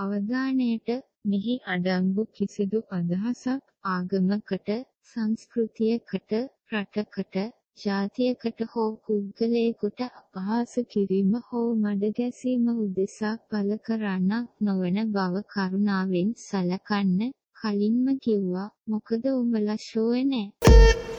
[0.00, 0.88] අවධානයට
[1.26, 4.70] මෙහි අඩංගු කිසිදු අදහසක් ආගමකට
[5.06, 6.32] සංස්කෘතියකට
[6.72, 7.36] රටකට
[7.78, 18.06] ජාතියකට හෝ පුද්ගලයෙකුට අපහාස කිරීම හෝ මඩගැසීම උදෙසා පළ කරන්නක් නොවන බව කරුණාවෙන් සලකන්න කලින්ම
[18.18, 18.68] කිව්වා.
[18.86, 21.09] මොකද උඹලා ෂෝවේ නෑ.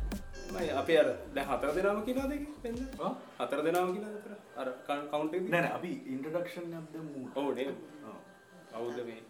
[0.54, 2.78] මයි අපි අර දැන් හතර දෙනාම කියලා දෙක වෙන්න
[3.40, 4.14] හතර දෙනාම කියලා
[4.58, 4.68] අර
[5.10, 7.70] කවුන්ට් එක නෑ නෑ අපි ඉන්ට්‍රොඩක්ෂන් එකක් දෙමු ඔව් නේද
[8.72, 9.22] කවුද මේ.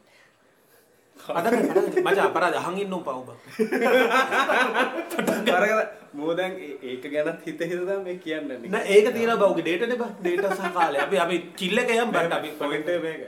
[2.02, 3.38] මචං අපරාධ අහන් ඉන්න උන් පව් බං.
[5.52, 5.82] අරගෙන
[6.14, 9.64] මෝ දැන් ඒ- ඒක ගැනත් හිත හිත තමයි මේ කියන්නේ නෑ ඒක තියෙනවා බං උගේ
[9.64, 10.12] ඩේටානේ බං.
[10.22, 10.98] ඩේටා සහ කාලය.
[11.00, 13.22] අපි අපි චිල් එක යම් බට් අපි පොයින්ට් එක මේක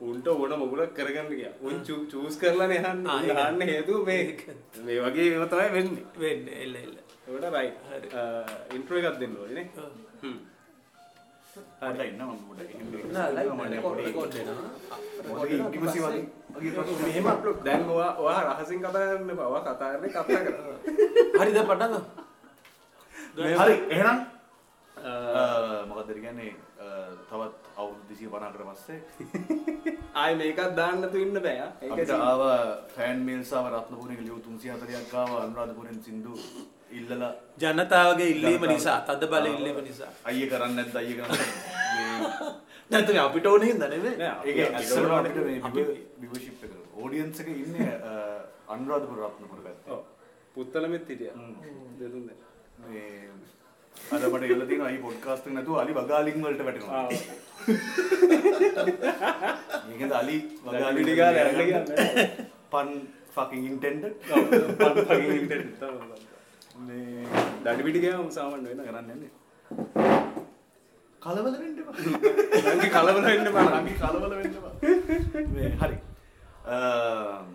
[0.00, 1.76] උන්ට ඕන මොකුලක් කරගන්න ගියා උන්
[2.10, 3.06] චූස් කරලා නේ අහන්න.
[3.06, 3.38] ආ, උන් ඒක.
[3.44, 4.22] අහන්න හේතුව මේ.
[4.84, 6.04] මේ වගේ ඒවා තමයි වෙන්නේ.
[6.22, 6.94] වෙන්නේ එල්ල එල්ල.
[7.28, 9.66] ඒකට රයිට් ඉන්ට්‍රෝ එකක් දෙන්න ඕනේ නේ.
[10.22, 10.38] හ්ම්.
[11.80, 12.06] හරි.
[12.10, 12.70] ඉන්න මම පොඩ්ඩක්.
[13.16, 14.70] නෑ ලයිව් රෙකෝඩ් රෙකෝඩ් වෙනවා.
[15.28, 16.24] මොකද ඉංග්‍රීසි වගේ?
[16.54, 17.02] වගේ ප්‍රශ්න.
[17.04, 19.48] මෙහෙම අප්ලෝඩ් දැන් ඔයා ඔයා රහසින් කතා කරන්න එපා.
[19.52, 20.62] ඔයා කතා කරා
[21.38, 22.00] හරි දැන් පටන් ගමු.
[23.60, 24.18] හරි එහෙනම්
[25.90, 26.54] මොකද කියන්නේ
[27.28, 28.98] තවත් අවුරුදු 250කට පස්සේ
[30.22, 31.58] ආයි මේකත් දාන්න තු ඉන්න බෑ
[31.90, 32.42] අපිට ආව
[32.96, 36.34] ෆෑන් මේල්ස් ආව රත්නපුරේ ලියු 340ක් ආව අනුරාධපුරෙන් සින්දු
[36.92, 40.10] ඉල්ලලා ජනතාවගේ ඉල්ලීම නිසා තද බල ඉල්ලීම නිසා.
[40.24, 41.48] අයිය කරන්නේ නැද්ද අයිය කරන්නේ
[42.90, 44.14] නැත්නම් අපිට ඕනේ හින්දා නෙමෙයි.
[44.44, 47.90] ඒක අපි- අපිට මේ විවර්ෂිප් එක ඔඩියන්ස් එක ඉන්නේ
[48.68, 50.02] අනුරාධපුර රත්නපුර පැත්තේ ඔව්.
[50.54, 51.36] පුත්තලමෙත් හිටියා
[52.00, 52.50] දෙතුන් දෙනා.
[52.84, 53.30] මේ
[54.12, 57.04] අද මට ඉල්ල තියෙන අයි පොඩ්කාස්ට් එක නැතුව අලි වගාලින් වලට වැටෙනවා.
[59.88, 61.98] මේකද අලි වගාලි ටික ගාලා යන්න කියන්නේ.
[62.72, 62.88] පන්
[63.36, 64.14] ෆකින් ඉන්ටෙන්ඩඩ්
[64.78, 64.92] පන්
[65.32, 66.18] ඉන්ටර්නෙට් තමයි.
[66.86, 67.24] මේ
[67.64, 69.32] දඩි පිටි ගියාම සාමාන්‍ය වෙන කරන්න යන්නේ
[71.22, 71.94] කලබල වෙන්න එපා
[72.74, 73.68] නංගි කලබල වෙන්න බෑ.
[73.78, 74.74] නංගි කලබල වෙන්න එපා
[75.56, 75.96] මේ හරි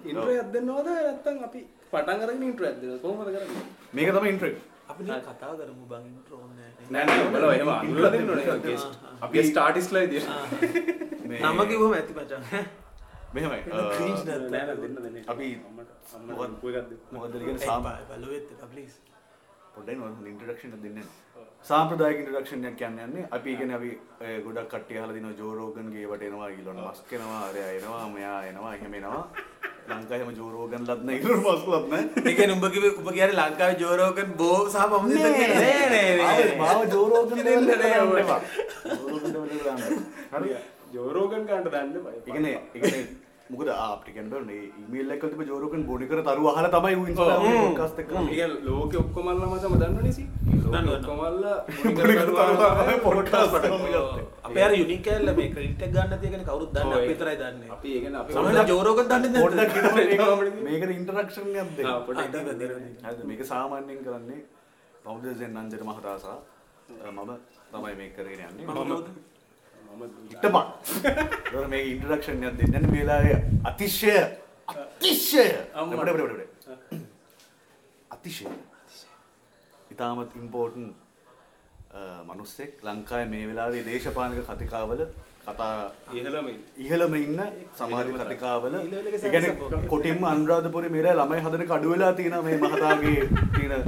[0.09, 1.62] ඉන්ට්‍රෝ එකක් දෙන්නවද නැත්නම් අපි
[1.94, 3.66] පටන් අරගෙන ඉන්ට්‍රෝ එකක් දෙන්නවද කොහොමද කරන්නේ?
[3.94, 4.53] මේක තමයි ඉන්ට්‍රෝ
[4.89, 6.71] අපි කතා කරමු බං ඉන්ට්‍රෝ නෑ.
[6.94, 8.91] නෑ නෑ බලව එහෙම අඳුරලා දෙන්න ඕනේ ගෙස්ට්.
[8.94, 9.21] දෙන්න.
[9.23, 10.27] අපි ගෙස්ට් ආටිස්ට්ලා ඉදිරිය.
[11.41, 12.44] නම කිව්වම ඇති මචං.
[13.33, 13.94] මෙහෙමයි නැද්ද?
[14.51, 15.17] නෑ නෑ දෙන්න දෙන්න.
[15.33, 15.89] අපි අම්මට
[16.19, 16.99] අම්මට දෙන්න.
[17.16, 18.94] මොකද කියන්නේ සාම බලුවෙත් ප්ලීස්.
[19.75, 21.00] පොඩ්ඩයි නෝ ඉන්ට්‍රොඩක්ෂන් එකක් දෙන්න.
[21.69, 23.25] සාම්ප්‍රදායික ඉන්ට්‍රොඩක්ෂන් එකක් කියන්නේ යන්නේ.
[23.38, 23.89] අපි කියන්නේ අපි
[24.45, 28.73] ගොඩක් කට්ටිය අහලා දිනවා ජෝ රෝගන්ගේ ඒවට එනවා ඊලොන් මස්ක් එනවා අරයා එනවා මෙයා එනවා
[28.78, 29.23] එහෙම එනවා.
[29.88, 32.06] ලංකාවේ හැම ජෝ රෝගන්ලත් නැහැ ඊලොන් මස්ක්ලත් නැහැ.
[32.28, 35.09] ඒ කියන්නේ උඹ කිව්වේ උඹ කියන්නේ ලංකාවේ ජෝරෝගන් බෝ සහ කියලා.
[35.09, 36.45] නෑ, නෑ, නෑ.
[36.62, 38.45] මාව ජෝ රෝගන් දෙන්න නෑ නෑ ඔබට.
[38.94, 40.00] ජෝ රෝගන් දෙන්න
[40.33, 40.56] හරි.
[40.95, 41.94] ජෝ රෝගන් ගන්න දාන්න?
[42.06, 42.17] බයි.
[42.17, 42.57] ඒ කියන්නේ
[43.53, 46.96] මොකද අපිට කියන්න බෑ මේ ඊමේල් එකක් තිබ්බ ජෝ රෝගන් බොඩි කර තරු අහලා තමයි
[46.96, 47.66] ඌ ඉන්ස්ටාග්‍රෑම් ඔව්.
[47.66, 50.24] පොඩ්කාස්ට් එක කරන්නේ ඒක ලෝකෙ ඔක්කොම අල්ලා මචං දන්නවනේ සි.
[50.56, 50.97] ලෝකෙ දන්නවා.
[50.97, 54.24] ඔක්කොම අල්ලා මුණි කර තරු පොඩ්කාස්ට් පොඩ්කාස්ට් පටන් ගත්තා.
[54.44, 57.69] අපේ අර යුනික් කැල්ල මේ ක්‍රෙඩිට් එක ගන්න තියෙන කවුරුත් දන්නේ අපි විතරයි දන්නේ.
[57.72, 59.30] අපි ඒ ජෝරෝගන් දන්නේ
[60.63, 62.97] මේක ඉන්ටරැක්ෂන් දෙන්න දෙන්න, දෙන්න, දෙන්න.
[63.03, 64.42] හරිද මේක සාමාන්‍යයෙන් කරන්නේ
[65.03, 67.31] පෞද්ගලික නංජන මහතා සහ අ, මම
[67.72, 69.32] තමයි මේක කරගෙන යන්නේ මම
[72.18, 74.14] එකක් දෙන්න මේ වෙලාවේ අතිශය.
[74.68, 75.46] අතිශය.
[75.74, 76.04] අම්මා.
[76.04, 77.02] අපිට අපිට අපිට
[78.12, 78.46] අතිශය.
[79.94, 80.88] ඉතාමත් ඉම්පෝර්ටන්
[82.30, 85.02] මනුස්සෙක් ලංකාවේ මේ වෙලාවේ දේශපාලනික කතිකාවල
[85.48, 85.74] කතා
[86.78, 87.42] ඉහළම ඉන්න.
[87.78, 88.74] සමාජ කතිකාවල.
[89.24, 89.66] සැකසප්පු.
[89.92, 93.22] කොටින්ම අනුරාධපුරේ මෙරා ළමයි හදන කඩු වෙලා තියෙන මේ මහතාගේ
[93.56, 93.84] තියෙන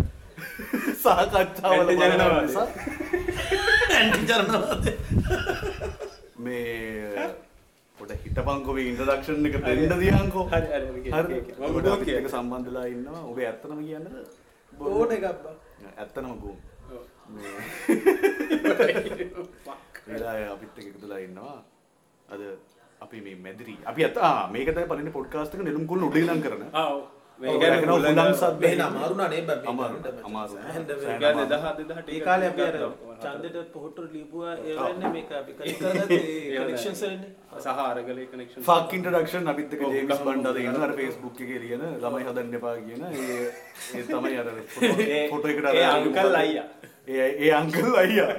[1.69, 2.47] බලන ජනතාවාදී.
[2.47, 2.67] නිසා.
[3.97, 4.95] ඇන්ටි ජනතාවාදී.
[6.45, 7.25] මේ
[7.97, 11.39] පොඩ හිටපංකො මේ ඉන්ට්‍රොඩක්ෂන් එක දෙන්න දියන්කෝ හරි, හරි, හරි, හරි හරි, හරි.
[11.57, 12.19] මම ඔබට බොහොම අපිත් කියන්න.
[12.21, 13.21] එක්ක සම්බන්ධලා ඉන්නවා.
[13.31, 14.07] ඔබ ඇත්තනම කියන්නද
[14.73, 15.25] ඕන එකක්.
[15.97, 16.55] ඇත්තනම ගෝ
[17.33, 17.57] මේ
[20.07, 21.63] වෙලා අපිත් එක්ක එකතුලා ඉන්නවා.
[22.29, 22.41] අද
[23.01, 23.77] අපි මේ මැදිරි.
[23.85, 25.87] අපි ඇත්ත ආ මේක තමයි පළවෙනි පොඩ්කාස්ට් එක නෙළුම්
[27.37, 27.43] උඩ ඉලම් කරන ආ ඔව්.
[27.43, 28.61] මේ ඔව්, කියන්නේ ඒකන හුලඟ- හුලං සද්ද.
[28.61, 29.57] මේ අමාරු නේ බං.
[29.57, 30.23] මේ අමාරු, ගන්න බෑ.
[30.27, 30.53] අමාරු.
[30.53, 31.05] සෑහෙන්න සෑහෙන්න බෑ.
[31.05, 32.77] ඒ කියන්නේ 1000 2000 ඒ කාලේ අපි අර
[33.25, 37.31] ඡන්දෙට පොහොට්ටු ලියපුවා ඒ වෙන්නේ මේක අපි කනෙක්ට් කරගත්තේ ඒ කනෙක්ෂන්ස් වෙන්නේ.
[37.57, 40.25] සහ අරගලේ කනෙක්ෂන් ෆක් ඉන්ට්‍රොඩක්ෂන් අපිත් එක්ක ඔව්, ජේම්ස් ගහමු.
[40.27, 43.37] බණ්ඩාද ඉන්න අර Facebook එකේ ලියන ළමයි හදන්න එපා කියන ඒ
[43.93, 44.47] ඒ තමයි අර
[45.09, 46.67] ඒ- ෆොටෝ එකට අංකල් අයියා.
[47.07, 48.31] ඒ ඒ අංකල් අයියා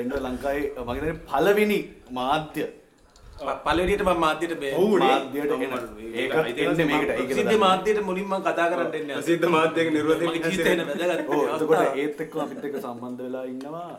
[0.00, 1.80] ඉන්න ලංකාවේ මම හිතන්නේ පළවෙනි
[2.12, 2.66] මාධ්‍ය
[3.40, 4.54] ප- පළවෙනියට මම මාධ්‍යයට.
[5.00, 5.52] මාධ්‍යයට
[7.58, 9.14] මාධ්‍යයට මුලින්ම මම කතා කරන්න එන්නේ.
[9.16, 11.80] ප්‍රසිද්ධ මාධ්‍යයක නිර්වෘතිය මගේ ජීවිතේ වෙන වැදගත් ඕ අවස්ථාවක්.
[11.82, 13.90] එතකොට ඒත් එක්ක අපිත් එක්ක සම්බන්ධ වෙලා ඉන්නවා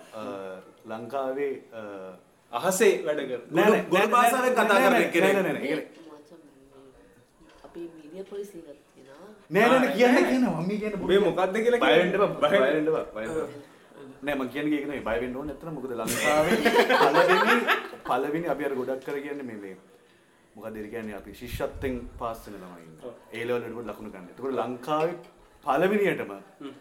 [0.90, 1.54] ලංකාවේ
[2.52, 3.40] අහසේ වැඩ කර
[4.10, 5.28] භාෂාවෙන් නෑ, කතා නෑ, කරන නෑ, කියන්න
[5.62, 5.82] කියන්න.
[9.52, 12.82] මම කියන්න මේ මොකක්ද කියලා බය වෙන්න
[14.24, 15.06] නෑ මම කියන්නේ ඒක නෙවෙයි.
[15.10, 16.58] බය වෙන්න ඕනේ නැත්නම් මොකද ලංකාවේ
[17.04, 17.58] පළවෙනි
[18.10, 19.76] පළවෙනි අපි අර ගොඩක් කර කියන්නේ මේ මේ
[20.56, 23.14] මොකද ඒ කියන්නේ අපි ශිෂ්‍යත්වෙන් පාස් වෙන ළමයි ඉන්නේ.
[23.38, 24.28] ඒ ලෙවල් වලට ලකුණු ගන්න.
[24.32, 25.16] ඒකෝට ලංකාවේ
[25.64, 26.32] පළවෙනියටම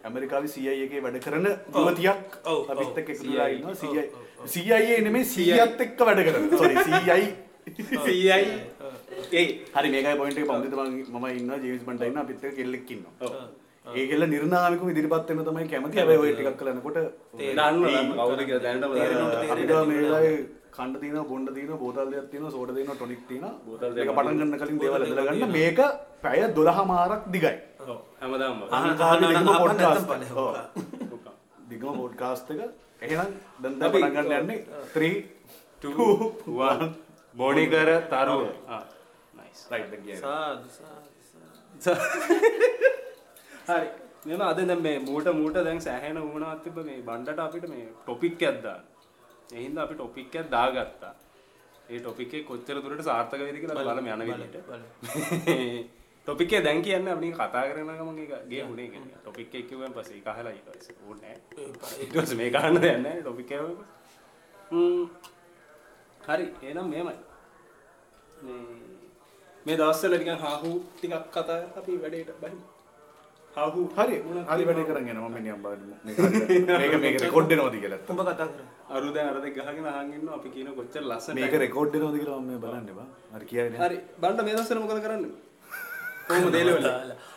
[0.09, 1.47] ඇමරිකාවේ CIA එකේ වැඩ කරන
[1.77, 2.37] යුවතියක්.
[2.73, 3.75] අපිත් එක්ක එකතු වෙලා ඉන්නවා.
[3.81, 4.03] CIA
[4.53, 6.49] CIA නෙමෙයි CIAත් එක්ක වැඩ කරන.
[6.57, 7.23] sorry CI
[8.05, 8.39] සීයි
[9.39, 9.45] ඒ.
[9.75, 10.47] හරි මේකයි පොයින්ට් එක.
[10.51, 11.59] පොම්දිත මම ඉන්නවා.
[11.65, 12.23] ජේම්ස් බන්ඩ් ඉන්නවා.
[12.27, 13.41] අපිත් එක්ක කෙල්ලෙක් ඉන්නවා.
[13.97, 15.97] ඒ කෙල්ල නිර්නාමිකව ඉදිරිපත් වෙන්න තමයි කැමති.
[15.99, 16.97] හැබැයි ඔය ටිකක් කරනකොට
[17.57, 17.77] දන්න
[18.19, 19.05] කවුද කියලා දන්නවා.
[19.53, 20.35] අපිට මේ වෙලාවේ
[20.75, 23.53] කණ්ඩ තියෙනවා බොණ්ඩ තියෙනවා බෝතල් දෙකක් තියෙනවා සෝඩා තියෙනවා ටොනික් තියෙනවා.
[23.65, 25.79] බෝතල් මේක දෙකක් පටන් ගන්න කලින් දේවල් ඇදලා ගන්න මේක
[26.23, 27.53] පැය 12 මාරක් දිගයි.
[27.91, 28.83] ඔව් හැමදාම අහන.
[28.87, 29.47] නැත්තම්
[30.43, 30.53] ඔව්.
[30.53, 31.35] බලන්න.
[31.69, 32.61] දිගම පොඩ්කාස්ට් එක.
[33.01, 33.29] එහෙනම්
[33.61, 34.59] දැන් දැන් පටන් ගන්න යන්නේ
[34.95, 35.11] 3
[35.81, 36.07] 2
[36.69, 36.89] 1
[37.39, 38.41] බොඩි කර තරුව
[38.75, 38.81] ආ
[39.37, 40.23] නයිස් රයිට් දැන් කියන්නේ.
[40.23, 41.09] සාදු සාදු
[41.83, 42.05] සාදු.
[43.67, 43.87] හරි
[44.25, 48.41] මෙම අද දැන් මේ මූට මූට දැන් සෑහෙන වුණාත් තිබ්බ මේ බණ්ඩට අපිට මේ ටොපික්
[48.41, 48.83] එකක් දාන්න.
[49.49, 51.13] ඒ හින්දා අපි ටොපික් එකක් දාගත්තා.
[51.89, 54.57] ඒ ටොපික් එක කොච්චර දුරට සාර්ථක වෙයිද කියලා බලමු යන විදිහට.
[56.27, 59.19] ටොපික් දැන් කියන්නේ අපි කතා කරන ගමන් ඒක ගේ උනේ කියන්නේ.
[59.21, 61.35] ටොපික් එක කිව්වන් පස්සේ ඒක අහලා ඊට පස්සේ ඕනේ.
[61.99, 63.61] ඊට පස්සේ මේක අහන්න දෙයක් නැහැ ටොපික් එක.
[66.21, 67.17] හරි එහෙනම් මෙහෙමයි.
[68.41, 68.61] මේ
[69.65, 72.70] මේ දවස්වල නිකන් හාහු ටිකක් කතා අපි වැඩේට බහිමු.
[73.53, 74.15] හරි
[74.49, 75.95] හරි වැඩේ කරන් යනවා මම නියම් බලමු.
[76.81, 77.99] මේක මේක රෙකෝඩ් වෙනවද කියලා.
[78.09, 81.35] උඹ කතා කර අරු දැන් අර දෙක ගහගෙන අහන් ඉන්නවා අපි කියන කොච්චර ලස්සනයි.
[81.39, 83.07] මේක රෙකෝඩ් වෙනවද කියලා මම බලන්න බා.
[83.35, 83.81] හරි කියන්නේ.
[83.83, 85.31] හරි බණ්ඩ මේ දවස්වල මොකද කරන්නේ?
[86.27, 86.87] කොහොමද දේලවල?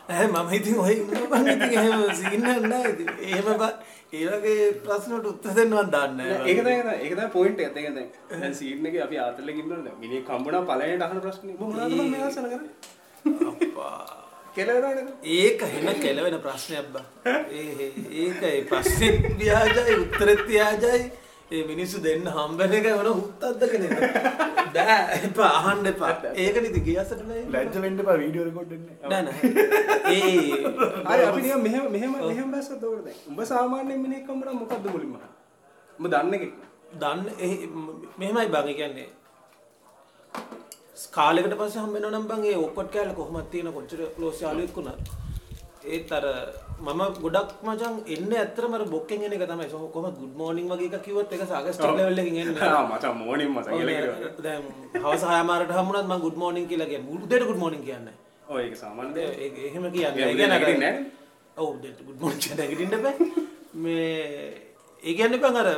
[0.09, 1.13] ඇ මම ඉතින් ඔය ඉන්න
[1.45, 3.71] ඉතින් එහෙම සිගන්න නෑ ඉතින් එහෙම බ
[4.15, 7.73] ඒ වගේ ප්‍රශ්නට උත්තර දෙන්න මන් දන්නේ නෑ ඒක තමයි ඒක තමයි පොයින්ට් එක.
[7.77, 9.97] දැන් දැන් සීන් එකේ අපි ආතල්ලෙක ඉන්නවනේ.
[10.03, 11.57] මිනිහ කම්බුණා පළවෙනිට අහන ප්‍රශ්නේ.
[11.59, 12.73] මොනවද මම මේ දවස්වල කරන්නේ?
[13.49, 14.24] අප්පා
[14.55, 15.13] කෙලවරනේ.
[15.23, 17.05] ඒක හෙන කෙලවෙන ප්‍රශ්නයක් බා
[17.59, 17.91] ඒ
[18.23, 20.99] ඒක ඒ ප්‍රශ්නෙත් ව්‍යාජයි උත්තරෙත් ව්‍යාජයි
[21.51, 23.93] ඒ මිනිස්සු දෙන්න හම්බෙන එක වන හුත්තක්ද කෙනෙක්
[24.75, 26.13] බෑ එපා අහන්න එපා
[26.43, 28.95] ඒක නිති ගියසට නෑ ලැජ්ජ වෙන්න එපා වීඩියෝ රෙකෝඩ් වෙන්නේ.
[29.11, 29.39] නෑ නෑ
[30.13, 30.21] ඒ
[31.09, 33.19] හරි අපි නිකන් මෙහෙම මෙහෙම මෙහෙම බැස්සත් උඩ දැන්.
[33.29, 35.19] උඹ සාමාන්‍යයෙන් මිනිහෙක් කම්බුණා මොකද්ද මුලින්ම?
[35.99, 36.65] උඹ දන්නේ කෙනෙක්.
[37.01, 37.21] දන්න
[38.19, 39.09] මෙහෙමයි බං කියන්නේ
[41.15, 45.09] කාලෙකට පස්සේ හම්බෙනවා නම් බං ඒ ඔක්කොට් කෑල්ල කොහොමද තියෙන කොච්චර ක්ලෝස් යාළුවෙක් වුණත්
[45.85, 46.25] ඒත් අර
[46.81, 49.67] මම ගොඩක් මචං එන්නේ ඇත්තටම අර බොක්කෙන් එන එක තමයි.
[49.69, 52.69] සෝ කොහොමද good morning වගේ එකක් කිව්වොත් ඒක සාගස්ටික් ලෙවල් එකකින් එන්නේ.
[52.69, 54.31] ආ මචං මෝනින් මචං කියලා කිව්වා.
[54.43, 54.63] දැන්
[55.03, 57.13] හවස 6 මාරට හම්බුණත් මම good morning කියලා කියන්නේ.
[57.17, 58.13] උදේට good morning කියන්නේ.
[58.49, 59.37] ඔය ඒක සාමාන්‍ය දෙයක්.
[59.39, 60.21] ඒ- එහෙම කියන්නේ.
[60.21, 61.11] ඒ ඒ කියන්නේ අර- නැගිටින්නේ නැහැනේ.
[61.57, 61.69] ඔව්
[62.07, 63.15] good morning කියලා නැගිටින්න බෑ.
[63.73, 64.63] මේ
[65.03, 65.69] ඒ කියන්නේ බං අර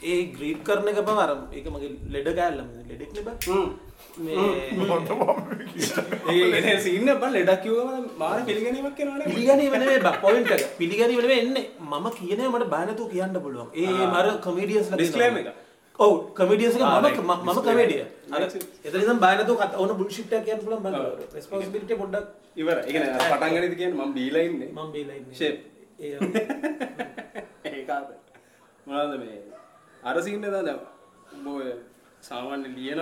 [0.00, 3.36] ඒ ග්‍රීට් කරන එක බං අර ඒක මගේ ලෙඩ කෑල්ලම ලෙඩෙක් නේ බං.
[4.18, 4.34] මේ
[6.28, 9.26] ඒ ඒ සීන් එක බල ලෙඩක් කිව්වම මාර පිළිගැනීමක් නේ.
[9.26, 14.06] පිළිගැනීම නෙමෙයි බං පොයින්ට් එක පිළිගැනීම එන්නේ මම කියනේ මට බය නැතුව කියන්න පුළුවන් ඒ
[14.08, 15.48] මර කොමීඩියන්ස් Disclaimer එක.
[15.98, 17.34] ඔව් කොමීඩියන්ස් එක ආ, මම.
[17.44, 17.58] මම
[18.30, 18.54] Right.
[18.84, 19.02] එතන
[19.32, 21.04] නැතුව කතා ඕන බුල්ෂිට් එකක් කියන්න පුළුවන් බං ඔව්.
[21.34, 22.76] රෙස්පොන්සිබිලිටි පොඩ්ඩක් ඉවර.
[22.78, 24.70] ඒ කියන්නේ පටන් ගන්නද කියන්නේ මම බීලා ඉන්නේ.
[24.70, 25.60] මම බීලා ඉන්නේ Shape.
[26.00, 26.16] ඒ.
[28.86, 29.38] මොනවද මේ
[30.02, 30.80] අර සීන් එක දැන්
[31.34, 31.72] උඹ ඔය
[32.22, 32.98] සාමාන්‍ය ලියන.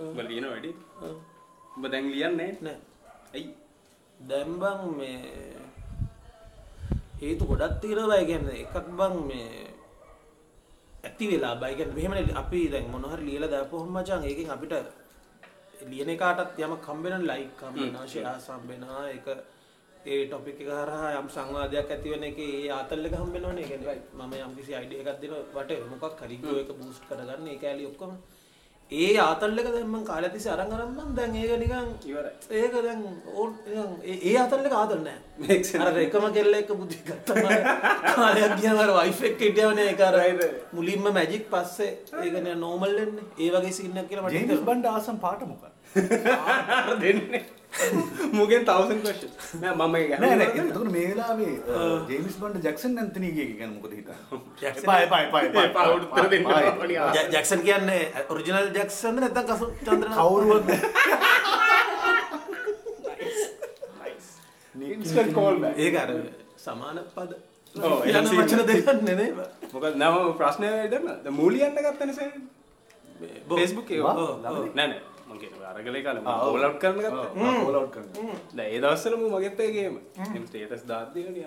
[0.00, 0.70] උඹ ලියන වැඩි.
[1.76, 2.50] උඹ දැන් ලියන්නේ.
[2.60, 2.76] නෑ
[3.34, 3.54] ඇයි?
[4.20, 5.56] දැන් බං මේ
[7.20, 9.48] හේතු ගොඩක් තියෙනවා ඒ කියන්නේ එකක් බං මේ
[11.04, 14.74] ඇති වෙලා බයි කියන්නේ මෙහෙමනේ අපි දැන් මොන හරි ලියලා දාපුවම මචං ඒකෙන් අපිට
[15.90, 17.60] ලියන එකටත් යමක් හම්බ වෙනවා ලයික්
[18.06, 19.26] ෂෙයාර්ස් හම්බ වෙනවා ඒක
[20.12, 23.64] ඒ ටොපික් එක හරහා යම් සංවාදයක් ඇති වෙන එකේ ඒ ආතල් එක හම්බ වෙනවනේ.
[23.64, 27.48] ඒ කියන්නේ මම යම් කිසි අයිඩියා එකක් දෙනවා වට මොකක් හරි ගෝ එක බූස්ට් කරගන්න
[27.52, 28.12] ඒ කැලි ඔක්කොම.
[28.90, 32.34] ඒ ආතල් එක දැන් මම කාලය තිස්සේ අරන් අරන් මම දැන් ඒක නිකන් ඉවරයි.
[32.60, 33.00] ඒක දැන්
[33.34, 33.92] ඕන් නිකන්
[34.28, 35.18] ඒ අතල් එක ආතල් නෑ.
[35.86, 37.48] අර එකම කෙල්ල එක බුද්ධි ගත්තම
[38.18, 40.16] කාලයක් ගියාම අර වයිෆ් එක්ක හිටියවනේ ඒක අර
[40.72, 41.90] මුලින්ම මැජික් පස්සේ
[42.24, 43.26] ඒක නේ නෝමල් වෙන්නේ.
[43.42, 44.68] ඒ වගේ සීන් එකක් කියලා මට ජේම්ස් හිතෙනවා.
[44.70, 45.75] බන්ඩ් ආසම් පාට මොකක්ද?
[47.00, 47.42] දෙන්නේ.
[48.32, 49.30] මුගෙන් 1000 question.
[49.60, 51.54] නෑ මම නෑ නෑ එතකොට මේ වෙලාවේ
[52.10, 52.94] ජේම්ස් බන්ඩ් ජැක්සන්
[53.44, 54.16] එක ගැන මොකද හිතන්නේ?
[54.62, 54.86] ජැක්සන්-
[56.30, 56.46] දෙන්න
[57.32, 60.68] ජැක්සන් කියන්නේ ඔරිජිනල් ජැක්සන්ද නැත්නම් කසු චන්ද්‍රනාත් කවුරුවත්
[64.96, 65.74] instant call back.
[65.78, 66.10] ඒක අර
[66.58, 67.32] සමාන පද
[67.74, 68.64] වචන scene.
[68.68, 69.28] දෙකක් නෙනේ
[69.72, 71.06] මොකද නම ප්‍රශ්නය දෙන්න.
[71.24, 72.30] දැන් මූලියන්න ගත්තනේ සර්.
[73.48, 73.56] බෝ.
[75.70, 76.52] අරගලේ කාලේ මම ආ, ඔව්.
[76.52, 77.24] කෝල් අවුට් කරන්න ගත්තා.
[77.60, 78.36] කෝල් අවුට් කරනවා.
[78.54, 79.96] දැන් ඒ දවස්වල මම මගෙත් ඒ ගේම.
[80.34, 81.46] එම් ස්ටේටස් දාද්දී නිකන්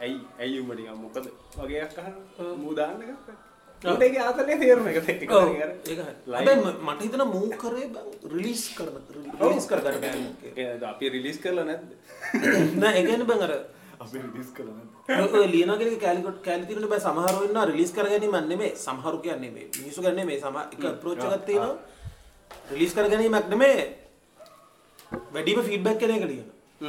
[0.00, 1.26] ඇයි ඇයි උඹ නිකන් මොකද?
[1.58, 2.18] වගේ එකක් අහන්න.
[2.58, 3.36] මූ දාන්න ගත්තා.
[3.82, 6.04] උට ඒක ආතලේ තේරුම එක එක ඔව්, ඒක හරි.
[6.28, 8.96] හැබැයි ම- මට හිතන මූ කරේ බං රිලීස් කරන
[9.40, 10.00] රිලීස් කරගන්න
[10.54, 11.92] බෑ අපි රිලිස් කරලා නැද්ද?
[12.80, 13.52] නෑ ඒ කියන්නේ බං අර
[14.00, 18.76] අපි රිලිස් කළා ඔය ලියනගෙන කැලිකොට් කැලි තියෙන බෑ සමහරව ඉන්නවා රිලීස් කර ගැනීමක් නෙමෙයි
[18.78, 21.76] සමහරු කියන්නේ මේ මිනිස්සු ගන්නේ මේ සම එක අප්‍රෝච් එකක් තියෙනවා
[22.70, 23.84] රිලීස් කර ගැනීමක් නෙමෙයි
[25.32, 26.46] වැඩිම ෆීඩ්බැක් කෙන එක ලියන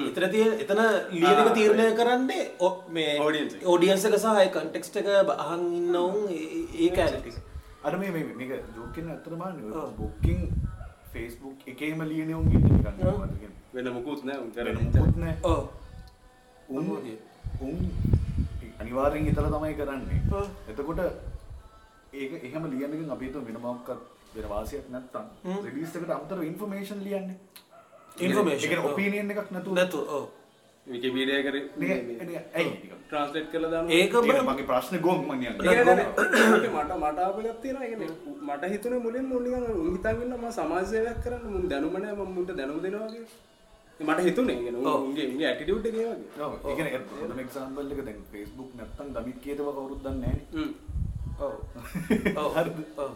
[0.10, 0.82] එතන තියෙන එතන
[1.14, 3.66] ලියන එක තීරණය කරන්නේ ඔ- මේ Audience එක.
[3.68, 7.34] ඔඩියන්ස් එක සහ ඒ කන්ටෙක්ස්ට් එක අහන් ඉන්නවුන් ඒ- ඒ කැලිටි
[7.84, 9.90] අර මේ මේ මේක ජෝකෙන් ඇත්තටම ඔව්.
[9.98, 10.40] බුකින්
[11.12, 13.50] ෆේස්බුක් එකේම ලියන උන් ඉන්නේ.
[13.74, 15.36] වෙන මුකුත් නෑ උන් වෙන කරන්නේ මොකුත් නෑ.
[15.44, 15.68] ඔව්
[16.70, 16.86] උන්?
[17.62, 17.78] උන්
[18.80, 20.20] අනිවාර්යෙන් හිතලා තමයි කරන්නේ.
[20.70, 21.00] එතකොට
[22.14, 24.00] ඒක එහෙම ලියන එකෙන් අපි හිතුව වෙන මොකක්වත්
[24.36, 25.26] වෙන වාසියක් නැත්තම්.
[25.66, 27.36] රිලීස් එකට අමතරව ඉන්ෆර්මේෂන් ලියන්නේ.
[28.20, 28.92] Information, ඒ කියන්නේ.
[28.92, 29.74] ඔපිනියන් එකක් නැතුව.
[29.74, 30.24] නැතු ඔව්.
[30.88, 32.70] විකිපීඩියා කරේ නේ- නේ- ඇයි?
[32.84, 32.96] නිකන්.
[33.08, 34.14] ට්‍රාන්ස්ලේට් කරලා දානවා ඒක
[34.50, 35.44] මගේ ප්‍රශ්නේ ගොම් මම.
[35.60, 36.08] කියන්නේ
[36.76, 37.86] මට මට ආපු එකක් තියෙනවා.
[37.86, 38.10] ඒ කියන්නේ
[38.48, 41.46] මට හිතුනේ මුලින්ම මුන් නිකන් උන් හිතන් ඉන්නවා මම සමාජ සේවයක් කරන්න.
[41.54, 42.14] මුන් දැනුම නෑ.
[42.14, 43.26] මම මුන්ට දැනුම දෙනවා වගේ.
[44.00, 44.56] මට හිතුනේ.
[44.56, 46.44] ඒ කියන්නේ උන්- උන්ගේ උන්ගේ ඇටිටියුඩ් එක ඒ වගේ.
[46.46, 46.54] ඔව්.
[46.70, 48.00] ඒ කියන්නේ හොඳම එක්සැම්පල් එක.
[48.08, 50.72] දැන් Facebook නැත්තම් දමිත් කියතව කවුරුත් දන්නේ නැහැ හ්ම්.
[51.40, 51.54] ඔව්.
[52.38, 52.50] ඔව්.
[52.58, 52.78] හරිද?
[52.98, 53.12] ඔව්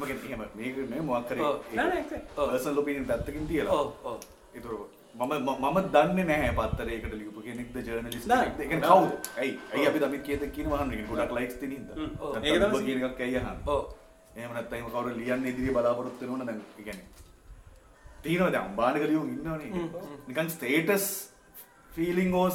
[0.00, 1.56] දැන් මගේ එහෙම මේක නේ මොකක් හරි ඔව්.
[1.74, 2.38] නෑ නෑ exact.
[2.38, 2.48] ඔව්.
[2.50, 3.74] පර්සනල් ඔපිනියන් පැත්තකින් තියලා.
[4.54, 4.72] ඒතර
[5.14, 7.76] මම ම- මම දන්නේ නැහැ පත්තරයකට ලියපු කෙනෙක්ද
[8.26, 8.46] නෑ.
[8.48, 9.30] ඒ කියන්නේ කවුද?
[9.36, 9.52] ඇයි?
[9.72, 11.96] ඇයි අපි දමිත් කියත කියන වහන්නේ ගොඩක් ලයික්ස් තියෙන හින්දා.
[11.96, 12.10] හ්ම්.
[12.20, 12.34] ඔව්.
[12.34, 13.64] නැත්නම් ඒක තමයි ඔබ කියන එකක් ඇයි අහන්නේ?
[13.66, 13.82] ඔව්
[14.36, 17.06] එහෙම නැත්නම් එහෙම කවුරු ලියන්නේ ඉදිරිය බලාපොරොත්තු වෙනවනේ දැන් ඒ කියන්නේ.
[18.22, 19.88] තියෙනවා දැන් අම්බානක ලියුම් ඉන්නවනේ.
[20.28, 21.06] නිකන් ස්ටේටස්
[21.98, 22.50] ෆීලිං මම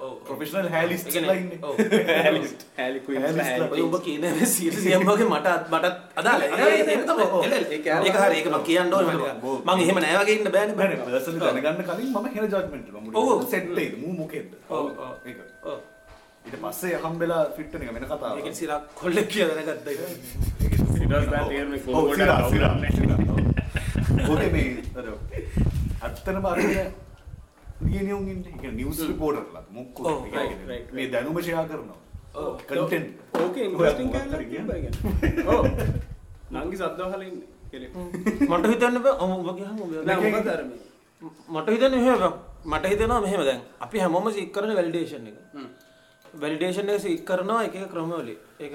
[0.00, 1.58] ඔව් ප්‍රොෆෙෂනල් හැලිස්ට් ඒ කියන්නේ- ලා ඉන්නේ.
[1.62, 1.74] ඔව්.
[2.24, 7.28] හැලිස්ට් හැලි ක්වීන්ස් හැලිස්ට් ඔය ඔබ කියන සියම් වගේ මට මටත් අදාළ ඒක තමයි.
[7.44, 7.66] එල එල.
[7.72, 8.38] ඒක හරි.
[8.38, 8.88] ඒක මම කියන්න.
[9.66, 10.76] මම එහෙම නෑ වගේ ඉන්න බෑනේ.
[10.76, 11.06] බෑ බෑ.
[11.06, 12.50] පර්සනලි දැනගන්න කලින් මම හෙන
[14.02, 14.12] මූ
[14.70, 15.14] ඔව්, ඔව්.
[15.26, 15.38] ඒක.
[15.64, 15.78] ඔව්.
[16.46, 19.98] ඊට පස්සේ හම්බෙලා ෆිට් වෙන එක වෙන කතාවක් ඒකෙන් සිරා කොල්ලෙක් කියලා දැනගත්ත එක.
[20.60, 20.78] ඊට
[21.10, 22.74] පස්සේ තේරෙන්නේ ඔව්, කොහොමද සිරා, සිරා,
[26.02, 26.08] නැහැ.
[26.08, 26.08] සිරා, ඔව්.
[26.08, 26.92] ඕකේ මේ අර ඇත්තටම අරගෙන
[27.84, 30.04] ලියනියුන් ඉන්නේ කියන්නේ නිවුස් රිපෝටර්ලා මොක්කෝ
[30.92, 31.98] මේ දැනුම ෂෙයා කරනවා.
[32.68, 34.08] Content okay interesting.
[35.48, 35.64] ඔව්.
[36.52, 37.48] නංගි සද්දවහල ඉන්නේ.
[37.70, 37.92] කෙනෙක්.
[38.50, 39.90] මට හිතන්න බෑ ඔබ කියහම ඔබ.
[41.54, 42.32] මට හිතන්න එහෙම බෑ.
[42.66, 45.36] මට හිතෙනවා මෙහෙම දැන් අපි හැමෝම සීක් කරන වැලිඩේෂන් එක.
[46.34, 48.72] වැලිඩේෂන් එක සීක් කරනවා එක එක ක්‍රමවලින් ඒක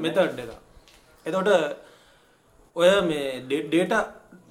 [0.00, 0.50] මෙතඩ් එක
[1.26, 1.50] එතකොට
[2.76, 3.94] ඔය මේ ඩේට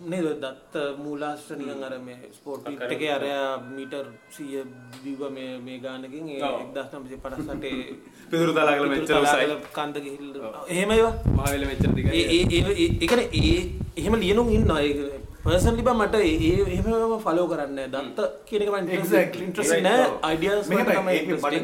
[0.03, 4.63] නේද දත්ත මූලාශ්‍ර නිකන් අර මේ ස්පෝර්ට් පීට් එකේ අරයා මීටර් 100
[5.03, 6.55] බිව මේ මේ ගානකින් ඒ ඔව්.
[6.71, 7.95] 1958
[8.31, 9.57] පිදුරු තලාගල මෙච්චර උසයි.
[9.73, 12.09] කන්ද ගිහිල්ලා එහෙම ඒවා මහවෙල මෙච්චර දිගයි.
[12.11, 13.59] ඒ ඒ ඒ- ඒ
[13.97, 14.99] එහෙම ලියනුම් ඉන්නවා ඒක
[15.43, 16.85] පර්සනලි බා මට ඒ ඒ එහෙම
[17.19, 17.87] ෆලෝ කරන්නේ.
[17.87, 19.41] දත්ත කියන එක මම Exactly.
[19.45, 19.83] Interest Right.
[19.83, 20.05] නෑ.
[20.21, 21.59] අයිඩියාස් ගන්න ගන්න English බෑ.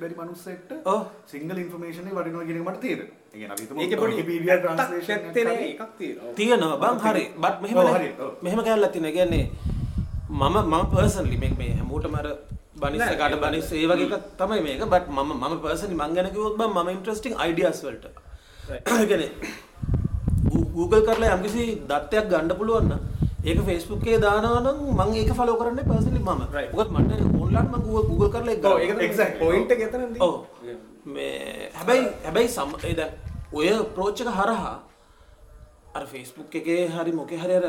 [0.00, 0.70] බැරි මනුස්සෙක්ට.
[1.26, 3.16] සිංගල් ඉන්ෆර්මේෂන් වටිනවා කියන එක මට තේරෙනවා.
[3.28, 5.70] ඒ කියන්නේ අපි හිතමු ඒකේ පොඩි Wikipedia පැත්තක් translation නැත්තේ එකක් නෑ හරි.
[5.72, 6.76] එකක් තියෙනවා.
[6.84, 7.76] බං හරි බට් මෙහෙම.
[8.42, 9.44] මෙහෙම කැල්ලක් තියෙනවා කියන්නේ
[10.30, 12.26] මම මම පර්සනලි මේ මේ හැමෝටම අර
[12.76, 16.28] බනිස් නෑ, එකට ඒක බනිස් ඒ වගේ තමයි මේක බට් මම මම පර්සනලි මං ගැන
[16.34, 18.06] කිව්වොත් බං මම ඉන්ට්‍රස්ටිං අයිඩියාස් වලට
[18.68, 19.08] Goo-
[20.74, 23.00] Google කරලා යම්කිසි දත්තයක් ගන්න පුළුවන් නම්
[23.44, 26.42] ඒක Facebook එකේ දානවා නම් මම ඒක ෆලෝ කරන්නේ පර්සනලි මම.
[26.74, 27.10] මොකද මට
[27.40, 28.80] ඕන්ලයින් මම Google කරලා ගන්නවා.
[28.80, 29.40] ඒක Exactly.
[29.42, 30.20] පොයින්ට් එක එතනදී.
[30.20, 30.34] ඔව්.
[31.06, 33.12] මේ හැබැයි හැබැයි සම ඒ දැන්
[33.52, 34.74] ඔය අප්‍රෝච් එක හරහා
[35.98, 37.64] අර Facebook එකේ හරි මොකේ හරි අර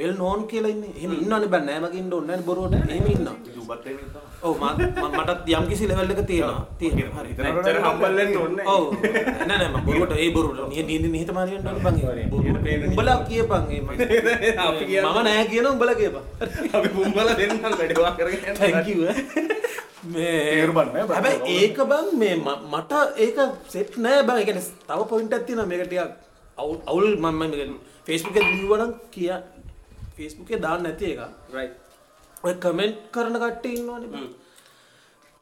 [0.00, 0.92] වෙල් නෝන් කියලා ඉන්නේ.
[0.98, 2.74] එහෙම ඉන්නවනේ බෑ නෑ මගේ ඉන්න ඕනේ නෑ බොරුවට.
[4.14, 4.24] තමයි.
[4.48, 4.72] ඔව් මම
[5.18, 6.62] මටත් යම් කිසි ලෙවල් එක තියෙනවා.
[6.80, 7.22] තියෙනවා.
[7.22, 7.30] හරි.
[7.44, 8.84] නැච්චර හම්බල් වෙන්න ඕනේ ඔව්
[9.48, 12.86] නෑ නෑ මම බොරුවට ඒ බොරුවට නිහ නිහ නිහතමානී වෙන්න ඕනේ බං.
[12.90, 13.90] උඹලා කියපන් ඒ මම.
[14.66, 15.06] අපි කියන්න.
[15.12, 16.24] මම නෑ කියන උඹලා කියපන්.
[16.76, 18.54] අපි පුම්බල දෙන්නම් වැඩිවා කරගෙන
[20.76, 21.06] බෑ.
[21.16, 22.92] හැබැයි ඒක බං මේ මට
[23.24, 23.38] ඒක
[23.74, 26.12] සෙට් නෑ බං කියන්නේ තව පොයින්ට් එකක් තියෙනවා මේක ටිකක්
[26.58, 29.30] අවුල් මම එකේ ලියුවනම් කිය
[30.18, 31.20] එකේ දාන්න නැති එක
[32.44, 34.28] ඔය කමෙන්ට් කරන කට්ටිය ඉන්නවනේ.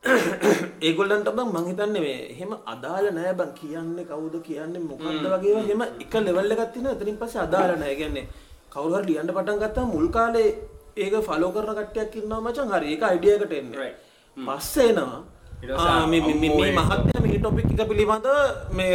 [0.83, 5.83] ඒගොල්ලන්ට බං මං හිතන්නේ මේ එහෙම අදාළ නෑ බං කියන්නේ කවුද කියන්නේ මොකක්ද වගේ එහෙම
[6.00, 6.95] එක ලෙවල් එකක් තියෙනවා.
[6.95, 8.25] එතනින් පස්සේ අදාළ නෑ.
[8.73, 10.49] කවුරු හරි ලියන්න පටන් ගත්තාම මුල් කාලේ
[10.97, 12.69] ඒක ෆලෝ කරන කට්ටියක් ඉන්නවා මචං.
[12.73, 13.78] හරි ඒක අයිඩියා එකට එන්නේ.
[13.78, 13.97] Right.
[14.37, 15.21] පස්සේ එනවා.
[15.62, 18.26] ඊට පස්සේ ආ, මේ මේ- මේ- මේ අම්මෝ මහත්ය මේ ටොපික් එක පිළිබඳ
[18.73, 18.90] මේ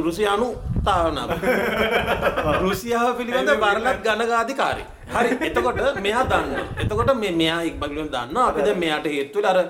[0.00, 0.48] රුසියානු
[0.84, 1.30] තාවනාව
[2.62, 8.78] රුසියාව පිළිබඳ බරලත් ගණකාධිකාරී හරි එතකොට මෙයා දන්න එතකොට මේ මෙයා ඉක්බගලෙන් දන්න අපි දැන්
[8.78, 9.60] මෙයාට හේතු වෙලා අර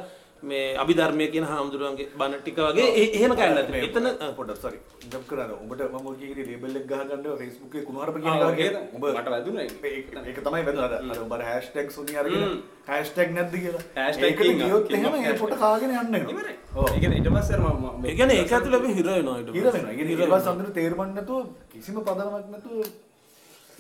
[0.43, 5.83] මේ අභිධර්මය කියන හාමුදුරුවන්ගේ බණ ටික වගේ එහෙම කැල්ල එතන පොඩ සරි ජම් කරන්න උඹට
[5.89, 8.33] මම කීරි ලේබල් එක ගහගන්න ෆේස්බුක් එකේ කුණුහරුප කියන
[8.67, 9.63] එක උඹ මට වැදුනා.
[9.63, 10.09] ඒක.
[10.27, 10.89] ඒක තමයි වැදුනා.
[10.89, 12.57] අර අර උඹ හැෂ්ටැග් සුනි අරගෙන.
[12.87, 13.85] හැෂ්ටැග් නැද්ද කියලා?
[13.97, 15.39] Hashtag king, ගියොත් එහෙම ඒ hashtag.
[15.41, 16.33] පොට කාගෙන යන්න වෙනවා.
[16.33, 16.57] ඉවරයි.
[16.75, 16.87] ඔව්.
[16.87, 19.65] ඒ කියන්නේ ඊට පස්සේ අර මම- ඒ කියන්නේ ඒක ඇතුළේ අපි හිර වෙනවා ඊට ඊට
[19.69, 19.91] වෙනවා.
[19.91, 22.77] ඒ කියන්නේ ඊට පස්සේ අන්තිමට තේරුම් නැතුව කිසිම පදනමක් නැතුව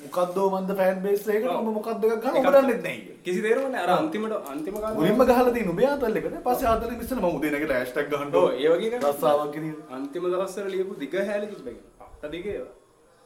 [0.05, 1.59] මොකද්දෝ මන්ද ෆෑන් බේස් එකකට ඔව්.
[1.61, 3.23] උඹ මොකද්ද එකක් ගන්න නැහැ ඒක.
[3.25, 3.83] කිසි නැහැ.
[3.85, 5.53] අර අන්තිමට අන්තිම මුලින්ම ගහලා
[6.47, 9.07] පස්සේ ආතල් ඉස්සෙල්ලා මම උදේ නැගිටලා හැෂ්ටැග් ගහන්න ඔව්, ඒ වගේ එකක්.
[9.07, 9.57] රස්සාවක්
[9.91, 11.77] අන්තිම දවස්වල ලියපු දිග හැලි තිබ්බේ.
[12.01, 12.75] අට දිග ඒවා.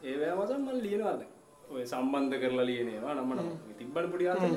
[0.02, 1.32] ඒවැ මසන් මම ලියනවා දැන්.
[1.70, 4.54] ඔය සම්බන්ධ කරලා ලියන ඒවා නම් මම තිබ්බන පොඩි ආතල්.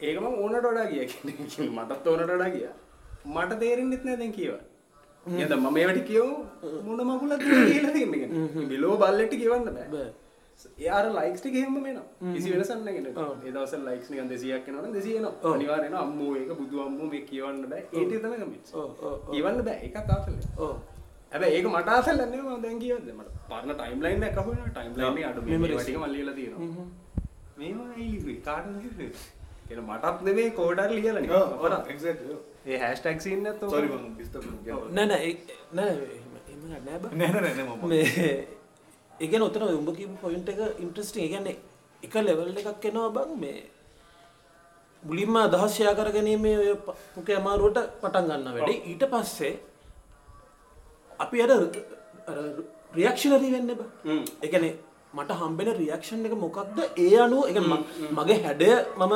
[0.00, 1.70] ඒක මම ඕනට වඩා ගියා කියන්නේ.
[1.76, 2.74] මටත් ඕනට වඩා ගියා.
[3.26, 4.64] මට තේරෙන්නෙත් නෑ දැන් කියවන්න.
[5.26, 6.28] නේද මම මේවට කියවු
[6.84, 7.92] මොන මගුලක් කියලා.
[8.68, 10.10] බිලෝ බල්ලෙට කියවන්න බෑ.
[10.54, 10.72] බෑ.
[10.78, 12.06] යාර ලයික්ස් ටික එහෙම වෙනවා.
[12.34, 13.18] කිසි වෙනසක් නැහැ නේද?
[13.44, 15.34] ඒ දවස්වල ලයික්ස් නිකන් 200ක් එනවනම් 200 එනවා.
[15.52, 16.02] අනිවාර්යෙන් එනවා.
[16.06, 17.84] අම්මෝ ඒක බුදු අම්මෝ මේ කියවන්න බෑ.
[17.92, 18.74] ඒ ටික තමයි කමෙන්ට්ස්.
[18.74, 19.78] ඔව් ඔව් කියවන්න බෑ.
[20.16, 20.34] ආතල්.
[20.58, 20.74] ඔව්
[21.32, 24.72] හැබැයි ඒක මට ආතල් නෙමෙයි මම දැන් කියවද්ද මට පරණ ටයිම්ලයින් එකක් අහුවෙනවා.
[24.72, 25.40] ටයිම්ලයින් එක අඩු
[25.78, 26.88] ටික මම ලියලා තියෙනවා.
[27.56, 29.12] මේවා ඇයි කාටද කිව්වේ?
[29.68, 31.32] කියන මටත් නෙමෙයි කෝඩර් ලියලා නේ.
[31.36, 31.94] අපරාධ.
[31.94, 33.70] එක්සැක්ට්ලි ඒ හැෂ්ටැග් සීන් නැත්තෝ.
[33.70, 35.06] සෝරි මම ඩිස්ටර්බ් කරනවා නෑ
[35.72, 36.14] නෑ
[39.20, 41.56] ඒගැන ඔතන උඹ කිව් පොයින්ට එක ඉන්ට්‍රස්ටිං ඒගැන්නේ
[42.02, 43.60] එක ලෙවල් එකක් එනවා බං මේ
[45.02, 46.72] මුලින්ම අදහස්්‍යයා කර ගැනීමේ ඔය
[47.14, 48.74] පුක අමාරුවට පටන් ගන්න වැඩි.
[48.90, 49.52] ඊට පස්සේ
[51.20, 51.50] අපි අර
[52.94, 53.80] රියක්ෂනරී වෙන්න බ.
[54.42, 54.64] එකන
[55.14, 56.78] මට හම්බෙන රියක්ෂන් එක මොකක්ද?
[56.98, 57.58] ඒ අනුව එක
[58.12, 59.14] මගේ හැඩය මම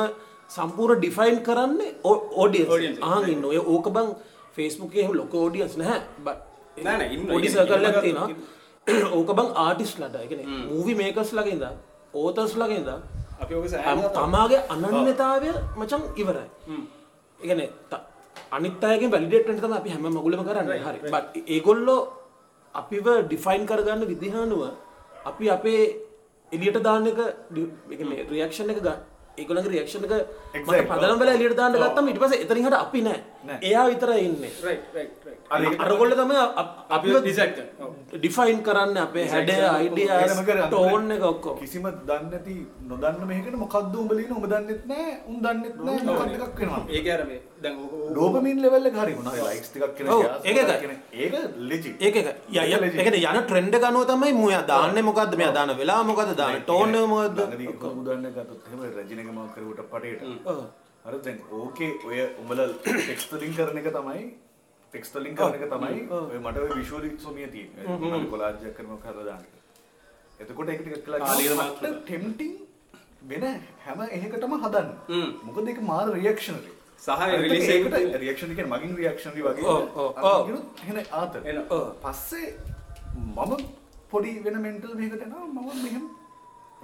[0.49, 2.65] සම්පූර් ඩිෆයින් කරන්න ඕඩිය.
[3.03, 4.07] ආගන්න ඔය ඕක බං
[4.55, 5.99] ෆේස්බුකේ ලොක ෝඩියන්ස් නැහැ.
[6.77, 8.29] නෑ, නෑ, ඉන්න- පොඩි ඉන්න- සර්කල්ලක් ඉන්න- තියෙනවා
[9.17, 11.63] ඕක බං ආටිස් ලට එකන මූවි මේකස් ලගේද
[12.15, 12.89] ඕතස් ලගේද
[14.15, 16.47] තමාගේ අනන්‍යතාවය මචන් ඉවරයි.
[17.39, 17.61] එකන
[18.51, 20.71] අනිත්තයගේ වැලිඩේට්ට තම අපි හැම මගුලම කරන්න.
[20.85, 20.99] හරි.
[21.07, 21.99] බට ඒගොල්ලෝ
[22.75, 24.63] අපිව ඩිෆයින් කරගන්න විදිහානුව
[25.25, 25.83] අපි අපේ
[26.51, 27.19] එලියට දාන්න එක
[28.31, 28.99] රියක්ෂණ එක ගන්න
[29.39, 30.13] ඒගොලගේ රියක්ෂණ එක.
[30.89, 33.19] පදනම් බල එලියට දාන්න ගත්තම ඉට පස එතරිහට අපි නෑ.
[33.47, 33.59] නෑ.
[33.63, 34.37] එයා විතර ඉන්න.
[35.79, 36.31] අරගොල්ල තම
[36.89, 37.09] අපි.
[38.13, 40.07] ඩිෆයින් කරන්න අපේ හැඩ අයිඩිය.
[40.65, 41.55] ටෝන් එක ඔක්කොම.
[41.59, 42.55] කිසිම දන්නේ නැති
[42.89, 46.81] නොදන්න මේකට මොකද්ද උඹ ලියන උඹ දන්නෙත් නැහැ උන් දන්නෙත් නැහැ මොකක්ද එකක් වෙනවා?
[46.89, 50.59] ඒක අර මේ දැන් ඕක- ඕක- ඩෝපමින් ලෙවල් එක හරි මොනවා ලයික්ස් ටිකක් ඒක.
[50.81, 50.93] කියන
[51.99, 52.67] ඒක ය-.
[52.99, 55.33] ඒකනේ යන ට්‍රෙන්ඩ් ගනුව තමයි මුයා දාන්නේ මොකද්ද?
[55.35, 56.31] මෙයා දාන වෙලාව මොකද්ද?
[56.35, 57.37] දාන ටෝන් එක මොකද්ද?
[57.39, 57.67] ළඟදී
[58.01, 60.21] උදාහරණයක් ගත්තොත් එහෙම රජිනක මම කරුවට පටේට.
[61.05, 64.23] අර දැන් ඕකේ ඔය උඹලා ටෙක්ස්ට් වලින් කරන එක තමයි
[64.93, 67.85] ටෙක්ස්ට් වලින් කරන එක තමයි ඔය මට ඔය විෂුවලි සොමිය තියෙන්නේ.
[67.97, 69.45] මම කොලාජ් එකක් කරනවා කරලා දාන්න.
[70.39, 71.95] එතකොට ඒක ටිකක් ආ, ලියන කියලා මාත්‍ර.
[72.01, 72.53] ටෙම්ටිං
[73.29, 73.45] වෙන
[73.85, 74.89] හැම එකකටම හදන්න.
[75.45, 79.65] මොකද ඒක මාර රියැක්ෂනරි සහ release එකකට රියක්ෂන් කියන්නේ මගින් රියක්ෂනරි වගේ.
[81.45, 81.57] එන.
[81.69, 81.83] ඔව්.
[82.03, 82.47] පස්සේ
[83.15, 83.53] මම
[84.11, 85.45] පොඩි වෙන මෙන්ටල් මේකට එනවා.
[85.47, 86.05] මම මෙහෙම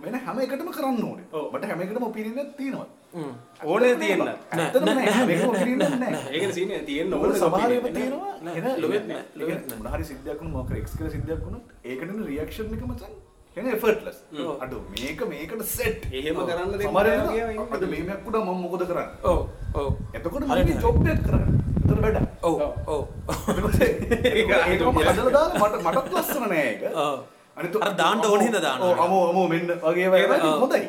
[0.03, 1.45] වෙන හැම එකටම කරන්න ඕනේ ඔව්.
[1.53, 3.31] මට හැම එකටම ඔපිනියන් එකක් තියෙනවා හ්ම්.
[3.63, 4.23] ඕනේ තියෙන්න.
[4.25, 6.11] නෑ, නෑ නෑ, නෑ, නෑ, නෑ.
[6.15, 6.23] නෑ.
[6.33, 7.95] ඒකනේ සීනේ තියෙන්න ඕන ඕනේ සමහර ඒවා opinion.
[7.99, 11.41] තියෙනවා නෑ, එන ලොවෙත් නෑ, ලොවෙත් කියන්නේ මොන හරි සිද්ධියක් වුණා මොකක් එක්ස් කියලා සිද්ධියක්
[11.45, 13.13] වුණොත් ඒකටන රියැක්ෂන් එක මචං
[13.61, 14.17] එන එෆර්ට්ලස්
[14.63, 17.67] අඩෝ මේක මේකට සෙට් එහෙම කරන්න දෙන්න සමහර බෑ වෙලාවට කියලා.
[17.75, 19.39] අද මේමයක් උඩ මම මොකද කරන්නේ ඔව්
[19.79, 19.87] ඔව්
[20.19, 20.83] එතකොට හරි මගේ නෑ.
[20.83, 21.51] ජොබ් එක කරන්න
[21.85, 22.17] එතන වැඩ
[22.49, 22.55] ඔව්
[22.95, 23.03] ඔව්
[24.27, 27.17] ඒක දාලා මට මටත් ලස්සන නෑ ඒක ඔව්.
[27.57, 30.39] අනිත් අර දාන්න ඕන හින්දා දාන්න ඔව් අමෝ අමෝ මෙන්න වගේ ඒවා.
[30.59, 30.81] හොඳයි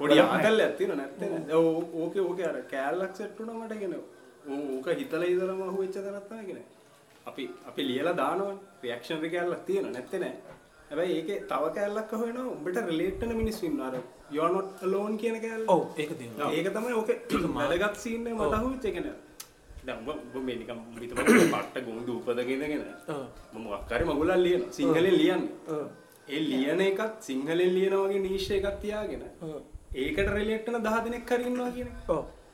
[0.00, 1.42] පොඩි ආතල්ලයක් තියෙන නැත්තේ නෑ.
[1.42, 6.26] දැන් ඕ- ඕකේ ඕකේ අර කෑල්ලක් සෙට් වුණා මට කියන ඕක හිතලා ඉඳලම අහුවෙච්ච තැනක්
[6.28, 6.66] තමයි කියන්නේ.
[7.26, 8.56] අපි අපි ලියලා දානවනේ.
[8.82, 10.34] රියැක්ෂන් එක කෑල්ලක් තියෙන නැත්තේ නෑ.
[10.90, 13.88] හැබැයි ඒකේ තව කෑල්ලක් අහුවෙනවා උඹට රිලේට් වෙන මිනිස්සු ඉන්නවා.
[13.90, 13.96] අර
[14.34, 15.64] you are not alone කියන කෑල්ල.
[15.68, 17.16] ඔව් ඒක තියෙනවා ඒක තමයි ඕකේ
[17.56, 19.14] වැදගත් සීන් එක මට අහුවෙච්ච එක නෑ.
[19.86, 22.82] දැන් උඹ උඹ මේ නිකන් හිතමු පට්ට ගොංගු උපදගෙන ඉඳගෙන
[23.14, 23.22] ඔව්.
[23.54, 24.72] මම මොකක් හරි මගුලක් ලියනවා.
[24.78, 25.82] සිංහලෙන් ලියන්නේ.
[26.34, 29.22] ඒ ලියන එකත් සිංහලෙන් ලියන වගේ නීෂ එකක් තියාගෙන.
[30.02, 30.48] ඒකට වෙන
[30.86, 31.88] 10 දෙනෙක් හරි ඉන්නවා කියන.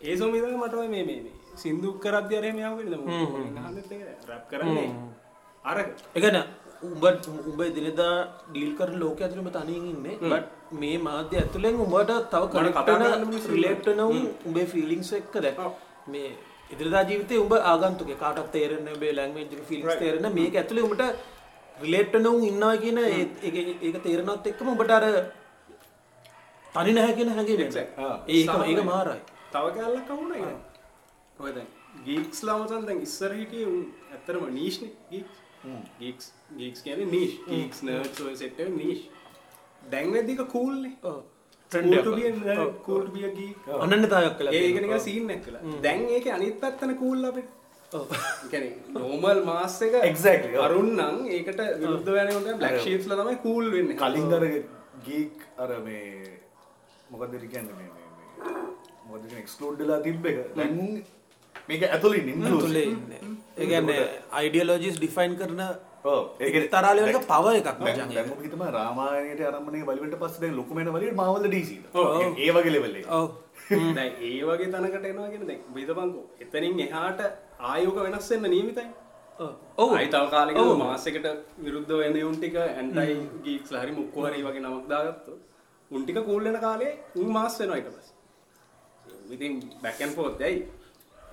[0.09, 1.21] ඒ සොමිද මට ඔය මේ මේ
[1.63, 1.89] සින්දු
[3.67, 4.91] අහන්නත් ඒක රැප් කරන්නේ.
[5.65, 5.79] අර
[6.19, 6.39] එකන
[6.87, 7.05] උඹ
[7.51, 8.15] උඹ දිනදා
[8.51, 10.17] ඩීල් කර ලෝක ඇතුළම තනින් ඉන්නේ.
[10.31, 15.55] බට් මේ මාධ්‍ය ඇතුළෙන් උඹට තව කනක්ටන මිනිස්සු රිලේට්නවුම් උඹේ ෆිලිංස් එක්ක දැ
[16.15, 16.31] මේ
[16.73, 21.05] ඉදිරිදා ජීවිතය උඹ ආගන්තුක කාටක් තේරෙන බේ ලැංවෙජ් ෆිල්ස් තේරෙන මේක ඇතුළේ උඹට
[21.77, 25.05] රිලේට්නවුම් ඉන්නවා කියන ඒ- ඒක- ඒක තේරනත් එක්කම උඹට අර
[26.75, 27.99] තනි නැහැ කියන හැඟේ Exact.
[28.29, 29.21] ඒක ඒක මාරයි
[29.53, 30.61] තව කැලලක් අහුණා ඒක.
[31.39, 31.69] ඔය දැන්
[32.07, 33.81] ගීක්ස් ලාමතන් දැන් ඉස්සර හිටියේ උන්
[34.13, 35.35] ඇත්තටම නීෂ් නේ ගීක්ස්.
[36.01, 36.27] ගීක්ස්
[36.59, 37.35] ගීක්ස් කියන්නේ නීෂ්.
[37.49, 39.03] ගීක්ස් නර්ඩ්ස් ඔය සෙට් එක නීෂ්.
[39.91, 40.95] දැන් වෙද්දී එක කූල් නේ.
[41.03, 41.21] ඔව්.
[41.73, 43.67] Cool to be a nerd, cool to be a geek.
[43.85, 45.61] අනන්‍යතාවයක් කළා ඒක නිකන් සීන් එකක් කළා.
[45.87, 47.51] දැන් ඒකේ අනිත් පැත්තන කූල් අපිට.
[48.99, 50.65] නෝමල් මාස් එක Exactly, ඔව්.
[50.67, 53.97] අරුන්නම් ඒකට විරුද්ධ වෙනට බ්ලක් ශීප්ල තමයි කූල් වෙන්න.
[54.03, 54.45] කලින් අර
[55.09, 56.39] ගීක් අර මේ
[57.11, 57.91] මොකද කියන්න මේ
[59.11, 60.39] මොද එක්ස්ලෝඩ්ඩලා තිබ්බ එක.
[60.59, 61.05] දැන්
[61.69, 62.43] මේක ඇතුලින් ඉන්න
[63.63, 63.91] ඒගැන්න
[64.41, 65.61] අයිඩියලෝජිස් ඩිෆයින් කරන
[66.05, 67.69] ඒක තරාලවලක පව එකක්.
[68.45, 68.63] හිතම?
[68.77, 72.39] රාමායනයට අරමණය වලිට පස්සේ ලොකුමෙන වලින් මාවල ඩීසි ඔව්.
[72.39, 73.05] ඒ වගේ ලෙවල්ලේ
[74.29, 77.23] ඒ වගේ තනකට එනවාගෙන දැන් බිතපංකෝ එතනින් එහාට
[77.71, 78.89] ආයෝක වෙනස් වෙන්න නියමිතයි.
[79.77, 79.95] ඔව්.
[79.99, 80.61] අයි තව කාලෙක.
[80.85, 81.27] මාසෙකට
[81.65, 85.41] විරුද්ධ වෙන උන් ටික ඇන්ටයි ගීක්ස් හරි මුක්කු හරි වගේ නමක් දාගත්තොත්
[85.91, 88.17] උන් ටික කූල් වෙන කාලේ උන් මාස් වෙනවා ඊට පස්සේ.
[89.35, 90.59] ඉතින් බැක් ඇන්ඩ් ෆෝත් ඇයි?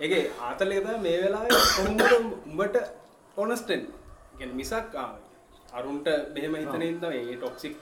[0.03, 2.77] ඒකේ ආතල් එක තමයි මේ වෙලාවේ කොහොමද උඹට
[3.37, 3.71] ඔනස්ට්
[4.39, 4.95] කියන්නේ මිසක්
[5.73, 7.73] අරුන්ට මෙහෙම හිතන හින්දා මේ ටොක්සික්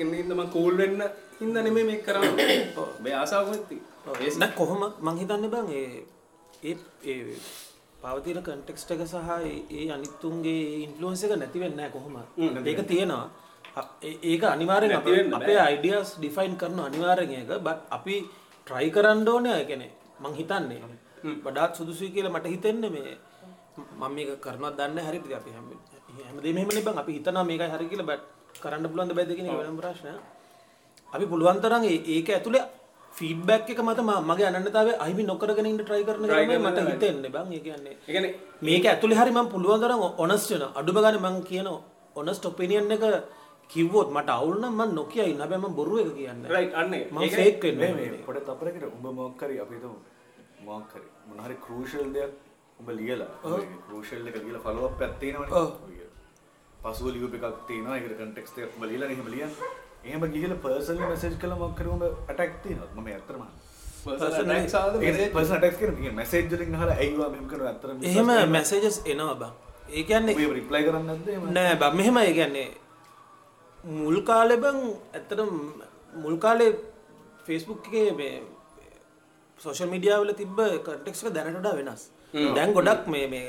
[0.00, 1.02] ඉන්න හින්දා මම කූල් වෙන්න
[1.82, 2.56] මේක කරන්නේ.
[3.00, 5.84] මේ ආසාවකුත් තියෙනවා නැ කොහොම මං හිතන්න බං ඒ
[6.62, 7.36] ඒ ඒ
[8.02, 12.16] පවතින කන්ටෙක්ස්ට එක සහ ඒ- ඒ අනිත්තුන්ගේ ඉන්ෆලුවන්ස එක නැතිවෙන්න කොහොම?
[12.66, 13.26] ඒක තියෙනවා.
[14.02, 14.92] ඒ- ඒක අනිවාරෙන්
[15.34, 18.16] අපේ අයිඩියස් ඩිෆයින් කරන අනිවාරෙන් එක බත් අපි
[18.66, 19.84] ට්‍රයි කරන්න ඕනය ගැන
[20.20, 20.80] මං හිතන්නේ.
[21.44, 23.16] වඩාත් සුදුසුයි කියලා මට හිතෙන්න මේ
[23.92, 25.66] මම මේක කරනවත් දන්න හරි අපි හැම
[26.22, 26.98] හැමදේ මෙහෙම බං.
[26.98, 28.22] අපි හිතනවා මේකයි හරි කියලා බට්
[28.62, 30.18] කරන්න පුළුවන් බැද්ද කියන එක වෙනම ප්‍රශ්නයක්.
[31.08, 32.62] අපි පුළුවන් තරම් ඒක ඇතුලේ
[33.14, 37.30] ෆීඩ්බැක් එක මත ම- මගේ අනන්නතාවය අහිමි නොකරගෙන ඉන්න try කරන එක තමයි මට හිතෙන්නේ
[37.30, 37.52] බං.
[37.52, 41.38] ඒ කියන්නේ ඒ කියන්නේ මේක ඇතුලේ හරි මම පුළුවන් තරම් honest වෙන අඩුම ගානේ මම
[41.44, 41.68] කියන
[42.16, 43.04] honest opinion එක
[43.70, 45.40] කිව්වොත් මට අවුල් නම් මම නොකිය ඉන්න.
[45.40, 46.48] හැබැයි මම බොරු එක කියන්නේ.
[46.50, 46.94] රයිට් අන්න.
[47.10, 49.96] මම fake වෙන්නේ මේ මේ පොඩ තපරකට උඹ මොක්කරි අපි හිතමු.
[50.62, 52.32] මොක්කරි මොනහරි ක්‍රූෂල් දෙයක්
[52.80, 53.32] උඹ ලියලා
[53.86, 55.52] ක්‍රූෂල් එක ලියලා ෆලෝ අප් එකක් තියෙනවනේ
[56.82, 57.96] පසුව ලියුප එකක් තියෙනවා.
[57.96, 59.54] ඒකට කන්ටෙක්ස්ට් එකක් ලියලා එහෙම ලියන්න.
[60.04, 63.42] එහෙම ගිහලා පර්සනලි මෙසේජ් කළා මොක්කරි උඹ ඇටැක් තියෙනවා මම ඇත්තටම
[64.04, 65.32] personal attacks ආවද message?
[65.34, 69.52] පර්සනල් ඇටැක්ස් කියන මෙසේජ් වලින් අහලා ඇයිවා මෙහෙම කරනවා ඇත්තටම එහෙම messages එනවා බං.
[69.96, 71.50] ඒ කියන්නේ ඔබ රිප්ලයි කරන්නේ නැද්ද එහෙම?
[71.56, 71.90] නෑ බ.
[72.00, 72.68] මෙහෙම ඒ කියන්නේ
[73.98, 74.78] මුල් කාලෙ බං
[75.16, 75.40] ඇත්තට
[76.22, 76.70] මුල් කාලේ
[77.46, 78.34] ෆේස්බුක් එකේ මේ
[79.60, 82.02] සෝෂල් මීඩියාවල තිබ්බ කටෙක්ක දැනටඩා වෙනස්.
[82.56, 83.48] දැන් ගොඩක් මේ මේ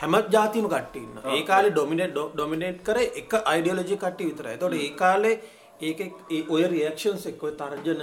[0.00, 4.56] හැමත් ජාතිම කට්ටන්න ඒ කාලේ ඩොමිනට ඩොමිනේට් කර එක අයිඩියලජි කට්ටි විතරයි.
[4.56, 5.34] තොට ඒ කාලේ
[5.80, 8.02] ඒ ඔය රියක්ෂන්ස් එක්කො තර්ජන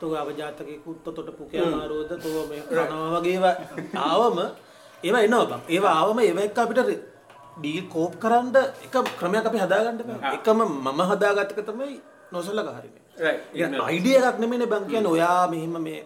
[0.00, 3.54] තුව අවජාතක කුත්ත තොට පුකයාමාරෝධ තුව මේ රනවා වගේවා
[4.06, 4.38] ආවම
[5.02, 5.60] ඒවා එනවා බං.
[5.68, 6.80] ඒවා ආවම ඒව එක් අපිට
[7.56, 8.56] ඩීල් කෝප් කරන්න
[8.86, 10.34] එක ක්‍රමයක් අපි හදාගන්නට බෑ.
[10.36, 12.00] එකම මම හදාගත්තක තමයි
[12.32, 12.62] නොසල්ල
[13.18, 13.40] Right.
[13.82, 16.00] අයිඩිය එකක් නෙමෙන බං කියන ඔයා මෙහෙම මේ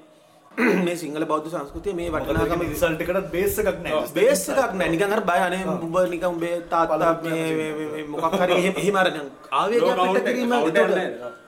[0.56, 4.88] මේ සිංහල බෞද්ධ සංස්කෘතිය මේ වටනාකම රිසල්ට් එකකට බේස් එකක් නැහැ බේස් එකක් නෑ.
[4.88, 9.06] නිකන් අර බය අනේ උඹ නිකන් උඹේ තාත්තා මේ මේ- මොකක් හරි එහෙම එහෙම අර
[9.08, 10.94] නිකන් ආවේගයක් පිට කිරීම එතකොට.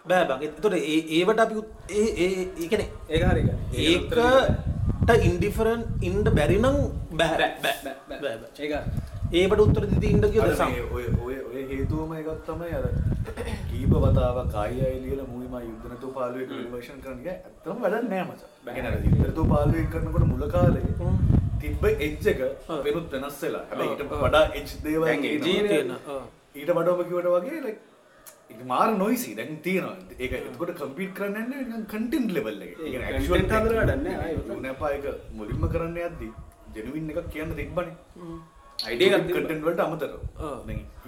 [0.06, 0.38] බෑ බං.
[0.42, 1.54] එතකොට ඒ ඒවට අපි
[1.94, 3.42] ඒ ඒ ඒ කියන්නේ ඒක හරි
[3.78, 4.10] ඒක.
[4.12, 6.76] ඒකට ඉන්ඩිෆරන් ඉන්ඩ බැරි නම්
[7.12, 7.36] බෑ.
[7.62, 8.74] බෑ බෑ බෑ ඒක
[9.32, 9.84] ඒකට උත්තර
[10.96, 12.84] ඔය ඔය හේතුවම එකක් තමයි අර
[13.70, 18.46] කීප වතාවක් ආයි ලියලා මූවිම යුද්ධ නැතුව පාළුවේ කන්වර්ෂන් කරන එක ඇත්තම වැඩක් නෑ මචං.
[18.68, 20.84] ඒ කියන්නේ අර යුද්ධ නැතුව පාළුවේ කරනකොට මුල කාලේ
[21.60, 22.40] තිබ්බ එජ් එක
[22.86, 23.64] වෙනුත් වෙනස් වෙලා.
[23.70, 25.68] හැබැයි ඊට වඩා එජ් දේවල් දැන් edge තියෙනවා.
[25.74, 26.22] තියෙන ඔව්.
[26.60, 27.76] ඊට වඩා ඔබ කිව්වට වගේ
[28.72, 29.96] මාර නොයිසි දැන් තියෙනවා.
[30.22, 32.76] ඒක එතකොට කම්පීට් කරන්න යන්නේ නිකන් කන්ටෙන්ට් ලෙවල් එකේ.
[32.84, 34.52] ඒ කියන්නේ actual content හදලා වැඩක් නෑ, ආයෙ උතන.
[34.58, 35.06] උනපා එක
[35.38, 36.28] මුලින්ම කරන්න යද්දි
[36.76, 37.96] ජෙනුවින් එකක් කියන්න තිබ්බනේ.
[39.28, 39.42] තිබ්බා.
[39.44, 40.14] කටෙන්ට් වලට අමතරව.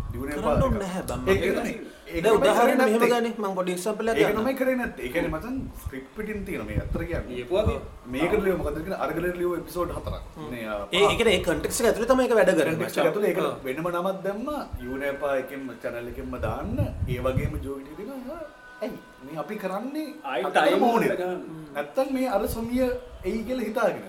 [1.28, 3.10] ඒක ඒක උදාහරණ නැත්තේ.
[3.12, 3.34] ගන්නේ.
[3.38, 4.42] මම පොඩි එක්සැම්පල් එකක් ඒක ගන්නම්.
[4.42, 5.06] තමයි කරේ නැත්තේ.
[5.06, 7.36] ඒ කියන්නේ මචං ස්ක්‍රිප්ට් පිටින් තියෙන මේ අතර කියන්නේ.
[7.36, 7.84] ලියපුවා තියෙන.
[8.06, 10.24] මේකට ලියුව මොකද කියන්නේ අරගලට ලියුව එපිසෝඩ් හතරක්.
[10.52, 14.18] මේ ඒ ඒ ඒ කන්ටෙක්ස් එක ඇතුලේ තමයි ඒක වැඩ එක ඇතුලේ ඒක වෙනම නමක්
[14.26, 14.50] දැම්ම.
[14.88, 16.76] යුනේපා එකෙන් channel එකෙන්ම දාන්න.
[17.08, 18.98] ඒ වගේම ජෝවිටි දෙනවා ඇයි?
[19.26, 20.08] මේ අපි කරන්නේ.
[20.38, 20.58] එකට
[21.22, 21.42] ගන්න.
[21.76, 22.84] නැත්තම් මේ අර සොමිය
[23.24, 24.06] එයි කියලා හිතාගෙනද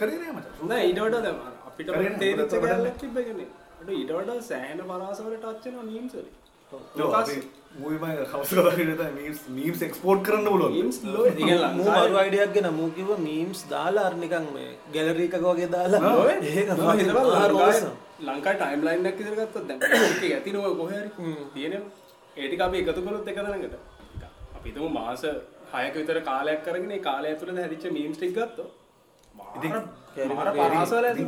[0.00, 0.66] කරේ නෑ මචං.
[0.72, 3.48] නෑ ඊට වඩා දැන් අපිට කරේ නෑ, තේරිච්ච උඩට වඩා කැලලක් තිබ්බ එකනේ.
[3.82, 6.34] අර ඊට වඩා සෑහෙන පරාසවල ටච් වෙනවා මීම්ස් වලින්.
[6.72, 7.36] ඔව්, අපි
[7.80, 8.50] මූවි මම හවුස්
[9.18, 10.70] මීම්ස් මීම්ස් එක්ස්පෝර්ට් කරන්න ලෝ
[11.26, 11.58] ඒ
[12.22, 16.00] අයිඩියක් ගෙන මූ කිව්ව මීම්ස් දාලා අර නිකන් මේ ගැලරි එකක වගේ දාලා.
[16.22, 17.94] ඔය ඒක මම fucking හිතනවා මාර ලංකාවේ awesome.
[18.28, 21.10] ලංකාවේ ටයිම්ලයින් එකක් ඉදිරියට ගත්තොත් දැන් ඒක ඇති නෝ කොහේ හරි
[21.54, 22.04] තියෙනවා
[22.36, 23.76] ඒ ටික අපි එකතු කරොත් එක තැනකට
[24.56, 25.22] අපි හිතමු මාස
[25.72, 28.36] 6ක විතර කාලයක් කරගෙන ඒ කාලය ඇතුළත හැදිච්ච මීම්ස් ටික
[30.32, 31.24] මාර පරාසවල ඇති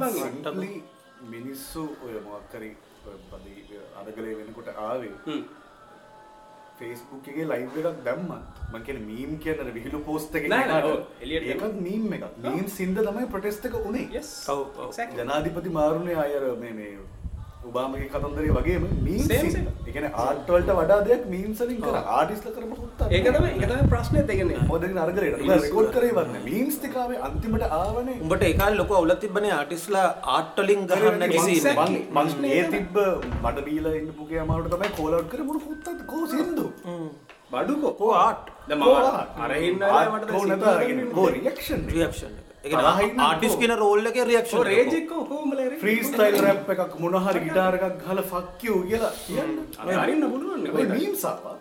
[1.30, 2.70] මිනිස්සු ඔය මොකක් හරි
[3.06, 5.40] ඔය බදි අරගලේ වෙනකොට ආවේ හ්ම්.
[6.78, 8.28] ෆේස්බුක්ගේ ලයිව් එකක් දැම්ම
[8.72, 13.00] මංකෙන මීම් කියන්න විහිලු පෝස්ට එක නෑ, නෑ, ඔව්, එලියට ඒකත් මීම් එක මීම් සින්ද
[13.00, 14.04] තමයි ප්‍රටෙස්ට එක උනේ.
[15.16, 16.92] ජනාධිපති මාරුණය අයර මේ මේ
[17.66, 19.22] උබාමගේ කතන්දරේ වගේම මීම්.
[19.90, 24.24] එකන ආටවල්ට වඩා දෙයක් මීම් සලින් කර ආටිස්ල කරම හොත්තා ඒක තමයි ඒක තමයි ප්‍රශ්නේ.
[24.30, 25.22] දෙන්නේ මොදක අර්ගලට
[25.64, 26.36] රෙකෝඩ් කරේ වන්න.
[26.48, 28.18] මීම්ස් තිකාවේ අන්තිමට ආවනේ.
[28.24, 32.02] උඹට ඒකාල ලොක අවුලත් තිබනේ ආටිස්ලා ආට්ටලින් ගහන්න නැසි Exactly.
[32.16, 32.98] මං ඒ තිබ්බ
[33.44, 35.40] මට බීල ඉන්න පුගේ අමාවට තමයි කෝලව් කර.
[35.48, 36.66] මුට හොත්තත් කෝ සිින්දු.
[37.52, 39.82] බඩුකෝ ආට් දැන් මම අර හින්න
[40.14, 45.60] මට කෝ නැත කෝ රියක්ෂන් රියක්ෂන් ආටිස් කියන රෝල් එක ඔව් රියක්ෂන් රේජ් එක කොහොමද
[45.80, 49.52] ෆ්‍රී ස්ටයිල් රැප් එකක් මොනහරි ගිටාර එකක් ගහලා ෆක් යූ කියලා කියන්න.
[50.02, 51.56] අරින්න පුළුවන් ඔය නේ මීම්ස් ආවා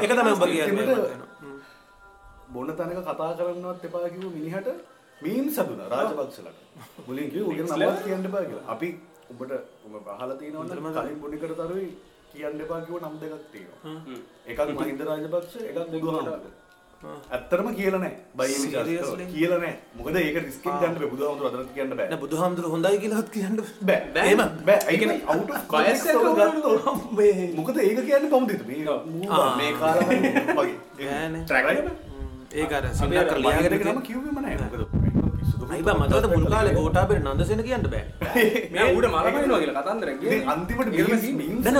[0.00, 0.96] ඒක තමයි උඹ කියන්නේ.
[2.54, 4.68] බොන්න තැනක කතා කරන්නවත් එපා කිව්ව මිනිහට
[5.24, 6.58] මීම් සදුන රාජපක්ෂලට.
[7.06, 8.66] මුලින් කිව්ව උගෙන නමවත් කියන්න එපා කියලා.
[8.74, 8.88] අපි
[9.32, 9.52] උඹට
[9.86, 11.88] උඹ අහලා තියෙනවද කලින් බොනිකට තරුයි
[12.32, 13.96] කියන්න එපා කිව්ව නම් දෙකක් තියෙනවා.
[14.46, 16.64] එකක් මහින්ද රාජපක්ෂ එකක් බුදුහාමුදුරුවෝ
[17.04, 19.26] ඇත්තටම කියලා නැහැ බයි Seriously?
[19.26, 21.10] කියලා නැහැ මොකද ඒක රිස්ක් ගන්න බෑ.
[21.12, 22.08] බුදුහාමුදුරුවෝ අදට කියන්න බෑ.
[22.08, 24.00] නෑ බුදුහාමුදුරු හොඳයි කියලාත් කියන්න බෑ.
[24.14, 24.24] බෑ.
[24.24, 24.42] එහෙම.
[24.66, 24.78] බෑ.
[24.86, 28.80] ඒ කියන්නේ out of bias context එක වල ගත්තොත් මේ මොකද ඒක කියන්නේ කොහොමද මේ
[29.56, 30.76] මේ කාලේ වගේ?
[30.98, 31.42] බෑනේ.
[31.44, 31.86] ට්‍රැක් එක
[32.54, 36.32] ඒක අර අපි සින්නක් අර කරලා ලියාගෙන ලියාගෙන නම කිව්වෙම නැහැ මොකද පිස්සුද අයිබා මතකද
[36.34, 38.04] මුල් කාලේ ගෝඨාභය නන්දසේන කියන්න බෑ.
[38.72, 39.78] මෙයා ඌට මරපයින්නවා කියලා
[40.18, 40.92] කියන්නේ අන්තිමට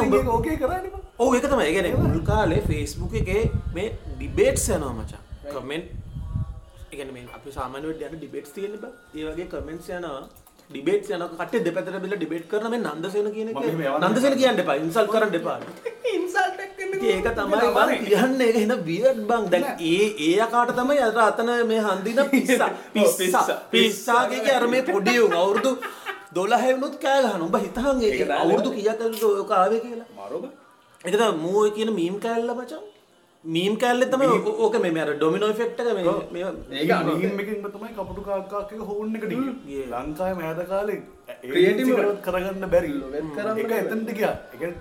[0.07, 1.69] එකේ ඕකේ කරන්නේ ඔව් ඒක තමයි.
[1.73, 5.23] කියන්නේ මුල් කාලේ Facebook එකේ මේ ඩිබේට්ස් යනවා මචං.
[5.51, 5.87] කමෙන්ට්
[6.91, 8.93] කියන්නේ මේ අපි සාමාන්‍ය වෙද්දී යන ඩිබේට්ස් තියෙන්නේ බා.
[9.15, 10.25] ඒ වගේ කමෙන්ට්ස් යනවා.
[10.71, 11.31] ඩිබේට්ස් යනවා.
[11.41, 13.63] කට්ටිය දෙපැත්තට බෙල්ල ඩිබේට් කරන මේ නන්දසේන කියන එක.
[14.03, 14.77] නන්දසේන කියන්න එපා.
[14.83, 15.59] ඉන්සල්ට් කරන්න එපා.
[17.05, 19.49] ඒක තමයි බං කියන්නේ ඒක එන වියර්ඩ් බං.
[19.51, 23.59] දැන් ඒ ඒ යකාට තමයි අර අතන මේ හන්දින පිස්සා පිස්සා පිස්සා.
[23.71, 25.75] පිස්සා කිය අර මේ පොඩි උන් අවුරුදු
[26.37, 27.43] 12 වුණොත් කෑ ගහන.
[27.43, 30.09] උඹ හිතහන් ඒක අවුරුදු කීයකද ඔක ආවේ කියලා.
[30.21, 30.47] මරෝබ
[31.13, 32.83] තමයි මූ කියන මීම් කෑල්ල මචං.
[33.45, 37.39] මීම් කෑල්ලේ තමයි ඕ- ඕක මේ අර ඩොමිනෝ ඉෆෙක්ට් එක මේ මේ ඒක අනිත් මීම්
[37.39, 39.33] එකකින් තමයි කපුටු කාක්කාක් එක හෝන් එකට.
[39.93, 43.89] ලංකාවේ මෑත කාලේ ඒකවත් කරගන්න බැරි වෙත් කරන්න ඒක බැරි.
[43.89, 44.75] එතනට ඒ කියන්නේ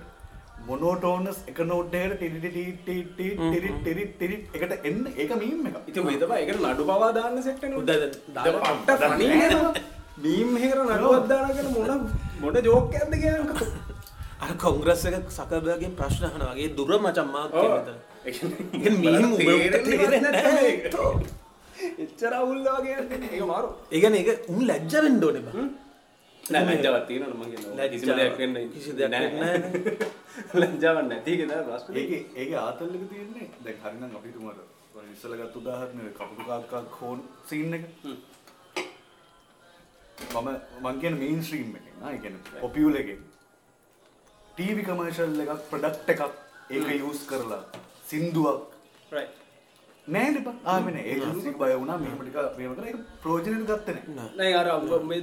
[0.68, 5.66] මොනෝටෝනස් එක නෝට් එකකට ටිරි ටිරි ටිරි ටිරි ටිරි ටිරි ටිරි එකට එන්න ඒක මීම්
[5.68, 9.28] එකක් ඉතින් ඔය තමයි ඒකට නඩු පවා දාන්න සෙට් වෙනවා උදේ දැන් දාලා පට්ට ෆනි
[9.34, 9.54] නේද
[10.24, 12.08] මීම් එකකට නඩුවක් දානගෙන මොන
[12.40, 13.68] මොන ජෝක් එකක්ද කියන්නේ
[14.40, 16.52] අර කොංග්‍රස් එක සකර්බර්ග්ගෙන් ප්‍රශ්න අහනවා.
[16.54, 17.62] වගේ දුර මචං මාත් ඔව්.
[17.62, 17.96] කියන මෙතන.
[18.24, 20.68] ඒ කියන්නේ ඉතින් මීම් උඹට තේරෙන්නේ තේරෙන්නේ නැත්නම් නැහැ.
[20.68, 20.84] ඒක.
[21.98, 22.32] එච්චර
[22.78, 22.94] වගේ
[23.32, 23.68] ඒක මාරු.
[23.90, 25.68] ඒ කියන්නේ ඒක උන් ලැජ්ජ වෙන්න ඕනේ බං.
[26.44, 30.10] නෑ ලැජ්ජාවක් තියෙනවනේ මං කියනවා කිසිම දෙයක් වෙන්න කිසි දෙයක් වෙන්නේ නැහැ.
[30.60, 33.46] ලැජ්ජාවක් නැති එක තමයි ප්‍රශ්නේ ඒකේ ඒකේ ආතල් එක තියෙන්නේ.
[33.64, 34.60] දැන් හරිනම් අපි තුමාට
[34.96, 37.84] ඔය ඉස්සලා ගත්ත උදාහරණය කපුටු කාක්කාක් හෝන් සීන් එක.
[40.34, 40.48] මම
[40.82, 41.42] මං කියන මේන්
[42.06, 43.24] ඒ කියන්නේ පොපියුල් එකෙන්
[44.58, 46.22] ටීවී කමර්ෂල් එකක් ප්‍රොඩක්ට් එකක්
[46.70, 47.58] ඒක යූස් කරලා
[48.10, 48.60] සින්දුවක්.
[49.12, 49.34] රයිට්
[50.06, 51.16] නෑ දෙපා ආමනේ ඒ
[51.58, 51.98] බය වුණා.
[51.98, 54.52] මෙහෙම ටික මෙහෙම කරලා ඒක ප්‍රයෝජනෙට ගත්තේ නෑ.
[54.54, 54.68] අර
[55.04, 55.20] මේ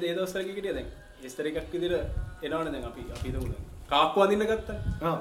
[0.49, 0.91] කිව්විද දැන්.
[1.23, 3.57] ඉස්තර එකක් විදිහට එනවනේ දැන් අපි අපි දැන්.
[3.89, 4.77] කාක්කු අඳින්න ගත්තා.
[5.03, 5.17] ආ.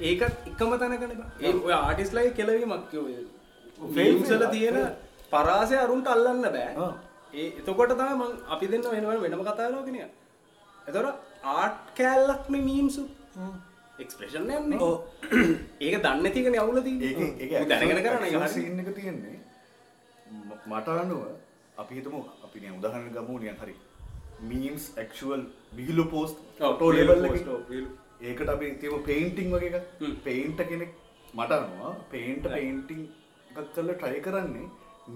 [0.00, 3.16] ඒක එකම තැනකනේ ඒ ඔය ආටිස්ට්ලාගේ කෙලවීමක් ඔය
[3.94, 4.50] Fail ෆිල්ම්ස් වල වෙලා.
[4.50, 4.78] තියෙන
[5.32, 6.92] පරාසය අරුන්ට අල්ලන්න බෑ.
[7.34, 10.06] ඒ එතකොට තමයි මං අපි දෙන්න වෙන වෙනම කතා කරනවා කෙනිය
[10.86, 11.16] එතකොට
[11.56, 13.10] ආර්ට් කෑල්ලක් මේ මීම්සු
[14.02, 14.94] එක්ස්ප්‍රෙෂන් යන්නේ ඔව්.
[15.84, 18.92] ඒක දන්නේ නැති එකනේ අවුල තියෙන්නේ ඒක ඒක ඌ දැනගෙන කරන එක හරි සීන් එක
[18.98, 19.38] තියෙන්නේ
[20.72, 21.22] මට අනුව
[21.82, 23.74] අපි හිතමු අපි නිකන් උදාහරණ ගමු නිකන් හරි
[24.50, 25.42] මීම්ස් ඇක්චුවල්
[25.78, 27.90] විහිළු පෝස්ට් විහිළු ලෙවල්.
[28.28, 29.80] ඒකට අපි තියමු පේන්ටිං වගේ.
[30.26, 30.90] පේන්ට කෙනෙක්
[31.38, 32.44] මට අනුව පේන්ට.
[32.54, 33.02] පේන්ටිං
[33.50, 34.66] එකක් කරලා try කරන්නේ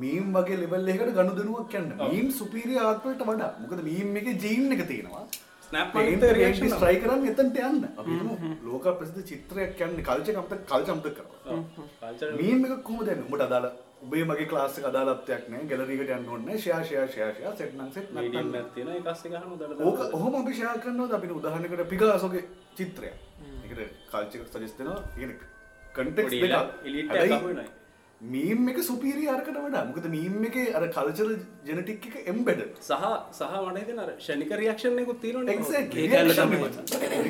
[0.03, 1.91] මීම් වගේ ලෙවල් එකකට ගනුදෙනුවක් යන්න.
[1.99, 2.13] ඔව්.
[2.13, 3.53] මීම් සුපීරියර් ආර්ට් වලට වඩා.
[3.63, 5.25] මොකද මීම් එකේ ජීන් එක තියෙනවා.
[6.83, 7.81] Try කරන්නේ එතනට යන්න.
[8.69, 11.59] ලෝක ප්‍රසිද්ධ චිත්‍රයක් යන්නේ කල්චර් එක අමතක කල්චර් අමතක කරනවා.
[12.03, 13.27] කල්චර් මීම් එක කොහොමද එන්නේ?
[13.27, 13.67] උඹට අදාළ
[14.07, 15.67] ඔබේ මගේ ක්ලාස් එක අදාළත්වයක් නැහැ.
[15.71, 16.61] ගැලරි එකට යන්න ඕනේ නැහැ.
[16.63, 19.81] Share share share share set නම් සෙට් මීඩියම් නැත්නම් එකක් තියෙනවා ඒක අස්සේ ගහන උදට
[19.89, 22.45] ඕක ඔහොම අපි ෂෙයා කරනවාද අපිට උදාහරණයකට පිකාසෝගේ
[22.77, 23.17] චිත්‍රයක්.
[23.65, 23.81] ඒකට
[24.13, 25.01] කල්චර් එක සජෙස්ට් වෙනවා.
[27.17, 27.76] ඒ
[28.21, 29.85] මීම් එක සුපීරියර් අරකට වඩා.
[29.89, 31.33] මොකද මීම් එකේ අර කල්චරල්
[31.67, 32.77] ජෙනටික් එක එම්බෙඩඩ්.
[32.81, 32.93] සහ
[33.39, 33.43] සහ
[33.79, 36.01] හිතෙන අර ෂණික රියැක්ෂන් එකකුත් තියෙනවනේ එක්සැක්ට්ලි.
[36.05, 36.59] ඒක ඇල්ල තමයි.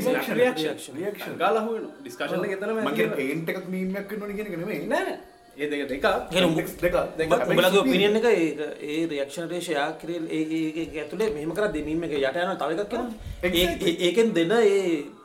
[0.00, 1.38] Reaction reaction reaction.
[1.42, 3.18] ගාලා අහු වෙනවා ඩිස්කෂන් එක එතනම මම ඇති කියන්නේ වෙනවා.
[3.20, 4.80] පේන්ට් එකක් මීම් එකක් වෙන්න ඕනේ කියන එක නෙමෙයි.
[4.92, 5.18] නෑ නෑ
[5.56, 7.82] ඒ දෙක හැබැයි උඹලගේ.
[7.82, 8.46] ඔපිනියන් එක ඒ
[8.92, 12.94] ඒ රියැක්ෂන් රේෂ යා කරේ ඒ ඇතුලේ මෙහෙම කරා දෙමීම එක යට යනවා තව එකක්.
[13.42, 14.82] ඒ ඒකෙන් දෙන ඒ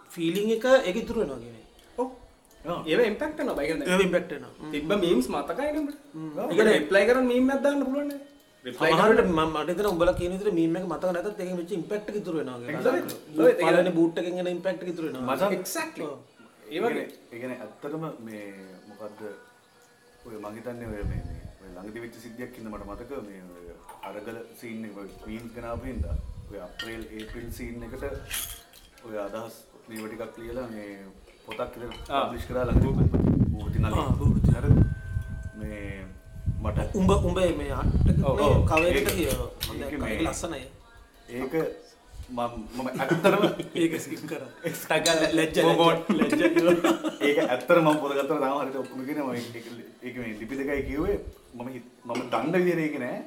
[0.09, 1.60] ෆීලිං එක ඒක ඉතුරු වෙනවා කියන්නේ
[2.87, 3.69] ඒව ඉම්පැක්ට් වෙනවා බයි
[4.01, 4.33] ඉම්පැක්ට්
[4.73, 5.89] තිබ්බ මීම්ස් මතකයි නේද
[6.37, 6.49] ආ.
[6.51, 8.19] ඒක රිප්ලයි කරන් මීම් එකක් දාන්න පුළුවන් නේ
[8.65, 12.17] රිප්ලයි සමහරට මම මට උඹලා කියන විදිහට මීම් එක මතක නැතත් ඒකෙන් වෙච්ච ඉම්පැක්ට් එක
[12.21, 13.15] ඉතුරු වෙනවා Exactly.
[13.29, 15.35] කියන්නේ ඔව්, ඒක- පළවෙනි බූට් එකෙන් එන ඉම්පැක්ට් එක ඉතුරු වෙනවා.
[15.37, 16.05] මචං එක්සැක්ට්ලි
[16.69, 16.79] ඒ
[17.31, 18.43] ඒ කියන්නේ ඇත්තටම මේ
[18.89, 19.21] මොකක් මොකක්ද
[20.25, 21.21] ඔය මහිතන්නේ ඔය මේ
[21.73, 23.41] ළඟදි වෙච්ච සිද්ධියක් ඉන්න මට මතක මේ
[24.03, 24.85] අරගල සීන්
[25.55, 26.15] ගෙනාපු හින්දා.
[26.51, 28.03] ඔය අප්‍රේල් ඒප්‍රිල් සීන් එකට
[29.05, 29.55] ඔය අදහස්
[29.89, 30.87] මේව ටිකක් ලියලා මේ
[31.51, 31.75] පොතක්.
[32.07, 32.87] පබ්ලිෂ් කරලා ළඟදි
[33.51, 34.49] බූර්ති ආ, නලි බූර්ති.
[34.53, 34.77] හරිද
[35.59, 36.05] මේ
[36.63, 38.57] මට උඹ උඹේ මේ අට්ට ඔව්, ඔව්.
[38.65, 40.61] කවේකට ඒක- කිය ඒක මේ- ඒක ලස්සනයි
[41.31, 41.53] ඒක
[42.29, 43.43] මම මම ඇත්තරම
[43.75, 44.43] ඒක ස්කිප් කර
[45.33, 46.09] ලැජ්ජ බෝබෝට්.
[47.21, 49.31] ඒක ඇත්තර ම පොදගත්තර තාම හරිට ඔක්කම කියෙන ම
[50.01, 51.17] ඒක මේ ලිපි දෙකයි කිව්වේ
[51.53, 51.67] මම
[52.05, 53.19] මම දන්න විදිරේක නෑ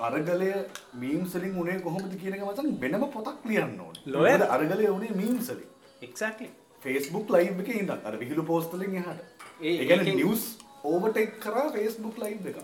[0.00, 0.52] අරගලය
[0.96, 3.94] මීම්සලින් උනේ කොහොමද කියනක මතන් වෙනම පොතක් ලියන්න ඕන?
[4.06, 5.64] මොකද අරගලය උනේ මීම්සලි
[6.02, 6.48] එක්සැක්ලි
[6.82, 9.20] ෆේස්බුක් ලයිව් එක ඉඳ අර විහිලු පෝස්තලින් එහට.
[9.62, 10.42] ඒගැන නිවස්
[10.84, 12.58] ඕවටෙක් කරා ෆේස්බුක් ලයිව් එක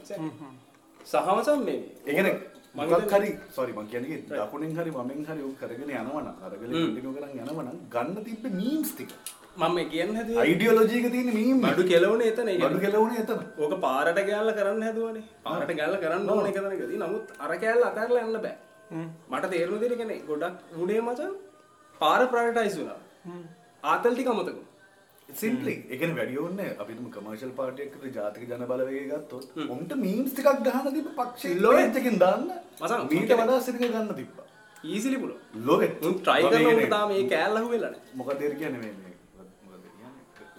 [1.12, 1.80] සහමසම් මේ.
[2.08, 2.28] ඒගැන
[3.12, 8.20] හරි සොරි මං කියන්නේ දකුණෙන් හරි මමෙන් හරි කරගෙන යනවන අරගල ඉදිනු කරන් යනවන ගන්න
[8.28, 9.10] තිබ්බ මීම්ස් ටික.
[9.56, 12.52] මම කියන්න හැදුවේ අයිඩියෝලොජීක තියෙන මීම් මඩු කෙලවුනේ එතන.
[12.52, 12.84] කියන්නේ.
[12.86, 13.42] කෙලවුණේ එතන.
[13.62, 15.26] ඕක පාරට ගෑල්ල කරන්න හැදුවනේ.
[15.46, 18.56] පාරට ගැල්ල කරන්න ඕන එක තැනකදී නමුත් අර කෑල්ල අතහැරලා යන්න බෑ.
[19.30, 21.36] මට තේරුණ දේ කියන්නේ ගොඩක් උනේ මචං
[22.00, 22.98] පාර ප්‍රයොරිටයිස් වුණා
[23.92, 24.58] ආතල් ටික අමතක.
[25.28, 31.08] සිම්පලි එකන වැඩියෝන්න අපිම කමර්ශල් පාටයකට ජාතික ජන බලවගේ ගත්තොත් ඔන්ට මීම්ස් ටිකක් ගහන තිබ
[31.18, 32.42] පක්ෂ ලෝයතකින් දන්න.
[32.80, 34.36] මසන්, මීට වඩා සිරික ගන්න තිබ්බ.
[34.84, 35.18] ඊසිලි
[36.28, 39.12] try කරනවා උන්ට තාම මේ ඒ කියන්නේ මේ මේ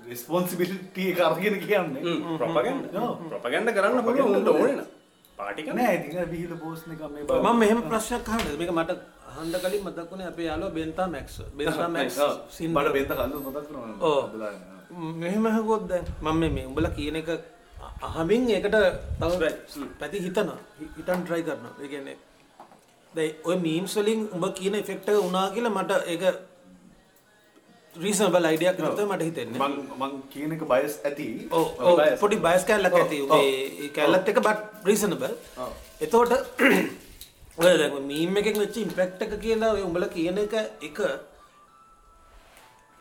[0.09, 2.01] රෙස්පොන්සිබිලිටි එක අරගෙන කියන්නේ.
[2.39, 3.15] ප්‍රොපගන්ඩ ඔව්.
[3.31, 4.35] ප්‍රොපගන්ඩ කරන්න පුළුවන්.
[4.39, 4.88] උන්ට ඕනේ නා.
[5.38, 5.77] පාටි කරන්න.
[5.79, 8.91] නෑ ඉතින් විහිළු පෝස්ට් එක මේ මම මෙහෙම ප්‍රශ්නයක් අහන්නද මේක මට
[9.36, 11.36] අහන්න කලින් මතක් වුණේ අපේ යාළුවා බෙන්තා මැක්ස්.
[11.58, 12.17] බෙන්තා මැක්ස්
[12.50, 14.24] සින් බඩ බෙන්ත කල්ලු මතක් කරනවා ඔව්.
[14.26, 14.54] අදලා
[15.15, 17.30] මෙහෙම හකොත් දැන් මම මේ- උඹලා කියන එක
[18.02, 18.76] අහමින් ඒකට
[19.19, 19.43] තව
[20.00, 20.50] පැති හිතන්
[21.28, 21.74] try කරනවා.
[21.82, 22.17] ඒ කියන්නේ
[23.13, 26.24] දැන් ඔය මීම්ස් වලින් උඹ කියන ඉෆෙක්ට් එක උනා කියලා මට ඒක
[27.95, 29.60] රීසනබල් අයිඩියක් තමයි මට හිතෙන්නේ.
[29.60, 31.28] මං මං කියන එක බයස් ඇති.
[32.19, 33.19] පොඩි බයස් කැල්ලක් ඇති.
[33.95, 35.34] කැල්ලත් එක බට් රීසනබල්
[36.02, 36.34] එතකොට
[37.57, 40.55] ඔය දැන් මීම් එකෙන් වෙච්ච ඉම්පැක්ට් එක කියලා ඔය උඹලා කියන එක
[40.87, 40.97] එක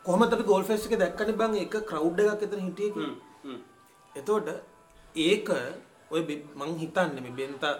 [0.04, 3.56] කොහොමද අපි ගෝල් ෆෙස්ට් එකේ දැක්කනේ බං එක ක්‍රවුඩ් එකක් එතන හිටියේ කියලා.
[4.20, 4.50] එතකොට
[5.14, 5.48] ඒක
[6.14, 6.20] ඔය
[6.60, 7.72] මං හිතන්නේ මේ බෙන්තා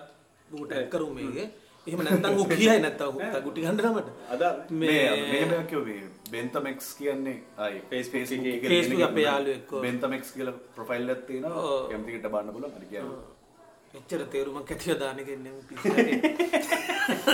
[0.56, 1.46] ඌට කරු මේකේ.
[1.86, 4.10] එහෙම නැත්නම් ඌ කියයි නැත්නම් ඌ ගුටි ගන්න නමට.
[4.34, 4.42] අද
[4.82, 7.36] මේ මෙහෙම කිව්වේ බෙන්තමෙක්ස් කියන්නේ.
[7.58, 9.70] ආයි Facebook එකේ එකේ Facebook අපේ යාළුවෙක්.
[9.86, 11.64] බෙන්තමෙක්ස් කියලා ප්‍රොෆයිල් එකක් තියෙනවා.
[11.70, 11.88] ඔව්.
[11.90, 12.76] කැමති කෙනෙක්ට බලන්න පුළුවන්.
[12.78, 13.33] හරි කියන්නේ
[13.94, 16.16] එච්චර තේරුමක් ඇතිව දාන එක නෙමෙයි පිස්සුවේ.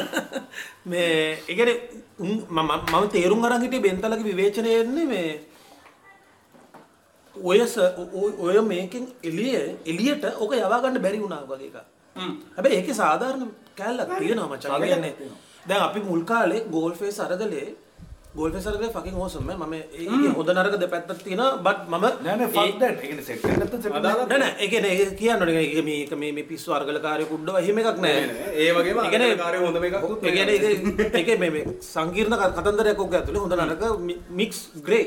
[0.91, 1.11] මේ
[2.19, 5.31] උන්- මම තේරුම් අරන් හිටියේ බෙන්තලගේ විවේචනය එන්නේ මේ
[7.37, 7.61] ඔය
[8.47, 9.55] ඔය මේකෙන් එළිය
[9.87, 11.79] එළියට ඕක යවා ගන්න බැරි වුණා වගේ එකක්.
[12.57, 14.69] හැබැයි ඒකේ සාධාරණ කෑල්ලක් තියෙනවා මචං.
[14.69, 15.15] ඒ කියන්නේ
[15.67, 17.69] දැන් අපි මුල් කාලේ ගෝල් ෆේස් අරගලේ
[18.35, 22.49] ගෝල් ෆේස් අරගලේ ෆකින් ඕසම් මම ඒකේ හොඳ නරක දෙපැත්තක් තියෙනවා බට් මම නෑ නෑ
[22.49, 23.01] ෆක් දැට්
[24.59, 28.23] ඒ කියන්නේ ඒ මේක මේ මේ පිස්සු අරගලකාරයෙකු උඩව එහෙම එකක් නෑ.
[28.55, 29.79] ඒ ඒ කියන්නේ අරගලකාරයෝ හොඳ
[30.25, 30.47] ඒ
[31.13, 33.85] ඒකේ මේ මේ සංකීර්ණ කතන්දරයක් ඇතුලේ හොඳ නරක
[34.33, 35.05] මික්ස් ග්‍රේ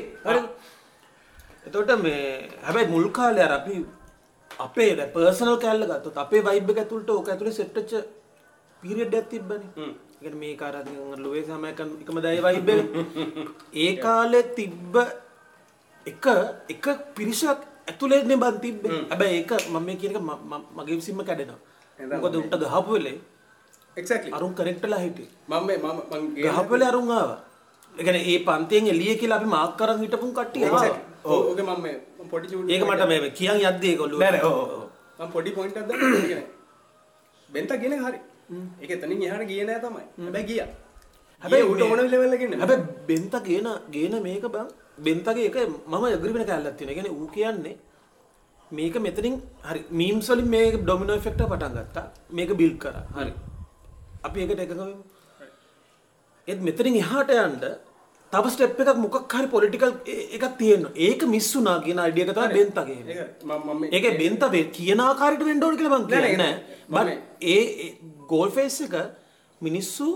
[1.66, 2.22] එතකොට මේ
[2.62, 3.76] හැබැයි මුල් කාලේ අර අපි
[4.50, 7.94] අපේ පර්සනල් කැල්ල ගත්තොත් අපේ වයිබ් එක ඇතුළට ඕක ඇතුලේ සෙට් වෙච්ච
[8.82, 9.14] පීරියඩ්
[10.24, 12.68] කියන්නේ මේ කාර අද ලෝවේ සමයක එකම දය වයිබ්.
[13.74, 14.94] ඒ කාලේ තිබ්බ
[16.06, 16.26] එක
[16.68, 18.90] එක පිරිසක් ඇතුලේ නේ බන් තිබ්බේ.
[19.10, 21.60] හැබැයි ඒක මම මේ කියන එක ම- ම- මගේ විසින්ම කැඩෙනවා.
[22.18, 23.16] මොකද උන්ට ගහපු වෙලේ
[24.32, 25.30] අරුන් කනෙක්ට්ලා හිටියේ.
[25.48, 27.38] මම මේ මම මං ගේන ගහපු වෙලේ අරුන් ආවා.
[28.26, 30.64] ඒ පන්තියෙන් එළිය කියලා අපි මාක් කරන් හිටපුන් කට්ටිය.
[31.24, 33.94] ඕකේ මම පොඩි ඒක මට මේ කියන් යද්දී
[35.18, 35.76] මම පොඩි පොයින්ට්
[37.50, 38.18] බෙන්තා එක හරි
[38.80, 40.70] ඒක එතනින් එහාට ගියේ නෑ තමයි හැබැයි ගියා
[41.42, 46.04] හැබැයි උට ඕන ලෙවල් එකකින් නෙමෙයි හැබැයි බෙන්ත ගේන ගේන මේක බං බෙන්තගේ එක මම
[46.70, 46.90] තියෙනවා.
[46.90, 47.76] ඒ කියන්නේ ඌ කියන්නේ
[48.70, 52.06] මේක මෙතනින් හරි මීම්ස් වලින් මේ ඩොමිනෝ ඉෆෙක්ට් එක පටන් ගත්තා.
[52.30, 53.02] මේක බිල්ඩ් කරා.
[53.16, 53.32] හරි.
[54.22, 55.04] අපි ඒකට එකඟ වෙමු.
[56.48, 57.58] ඒත් මෙතනින් එහාට යන්න
[58.34, 59.90] තව ස්ටෙප් එකක් මොකක් හරි පොලිටිකල්
[60.36, 60.92] එකක් තියෙනවා.
[61.06, 63.00] ඒක මිස් වුණා කියන අයිඩියා එක තමයි බෙන්තගේ.
[63.14, 63.82] ඒක මම මම
[64.22, 66.54] බෙන්ත කියන ආකාරයට වෙන්න ඕන කියලා මං නෑ, කියන්නේ
[66.88, 67.16] නෑ,
[67.52, 67.62] ඒ
[68.32, 68.94] ගෝල් ෆේස් එක
[69.60, 70.08] මිනිස්සු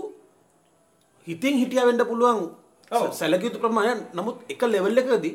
[1.27, 2.41] හිතින් හිටියා වෙන්න පුළුවන්
[3.19, 5.33] සැලකිය යුතු ප්‍රමාණය නමුත් එක ලෙවල් එකකදී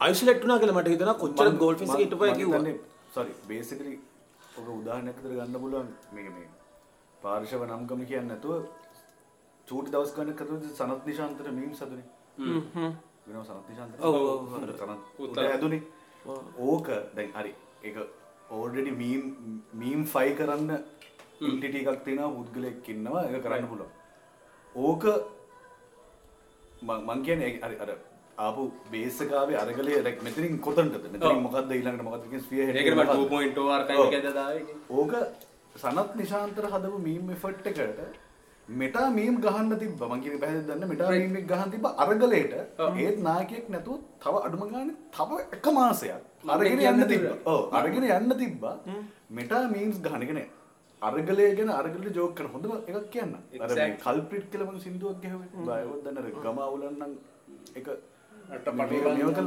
[0.00, 2.62] අයිසොලේට් වුණා කියලා මට හිතෙනවා කොච්චර ගෝල් ෆේස් එක හිටපුවා කිව්වා.
[3.14, 3.94] සොරි බේසිකලි
[4.58, 6.48] ඔක උදාහරණයක් විතර ගන්න පුළුවන් මේක මේ
[7.22, 8.54] පාර්ශව නම් ගම කියන්නේ නැතුව
[9.68, 12.06] චූටි දවස් ගණනක් අතර සනත් නිශාන්තට මීම්ස් හදුනේ
[14.80, 15.82] සනත් උත්තර හැදුනේ.
[16.68, 17.52] ඕක දැන් හරි.
[17.84, 17.96] ඒක
[18.50, 19.22] ඕල්රෙඩි මීම්
[19.80, 20.70] මීම් ෆයි කරන්න
[21.40, 23.90] ඉන්ටිටි එකක් තියෙනවා පුද්ගලයෙක් ඉන්නවා ඒක කරන්න පුළුවන්.
[24.74, 25.04] ඕක
[26.82, 27.90] මං හරි අර
[28.38, 28.62] ආපු
[28.92, 34.00] බේසකාවේ අරගලේ like මෙතනින් කොතනටද මෙතනින් මොකක්ද ඊළඟට මොකක්ද කියන ස්පියර් ඒකට මට 2.0 ආර්කයිව්
[34.18, 34.64] එකද දාවේ?
[34.90, 35.12] ඕක
[35.76, 38.00] සනත් නිශාන්තර හදපු මීම් එෆර්ට් එකට
[38.68, 40.00] මෙටා මීම් ගහන්න තිබ්බ.
[40.02, 40.88] මං කියන්නේ පැහැදිලි දන්න?
[40.88, 42.52] මෙටා මීම් එක ගහන්න තිබ්බ අරගලේට.
[42.96, 46.12] ඒත් නායකයෙක් නැතුව තව අඩුම ගානේ තව එක මාසයක්
[46.48, 47.24] අරගෙන යන්න තිබ්බ.
[47.46, 48.76] ඔව් අරගෙන යන්න තිබ්බා.
[49.30, 50.46] මෙටා මීම්ස් ගහන එක නේ
[51.02, 53.34] අරගලේ ගැන අරගලේ ජෝක් කරන හොඳම එකක් කියන්න.
[53.60, 55.48] අර මේ කල්ප්‍රිට් කියලා මම සින්දුවක් ගැහුවේ.
[55.66, 57.12] බයවත් දන්න අර ගම අවුලන්නම්
[57.74, 57.88] එක.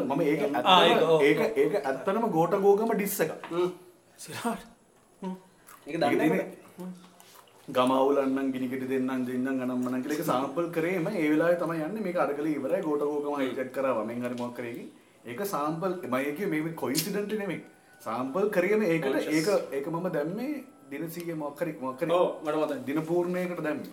[0.08, 0.82] මම ඒක ආ,
[1.22, 1.40] ඒක.
[1.58, 3.34] ඒක ඇත්තටම ගෝට ගෝගම ඩිස් එකක්.
[4.18, 4.66] සිරාට.
[5.88, 6.44] ඒක දන්නේ
[7.76, 10.18] ගමවුලන්නම් ගිනිකට දෙන්නම් දෙන්නම් ගනම් මනම් කියලා.
[10.18, 12.04] ඒක සාම්පල් කරේම ඒ වෙලාවේ තමයි යන්නේ.
[12.08, 12.82] මේක අරගලේ ඉවරයි.
[12.88, 14.86] ගෝට ගෝගම හයිට් කරා වමෙන් හරි මොකක් කරේ
[15.26, 17.62] ඒක සාම්පල් මම කියේ මේ කොයින්සිඩන්ට් නෙමෙයි.
[18.02, 20.54] සාම්පල් කරේම ඒකට ඒක ඒක මම දැම්මේ
[20.92, 23.92] දිනසීගේ මොකක් හරි මොකක් හරි ඔව් මට මතකයි දින පූර්ණයකට දැම්මේ.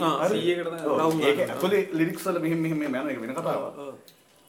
[0.00, 0.40] ආ, හරි?
[0.40, 3.82] 100කට තමයි ඔව්, ඒක ඇතුලේ ලිරික්ස් වල මෙහෙම මෙහෙම යන එක වෙන කතාවක්.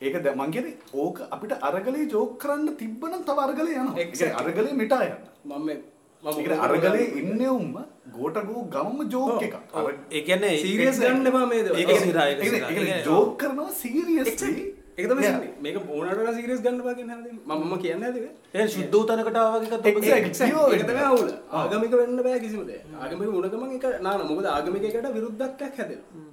[0.01, 0.15] ඒක
[0.53, 3.97] කියන්නේ ඕක අපිට අරගලේ ජෝක් කරන්න තිබ්බනම් තව අරගලේ යනවා.
[3.99, 5.59] ඒ කියන්නේ අරගලේ මිටා යනවා.
[5.59, 7.75] මම අරගලේ ඉන්නේ උම්ම
[8.05, 9.55] ගෝටගෝ ගමම ජෝක් එකක්.
[9.73, 14.65] අර ඒ කියන්නේ සීරියස් ගන්න එපා මේ ජෝක් කරනවා සීරියස්ලි.
[14.97, 15.53] ඒක තමයි සින්නේ.
[15.61, 19.79] මේක ඕනට සීරියස් ගන්න බා කියන හැමදේම මම කියන්නේ හැදේ ඒ සුද්ධ උතනකට ආවා වගේ
[19.91, 20.75] එකක් ඔබ Exactly.
[20.75, 21.31] ඒක තමයි අවුල.
[21.59, 22.83] ආගමික වෙන්න බෑ කිසිම දෙයක්.
[23.01, 26.25] ආගමික වුණ ගමන් ඒක නාන මොකද ආගමික එකට විරුද්ධත්වයක් හැදෙනවා.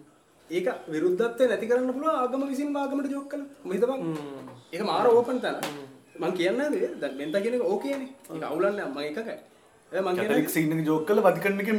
[0.51, 3.49] ඒක විරුද්ධත්වය නැති කරන්න පුළුවන් ආගම විසින් ආගමට ජෝක් කළා.
[3.65, 4.01] මොකද හිතපන්.
[4.73, 5.57] ඒක මාර ඕපන් තැන.
[6.21, 6.99] මම කියන්නේ නේද?
[7.03, 8.11] දැන් මෙන්ත කියන එක ඕකේනේ.
[8.35, 9.39] ඒක අවුලන්නේ මම එකකයි.
[9.93, 11.75] මම කැතලික් සීන් එක ජෝක් කරලා වතිකන් එකේ.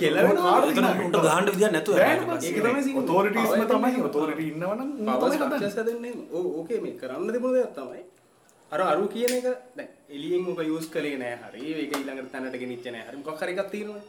[0.00, 0.56] කෙලවෙනවා.
[1.04, 2.20] උන්ට ගහන්න විදියක් නැතුව ඒක
[2.64, 3.00] තමයි සිංහල.
[3.02, 5.60] ඔතෝරිටිස්ම Power තමයි එක ඔතෝරිටි ඉන්නවනම් උන් පවර් තමයි හදන්නේ.
[5.60, 6.12] ස්ට්‍රක්චර්ස් හැදෙන්නේ.
[6.36, 8.02] ඕ ඕකේ මේ කරන්න තිබුණ දෙයක් තමයි.
[8.72, 9.46] අර අරු කියන එක
[9.76, 11.64] දැන් එළියෙන් ඔබ යූස් කළේ නෑ හරි.
[11.82, 13.16] ඒක ඊළඟට තැනට ගෙනිච්ච නෑ හරි.
[13.24, 14.02] මොකක් හරි එකක් තියෙනවා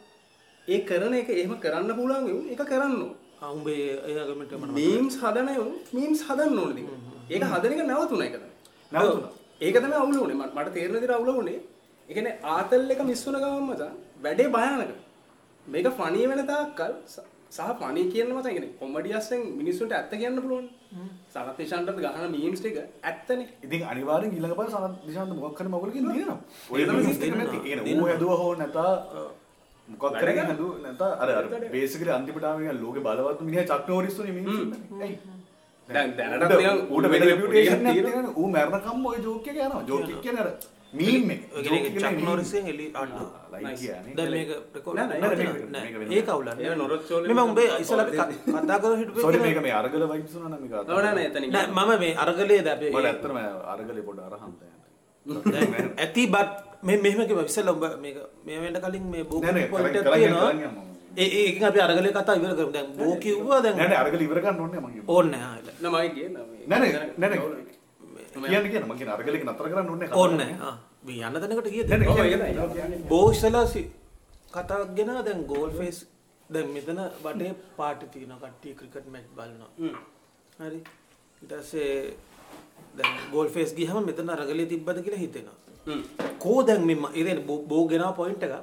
[0.68, 3.14] ඒ කරන එක එහෙම කරන්න පුළුවන් වුන් ඒක කරන්න ඕන.
[3.56, 6.88] උඹේ ඒගමට මට මීම්ස් හදන උන් මීම්ස් හදන්න ඕන ඉතින්
[7.32, 8.52] ඒක හදන එක නැවතුණා ඒක තමයි.
[8.92, 9.32] නැවතුණා.
[9.64, 11.60] ඒක තමයි අවුල උනේ මට මට තේරෙන විදිහට අවුල උනේ
[12.12, 13.92] ඒ කියන්නේ ආතල් එක මිස් වුණ ගමන් මචං
[14.24, 14.92] වැඩේ භයානක.
[15.66, 16.92] මේක ෆනී වෙන තාක්කල්
[17.50, 20.66] සහ ෆනී කියන මචං කියන්නේ කොමඩියස්ෙන් මිනිස්සුන්ට ඇත්ත කියන්න පුළුවන්
[21.32, 23.46] සනත් නිශාන්ටත් ගහන මීම්ස් ටික ඇත්තනේ.
[23.64, 26.38] ඉතින් අනිවාර්යෙන් ඊළඟ පාර සනත් දිශාන්ත මොකක් කරන මගුලකින් දිනනවා.
[26.70, 27.56] ඔය තමයි මිනිස්සු නැති.
[27.58, 28.90] ඒ කියන්නේ ඌ හැදුවා හෝ නැතා
[29.88, 34.20] මොකක් කරේ හැදුව නැතා අර අර බේසිකලි අන්තිමට ආව නිකන් ලෝකේ බලවත් මිනිහා චක් නෝරිස්
[34.20, 34.62] උනේ මිනිස්සු.
[35.00, 35.16] ඇයි?
[35.88, 36.54] දැන් දැනටත්
[36.90, 38.30] ඌට- වෙන රෙපියුටේෂන්.
[38.36, 39.82] ඌ මැරණකම් ඔය ජෝක් එක යනවා.
[39.90, 40.50] ජෝක් එක කියන්නේ අර
[40.92, 41.30] මීම්.
[41.96, 43.12] චක් නොරිසෙන් එලි අන්න
[43.54, 44.14] ලයික් කියන්නේ.
[44.14, 46.12] දැන් මේක රෙකෝඩ් නෑ, නෑ, නෑ, නෑ මේක- මේක වෙනම.
[46.12, 46.60] ඒක අවුලක්.
[46.60, 50.50] ඒක නොරොච්චෝලේ මම උඹේ ඉස්සලා ඔව්, කතා කරලා හිටපු සෝරි මේක මේ අරගල වයිබ්ස් උනා
[50.50, 53.38] නම් මේක අත- ඔව් නෑ නෑ එතනින් නෑ මම මේ අරගලේ දැපේ මට ඇත්තටම
[53.74, 54.60] අරගලේ පොඩ අරහන්ත
[55.98, 56.50] ඇති බත්
[56.82, 58.16] මේ මෙහෙම කිව්ව ඉස්සෙල්ලා උඹ මේක
[58.46, 59.40] මේ වෙන්න කලින් මේ බෝ.
[61.14, 62.72] ඒ අපි අරගලේ කතා ඉවර කරමු.
[62.72, 65.14] දැන් බෝ කිව්වා දැන් නෑ නෑ අරගල ඉවර ගන්න ඕනේ මං කිව්වා.
[65.14, 65.80] ඕන්නේ නැහැ ආයෙත්.
[65.82, 67.71] නෑ මම කියන්නේ නෑ නෑ නෑ නෑ
[68.32, 70.52] කියන්න කියන මං කියන අරගලේක නතර කරන්න ඕනේ.
[70.68, 70.74] ආ
[71.06, 71.88] මේ යන්න තැනකට ගියද?
[71.88, 72.92] නෑ, නෑ, ඔව් ඒක කියන්න.
[72.94, 73.64] තමයි බෝ ඉස්සලා
[74.56, 75.98] කතාවක් ගෙන දැන් ගෝල් ෆේස්
[76.50, 79.70] දැන් මෙතන වටේ පාටි තියෙනවා කට්ටිය ක්‍රිකට් මැච් බලනවා.
[80.60, 80.80] හරි.
[81.42, 81.92] ඊට පස්සේ
[82.98, 85.58] දැන් ගෝල් ෆේස් ගියහම මෙතන අරගලේ තිබ්බද කියලා හිතෙනවා.
[86.44, 88.54] කෝ දැන් මෙම ඉතින් බෝ ගෙනාව පොයින්ට් එක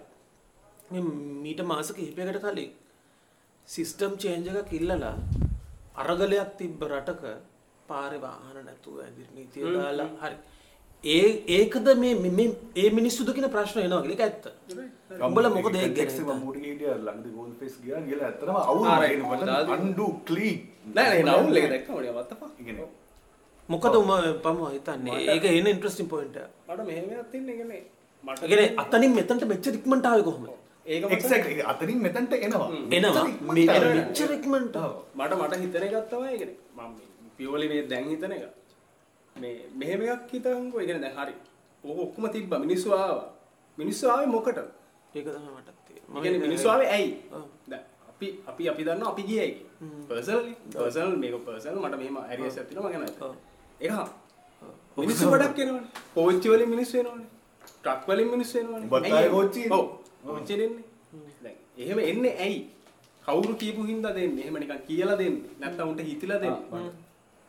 [0.92, 1.02] මේ
[1.44, 2.72] මීට මාස කිහිපයකට කලින්
[3.68, 5.16] සිස්ටම් චේන්ජ් එකක් ඉල්ලලා
[6.04, 7.24] අරගලයක් තිබ්බ රටක
[7.92, 10.38] පාරේ වාහන නැතුව ඇදිරි නීතිය දාලා හරි
[11.04, 14.46] ඒ ඒකද මේ මේ- මේ ඒ මිනිස්සුද කියන ප්‍රශ්න එනවා කියලා ඇත්ත.
[15.28, 16.36] උඹලා මොකද එක හිතන්නේ?
[16.40, 19.14] මූඩ් එකේ හිටියා ළඟදී ගෝල් ෆේස් ගියා ගිහලා ඇත්තටම අවුල් ආ, right.
[19.14, 19.74] වෙන මොකද ආදී?
[19.76, 20.58] අන්ඩු ක්ලීන්
[20.96, 22.78] නෑ නෑ නවුල් එක දැක්කම ඔය fuck ඉගෙන
[23.70, 24.12] මොකද උම
[24.44, 26.50] පම හිතන්නේ ඒක එන ඉන්ට්‍රස්ටිං පොයින්ට් එක.
[26.70, 27.82] මට මෙහෙම එකක් තියෙන එකනේ
[28.24, 30.50] මට ඒ කියන්නේ අතනින් මෙතනට මෙච්චර ඉක්මනට ආවේ කොහොමද?
[30.86, 33.96] ඒක මට අතනින් මෙතනට එනවා එනවා මෙච්චර මේ ඉක්මනට ආවේ.
[34.00, 34.78] මෙච්චර ඉක්මනට.
[35.16, 36.92] මට මට හිතන ඒකනේ මම
[37.40, 38.44] පියෝලි මේ දැන් හිතන එක.
[39.36, 40.80] මේ මෙහෙම එකක් හිතන්කෝ.
[40.82, 41.36] ඒ කියන්නේ දැන් හරි.
[41.84, 42.60] ඕක ඔක්කොම තිබ්බා.
[42.66, 43.28] මිනිස්සු ආවා.
[43.78, 44.60] මිනිස්සු ආවේ මොකටද
[45.16, 46.18] ඒක තමයි මටත් තියෙන්නේ.
[46.18, 47.12] ඒ කියන්නේ මිනිස්සු ආවේ ඇයි.
[47.72, 49.52] දැන් අපි අපි අපි දන්නවා අපි ගියයි
[50.10, 52.92] පර්සනලි පර්සනල් මේක පර්සනල් මට මෙහෙම ඇරියස් එකක් තියෙනවා.
[52.92, 52.96] මම.
[52.96, 53.36] ගැන
[53.82, 54.08] ඒක හා.
[54.98, 55.84] මිනිස්සු ගොඩක් එනවනේ
[56.16, 57.28] පෝච්චි වලින් මිනිස්සු එනවනේ
[57.76, 59.30] ට්‍රක් වලින් මිනිස්සු එනවනේ ඇයි?
[59.36, 59.78] කෝච්චි එන්නේ?
[59.78, 59.86] ඔව්.
[60.26, 60.84] කෝච්චි එන්නේ.
[61.44, 62.60] දැන් එහෙම එන්නේ ඇයි?
[63.26, 64.44] කවුරු කියපු හින්දා දෙන්නේ?
[64.44, 65.54] එහෙම නිකන් කියලා දෙන්නේ.
[65.62, 66.90] නැත්නම් උන්ට හිතිලා දෙන්නේ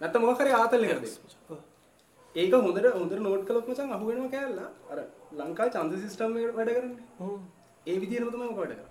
[0.01, 1.69] නැත්නම් මොකක් හරි ආතල් එකකට දෙන්නේ
[2.35, 4.99] ඒක හොඳට හොඳට නෝට් කළොත් මචං අහු වෙනවා කෑල්ලා අර
[5.39, 7.39] ලංකාවේ ඡන්ද සිස්ටම් එක වැඩ කරන්නේ හ්ම්.
[7.87, 8.89] ඒ විදිහටම තමයි මොක වැඩ කරන්නේ.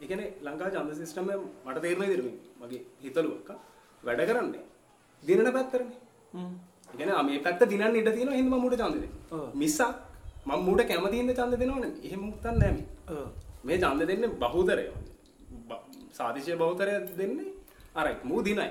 [0.00, 3.48] ඒ කියන්නේ ලංකාවේ ඡන්ද සිස්ටම් එක මට තේරෙන විදිහට මේ මගේ හිතලුවක
[4.02, 4.64] වැඩ කරන්නේ
[5.22, 5.98] දිනන පැත්තරනේ.
[6.34, 6.52] හ්ම්.
[6.90, 8.96] ඒ කියන්නේ මේ පැත්ත දිනන්න ඉඩ තියෙනවා හින්දා මම මූට ඡන්ද ඔව්.
[8.96, 9.50] දෙන්නේ.
[9.54, 9.80] මිසක්
[10.46, 11.92] මම මූට කැමති හින්දා ඡන්ද දෙනවනේ.
[12.06, 12.86] එහෙම මුත්තක් නැහැ මේ.
[13.14, 13.28] ඔව්.
[13.64, 14.84] මේ ඡන්ද දෙන්නේ බහුතරය.
[16.18, 17.50] සාතිශය බහුතරය දෙන්නේ
[17.94, 18.68] අරයි මූ දිනයි.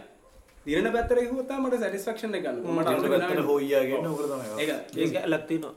[0.68, 0.88] දිරන
[1.26, 2.58] ගිහුවොත් තමයි මට සැටිස්ෆැක්ෂන් එක ගන්න.
[2.78, 2.88] මට
[4.62, 4.72] ඒක
[5.04, 5.74] ඒක ඇලත්තිනවා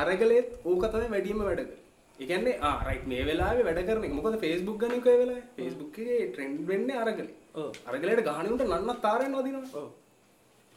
[0.00, 1.78] අරගලෙත් ඕක තමයි වැඩිම වැඩ කරන්නේ.
[2.18, 4.04] ඒ කියන්නේ ආ රයිට් මේ වෙලාවේ වැඩ කරන.
[4.18, 4.36] මොකද
[5.14, 5.46] ඒ වෙලාවේ.
[5.56, 7.34] Facebook එකේ ට්‍රෙන්ඩ් වෙන්නේ අරගලේ.
[7.54, 7.70] ඔව්.
[7.88, 9.84] අරගලයට ගහණේ උන්ට නන්නත් තාරෙන් වදිනවා.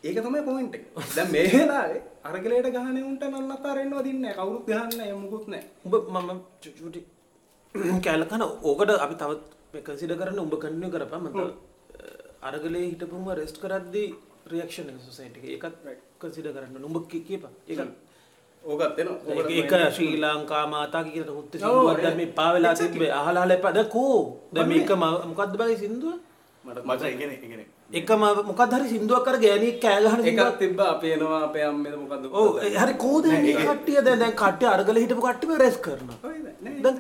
[0.04, 0.86] ඒක තමයි පොයින්ට් එක.
[1.16, 4.40] දැන් මේ වෙලාවේ අරගලයට ගහණේ උන්ට නන්නත් තාරෙන් වදින්නේ නැහැ.
[4.40, 5.20] කවුරුත් ගහන්නේ නැහැ.
[5.26, 5.70] මොකුත් නැහැ.
[5.86, 6.40] උඹ මම
[6.80, 7.02] චුටි
[8.06, 11.46] කෑල්ලකන ඕකට අපි තවත් කන්සිඩ කරන්න උඹ කන්නය කරපා මත
[12.50, 14.08] අරගලේ හිටපුම රෙස්ට් කරද්දී
[14.54, 15.76] රියක්ෂණ සොසයිට එකත්
[16.22, 16.84] කන්සිඩ කරන්න.
[16.88, 17.80] උඹ කියප එක
[18.64, 19.48] ඕකත් එනවා.
[19.60, 24.18] ඒක ශ්‍රී ලංකා මාතා කියට හුත්ත ඔව්, සිදුවද මේ පාවෙලා තිබේ අහලාල පද කෝ?
[24.54, 26.20] ද මේක මොකක්ද බයි සිින්දුව?
[26.64, 27.62] මට මචං ඉගෙන ඉගෙන
[28.00, 32.24] එකම මොකක් හරි සිින්දුවක් කර ගෑනී කෑගහන එකක් තිබ්බා අපේ එනවා අපේ අම්මේද මොකද්ද?
[32.40, 32.50] ඕ
[32.84, 34.00] හරි කෝද කට්ටිය?
[34.08, 36.10] දැ දැන් කට්ටය අරගල හිටපු කට්ටිම රෙස් කරන.
[36.84, 36.96] දැන්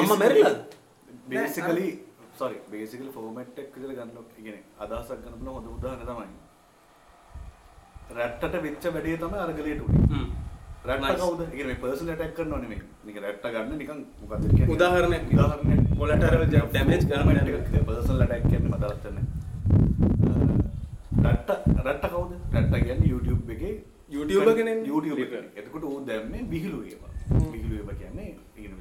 [0.00, 0.58] අම්ම මැරිලද
[1.30, 1.88] බේසිකලි
[2.38, 4.10] සොරි බේසිකල ෆෝමට් එක් විදිහට ගන්න
[4.40, 6.28] ඉගෙන අදහසක් ගන්න පුළුවන් හොඳ උදාහරණ තමයි
[8.12, 10.26] රැට්ටට වෙච්ච වැඩේ තමයි අරගලයට උනේ හ්ම්.
[10.84, 11.40] රැට්ට කවුද?
[11.40, 12.82] ඒ කියන්නේ පර්සනල් ඇටැක් කරනව නෙමෙයි.
[13.06, 14.74] නිකන් රැට්ට ගන්න නිකන් මොකද්ද කියන්නේ?
[14.74, 16.44] උදාහරණයක් උදාහරණයක් collateral
[16.76, 17.48] damage කරන එක.
[17.88, 19.24] පර්සනල් ඇටැක් කියන්නේ මතලත් නැහැ.
[21.24, 21.50] රැට්ට
[21.86, 22.32] රැට්ට කවුද?
[22.52, 23.74] රැට්ට කියන්නේ YouTube එකේ
[24.10, 24.86] YouTuber කෙනෙක්.
[24.86, 25.44] YouTube එකේ.
[25.56, 27.12] එතකොට ඌ දැම්මේ විහිළු ඒවා.
[27.52, 28.74] විහිළු ඒවා කියන්නේ ඉගෙන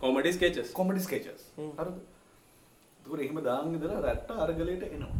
[0.00, 0.72] comedy sketches.
[0.72, 1.98] කොමඩි ස්කේචස් හරිද?
[3.08, 5.12] ඒකට එහෙම ඉඳලා රැට්ට අරගලයට එනවා.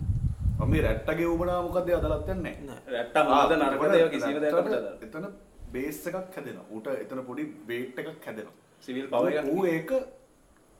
[0.71, 2.55] මේ රැට්ටගේ උඹනා මොකද්ද අදලත් යන්නේ.
[2.95, 4.99] රැට්ට ඒවා කිසිම දෙයක් අපිට අදාළ.
[5.07, 5.27] එතන
[5.73, 6.67] බේස් එකක් හැදෙනවා.
[6.75, 8.57] ඌට එතන පොඩි වේට් එකක් හැදෙනවා.
[8.87, 9.91] Civil power එකක් ඌ ඒක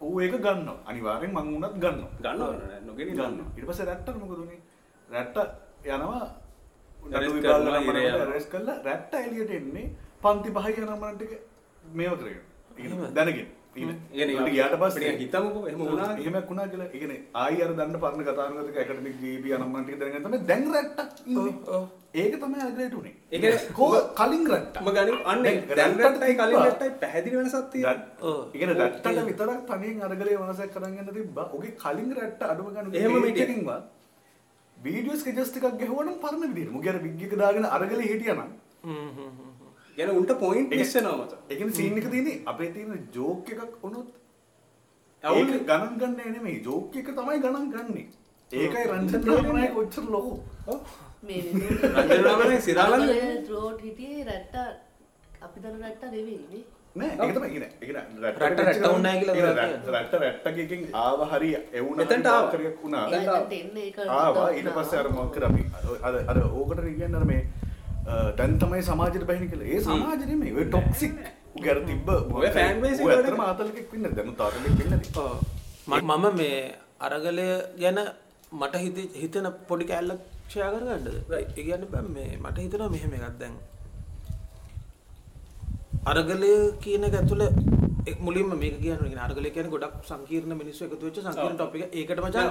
[0.01, 0.79] ඌ ඒක ගන්නවා.
[0.91, 2.11] අනිවාර්යෙන් මං උනත් ගන්නවා.
[2.25, 3.09] ගන්නවා නොගෙන.
[3.21, 3.49] ගන්නවා.
[3.57, 4.61] ඊට පස්සේ රැට්ට මොකද උනේ?
[5.09, 5.39] රැට්ට
[5.85, 6.25] යනවා
[7.09, 8.27] නඩු කරනවා, විභාග ඉරේ යනවා.
[8.29, 9.87] අරෙස් කරලා රැට්ට එළියට එන්නේ
[10.23, 11.33] පන්ති පහයි යන නම්බරන් ටික
[11.99, 12.45] මේව කරගෙන.
[13.17, 13.49] දැනගෙන.
[14.49, 16.19] ගියාට අපිට හිතමුකෝ වුණා කියලා.
[16.23, 17.21] එහෙමක් වුණා කියලා.
[17.43, 18.79] ආයි අර දන්න පරණ කතානුගතක
[19.61, 20.63] අනම්මන් ටික දැනගෙන තමයි දැන්
[21.33, 21.83] ඉන්නේ.
[22.21, 23.15] ඒක තමයි අග්‍රේට් උනේ.
[23.33, 24.77] ඒ කියන්නේ කෝ කලින් රැට්ට.
[24.81, 27.97] ඔබ ගනි අන්නේ දැන් රැට්ටයි කලින් රැට්ටයි පැහැදිලි වෙනසක් තියෙනවා.
[28.29, 28.41] ඔව්.
[28.57, 31.47] ඉගෙන රැට්ටට විතරක් තනියෙන් අරගලේ වනසක් කරන් යන්න තිබ්බා.
[31.59, 33.45] ඔගේ කලින් රැට්ට අඩුම ගන්න එහෙම page මිටිය.
[33.47, 33.85] එකකින්වත්
[34.77, 36.73] වීඩියෝ ස්කෙචස් ටිකක් ගැහුවනම් පරණ විදියට.
[36.77, 38.43] මුගේ අර විග් එක දාගෙන අරගලේ හිටියනම්
[39.99, 44.09] ගැන උන්ට පොයින්් ස්සනවත එක සිීනික තියන අපේ තියෙන ජෝක එකක් ඔනොත්
[45.25, 48.07] ඇවුල ගණන් ගන්න එන මේ ජෝක එක තමයි ගණන් ගන්නේ.
[48.51, 50.39] ඒකයි රංචනය කොච්චර ලොකෝ.
[52.67, 52.93] සිරාල
[53.51, 54.57] රෝට් හිටියේ රැට්ට
[55.47, 56.63] අපි දන රැට්ට දෙවන්නේ
[56.99, 57.39] රට
[60.23, 63.05] රැට්ටකින් ආව හරි එවුන තට ආකරයක් වුණා.
[64.19, 65.63] ආවා ඉට පස්ස අරමක්කර අපි?
[66.31, 67.43] අර ඕකට රිගන්නර මේ
[68.37, 69.69] දැන් තමයි සමාජයට බහින කියලා.
[69.69, 70.53] ඒ සමාජෙ නෙමෙයි.
[70.55, 71.13] ඔය ටොක්සික්.
[72.35, 72.47] ඔය
[73.07, 75.11] වැඩ ඇත්තටම ආතල්කෙක් වෙන්නේ දැන් තාතලෙක් වෙන්නේ නැති.
[75.89, 76.59] ම- මම මේ
[77.01, 77.47] අරගලය
[77.79, 77.99] ගැන
[78.53, 83.37] මට හිත හිතන පොඩි කෑල්ලක් ෂයා කරගන්නද ඒ කියන්න බෑ මේ මට හිතනවා මෙහෙම එකක්
[83.41, 83.55] දැන්
[86.07, 87.45] අරගලය කියන එක ඇතුළ
[88.07, 91.91] එක් මුලින්ම මේක කියන අරගලය කියන ගොඩක් සංකීර්ණ මිනිස්සු එකතු වෙච්ච සංකීර්ණ ටොපික් එක.
[91.95, 92.47] ඒකට මචං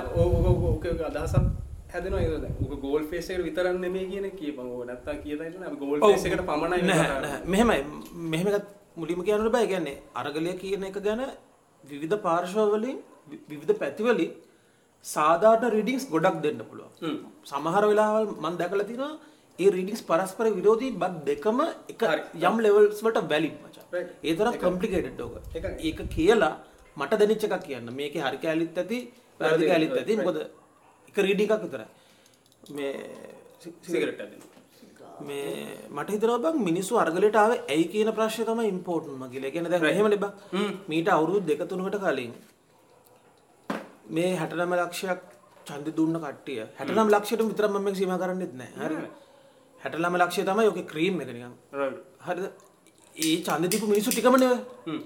[0.66, 1.46] ඕක අදහසක්
[1.94, 2.56] හැදෙනවා ඒක දැන්.
[2.64, 4.66] ඕක ගෝල් ෆේස් එකට විතරක් නෙමෙයි කියන කියපන්.
[4.74, 6.00] ඕක නැත්තම් කියලා ඉන්න අපි ගෝල්.
[6.08, 7.80] ෆේස් එකට පමණයි නැහැ මෙහෙමයි
[8.34, 8.68] මෙහෙම එකක්
[9.04, 11.24] මුලින්ම කියන්න බෑ කියන්නේ අරගලය කියන එක ගැන
[11.84, 13.00] විවිධ පාර්ශව වලින්
[13.52, 14.36] විවිධ පැති වලින්
[15.06, 17.18] සාධාරණ රීඩින්ග්ස් ගොඩක් දෙන්න පුළුවන්.
[17.52, 19.14] සමහර වෙලාවල් මම දැකලා තියෙනවා
[19.60, 21.60] ඒ රීඩින්ග්ස් පරස්පර විරෝධී බත් දෙකම
[21.94, 22.02] එක.
[22.48, 23.86] යම් ලෙවල්ස් වලට වැලිඩ් මචං.
[24.28, 25.36] ඒ තරම් කම්ප්ලිකේටඩ් ඕක.
[25.88, 26.54] ඒක කියලා
[27.00, 27.90] මට දැනෙච්ච එකක් කියන්න.
[28.00, 29.00] මේකේ හරි කැලිත් ඇති,
[29.42, 30.16] වැරදි කැලිත් ඇති.
[30.28, 30.40] මොකද
[31.18, 31.88] එක රීඩින් එකක් විතරයි.
[32.78, 32.92] මේ
[33.84, 34.22] සිගරට්.
[35.22, 39.48] මේ මට බං මිනිස්සු අරගලට ආවේ ඇයි කියන ප්‍රශ්නය තමයි ඉම්පෝර්ටන්ට්ම කියලා.
[39.48, 40.32] ඒ කියන්නේ දැන් එහෙමනේ බං.
[40.90, 42.34] මීට අවුරුදු දෙක තුනකට කලින්
[44.10, 45.22] මේ 69 ලක්ෂයක්
[45.68, 48.86] ඡන්දෙ දුන්න කට්ටිය 69 ලක්ෂයට විතරක් මම මේක සීමා කරන්නෙත් නැහැ.
[48.86, 49.10] හරිද?
[49.82, 51.54] 69 ලක්ෂය තමයි ඔකේ ක්‍රීම් එක නිකන්.
[51.74, 51.98] right.
[52.28, 52.46] හරිද?
[53.16, 54.62] ඒ ඡන්දෙ දීපු මිනිස්සු ටිකම නෙවෙයි.
[54.88, 55.02] හ්ම්.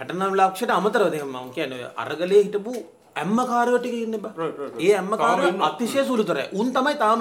[0.00, 2.72] 69 ලක්ෂයට අමතරව දැන් මම කියන්නේ ඔය අරගලේ හිටපු
[3.16, 4.32] ඇම්මකාරයෝ ටික ඉන්නේ බා.
[4.86, 5.52] ඒ ඇම්මකාරයෝ.
[5.68, 6.46] අතිශය සුළුතරයි.
[6.60, 7.20] උන් තමයි තාම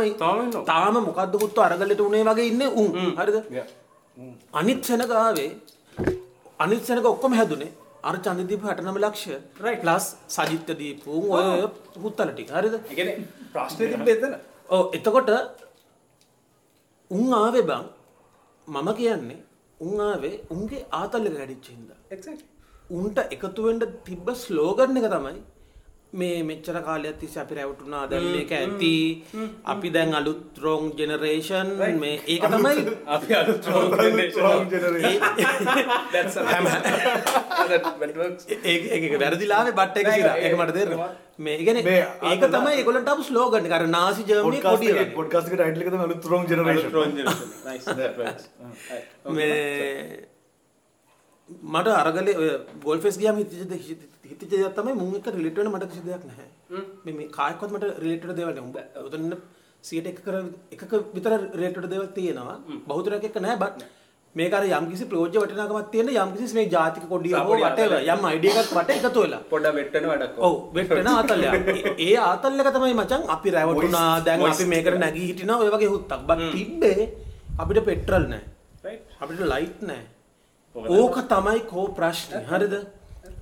[0.72, 2.90] තාම මොකද්ද පුත්තු අරගලට උනේ වගේ ඉන්නේ උන්.
[3.20, 3.38] හරිද?
[3.58, 3.68] Yeah.
[4.54, 5.50] අනිත් සෙනග ආවේ
[6.60, 7.72] අනිත් සෙනග ඔක්කොම හැදුනේ
[8.10, 9.26] අර ඡන්ද දීපු 69 ලක්ෂ
[9.66, 9.82] Right.
[9.84, 11.46] ප්ලස් සජිත් දීපු ඔය
[12.04, 12.50] හුත්තල ටික.
[12.58, 12.76] හරිද?
[12.82, 13.18] ඒ කියන්නේ
[13.54, 14.34] ප්‍රශ්නේ තිබ්බේ එතන.
[14.70, 15.32] ඔව් එතකොට
[17.12, 17.86] උන් ආවේ බං
[18.68, 19.40] මම කියන්නේ
[19.80, 22.00] උන් ආවේ උන්ගේ ආතල් එක වැඩිච්ච හින්දා.
[22.16, 22.48] exactly.
[22.98, 25.42] උන්ට එකතු වෙන්න තිබ්බ ස්ලෝගන් එක තමයි
[26.14, 28.04] මේ මෙච්චර කාලයක් තිස්සේ අපි රැවටුණා.
[28.10, 28.96] දැන් මේක ඇති.
[29.66, 32.84] අපි දැන් අලුත් රෝං ජෙනරේෂන් මේ ඒක තමයි
[33.16, 33.64] අපි අලුත්
[37.72, 38.44] that works.
[38.64, 41.10] ඒක වැරදිලාවේ බට් එක සිරා ඒක මට තේරෙනවා.
[41.40, 42.02] මේ කියන්නේ මේ
[42.32, 43.78] ඒක තමයි ඒගොල්ලන්ට ආපු ස්ලෝගන් එක.
[43.80, 44.94] අර නාසි ජර්මනි කොඩිය.
[45.16, 46.24] පොඩ්කාස්ට් එකේ ටයිටල් එක තමයි අලුත්.
[47.66, 47.86] Right.
[47.92, 49.02] Okay.
[49.32, 50.28] මේ
[51.72, 52.50] මට අරගලේ ඔය
[52.84, 56.48] ගෝල්ෆෙස් ගියාම හිතච්ච හිතච්ච දෙයක් තමයි මුන් එක්ක රිලේට් වෙන මට කිසි දෙයක් නැහැ.
[57.06, 58.68] මේ මේ කායකවත් මට රිලේට් වෙන දේවල් නැහැ.
[58.68, 58.78] උඹ
[59.08, 59.34] උතන
[59.84, 60.28] 100ට එකක
[60.76, 62.58] එකක විතර රිලේට් වෙන දේවල් තියෙනවා.
[62.88, 63.90] බහුතරයක් එක්ක නැහැ බට්
[64.36, 68.22] මේක අර යම් කිසි ප්‍රයෝජ්‍ය වටිනාකමක් තියෙන යම් කිසි මේ ජාතික කොඩිය හෝ whatever යම්
[68.30, 69.42] අයිඩියා එකක් වට එකතු වෙලා.
[69.50, 74.06] පොඩ්ඩක් වෙට්ටන වැඩක් ඔව් වෙට් වෙන ආතල්ලයක් ඒ- ඒ ආතල් එක තමයි මචං අපි රැවටුණා
[74.28, 76.22] දැන් අපි මේකට නැගී හිටිනවා ඔය වගේ හුත්තක්.
[76.30, 77.10] බත් තිබ්බේ
[77.58, 78.96] අපිට පෙට්‍රල් නැහැ.
[79.22, 80.04] අපිට ලයිට් නෑ
[80.96, 82.40] ඕක තමයි කෝ ප්‍රශ්න.
[82.52, 82.76] හරිද?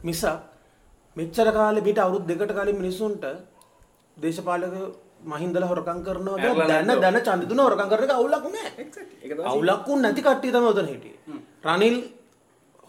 [0.03, 0.25] මිසක්
[1.15, 3.25] මෙච්චර කාලෙ පිට අවුරුදු දෙකට කලින් මිනිස්සුන්ට
[4.17, 4.75] දේශපාලක
[5.31, 7.01] මහින්දල හොරකම් කරනවා ඇරලා දැන?
[7.01, 8.69] දැන චන්දිදුන හොරකම් කරන එක අවුලක් නෑ.
[9.51, 11.17] අවුලක් උන් නැති කට්ටිය තමයි උතන හිටියේ.
[11.65, 11.97] රනිල්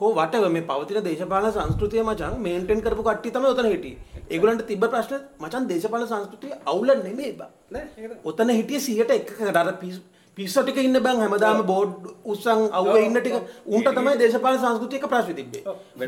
[0.00, 3.98] හෝ වටව මේ පවතින දේශපාලන සංස්කෘතිය මචං මේන්ටේන් කරපු කට්ටිය තමයි උතන හිටියේ.
[4.34, 7.50] ඒගොල්ලන්ට තිබ්බ ප්‍රශ්න මචං දේශපාලන සංස්කෘතිය අවුල නෙමෙයි බා.
[7.70, 9.56] නෑ ඔතන හිටිය සියට එකකට.
[9.62, 9.96] අර පිස්
[10.41, 13.34] පිස්සෝ ටික ඉන්න බං හැමදාම බෝඩ් උස්සන් අවුවේ ඉන්න ටික.
[13.68, 15.62] උන්ට තමයි දේශපාලන සංස්කෘතිය එක ප්‍රශ්නේ තිබ්බේ.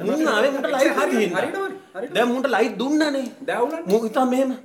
[0.07, 3.27] මුන් ආවේ මුන්ට ලයිට් හරි, හරියට දැන් මුන්ට ලයිට් දුන්නානේ.
[3.47, 4.57] දැන් අවුලක් මු හිතා මෙහෙම.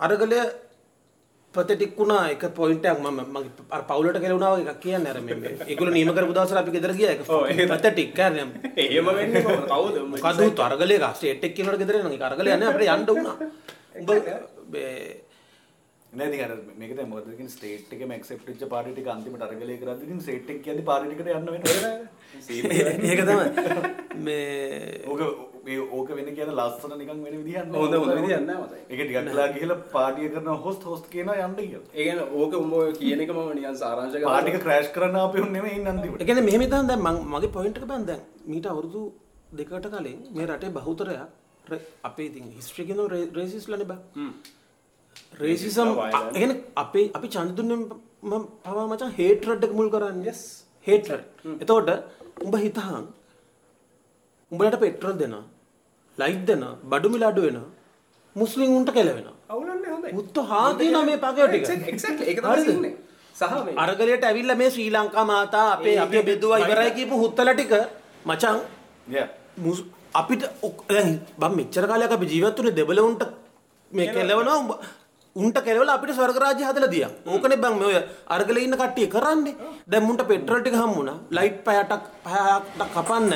[0.00, 0.40] අරගලය
[1.54, 2.22] පතටික් වුණා.
[2.32, 6.14] එක පොයින්ට් එකක් මම මගේ අර පවුලට කෙලුණා වගේ එකක් කියන්නේ අර මේ ඒගොල්ලෝ නියම
[6.16, 7.12] කරපු දවසට අපි ගෙදර ගියා.
[7.12, 8.46] ඒක පතටික් කියන්නේ.
[8.82, 10.02] එහෙම වෙන්නේ කවුද?
[10.14, 12.14] මොකද උත් අරගලේ ගා ස්ටේට් එක කියනකොට ගෙදර එනවා.
[12.16, 13.36] ඒක අරගලේ යන්නේ අපිට යන්න වුණා.
[13.98, 14.10] උඹ
[16.18, 19.76] නෑ ඉතින් අර මේක තමයි මොකද කියන්නේ ස්ටේට් එකේම ඇක්සෙප්ට් වෙච්ච පාර්ටි ටික අන්තිමට අරගලේ
[19.80, 21.92] කරද්දී ඉතින් ස්ටේට් එක කියන්නේ පාර්ටි ටිකට යන්න වෙනවා.
[23.10, 23.46] ඒක තමයි
[24.24, 25.22] මේ ඕක
[25.64, 27.80] මේ ඕක වෙන කියන ලස්සන නිකන් වෙන විදිහක් නෑ.
[27.82, 28.82] හොඳ හොඳ විදිහක් නෑ මතයි.
[28.88, 31.84] ඒක ටිකක් වෙලා ගිහලා පාර්ටිය කරන හොස්ට් හොස්ට් කියනවා යන්න කියලා.
[31.92, 35.18] ඒ කියන්නේ ඕක උඹ ඔය කියන එක මම නිකන් සාරාංශ කරලා පාර්ටි එක ක්‍රෑෂ් කරන්න
[35.18, 36.20] ආපේ උන් නෙමෙයි ඉන්න අන්තිමට.
[36.20, 39.02] ඒ කියන්නේ මෙහෙම හිතන්න දැන් මං- මගේ පොයින්ට් එක බෑන් දැන් මීට අවුරුදු
[39.54, 41.20] දෙකකට කලින් මේ රටේ බහුතරයක්
[42.02, 43.00] අපේ ඉතින් හිස්ටරි කියන
[43.34, 44.00] රේසිස්ලානේ බා
[45.40, 45.88] රේසිසම්
[46.34, 47.78] කියන්නේ අපේ අපි ඡන්ද දුන්නේ
[48.24, 50.40] මම පවා මචං හේට්‍රඩ් එක මුල් කරන්නේ yes?
[50.86, 51.24] හේට්‍රඩ්
[51.62, 51.90] එතකොට
[52.42, 53.04] උඹ හිතහන්
[54.52, 55.44] උඹලට පෙට්‍රල් දෙනවා
[56.18, 57.68] ලයිට් දෙනවා බඩු මිල අඩු වෙනවා
[58.36, 62.68] මුස්ලිම් උන්ට කෙලවෙනවා අවුලන්නේ මුත්තු හා තියෙනවා මේ පගේ ටික එක්සැක්ට්ලි ඒක තමයි හරිද?
[62.68, 62.94] සින්නේ
[63.36, 67.72] සහ මේ අරගලයට ඇවිල්ලා මේ ශ්‍රී ලංකා මාතා අපේ අපේ බෙදුවා ඉවරයි කියපු හුත්තල ටික
[68.26, 68.58] මචං
[69.08, 69.28] Yeah.
[69.58, 73.22] මුස්- අපිට ඔක්- දැන් බම් මෙච්චර කාලයක් අපි ජීවත් වුණේ දෙබල උන්ට
[73.90, 74.78] මේ කෙලවනවා
[75.38, 77.10] උන්ට කෙලවලා අපිට ස්වර්ග රාජ්‍ය හදලා දියා.
[77.26, 79.54] ඕකනේ බං මේ ඔය අරගලේ ඉන්න කට්ටිය කරන්නේ.
[79.86, 81.18] දැන් මුන්ට පෙට්‍රල් ටික හම්බුණා.
[81.30, 83.34] ලයිට් පහටක් පහක් කපන්න.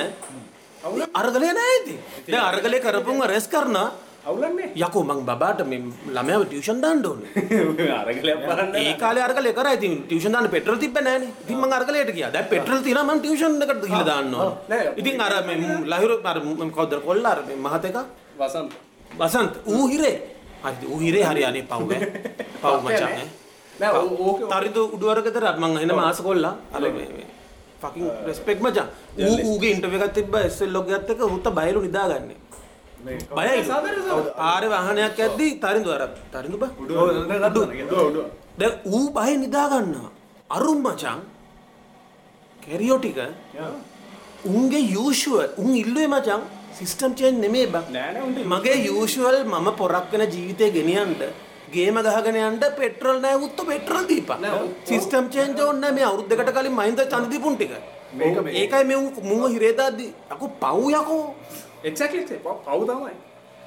[1.14, 1.98] අරගලේ නෑ ඉතින්.
[2.28, 3.90] දැන් අරගලේ කරපුම රෙස් කරනවා.
[4.24, 7.30] අවුලන්නේ යකෝ මං බබාට මේ ළමයාව ටියුෂන් දාන්න ඕනේ.
[8.00, 11.32] අරගලයක් බලන්න ඒ කාලේ අරගලේ කරා ඉතින් ටියුෂන් දාන්න පෙට්‍රල් තිබ්බේ නෑනේ.
[11.44, 12.30] ඉතින් මං අරගලයට ගියා.
[12.30, 14.34] දැන් පෙට්‍රල් තියනවා මං ටියුෂන් එකට ගිහලා දාන්න.
[14.36, 14.82] ඕනේ.
[14.96, 16.38] ඉතින් අර මේ ලහිරු අර
[16.76, 17.98] කවුද කොල්ල අර මේ මහත එක
[18.38, 18.72] වසන්ත
[19.18, 20.16] වසන්ත ඌ හිරේ.
[20.64, 22.06] හරි ඌ හිරේ අනේ පව් ඈ.
[22.62, 23.26] පව් මචං ඈ.
[23.80, 26.54] නෑ ඕක තරිදු උඩුවර ගෙදර මං එන මාස කොල්ලා.
[26.74, 27.26] අර මේ මේ
[27.82, 28.86] ෆකින් රෙස්පෙක්ට් මචං.
[29.18, 31.20] ඌ ඌගේ ඉන්ටර්විව් එකක් තිබ්බා SL ලොග් එකත් එක්ක.
[31.20, 32.36] ඌත් බයලු නිදාගන්නේ.
[33.04, 33.70] මේ- බයයි.
[34.36, 36.70] ආරේ වාහනයක් යද්දි තරිදු අර තරිදු බා.
[36.80, 38.24] නෑ, නෑ,
[38.58, 40.10] නෑ, ඌ බය නිදා ගන්නවා.
[40.50, 41.18] අරුම් මචං.
[42.66, 43.18] කැරියෝ ටික.
[44.46, 46.40] උන්ගේ යූෂුවල් උන් ඉල්ලුවේ මචං
[46.78, 47.88] සිස්ටම් චේන්ජ් නෙමෙයි බං.
[47.96, 51.16] නෑ නෑ උන්ට මගේ යූෂුවල් මම පොරක් වෙන ජීවිතේ ගෙනියන්න
[51.74, 54.46] ගේම ගහගෙන යන්න පෙට්‍රල් නෑ උත්තු පෙට්‍රල් දීපන්.
[54.90, 57.72] සිස්ටම් චේන්ජ් ඕනේ නෑ මේ අවුරුදු දෙකට කලින් මහින්ද ඡන්ද දීපුන් ටික.
[58.60, 58.98] ඒකයි මේ
[59.30, 61.22] මුව හිරේ දාද්දි අකෝ පව් යකෝ.
[61.84, 63.14] එක්සැක්ට්ලි පව් තමයි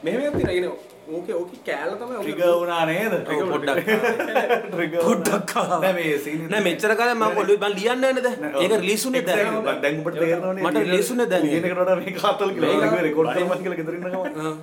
[0.03, 0.69] මෙහෙම නේද
[1.07, 3.13] ඕකේ ඕකේ කෑල්ල තමයි ඕකේ ට්‍රිගර් වුණා නේද?
[3.51, 3.89] පොඩ්ඩක්.
[5.07, 5.51] පොඩ්ඩක්.
[5.83, 8.29] නෑ මේ සීන් නෑ මෙච්චර කාලෙ මම කොල්ලේ මම ලියන්නේ නැද්ද?
[8.61, 9.59] ඒක රිලීස් උනේ දැන්.
[9.83, 11.45] දැන් ඔබට තේරෙනවනේ මට release උනේ දැන්.
[11.51, 14.57] එකට වඩා මේක හතල් කියලා මේක මේක රෙකෝඩ් කරනවා කියලා ගෙදර ඉන්න ගමන්.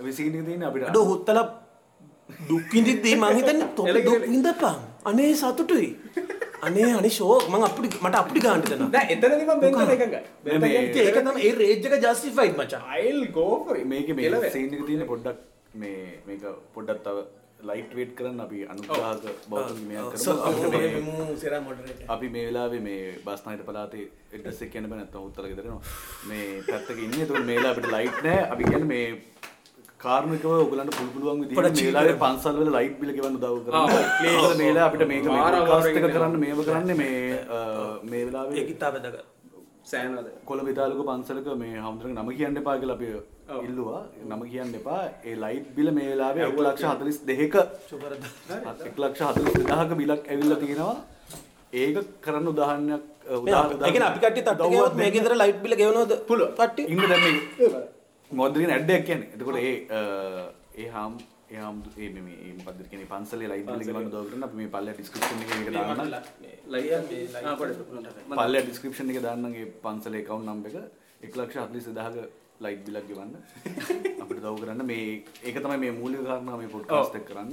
[0.00, 1.40] මේ සීන් එක තියෙන්නේ අපිට අඩෝ හුත්තල
[2.50, 3.94] දුක් විඳිද්දී මං හිතන්නේ තොප.
[4.00, 4.82] දුක් විඳපන්.
[5.04, 5.88] අනේ සතුටුයි.
[6.62, 8.92] අනේ අනේ ෂෝක් මං අපිට මට අපිට ගන්න දෙනවා.
[8.92, 12.86] නෑ එතනදී මම බෙන්තන එකඟයි ඒක තමයි ඒ රේජ් එක ජස්ටිෆයිඩ් මචං.
[13.00, 14.30] I'll go for it මේක මේ.
[14.50, 15.50] සීන් එක තියෙන්නේ පොඩ්ඩක්
[15.82, 16.42] මේ මේක
[16.74, 17.18] පොඩ්ඩක් තව
[17.68, 19.72] ලයිට් වේට් කරන්න අපි අනුග්‍රහක බෞද්ධ.
[22.14, 25.82] අපි මේ වෙලාවේ මේ බස්නාහිර පළාතේ ඇඩ්‍රස් එක කියන්න බෑ නැත්නම් උත්තර ගෙදර එනවා
[26.30, 27.22] මේ පැත්තක ඉන්නේ.
[27.24, 29.06] ඒතකොට මේ වෙලාව අපිට ලයිට් නැහැ අපි කියන්නේ මේ
[30.04, 32.16] කාර්මිකව ඔයගලන්ට පුළු පුළුවන් විදිහට මේ වෙලාවේ.
[32.24, 33.88] පන්සල් වල ලයිට් බිල ගෙවන්න උදව් කරන්න.
[34.58, 37.14] මේ වෙලාව අපිට මේක මේ කරන්න මේව කරන්නේ මේ
[38.10, 39.24] මේ ඒක වෙලාවේ ඉතා වැදගත්.
[39.84, 43.02] සෑනද කොළ විතාලක පන්සලක මේ හමුදුර නම කියන්න එපා කියල අප
[43.66, 44.02] ඉල්ලවා.
[44.28, 45.00] නම කියන්න එපා.
[45.24, 47.56] ඒ ලයිට් බිල මේලාවේ ඇව ලක්ෂ හතලිස් දෙක එක්
[48.98, 50.96] ලක්ෂ හතලිස් දෙදහක බිලක් ඇවිල්ල තියෙනවා.
[51.74, 57.04] ඒක කරන්න උදාහරණයක් එක අපි කට තටවත් මේ ගෙදර ලයිට් බිල ගෙවනොද පුල පට්ටි ඉන්න
[57.12, 57.24] දැම
[58.30, 59.74] මොදරින් ඇඩ්ඩක් කියන එතකොට ඒ
[60.76, 61.16] ඒ හාම්
[61.50, 61.60] ඒ
[62.66, 66.14] පදරන පන්සල ලයිබල ගවන්න දවරන මේ පල්ල ඩිස්කපෂන් එක දාන්න
[68.30, 70.76] පල්ල ඩිස්ක්‍රපෂන් එක දාන්නගේ පන්සල එකවුන් නම්බ එක
[71.22, 72.24] එක් ලක්ෂ අත්ලිස දහක
[72.60, 73.32] ලයිට් බිලක් ගවන්න.
[74.22, 74.86] අපිට දව කරන්න.
[74.86, 77.50] මේ ඒක තමයි මේ මූලික කාරණා මේ පොඩ්කාස්ට් කරන්න.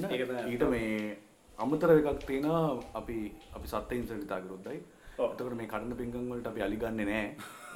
[0.48, 1.18] ඊට මේ
[1.58, 2.80] අමතර එකක් තියෙනවා.
[2.94, 3.18] අපි
[3.56, 4.80] අපි සත්ත ඉන්සර්විතා කරුද්දයි.
[5.20, 7.26] එතකට මේ කටන පිංගම් වලට අපි අලිගන්නේ නෑ.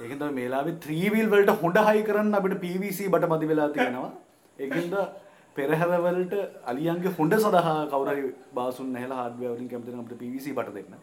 [0.02, 4.12] ඒක තමයි මේලාවේ ත්‍රීවිල් වලට හොඳ හයි කරන්න අපිට PVC බට මදි වෙලා තියෙනවා.
[4.60, 4.96] ඒකෙන්ද
[5.58, 6.36] පෙරහැරවලට
[6.72, 8.26] අලියන්ගේ හොඳ සඳහා කවුරහරි
[8.60, 10.94] බාසුන් නැහලා හાર્ඩ්වෙයාර් වලින් කැමති නම් අපිට PVC බට දෙන්න.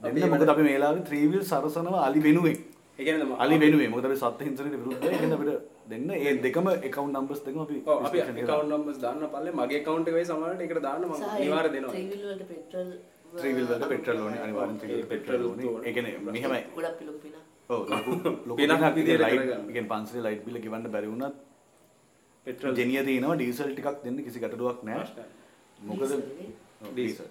[0.00, 2.58] දෙන්න මොකද අපි මේලාවේ ත්‍රීවිල් සරසනවා අලි වෙනුවෙන්.
[2.98, 3.90] එකන අලි වෙනුවෙන්.
[3.94, 6.10] මොකද අපි හිංසනයට විරුද්ධයි ඒකෙන්ද අපිට දෙන්න.
[6.18, 7.78] ඒ දෙකම account numbers දෙකම අපි
[8.22, 9.56] අපි කවුන් නම්බස් දාන්න පල්ලේ.
[9.60, 11.02] මගේ කවුන්ට වේ සමට එකට දාන්න
[11.40, 11.94] නිවාර දෙනවා.
[13.34, 14.40] ත්‍රීවිල් වලට පෙට්‍රල් ඕනේ.
[14.44, 15.72] අනිවාර්යෙන් ත්‍රීවිල් පෙට්‍රල් ඕනේ.
[15.86, 16.62] ඒ කියන්නේ මෙහෙමයි.
[16.76, 17.34] ගොඩක් පිලොක් පින
[17.68, 18.10] ඔව් ලොකු
[18.46, 19.08] ලොකු පිනක් පිනක්.
[19.08, 19.62] කරගන්න.
[19.62, 21.36] ඒ කියන්නේ පන්සලේ ලයිට් බිල ගෙවන්න බැරි වුණත්
[22.46, 25.24] පෙට්‍රල් ජෙනිය තියෙනවා ඩීසල් ටිකක් දෙන්න කිසි ගැටලුවක් නැහැ.
[25.78, 26.12] මොකද
[26.90, 27.28] ඩීසල්.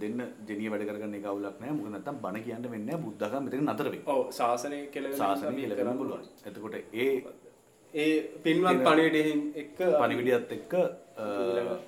[0.00, 0.20] දෙන්න?
[0.48, 3.90] ජෙනිය වැඩ කරගන්න එක අවුලක් නැහැ මොකද නැත්තම් බණ කියන්න වෙන්නේ නැහැ බුද්ධඝම මෙතන නතර
[3.90, 4.02] වෙයි.
[4.06, 6.24] ඔව ශාසනය කෙල සාසනය කියලා පුළුවන්.
[6.46, 7.10] එතකොට ඒ
[7.94, 8.08] ඒ
[8.44, 11.24] පින්වත් පණිවිඩෙහින් එක්ක පණිවිඩයත් එක්ක අ,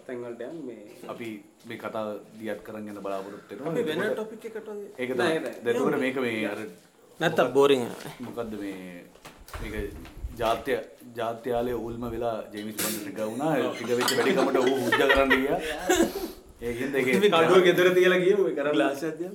[0.06, 1.28] තැන්වලට යන් මේ අපි
[1.66, 2.04] මේ කතා
[2.38, 3.72] දියත් කරන්න යන බලාපොරොත්තු වෙනවා.
[3.72, 4.56] අපි වෙන ටොපික් එකට
[4.98, 5.40] ඒක නෑ, තමයි.
[5.40, 5.54] නෑ.
[5.66, 6.60] එතකොට මේක මේ අර
[7.20, 7.84] නැත්තම් බෝරිං
[8.20, 9.04] මොකක්ද මේ
[9.62, 9.74] මේක
[10.40, 10.72] ජාත්‍ය
[11.16, 13.54] ජාත්‍යාලය උල්ම වෙලා ජේමිස් බන්ඩ ටික වුණා.
[13.70, 15.58] ටික වෙච්ච වැඩිකමට ඌ හුජ්ජ කරන්න ගියා.
[16.62, 19.34] ඒකෙන්ද ඒක කඩුව ගෙදර තියලා ගිය ඔය කරලා ලාස් අධ්‍යයන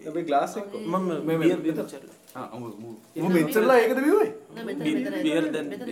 [0.00, 1.78] අපි ග්ලාස් එක්ක මම මේ- මේ- බියර්
[2.34, 2.64] ආ උඹ
[3.18, 4.28] උඹ මෙච්චරලා ඒකද බිව්වේ?
[4.54, 5.82] නෑ මෙතන මෙතන බියර් මෙතන දැන් මෙතන.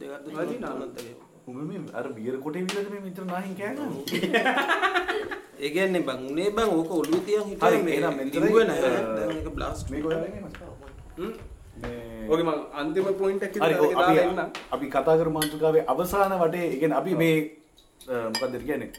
[0.00, 0.74] දෙකක් දුන්නා නා.
[0.76, 1.14] තුනක් තගේ.
[1.48, 4.02] උඹ මේ අර බියර් කොටේ විලද මේ මෙච්චර නාහින් කෑගන්නේ?
[5.62, 8.76] ඒ කියන්නේ බං උනේ බං ඕක ඔළුව තියන් හරි, හිටියා මේ එහෙනම් මෙතන අ,
[9.16, 10.72] දැන් ඒක බ්ලාස්ට් මේක ඔයාලගේ මස්කාව
[11.18, 11.32] හ්ම්.
[11.82, 14.40] මේ ඕකේ මම අන්තිම පොයින්ට් දාලා අපි එන්නම්
[14.74, 17.36] අපි කතා කර මාතෘකාවේ අවසාන වටේ කියන්නේ අපි මේ
[18.32, 18.90] මොකක්ද කියන්නේ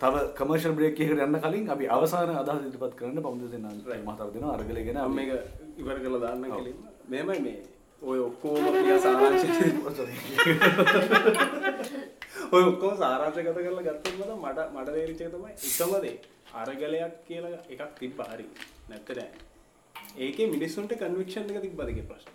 [0.00, 3.66] තව කමර්ෂල් බ්‍රේක් යන්න කලින් අපි අවසාන අදහස් ඉදිරිපත් කරන්න පමුද දෙන්න
[4.06, 5.30] මහතාව දෙනවා අරගලේ ගැන මේක
[5.78, 6.78] ඉවර කරලා දාන්න කෙලින්ම.
[7.08, 7.62] මෙහෙමයි මේ.
[8.02, 8.54] ඔය ඔක්කොම
[9.04, 9.48] සාරාංශය
[12.52, 16.16] ඔය ඔක්කොම සාරාංශගත කරලා ගත්තොත් මට මට එක තමයි එකම දේ.
[16.54, 18.46] අරගලයක් කියලා එකක් තිබ්බ හරි.
[18.88, 19.53] නැත්ද නෑ
[20.16, 22.32] ඒකේ මිනිස්සුන්ට කන්වික්ෂන් එක තිබ්බද කියලා ප්‍රශ්න.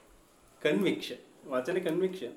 [0.61, 1.19] කන්වික්ෂන්
[1.51, 2.33] වචනේ කන්වික්ෂන්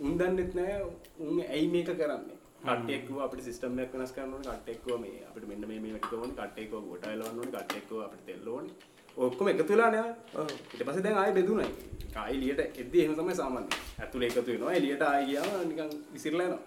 [0.00, 0.76] උන් දන්නෙත් නෑ
[1.20, 2.36] උන් ඇයි මේක කරන්නේ.
[2.62, 5.92] කට්ටියක් කිව්වා අපිට සිස්ටම් එකක් වෙනස් කරන්න ඕනේ කට්ටියක් කිව්වා මේ අපිට මෙන්න මේ මේ
[5.94, 8.74] වැඩ කරන්න ඕනේ කට්ටියක් කිව්වා ගොඩ එලවන්න ඕනේ කට්ටියක් කිව්වා අපිට තෙල් ඕනේ.
[9.16, 10.10] ඔක්කොම එකතු වෙලා නෑ
[10.44, 11.68] ඊට පස්සේ දැන් ආයෙ බෙදුණයි
[12.22, 13.68] ආයෙ එළියට එද්දි එහෙම තමයි සාමාන්‍ය
[14.00, 14.72] ඇතුලේ එකතු වෙනවා.
[14.78, 16.62] එළියට ආයෙ ගියාම නිකන් විසිරලා යනවා.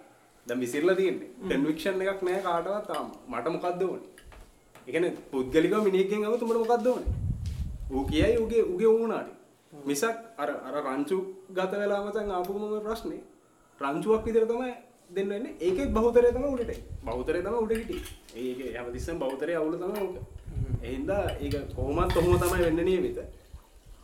[0.47, 1.31] දැන් විසිරලා තියෙන්නේ.
[1.49, 3.09] කන්වික්ෂන් එකක් නෑ කාටවත් තාම.
[3.31, 4.07] මට මොකද්ද ඕනේ?
[4.85, 7.28] ඒ කියන්නේ පුද්ගලිකව මිනිහෙක්ගෙන් අහුවොත් උඹට මොකද්ද ඕනේ
[7.89, 9.29] ඌ කියයි ඌගේ ඌගේ වුණාට
[9.73, 11.17] මිසක් අර අර රංචු
[11.51, 13.21] ගත වෙලා මතන් ආපුම මේ ප්‍රශ්නේ.
[13.81, 14.73] රංචුවක් විදිහට තමයි
[15.15, 15.55] දෙන්න වෙන්නේ.
[15.59, 18.03] ඒකෙත් බහුතරය තමයි උඩට බහුතරය තමයි උඩ හිටියේ.
[18.37, 20.17] ඒකේ හැමතිස්සෙම බහුතරය අවුල තමයි ඕක
[20.83, 23.19] ඒ හින්දා ඒක කොහොමත් ඔහොම තමයි වෙන්න නියමිත.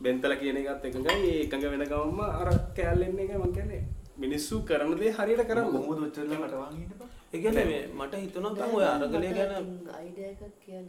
[0.02, 3.82] බෙන්තල කියන එකත් එකඟයි ඒ එකඟ වෙන ගමන්ම අර කෑල්ල එන්න එකයි මං කියන්නේ.
[4.18, 8.54] මිනිස්සු කරන දේ හරියට කරන්න කොහොමද ඔච්චරලා කටවාගෙන ඉන්න බා ඒ කියන්නේ මේ මට හිතුණා
[8.54, 9.52] බං ඔය අරගලය ගැන
[9.94, 10.86] අයිඩියා එකක් කියන්න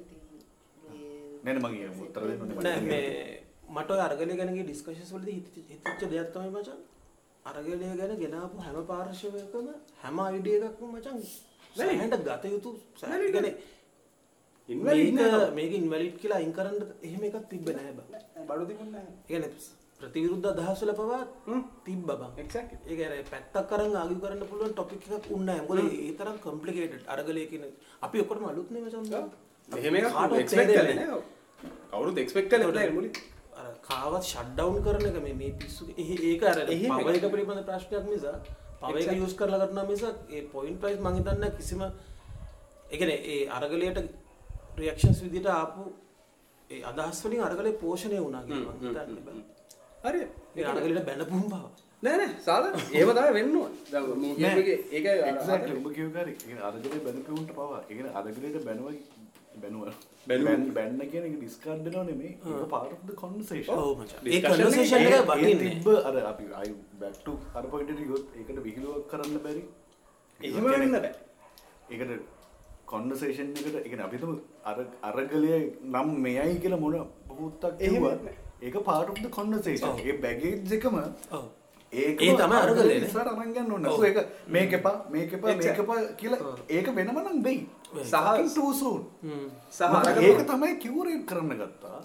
[1.43, 3.07] නෑ මගේ උත්තර දෙන්න නෑ මේ
[3.75, 6.79] මට ඔය අරගලය ගැන ඩිස්කෂන්ස් වලදී හිත- හිතෙච්ච දෙයක් තමයි මචං
[7.45, 9.67] අරගලය ගැන ගෙනාපු හැම පාර්ශවයකම
[10.03, 11.17] හැම අයිඩියා එකක්ම මචං
[11.75, 12.69] සෑහෙන්න ගත යුතු
[12.99, 13.55] කියන්නේ
[14.69, 15.19] Invalid
[15.57, 18.07] මේක ඉන්වැලිඩ් කියලා අයින් කරන්න එහෙම එකක් තිබ්බ නෑ බං.
[18.47, 19.51] බඩු තිබුණේ නැහැ ඒ
[20.01, 21.19] ප්‍රතිවිරුද්ධ අදහස් වල පවා
[21.85, 22.31] තිබ්බ බං.
[22.37, 22.77] Exactly.
[22.85, 25.67] ඒ කියන්නේ පැත්තක් අරන් ආගියු කරන්න පුළුවන් ටොපික් එකක් උන්නේ නැහැ.
[25.69, 27.63] මොකද ඒ තරම් කොම්ප්ලිකේටඩ් අරගලය කියන
[28.01, 29.05] අපි ඔක්කොටම අලුත් නේ මචං.
[29.69, 29.95] එහෙම
[32.73, 32.91] නැහැ.
[32.91, 33.11] මුලින්.
[33.55, 36.59] අර කාවත් ෂට් ඩවුන් කරන එක මේ මේ පිස්සු ඒක අර.
[36.59, 38.25] එක පිළිබඳ ප්‍රශ්නයක් මිසක්
[38.81, 41.91] පවර් එක යූස් කරලා කරනවා මිසක් ඒ පොයින්ට් ප්‍රයිස් මං හිතන්නේ කිසිම ඒ
[42.93, 43.97] කියන්නේ ඒ අරගලයට
[44.77, 45.93] රියැක්ෂන්ස් විදිහට ආපු
[46.69, 49.41] ඒ අදහස් වලින් අරගලේ පෝෂණය වුණා කියලා මං හිතන්නේ බෑ.
[50.05, 50.21] හරි.
[50.55, 51.53] ඒ අරගලයට බැනපුම් බව.
[52.03, 52.31] නෑ නෑ.
[52.39, 53.71] සාධ ඒව තමයි වෙන්න ඕන.
[53.91, 55.33] දැන් මූවී එකේ ඒක ඒ
[56.39, 58.65] කියන්නේ අරගලේ බැනපෙවුන්ට පවා ඒ කියන්නේ අරගලේට
[59.61, 59.97] බැනුව බැනුව.
[60.27, 60.47] බැනුව.
[60.47, 63.77] බැන් බැන්න කියන එක ඩිස්කාඩ් දෙනව නෙමෙයි ඒක part of the conversation.
[63.77, 64.15] ඔව් මචං.
[64.17, 65.75] ඒ Discussion කන්වර්සේෂන් ඒ- එක ඒ වටින්නේ.
[65.75, 66.45] තිබ්බ අර අපි
[66.99, 69.63] back to අර point එකට ගියොත් ඒකට විහිළුවක් කරන්න බැරි.
[70.39, 71.13] එහෙම වෙන්න බෑ.
[71.91, 72.11] ඒකට
[72.85, 74.35] කොන්වර්සේෂන් එකට ඒ කියන්නේ අපි හිතමු
[74.65, 76.99] අර අරගලයේ නම් මෙයයි කියලා මොන
[77.29, 78.35] බහුත්තක් එහෙම කිව්වත් නෑ.
[78.61, 80.95] ඒක පාටුක්ද කොන්නසේෂන් ඒ බැගේජ් එකම
[81.91, 83.07] ඒ තමයි අරගලේ නේ.
[83.07, 83.85] සර අරංගන්න ඕන.
[84.05, 84.17] ඒක
[84.49, 86.37] මේක එපා මේක එපා මේක එපා කියලා
[86.69, 87.69] ඒක වෙනම නම් වෙයි.
[89.69, 89.83] සහ-
[90.21, 91.99] ඒක තමයි කිවරේට් කරන්න ගත්තා.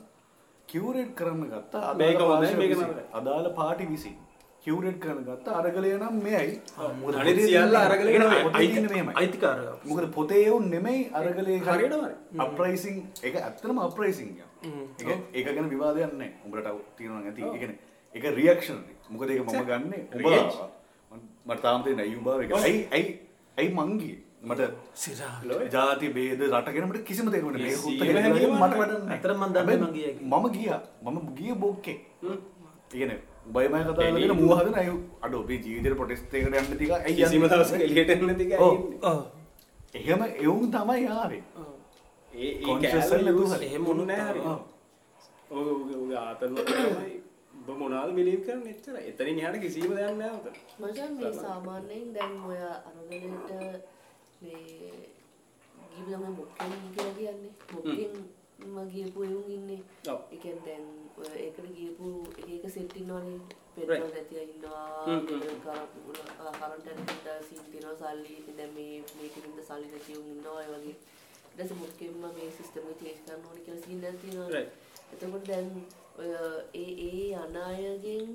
[0.68, 1.94] කිවරේට් කරන්න ගත්තා.
[1.94, 2.18] මේක.
[3.14, 4.16] අදාළ පාටි විසින්
[4.64, 5.54] කිවරේට් කරන්න ගත්තා.
[5.54, 6.60] අරගලය නම් මෙයයි.
[7.42, 8.42] සියල්ල තියෙන්නේ- අරගලේ ඒක නෙමෙයි.
[8.42, 9.14] පොතේ තියෙන්නේ මෙහෙමයි.
[9.16, 12.40] අයිතිකාර මොකද පොතේ එවුන් නෙමෙයි අරගලේ හරියටමයි.
[12.40, 14.30] අප්‍රයිසිං එක ඇත්තම අප්‍රයිසිං
[15.34, 16.66] ඒක ගැන විවාදයක් නැහැ උඹට
[16.96, 17.42] තියෙනවා ඇති.
[17.42, 20.68] ඒ ඒක රියැක්ෂන් මොකද ඒක මම ගන්නෙ උඹලා
[21.46, 23.08] මට තාම තියෙන අයියුම් බව එක ඇයි ඇයි
[23.56, 24.62] ඇයි මං ගියේ මට
[24.94, 25.34] සිරා
[25.72, 27.28] ජාති බේද රටගෙන මට කිසිම.
[27.28, 27.74] ඒ මේ
[28.16, 29.10] හැඟීම මට වැඩක් නැහැ.
[29.10, 30.14] ඇත්තටම මං දන්නේ මං ගියා.
[30.32, 30.80] මම ගියා.
[31.04, 31.96] මම ගියේ බොක්කේ.
[32.24, 32.38] ඒ
[32.88, 34.90] කියන්නේ බයමය කතා කරගෙන මූව හදන අය
[35.20, 37.46] අඩෝ අපේ ජීවිතේ ප්‍රොටෙස්ට් එකකට යන්න ටික ඇයි කිසිම?
[37.46, 38.26] දවසක එළියට එන්න.
[38.58, 38.76] ඔව්.
[39.94, 41.42] එහෙම එවුන් තමයි ආවේ.
[42.32, 42.78] ඒ ඒ
[43.48, 43.66] හරි.
[43.66, 44.46] එහෙම වුණු නෑ හරි.
[44.46, 44.60] ඔව්.
[45.50, 47.22] ඔව් ඔව් ඔව් ආතල් තමයි
[47.62, 49.02] ඔබ මොනවද බිලීව් කරන්නේ එච්චරයි.
[49.10, 50.56] එතනින් එහාට කිසිම දෙයක් නෑ උතන.
[50.80, 53.50] මචන් මේ සාමාන්‍යයෙන් දැන් ඔය අරගලට
[54.42, 54.62] මේ
[55.94, 58.14] ගිබදම මොක්කෙන් කියලා කියන්නේ මොක්කෙන්
[58.92, 59.80] ගියපු එවුන් ඉන්නේ
[60.12, 60.20] ඔව්.
[60.36, 60.84] එකෙන් දැන්
[61.36, 62.06] ඒකට ගියපු
[62.40, 63.38] එක එක සෙට් ඉන්නවනේ.
[63.76, 64.86] පෙට්‍රෝල් නැතිව ඉන්නවා.
[66.58, 70.96] කරන්ට ඇනකට සීන් තියෙනවා සල්ලි දැන් මේ මේකෙන්ද සල්ලි නැති උන් ඉන්නවා ඒ වගේ
[71.48, 74.62] ඊට පස්සේ මොක්කෙන්ම මේ සිස්ටම් එක චේන්ජ් කරන්න ඕනේ කියලා සීන් එකක් තියෙනවා.
[75.12, 75.68] එතකොට දැන්
[76.22, 76.32] ඔය
[76.74, 78.32] ඒ ඒ අනායගෙන්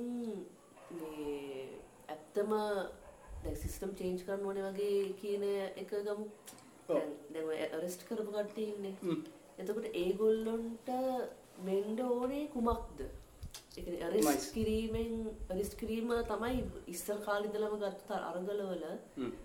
[0.92, 1.68] මේ
[2.10, 5.46] ඇත්තම දැන් සිස්ටම් චේන්ජ් කරන්න ඕනේ වගේ කියන
[5.84, 6.26] එක ගමු
[6.88, 8.96] දැන් අරෙස්ට් කරපු කට්ටිය ඉන්නේ
[9.60, 10.92] එතකොට ඒගොල්ලොන්ට
[11.66, 13.00] මෙන්න ඕනේ කුමක්ද
[13.78, 14.06] ඒ කියන්නේ.
[14.08, 15.14] අරෙස්ට් කිරීමෙන්
[15.50, 18.86] අරෙස්ට් කිරීම තමයි ඉස්සර කාලේ ඉඳලම ගත්ත අරගලවල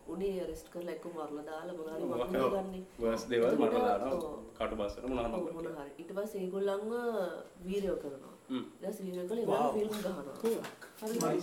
[0.08, 4.14] උනේ අරෙස්ට් කරලා එක්ක මරලා දාලා මොනාරි මරලා ගන්නේ වර්ස් දේවල් එතකොට, දානවා.
[4.14, 4.38] ඔව්.
[4.56, 5.92] කටුබස්සට මොනවා හරි.
[5.98, 6.92] ඊට පස්සේ ඒගොල්ලන්ව
[7.66, 8.31] වීරයෝ කරනවා.
[8.52, 10.36] ඒගොල්ලෝ ෆිල්ම් ගහනවා.
[11.02, 11.40] හරි.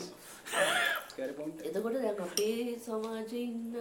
[1.18, 1.62] Carry point.
[1.62, 3.76] එතකොට දැන් අපේ සමාජයේ ඉන්න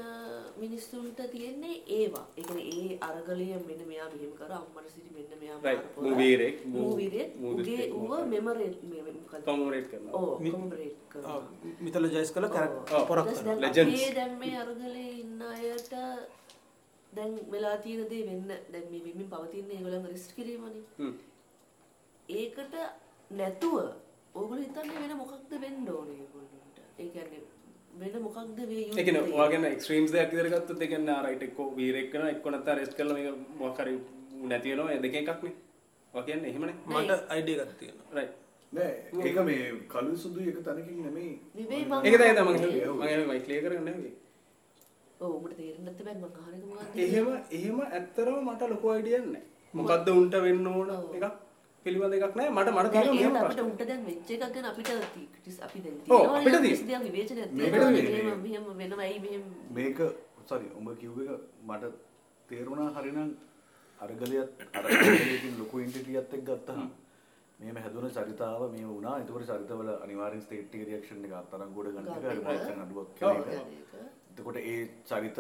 [0.61, 2.27] මිනිස්සුන්ට තියෙන්නේ ඒවා.
[2.39, 5.65] ඒ කියන්නේ ඒ අරගලය මෙන්න මෙයා මෙහෙම කර අම්මට සිටි මෙන්න මෙයා Right.
[5.65, 6.11] මාරපුවා.
[6.11, 7.37] මූ වීරයෙක්, මූ- මූ වීරයෙක්.
[7.37, 8.27] මූ උගේ ඌව?
[8.27, 9.45] මෙමරේට් මේ මොකද?
[9.45, 10.13] කොමරේට් කරනවා.
[10.13, 11.43] ඔව් කොමරේට් කරනවා.
[11.81, 12.53] මිතලජයිස් කළ ඔව්.
[12.53, 13.45] කැරක් පොරක් කරනවා.
[13.45, 14.03] දැන් Legends.
[14.03, 15.93] අපේ දැන් මේ අරගලේ ඉන්න අයට
[17.13, 20.83] දැන් වෙලා තියෙන දේ වෙන්න දැන් මේ වෙමින් පවතින ඒගොල්ලන් රිස්ක් කිරීමනේ.
[20.99, 21.13] හ්ම්.
[22.29, 22.75] ඒකට
[23.31, 23.77] නැතුව
[24.35, 26.79] ඕගොල්ලෝ හිතන්නේ වෙන මොකක්ද වෙන්න ඕනේ ඒගොල්ලන්ට.
[26.99, 27.43] ඒ කියන්නේ
[28.01, 32.11] වෙන මොකක්ද වේ ඒ කියන්නේ ඔයාගෙන එක්ස්ට්‍රීම්ස් දෙයක් විතර ගත්තොත් ඒ කියන්නේ රයිට් එක්ක වීරෙක්
[32.13, 33.95] කරනවා එක්ක නැත්නම් අරෙස්ට් කරලා මේක මොකක් හරි
[34.51, 35.55] නැති වෙනවා ඒ දෙකෙන් එකක් නේ.
[36.15, 36.77] ඔයා කියන්නේ එහෙමනේ.
[36.87, 38.15] මට අයිඩිය එකක් තියෙනවා.
[38.19, 38.37] රයිට්.
[38.73, 38.93] නෑ
[39.27, 41.35] ඒක මේ කළු සුදු එක තැනකින් නෙමෙයි.
[41.55, 42.51] නෙවෙයි මම ඒක තමයි මම
[42.95, 44.15] මම මම ක්ලියර් කරගන්න නෙවෙයි.
[45.21, 49.45] ඔව් උඹට තේරෙන්නේ නැත්නම් මම අහන එක මොකක්ද එහෙම එහෙම ඇත්තරම මට ලොකු අයිඩියක් නැහැ.
[49.75, 51.48] මොකද්ද උන්ට වෙන්න ඕන එකක්
[51.89, 52.53] පිළිබඳ එකක් නැහැ.
[52.55, 53.61] මට මට තියෙනවා මෙහෙම අපිට.
[53.67, 54.89] උන්ට දැන් වෙච්ච එකක් ගැන අපිට
[55.67, 57.03] අපි දැන් ඔව්, තියෙනවනේ අපිට දැන් තියෙන.
[57.13, 58.41] මේකට තියෙනවා තියෙන.
[58.45, 59.43] මෙහෙම වෙනවා ඇයි මෙහෙම
[59.77, 59.99] මේක
[60.49, 61.31] සරි උඹ කිව්ව එක
[61.69, 61.93] මට
[62.49, 63.31] තේරුණා හරිනම්
[64.01, 66.89] අරගලයත් අරගලයකින් ලොකු ඉන්ටිටියත් එක්ක ගත්තහම
[67.59, 72.63] මේම හැදුන චරිතාව මේ වුණා එතකොට චරිතවල අනිවාර්යෙන් ස්ටේට් එක රියැක්ෂන් එක අත්අඩංගුවට ගන්න එක
[72.63, 73.09] කරන්න අඩුවක්.
[73.23, 73.47] ඒක.
[74.31, 74.79] එතකොට ඒ
[75.11, 75.39] චරිත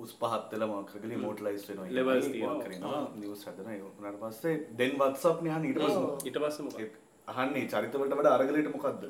[0.00, 2.58] උස් පහත් වෙලා මොකක් කරගලි මෝටලයිස් තියෙනවා.
[2.64, 3.72] කරනවා නිවුස් හදනවා.
[3.72, 6.10] ඒ වුණාට පස්සේ then WhatsApp නේ අහන්නේ ඊට පස්සේ.
[6.26, 6.80] ඊට පස්සේ මොකක්ද?
[6.80, 6.90] ඒ
[7.28, 9.02] අහන්නේ චරිතවලට වඩා අරගලයට මොකද්ද?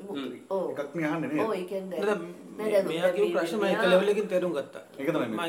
[0.49, 0.63] ඔව්.
[0.73, 1.45] එකක් නේ අහන්නේ නේද?
[1.45, 2.09] ඔව් ඒ කියන්නේ නේද?
[2.57, 4.83] නෑ, දැන්- මෙයා කියපු දැන් ප්‍රශ්න මම මේ- එක එකකින් තේරුම් ගත්තා.
[4.99, 5.47] ඒක තමයි මම මේ.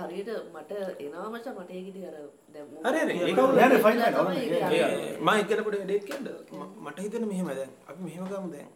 [0.00, 2.16] හරියට මට එනවා මචං මට ඒක ඉතින් අර
[2.54, 3.14] දැන් මූ- හරි, හරි.
[3.20, 4.10] ඒක මූ- නෑ, නෑ, fine, fine.
[4.10, 4.52] තමයි ඔන්න, ඒක.
[4.52, 6.28] ඒ- අර- ඒ- මම එක්කෙන පොඩි වැඩක් කියන්න
[6.58, 8.68] ම- මට හිතෙන මෙහෙම දැන් අපි මෙහෙම ගමු දැන්.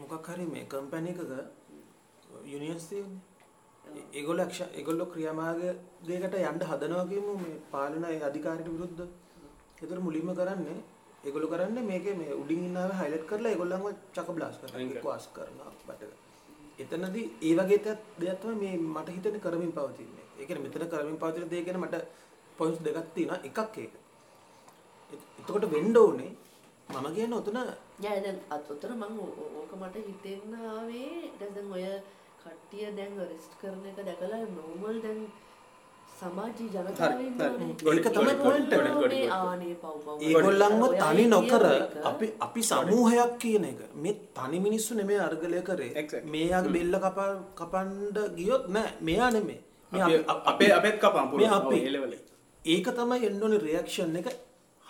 [0.00, 1.22] මොකක් හරි මේ කම්පැනි එකක
[2.46, 3.20] යුනියන්ස් තියෙන්නේ
[4.12, 9.02] ඒගොල්ලෝ ඒගොල්ලෝ ක්‍රියාමාර්ගයකට යන්න හදනවා කියමු මේ පාලන අධිකාරියට විරුද්ධ.
[9.82, 10.78] ඒතර මුලින්ම කරන්නේ
[11.24, 15.04] ඒගොල්ලෝ කරන්නේ මේකේ මේ උඩින් ඉන්න අය හයිලයිට් කරලා ඒගොල්ලන්ව චක බ්ලාස්ට් කරනවා අයින් එක්ක
[15.04, 16.02] වාස් කරනවා බට.
[16.78, 17.78] එතනදී ඒ වගේ
[18.20, 20.24] දෙයක් තමයි මේ මට හිතෙන්නේ කරමින් පවතින්නේ.
[20.38, 21.96] ඒ කියන්නේ මෙතන කරමින් පවතින දේ ගැන මට
[22.58, 23.40] පොයින්ට්ස් දෙකක් තියෙනවා.
[23.44, 23.94] එකක් ඒක.
[25.12, 26.30] එත- එතකොට වෙන්න ඕනේ
[26.88, 29.18] මම කියන්නේ උතන නෑ දැන් අත් උතර මම
[29.58, 31.84] ඕක මට හිතෙන්න ආවේ දැන් දැන් ඔය
[32.44, 35.26] කට්ටිය දැන් රෙස්ට් කරන එක දැකලා නෝමල් දැන්
[36.20, 39.30] සමාජී ජනතාව ඒක තමයි point එක.
[39.30, 40.22] ආනේ පව් පව්.
[40.22, 41.66] ඒගොල්ලන්ව තනි නොකර
[42.04, 43.96] අපි අපි සමූහයක් කියන එක.
[43.96, 45.86] මේ තනි මිනිස්සු නෙමෙයි අර්ගලය කරේ.
[45.86, 46.30] Exactly.
[46.30, 48.88] මෙයාගේ බෙල්ල කපා කපන්ඩ ගියොත් නෑ.
[49.02, 49.58] මෙයා නෙමේ
[49.92, 51.46] මේ අපි- අපි- අපේ අපේත් කපන් මේ.
[51.46, 51.76] අපි.
[52.66, 54.26] ඒක තමයි එන්න ඕනේ රියැක්ෂන් එක.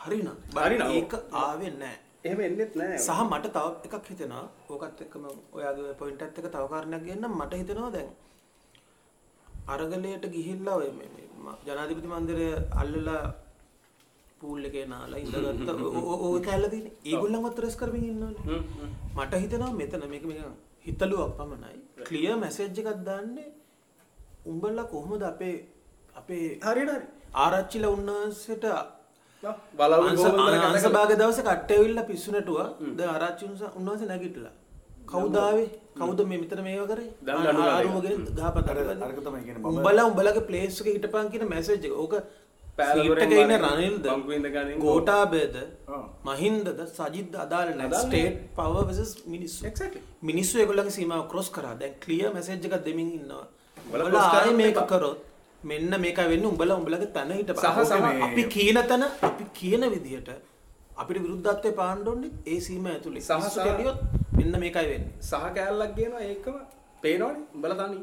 [0.05, 0.59] හරිනම්.
[0.59, 0.83] හරිනම්.
[0.83, 2.99] ඒක ආවේ නෑ එහෙම එන්නෙත් නෑ.
[2.99, 4.47] සහ මට තව එකක් හිතෙනවා.
[4.71, 8.09] ඕකත් එක්කම ඔයාගේ පොයින්ට් එකත් එක්ක තව කාරණයක් ගන්න මට හිතෙනවා දැන්
[9.69, 11.29] අරගලයට ගිහිල්ලා ඔය මේ
[11.67, 12.49] ජනාධිපති මන්දිරය
[12.83, 13.23] අල්ලලා
[14.41, 15.71] පූල් එකේ නාලා ඉඳගත්ත
[16.07, 18.61] ඕ කැල්ලදින ඒගොල්ලන් ඔත්තරස් කරමින් ඉන්නවනේ.
[19.17, 20.51] මට හිතනවා මෙතන මේක මේ
[20.87, 21.79] හිතලුවක් පමණයි.
[22.09, 23.49] ක්ලිය මැසේජ් එකක් දාන්නේ
[24.47, 25.57] උඹල්ලා කොහොමද අපේ
[26.17, 27.07] අපේ හරියට හරි.
[27.37, 28.65] ආරච්චිල උන්නාසට
[29.43, 32.59] අංසභාග දවස කට්ටවිල්ල පිස්සුනටුව
[32.97, 33.45] ද ආරච්චි
[33.79, 34.55] උන්වහස නැගිටලා.
[35.13, 35.69] කවුදාවේ
[36.01, 37.09] කවුද මේ මෙතන මේව කරේ?
[37.77, 38.67] ආරුවගෙන ගහපත
[39.07, 41.95] අරක තමයි කියන්නේ මම උඹලා උඹලගේ ප්ලේස් එක හිටපන් කියන මැසේජ් එක.
[42.03, 42.15] ඕක
[42.81, 44.05] මාරේ රනිල්ද
[45.95, 46.03] ආ.
[46.29, 46.69] මහින්දද?
[46.99, 47.89] සජිත් අදාළ නැහැ.
[47.89, 49.61] අදාළ ස්ටේට් පවර් versus මිනිස්සු.
[50.63, 51.75] ඒගොල්ලන්ගේ සීමාව ක්‍රොස් කරා.
[51.81, 53.47] දැන් ක්ලියර් මැසේජ් එකක් දෙමින් ඉන්නවා.
[54.61, 54.89] මේක එපා.
[54.93, 55.19] කරොත්
[55.65, 56.47] මෙන්න මේකයි වෙන්නේ.
[56.47, 60.31] උඹලා උඹලගේ තැන හිටපන් සහ- අපි කියන තැන අපි කියන විදිහට
[60.97, 61.71] අපිට විරුද්ධත්වය
[62.09, 63.21] ඕනේ ඒ සීමා ඇතුලේ.
[63.21, 63.97] සහ- මිනිස්සු සහ- කැලියොත්
[64.33, 65.13] මෙන්න මේකයි වෙන්නේ.
[65.21, 66.55] සහ කෑල්ලක් කියනවා ඒකම.
[67.03, 67.43] පේනවනේ?
[67.55, 67.99] උඹලා තනි.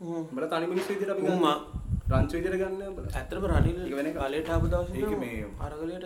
[0.00, 1.56] උඹලා තනි මිනිස්සු විදිහට අපි උම්මා.
[2.08, 2.20] ගන්න.
[2.20, 3.18] රංචු විදිහට ගන්න උඹලා.
[3.18, 4.12] ඇත්තටම රනිල් වෙන.
[4.14, 6.04] කාලයට ආපු දවසේ ඒක මේ- අරගලයට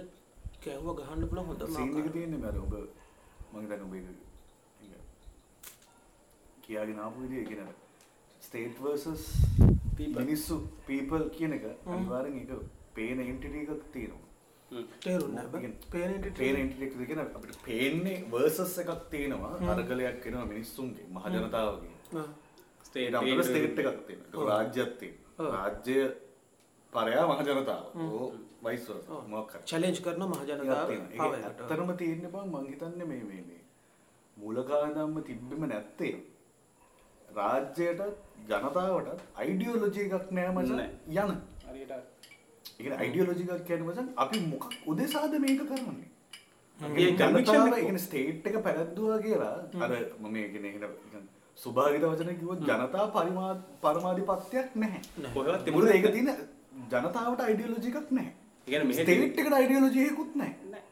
[0.64, 2.12] කැහුව ගහන්න පුළුවන් හොඳම සීන් එක.
[2.12, 4.07] තියෙන්නේ මම ඔබ මම හිතන්නේ ඔබ ඒක
[6.62, 7.84] කියාගෙන ආපු විදිහ ඒ කියන්නේ
[8.45, 9.22] ස්ටේට් versus
[10.18, 10.55] මිනිස්සු
[10.88, 12.53] people කියන එක අනිවාර්යෙන් ඒක
[12.97, 14.22] පේන එකක් තියෙනවා.
[16.38, 19.53] පේන එක අපිට පේන්නේ versus එකක් තියෙනවා.
[19.74, 21.95] අරගලයක් වෙනවා මිනිස්සුන්ගේ මහ ජනතාවගේ.
[22.14, 22.28] ආ.
[22.88, 24.49] ස්ටේට් ස්ටේට් එකක් තියෙනවා.
[24.51, 25.53] රාජ්‍යයක් තියෙනවා.
[25.57, 25.97] රාජ්‍ය
[26.92, 27.84] පරයා මහ ජනතාව.
[28.03, 28.26] ඕ
[28.64, 28.84] වයිස්
[29.70, 30.88] චැලෙන්ජ් කරන මහජනතාව.
[31.32, 33.62] ඇත්තටම තියෙන්නේ බං මං හිතන්නේ මේ මේ මේ.
[34.36, 36.14] මූලකාරදම්ම තිබ්බෙම නැත්තේ
[37.37, 38.03] රාජ්‍යයට
[38.49, 40.76] ජනතාවට අයිඩියෝලොජි එකක් නෑ මචං.
[40.76, 40.91] නෑ.
[41.24, 41.37] යන.
[41.68, 41.93] හරියට.
[41.93, 42.03] ඒ
[42.78, 46.09] කියන්නේ අයිඩියෝලොජි එකක් කියන්නේ මචං අපි මොකක් උදෙසාද මේක කරන්නේ?
[46.80, 47.49] ජනතාව එක.
[47.49, 49.55] ඒ කියන්නේ ස්ටේට් එක පැරද්දුවා කියලා
[49.85, 51.28] අර මම මේ කියන්නේ කියන
[51.59, 55.03] සුභාගිත වචන කිව්වොත් ජනතා පරිමා පරමාධිපත්‍යයක් නැහැ.
[55.35, 56.30] කොහෙවත් මොකද තිබුණේ ඒක තියෙන
[56.91, 58.32] ජනතාවට අයිඩියෝලොජි එකක් නැහැ.
[58.68, 60.82] ඒ ස්ටේට් එකට අයිඩියෝලොජි එකකුත් නැහැ.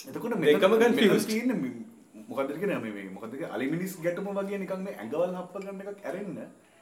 [0.00, 1.89] එතකොට මෙතන දෙකම මෙතන
[2.30, 2.58] confused.
[2.58, 5.54] තියෙන්නේ මේ- මොකද්ද කියන්නේ මේ මේ මොකද්ද කියන්නේ අලිමිනිස් ගැටුම වගේ නිකන් මේ ඇඟවල් හප්ප
[5.64, 6.38] ගන්න එකක් ඇරෙන්න.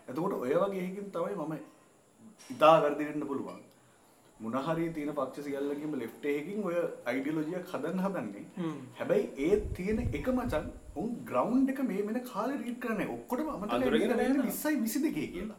[0.09, 1.55] එතකොට ඔය වගේ එකකින් තමයි මම
[2.51, 3.61] ඉතා වැරදි වෙන්න පුළුවන්.
[4.41, 6.75] මොන හරි තියෙන පක්ෂ සියල්ලකින්ම ලෙෆ්ට් එකකින් ඔය
[7.07, 8.45] අයිඩියොලොජියක් හදන්න හදන්නේ.
[8.95, 13.09] හැබැයි ඒ තියෙන එක මචං උන් ග්‍රවුන්ඩ් එක මේ වෙන කාලේ රීඩ් කරන්නේ.
[13.09, 15.57] ඔක්කොටම අමතක වෙන්නේ නැහැ 20යි 22 කියලා.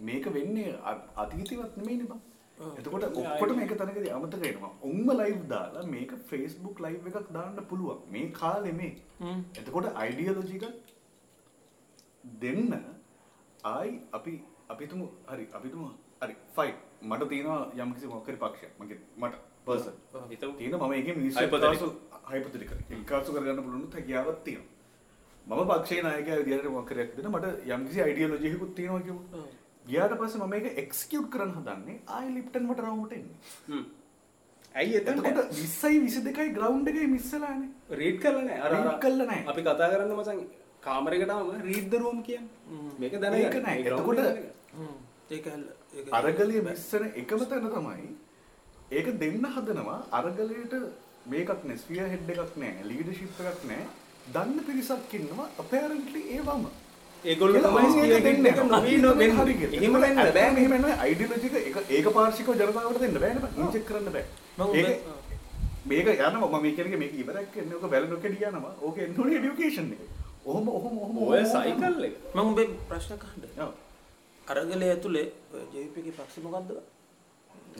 [0.00, 0.78] මේක වෙන්නේ
[1.16, 2.20] අතීතවත් නෙමෙයිනේ බං
[2.58, 4.72] එතකොට ඔක්කොටම එක තැනකදී අමතක වෙනවා.
[4.82, 8.02] උන්ම ලයිව් දාලා මේක Facebook ලයිව් එකක් දාන්න පුළුවන්.
[8.10, 8.92] මේ කාලේ මේ.
[9.54, 10.64] එතකොට අයිඩියොලොජි එක
[12.24, 12.72] දෙන්න
[13.64, 14.34] ආයි අපි
[14.68, 15.82] අපිතුම හරි අපිතුම
[16.20, 18.72] හරි ෆයිට් මට තියෙනවා යම්කිසි මොකක් හරි පක්ෂයක්.
[18.78, 19.34] මගේ මට
[20.30, 20.52] හිතමු.
[20.54, 20.92] තියෙන මම
[21.40, 21.72] Hypothetical.
[21.72, 21.88] එක්කාසු
[22.30, 24.72] හයිපොතෙටිකල් එක්කාසු කරගන්න පුළුවන් හැකියාවක් තියෙනවා.
[25.46, 29.22] මම පක්ෂේ නායකයා විදිහට මොකක් හරි දෙන්න මට යම්කිසි අයිඩියොලොජි එකකුත් තියෙනවා කියමු
[29.84, 33.36] ගියාට පස්සේ මම මේක එක්සිකියුට් කරන්න හදන්නේ ආයි ලිප්ටන් මට රවුමට එන්නේ
[33.68, 33.84] හ්ම්.
[34.74, 38.60] ඇයි එතන එතකොට 20යි 22යි ග්‍රවුන්ඩ් එකේ මිස් වෙලානේ රීඩ් කරලා නැහැ.
[38.60, 39.46] අර- අර- Read කරලා නැහැ.
[39.46, 40.44] අපි කතා කරන්නේ මචං
[40.80, 42.92] කාමරයකටම රීඩ් ද රූම් කියන්නේ.
[42.98, 43.40] මේක දැනගන්න.
[43.42, 43.80] ඒක නැහැ.
[43.80, 44.62] ඒ එතකොට-.
[45.30, 45.46] ඒක
[45.94, 48.08] ඒක අරගලය මිස්සන එකම තැන තමයි
[48.92, 50.74] ඒක දෙන්න හදනවා අරගලයට
[51.26, 53.84] මේකක් නෑ ස්ෆියර් හෙඩ් එකක් නෑ ලීඩර්ෂිප් එකක් නෑ
[54.34, 56.66] දන්න පිරිසක් ඉන්නවා අපෑරන්ට්ලි ඒවම
[57.24, 59.68] ඒගොල්ලෝ තමයි ස්පියර් හෙඩ් එක නොවී නොවෙන්නේ.
[59.76, 60.48] එහෙම වෙන්න බෑ.
[60.56, 61.76] මෙහෙම නෑ අයිඩියොලොජි එක.
[61.98, 64.24] ඒක පාර්ශිකව ජනතාවට දෙන්න බෑනේ බං ඉන්ජෙක්ට් කරන්න බෑ.
[65.90, 66.48] මේක යනවා.
[66.48, 68.72] මම මේ කියන්නේ මේක ඉවරක් කියන්නේ ඔක බැලන් ඔක යනවා.
[68.80, 70.02] ඕක එන්න ඕනේ එඩියුකේෂන් එක.
[70.44, 72.18] ඔහොම ඔහොම ඔහොම ඔය ඔහොම, සයිකල් එක.
[72.34, 73.72] මම උඹේ ප්‍රශ්න කහන්න ඔව්.
[74.46, 75.26] අරගලය ඇතුලේ
[75.74, 76.70] ජේපීගේ පක්ෂ මොකක්ද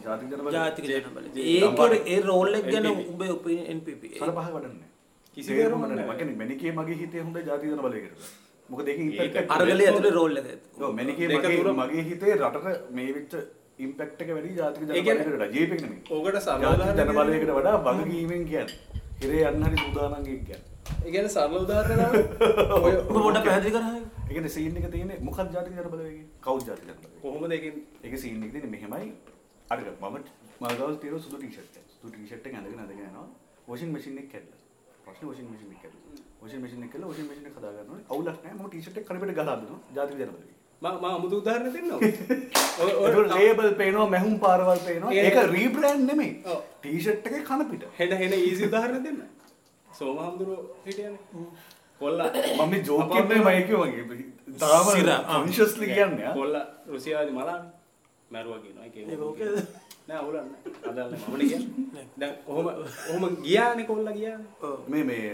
[0.06, 0.52] ජාතික ජනබල.
[0.56, 1.28] ජාතික ජනබල.
[1.34, 1.92] දම්පාට.
[1.98, 2.88] ඒක ඒ රෝල් එක ගැන.
[2.94, 4.88] උඹේ ඔපිනියන් NPP සල පහ වඩන්නේ.
[5.36, 9.84] කිසි කියන්නේ මැනිකේ මගේ හිතේ හොඳ ජාතික ජන බලයකට මොකද ඒක ඉම්පැක්ට් ඒක එක අරගලය
[9.86, 10.48] ඇතුලේ රෝල් එක.
[10.80, 11.44] ඔව් මැනිකේ දෙක
[11.80, 13.34] මගේ හිතේ රටට මේ වෙච්ච
[13.78, 16.00] ඉම්පැක්ට් එක වැඩි ජාතික ජන ඒ කියන්නේ- බලයකට ජීප් එක නෙමෙයි.
[16.10, 19.02] ඕකට සරල ජාතික ජන උදාහරණයක් බලයකට වඩා වගකීමෙන් කියන්නේ.
[19.20, 20.60] හිරේ යන්න හරි සූදානම් කියන්නේ.
[21.04, 22.12] ඒ කියන්නේ සරල උදාහරණයක්
[22.86, 26.28] ඔය උඹ පොඩ්ඩක් පැහැදිලි කරහයි ඒ කියන්නේ සීන් එක තියෙන්නේ මොකක්ද ජාතික ජන බලය කියන්නේ
[26.40, 27.76] කවුද ජාතික ජන බලය කොහොමද ඒකෙන්?
[28.04, 29.12] ඒක සීන් එක තියෙන්නේ මෙහෙමයි.
[29.70, 30.16] අර මම
[30.60, 31.86] මාගාවල් තියෙන සුදු ටී-ෂර්ට් එක.
[31.94, 33.26] සුදු ටී-ෂර්ට් එක ඇඳගෙන ඇඳගෙන යනවා.
[33.68, 34.60] වොෂින් මැෂින් එක කැඩලා.
[35.04, 38.28] ප්‍රශ්නේ වොෂින් මැෂින් එක කැඩලා වොෂින් මැෂින් එක කළා වොෂින් මැෂින් එක හදා ගන්නවා අවුලක්
[38.28, 41.92] නැහැ මම ටී-ෂර්ට් එක කණපෙට ගහලා දුන්නා ජාතික ජන බලය මම මම අමුතු උදාහරණ දෙන්නම්
[42.80, 45.12] ඔය ලේබල් පේනවා මැහුම් පාරවල් පේනවා.
[45.12, 46.32] ඒක රීබ්‍රෑන්ඩ් නෙමෙයි.
[46.80, 49.22] ටී-ෂර්ට් එකේ කන පිට හෙන හෙන ඊසි උදාහරණ දෙන්න.
[49.88, 51.20] සෝමහම්දුරෝ හිටියනේ.
[52.00, 52.28] කොල්ලා.
[52.56, 54.18] මම මේ ජෝක් එකේ මම කිව්වා
[54.58, 54.86] තාම.
[55.30, 56.34] කොන්ෂස්ලි කියන්නේ.
[56.34, 57.70] කොල්ලා රුසියාවේ මලානේ.
[58.30, 58.84] මැරුවා කියනවා.
[58.84, 59.56] ඒක ඒක ඕකේද?
[60.08, 60.58] නෑ අවුලක් නෑ.
[60.88, 61.22] අදල් නෑ.
[61.28, 62.06] මමනේ කියන්නේ?
[62.20, 62.66] දැන් කොහොම
[63.06, 64.76] කොහොම ගියානේ කොල්ලා ගියානේ.
[64.88, 65.24] මේ මේ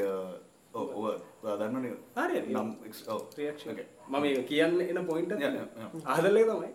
[0.75, 1.05] ඔව් ඔව්
[1.43, 2.53] ඔයා දන්නවනේ හරි, හරි.
[2.55, 3.87] නම් එක්ස්- ඔව් රියක්ෂන් Okay.
[4.09, 5.33] මම ඒක කියන්න එන පොයින්ට්.
[6.07, 6.69] ආදලේ තමයි.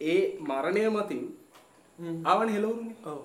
[0.00, 1.22] ඒ මරණය මතින්
[2.24, 2.96] ආවන හෙලවුරුනේ.
[3.04, 3.20] ඔව්.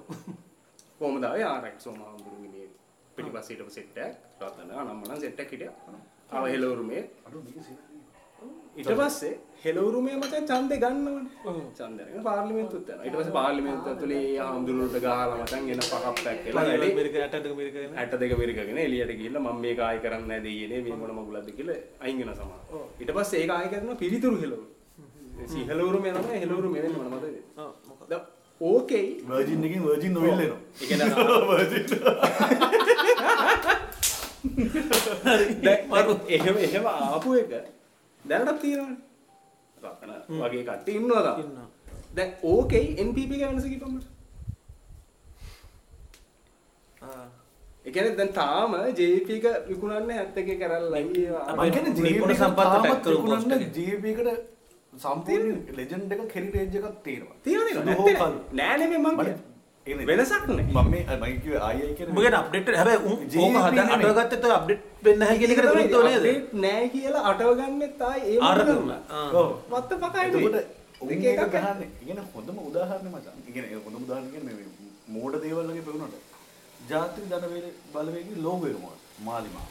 [1.00, 1.44] කොහොමද ආවේ?
[1.46, 2.68] ආරයිට් සෝමහාමුදුරුවෝ මේ
[3.16, 4.16] පිටිපස්සේ හිටපු සෙට් එකක්.
[4.42, 5.76] රතන අනම්මනම් සෙට් එකක් හිටියා.
[6.32, 7.04] ආව හෙලවරුමේ
[8.78, 9.30] ඊට පස්සේ
[9.64, 12.24] හෙලවරුමේ මචං ඡන්දේ ගන්නවනේ.
[12.24, 13.06] පාර්ලිමේන්තුවට යනවා.
[13.06, 17.48] ඊට පස්සේ පාර්ලිමේන්තුව ඇතුලේ ඒ ආම්දුරුවන්ට ගහලා මචං එන පකක් පැක් වෙලා වැඩි මෙරික ඇටට
[17.60, 21.50] මෙරිකගෙන ඇට දෙක මිරිකගෙන එළියට ගිහිල්ලා මම මේක ආයි කරන්නේ නැහැ දෙයියනේ මේ මොන මගුලක්ද
[21.60, 22.60] කියලා අයින් වෙන සමහර.
[23.02, 24.66] ඊට පස්සේ ඒක ආයි කරනවා පිළිතුරු හෙලවරු.
[25.48, 27.14] සිහලවරු මේ නම හෙලවරු මේ වෙන්නේ මොන?
[27.58, 28.06] ආ මොකක්ද?
[28.12, 28.24] දැන්
[28.62, 30.62] ඕකේ වර්ජින් එකකින් වර්ජින් නොවිල් එනවා.
[30.82, 31.10] ඒ කියන්නේ
[35.64, 37.52] දැන් එහෙම එහෙම ආපු එක
[38.26, 38.98] දැනටත් තියෙනවනේ.
[40.42, 41.34] වගේ කට්ටිය ඉන්නවා.
[41.40, 41.68] ඉන්නවා.
[42.16, 43.96] දැන් ඕකේ NPP එක වෙනස කිව්වම
[47.02, 47.26] ආ
[47.86, 51.44] ඒ කියන්නේ දැන් තාම JP එක විකුණන්නේ 71 කරල්ලයි ඒවා.
[51.52, 53.68] අපේ මං කියන්නේ නිපුණ තාමත් පැක් කරපු එක.
[53.78, 54.30] JP එකට
[55.04, 57.38] සම්පූර්ණ ලෙජන්ඩ් එකක් හෙරිටේජ් එකක් තියෙනවා.
[57.86, 58.76] නැත්තේ හෝ නෑ.
[58.82, 59.57] නෙමෙයි මං මට කියන්නේ.
[60.10, 60.66] වෙනසක් නෑ.
[60.66, 62.68] මම මේ මම කිව්වේ ආයි කියන්නේ උඹගෙන අප්ඩේට්
[63.90, 64.10] නෙමෙයි.
[64.10, 68.72] අටවගත්තේ તો අප්ඩේට් වෙන්න අප්ඩේට් නෑ කියලා අටව ගන්නෙත් ආයේ ඒ අර මොකද?
[68.72, 69.00] කරලා.
[69.12, 69.30] ආ.
[69.34, 69.50] ඔව්.
[69.70, 70.64] what the fuck I එතකොට do?
[71.02, 71.90] උන් දෙක ඒක එකක් ගහන්නේ.
[72.04, 73.36] ඉගෙන හොඳම උදාහරණය මචං.
[73.50, 73.64] ඉගෙන
[74.34, 74.68] කියන්නේ මේ
[75.16, 76.16] මෝඩ දේවල් වගේ පෙවුනට.
[76.90, 79.02] ජාතික ධනවේල බලවේගයේ ලෝගෝ එක මොකක්ද?
[79.24, 79.68] මාලිමා.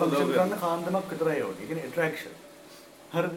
[0.00, 0.26] logo.
[0.32, 1.62] කරන්න කාන්දමක් විතරයි ඕනේ.
[1.62, 2.34] ඒ කියන්නේ ඇට්‍රැක්ෂන්.
[3.14, 3.34] හරිද?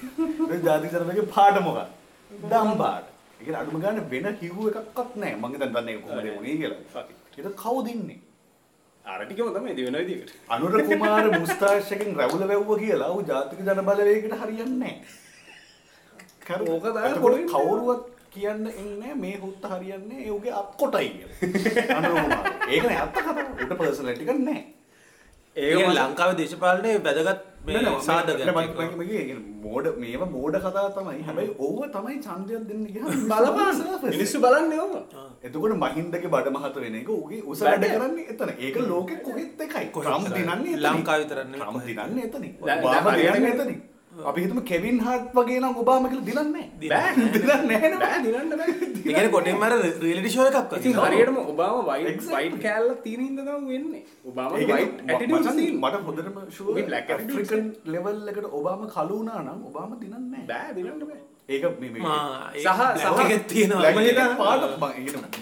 [0.52, 1.94] ඒ ජාතික ධනවේගයේ පාට මොකක්ද?
[2.50, 3.15] දම්බාට.
[3.38, 5.36] කියන්නේ අඩුම ගන්න වෙන කිව්ව එකක්වත් නැහැ.
[5.36, 7.04] මම හිතන්නේ දන්නේ කොහොමද වුනේ කියලා.
[7.38, 8.18] ඒක කවුද ඉන්නේ?
[9.04, 10.32] අර ටිකම තමයි දෙවෙන විදිහට.
[10.48, 14.94] අනුර කුමාර මුස්තාෂ්‍යකින් රැවුල වැව්ව කියලා ඌ ජාතික ජන බලවේගයට හරියන්නේ නැහැ.
[16.46, 16.84] කරු- ඕක
[17.16, 21.98] තමයි කවුරුවත් කියන්න එන්නේ මේ හුත්ත හරියන්නේ ඒ උගේ අත් කොටයි කියලා.
[21.98, 22.46] අනුර කුමාර.
[22.68, 23.38] ඒක නේ අත්ත කතාව.
[23.62, 24.64] උට පර්සනැලිටි එකක් නැහැ.
[25.56, 27.40] ඒ කියන්නේ ලංකාවේ දේශපාලනයේ වැදගත්
[28.98, 31.22] මේ කියන්නේ මෝඩ මේව මෝඩ කතා තමයි.
[31.22, 32.84] හැබැයි ඕව තමයි ඡන්දයක් දෙන්න
[33.24, 34.94] බලපාන මිනිස්සු බලන්නේ ඕම.
[35.42, 38.54] එතකොට මහින්දගේ බඩ මහත වෙන එක උගේ උස වැඩ කරන්නේ එතන.
[38.60, 39.84] ඒක ලෝකෙ කොහෙත් එකයි.
[39.90, 40.78] ට්‍රම්ප් දිනන්නේ
[41.18, 42.26] විතරක් නෙමෙයි ට්‍රම්ප් දිනන්නේ
[42.62, 43.84] දැන් හරියට දිනන්නේ එතනින්.
[44.24, 46.88] අපි හිතමු කෙවින් හාර්ට් වගේ නම් ඔබාමා කියලා දිනන්නේ නැහැ.
[46.90, 47.12] බෑ.
[47.34, 48.18] දිනන්නේ නැහැ බෑ?
[48.24, 48.72] දිනන්න බෑ.
[49.04, 52.26] කියන්නේ කොටින්ම අර රියැලිටි ෂෝ එකක් ඉතින් වගේ හරියටම ඔබාම වයිට්.
[52.30, 54.02] වයිට් කෑල්ල තියෙන හින්දා තමයි වෙන්නේ.
[54.24, 54.96] ඔබාම වයිට්
[55.30, 55.90] මචං, තියෙනවා.
[55.90, 60.46] මට හොඳටම ෂුවර් attitudes ඇෆ්‍රිකන් ලෙවල් එකට ඔබාමා කළු වුණා නම් ඔබාමා දිනන්නේ නැහැ.
[60.46, 61.22] බෑ දිනන්න බෑ.
[61.48, 61.90] ඒක මේ
[62.56, 64.84] සහ- සහ- තියෙනවා මම පාට මම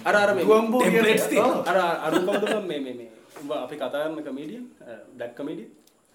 [0.05, 1.63] අර අර මේ කියන්නේ- තියෙනවා.
[1.67, 3.09] අර අර කොහොමද මේ මේ මේ
[3.59, 4.65] අපි කතා කරන comedian
[5.15, 5.71] black comedian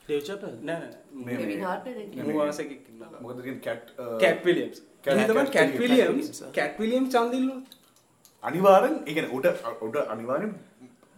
[0.10, 2.28] Dave Chappelle නෑ නෑ මේ- නෑ කෙවින් හාර්ට් නේ කියන්නේ.
[2.30, 3.86] මුවාසෙක් ඉන්නවා මොකද කියන්නේ cat
[4.22, 6.08] cat Williams Cat- cat Cat cat Williams.
[6.14, 7.56] Williams Cat cat Williams ඡන්දිල්ලු
[8.44, 9.48] අනිවාර්යෙන් ඒ කියන්නේ උට
[9.82, 10.52] උට අනිවාර්යෙන්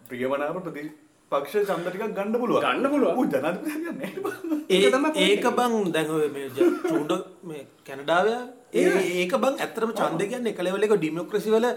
[0.10, 2.64] ප්‍රියමනාප ප්‍රතිපක්ෂ ඡන්ද ටිකක් ගන්න පුළුවන්.
[2.66, 3.16] ගන්න පුළුවන්.
[3.18, 4.64] ඌ ජනාධිපතියක් නෑ බං.
[4.70, 7.14] ඒ ඒක තමයි ඒක බං දැන් ඔය මේ ජ- චූඩ
[7.44, 8.40] මේ කැනඩාවේ
[8.80, 8.92] ඒ
[9.22, 11.68] ඒක බං ඇත්තටම ඡන්දය කියන්නේ එක ලෙවල් එක ඩෙමොක්‍රසි වල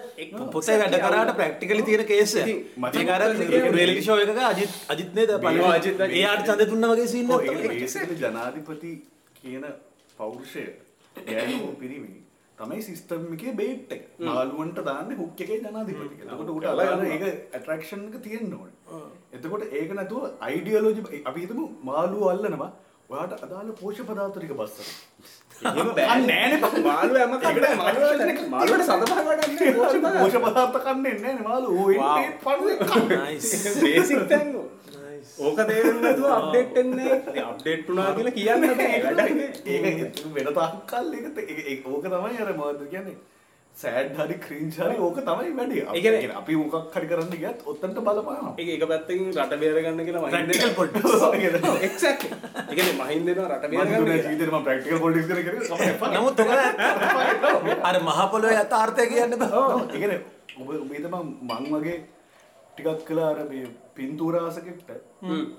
[0.55, 2.51] පොතේ වැඩ කරාට ප්‍රැක්ටිකලි තියෙන කේස් එක.
[2.83, 6.05] මචං, ඒක අර රියැලිටි ෂෝ එකක අජිත් අජිත් නේද මේවා පළවෙනි අජිත්.
[6.19, 7.81] එයාට ඡන්දය දුන්නා වගේ සීන් ඔව්, එකක් ඒ තමයි.
[7.81, 8.93] basically ජනාධිපති
[9.41, 9.65] කියන
[10.21, 10.65] පෞරුෂය
[11.17, 12.13] ගෑනු පිරිමි
[12.59, 14.03] තමයි සිස්ටම් එකේ බේට් එක.
[14.31, 16.23] මාළුවන්ට දාන්නේ හුක් එකේ ජනාධිපති.
[16.23, 16.99] එතකොට උට යනවා.
[17.17, 17.25] ඒක
[17.57, 18.75] ඇට්‍රැක්ෂන් එක තියෙන්න ඕනේ.
[19.37, 22.71] එතකොට ඒක නැතුව අයිඩියොලොජි අපි හිතමු මාළුව අල්ලනවා.
[23.13, 24.55] ඔයාට අදාළ පෝෂ්‍ය පදාර්ථ ටික
[28.51, 31.13] මාළුවට සතපහ වඩන්නේ පෝෂ්‍ය පදාර්ථ කන්නේ.
[31.15, 31.35] එන්නේ
[34.29, 34.49] තැන්
[34.95, 35.31] Nice.
[35.39, 38.63] ඕක තේරෙන්නේ නැතුව අප්ඩේට් වෙන්නේ නැහැ අප්ඩේට් වුණා කියලා කියන්න
[39.73, 43.17] ඒක වෙන තාක්කල් ඒක- ඕක තමයි අර මොකද කියන්නේ
[43.77, 45.81] සෑඩ් හරි ක්‍රීන්ජ් හරි ඕක තමයි වැඩි.
[46.01, 48.53] ඒ අපි මොකක් හරි කරන්න ගියත් ඔතනට බලපානවා.
[48.57, 51.83] ඒක එක පැත්තකින් රට බේර ගන්න කියලා මහින්ද Practical politics.
[51.89, 52.39] එක්සැක්ට්ලි.
[52.61, 54.29] ඒ කියන්නේ මහින්ද දෙනවා රට බේර මම ගන්න දුනා කියලා.
[54.29, 55.95] ජීවිතේ මම ප්‍රැක්ටිකල් පොලිටික්ස් කරේ.
[56.13, 56.39] නමුත්
[57.89, 59.37] අර මහ පොළොවේ යථාර්ථය කියන්න
[59.93, 60.21] කියන්නේ
[60.57, 61.99] ඔබ ඔබ හිතපන් මං වගේ
[62.73, 63.39] ටිකක් කළා අර
[63.95, 64.89] පින්තූරාසකෙක්ට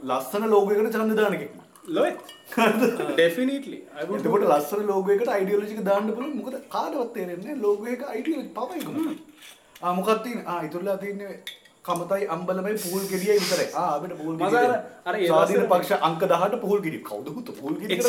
[0.06, 2.99] ලස්සන ලෝගෝ එකකට ඡන්ද දාන එකෙක්.
[2.99, 6.38] ලොයිත් ඩෙෆිනිට්ලි I would do එතකොට ලස්සන ලෝගෝ එකට අයිඩියොලොජි එක දාන්න පුළුවන්.
[6.40, 9.20] මොකද කාටවත් තේරෙන්නේ නැහැ ලෝගෝ එක අයිඩියොලොජි පවයි කොහොමද?
[9.82, 10.45] ආ මොකක්ද තියෙන්නේ?
[10.48, 11.34] ආ ඉතුරුලා තියෙන්නේ
[11.86, 13.68] කමතයි අම්බලමයි පූල් ගෙඩියයි විතරයි.
[13.74, 17.02] ආ අපිට පූල් ගෙඩිය අර- අර ඒ ස්වාධීන දවස්වල- පක්ෂ අංක 18 පූල් ගෙඩිය.
[17.03, 17.99] කවුද හුතු පූල් ගෙඩිය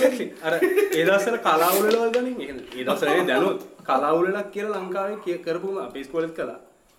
[0.43, 2.37] අර ඒ දවස්වල කලාවුලවල් ගනින්.
[2.41, 6.35] ඒ ඒ දැනුත් කලාවුලලක් කියලා ලංකාවේ කිය- කරපුම අපේ ඉස්කෝලේත්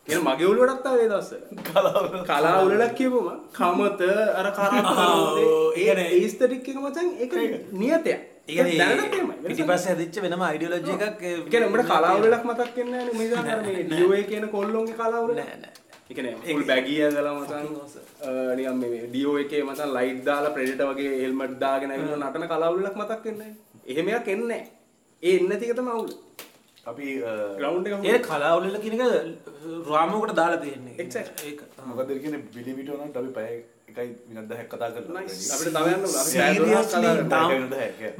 [0.07, 1.41] කියන මගේ උළුවටත් ආවේ ඒ දවස්වල.
[1.67, 4.01] කලාව කලාවුලලක් කියපුම කමත
[4.35, 4.81] අර කරා
[5.39, 7.33] ඒ කියන්නේ- ඒස්තටික් එක මචං ඒක
[7.73, 8.19] නියතයක්.
[8.47, 8.77] කියන්නේ.
[8.91, 9.15] වෙනසක්
[9.47, 11.17] පිටිපස්සේ හදිච්ච වෙනම අයිඩියොලොජි එකක්
[11.49, 15.33] කියන්නේ උඹට කලාවුලලක් මතක් වෙන්නේ නැහැ නේ මේ දාන අර මේ ඩියෝ කියන කොල්ලොන්ගේ කලාවුල.
[15.35, 15.73] නෑ නෑ.
[16.09, 17.65] ඒ කියන්නේ ෆුල් බැගී ඇඳලා මචං
[18.21, 23.23] අ, නිකන් මේ ඩියෝ එකේ මචං ලයිට් දාලා ප්‍රෙඩිටර් වගේ හෙල්මට් දාගෙන නටන කලාවුලලක් මතක්
[23.25, 23.91] වෙන්නේ නැහැ.
[23.91, 24.61] එහෙම එකක් එන්නේ.
[25.23, 26.11] ඒ එන්නේ තමයි අවුල.
[26.91, 27.05] අපි
[27.59, 29.01] ග්‍රවන්් එක ඒ කලාවලල කියනක
[29.93, 30.95] රාමෝකට දාලා තියෙන්නේ.
[31.03, 31.49] Exactly.
[31.49, 31.59] ඒක
[31.89, 33.53] මොකද කියන බිලිවිටන අපි පැය
[33.89, 35.07] එකයි විනත් දැහැක් කතා දෙකක්.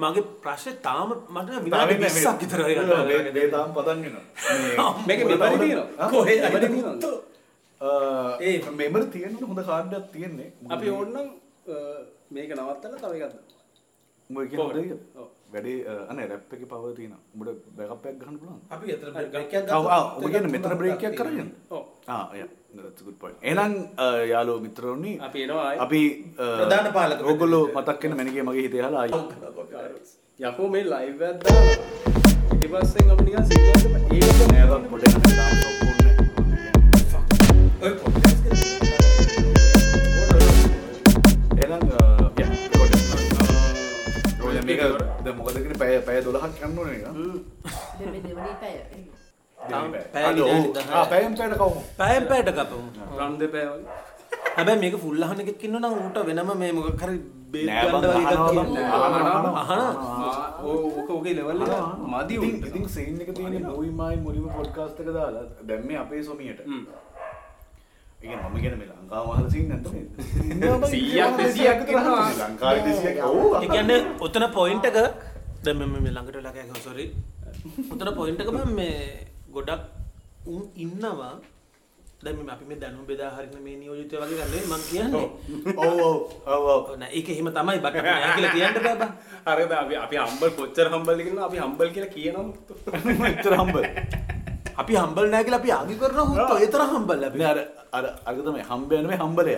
[0.03, 3.31] මගේ ප්‍රශ්න තාම මට විනාඩි 20ක් විතර ඔය කතා කරගෙන.
[3.38, 4.15] දේ තාම පතන්ගෙන
[8.48, 10.49] ඒ මෙමර තියෙන හොඳ කාඩ්ඩක් තියෙන්නේ.
[10.76, 11.27] අපි ඕන්නම්
[12.35, 13.38] මේක නවත්තල තව එකක්ද
[15.48, 15.53] ඔව්.
[15.53, 15.80] වැඩේ
[16.10, 20.24] අන රැප් එක පව තියෙන උඹට බැකප්යක් ගන්න පුළුවන් අපි අතර බ්‍රේක්යක් ඔව් ආ ඔබ
[20.32, 21.49] කියන්නේ මෙතන බ්‍රේක් එකක් කරගෙන.
[21.69, 21.84] ඔව්.
[22.15, 23.38] ආ yeah that's a good point.
[23.41, 23.74] එහෙනම්
[24.32, 25.69] යාළුවෝ මිත්‍රෝනි අපි එනවා.
[25.86, 26.02] අපි
[26.38, 29.19] ප්‍රධාන පාලක ඕගොල්ලෝ මතක් වෙන මැනිකේ මගේ හිතේ අහලා ආයි.
[30.49, 31.78] යකෝ මේ ලයිව් එකක් දාලා.
[32.53, 33.86] ඊට පස්සේ අපි නිකන් සිංහලට
[34.18, 36.14] ඒක නෑ බං පොඩේ දාන්න ඔක්කොන්නේ
[37.86, 38.66] ඔය පොඩ්කාස්ට්
[47.99, 48.31] දෙවෙනි
[50.14, 50.48] පැය අද ඔව්.
[50.48, 50.91] විනාඩි දහයක්.
[50.91, 52.80] ආ පැයෙන් පැයට කවමු පැයෙන් පැයට කපමු
[53.19, 54.06] රන් දෙපෑ වගේ
[54.57, 57.18] හැබැයි මේක ෆුල් අහන එකක් ඉන්නවා නම් ඌට වෙනම මේ මොකක් හරි
[57.52, 58.69] බේත් නෑ ගන්න බං වගේ එකක් අහනවා බං.
[58.69, 58.99] තියෙනවා.
[59.07, 60.31] අහනවා, අහනවා.
[60.31, 61.73] ආ, ඕ- ඕක ඕකේ ලෙවල් එක
[62.07, 62.65] මදි ඉතින් උන්ට.
[62.69, 66.60] ඉතින් සීන් එක තියෙන්නේ මූවි මායි මුලින්ම පොඩ්කාස්ට් එක දාලා දැන් මේ අපේ සොමියට.
[68.18, 70.06] ඒ කියන්නේ මම කියන්නේ මේ ලංකාව මහල සීන් නැද්ද මේ?
[70.91, 71.80] සීයක් දෙසියක්.
[72.41, 73.35] ලංකාවේ දෙසියක් ඔව්.
[73.64, 74.98] ඒ කියන්නේ ඔතන පොයින්ට් එක
[75.64, 77.06] දැන් මම මේ ළඟට කෑගම සෝරි
[77.94, 78.95] ඔතන පොයින්ට් එක මම මේ
[79.53, 79.84] ගොඩක්
[80.53, 81.35] උන් ඉන්නවා.
[82.23, 85.26] දැන් මේ අපි මේ දැනුම් බෙදා හරින මේ නියෝජිතය වගේ ගන්න මම කියන්නේ.
[85.77, 85.85] ඔව්.
[85.85, 86.18] ඔව් ඔව්.
[86.53, 86.84] ඔව් ඔව්.
[87.02, 89.11] නෑ ඒක එහෙම තමයි බට නෑ කියලා කියන්න බෑ බං.
[89.49, 92.45] හරිද අපි අපි හම්බල් කොච්චර හම්බල්ද කියලා අපි හම්බල් කියලා කියනවා.
[93.22, 93.77] මෙච්චර හම්බ
[94.78, 97.60] අපි හම්බල් නෑ කියලා අපි ආගි කරන හුත් ඒ තරම් හම්බල් අපි අර
[97.91, 98.64] අර අර තමයි.
[98.64, 99.54] හම්බ යන මේ හම්බලය.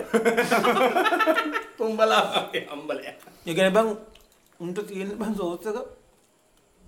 [1.78, 2.22] තුම්බලා.
[2.66, 3.02] හම්බලය.
[3.06, 3.14] ඒ
[3.46, 3.88] කියන්නේ බං
[4.60, 5.78] උන්ට තියෙන බං සෝස් එක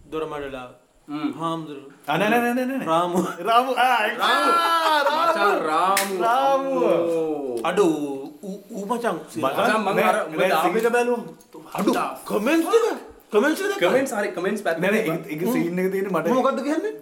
[0.07, 0.69] දොරමඩලා
[1.09, 1.31] හ්ම්.
[1.35, 3.19] හාමුදුරු ආ නෑ නෑ නෑ නෑ රාමු.
[3.43, 3.73] රාමු.
[3.79, 4.01] ආ
[5.05, 5.47] රාමු.
[5.63, 6.15] රාමු.
[6.25, 7.59] අම්මෝ.
[7.65, 7.87] අඩු
[8.43, 11.93] ඌ- මචං මචං මං අර උඹ දාපු එක බැලුවා අඩු
[12.27, 12.85] කමෙන්ට් එක?
[13.33, 16.93] කමෙන්ට් එක කමෙන්ට්ස් හරි කමෙන්ට්ස් පැත්ත නෑ නෑ ඒක සීන් එක තියෙන්නේ මට මොකක්ද කියන්නේ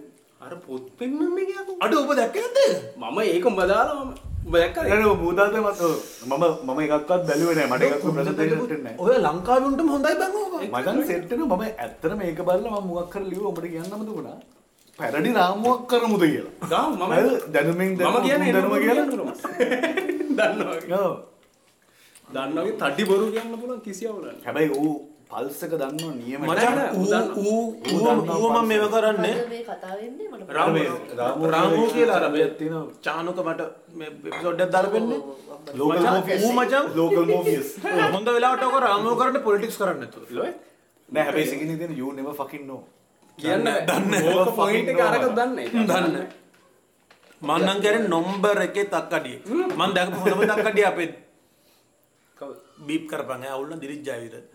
[0.41, 2.59] අර පොත් පෙන්වන්න කියපු අඩු ඔබ දැක්කේ නැද්ද
[2.99, 7.67] මම ඒක උඹ දාලා මම උඹ දැක්කද නෑ නෑ බුදාත මම මම එකක්වත් බැලුවේ නෑ.
[7.69, 8.95] මට එකක්වත් ප්‍රසන්ටේෂන් දෙන්නේ නෑ.
[8.99, 10.53] ඔය ලංකාවේ උන්ටම හොඳයි බං ඕක.
[10.67, 14.37] මචං සෙට් එක මම ඇත්තටම මේක බලලා මම මොකක් කරලා ලිව්ව ඔබට කියන්නම දුණා
[14.99, 16.69] පැරඩි රාමුවක් කරමුද කියලා.
[16.69, 17.13] දාමු මම?
[17.53, 19.05] දැනුමින් මම දැනුම කියලා.
[20.37, 20.77] දන්නවා.
[21.01, 21.13] ඔව්.
[22.29, 24.41] දන්නවගේ තඩි බොරු කියන්න පුළුවන් කිසි අවුලක් නෑ.
[24.45, 24.95] හැබැයි ඌ
[25.31, 27.27] පල්ස් එක දන්නවා නියම මචං නෑ, ඌ උදන්න.
[27.41, 27.59] ඌ
[27.91, 28.01] ඌ
[28.35, 29.35] ඌ මම මේව කරන්නේ?
[29.35, 30.49] අද මේ කතා වෙන්නේ මට
[31.19, 32.95] රාමු රාමු කියලා අර මේ තියෙනවා.
[33.05, 33.61] චානුක මට
[33.99, 35.19] මේ එපිසෝඩ් එකක් දාලා පෙන්නේ.
[35.79, 36.85] ලෝකල් මචං, මෝෆියස් ඌ මචං.
[36.97, 37.69] ලෝකල් මෝෆියස්
[38.15, 40.27] හොඳ වෙලාවට ඔක රාමු කරන්නේ පොලිටික්ස් කරන්නේ නැතුව.
[40.39, 40.51] ලොයි
[41.09, 42.81] නෑ හැබැයි සිගිනි තියෙන you never fucking know.
[43.37, 43.65] කියන්න.
[43.89, 44.19] දන්නේ
[44.93, 45.67] එක අරක දන්නේ.
[45.89, 46.15] දන්න
[47.41, 49.37] මං නම් කියන්නේ නම්බර් එකේ තක්කඩිය
[49.79, 51.11] මං දැකපු හොඳම තක්කඩිය අපේ?
[52.87, 53.03] බීප්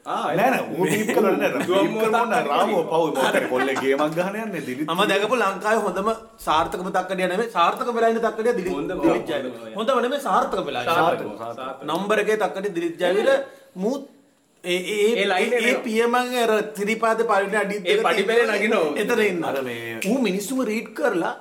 [0.07, 5.39] නෑ නෑ නෑ බීප් කරනවා නෑ රාමෝ පව් කොල්ලේ ගේමක් ගහන යන්නේ දිලිත් මම දැකපු
[5.43, 9.79] ලංකාවේ හොඳම සාර්ථකම තක්කඩිය නෙමෙයි සාර්ථක වෙලා ඉන්න තක්කඩිය දිලිත් හොඳම, දිලිත් හොඳම, ජයවිර හොඳම.
[9.79, 10.93] හොඳම නෙමෙයි සාර්ථක වෙලා ඉන්න.
[10.93, 11.61] සාර්ථක, සාර්ථක.
[11.61, 11.89] සාර්ථක.
[11.91, 13.29] නම්බර එකේ තක්කඩිය දිලිත් ජයවිර
[13.77, 14.13] මූත්
[14.65, 15.83] ඒ ඒ ඒ line එක ඒ එනවා.
[15.83, 17.77] පියමන් අර ත්‍රිපාද පරිණ අඩි
[18.55, 18.87] නගිනවා.
[18.97, 21.35] එතන ඉන්න අර මේ- ඌ මිනිස්සුම රීඩ් කරලා.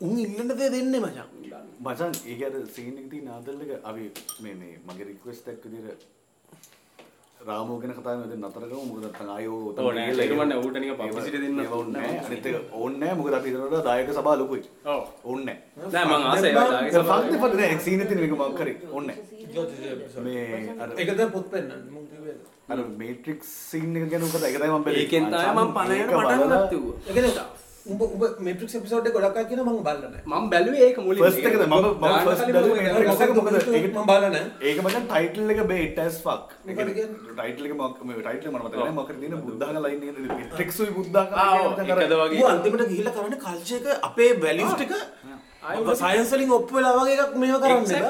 [0.00, 1.36] උන් ඉල්ලන දේ දෙන්නේ මචං
[1.80, 4.04] මචන් ඒක අර සීන් එක තියෙන ආදල් එක අපි
[4.40, 5.64] මේ මේ මගේ රික්වෙස්ට් එකක්
[7.46, 10.76] විදිහට රාමෝ ගැන කතා කරන නතර කරමු මොකද නැත්නම් ආයෝ ඕ නෑ, ඒක මන්නේ ඌට
[10.80, 12.18] නිකන් publicity දෙන්න ඕනේ නෑ.
[12.26, 13.14] අනිත් එක ඕනේ නෑ.
[13.18, 14.62] මොකද අපි ඉතනට දායක සභාව ලොකුයි.
[14.84, 15.02] ඔව්.
[15.24, 15.56] ඕනේ
[15.92, 16.04] නෑ.
[16.06, 17.28] මං ආසයි ඒවා දාගේ නෑ සභාවේ.
[17.28, 17.78] ෆක්ට් ෆක්ට් නෑ.
[17.86, 18.76] සීන් එක තියෙන එක මම කරේ.
[18.92, 19.18] ඕනේ
[20.24, 20.44] මේ
[20.82, 21.46] අර ඒක දැන් පොත්
[22.10, 22.36] කිව්වේ
[22.72, 25.04] අර මේට්‍රික්ස් සීන් එක ගැන උකට ඒක තමයි මම බැලුවේ.
[25.04, 26.10] ඒකෙන් තමයි මම පණ යන
[27.06, 30.82] ඒක ඒ උඹ උඹ මේට්‍රික්ස් එපිසෝඩ් එක ගොඩක් අය කියන මම බලලා නැහැ මම බැලුවේ
[30.86, 31.62] ඒක මුලින් First එකද?
[31.64, 32.06] මම- මම
[32.36, 33.22] කලින් බැලුවේ මම.
[33.22, 37.08] එක මොකද ඒක මම බලලා නැහැ ඒක මචං ටයිටල් එක බේට් ඇස් ෆක් මොකද කියන්නේ?
[37.32, 40.80] ටයිටල් එක මොකක් මේ ටයිටල් එක මම මතක නැහැ මොකද තියෙන බුද්ධාගම ලයින් එක මේට්‍රික්ස්
[40.80, 41.34] උයි බුද්ධාගම
[41.80, 42.38] කියන එකද වගේ.
[42.38, 44.92] ඌ අන්තිමට ගිහිල්ලා කරන්නේ කල්චර් එක අපේ වැලියුස් ටික
[45.62, 48.02] ආයෙ ඔබ- සයන්ස් වලින් ඔප්පු වෙලා වගේ එකක් මේව කරන්නේ.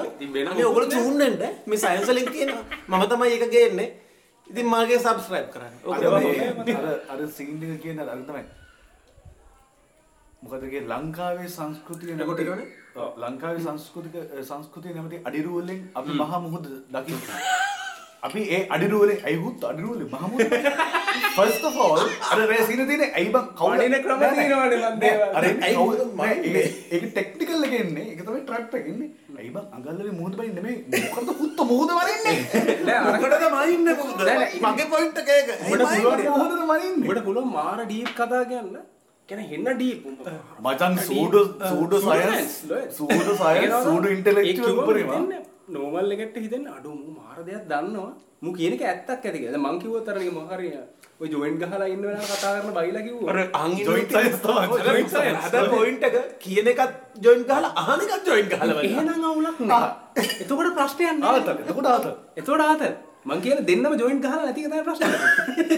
[0.42, 1.38] අනේ ඔයගොල්ලෝ මොකුත් චූන් වෙන්න.
[1.66, 2.64] මේ සයන්ස් වලින් කියනවා.
[2.90, 3.88] මම තමයි ඒක ගේන්නේ.
[4.46, 5.74] ඉතින් මාගේ සබ්ස්ක්‍රයිබ් කරන්න.
[6.76, 8.44] අර අර සීන් එක කියන අර තමයි
[10.46, 12.12] මොකද කිය ලංකාවේ සංස්කෘතිය?
[12.96, 14.14] ඔව්, ලංකාවේ සංස්කෘතික
[14.44, 17.20] සංස්කෘතිය නැමති අඩිරුවලින් අපි මහා මුහුද දකින්න.
[18.22, 20.54] අපි ඒ අඩිරුවලින් ඇයිහුත් අඩිරුවලින් මහා මුහුද
[21.36, 22.00] ෆස්ට් ඔෆ් ඕල්
[22.30, 23.74] අර රේ සීන තියෙන්නේ ඇයි බං කවුද?
[23.74, 24.46] වඩින ක්‍රම නෑ, නෑ.
[24.46, 25.28] තියෙනවනේ මන් දේවල්.
[25.32, 26.00] අර ඇයි කවුද?
[30.14, 32.36] මුහුද බයි නෙමෙයි මොකටද පුත්ත මුහුද වරින්නේ
[32.82, 34.20] නෑ, අර- මොකටද මයින්නේ මොකද
[34.66, 35.18] මගේ පොයින්ට්
[36.34, 37.08] උඹට මයින්නේ?
[37.24, 38.76] පුළුවන් මාර ඩීප් කතා කියන්න
[39.28, 40.04] කැන හෙන්න ඩීප්
[40.64, 42.52] මචන් pseudo pseudo science
[42.98, 45.10] pseudo science pseudo intellectual උපරිම
[45.68, 48.12] නෝමල් එකට හිතෙන් අඩු මු මාර දෙයක් දන්නවා.
[48.42, 50.76] මු කියනක ඇත්තක් ඇතික මං කිව්ව තරගේ මොහරිය
[51.20, 54.78] ඔය ජොයින්ට් ගහලා ඉන්න වෙලාව කතා කරන බයිලා කිව්වා අර අංගි Joint science තමයි.
[54.86, 58.78] ජොයින්ට් සයන්ස් අද පොයින්ට් එක කියන එකත් ජොයින්ට් ගහලා අහන එකත් ජොයින්ට් ගහලා.
[58.84, 59.90] එහෙනම් අවුලක් නෑ.
[60.42, 61.44] එතකොට ප්‍රශ්නයක් නෑ.
[61.60, 62.14] එතකොට ආතල්.
[62.36, 62.94] එතකොට ආතල්
[63.26, 65.10] මං කියන දෙන්නම ජොයින්ට් ගහලා නැති එක තමයි ප්‍රශ්නේ.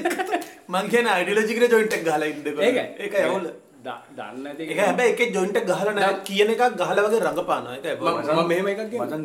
[0.72, 2.60] මං කියන අයිඩියොලොජි කියන ජොයින්ට් එක ගහලා ඉන්නකො.
[2.60, 3.22] ඒක ඒකයි.
[3.24, 3.46] අවුල.
[3.80, 6.18] ද- දන්නේ නැති ඒක හැබැයි එකේ ජොයින්ට් එක ගහලා නැහැ.
[6.24, 7.76] කියන එකක් ගහලා වගේ රඟපානවා.
[7.76, 9.04] ඒකයි මම මම මෙහෙම එකක් කියන්න.
[9.04, 9.24] මචන්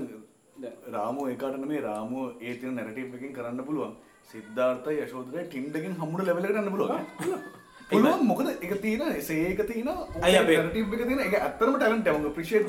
[0.90, 3.92] රාමෝ ඒකට නෙමේ රාමෝ ඒ තියෙන නැරටිව් එකකින් කරන්න පුළුවන්.
[4.32, 7.02] සිද්ධාර්ථ යශෝදරය ටින්ඩකින් හම්මුට ලෙවල් එකට යන්න පුළුවන්.
[7.90, 8.48] පුළුවන් මොකද?
[8.58, 9.90] ඒක තියෙන සේක තියෙන
[10.22, 11.20] අයි නැරටිව් එක තියෙන.
[11.22, 12.16] ඒක ඇත්තටම ටැලන්ට් එක.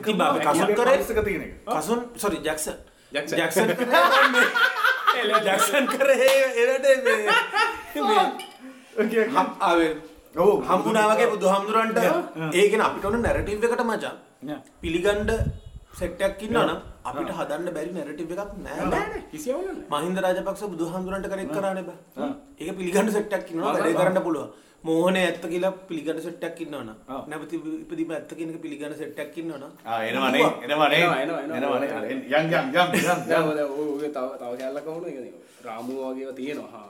[0.01, 1.55] ඉතින් බා අපි කසුන් කරේ- එක තියෙන එක.
[1.71, 2.77] Kasun sorry Jackson
[3.13, 3.37] Jackson.
[3.39, 4.93] Jackson
[5.47, 6.33] Jackson කරේ
[6.63, 6.87] එරට
[9.61, 9.93] ආවේ
[10.37, 10.63] ඔව්.
[10.63, 11.99] හම්බුනා වගේ බුදුහාමුදුරන්ට
[12.55, 14.17] ඒකෙන අපිට ඕන නැරටිව් එකට මචං.
[14.43, 14.59] Yeah.
[14.83, 15.31] පිළිගන්න
[15.95, 18.89] සෙට් එකක් ඉන්නවා නම් අපිට හදන්න බැරි නැරටිව් එකක් නෑ.
[18.89, 20.03] නෑ කිසි අවුලක් නෑ.
[20.03, 22.31] මහින්ද රාජපක්ෂ බුදුහාමුදුරන්ට කරෙක් කරන්නේ බෑ.
[22.59, 23.99] ඒක පිළිගන්න සෙට් එකක් ඉන්නවා ආ, වැඩේ.
[24.01, 24.51] කරන්න පුළුවන්
[24.85, 26.91] මෝහනේ ඇත්ත කියලා පිළිගන්න සෙට් එකක් ඉන්නවනම්.
[27.09, 27.21] ආ.
[27.27, 29.71] නැවති ඉපදීම ඇත්ත කියන එක පිළිගන්න සෙට් එකක් ඉන්නවනම්.
[29.85, 31.79] ආ එනවනේ එනවනේ එනවා, එනවා, එනවා.
[31.81, 35.35] එනවනේ යම් යම් යම් යම් දැන් ඔය ඔය තව තව කැලලක් වුණා කියන්නේ
[35.65, 36.87] රාමු වගේව තියෙනවා.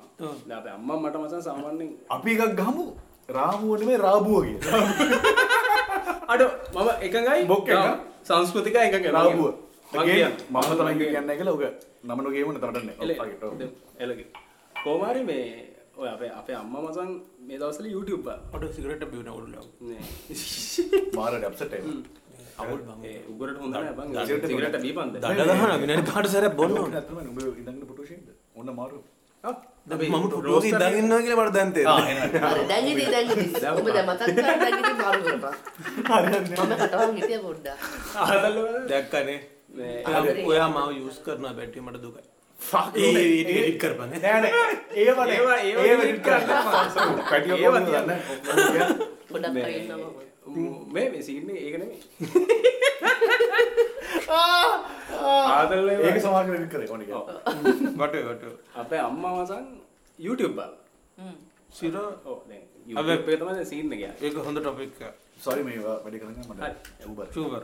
[0.52, 2.84] අපේ අම්මා මට මචං සාමාන්‍යයෙන් අපි එකක් ගහමු.
[3.28, 4.58] රාමුව නෙමේ රාබුව කිය
[6.32, 6.42] අඩ
[6.74, 7.42] මම එකඟයි?
[7.46, 7.76] බොක් එක?
[7.76, 9.52] ගම් සංස්කෘතික එකඟයි රාබුව.
[9.92, 10.34] මම ගේ කියන්න.
[10.50, 11.62] මම තමයි කියන්නේ කියලා ඔක
[12.04, 13.16] නමන ගේමන තරන්නේ එල-
[13.98, 14.26] එලගේ
[14.76, 15.44] කෝමාරි මේ
[15.96, 17.10] ඔය අපේ අපේ අම්මා මචං
[17.48, 18.28] මේ දවස්වල YouTube.
[18.54, 19.66] ඔඩ සිගරට් බිව්න ඔළුව.
[19.80, 20.02] නේ.
[21.16, 21.84] මාරට අප්සෙට් එක
[22.58, 23.02] අවුල් බං.
[23.04, 24.08] ඒ උගරට හොඳ නෑ බං.
[24.28, 26.94] සිගරට් දඩ ගහන විනාඩි පාට සැරයක් බොන්න ඕන.
[26.94, 28.98] ඇත්තම උඹ ඉඳන් ෆොටෝ ෂීට් ඔන්න මාරු.
[29.44, 30.04] මම
[30.68, 34.56] ඉඳන් ඉන්නවා කියලා මට දැන් තේරෙනවා අර දැන් ඉතින් දැන් ඉතින් ඔබ දැන් මතක් කරලා
[34.62, 35.54] දැන් ඉතින් මාරු කරපන්.
[35.96, 37.78] මම කටවල් හිටිය පොඩ්ඩක්.
[38.26, 38.58] ආදල්ල
[38.92, 39.38] දැක්කනේ.
[39.76, 42.22] මේ ඔයා- මාව යූස් කරනවා බැට්ටි මට දුකයි
[42.64, 44.20] ඒ කරපන් ඈ.
[44.20, 44.52] නෑ නෑ.
[44.96, 45.30] ඒව නෑ.
[45.30, 46.48] ඒවා- ඒවා ඒව delete delete කරන්න
[47.30, 47.56] පැටිය.
[47.88, 48.10] දන්න.
[49.30, 50.12] පොඩක් මේ- අයින්නවා
[50.94, 51.74] මේ මේ සීන් එක
[56.04, 57.08] ඒක delete කරේ කොනික
[57.96, 58.52] වටේ වටේ.
[58.76, 59.64] අපේ අම්මා මචං
[60.18, 60.62] YouTube
[61.18, 61.34] හ්ම්.
[61.70, 61.94] සිර?
[62.24, 64.92] ඔව් දැන් YouTube එකේ තමයි දැන් සීන් එක යන්නේ ඒක හොඳ ටොපික්
[65.40, 66.72] සෝරි මේවා වැඩි කරන්න මට හරි.
[67.00, 67.62] ඇව්බර ෂුවර්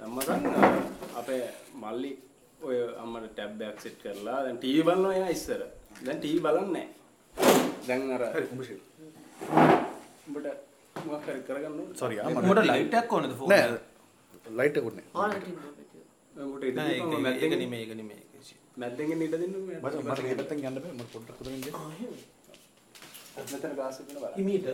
[0.00, 0.46] අම්මසන්
[1.16, 1.42] අපේ
[1.76, 2.12] මල්ලි
[2.62, 5.62] ඔය අම්මට ටැබ් එකක් සෙට් කරලා දැන් ටීවී බලනවා එයා ඉස්සර.
[6.04, 6.88] දැන් ටීවී බලන්නේ නැහැ.
[7.86, 8.22] දැන් අර
[10.26, 10.48] උඹට
[11.06, 13.66] මොකක් හරි කරගන්න ඕනේ සෝරි ආ උඹට ලයිට් එකක් ඕනද ෆෝන් නෑ
[14.58, 15.06] ලයිට් එකක් නෑ.
[16.36, 18.22] උඹට ඉඳ නෑ ඒක- ඒක මැද්දෙන් නෙමෙයි ඒක නෙමෙයි
[18.76, 21.76] මැද්දෙන් ඉඳ දෙන්න මට මට මේ පැත්තෙන් යන්න බෑ මට පොඩ්ඩක් උදෙන් දෙන්න
[23.52, 24.34] මෙතන ගාස් එක බලන්න.
[24.36, 24.66] ඉමීට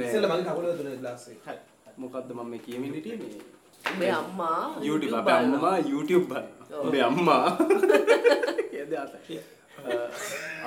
[0.00, 1.38] ඉස්සෙල්ලා මගේ කකුල දුන්නේ ග්ලාස් එක.
[1.46, 1.56] හරි.
[1.98, 3.18] මොකද්ද මම මේ කියමින් හිටියේ?
[3.18, 5.58] මේ මේ අම්මා YouTube අපේ බලනවා.
[5.58, 6.86] අම්මා YouTube බලනවා.
[6.86, 7.46] අපේ අම්මා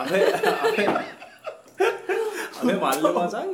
[0.01, 0.25] අපේ
[2.81, 3.49] මල්ල මසන්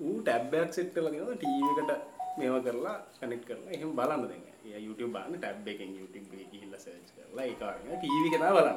[0.00, 1.90] ඌ ටැබ් එකක් සෙට් කරලා තියෙනවා ටීවී එකට
[2.38, 4.42] මේවා කරලා කනෙක්ට් කරලා එහෙම බලන්න දැන්.
[4.66, 8.50] එයා YouTube බලන්න ටැබ් එකෙන් YouTube එකේ ගිහිල්ලා සර්ච් කරලා ඒක අරගෙන ටීවී එක තමයි
[8.56, 8.76] බලන්නේ.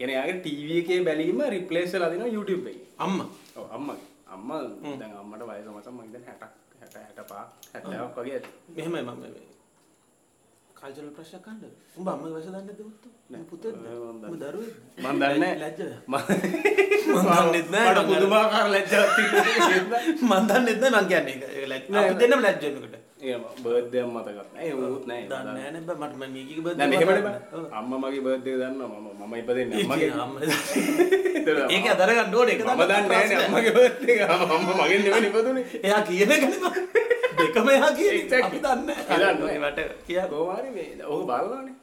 [0.00, 2.86] කියන්නේ එයාගේ ටීවී එකේ බැලීම රිප්ලේස් වෙලා දෙනවා YouTube එකේ.
[3.06, 4.08] අම්මා ඔව් අම්මගේ.
[4.34, 4.60] අම්මා
[5.00, 6.42] දැන් අම්මට වයස මචං මම දැන් 60ක්
[6.84, 8.50] 60 65 70ක් වගේ ඇති.
[8.76, 9.50] මෙහෙමයි මම මේ
[10.78, 11.64] කල්චරල් ප්‍රශ්නයක් අහන්නද
[11.98, 13.12] උඹ අම්මගේ වයස දන්නේ නැද්ද පුතෝ?
[13.30, 13.44] නෑ.
[13.50, 14.74] පුතේද මම දරුවෙක්ද?
[14.98, 15.58] මම දන්නේ නැහැ.
[15.62, 16.16] ලැජ්ජද මම
[17.28, 17.92] දන්නෙත් නෑ.
[17.92, 20.00] මට පුදුමාකාර ලැජ්ජාවක් තිබුණා.
[20.22, 21.42] මම දන්නෙත් නෑ මං කියන්නේ ඒක.
[21.56, 24.72] ඒක ලැජ් නෑ, අපි දෙන්නම ලැජ් වෙනකොට ඒ බර්ත්ඩේ එක මතකත් නෑ.
[24.88, 25.22] උත් නෑ.
[25.30, 26.14] දන්නේ නෑ මට
[26.90, 27.40] මෙහෙමනේ බෑ.
[27.72, 29.00] අම්මා මගේ බර්ත්ඩේ එක දන්නවා.
[29.20, 30.48] මම ඉපදෙන්නේ අම්මගේ.
[31.74, 33.72] ඒක අදර ගන්න ඕනේ ඒක මම දන්නේ නෑනේ අම්මගේ
[34.10, 34.20] එක.
[34.30, 35.64] අම්මා මගෙන් නෙවෙයි ඉපදුනේ.
[35.82, 37.02] එයා කියන එක නේ
[37.38, 38.00] දෙකම එයා එක.
[38.14, 38.42] Exactly.
[38.42, 39.58] අපි දන්නේ දන්නේ.
[39.60, 41.76] මට කියා හරි මේ ඔහු බලලානේ.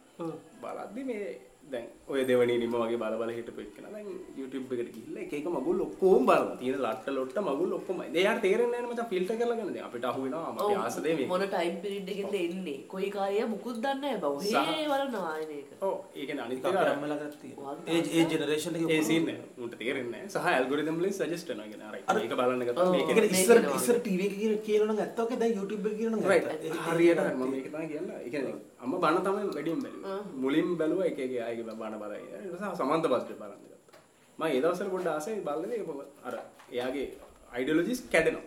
[0.61, 1.29] බලද්දි මේ
[1.71, 4.07] දැන් ඔය දෙවනි නිම වගේ බල බල හිටපු එක්කන දැන්
[4.37, 6.55] YouTube එකට ගිහිල්ලා එක එක මගුල් ඔක්කොම බලනවා.
[6.59, 7.99] තියෙන ලට්ට ලොට්ට මගුල් ඔක්කොම.
[8.13, 9.73] එයාට තේරෙන්නේ නැහැ මචං ෆිල්ටර් කරලා ගන්න.
[9.75, 11.27] දැන් අපිට අහු වෙනවා අපි ආස දේ මේ.
[11.27, 15.45] මොන ටයිම් පිරිඩ් එකෙන්ද එන්නේ කොයි කාලය මුකුත් දන්නේ නැහැ බව සහ- හේ බලනවා ආයෙ
[15.51, 19.29] මේක ඔව් ඒ කියන්නේ අනිත් එක අර අම්මලා ගත්තා ඒ ඒ ජෙනරේෂන් එකේ ඒ සීන්
[19.29, 20.33] එක උන්ට තේරෙන්නේ නැහැ.
[20.35, 22.89] සහ ඇල්ගොරිතම් වලින් සජෙස්ට් කරනවා කියන්නේ අර මේක බලන්න ගත්තා.
[22.91, 23.61] මේක ඒක ඉස්සර.
[23.75, 26.67] ඉස්සර ටීවී එකේ කියන කියනවා නම් ඇත්ත ඔකේ දැන් YouTube එකේ කියනවා නම් ඇත්ත.
[26.87, 28.19] හරියට හරි මම මේක තමයි කියන්නේ.
[28.19, 30.19] ඒ කියන්නේ අම්මා බණ තමයි වැඩියෙන් බැලුවේ.
[30.41, 32.21] මුලින් බැලුවා එක එක ආයේ බණ බලයි.
[32.33, 34.01] ඊට පස්සේ සමන්ත බස්ට බලන්න ගත්තා.
[34.39, 35.81] මම ඒ දවස්වල පොඩ්ඩ ආසයි බලන්නේ
[36.23, 36.35] අර
[36.71, 37.07] එයාගේ
[37.51, 38.45] අයිඩියොලොජිස් කැඩෙනවා.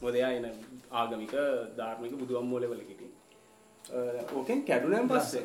[0.00, 0.46] මොකද එයා එන
[0.92, 1.34] ආගමික
[1.76, 3.02] ධාර්මික බුදු අම්මෝ ලෙවල් එකට.
[4.32, 5.44] ඕකෙන් කැඩුනන් පස්සේ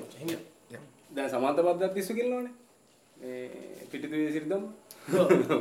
[1.12, 2.54] දැන් සමන්ත බද්දක් පිස්සු කෙල්ලනවානේ.
[3.16, 4.64] මේ පිටිදුවේ සිරිදම්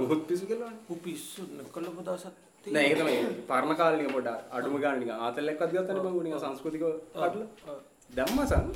[0.07, 0.85] උත් පිස්සු කෙල්ලනවානේ.
[0.89, 3.19] උ පිස්සු නකල පොදසක් නෑ ඒක තමයි
[3.49, 6.83] පරණ කාලේ නිකන් පොඩ්ඩක් අඩුම ගාන නිකන් ආතල්ලෙක්වත් ගත්තනේ බං නිකන් සංස්කෘතික
[7.15, 7.77] කඩලා
[8.11, 8.67] දැම්මසන්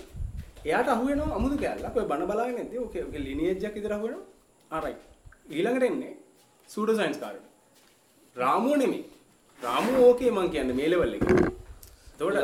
[0.67, 1.97] එයාට අහු වෙනවා අමුතු කැලලක්.
[1.99, 4.27] ඔය බණ බලාගෙන ඉඳි ඕකේ ඕකේ ලිනියේජ් එකක් ඉදර අහු වෙනවා.
[4.71, 5.03] ආ රයිට්
[5.55, 6.13] ඊළඟට එන්නේ
[6.69, 7.47] සූඩෝ සයන්ස් කාර්යයට
[8.37, 9.05] රාමුව නෙමෙයි.
[9.61, 11.37] රාමුව ඕකේ මං කියන්නේ මේ ලෙවල් එකේ.
[12.13, 12.37] එතකොට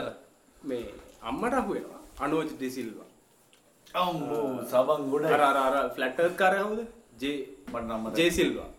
[0.62, 0.84] මේ
[1.30, 3.08] අම්මට අහු වෙනවා අනෝජ් ඩිසිල්වා
[3.94, 5.24] අම්බෝ සබන් ගොඩ.
[5.34, 6.80] අර අර අර ෆ්ලැට් එර්ත් කාර්ය කවුද
[7.22, 7.38] ජේ
[7.72, 8.70] මට නම්ම ජේ සිල්වා.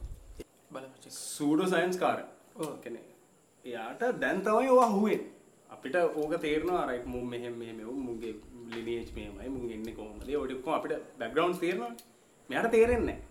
[0.74, 2.24] බලමු සූඩෝ සයන්ස් කාරය.
[2.64, 3.06] ඕකනේ
[3.66, 5.24] එයාට දැන් තමයි ඕවා හුවෙන්
[5.70, 8.00] අපිට ඕක තේරනවා රයිට් මුන් මෙහෙම මෙහෙම වුන්
[8.70, 9.50] මුන්ගේ ලිනියේජ් මෙහෙමයි.
[9.50, 10.22] මුන් එන්නේ කොහොමද?
[10.54, 11.92] ඔක්කොම අපිට බෑග්ග්‍රවුන්ඩ්ස් තේරෙනවා
[12.50, 13.24] මෙයාට තේරෙන්නේ නැහැ.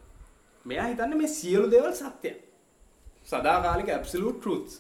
[0.65, 2.35] මෙයා හිතන්නේ මේ සියලු දේවල් සත්‍යයි.
[3.25, 4.75] සදාකාලික ඇබ්සලූට් ට්‍රූත්ස්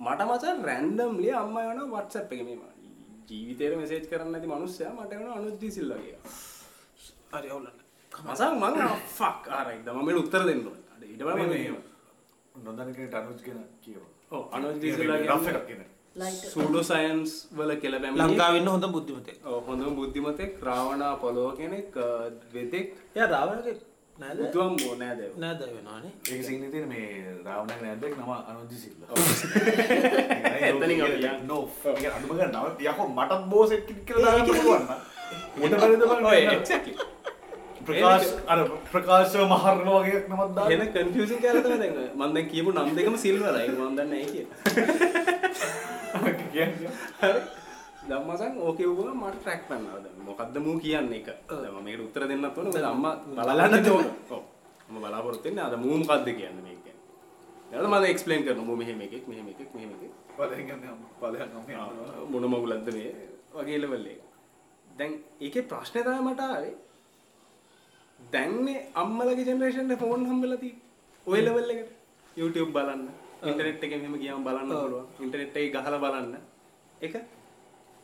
[0.00, 2.62] මට මචං රැන්ඩම්ලි අම්මා යනවා WhatsApp එකේ මේම
[3.28, 6.34] ජීවිතේට මෙසේජ් කරන්න නැති මිනිස්සයා මට යනවා අනුජ් ඩීසිල්ලා කියලා.
[7.32, 7.78] හරි අවුලන්න
[8.12, 8.74] මසන් මං
[9.10, 10.66] ෆක් ආරයිද මම උත්තර දෙන්න
[11.28, 11.78] අර මෙහෙම.
[12.54, 14.74] නොදනකට අනුස් කියෙන කියව ඔව් අනුජ්
[15.28, 15.82] රෆ් එකක් කියන
[16.16, 20.56] සූඩෝ සයන්ස් වල කියලා පැමිණි ලංකාවන්න හොඳ බුද්ධිමතේ හොඳම බුද්ධිමතෙක්.
[20.62, 21.94] රාවණා පොලෝ කෙනෙක්
[22.54, 23.74] වෙදෙක් ය රාවණගේ
[24.18, 27.06] නැද බුදුවම් බෝ නෑද නෑද වෙනවානේ ඒක සිංහතින මේ
[27.44, 29.00] රාවණක් නැදෙක් නම අනුජි සිල්ල.
[31.44, 31.62] නෝ
[32.08, 33.86] අඩුමග නව යකෝ මටත් බෝසෙක්
[35.76, 36.50] බලන්න?
[36.50, 36.94] එක්සැක්ට්ලි
[37.82, 38.58] ප්‍රකාශ අර
[38.88, 41.08] ප්‍රකාශ මහරණ වගේ නමත් තමයි දැන්
[42.14, 44.56] මම දැන් කියපු නම් දෙකම සිල්වරයි ඒක මම දන්නේ නැහැ කියලා
[46.12, 47.40] කියන්නේ හරි.
[48.08, 51.28] ධම්මසන් ඕකේ වුණා මට ට්‍රැක් කරනවා දැන් මොකද්ද මූ කියන්නේ එක?
[51.48, 52.72] දැන් මම මේකට උත්තර දෙන්නත් ඕනේ.
[52.72, 54.06] මොකද අම්මා බලන්න ඕන.
[54.30, 54.42] ඔව්.
[54.88, 56.86] මම බලාපොරොත්තු වෙන්නේ අද මූ මොකද්ද කියන්නේ මේක
[57.72, 58.66] ඊළඟ මම එක්ස්ප්ලেইন කරනවා.
[58.68, 59.90] මූ මෙහෙම එකෙක් මෙහෙම එකෙක් මෙහෙම
[60.68, 60.94] ගන්න
[62.32, 63.10] මොන මගුලක්ද මේ?
[63.54, 64.20] වගේ ලෙවල් එක.
[64.98, 66.74] දැන් ඒකේ ප්‍රශ්නේ තමයි මට ආවේ.
[68.18, 71.92] දැන්නේ අම්මලගේ ජෙනරේෂන් එක ෆෝන් හම්බෙලා තියෙන්නේ ඔය ලෙවල් එකට.
[72.36, 73.04] YouTube බලන්න.
[73.48, 75.06] ඉන්ටර්නෙට් එකෙන් මෙහෙම ගියාම බලන්න පුළුවන්.
[75.24, 76.49] ඉන්ටර්නෙට් එකේ ගහලා බලන්න
[77.02, 77.16] ඒක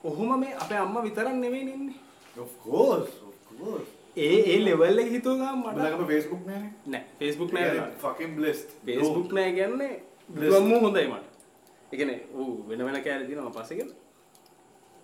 [0.05, 2.01] ඔහොම මේ අපේ අම්මා විතරක් නෙවෙයි ඉන්නේ
[2.37, 7.05] of course of course ඒ ඒ ලෙවල් එක හිතුව ගමන් මට බලකම Facebook නෑනේ නෑ
[7.21, 9.95] Facebook නෑ fucking blessed Facebook නෑ කියන්නේ
[10.29, 11.27] බුදුම්ම හොඳයි මට.
[11.93, 13.91] ඒ කියන්නේ ඌ වෙන වෙන කෑලි දිනවා පස්සේ කියන.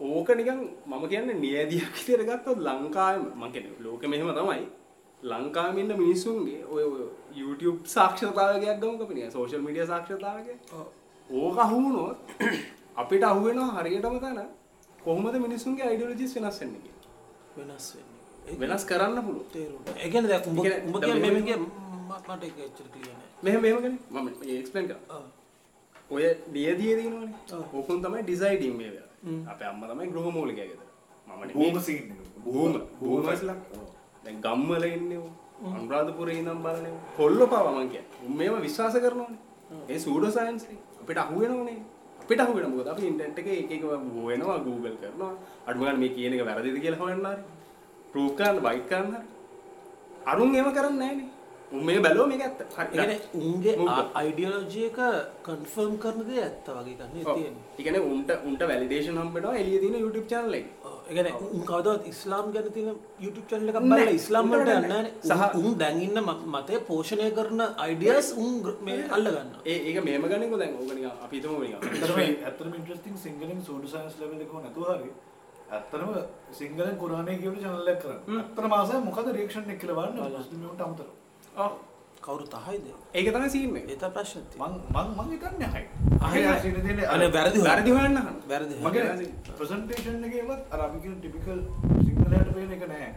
[0.01, 4.66] ඕක නිකන් මම කියන්නේ නියැදියක් විදියට ගත්තොත් ලංකාවේ මම කියන්නේ ලෝකෙ මෙහෙම තමයි.
[5.23, 7.05] ලංකාවේ ඉන්න මිනිස්සුන්ගේ ඔය ඔය
[7.40, 10.59] YouTube සාක්ෂරතාවයක් ගමුකෝ නිකන් social media සාක්ෂරතාවයක්.
[11.31, 12.19] ඕක වුණොත්
[12.97, 14.39] අපිට අහු වෙනවා හරියටම තන
[15.05, 17.69] කොහොමද මිනිස්සුන්ගේ ideologies වෙනස් වෙන්නේ කියලා.
[17.69, 19.47] වෙනස් වෙන්නේ වෙනස් කරන්න පුළුවන්.
[19.66, 23.98] උඹ ඒ කියන්නේ උඹ දැන් කිය මෙහෙම- මෙමගේ මට එක එච්චර කලියන මෙහෙම මෙහෙම ගන්නේ
[24.10, 24.28] මම
[24.59, 25.20] එක්ස්ප්ලেইন කරා.
[26.10, 27.35] ඔය නියදිය තියෙනවනේ.
[27.74, 29.51] ඕකුන් තමයි ඩිසයිඩින් මේ වෙලාවේ.
[29.51, 30.85] අපේ අම්මා තමයි ගෘහ මූලිකයා ගෙදර.
[31.27, 31.73] මම නෙමෙයි.
[31.73, 33.55] බෝම සීන් එක බූම බූම ඉස්ලා.
[34.24, 35.31] දැන් ගම්වල ඉන්නේ ඌ.
[35.66, 36.93] අනුරාධපුරේ ඉඳන් බලන්නේ.
[37.16, 38.28] කොල්ලෝ පාවා මං කියන්නේ.
[38.28, 39.39] මේව විශ්වාස කරනවනේ.
[39.89, 40.78] ඒ සූඩෝ සයන්ස් එක.
[41.02, 41.43] අපිට අහු
[42.28, 42.28] වෙනවනේ.
[42.28, 45.35] අපිට අහු වෙනවා මොකද අපි ඉන්ටර්නෙට් එකේ එක එක හොයනවා Google කරනවා.
[45.66, 47.43] අඩුම ගන්න මේ කියන එක වැරදිද කියලා හොයන්න හරි.
[48.12, 49.27] ප්‍රූෆ් කරන්න වයිට් කරන්න හරි.
[50.27, 51.31] අරුන් ඒව කරන්නේ නැහනේ.
[51.74, 52.61] උන් මේ බැලුවා මේක ඇත්ත.
[52.77, 52.86] හරි.
[52.94, 54.11] ඒගැන උන්ගේ මොකද?
[54.20, 54.99] අයිඩියලෝජය එක
[55.47, 60.28] කන්ෆර්ම් කරන දේ ඇත්ත වගේ කන්නේ තියෙන ඉගන උන්ට උන්ට වැලිඩේෂන් හම්බෙනවා එලිය තින YouTube
[60.32, 60.66] channel එක.
[61.11, 62.89] ඒගැන උන් කවදවත් ඉස්ලාම් ගැන තින
[63.24, 64.05] YouTube චැනල එකක් නෑ.
[64.05, 65.11] බල ඉස්ලාම්ට උන්ට යන්න නෑ.
[65.31, 66.19] සහ උන් දැන්ඉන්න
[66.55, 68.53] මතය පෝෂණය කරන අයිඩියස් උන්
[68.86, 70.78] මේ අල්ල ගන්න ඒ ඒක මේම ගනක දැන්.
[70.81, 71.53] ඕගනික අපිතම
[72.47, 75.11] ඇතරම ඉන්ට්‍රස්ටිං සිංහලෙන් සෝඩ සයින්ස් ලෙවල් එක නැතුව හරි
[75.78, 76.11] ඇත්තරම
[76.61, 78.40] සිංහලෙන් කුරාණය කියවට චනල්ලක් කරන්න.
[78.44, 81.09] අත්තර මාසය මොකද රේක්ෂණ එක් කියලවන්න මුස්ලිමට අමතර
[82.24, 82.84] කවුරු තහයිද
[83.14, 85.84] ඒක තම සීම ඒත ප්‍රශ්නති මං මං මං හිතන්නේ හයි
[86.32, 86.42] හරි,
[86.86, 87.04] හරි.
[87.14, 88.18] අන වැරදි වැරදි හොයන්න
[88.52, 89.04] වැරදි මගේ
[89.58, 91.60] ප්‍රසන්ටේෂන් එකේවත් අර අපි කියන ටිපිකල්
[92.06, 93.10] සිංහලයට පේන එක නෑ.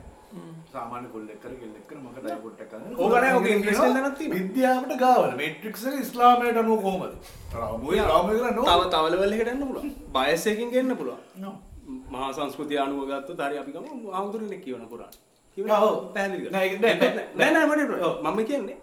[0.71, 4.39] සාමාන්‍ය කොල්ලෙක් කර කෙල්ලෙක් කර මක ඩයකොට් එකක් කරන ඕක නෑ, ඕක ඉංග්‍රීසියෙන් දැනක් තියෙනවා.
[4.39, 5.29] විද්‍යාවට ගාවල.
[5.41, 7.13] මේට්‍රික්ස් එක ඉස්ලාමයට අනුව කොහමද?
[7.59, 8.65] රාමුයි රාමුයි කරා නෝ.
[8.71, 9.93] තව තවලවල එකට යන්න පුළුවන්.
[10.17, 11.21] බයසයකින් ගන්න පුළුවන්.
[11.45, 11.55] නෝ.
[12.13, 13.87] මහා සංස්කෘතිය අනුව ගත්ත තරි අපි ගම.
[14.17, 15.15] ආමුදුරනෙක් කියවන පුරාණ
[15.57, 16.13] ඔව්.
[16.13, 16.81] පැහැදිලි ඒක
[18.23, 18.77] මම කියන්නේ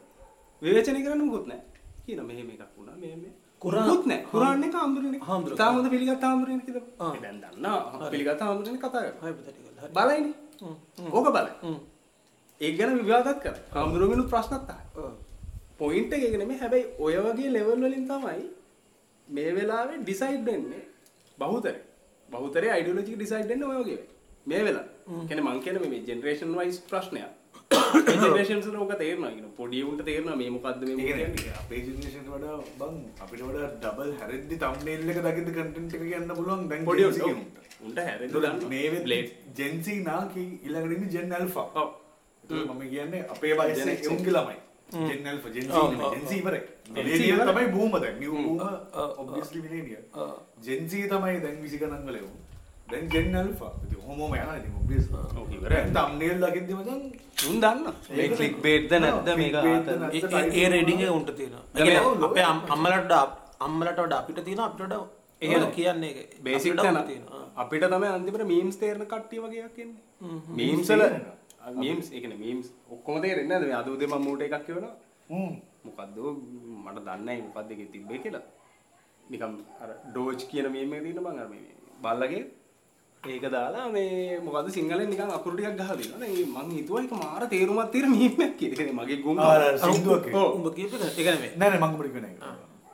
[0.63, 1.63] විවේචනය කරන්න මුකුත් නෑ.
[2.07, 3.21] කියන මෙහෙම එකක් වුණා මෙහෙම.
[3.63, 4.21] මුකුත් නෑ.
[4.33, 5.59] කුරාන් එක ආමුදුරනෙක් හාමුදුරුවෝ.
[5.59, 7.13] තාම හොඳ පිළිගත් ආමුදුරනෙක් කිව්ද ආ.
[7.23, 10.35] දැන් දන්නා පිළිගත් ආමුදුරනෙක් කතා කරා හයිපතටිකල් බලයිනේ.
[11.13, 11.75] ඕක බලයි
[12.61, 13.57] ඒක ගැන විවාදත් කර.
[13.75, 14.87] හාමුදුරුවනුත් ප්‍රශ්නත් අහයි
[15.79, 16.59] පොයින්ට් එක නෙමෙයි.
[16.63, 18.45] හැබැයි ඔය වගේ ලෙවල් වලින් තමයි
[19.29, 20.85] මේ වෙලාවේ ඩිසයිඩ් වෙන්නේ
[21.39, 21.81] බහුතරය.
[22.29, 24.03] බහුතරය අයිඩියොලොජි ඩිසයිඩ් වෙන්නේ ඔය වගේ
[24.47, 27.31] මේ වෙලාව කියන්නේ මං කියන්නේ මේ ජෙනරේෂන් වයිස් ප්‍රශ්නයක්
[28.07, 31.55] මේ ජෙනරේෂන්ස් වල ඔක තේරෙනවා කියන පොඩි උන්ට තේරෙනවා මේ මොකද්ද මේ මොකද්ද කියන්නේ.
[31.63, 36.67] අපේ ජනරේෂන් වඩා බං අපිට වඩා ඩබල් හැරෙද්දි තම්නේල් එක දකිද්දි කන්ටෙන්ට් එක කියන්න පුළුවන්
[36.69, 37.23] දැන් පොඩි Gen Z
[37.81, 38.03] උන්ට
[38.35, 38.69] දන්නවා.
[38.69, 39.31] මේ වෙද්දි Blade.
[39.55, 41.65] Gen Z නා කි ඊළඟට ඉන්නේ Gen Alpha.
[41.75, 41.89] ඔව්.
[42.45, 44.09] එතකොට මම කියන්නේ අපේ වයසේ Gen X.
[44.09, 44.61] උන්ගේ ළමයි.
[44.93, 47.67] ජෙන් ඇල්ෆා ජෙන් සී නෙමෙයි ජෙන් සී ඉවරයි මිලේනියල් තමයි
[47.99, 48.33] දැන් නිව්
[52.93, 55.83] දැන් 20 ගණන් වල එවුන් දැන් ජෙන් ඇල්ෆා ඉතින් හොමෝම යනවා ඉතින් ඔබ්වියස්ලි ඔව් ඉවරයි.
[55.97, 57.01] තම්නේල් දකිද්දි මචං
[57.49, 59.29] උන් දන්න මේ ක්ලික් බේට්ද නැද්ද?
[59.37, 59.55] මේක?
[59.55, 61.65] ඒ- ඒ- ඒ රෙඩිං එක උන්ට තියෙනවා.
[61.75, 63.13] ඒ කියන්නේ අපේ අම්- අම්මලට
[63.61, 65.03] අම්මලට වඩා අපිට තියෙන අපිට වඩා
[65.43, 65.71] එහෙම.
[65.71, 66.43] කියන්නේ ඒක.
[66.43, 67.45] බේසික් තියෙනවා.
[67.57, 70.03] අපිට තමයි අන්තිමට මීම්ස් තේරෙන කට්ටිය වගේ එකක් එන්නේ.
[70.57, 71.05] මීම්ස් වල
[71.75, 73.67] මීම්ස් ඒ කියන්නේ මීම්ස් ඔක්කොම තේරෙන්නේ නැද්ද?
[73.67, 74.95] මේ අද උදේ මම මූට එකක් කියවනවා.
[75.31, 75.53] හ්ම්.
[75.85, 76.17] මොකද්ද
[76.85, 78.43] මට දන්නේ නැහැ මොකද්ද ඒකේ තිබ්බේ කියලා.
[79.31, 81.65] නිකම් අර ඩෝජ් කියන මීම් එක තියෙන බං අර මේ
[82.03, 82.43] බල්ලගේ
[83.25, 86.19] ඒක දාලා මේ මොකද්ද සිංහලෙන් නිකන් අකුරු ටිකක් ගහලා දෙනවා.
[86.23, 88.87] නේ මං හිතුවා ඒක මාර තේරුමක් තියෙන මීම් එකක් කියලා.
[88.87, 90.35] ඒ මගේ අර සින්දුවක් එක.
[90.35, 92.41] ඔව් උඹ කියපු එක ඒක නෙමෙයි නෑ නෑ මං උඹට කියන්නේ ඒක.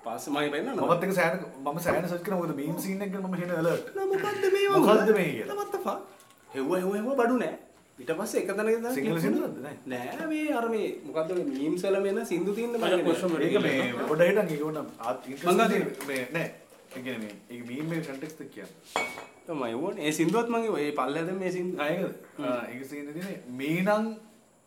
[0.04, 3.24] පස්සේ මම පෙන්නනවා මමත් එක සෑහෙන මම සෑහෙන සර්ච් කරා මොකද මීම් සීන් එක ගැන
[3.24, 5.58] මම හෙන ඇලර්ට් මොකද්ද මේවා මොකද්ද මේ කියලා?
[5.62, 6.04] what the fuck?
[6.50, 7.56] හෙව්ව හෙව්ව හෙව්ව බඩු නෑ.
[7.98, 9.76] ඊට පස්සේ එක තැනක දාලා සිංහල සින්දුවක්ද නෑ?
[9.88, 14.28] නෑ මේ අර මේ මොකද්ද මේ මීම්ස් වල මෙන්න සින්දු තියෙන මම ඒක මේ පොඩ
[14.28, 15.68] හිටන් ඒක උනම් ආත් මං
[16.12, 16.48] මේ නෑ
[16.90, 19.26] ඒ කියන්නේ මේ කන්ටෙක්ස්ට් එක කියන්නේ.
[19.46, 19.74] තමයි.
[19.74, 24.16] වුණේ ඒ සින්දුවත් මගේ ඔය පල්ලෙද මේ සීන් එකේ මීනං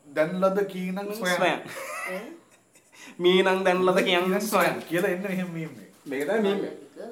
[0.07, 1.59] දැන් ලද කීනං ස්වයන්
[3.17, 5.89] මීනං දැන්ලද කියන් ස්වයන් කියලා එන්න එහෙම මීම් එක.
[6.05, 6.75] මේක තමයි මීම් එක.
[6.97, 7.11] එක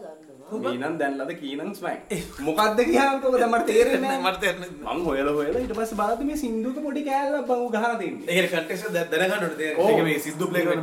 [0.50, 2.00] ගන්නවා මීනං දැන්ලද කීනං ස්වයන්
[2.48, 4.26] මොකද්ද කියන්නකො දැන් මට තේරෙන්නේ නැහැ.
[4.26, 7.96] මට තේරෙන්නේ මං හොයලා හොයලා ඊට පස්සේ බලද්දි මේ සින්දුක පොඩි කෑල්ලක් බං උ ගහලා
[8.04, 9.86] තින්නේ ඒක කන්ටෙක්ස්ට් එක දැනගන්න ඕනේ තේරෙන්නේ.
[9.86, 9.90] ඔව්.
[9.90, 10.82] ඒක මේ සිද්දු ප්ලේ කරන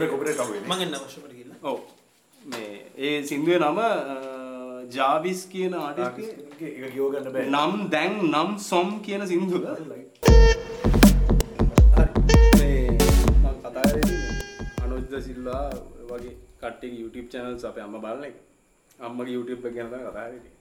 [2.46, 3.80] මේ ඒ සින්දුවේ නම
[4.96, 9.64] ජාවිස් කියන ආටිස්ට් ඒක කියව ගන්න බෑ නම් දැන් නම් සොම් කියන සින්දුව
[12.58, 14.20] මේ මම කතා කරන්නේ
[14.84, 15.64] අනුජ්ද සිල්වා
[16.10, 18.36] වගේ කට්ටියගේ YouTube channels අපේ අම්මා බලන එක.
[18.98, 20.52] අම්මගේ YouTube එක ගැන තමයි කතා කරන්නේ.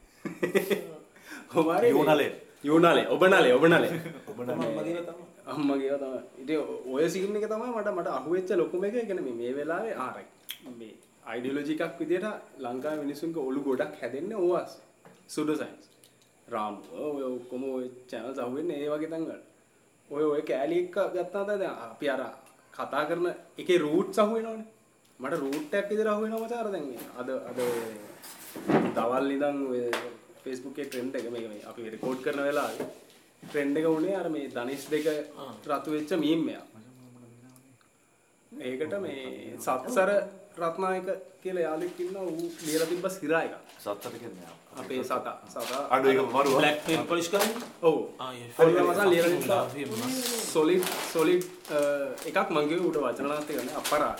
[1.51, 1.85] කොහොමද?
[1.91, 2.31] යෝනලේ.
[2.63, 3.05] යෝනලේ.
[3.13, 3.91] ඔබ නලේ ඔබ නලේ.
[4.29, 5.05] ඔබ තමයි.
[5.53, 6.21] අම්මගේ තමයි.
[6.41, 6.57] ඉතින්
[6.93, 8.95] ඔය සීන් එක තමයි මට මට අහුවෙච්ච ලොකුම එක.
[9.01, 10.31] කියන්නේ මේ මේ වෙලාවේ ආ රයිට්.
[10.79, 10.93] මේ
[11.25, 12.27] අයිඩියොලොජි එකක් විදිහට
[12.63, 14.71] ලංකාවේ මිනිස්සුන්ගේ ඔලු ගොඩක් හැදෙන්නේ ඕවාස්.
[15.27, 15.85] Sudo science.
[16.47, 16.75] රාම්
[17.05, 19.41] ඔය ඔක්කොම ඔය channels අහුවෙන්නේ ඒ වගේ තැන්වල.
[20.09, 22.21] ඔය ඔය කෑලි එක ගත්තා දැන් අපි අර
[22.73, 23.27] කතා කරන
[23.61, 24.67] එකේ රූට්ස් අහුවෙනවනේ.
[25.19, 27.59] මට රූට් එකක් විදිහට අහුවෙනවා මචං අර දැන් මේ අද අද
[28.95, 29.81] දවල් ඉඳන් ඔය
[30.43, 32.89] Facebook එකේ ට්‍රෙන්ඩ් එක මේක මේ අපි රෙකෝඩ් කරන වෙලාවේ
[33.43, 35.05] ට්‍රෙන්ඩ් එක උනේ අර මේ ධනිෂ් දෙක
[35.71, 36.71] රතු වෙච්ච මීම් එකක්.
[38.51, 39.21] ඒකට මේ
[39.57, 40.11] සත්සර
[40.59, 41.07] රත්නායක
[41.43, 43.55] කියලා යාළුවෙක් ඉන්නවා ඌ ලියලා තිබ්බ සිරා එකක්.
[43.83, 47.67] සත්තට කියන්නේ අපේ සතා සතා අඩු ඒක මරුවා බ්ලැක් පේපර් පොලිෂ් කරන්නේ.
[47.89, 50.09] ඔව් ආ ඒ හරිම මසන් ලියලා තිබ්බා.
[50.53, 50.83] සොලිඩ්
[51.13, 51.43] සොලිඩ්
[52.29, 54.13] එකක් මගේ උට වචනනාත් එකනේ අපරා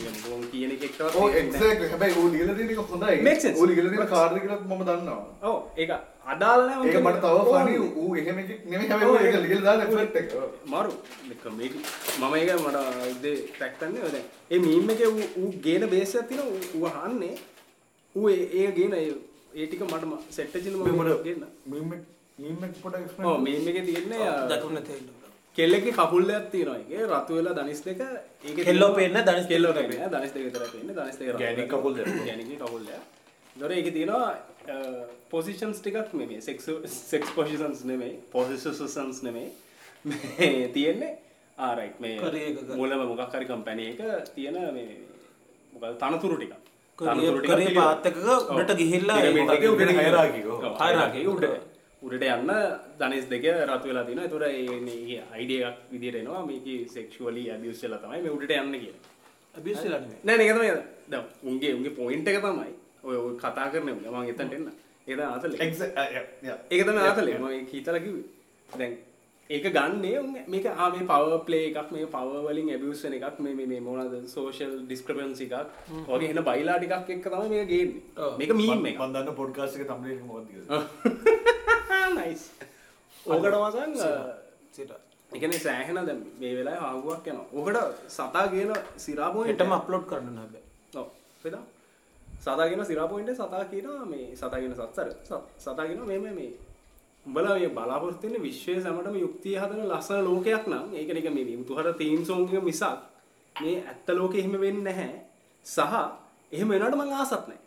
[0.00, 1.42] ඒ මොන් කියන එක එක්කවත් නැහැ.
[1.42, 3.54] එක්සැක්ට්ලි හැබැයි ඌ ලියලා තියෙන එක හොඳයි.
[3.58, 5.90] ඌ ලියලා තියෙන කාර්ය කියලාත් මම දන්නවා ඔව් ඒක
[6.26, 7.38] අදාළ නැහැ ඒක මට තව.
[7.54, 10.28] ෆනි ඌ එහෙම එකක් නෙමෙයි හැබැයි ඌ ඒක ලියලා දාන එෆෙක්ට් එක
[10.66, 10.92] මරු.
[12.20, 12.78] මම ඒක මට
[13.12, 16.62] ඉදේ ටැක්තන්නේ ඔය දැන් ඒ මීම් එකේ ඌ ඌ ගේන බේස් එකක් තියෙනවා.
[16.76, 17.34] ඌ- අහන්නේ.
[18.14, 19.08] ඌ ඒ ගේන ඒ
[19.54, 21.42] ඒ ටික මට සෙට් වෙච්චින් මේ මම මට ගේන්න.
[21.66, 22.02] මීම් එක
[22.38, 24.20] මීම් එක එකේ තියෙන්නේ.
[25.56, 27.02] කෙල්ලෙක්ගේ කකුල් දෙකක් තියෙනවා ඒකේ.
[27.08, 29.72] රතු වෙලා ධනිස් දෙක ඒකේ කෙල්ලෝ තියෙනවා- පේන්නේ, ධනිස් දෙක කෙල්ලෝ
[30.14, 31.38] ධනිස් දෙක විතරයි පේන්නේ ධනිස් දෙක දෙක.
[32.24, 33.00] ගෑණික්ගේ කකුල් දෙක.
[33.56, 34.28] ඒතකොට ඒකේ තියෙනවා
[35.30, 36.40] පොසිෂන්ස් ටිකක් නෙමෙයි.
[36.48, 38.14] සෙක්ස් සෙක්ස් පොසිෂන්ස් නෙමෙයි.
[38.32, 39.48] පොසිෂන්ස් නෙමෙයි.
[40.04, 41.12] මේ තියෙන්නේ
[41.58, 42.18] ආ රයිට් මේ.
[42.76, 44.00] මුලම මොකක් හරි කම්පැනි එක
[44.34, 44.98] තියෙන මේ
[45.72, 46.36] මොකද තනතුරු
[46.98, 48.18] career path එකක
[48.56, 49.64] උඩට ගිහිල්ලා උඩට.
[49.66, 50.42] ඔව්, hierarchy
[50.80, 52.24] hierarchy උඩට.
[52.34, 52.52] යන්න
[53.00, 54.26] ධනිස් දෙක රතු වෙලා තියෙනවා.
[54.26, 56.42] ඒතකොට ඒ අයිඩියා එකක් විදියට එනවා.
[56.50, 59.02] මේකේ සෙක්ෂුවලි ඇබියුස් වෙලා තමයි මේ උඩට යන්න කියලා.
[59.58, 60.20] Abuse වෙලා නෙමෙයි.
[60.26, 60.56] නෑ නේද?
[60.56, 60.70] තමයි.
[61.10, 62.72] දැන් උන්ගේ උන්ගේ පොයින්ට් එක තමයි
[63.04, 64.68] ඔය කතා කරන මම එතනට එන්න.
[65.06, 67.38] එක්සැක්ට් යා ඒක තමයි ආතලේ.
[67.38, 68.26] මම ඒක හිතලා කිව්වේ.
[68.78, 68.92] දැන්
[69.50, 70.20] ඒක ගන්නේ
[70.52, 73.80] මේක ආ මේ පවර් ප්ලේ එකක් මේ පවර් වලින් ඇබියුස් වෙන එකක් මේ මේ මේ
[73.80, 74.14] මොනවාද?
[74.34, 75.68] සෝෂල් ඩිස්ක්‍රිපන්සි එකක්.
[76.08, 78.02] වගේ එන බයිලා ටිකක් එක්ක තමයි මේක ගේන්නේ.
[78.16, 78.38] ඔව්.
[78.38, 80.80] මේක මීම් එක මම දන්න පොඩ්කාස්ට් එක thumbnail එක මොකක්ද කියලා.
[82.18, 82.42] නයිස්
[83.26, 83.92] ඕකට වසන්
[84.78, 84.92] සිට.
[85.32, 87.46] එකන සෑහෙන දැන් මේ වෙලා ආගුවක් යනවා.
[87.52, 88.72] ඕකට සතා කියන
[89.50, 90.38] හෙටම අප්ලෝඩ් කරන්න.
[91.00, 91.08] ඔව්.
[91.42, 91.64] පෙදා
[92.42, 95.08] සතාගෙන සිරාපොයින්ට සතා කියනවා මේ සතාගෙන සත්සර.
[95.22, 96.50] ස- සතා කියනවා මේ
[97.26, 101.92] උඹලා මේ බලාපොරොත්තු වෙන්නේ විශ්වයේ සැමටම යුක්තිය හදන ලස්සන ලෝකයක් නම් ඒක නික මේ විමුතුහර
[101.94, 102.98] තීම් සෝන් එක මිසක්
[103.56, 105.10] මේ ඇත්ත ලෝකෙ එහෙම වෙන්නේ නැහැ.
[105.66, 105.78] සහ
[106.52, 107.60] එහෙම වෙනවට මං ආසත් නැහැ.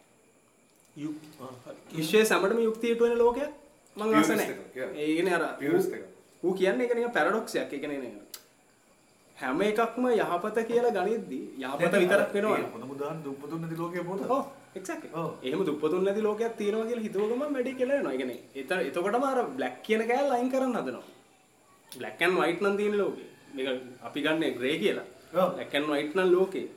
[1.93, 3.51] විශ්වයේ සැමටම යුක්තියට වෙන ලෝකයක්
[3.95, 4.55] මං ආස නැහැ.
[4.95, 5.43] ඒ කියන්නේ අර.
[6.43, 7.73] ඌ කියන්නේ ඒක නිකන් පැරඩොක්ස් එකක්.
[7.73, 8.13] ඒ කියන්නේ නේ
[9.37, 14.21] හැම එකක්ම යහපත කියලා ගනිද්දි යහපත විතරක් වෙනවා හොඳම උදාහරණ දුප්පතුන් නැති ලෝකයේ පොත.
[14.29, 14.43] ඔව්
[14.75, 15.09] එක්සැක්ට්ලි.
[15.13, 15.29] ඔව්.
[15.43, 18.13] එහෙම දුප්පතුන් නැති ලෝකයක් තියෙනවා කියලා හිතුව ගමන් වැඩි කියලා වෙනවා.
[18.13, 21.05] ඒ කියන්නේ එතන එතකොටම අර බ්ලැක් කියන කෑල්ල අයින් කරන්න හදනවා.
[21.91, 23.29] බ්ලැක් ඇන්ඩ් වයිට් නම් තියෙන ලෝකේ.
[23.53, 23.67] මේක
[24.01, 25.07] අපි ගන්නේ ග්‍රේ කියලා.
[25.33, 25.49] ඔව්.
[25.57, 26.67] ලැකන් වයිට් නම් ලෝකේ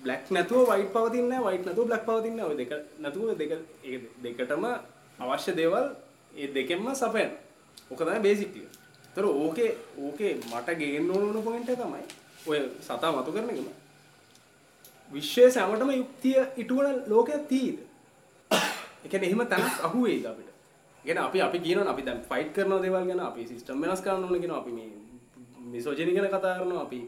[0.00, 3.52] බ්ලක් නැතුව වයිට් පවතින්න වයිට් නැතුව බ්ලක් පවතින්න ඔය දෙක නැතුව දෙක
[3.84, 4.64] ඒ දෙකටම
[5.18, 5.86] අවශ්‍ය දේවල්
[6.34, 7.30] ඒ දෙකෙන්ම සපයන
[7.90, 8.68] ඕක තමයි බේසික් ටික.
[9.06, 12.04] ඒතර ඕකේ ඕකේ මට ගේන්න ඕන පොයින්ට් එක තමයි
[12.46, 13.68] ඔය සතා මතු කරන එකම
[15.10, 17.78] විශ්වයේ සෑමටම යුක්තිය ඉටුවන ලෝකයක් තියෙයිද?
[18.50, 20.50] ඒ කියන්නේ එහෙම තැනක් අහුවේද අපිට?
[21.04, 24.40] ගැන අපි අපි කියනවා අපි දැන් ෆයිට් කරන දේවල් ගැන අපි සිස්ටම් වෙනස් කරන්න ඕන
[24.40, 24.90] කියනවා අපි මේ
[25.72, 27.00] මිසෝජිනි ගැන කතා කරනවා අපි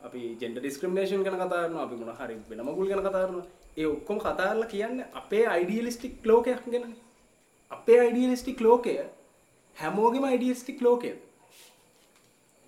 [0.00, 3.46] අපි ජෙන්ඩර් ඩිස්ක්‍රිමිනේෂන් ගැන කතා කරනවා අපි මොන හරි වෙන මගුල් ගැන කතා කරනවා.
[3.76, 7.00] ඒ ඔක්කොම කතා කරලා කියන්නේ අපේ අයිඩියලිස්ටික් ලෝකයක් ගැනනේ.
[7.70, 8.98] අපේ අයිඩියලිස්ටික් ලෝකය
[9.76, 11.18] හැමෝගෙම අයිඩියලිස්ටික් ලෝකයද?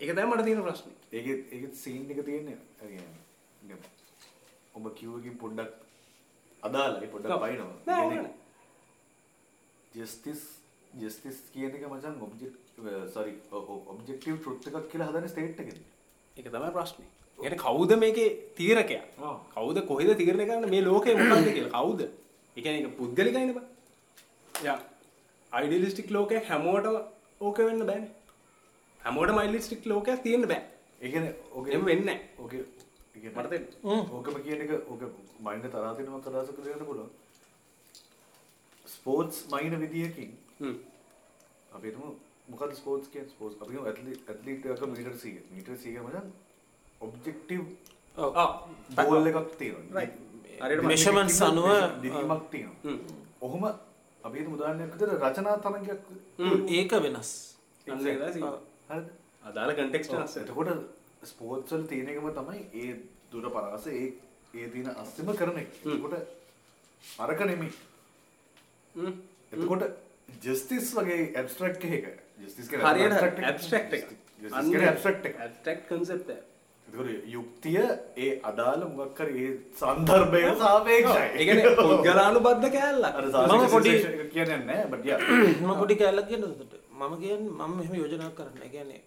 [0.01, 0.97] ඒක තමයි මට තියෙන ප්‍රශ්නේ.
[1.13, 2.59] ඒක ඒක සීන් එක තියෙන්නේ.
[2.83, 3.97] ඒ කියන්නේ
[4.79, 5.73] ඔබ කිව්වකින් පොඩ්ඩක්
[6.63, 8.33] අදාලයි පොඩ්ඩක් පයිනවා
[9.99, 10.43] ජස්තිස්
[11.03, 12.83] ජස්තිස් කියන එක මචන් ඔබ්ජෙක්ට්
[13.15, 13.33] සරි
[13.93, 15.79] ඔබ්ජෙක්ටිව් ට්‍රුත් එකක් කියලා හදන ස්ටේට් එකද
[16.37, 17.09] ඒක තමයි ප්‍රශ්නේ.
[17.39, 18.29] ඒකට කවුද මේකේ
[18.59, 19.35] තීරකයා?
[19.55, 20.71] කවුද කොහෙද තීරණය කරන්නේ?
[20.75, 21.83] මේ ලෝකේ මොකක්ද කියලා.
[21.83, 22.01] කවුද?
[22.57, 23.67] ඒ කියන්නේ ඒක පුද්ගලිකයිනේ බං.
[24.67, 24.79] යා
[25.53, 26.97] අයිඩියලිස්ටික් ලෝකයක් හැමෝටම
[27.47, 28.13] ඕක වෙන්න බෑනේ.
[29.03, 30.63] හැමෝටම අයිඩියලිස්ටික් ලෝකයක් තියෙන්න බෑ.
[31.03, 32.63] ඒ කියන්නේ ඕකෙම වෙන්නේ නැහැ ඕකේ
[33.25, 33.75] මට.
[33.85, 35.03] ඕකම කියන එක ඕක
[35.47, 37.11] මයින්ඩ් තරහ දෙනවක් අදහසක් දෙන්න පුළුවන්.
[38.95, 40.31] ස්පෝර්ට්ස් මයින විදියකින්
[40.61, 40.77] හ්ම්.
[41.77, 42.09] අපි හිතමු
[42.49, 43.33] මොකද ස්පෝර්ට්ස් කියන්නේ?
[43.35, 46.27] ස්පෝර්ට්ස් අපි ඇත්ලීට් ඇත්ලීට් එකක මීටර් 100 මීටර් 100 මචං
[47.01, 47.63] ඔබ්ජෙක්ටිව්
[48.17, 48.47] ආ
[48.97, 50.07] බෝල් එකක් තියෙනවා.
[50.63, 51.69] හරියට මෙෂමන්ස් අනුව
[52.03, 52.83] දිවීමක් තියෙනවා.
[52.85, 52.99] හ්ම්.
[53.47, 53.65] ඔහොම
[54.25, 56.03] අපි හිතමු උදාහරණයක් විදිහට රචනා තරංගයක්.
[56.79, 57.31] ඒක වෙනස්.
[57.87, 59.09] හරිද?
[59.49, 60.37] අදාළ කන්ටෙක්ස්ට් වෙනස්.
[60.43, 60.71] එතකොට
[61.23, 62.97] ස්පෝර්ට්ස් වල තියෙන එකම තමයි ඒ
[63.33, 64.13] දුර පරාස ඒ
[64.55, 65.59] ඒ තියෙන අස්තිම කරන.
[65.59, 66.15] එතකොට
[67.19, 67.41] අරක.
[68.95, 69.13] හ්ම්.
[69.53, 69.83] එතකොට
[70.43, 72.07] ජස්ටිස් වගේ ඇබ්ස්ට්‍රැක්ට් එක.
[73.95, 74.05] එක.
[76.89, 77.79] එතකොට යුක්තිය
[78.17, 81.29] ඒ අදාළ මොකක් හරි ඒ සන්දර්භයට සාපේක්ෂයි.
[81.35, 81.45] ඒ
[82.71, 83.15] කෑල්ලක්.
[83.15, 85.21] අර මම සාපේක්ෂ පොඩි- කියන්නේ yeah.
[85.61, 89.03] මම පොඩි කැලක් කියන්න දට මම කියන්න මම මෙහම යෝජනා කරන්න ගැන්නේ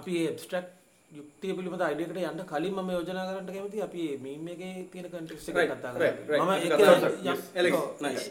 [0.00, 0.66] අපි එබස්ට්‍රක්
[1.10, 4.62] යුක්තිය පිළිබඳ අයිඩියකට යන්න කලින් මම යෝජනා කරන්න කැමති අපි මීම එක
[4.92, 6.18] තියෙන කටෙක්ස් එක කතා right.
[6.42, 6.72] මම ඒක
[7.60, 7.82] කරමු.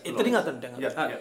[0.10, 1.20] එතනින් අතන්ට yeah.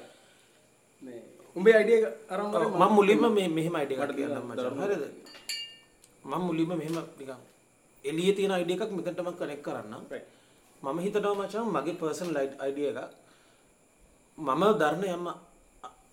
[1.02, 1.20] මේ
[1.56, 2.46] උඹේ අයිඩියා අරන්.
[2.80, 4.74] මම මුලින්ම මේ මෙහෙම අයිඩිය මට එකක් කියන්නම් මචං.
[4.82, 5.04] හරිද
[6.24, 7.40] මම මුලින්ම මෙහෙම නිකන්
[8.04, 10.02] එළියේ තියෙන අයිඩිය එකක් මෙතනටම කනෙක්ට් කරන්නම්.
[10.82, 13.00] මම හිතනවා මචං මගේ පර්සනල් අයිඩිය එකක්
[14.38, 15.26] මම දරන යම්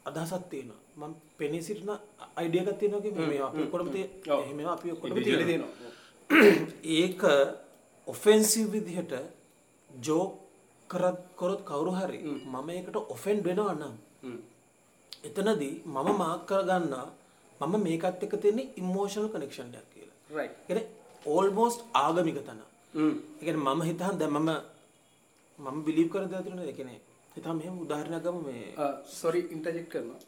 [0.08, 1.92] අදහසක් තියෙනවා මම පෙනී සිටින
[2.40, 3.62] අයිඩිය එකක් තියෙනවා කිව්වේ මේ අපි
[4.28, 4.40] ඔව්.
[4.44, 5.72] එහෙම අපි ඉදිරියට තියෙනවා.
[7.00, 7.22] ඒක
[8.08, 9.14] ඔෆෙන්සිව් විදිහට
[9.90, 10.32] ජෝක්
[10.90, 12.20] කරත් කරොත් කවුරු හරි
[12.54, 13.96] මම ඒකට ඔෆෙන්ඩ් වෙනවා නම්.
[15.28, 17.08] එතනදී මම මාක් කරගන්නා
[17.62, 20.18] මම මේකත් එක්ක තියෙන ඉමෝෂනල් කනෙක්ෂන් එකක් කියලා.
[20.68, 20.88] කියන්නේ
[21.26, 22.62] ඕල්මෝස්ට් ආගමික තන.
[23.40, 24.50] කියන්නේ මම හිතහන් දැන් මම
[25.60, 27.00] මම බිලීව් කරන දේ තුනේ ඒ කියන්නේ
[27.36, 28.64] හිතහන් මෙහෙම උදාහරණයක් ගමු මේ
[29.20, 30.20] සොරි ඉන්ටර්ජෙක්ට් කරනවා.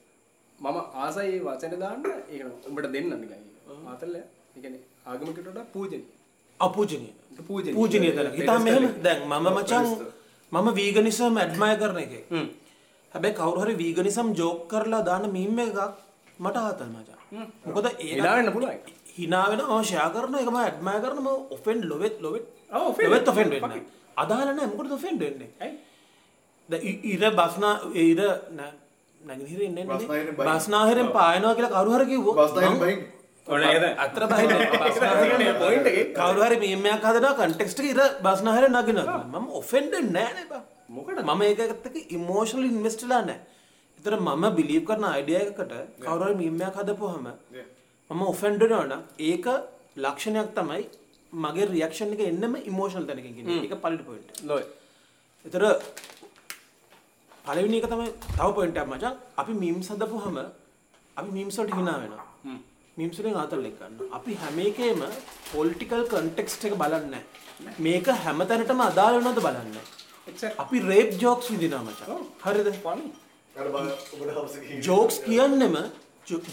[0.60, 3.42] මම ආසයි ඒ වචනේ දාන්න ඒක උඹට දෙන්න නිකන්.
[3.86, 4.24] මාතල්ල ඒ
[4.56, 6.06] කියන්නේ ආගමිකට වඩා පූජනීය.
[6.60, 7.14] අපූජනීය.
[7.48, 7.76] පූජනීය.
[7.76, 8.32] පූජනීය තැන.
[8.34, 9.86] හිතහන් මෙහෙම දැන් මම මචං
[10.52, 12.24] මම වීගනිසම් ඇඩ්මයර් කරන එකේ.
[13.12, 15.80] හැබැයි කවුරු හරි වීගනිසම් ජෝක් කරලා දාන මීම් එකක්
[16.40, 17.20] මට ආතල් මචං.
[17.68, 18.80] මොකද ඒක හිනා වෙන්න පුළුවන්.
[19.18, 23.28] හිනා වෙන මම ෂෙයා කරන එක මම ඇඩ්මයර් කරන මම ඔෆෙන්ඩ් ලොවෙත් ලොවෙත් ඔව්, ලොවෙත්
[23.28, 23.86] ඔෆෙන්ඩ් වෙන්න.
[24.18, 25.50] අදාළ නැහැ මොකටද ඔෆෙන්ඩ් වෙන්නේ?
[25.60, 25.76] ඇයි?
[26.70, 28.20] ඉ- ඉර බස්නා ඉර
[28.58, 28.86] නැගිහිර
[29.68, 29.86] ඉන්නේ
[30.40, 32.38] බස්නාහිරෙන් පායනවා කියලා කවුරු හරි කිව්වොත්.
[34.06, 36.06] අතර තියෙන්නේ point එකේ.
[36.20, 40.64] කවුරු හරි මීමයක් හදනවා කන්ටෙක්ස්ට් එක ඉර බස්නාහිරෙන් නගිනවා මම ඔෆෙන්ඩ් නෑ නේ බා
[40.95, 41.20] මොකටද?
[41.30, 43.40] මම ඒකත් එක්ක ඉමෝෂනල් ඉන්වෙස්ට් වෙලා නැහැ.
[43.99, 45.74] ඒතර මම බිලීව් කරන අයිඩියා එකකට
[46.06, 47.28] කවුරු හරි මීමයක් හදපුවාම
[48.10, 48.99] මම ඔෆෙන්ඩ් වෙනවා
[49.30, 49.48] ඒක
[50.06, 50.84] ලක්ෂණයක් තමයි
[51.45, 53.64] මගේ රියැක්ෂන් එක එන්නම ඉමෝෂනල් තැනකින් කියන්නේ.
[53.66, 54.30] ඒක පළවෙනි පොයින්ට්.
[54.49, 54.66] ලොයි.
[55.45, 55.64] ඒතර
[57.48, 58.07] පළවෙනි එක තමයි
[58.38, 59.14] තව පොයින්ට් එකක් මචං.
[59.41, 60.38] අපි මීම්ස් හදපුවාම
[61.19, 62.26] අපි මීම්ස් වලට hina වෙනවා.
[62.98, 64.07] මීම්ස් වලින් ආතල් එක්ක ගන්නවා.
[64.18, 65.02] අපි හැම එකේම
[65.52, 67.24] පොලිටිකල් කන්ටෙක්ස්ට් එක බලන්නේ නැහැ.
[67.86, 70.52] මේක හැමතැනටම අදාළ වෙනවද බලන්නේ නැහැ.
[70.64, 72.26] අපි රේප් ජෝක්ස් විදිනවා මචං.
[72.45, 72.68] හරිද?
[74.64, 75.78] ගිහින් ජෝක්ස් කියන්නෙම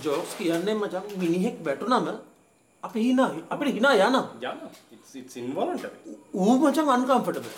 [0.07, 2.09] ජෝක්ස් කියන්නේ මචං මිනිහෙක් වැටුනම
[2.83, 4.25] අපි hina අපිට hina යනවා.
[4.41, 4.71] යනවා.
[4.95, 5.99] it's it's involuntary.
[6.43, 7.51] ඌ මචං අන්කම්ෆර්ටබල්.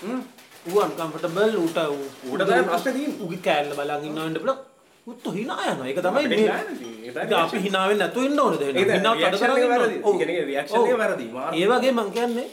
[0.71, 1.79] ඌ අන්කම්ෆර්ටබල් ඌට
[2.31, 3.09] ඌට ප්‍රශ්නේ.
[3.23, 4.53] ඌගේ කෑල්ල බලන් ඉන්නව ඉන්න බල
[5.07, 5.87] උත් hina යනවා.
[5.91, 6.25] ඒක තමයි
[7.43, 7.59] අපි
[7.91, 8.77] වෙන්නේ නැතුව ඉන්න ඕනද එක.
[11.57, 12.49] ඒ එක වගේ මං කියන්නේ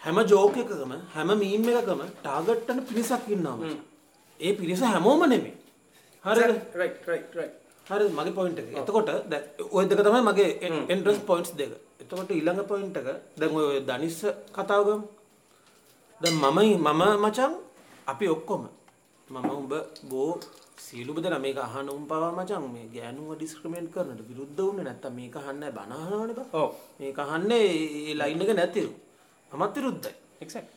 [0.00, 3.78] හැම ජෝක් එකකම හැම මීම් එකකම ටාගට් වෙන පිරිසක් ඉන්නවා මචං.
[4.40, 5.22] ඒ පිරිස හැමෝම
[6.80, 6.96] right
[7.40, 7.52] right
[7.90, 8.66] හරි මගේ පොයින්ට් එක.
[8.80, 9.44] එතකොට දැන්
[9.76, 10.48] ওই දෙක තමයි මගේ
[10.92, 11.72] එන්ට්‍රන්ස් පොයින්ට්ස් දෙක.
[12.02, 13.06] එතකොට ඊළඟ පොයින්ට් එක
[13.40, 14.18] දැන් ඔය දනිස්ස
[14.56, 15.17] කතාව ගමු.
[16.20, 17.52] දැන් මමයි මම මචං
[18.06, 18.62] අපි ඔක්කොම
[19.28, 19.72] මම උඹ
[20.10, 20.32] බෝ
[20.78, 25.36] සීලුම දෙනා මේක අහන උන් පවා මචං මේ ගෑනුව ඩිස්ක්‍රිමිනේට් කරනට විරුද්ධ වුණේ නැත්තම් මේක
[25.36, 26.48] අහන්නේ බන අහනවනේ බා.
[26.54, 26.70] ඔව්
[27.00, 27.62] මේක අහන්නේ
[28.00, 28.92] ඒ ලයින් එක නැතිලු.
[29.52, 30.14] මමත් විරුද්ධයි.
[30.40, 30.72] එක්සැක්ට්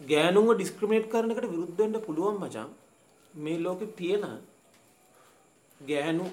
[0.00, 2.70] ගෑනුන්ව ඩිස්ක්‍රිමිනේට් කරන එකට විරුද්ධ වෙන්න පුළුවන් මචං.
[3.34, 4.24] මේ ලෝකේ තියෙන
[5.80, 6.26] ගෑනු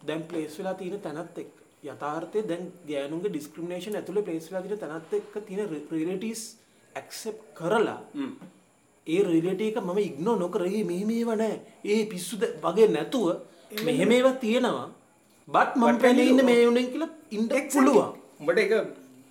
[0.00, 5.12] දැන් ප්ලේස් වෙලා තියෙන තැනත් එක්ක යථාර්ථයේ දැන් ගෑනුන්ගේ ඩිස්ක්‍රිමිනේෂන් ඇතුලේ ප්ලේස් වෙලා තියෙන තැනත්
[5.18, 6.42] එක්ක තියෙන රියලිටිස්
[6.94, 8.00] ඇක්සෙප්ට් කරලා
[9.06, 11.60] ඒ රියලිටි එක මම ඉග්නෝ නොකර ඒ මෙහෙම ඒවා නැහැ.
[11.92, 13.26] ඒ පිස්සුද වගේ නැතුව
[13.88, 14.88] මෙහෙම ඒවා තියෙනවා.
[15.48, 18.10] බට් මම පැනේ ඉන්නේ මේ උනේ කියලා ඉන්න පුළුවන්.
[18.40, 18.74] උඹට ඒක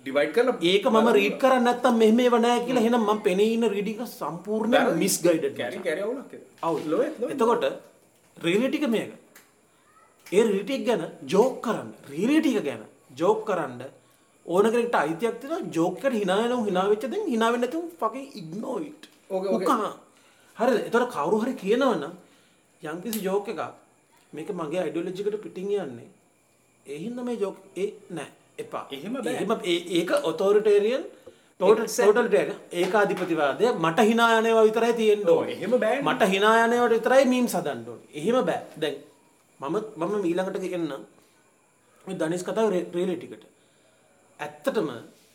[0.06, 3.70] ඩිවයිඩ් කරලා ඒක මම රීඩ් කරන්නේ නැත්තම් මෙහෙම ඒවා නැහැ කියලා එහෙනම් මම පෙනේ ඉන්න
[3.76, 6.44] රීඩින් එක සම්පූර්ණයෙන් මිස්ගයිඩඩ් කැරි කැරි අවුලක් ඒක.
[6.62, 6.92] අවුල්.
[7.34, 7.70] එතකොට
[8.36, 9.12] රියලිටි එක මේක
[10.32, 11.02] ඒ රියලිටි එක ගැන
[11.32, 12.82] ජෝක් කරන්න රියලිටි එක ගැන
[13.20, 13.82] ජෝක් කරන්න
[14.46, 18.28] ඕන කෙනෙක්ට අයිතියක් තියෙනවා ජෝක් එකට hina වෙනව hina වෙච්ච දෙන් hina වෙන්නේ නැතුව fucking
[18.40, 19.90] ignore it okay, okay.
[20.56, 22.12] හරිද එතකොට කවුරු හරි කියනවනම්
[22.82, 23.62] යම්කිසි ජෝක් එකක්
[24.32, 26.08] මේක මගේ අයිඩියොලොජි එකට පිටින් යන්නේ
[26.86, 28.30] ඒ හින්දා මේ ජෝක් ඒ නෑ
[28.62, 29.34] එපා එහෙම බෑ.
[29.34, 29.50] එහෙම
[29.98, 31.04] ඒක ඔතොරිටේරියන්
[31.60, 35.54] ටෝටල්ටේරියන් ඒකාධිපතිවාදය මට යනවා විතරයි තියෙන්න ඔව්, ඕනේ.
[35.56, 36.02] එහෙම බෑනේ.
[36.08, 38.08] මට යනවට විතරයි මීම්ස් හදන්න ඕනේ.
[38.20, 38.60] එහෙම බෑ.
[38.82, 38.96] දැන්
[39.60, 41.02] මම මම ඊළඟට කියන්නම්
[42.04, 43.44] මේ ධනිස් කතාව රියලිටි එකට.
[44.40, 44.88] ඇත්තටම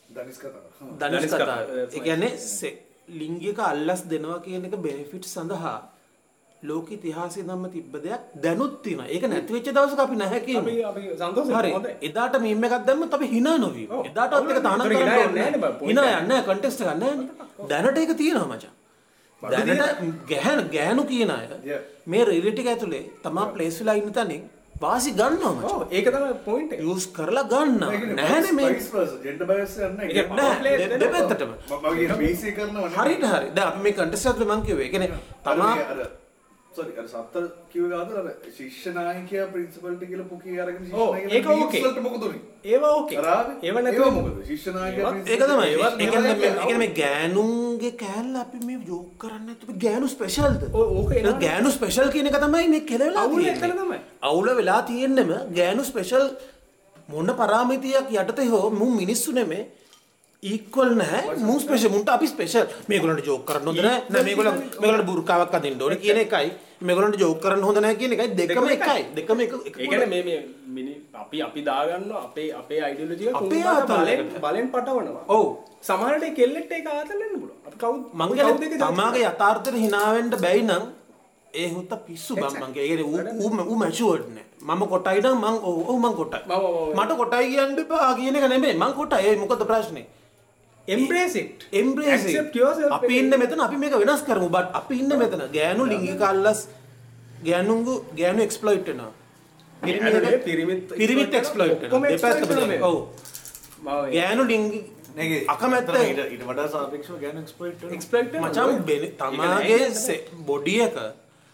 [0.10, 0.64] දනිස් කතාව.
[1.00, 1.64] ධනිස් ධනිස් කතාව.
[1.92, 2.32] ඒ කියන්නේ
[3.10, 5.78] ලිංගික අල්ලස් දෙනවා කියන එක බෙනිෆිට් සඳහා
[6.64, 9.08] ලෝක ඉතිහාසයේ නම් තිබ්බ දෙයක් දැනුත් තියෙනවා.
[9.08, 10.86] ඒක නැති වෙච්ච දවසක අපි නැහැ අපි කියන්නේ.
[10.86, 11.72] අපි සන්තෝෂයි හරි.
[12.08, 13.88] එදාට මීම් එකක් දැම්මත් අපි hina නොවී.
[14.10, 16.16] එදාටවත් ඒක තහනම් කරන්න යන්නේ ඕනේ නැහැ hina එක.
[16.16, 17.28] යන්නේ නැහැ කන්ටෙක්ස්ට් එකක් නැහැ.
[17.72, 18.74] දැනට ඒක තියෙනවා මචං.
[19.52, 21.46] දැනට ගැහන ගෑනු කියන අය.
[22.08, 24.44] මේ රියලිටි එක ඇතුලේ තමා ප්ලේස් වෙලා ඉන්න තැනින්
[24.82, 25.74] වාසි ගන්නවා.
[25.74, 26.74] ඔව් ඒක තමයි පොයින්ට්.
[26.80, 27.92] යූස් කරලා ගන්නවා.
[28.16, 28.72] නැහැනේ මේ
[29.24, 31.00] ජෙන්ඩර් බයස් යන්න ඒක නෑ play දෙ- දෙනවා.
[31.00, 31.52] දෙපැත්තටම.
[31.84, 32.98] මගේ බේසික් කරනවා නේ.
[32.98, 33.94] හරිට හරි අපි මේ
[34.80, 35.12] ඒ කියන්නේ
[35.46, 35.76] අර තමා
[36.76, 38.28] සෝරි අර සත්තර කිව්ව ගාද අර
[38.58, 41.82] ශිෂ්‍ය නායකයා ප්‍රින්සිපල්ට කියලා පුකී අරගෙන ශිෂ්‍ය ඒක නායකයා okay.
[41.84, 42.42] වලට මොකද උනේ?
[42.66, 43.18] ඒවා ඕකේ.
[43.18, 44.40] ඒව ඒවා නැතුව මොකද?
[44.48, 48.80] ශිෂ්‍ය නායකයා ඒක තමයි ඒ ඒවත්- කියන්නේ මේ- ඒ කියන්නේ මේ ගෑනුන්ගේ කෑල්ල අපි මේ
[48.88, 51.38] ජෝක් කරන්නේ නැතුව ගෑනු ස්පෙෂල්ද ඕක එනවා.
[51.40, 53.46] ගෑනු ස්පෙෂල් කියන එක තමයි මේ කෙලවෙලා අවුල.
[53.46, 54.00] එතන තමයි.
[54.24, 56.26] අවුල වෙලා තියෙන්නෙම ගෑනු ස්පෙෂල්
[57.10, 59.64] මොන පරාමිතියක් යටතේ හෝ මු මිනිස්සු නෙමේ
[60.52, 61.40] ඉක්වල් නැහැ.
[61.48, 64.02] මු ස්පෙෂල් මුන්ට අපි ස්පෙෂල් මේගොල්ලන්ට ජෝක් කරන්න හොඳ නැහැ.
[64.14, 66.50] නෑ මේගොල්ලන් මේගොල්ලන්ට බුර්කාවක් අදින්න ඕනේ කියන එකයි.
[66.88, 68.30] මේගොල්ලන්ට ජෝක් කරන්න හොඳ නැහැ කියන එකයි.
[68.40, 69.04] දෙකම එකයි.
[69.18, 70.40] දෙකම එක ඒ කියන්නේ මේ මේ
[70.78, 73.62] මිනි අපි අපි දාගන්න අපේ අපේ අයිඩියොලොජි එක අපේ
[73.92, 75.24] තුන්වර බලෙන් පටවනවා.
[75.36, 75.46] ඔව්.
[75.90, 77.60] සමහරට ඒ කෙල්ලෙක්ට ඒක ආතල් වෙන්න පුළුවන්.
[77.68, 80.90] අපි කවුද මං කියන්නේ තමාගේ යථාර්ථයට hina වෙන්න බැයි නම්
[81.54, 83.06] ඒ හුත්ත පිස්සු බං මං කියන්නේ.
[83.44, 84.46] ඌ මැචුවර්ඩ් නෑ.
[84.68, 86.44] මම කොටයි නම් මං ඔව් මං කොටයි.
[86.98, 88.76] මට කොටයි කියන්න එපා කියන එක නෙමෙයි.
[88.82, 89.24] මං කොටයි.
[89.30, 90.06] ඒ මොකද ප්‍රශ්නේ
[90.88, 91.68] embrace it.
[91.74, 92.92] Embrace Accept yourself.
[92.92, 94.50] අපි ඉන්න මෙතන අපි මේක වෙනස් කරමු.
[94.50, 96.68] බට් අපි ඉන්න මෙතන ගෑනු ලිංගික අල්ලස්
[97.44, 99.12] ගෑනුන්ගු ගෑනු එක්ස්ප්ලොයිට් වෙනවා.
[99.84, 100.84] ගෑනුනේ පිරිමිත්
[103.82, 104.44] මම ගෑනු
[105.16, 107.98] නේගේ අකමැත්ත ඊට ඊට වඩා සාපේක්ෂව ගෑනු එක්ස්ප්ලොයිට් වෙනවා.
[107.98, 108.50] exploit වෙනවා.
[108.50, 110.96] මචං බෙන- තමාගේ නෑ බොඩිය එක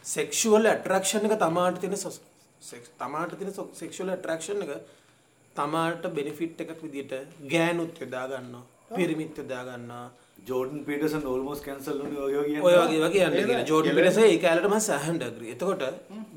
[0.04, 2.22] සෙක්ෂුවල් ඇට්‍රක්ෂන් එක තමාට තියෙන සොස්-
[3.00, 4.72] තමාට තියෙන සෙක්ෂුවල් ඇට්‍රක්ෂන් එක
[5.56, 7.14] තමාට බෙනිෆිට් එකක් විදිහට
[7.48, 10.06] ගෑනුත් යොදා ගන්නවා පිරිමිත් යොදා ගන්නවා
[10.48, 14.38] ජෝඩන් පීටර්සන් ඔල්මෝස්ට් කැන්සල් වුණේ ඔය වගේ ඔය වගේ වගේ යන්න කියන ජෝඩන් පිටර්සන් ඒ
[14.46, 15.52] කාලේට මම සෑහෙන් ඇග්‍රී.
[15.56, 15.84] එතකොට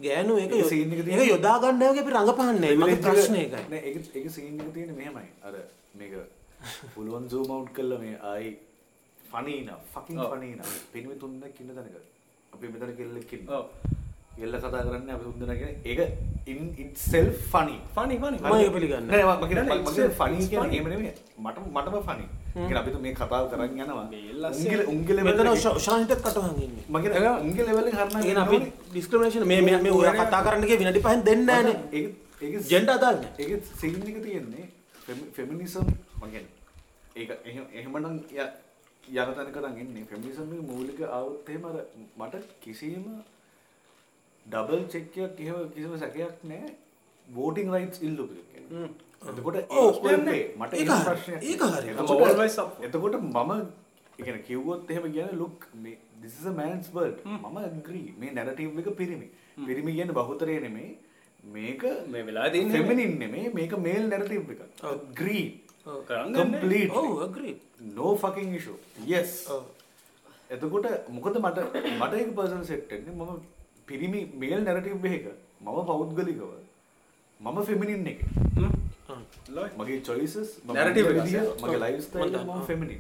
[0.05, 2.81] ගෑනු ඒක scene එක යො- තියෙන්නේ- ඒක යොදා ගන්න වගේ අපි රඟපාන්නේ නැහැ.
[2.85, 3.65] මගේ ප්‍රශ්නේ ඒකයි.
[3.71, 5.29] නෑ ඒක ඒක සීන් එක තියෙන්නේ මෙහෙමයි.
[5.43, 5.55] අර
[5.95, 6.13] මේක
[6.95, 8.51] පුළුවන් zoom out කළා මේ ආයි
[9.25, 10.69] funny නා fucking funny නා.
[10.93, 11.97] පින්වි තුන්දෙනෙක් ඉන්න තැනක.
[12.53, 13.59] අපි මෙතන කෙල්ලෙක් ඉන්නවා.
[13.59, 13.67] ඔව්.
[14.37, 16.01] කෙල්ල කතා කරන්නේ අපි තුන්දෙනා කියන්නේ ඒක
[16.47, 17.77] in itself funny.
[17.95, 20.49] funny funny මම ඒක පිළිගන්නේ නෑ මම කියන්නේ නෑ, මම it's කියන්නේ a- funny it's
[20.49, 20.77] කියන්නේ funny.
[20.77, 21.13] එහෙම නෙමෙයි.
[21.39, 22.27] මට මටම funny.
[22.55, 24.07] කියන්නේ අපි මේ කතාව කරන් යනවා.
[24.07, 26.21] මේ ලස්සන- උන්ගේ උන්ගේ level මෙතන එකේ- ශාන්තිත්.
[26.89, 28.57] මම කියන්නේ උන්ගේ level එකේ හරනා ඒ අපි
[28.91, 31.77] ඩිස්ක්‍රිමිනේෂන් මේ මේ මේ ඔය කතා කරන්න ගිය විනාඩි 5න් දෙන්නේ නේ.
[31.77, 32.11] නැහැ.
[33.39, 34.65] ඒක සීන් එක තියෙන්නේ
[35.37, 35.87] ෆෙමිනිසම්
[36.23, 36.45] මගෙන්
[37.17, 38.53] ඒක එහෙම එහෙමනම් ය-
[39.05, 41.25] යන තැනක නම් එන්නේ ෆෙමිනිසම් එක මූලික අර
[42.19, 43.05] මට කිසිම
[44.51, 46.75] ඩබල් චෙක් එකක් එහෙම කිසිම සැකයක් නැහැ.
[47.35, 48.91] වෝටිං රයිට්ස් ඉල්ලුපු එක.
[49.29, 49.55] එතකොට
[50.25, 50.55] නෑ.
[50.57, 50.73] මට
[51.63, 51.89] හරි.
[52.83, 53.67] එතකොට- මම
[54.17, 55.99] කියන්නේ කිව්වොත් එහෙම කියන්නේ look මේ
[56.47, 57.25] a man's world.
[57.25, 58.15] මම agree.
[58.19, 59.29] මේ narrative එක පිරිමි.
[59.67, 60.99] පිරිමි කියන්නේ බහුතරය නෙමෙයි.
[61.45, 63.49] මේක මේ තියෙන්නේ feminine නෙමෙයි.
[63.49, 65.61] මේක male narrative එක agree.
[67.95, 68.77] no fucking issue.
[69.15, 69.51] Yes.
[69.51, 69.63] ඔව්.
[70.51, 71.59] එතකොට මොකද මට
[72.01, 73.15] මට ඒක පර්සනල් සෙට් වෙන්නේ.
[73.15, 73.41] මම
[73.93, 75.27] පිරිමි මේල් නැරටිව් එක
[75.65, 76.43] මම පෞද්ගලිකව
[77.41, 78.21] මම ෆෙමිනින් එක.
[79.79, 80.37] මගේ චොයිසස්.
[80.69, 82.97] මගේ ලයිස්ටයිල් ම ෆෙමිනි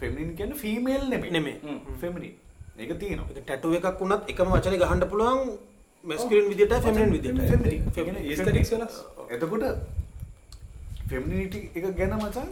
[0.00, 1.56] ෆෙමිනින් කියන්න ෆීමේල් නෙමේ නෙමේ.
[2.02, 2.30] ෆෙමිනි
[2.78, 3.28] ඒක තියෙනවා.
[3.38, 5.40] ටැටුව එකක් වුණත් එකම වචන ගහන්ඩ පුළුවන්
[6.04, 7.38] මැස්කලින් විදිට ෆෙමින් විදිට
[8.32, 8.96] aesthetics වෙනස්.
[9.34, 9.64] එතකොට
[11.12, 12.50] ෆෙමිනිටි එක ගැන මචන්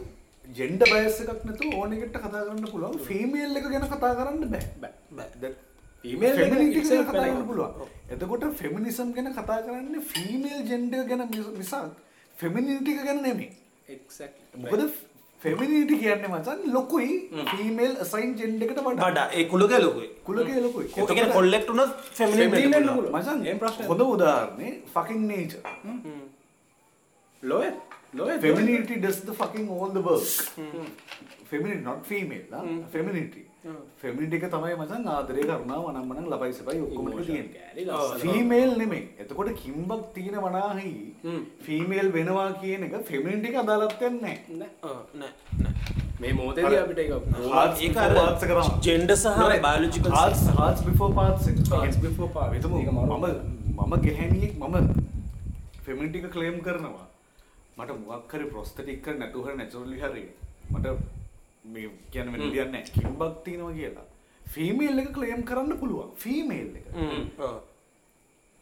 [0.61, 2.97] ජෙන්ඩ බයස්ස එකක් නැතු ඕනෙකට කතා කරන්න පුළුවන්.
[3.11, 4.65] ෆීමේල් එක ගැන කතා කරන්න බෑ.
[5.11, 5.72] Female එක
[6.03, 7.47] ෆෙමිනිටි ගැන itself කතා කරන්න වෙනම.
[7.47, 7.73] පුළුවන්.
[8.11, 11.23] එතකොට ෆෙමිනිසම් ගැන කතා කරන්න ෆීමේල් ජෙන්ඩ ගැන
[11.59, 11.75] මිසක්
[12.37, 13.51] ෆෙමිනිටික ගැන නෙමේ
[13.89, 14.45] Exactly.
[14.65, 14.83] මොකද
[15.43, 17.13] ෆෙමිනිටි කියන්න මචන් ලොකුයි
[17.53, 19.29] ෆීමේල් සයින් ජෙන්ඩ එකට වඩා.
[19.33, 20.09] ඒ කුළග ලොකුයි.
[20.25, 20.89] කුලගේ ලොකුයි.
[20.97, 23.15] ඒකන කොල්ලෙක්ට උනත් Feminine ෆෙමිනින් වෙන්න පුළුවන්.
[23.21, 25.53] මචන් ප්‍රශ්නයක් හොඳ උදාරණය fucking nature
[27.43, 27.75] Lawyer.
[28.15, 28.39] Lawyer.
[28.41, 30.23] Femininity does the fucking all the work.
[31.45, 32.07] Femininity, not
[34.01, 37.53] Femininity එක තමයි මචන් ආදරය කරුණා වනම්මනම් ලබයි සබයි ඔක්කොම ටික තියෙන්නේ.
[37.59, 38.19] කෑලි ලස්සන.
[38.23, 39.05] ෆීමේල් නෙමෙයි.
[39.23, 40.91] එතකොට කිම්බක් තියෙන වනාහි
[41.67, 44.57] ෆීමේල් වෙනවා කියන එක ෆෙමිනිටි එක අදාළත්වයක් නැහැ.
[45.21, 45.33] නෑ.
[46.25, 47.23] මේ මොහොතේදී අපිට ඒක එක
[48.51, 48.67] තමයි.
[48.89, 49.63] ජෙන්ඩ සහ එක.
[50.59, 51.47] Hearts before parts.
[52.59, 53.07] හිතමු ඒක මරු.
[53.23, 53.27] මම
[53.79, 54.77] මම ගැහැණියෙක් මම
[55.87, 57.07] ෆෙමිනිටි එක ක්ලේම් කරනවා.
[57.79, 60.25] මට මොකක් හරි ප්‍රොස්තටික් කර නැතුව හරි නැචරලි හරි
[60.75, 60.87] මට
[61.65, 62.93] මේ කියන්නේ වෙන දෙයක් නැහැ.
[62.95, 64.07] කිම්බක් තියෙනවා කියලා.
[64.55, 66.11] ෆීමේල් එක ක්ලේම් කරන්න පුළුවන්.
[66.17, 66.87] ෆීමේල් එක.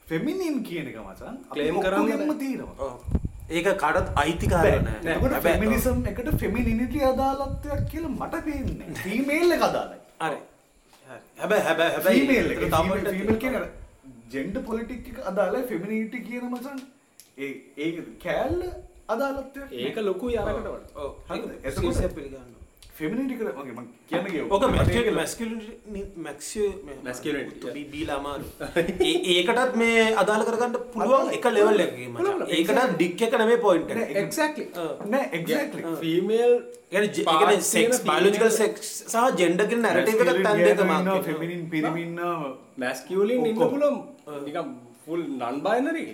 [0.07, 2.39] ෆෙමිනින් කියන එක මචන් අපි Claim කරන්න ඔක්කොගෙම බෑ.
[2.39, 2.99] තියෙනවා.
[3.51, 8.95] ඒක කඩත් අයිතිකාරන ෆෙමිනිසම් එකට ෆෙමිනිනිටි අදාළත්වයක් කියලා මට පේන්නේ.
[9.03, 10.01] ෆීමේල් එක අදාළයි.
[10.21, 10.33] අර
[11.39, 13.59] හැබැ හැබැ හැබැයි ෆීමේල් එක එතන තව ෆීමේල් කියන
[14.37, 16.79] ජෙන්ඩර් පොලිටික් එක අදාළයි ෆෙමිනිටි කියන මචන්
[17.39, 17.91] ඒ ඒ
[18.23, 18.63] කෑල්ල
[19.09, 20.79] අදාළත්වයක් ඒක ලොකුයි අරකට වඩා.
[20.97, 22.59] ඔව් හරිද?
[23.00, 24.46] ඒක එතකොට- සිරියස් පිළිගන්නවා ෆෙමිනිටි කර මගේ මම කියන්න ගියා.
[24.50, 26.68] ඕක මට ඒක- මැස්කිලිනි මැක්සිය
[27.04, 28.46] Masculinity, බීලා අමාරු
[29.08, 32.18] ඒ- ඒකටත් මේ අදාළ කරගන්න පුළුවන් එක ලෙවල් එකකින් මචං.
[32.18, 32.48] පුළුවන්.
[32.50, 34.66] ඒකටත් ඩික් එක නෙමෙයි පොයින්ට් එක Exactly.
[35.12, 35.82] නෑ එක්සැක්ට්ලි.
[36.04, 36.56] Female
[36.92, 40.84] يعني parts කියන්නේ තියෙන සෙක්ස් female බයොලොජිකල් සෙක්ස් සහ ජෙන්ඩර් කියන නැරටිව් එකට තැන් දෙක
[40.86, 42.52] මාක් ෆෙමිනින් පිරිමි ඉන්නවා.
[42.78, 43.72] masculine ඉන්න ඔක්කොම.
[43.74, 43.98] පුළුවන්
[44.48, 44.70] නිකන්
[45.06, 46.06] full non binary.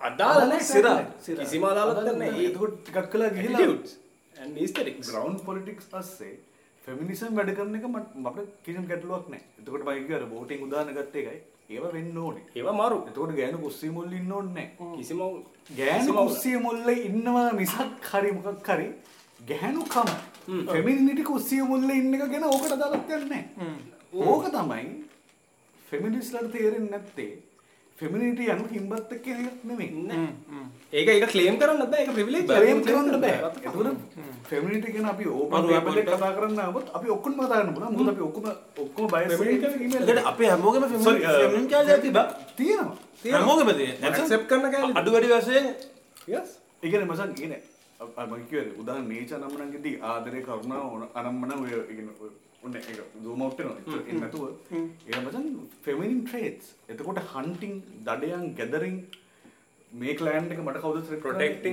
[0.00, 1.24] අදාළ නැහැ සිරා, කාටවත්.
[1.24, 1.44] සිරා.
[1.44, 2.46] කිසිම අදාළයක් නැහැ.
[2.46, 3.66] එතකොට ටිකක් කළා ගිහිලා
[4.63, 5.07] Aesthetics.
[5.11, 6.35] ග්‍රවන්් පොලිටික්ස් පස්සේ
[6.87, 9.45] ෆෙමිනිසම් වැඩ කරන එක මට කිසිම ගැටලුවක් නැහැ.
[9.59, 11.39] එතකොට මම කිව්වා වෝටින් උදාහරණ ගත්ත එකයි.
[11.69, 12.43] ඒව වෙන්න ඕනේ.
[12.55, 12.97] ඒවා මාරු.
[13.09, 14.67] එතකොට ගෑනු කුස්සිය මුල්ල ඉන්න ඕනේ.
[14.97, 15.21] කිසිම
[15.79, 18.87] ගෑනු කුස්සිය මුල්ල ඉන්නවා මිසක් හරි මොකක් හරි
[19.39, 20.09] ගැහැනු කම
[20.73, 23.71] ෆෙමිනිටි කුස්සිය මුල්ල ඉන්න එක ගැන ඕකට අදාළත්වයක් නැහැ.
[24.13, 24.85] ඕක තමයි
[25.87, 27.31] ෆෙමිනිස්ට්ලට තේරෙන්නේ නැත්තේ
[27.97, 29.89] ෆෙමිනිටි යනු කිම්බත් එක්ක එකක් නෙමෙයි.
[30.93, 33.37] ඒක ඒක ක්ලේම් කරන්න බෑ ඒක privilege ක්ලේම් කරන්න බෑ.
[33.67, 33.87] එතකොට
[34.49, 37.95] ෆෙමිනිටි ගැන අපි ඕපන් ටේබල් එක කතා කරන්න ආවොත් අපි ඔක්කොම කතා කරන්න පුළුවන්.
[37.97, 38.45] මොකද අපි ඔක්කොම
[38.83, 42.25] ඔක්කොම බයස් ඒකට අපේ හැමෝගෙම Sorry, uh, ෆෙමිනින් කැලේ තිබා
[42.57, 42.97] තියෙනවා.
[43.27, 44.93] හැමෝගෙම තියෙන accept කරන කෑලි.
[45.01, 45.65] අඩු වැඩි වශයෙන්
[46.27, 46.49] yes.
[46.83, 47.61] ඒ කියන්නේ මචං කියන්නේ
[47.99, 50.83] මම කිව්වේ උදාහරණ නේචර් නම්මනන්ගෙදී ආදරේ කරුණා
[51.15, 52.31] අනම්මන ඔය ඒ කියන්නේ
[52.63, 53.97] ඔන්න ඒක zoom out වෙනවා.
[53.97, 54.43] ඒක නැතුව
[55.07, 55.49] ඒක මචං
[55.81, 56.65] feminine traits.
[56.89, 57.75] එතකොට hunting
[58.07, 58.97] දඩයන් gathering
[59.93, 60.97] මේ ක්ලෑන් එක මට කවුද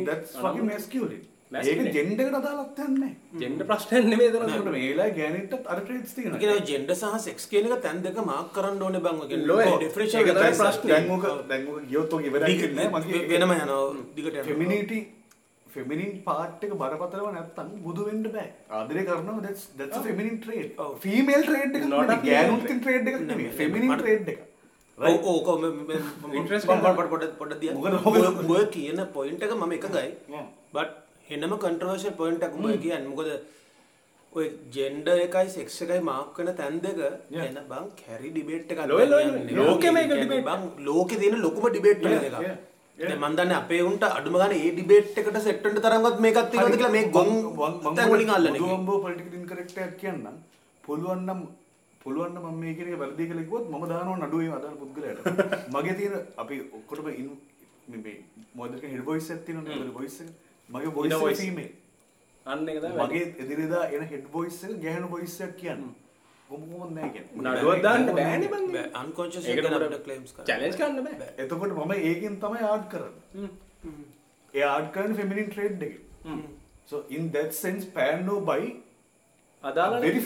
[0.07, 1.21] that's fucking masculine
[1.53, 1.93] ඒක Masculine.
[1.95, 6.41] gender එකට අදාළක් නැහැ gender ප්‍රශ්නයක් නෙමෙයි එතන එතකොට මේ වෙලාවේ ගෑනිටත් අර traits තියෙනවා
[6.43, 9.65] කියන ජෙන්ඩර් සහ සෙක්ස් කියන එක තැන් දෙක මාක් කරන්න ඕනේ බං ඔය ලෝය.
[9.65, 10.91] කියන්නේ ඩිෆරෙන්ෂියල් ඒක තමයි ප්‍රශ්නේ.
[10.93, 13.81] දැන් මොක දැන් මොක ගියොත් ඔක ඉවරයි කියන්නේ මගේ වෙනම යනවා
[14.17, 15.01] දිගට යනවා ෆෙමිනිටි
[15.67, 18.47] ෆෙමිනින් පාට් එක බරපතලව නැත්තම් බුදු වෙන්න බෑ.
[18.73, 20.79] ආදරේ කරනවා that's that's a feminine trait.
[20.79, 20.95] ඔව්.
[21.01, 22.21] female trait එකක් Not a නෙමෙයි.
[22.21, 23.51] female ගෑනුන්ගේ trait එකක් නෙමෙයි.
[23.59, 24.41] feminine මට- trait එක.
[25.01, 25.53] ඔව් ඔව් කො
[26.41, 26.83] Interesting.
[26.89, 30.47] පොඩ පොඩ පොඩ දිය මොකද මොකද ඔය කියන පොයින්ට් එක මම එකගයි Yeah.
[30.75, 30.91] බට්
[31.31, 33.31] හෙනම කන්ට්‍රවර්ෂල් පොයින්ට් එකක් උඹ කියන්නේ මොකද
[34.33, 36.99] ඔය ජෙන්ඩර් එකයි සෙක්ස් එකයි මාක් වෙන තැන් දෙක.
[37.45, 38.67] එන බං කැරි ඩිබේට්
[39.85, 40.45] කියන්නේ debate.
[40.49, 42.59] බං ලෝකේ තියෙන ලොකුම ඩිබේට් Yeah, එකක් yeah, yeah.
[42.99, 46.77] දැන් මන් දන්නේ අපේ උන්ට අඩුම ගානේ ඒ ඩිබේට් එකට සෙට් වෙන්න තරම්වත් මේකක් තියෙනවද
[46.77, 47.31] කියලා මේ ගොන්
[48.37, 48.61] අල්ලන එක.
[48.61, 50.37] බුදුහම්බෝ පොලිටිකල් ඉන්කරෙක්ට් එකක් කියන්නම්.
[52.05, 55.21] පුළුවන් මම මේ කියන එක වැරදි කියලා කිව්වොත් මම දානවා නඩුවේ අදාළ පුද්ගලයාට.
[55.75, 57.31] මගේ තියෙන අපි ඔක්කොටම ඉන්
[57.89, 58.19] මේ මේ
[58.55, 60.31] මොකද හෙඩ් වොයිස් එකක් තියෙනවනේ හෙඩ් වොයිස් එක.
[60.69, 61.41] මගේ වොයිස් එක.
[61.43, 61.73] ෆීමේල්.
[62.47, 65.95] අන්න එක තමයි මගේ එදිනෙදා එන හෙඩ් වොයිස් එක ගැහණු වොයිස් එකක් කියන්නේ.
[66.51, 67.43] කොහොමද නැහැ කියන්නේ.
[67.51, 71.29] නඩුවක් දාන්න බෑනේ බං බෑ අන්කොන්ෂස් ඒකට එක මොකද අපිට ක්ලේම්ස් කරන්න challenge කරන්න බෑ
[71.45, 73.53] එතකොට මම ඒකෙන් තමයි ආඩ් කරන්නේ.
[74.55, 75.85] ඒ ආඩ් කරන්නේ feminine trade.
[76.91, 78.63] So in that sense Pano by
[79.65, 80.23] අදාළ very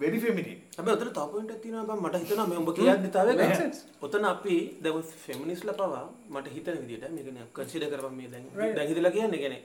[0.00, 0.60] Very feminine.
[0.76, 3.80] හැබැයි උතන තව පොයින්ට් එකක් තියෙනවා බං මට හිතෙනවා මේ උඹ කියද්දි තව එකක්.
[4.06, 4.54] උතන අපි
[4.84, 6.04] දැන් ෆෙමිනිස්ට්ලා පවා
[6.34, 8.44] මට හිතන විදිහට මේක නේ කන්සිඩර් කරපම් මේ දැන්.
[8.76, 9.62] දැන් හිතලා කියන්නේ කියන්නේ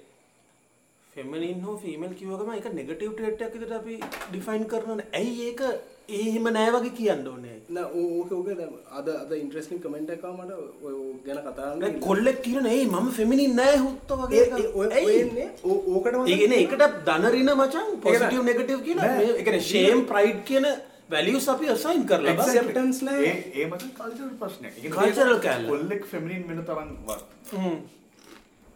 [1.13, 3.95] ෆෙමනින් හෝ ෆීමල් කිව්වකම එක නෙගටිව් ට්‍රේට් එකක් විදිහට අපි
[4.29, 5.07] ඩිෆයින් කරනවනේ.
[5.19, 5.61] ඇයි ඒක
[6.09, 7.57] එහෙම නෑ වගේ කියන්න ඕනේ.
[7.69, 10.51] නෑ ඕක ඕක දැන් අද අද ඉන්ට්‍රස්ටිං කමෙන්ට් එකක් ආව මට
[10.83, 14.59] ඔය ගැන කතා කරන්න කොල්ලෙක් කියන ඒ මම ෆෙමිනින් නෑ හුත්ත වගේ ඒ- එකක්.
[14.59, 15.05] ඒ- ඔය- ඇයි?
[15.07, 19.61] ඔය එන්නේ ඕ- ඕකට ඒ කියන්නේ ඒකට ධනරින මචං පොසිටිව් නෙගටිව් කියන මේ ඒ කියන්නේ
[19.61, 20.67] ෂේම් ප්‍රයිඩ් කියන
[21.09, 22.35] වැලියුස් අපි අසයින් කරලා.
[22.37, 23.23] Acceptance නෑ.
[23.23, 24.73] ඒ ඒ මත කල්චරල් ප්‍රශ්නයක්.
[24.77, 25.67] ඒ Cultural කෑල්ල.
[25.67, 27.23] කොල්ලෙක් ෆෙමිනින් වෙන තරම්වත්
[27.53, 27.75] හ්ම්.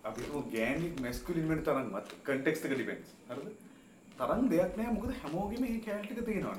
[0.05, 0.21] අපි
[0.53, 3.09] ගෑණික් මැස්කියුලින් වෙන තරම්වත් කන්ටෙක්ස්ට් එක ඩිපෙන්ඩ්ස්.
[3.29, 3.55] හරිද?
[4.19, 6.55] තරම් දෙයක් නෑ මොකද හැමෝගෙම මේ කැලේ ටික තියෙනවා.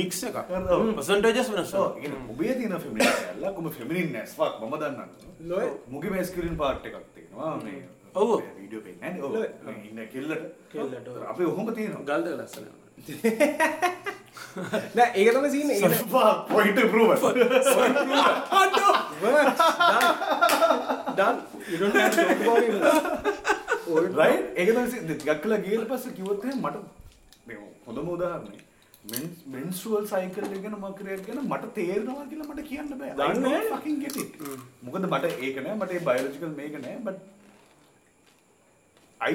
[0.00, 0.20] මික්ස්?
[0.24, 0.84] ඔව්.
[0.98, 1.72] පර්සන්ටේජස් වෙනස්.
[2.32, 4.26] ඔබේ තියෙන ෆෙමිනින් කැල්ලක් ඔබ ෆෙමිනින් නෑ.
[4.26, 5.08] ෆක් මම දන්නවා.
[5.52, 5.70] ලොය.
[5.94, 7.56] මුගේ මැස්කියුලින් පාර්ට් එකක් තියෙනවා.
[7.64, 7.80] මේ
[8.14, 8.30] ඔව්.
[8.58, 9.24] වීඩියෝ පෙන්නේ නෑනේ.
[9.24, 9.34] ඔව්.
[9.34, 9.48] ලොය.
[9.64, 10.44] මේ ඉන්න කෙල්ලට.
[10.72, 11.10] කෙල්ලට.
[11.32, 12.06] අපි ඔහොම තියෙනවා.
[12.10, 12.79] ගල්ද ලස්සන
[14.96, 15.82] නෑ ඒක තමයි සීන් it.
[24.20, 24.70] රයිට් ඒක
[25.42, 26.76] කළා ගියලා පස්සේ කිව්වොත් එහෙනම් මට
[27.46, 28.58] මේ හොඳම උදාහරණය
[29.52, 33.12] මෙන්ස්ට්‍රුවල් සයිකල් එක ගැන මම ක්‍රියේට් කරන මට තේරෙනවා කියලා මට කියන්න බෑ.
[33.20, 33.60] දන්නේ
[34.04, 34.32] get it.
[34.82, 35.76] මොකද මට ඒක නෑ.
[35.80, 36.96] මට ඒ බයොලොජිකල් මේක නෑ.
[37.06, 37.16] But
[39.20, 39.34] I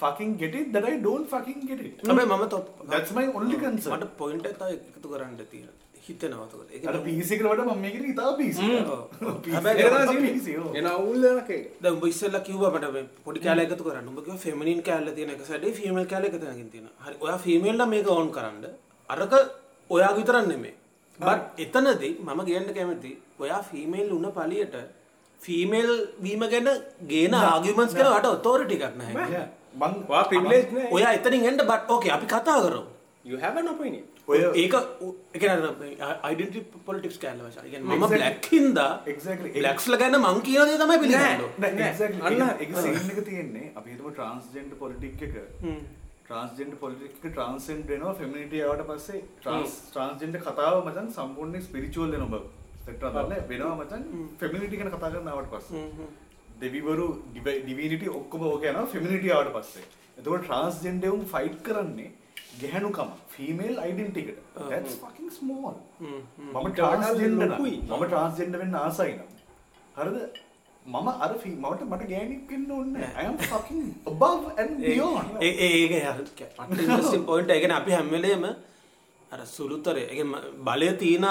[0.00, 1.98] fucking get it that I don't fucking get it.
[2.04, 3.94] හැබැයි මම තොප් That's my only concern.
[3.98, 5.68] මට පොයින්ට් එක තව එකතු කරන්න තියෙන.
[6.06, 6.70] හිතෙනවා තකොට.
[6.74, 8.58] ඒක අර PC එකට වඩා මම මේකට ඉතාල PC.
[8.94, 9.02] ඔව්.
[9.54, 10.48] හැබැයි ඒක තමයි PC.
[10.80, 11.50] එන අවුල් ඒක
[11.82, 14.10] දැන් උඹ ඉස්සෙල්ලා කිව්වා මට මේ පොඩි කැලේ එකතු කරන්න.
[14.12, 16.96] උඹ කිව්වා ෆෙමිනින් කැලේ තියෙන එක සැඩේ ෆීමේල් කැලේ එක තැනකින් තියෙනවා.
[17.06, 17.16] හරි.
[17.24, 18.64] ඔයා ෆීමේල් නම් මේක ඕන් කරන්න.
[19.10, 19.34] අරක
[19.90, 20.74] ඔයා විතරක් නෙමෙයි.
[21.18, 23.12] බට් එතනදී මම කියන්න කැමති
[23.44, 24.76] ඔයා ෆීමේල් උන පළියට
[25.40, 25.90] ෆීමේල්
[26.24, 26.68] වීම ගැන
[27.12, 29.44] ගේන ආගියුමන්ට්ස් කරන වට ඔතොරිටි එකක් නැහැ.
[29.72, 29.88] Yeah.
[29.88, 32.84] මං වා privilege නෑ ඔයා එතනින් එන්න බට් ඕකේ අපි කතා කරමු.
[33.24, 34.74] you have an opinion ඔය ඒක
[35.36, 35.44] එක
[36.22, 37.64] අයිඩෙන්ටි පොලිටික්ස් කෑල්ල වශයෙන්.
[37.64, 38.18] ඒ කියන්නේ මම Exactly.
[38.18, 39.52] බ්ලැක් හින්දා Exactly.
[39.56, 41.48] බ්ලැක්ස්ලා ගැන මං කියන දේ තමයි පිළිගන්නේ.
[41.58, 42.58] නෑ එක්සැක්ට්ලි අන්න.
[42.82, 45.34] සීන් එක තියෙන්නේ අපි හිතමු ට්‍රාන්ස්ජෙන්ඩර් පොලිටික් එක
[46.24, 52.14] ට්‍රාන්ස්ජෙන්ඩර් පොලිටික් එක ට්‍රාන්සෙන්ඩ් වෙනවා ෆෙමිනිටි ආවට පස්සේ ට්‍රාන්ස් ට්‍රාන්ස්ජෙන්ඩර් කතාව මචං සම්පූර්ණයෙන් ස්පිරිචුවල්
[52.86, 54.02] සෙක්ටර් දාන්නේ වෙනවා මචං
[54.42, 55.84] ෆෙමිනිටි ගැන කතා කරන ආවට පස්සේ
[56.62, 59.86] දෙවිවරු ඩිවිනිටි ඔක්කොම ඕක යනවා ෆෙමිනිටි ආවට පස්සේ
[60.18, 62.10] එතකොට ට්‍රාන්ස්ජෙන්ඩර් උන් ෆයිට් කරන්නේ
[62.62, 63.74] ගැහැණුකම ෆීමේල්
[64.72, 66.68] that's fucking small මම
[67.44, 67.76] ලොකුයි.
[67.88, 69.30] මම ට්‍රාන්ස්ජෙන්ඩර් වෙන්න ආසයි නම්
[69.98, 70.16] හරිද
[70.86, 73.22] මම අර මට මට ගෑණික් වෙන්න ඕනේ නැහැ.
[73.22, 75.30] I am fucking above and beyond.
[75.40, 75.92] ඒ ඒ ඒක
[76.80, 77.56] ඉන්ට්‍රස්ටිං පොයින්ට් එක.
[77.56, 78.44] ඒ කියන්නේ අපි හැම වෙලේම
[79.32, 81.26] අර සුළුතරේ ඒ කියන්නේ බලය තියෙන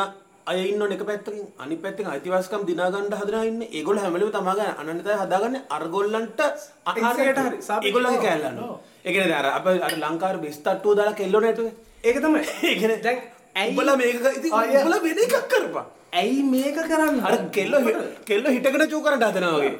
[0.48, 3.68] අය ඉන්නෝනේ එක පැත්තකින් අනිත් පැත්තකින් අයිතිවාසිකම් දිනා ගන්න හදනවා ඉන්නේ.
[3.78, 6.40] ඒගොල්ලෝ හැම වෙලේම තමගේ අනන්‍යතාවය හදාගන්නේ අරගොල්ලන්ට
[6.86, 7.58] ආහාරයට හරි.
[7.88, 8.62] ඒගොල්ලන්ගේ කෑල්ලන්න.
[9.06, 11.74] ඒ කියන්නේ අර අපේ අර ලංකාවේ බෙස්ටට්ටුව දාලා කෙල්ලෝ නැටුවේ.
[12.04, 13.20] ඒක තමයි ඒ කියන්නේ දැන්
[13.56, 14.52] ඇයි උඹලා මේක ඉතින්.
[14.80, 15.86] උඹලා වෙන එකක් කරපන්.
[16.14, 17.82] ඇයි මේක කරන්න අර කෙල්ලෝ
[18.26, 19.76] කෙල්ලෝ හිටගෙන චූ කරන්න හදනවා වගේ.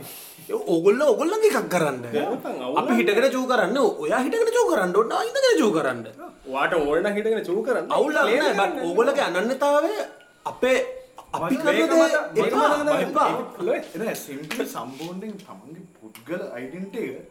[0.50, 2.04] ඒ ඕගොල්ලෝ ඕගොල්ලන්ගේ එකක් කරන්න.
[2.80, 6.06] අපි හිටගෙන චූ කරන්න ඔයා හිටගෙන චූ කරන්න ආ ඉඳගෙන චූ කරන්න.
[6.54, 7.86] වාට ඕන හිටගෙන චූ කරන්න
[8.62, 9.98] බත් ඕගොල්ලෝගේ අනන්‍යතාවය
[10.48, 10.80] අපේ
[11.36, 11.56] අපි
[14.68, 17.22] සම්පූර්ණයෙන් තමන්ගේ පුද්ගල අයිඩෙන්ටිටි එක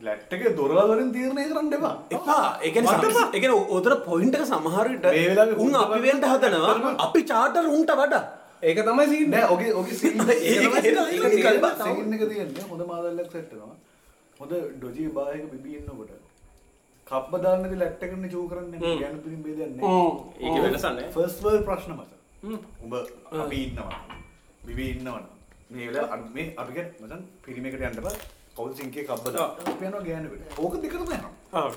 [0.00, 2.02] ලැට් එකේ දොරවල් වලින් තීරණය කරන්න එපා.
[2.10, 2.58] එපා.
[2.60, 6.24] ඒ කියන්නේ සම- ඒ කියන්නේ උතර පොයින්ට් එක සමහර විට මේ වෙලාවේ උන් අපි වෙන්න
[6.24, 6.96] හදනවා.
[6.98, 8.24] අපි චාටර් උන්ට වඩා.
[8.62, 10.16] ඒක තමයි සීන් නෑ ඔගේ ඔගේ එක.
[12.26, 12.62] තියෙන්නේ.
[12.70, 13.76] හොඳ මාදල්ලක් සෙට් වෙනවා.
[14.40, 16.10] හොඳ ඩොජි බාහික බිබී ඉන්නකොට
[17.06, 18.80] කප්ප දාන්නදී ලැට් එකනේ චූ කරන්නේ.
[19.00, 19.86] ගැන පිළිම් බේදයක් නෑ.
[20.40, 21.10] ඒක වෙනසක් නෑ
[22.84, 22.94] උඹ
[23.42, 24.00] අපි ඉන්නවා.
[24.66, 25.24] බිබී ඉන්නවනම්
[25.70, 28.18] මේ වෙලාව අර මේ අපි කියන්නේ මචං පිරිමේකට යන්න බෑ.
[28.56, 29.48] කවුද සිංකේ කබ්බ දා.
[29.70, 30.58] අපි යනවා ගෑනුකට.
[30.58, 31.32] ඕක දෙකම යනවා.
[31.52, 31.70] ආ.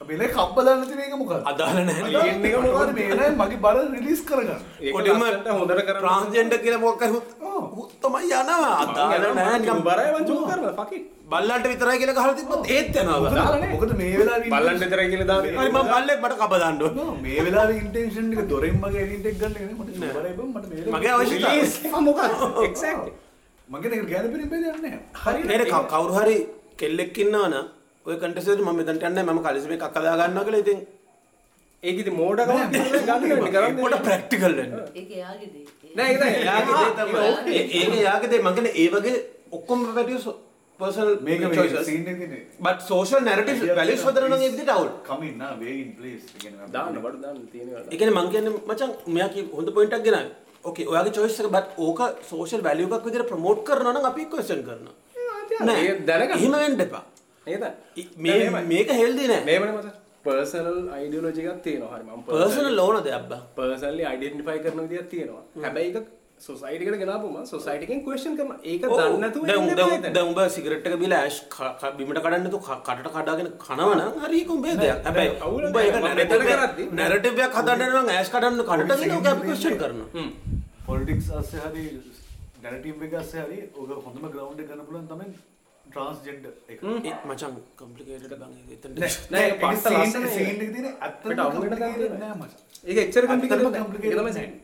[0.00, 1.42] අපි ලේ කබ්බ දාන්න තියෙන එක මොකක්ද?
[1.52, 2.92] අදාළ නැහැ තියෙන එක මොකද්ද?
[2.98, 4.62] මේ වෙලාවේ මගේ බර රිලීස් කරගන්න.
[4.94, 7.02] කොටිම හොඳට කරන්න ට්‍රාන්ස්ජෙන්ඩර් කියලා මොකක්
[7.76, 12.96] හුත් තමයි යනවා නිකන් බරයි වන් චූ කරලා ෆකින් බල්ලන්ට විතරයි කියලා ගහලා තිබ්බත් ඒත්
[12.96, 13.44] යනවා.
[13.72, 15.54] මොකද මේ වෙලාවේ බල්ලන් විතරයි කියලා දාන්නේ?
[15.56, 16.92] හරි මම බල්ලෙක් මට කබ දාන්න ඕන.
[16.96, 20.50] නෝ, මේ වෙලාවේ ඉන්ටෙන්ෂන් එක දොරෙන් මගේ එලින්ට එක ගන්න එක නේ මට චුබරයි බම්
[20.50, 21.60] මට මේ වෙලාවේ මගේ අවශ්‍යතාවය
[22.00, 22.32] මොකක්ද?
[22.64, 23.12] එක්සැක්ට්ලි
[23.68, 25.00] මගේ නේ ගැන පිරිම් බෙදයක් නැහැ.
[25.22, 25.64] හරි නේද?
[25.66, 26.36] කව- කවුරු හරි
[26.76, 27.64] කෙල්ලෙක් ඉන්නවනම්
[28.06, 30.80] ඔය කන්ටෙස්ට් එකට මම මෙතනට යන්නේ මම කලිසම එකක් හදා ගන්නවා කියලා ඉතින්
[31.84, 32.58] ඒක ඉතින් මෝඩකම
[33.02, 34.72] ගන්න කරන්නේ පොඩ ප්‍රැක්ටිකල් වෙන්න.
[34.94, 35.64] ඒක එයාගේ දේ.
[35.96, 37.54] නෑ ඒක තමයි එයාගේ දේ තමයි.
[37.58, 38.42] ඒ- ඒක එයාගේ දේ.
[38.42, 39.14] මම කියන්නේ ඒ වගේ
[39.58, 40.26] ඔක්කොම වැටියස්
[40.80, 41.86] පර්සනල් මේක මේ choices.
[41.88, 45.52] සීන් එකේ තියෙන්නේ but social narratives values හදන නම් ඒ විදිහට අවුල් come in now
[45.62, 46.24] way in place.
[46.38, 50.06] කියන්නේ දාන්න බඩ දාන්න තියෙනවා ඒ කියන්නේ මං කියන්නේ මචං මෙයා කිය හොඳ පොයින්ට් එකක්
[50.08, 50.32] ගෙනාවේ.
[50.64, 52.00] ඕකේ ඔයාගේ එක but ඕක
[52.92, 54.94] එකක් විදිහට promote කරනවා නම් අපි question කරනවා.
[55.66, 56.38] නෑ ඒක දැනගන්න.
[56.38, 57.04] එහෙම වෙන්න එපා.
[58.26, 59.44] මේ මේක healthy නෑ.
[59.50, 63.40] මේවනේ මත පර්සනල් අයිඩියොලොජි එකක් තියෙනවා හරි මම personal ඕන දෙයක් බා.
[63.56, 65.42] පර්සනලි අයිඩෙන්ටිෆයි කරන විදියක් තියෙනවා.
[65.64, 66.06] හැබැයි ඒක
[66.40, 70.14] සොසයිටිකට ගෙනාපුම සොසයිටිකෙන් ක්වෙස්චන් කරන ඒක දන්නේ නැතුව දැන් ඉන්න දැන් බෑ එතන.
[70.16, 71.38] දැන් උඹ සිගරට් එක බීලා ඇෂ්
[71.98, 75.00] බිමට කඩන්න තු කටට කඩාගෙන කනවනම් හරි ඒක උඹේ දෙයක්.
[75.06, 75.86] හැබැයි අවුල උඹ නෑ.
[75.86, 79.78] ඒක මම මෙතන කරද්දි- නැරටිව් එකක් හදන්න නම් ඇෂ් කඩන්න කඩට ගෙන උඹ අපි ක්වෙස්චන්
[79.78, 80.28] කරනවා.
[80.86, 81.84] පොලිටික්ස් අස්සේ හරි
[82.62, 85.28] නැරටිව් එක අස්සේ හරි ඔක හොඳම ග්‍රවුන්ඩ් එක ගන්න පුළුවන් තමයි
[85.86, 86.80] ට්‍රාන්ස්ජෙන්ඩර් එක.
[87.04, 88.98] ඒත් මචං කම්ප්ලිකේටඩ් බං ඒක එතනට
[89.30, 90.30] නෑ, ඒක ඒක පට්ට scene- ලස්සනයි.
[90.34, 92.52] scene එකේ තියෙන ඇත්තටම අපිට අවුලට ගන්න complicated දෙයක් නෑ මචං.
[92.84, 93.84] ඒක එච්චර කම්පිකේටඩ් ඇත්තටම නෑ.
[93.84, 94.34] complicated ඒක තමයි නෑ.
[94.34, 94.54] saying.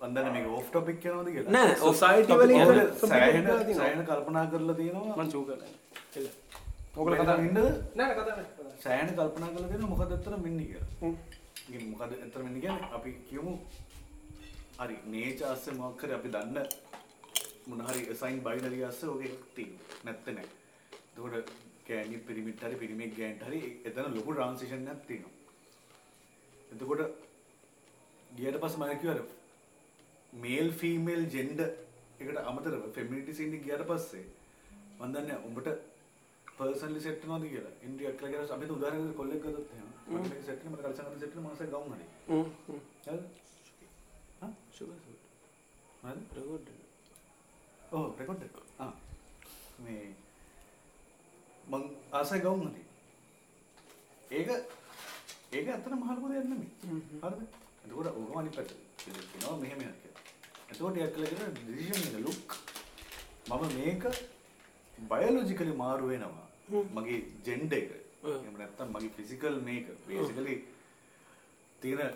[0.00, 1.52] මම දන්නේ මේක ඔෆ් ටොපික් යනවද කියලා.
[1.56, 2.92] නෑ Society ඔෆ් වලින් topic ඒක- එක.
[2.92, 5.16] ඔකට සෑහෙන සෑහෙන කල්පනා කරලා තියෙනවා.
[5.16, 5.42] මං චූ.
[5.48, 6.30] ඔයගොල්ලෝ
[6.96, 7.58] ඔයගොල්ලෝ කතා ඉන්නද?
[7.94, 8.46] නෑ කතා නෑ.
[8.84, 11.14] සෑහෙන කල්පනා කරලා තියෙනවා මොකද ඇත්තට වෙන්නේ කියලා.
[11.92, 13.52] මොකද ඇත්තට වෙන්නේ කියන්නේ අපි කියමු
[14.78, 16.66] හරි නේචර් අස්සේ මොකක් හරි අපි දන්න
[17.68, 19.96] මොන හරි assign binary අස්සේ ඔගේ තියෙනවා.
[20.04, 20.48] නැත්te නෑ.
[21.08, 21.50] එතකොට
[21.88, 25.34] ගෑණි පිරිමිට හරි පිරිමියෙක් ගෑනට හරි එතන ලොකු ට්‍රාන්සිෂන් එකක් තියෙනවා.
[26.72, 27.02] එතකොට
[28.30, 29.26] ගියට පස්සේ මම කිව්වා
[30.32, 31.68] මේල් ෆීමේල් ජෙන්ඩර්
[32.20, 34.24] එකට අමතරව ෆෙමිනිටි සීන් එක ගියට පස්සේ
[34.98, 35.68] මම දන්නේ උඹට
[36.58, 37.74] පර්සනලි සෙට් වෙනවද කියලා.
[37.86, 39.92] ඉන්දියා කියලා කියලා අපි උදාහරණයක් කොල්ලෙක් ගත්තොත් එහෙම.
[40.10, 42.06] මට මේක සෙට් වෙන මට කල්චර් කරන සෙට් වෙන මාසෙ ගවුම් හරි.
[42.28, 43.24] හ්ම් හ්ම් හරිද?
[44.40, 44.52] හා?
[44.72, 46.22] ෂුගර් හරිද?
[46.36, 46.77] රෙකෝඩ්
[47.92, 48.42] ඔව් රෙකෝඩ්.
[49.84, 50.14] මේ
[51.66, 51.82] මං
[52.12, 52.82] ආසයි හරි.
[54.30, 54.48] ඒක
[55.52, 56.70] ඒක ඇත්තට මහ ලොකු දෙයක් නෙමෙයි.
[57.22, 57.42] හරිද?
[57.84, 58.72] එතකොට ඕකම අනිත් පැත්ත.
[59.30, 60.22] කියනවා මෙහෙම එකක් කියලා.
[60.70, 62.58] එතකොට යක් කියලා කියන ඩිසිෂන් ලුක්
[63.50, 64.02] මම මේක
[65.12, 66.46] බයෝලොජිකලි මාරු වෙනවා.
[66.96, 67.90] මගේ ජෙන්ඩර් එක.
[68.58, 70.56] නැත්නම් මගේ ෆිසිකල් මේක බේසිකලි
[71.82, 72.12] තියෙන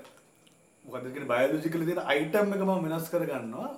[0.84, 3.70] මොකද කියන්නේ බයෝලොජිකලි තියෙන අයිටම් එක මම වෙනස් කර ගන්නවා.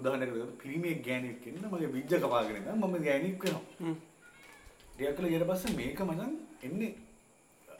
[0.00, 3.94] උදාහරණයකට පිරිමියෙක් ගෑණියෙක් ඉන්න මගේ බිජ්ජ කපාගෙන ඉඳන් මම ගෑණියෙක් වෙනවා.
[4.92, 6.32] ටිකක් කළා ඊට පස්සේ මේක මචං
[6.66, 6.92] එන්නේ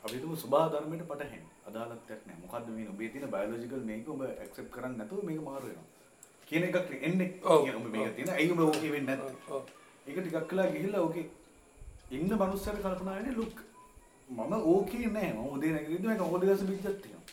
[0.05, 2.43] අපි හිතමු සබහා ධර්මයට පටහැන් අදාළත්වයක් නැහැ.
[2.43, 5.87] මොකද්ද මේ ඔබේ තියෙන බයෝලොජිකල් මේක ඔබ ඇක්සෙප්ට් කරන්නේ නැතුව මේක මාරු වෙනවා.
[6.49, 7.31] කියන එකක් එන්නේ.
[7.79, 9.63] ඔබ මේක තියෙන ඇයි ඔබ ඕකේ වෙන්නේ නැත්තේ?
[10.07, 11.27] ඒක ටිකක් කළා ගිහිල්ලා ඕකේ
[12.17, 13.59] ඉන්න මනුස්සයර කල්පනා වෙන්නේ ලුක්
[14.29, 17.27] මම ඕකේ නෑ මම උදේ නැගිටින්න මේක හොද ගස බිජ්ජක් තියෙනවා.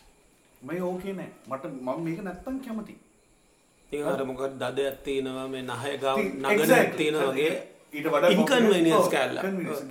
[0.61, 1.31] මම ඕකේ නෑ.
[1.49, 2.99] මට මම මේක නැත්තම් කැමතියි.
[3.95, 6.95] ඉතින් අර මොකද දදයක් තියෙනවා මේ නහය ගාව නගනයක්.
[6.99, 7.51] තියෙනවා වගේ
[7.95, 9.37] ඊට වඩා ඉන්කන්වීනියන්ස් කෑල්ල.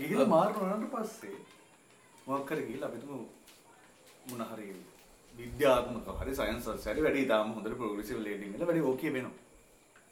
[0.00, 1.36] ගිහිල්ලා මාරුනාට පස්සේ
[2.26, 3.18] මොකක් හරි ගිහිල්ලා අපි තුමු
[4.30, 4.68] මොන හරි
[5.34, 9.36] විද්‍යාත්මක හරි සයන්ස් වල හරි වැඩි තාම හොඳට ප්‍රෝග්‍රෙසිව් ලේඩින් වල වැඩි ඕකේ වෙනවා.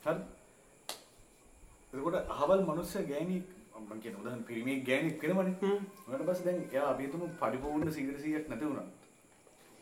[0.05, 0.21] හරි.
[1.93, 3.39] එතකොට අහවල් මිනිස්සු ගෑණි
[3.83, 5.77] මම කියන උදාහරණ පිරිමියෙක් ගෑණියෙක් වෙනවනේ.
[6.09, 8.89] ඊට පස්සේ දැන් එයා අපි තුමු පරිපූර්ණ 100%ක් නැති වුණා.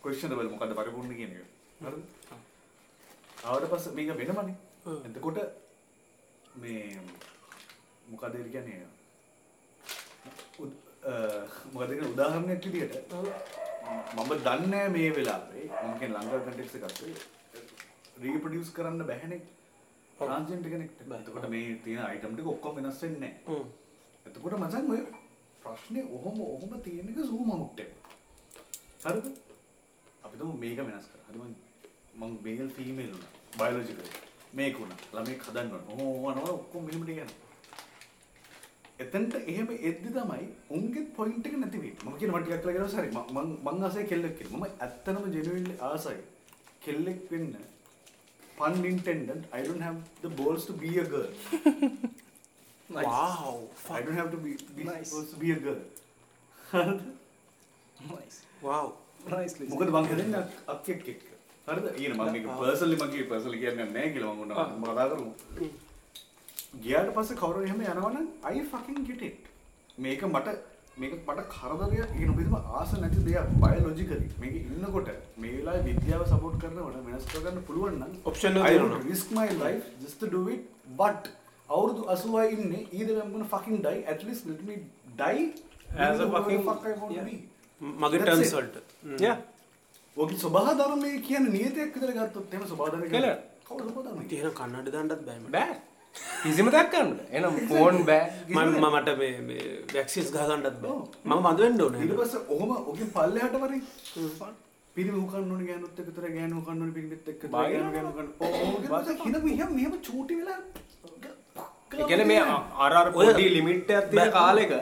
[0.05, 1.47] questionable මොකද්ද පරිපූර්ණ කියන එක.
[1.85, 2.05] හරිද?
[3.45, 4.57] ආවට පස්සේ මේක වෙනවනේ.
[5.07, 5.39] එතකොට
[6.55, 7.01] මේ
[8.07, 8.87] මොකද ඒ කියන්නේ
[10.59, 11.13] උද්- අ,
[11.73, 13.13] මොකද කියන උදාහරණයක් විදිහට
[14.17, 16.99] මම දන්නේ මේ වෙලාවේ මම කියන ලංකාවේ කන්ටෙක්ස් එකක්
[18.23, 19.41] රීප්‍රොඩියුස් කරන්න බැහැනේ
[20.15, 21.01] ට්‍රාන්ස්ජෙන්ඩර් කෙනෙක්ට.
[21.13, 23.65] එතකොට මේ තියෙන අයිටම් ටික ඔක්කොම වෙනස් වෙන්නේ නැහැ.
[24.27, 25.01] එතකොට මචං ඔය
[25.63, 27.91] ප්‍රශ්නේ ඔහොම ඔහොම තියෙන එක සූම අවුට් එක.
[29.05, 29.27] හරිද?
[30.25, 31.27] අපි තුමු මේක වෙනස් කරා.
[31.29, 31.39] හරි
[32.21, 33.31] මං මේල් ෆීමේල් උනා.
[33.59, 34.11] බයෝලොජිකලි.
[34.53, 34.99] මේක උනා.
[35.15, 35.85] ළමෙක් හදන්න ඕන.
[35.93, 37.39] ඔහොම ඕනවා ඔක්කොම මෙහෙම ටික යනවා.
[38.99, 42.05] එතනට එහෙම එද්දි තමයි උන්ගේ පොයින්ට් එක නැති වෙන්නේ.
[42.05, 44.59] මම කියන මට ටිකක් කියලා කියනවා සරි මං මං ආසයි කෙල්ලෙක් කියලා.
[44.59, 46.17] මම ඇත්තනම ජෙනුවින්ලි ආසයි.
[46.87, 47.55] කෙල්ලෙක් වෙන්න
[48.59, 51.31] pun intended I don't have the balls to be a girl.
[53.09, 53.55] wow
[53.91, 55.09] I don't have to be, be Nice.
[55.09, 55.81] supposed to be a girl.
[56.59, 57.01] හරිද?
[57.97, 58.37] Nice.
[58.63, 58.87] wow
[59.31, 59.67] Nicely.
[59.69, 61.25] මොකද මං හදන්නේ අක්- අක්කෙක් එක්ක.
[61.71, 61.87] හරිද?
[61.99, 65.31] ඊන මම මේක පර්සනලි මගේ පර්සනලි කියන්නේ නැහැ කියලා මම උනා මම කතා කරමු.
[66.83, 69.39] ගියාට පස්සේ කවුරු එහෙම යනවනම් I fucking get it.
[69.99, 70.49] මේක මට
[70.97, 76.57] මේක මට කරදරයක් කියන විදිහම ආස නැති දෙයක් බයොලොජිකලි මේක ඉන්නකොට මේ වෙලාවේ විද්‍යාව සපෝට්
[76.63, 79.03] කරනකොට වෙනස් කරගන්න පුළුවන් නම් Option එක තියෙනවා.
[79.11, 80.63] risk my life just to do it
[80.97, 81.31] but
[81.69, 84.77] අවුරුදු 80 ඉන්නේ either I'm gonna fucking die at least let me
[85.17, 85.47] die
[86.09, 87.37] As a fucking- fuck I want to be.
[87.81, 88.53] මගේ ටර්ම්ස්.
[88.55, 88.77] වලට
[89.21, 89.37] Yeah.
[90.17, 93.37] ඔගේ ස්වභාව ධර්මයේ කියන නියතයක් විතර ගත්තොත් එහෙම ස්වභාව ධර්මයේ කියලා.
[93.67, 95.39] කවුද ස්වභාව ධර්මයේ තියෙන කන්නඩ දාන්නත් බෑ.
[95.51, 95.77] බෑ.
[96.43, 97.29] කිසිම දෙයක් ගන්න බෑ.
[97.33, 98.25] එහෙනම් ෆෝන් බෑ.
[98.49, 101.05] මම මම මට මේ මේ වැක්සිස් ගහගන්නත් බෑ ඔව්.
[101.25, 103.83] මම බඳ වෙන්න ඕනේ ඊට පස්සේ ඔහොම ඔගේ පල්ලෙහාට වරින්
[104.97, 108.29] පිරිමි උකන්න ඕනේ ගෑනුත් එක්ක විතර ගෑනු උකන්න ඕනේ පිරිමිත් එක්ක විතර ගෑනු ගෑනු උකන්න
[108.69, 110.61] ඕගේ පස්සේ හින මෙහෙම මෙහෙම චූටි වෙලා
[111.93, 112.43] ඒ කියන්නේ මේ
[112.85, 114.77] අර අර පොඩි ලිමිට් එකක් තියෙන කාලෙක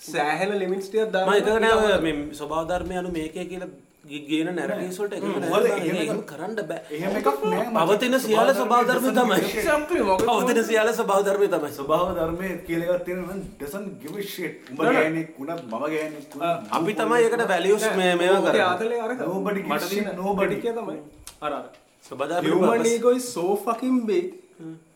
[0.00, 3.70] සෑහෙන ලිමිට්ස් ටිකක් මම දාන්න එකක නෑ ඔය මේ ස්වභාව ධර්මය අනු මේකේ කියලා
[4.04, 5.76] ගේන නැරටිව්ස් වලට එකක නෑ මොකද බං.
[5.76, 6.80] එහෙම ඒක එකක්- කරන්න බෑ.
[6.90, 7.78] එහෙම එකක් නෑ මචං.
[7.80, 9.38] පවතින සියල්ල ස්වභාව ධර්මය තමයි.
[9.52, 11.70] Exactly, මොකද පවතින සියල්ල ස්වභාව ධර්මය තමයි.
[11.78, 14.68] ස්වභාව ධර්මයේ කියලා එකක් තියෙනවා නම් doesn't give a shit.
[14.70, 19.90] උඹ ගෑණෙක් වුණත් මම වුණත් අපි තමයි ඒකට වැලියුස් මේ මේවා ආතලේ අරක Nobody gives
[19.92, 20.98] මට critic එක තමයි.
[21.40, 21.64] අර අර.
[22.04, 22.94] සබදාපිට human purpose.
[22.94, 24.26] ego is so fucking big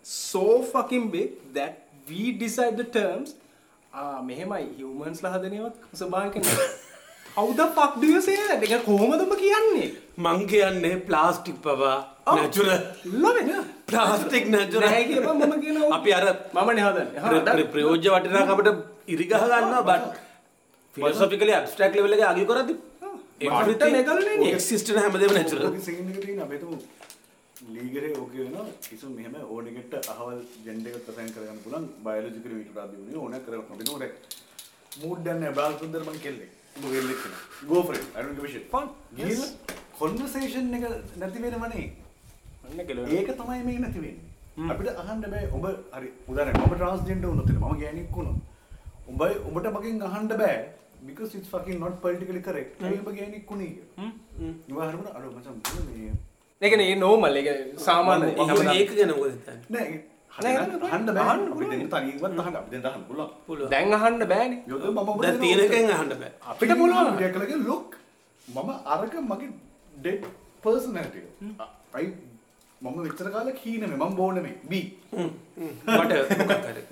[0.04, 1.72] so fucking big that
[2.06, 3.34] we decide the terms.
[3.92, 4.68] ආ මෙහෙමයි.
[4.80, 6.68] Humans ලා හදනේවත් ස්වභාවික නෑ
[7.38, 8.62] how the fuck do you say that?
[8.68, 9.88] එක කොහොමද ඔබ කියන්නේ?
[10.18, 11.96] මං කියන්නේ ප්ලාස්ටික් පවා
[12.28, 13.50] නැචුර it
[13.88, 16.24] ප්ලාස්ටික් නැචුර මම කියනවා අපි අර
[16.54, 17.18] මම නේ හදන්නේ.
[17.18, 18.68] හා, ප්‍ර- ප්‍රයෝජ්‍ය වටිනාකමට
[19.08, 20.14] ඉරිගහ ගන්නවා බට්
[20.94, 22.74] ෆිලොසොෆිකලි ඇබ්ස්ට්‍රැක්ට් ලෙවල් එකේ අගය කරද්දි
[23.64, 25.34] මට නෙගලනේ එක්සිස්ට් හැමදේම
[26.58, 26.78] තුමු
[27.72, 28.66] ලීගරේ ඕක වෙනවා.
[28.82, 31.86] කිසු මෙහෙම ඕන එකට අහවල් ජෙන්ඩර් එකත් අසයින් කරගන්න පුළුවන්.
[32.04, 33.64] බයොලොජිකලි විතර ආදී ඕන කරගන්න.
[33.66, 34.10] අපිට ඕනේ
[35.00, 36.48] මූඩ් දැන් බ්‍රාල් සුන්දර මං කෙල්ලේ
[36.78, 38.04] උඹ වෙල්ලෙක් කෙනා go for it.
[38.16, 38.70] I don't give a shit.
[38.70, 38.88] Fun.
[39.18, 39.40] ගිහින්
[39.98, 40.84] කොන්වර්සේෂන් එක
[41.22, 41.84] නැති වෙනවනේ
[42.64, 43.14] අන්න කෙලවෙනවා.
[43.18, 44.70] ඒක තමයි මේ නැති වෙන්නේ.
[44.72, 45.44] අපිට අහන්න බෑ.
[45.56, 45.64] ඔබ
[45.96, 46.60] හරි උදාහරණයක්.
[46.66, 48.38] මම ට්‍රාන්ස්ජෙන්ඩර් වුණොත් මම ගෑණියෙක් වුණොත්.
[49.10, 50.58] උඹයි උඹට මගෙන් අහන්න බෑ.
[51.08, 52.82] Because it's fucking not politically correct.
[52.82, 53.70] ඇයි ඔබ ගෑණියෙක් වුණේ?
[53.74, 55.56] කියලා ඉවා හරියට අර මචං
[55.88, 56.12] මේ
[56.62, 57.36] ඒ කියන්නේ ඒ normal.
[57.40, 57.48] ඒක
[57.88, 58.30] සාමාන්‍ය
[58.78, 59.58] ඒක ගැන මොකද හිතන්නේ?
[59.74, 60.00] නෑ,
[60.38, 64.26] අහන්න අහන්න බෑ අහන්න අපි දැන් තනියවත් අහන්න අපි දැන් අහන්න පුළුවන් පුළුවන් දැන් අහන්න
[64.26, 67.98] බෑනේ යොද මම ඔබට දැන් තියෙන එකෙන් අහන්න බෑ අපිට පුළුවන් විඩියෝ කලගේ ලොක්
[68.48, 69.50] මම අරක මගේ
[69.94, 70.30] ඩෙඩ්
[70.62, 71.20] පර්සනැලිටි
[71.94, 72.06] අයි
[72.80, 74.86] මම විතර කාලෙක හීනෙමෙ මම බෝනෙමෙ බී
[75.92, 76.82] මට මොකක් හරි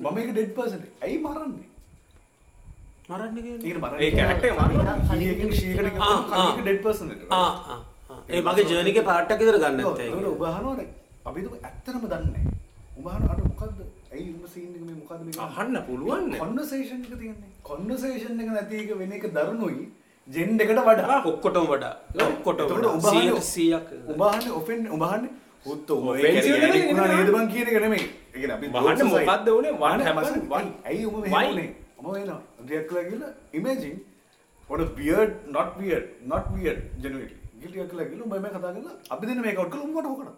[0.00, 1.68] මම ඒක ඩෙඩ් පර්සන් ඇයි මරන්නේ
[3.12, 4.08] ඒ
[8.30, 10.88] එක මගේ ජර්නි එකේ පාර්ට් එකක් විතර ගන්න ඔබ අහනවනේ
[11.24, 12.44] අපි දුක ඇත්තටම දන්නේ
[12.92, 13.78] අහන අර මොකද්ද
[14.12, 16.38] ඇයි උඹ සීන් එක මේ මොකද්ද මේක අහන්න පුළුවන් නේ.
[16.38, 19.84] කොන්වර්සේෂන් එක තියෙන්නේ කොන්වර්සේෂන් එක නැති එක වෙන එක දරුණුයි
[20.28, 21.94] ජෙන්ඩ් එකට වඩා ඔක්කොටම වඩා
[22.26, 24.80] ඔක්කොටම එතකොට ඔබ වඩා අහන්නේ- 100ක් ඔබ අහන්නේ ඔෆෙන්
[26.34, 27.30] කියන්නේ නෙමෙයි කුණා නේද?
[27.32, 28.66] බං කියන එක නෙමෙයි ඒ කියන්නේ අපි
[29.08, 29.26] aside.
[29.26, 29.72] මොකද්ද උනේ?
[30.04, 30.30] Happened?
[30.30, 30.66] මචං, What?
[30.84, 31.20] ඇයි Why?
[31.24, 33.98] මෙහෙම උනේ මම වෙනවා රියැක්ට් කරලා ගිහලා imagine
[34.68, 38.94] what a weird not weird not weird genuinely ගිහලා කරලා ගිහලා උඹ මේ කතා කරලා
[39.10, 40.28] අපි දෙන්න මේක අවුට් කරලා උඹට හොකන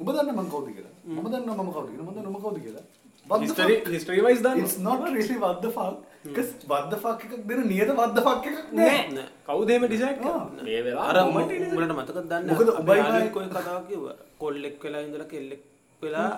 [0.00, 0.92] ඔබ දන්න මං කවුද කියලා?
[1.06, 2.04] මම දන්නවා මම කවුද කියලා?
[2.04, 2.84] මම දන්නවා මම කවුද කියලා?
[3.26, 3.88] What the history fuck?
[3.92, 4.60] history wise දන්න.
[4.62, 8.22] It's not really what the fuck because what the fuck එකක් දෙන නියත what the
[8.22, 9.26] fuck එකක් නෑ නෑ.
[9.48, 10.34] කවුද එහෙම ඩිසයිඩ් ආ.
[10.36, 10.62] කරන්නේ?
[10.64, 12.50] මේ වෙලාව අර උඹලට මතකද දන්නේ?
[12.52, 14.14] මොකද ඔබයි යාළුවෙක් මයි- ඔය කතාව කිව්වා?
[14.38, 15.62] කොල්ලෙක් වෙලා ඉඳලා කෙල්ලෙක්
[16.02, 16.28] වෙලා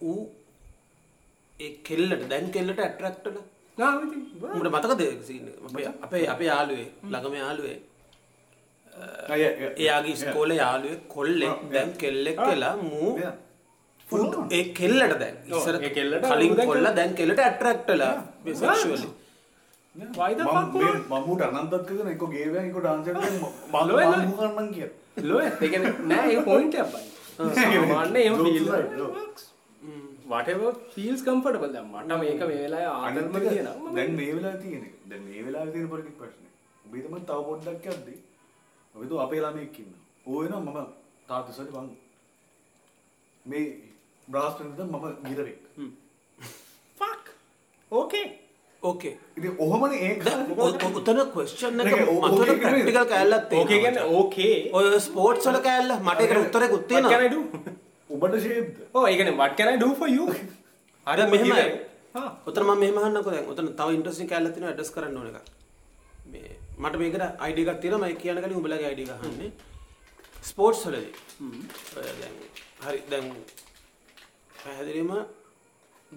[0.00, 0.20] ඌ
[1.56, 3.44] ඒ කෙල්ලට දැන් කෙල්ලට ඇට්‍රැක්ට් වෙලා.
[3.78, 4.22] නා ඉතින්
[4.54, 5.20] උඹට මතකද එක?
[6.06, 7.95] අපේ අපේ යාළුවේ ළඟම යාළුවේ Ah.
[9.78, 13.32] එයාගේ ඉස්කෝලේ යාළුවෙක් කොල්ලෙක් Ah, දැන් කෙල්ලෙක් වෙලා මූ Yeah.
[14.06, 14.48] Full ඌට on.
[14.50, 15.36] ඒ කෙල්ලට දැන්.
[15.50, 18.14] ඉස්සර ඒ කෙල්ලට කලින් කොල්ලා දැන් කෙල්ලට ඇට්‍රැක්ට් වෙලා
[18.54, 19.08] සෙක්ෂුවලි
[20.14, 23.06] why the fuck මම මමුට අනන්තත් කරන එක ගේවයන් එක ඩාන්ස්.
[23.72, 24.88] මම කරන්නම් කිය.
[25.42, 27.04] ඒ කියන්නේ නෑ ඒ point aside,
[28.96, 29.06] no.
[30.28, 31.86] whatever feels comfortable දැන්.
[31.94, 34.82] මට මේක මේ අනිත් එක කියනවා දැන් මේ වෙලාවේ තියෙන.
[35.10, 36.50] දැන් මේ වෙලාවේ තියෙන පොලිටික් ප්‍රශ්නේ.
[36.84, 38.18] ඔබ හිතමු තව පොඩ්ඩක් යද්දී
[38.96, 40.02] ඔබ හිතුව අපේ ළමයෙක් ඉන්නවා.
[40.26, 40.86] ඕ වෙනවා මම
[41.28, 41.70] තාත්තසරි
[43.46, 43.64] මේ
[44.28, 45.60] බ්‍රාස් වෙනද මම ගිරවෙක්.
[46.98, 47.24] fuck.
[47.92, 48.26] Okay.
[48.82, 50.24] ඕකේ ඉතින් ඔහොමනේ ඒක.
[50.94, 52.08] උතන ක්වෙස්චන් එක නේද?
[52.08, 54.54] ඕ- මතන ඕකේ කෑල්ලක් okay තියෙනවා කියන්නේ okay.
[54.72, 57.40] ඔය ස්පෝර්ට්ස් වල කෑල්ල මට ඒකට උත්තරයක් what can I තියෙනවා do?
[58.10, 58.76] ඔබට ෂේප්ද?
[59.02, 60.26] ඒ කියන්නේ what can I do for you?
[60.30, 61.66] හරි දැන් මෙහෙමයි.
[62.14, 62.30] හා.
[62.46, 63.46] උතන මම මෙහෙම අහන්නකෝ දැන්.
[63.52, 65.36] උතන තව ඉන්ටරෙස්ටිං කෑල්ලක් තියෙනවා ඇඩ්‍රස් කරන්න ඕන එකක්.
[65.36, 65.65] මේ
[66.82, 68.08] මට මේකට ID එකක් තියෙනවා.
[68.10, 69.50] මම කියන කලින් උඹලගේ ID එක අහන්නේ.
[70.50, 71.12] ස්පෝර්ට්ස් වලදී.
[71.96, 72.34] ඔය දැන්
[72.84, 73.26] හරි දැන්
[74.62, 75.12] පැහැදිලිම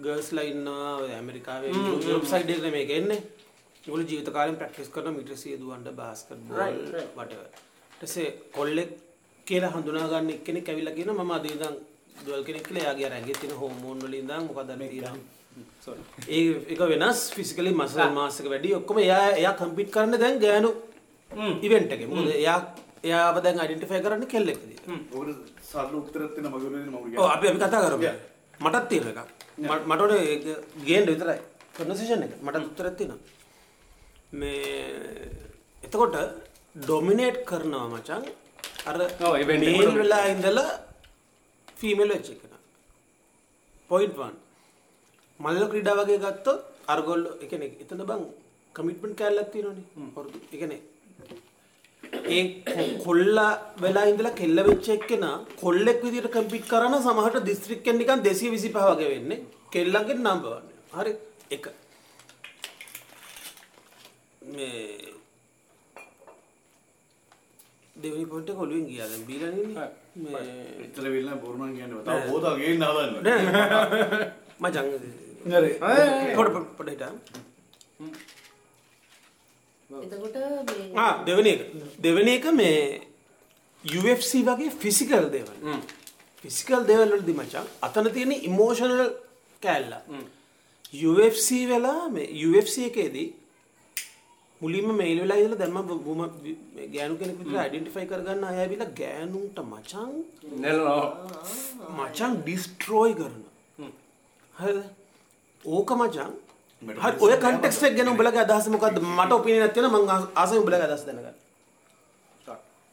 [0.04, 0.92] ගර්ල්ස්ලා ඉන්නවා.
[1.02, 3.20] ඔය ඇමරිකාවේ යුරෝප් සයිඩ් එකේ මේක එන්නේ.
[3.84, 6.60] ඒගොල්ලෝ ජීවිත කාලෙම ප්‍රැක්ටිස් කරන මීටර් 100 දුවන්න බාස්කට් බෝල්
[7.18, 7.46] whatever.
[7.48, 8.90] ඊට පස්සේ කොල්ලෙක්
[9.46, 11.24] කියලා හඳුනා ගන්න එක්කෙනෙක් ඇවිල්ලා කියනවා.
[11.24, 11.76] මම අද ඉඳන්
[12.24, 12.84] දුවල් කෙනෙක් කියලා.
[12.84, 15.20] එයාගේ අර ඇඟේ තියෙන හෝමෝන් වලින් ඉඳන් මොකද sorry
[16.28, 16.42] ඒ
[16.72, 18.74] එක වෙනස් ෆිසිකලි මසල් මාස් එක වැඩි.
[18.74, 20.70] ඔක්කොම එයා එයා කම්පීට් කරන්න දැන් ගෑනු
[21.62, 22.06] ඉවෙන්ට් එකේ.
[22.06, 22.58] මොකද එයා
[23.02, 27.46] එයාව දැන් අයිඩෙන්ටිෆයි කරන්න කෙල්ලෙක් විදියට ඔබට සරල උත්තරයක් තියෙන මගේ වෙලෙදි මම ඔව් අපි
[27.48, 28.02] අපි කතා කරමු.
[28.60, 29.20] මටත් තියෙන එකක්.
[29.60, 29.86] මට-
[30.24, 30.44] ඒක
[30.86, 31.38] ගේන්න විතරයි.
[31.76, 32.32] කන්වර්සේෂන් එක.
[32.42, 33.20] මට උත්තරයක් තියෙනවා.
[34.32, 34.52] මේ
[35.82, 36.16] එතකොට
[36.76, 38.22] ඩොමිනේට් කරනවා මචං.
[38.86, 38.96] අර
[39.62, 40.68] මේල් වෙලා ඉඳලා
[41.78, 42.42] ෆීමේල් වෙච්ච එක.
[43.90, 44.49] පොයින්ට් 1
[45.44, 46.60] මල්ල ක්‍රීඩා වගේ ගත්තොත්
[46.94, 48.22] අරගොල්ලෝ කියන්නේ එතන බං
[48.74, 49.86] කමිට්මන්ට් කෑල්ලක් තියෙනවනේ.
[50.16, 50.80] වරුදු ඒ කියන්නේ
[52.36, 52.42] ඒ
[53.04, 53.52] කොල්ලා
[53.82, 59.44] වෙලා ඉඳලා කෙල්ල වෙච්ච එක්කෙනා කොල්ලෙක් විදිහට කම්පීට් කරන සමහරට දිස්ත්‍රික්කෙන් නිකන් 225 වගේ වෙන්නේ.
[59.74, 61.12] කෙල්ලන්ගේ නම්බර් 1 හරි?
[61.56, 61.66] එක.
[64.42, 64.76] මේ
[67.96, 69.08] දෙවෙනි පොයින්ට් එක ඔළුවෙන් ගියා.
[69.12, 69.88] දැන් බීලා නෙන්නේ.
[70.34, 70.44] මේ
[70.84, 73.14] එච්චර වෙන්න බොරුනම් කියන්නේ තව බෝතල් ගේන්න හදන්න.
[73.26, 74.30] නෑ.
[74.62, 75.29] මචං හරි.
[76.36, 77.12] පොඩ පොඩ පොඩ හිටා
[79.90, 80.36] එතකොට
[80.68, 81.62] මේ ආ දෙවෙනි එක.
[82.00, 83.00] දෙවෙනි එක මේ
[83.84, 85.56] UFC වගේ ෆිසිකල් දේවල්.
[86.44, 89.02] ෆිසිකල් දේවල්වලදි මචන් අතන තියෙන ඉමෝෂනල්
[89.62, 89.92] කෑල්ල.
[91.08, 93.28] UFC වෙලා මේ UFC එකේදී
[94.60, 96.20] මුලින්ම මේල් වෙලා ඉඳලා දැන් මම වුම
[96.94, 100.10] ගෑනු කෙනෙක් විතර අයිඩෙන්ටිෆයි කරගන්න අය ඇවිල්ලා ගෑනුන්ට මචං
[100.64, 101.04] නෙල්නවා
[101.98, 103.36] මචං ඩිස්ට්‍රෝයි කරන
[104.54, 104.80] හරිද
[105.64, 106.32] ඕක මචං
[106.82, 108.96] මට හරි ඔය කන්ටෙක්ස්ට් එක ගැන උඹලගේ අදහස මොකද්ද?
[109.18, 110.10] මට ඔපිනියන් එකක් තියෙනවා මම
[110.42, 111.38] ආසයි උඹලගේ අදහස දැනගන්න.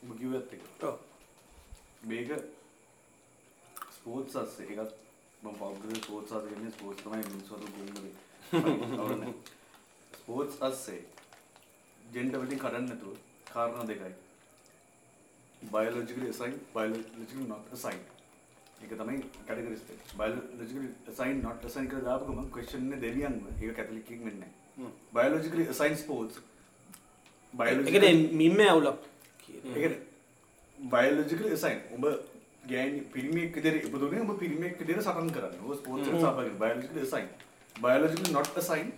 [0.03, 0.61] ඔබ කිව්වත් එක.
[0.83, 0.95] ඔව්.
[2.09, 2.29] මේක
[3.97, 4.93] ස්පෝර්ට්ස් අස්සේ එකත්
[5.43, 7.65] මම පෞද්ගල ස්පෝර්ට්ස් අස්සේ කියන්නේ ස්පෝර්ට්ස් තමයි මිනිස්සුන්ට
[8.97, 9.33] ගොන්නද
[10.19, 11.01] ස්පෝර්ට්ස් අස්සේ
[12.13, 13.15] ජෙන්ඩර් වලින් කඩන්න නැතුව
[13.53, 14.13] කාරණා දෙකයි.
[15.71, 18.07] Biologically assigned biologically not assigned
[18.83, 23.75] ඒක තමයි කැටගරිස් එක biologically assigned not assigned කියලා දාපු ගමන් question එක දෙවියන්ම ඒක
[23.81, 26.41] කැතලික් එකක් වෙන්නේ නැහැ biologically assigned sports
[27.53, 28.99] biologically ඒකනේ මිම්ම ඇවුලක්
[29.75, 29.95] ඒකන
[30.77, 32.05] බයලෝජිකල සයින් ඔබ
[32.71, 35.61] ගෑන් පිරිමියක් විදිහට ඉපදුනේ ඔබ පිරිමියෙක් විදිහට සටන් කරන්නේ.
[35.65, 37.33] ඔබ ස්පෝර්ට්ස් එකට සහභාගී biologically assigned.
[37.85, 38.91] biologically not assigned.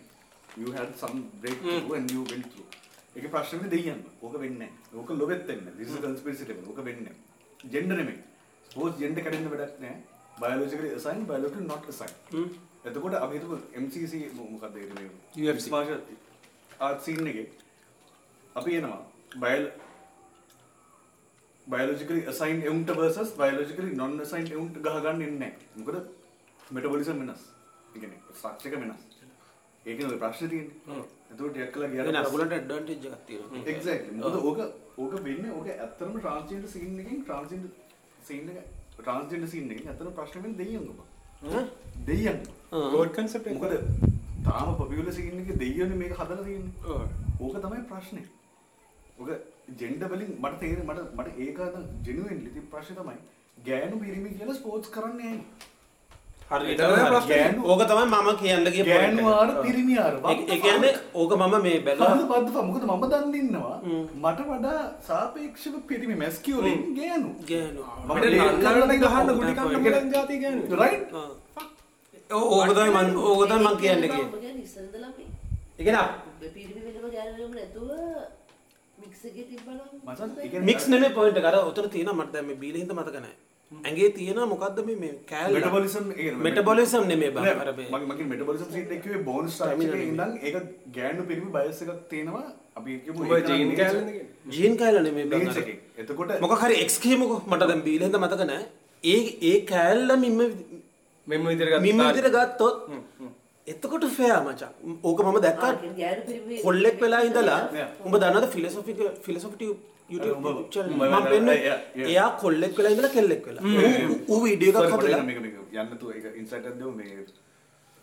[0.58, 2.68] You had some breakthrough and you went through.
[3.16, 4.02] ඒක ප්‍රශ්නේ දෙයියන්.
[4.22, 4.98] ඕක වෙන්නේ නැහැ.
[5.00, 5.78] ඕක ලොවෙත් වෙන්නේ නැහැ.
[5.80, 6.66] This is a conspiracy level.
[6.72, 7.72] ඕක වෙන්නේ නැහැ.
[7.76, 8.20] gender නෙමෙයි.
[8.72, 10.00] ස්පෝර්ට්ස් gender කඩන්න වැඩක් නැහැ.
[10.38, 12.18] biologically assigned, biologically not assigned.
[12.86, 15.10] එතකොට අපි හිතමු MCC මොකක්ද ඒක මේ
[15.44, 15.68] UFC.
[15.70, 16.02] martial
[16.80, 17.48] art scene එකේ
[18.56, 19.00] අපි එනවා
[19.36, 19.66] බයල්
[21.68, 25.54] බයලෝජිකලි අසයින් එවුන්ට versus බයලෝජිකලි non assigned එවුන්ට ගහගන්න එන්නේ.
[25.76, 25.98] මොකද
[26.72, 27.44] මෙටබොලිසම් වෙනස්.
[28.36, 29.04] ස්ට්‍රක්චර් එක වෙනස්.
[29.86, 30.64] ඔය ප්‍රශ්නේ
[31.94, 34.18] ගියාට අරගලට ඇඩ්වාන්ටේජ් එකක් තියෙනවා එක්සැක්ට්ලි.
[34.18, 34.60] මොකද ඕක
[34.98, 37.70] ඕක වෙන්නේ ඕක ඇත්තටම ට්‍රාන්ස්ජෙන්ඩර් සීන් එකකින් ට්‍රාන්ස්ජෙන්ඩර්
[38.28, 38.58] සීන් එක
[38.98, 41.00] ට්‍රාන්ස්ජෙන්ඩර් සීන් එකකින් ඇත්තටම ප්‍රශ්න වෙන්නේ දෙයියන් එක
[43.56, 43.74] මොකද
[44.48, 46.74] තාම පොපියුලර් සීන් එකේ දෙයියෝනේ මේක හදලා තියෙන්නේ.
[47.40, 48.26] ඕක තමයි ප්‍රශ්නේ.
[49.20, 49.30] ඕක
[49.82, 51.76] ජෙන්ඩර් වලින් මට තේරෙන්නේ මට මට ඒක අද
[52.08, 53.18] ජෙනුයින්ලි තිබ්බ ප්‍රශ්නේ තමයි
[53.68, 55.36] ගෑනු පිරිමි කියලා ස්පෝර්ට්ස් කරන්නේ
[56.50, 60.14] ඕක තමයි මම කියන්න ගිය ගෑනු ආර පිරිමි ආර.
[60.34, 62.16] ඒ කියන්නේ ඕක මම මේ බැලුවා.
[62.16, 63.78] කවුද බද්දපා මොකද මම දන්නේ ඉන්නවා
[64.24, 67.30] මට වඩා සාපේක්ෂව පිරිමි මැස්කියුලින් ගෑනු.
[67.50, 67.82] ගෑනු.
[68.10, 71.10] අපිට නන්නලට ගහන්න ගුටි කන්න පුළුවන් જાතිය කියන්නේ රයිට්?
[72.32, 74.02] ඕක තමයි මං ඕක තමයි මං කියන්න.
[80.66, 81.48] මික්ස් එකේ පොයින්ට් එක.
[81.52, 82.18] අර උතර තියෙනවා.
[82.26, 82.82] මට දැන් මේ බීලා
[83.72, 85.56] ඇඟේ තියෙනවා මොකද්ද මේ මේ කෑල්ල?
[85.56, 86.06] මෙටබොලිසම්
[86.46, 87.34] මෙටබොලිසම් නෙමෙයි.
[87.34, 87.88] බං අර මේ.
[87.90, 90.58] මම මගේ මෙටබොලිසම් සීට් එකේ කිව්වේ බෝන් ස්ට්‍රක්චර් එකේ ඉඳන් ඒක
[90.96, 92.46] ගෑනු පිරිමි බයස් එකක් තියෙනවා.
[92.76, 94.26] අපි කියමු ඔබ ජීන් කියන්නේ
[94.56, 95.28] ජීන් කෑල්ල නෙමෙයි.
[95.28, 95.66] බං අර.
[95.98, 98.66] එතකොට මොකක් හරි එක්ස් කියමුකෝ මට දැන් බීලා හින්දා මතක නැහැ
[99.04, 99.20] ඒ
[99.50, 100.42] ඒ කෑල්ල මිම්ම
[101.28, 102.76] මෙන්න විදිහට මිම්ම විදිහට ගත්තොත්
[103.68, 104.74] එතකොට ෆෙයා මචං.
[105.04, 105.72] ඕක මම දැක්කා
[106.66, 107.62] කොල්ලෙක් වෙලා ඉඳලා.
[108.06, 109.72] උඹ දන්නවද ෆිලොසොෆික ෆිලොසොෆි
[110.12, 110.48] YouTube
[111.58, 112.10] yeah.
[112.10, 113.64] එයා කොල්ලෙක් වෙලා ඉඳලා කෙල්ලෙක් වෙලා
[114.28, 117.26] ඌ- වීඩියෝ එකක් හදලා මේක මේක යන්න තු ඒක ඉන්සයිට් එකක් දෙමු මේ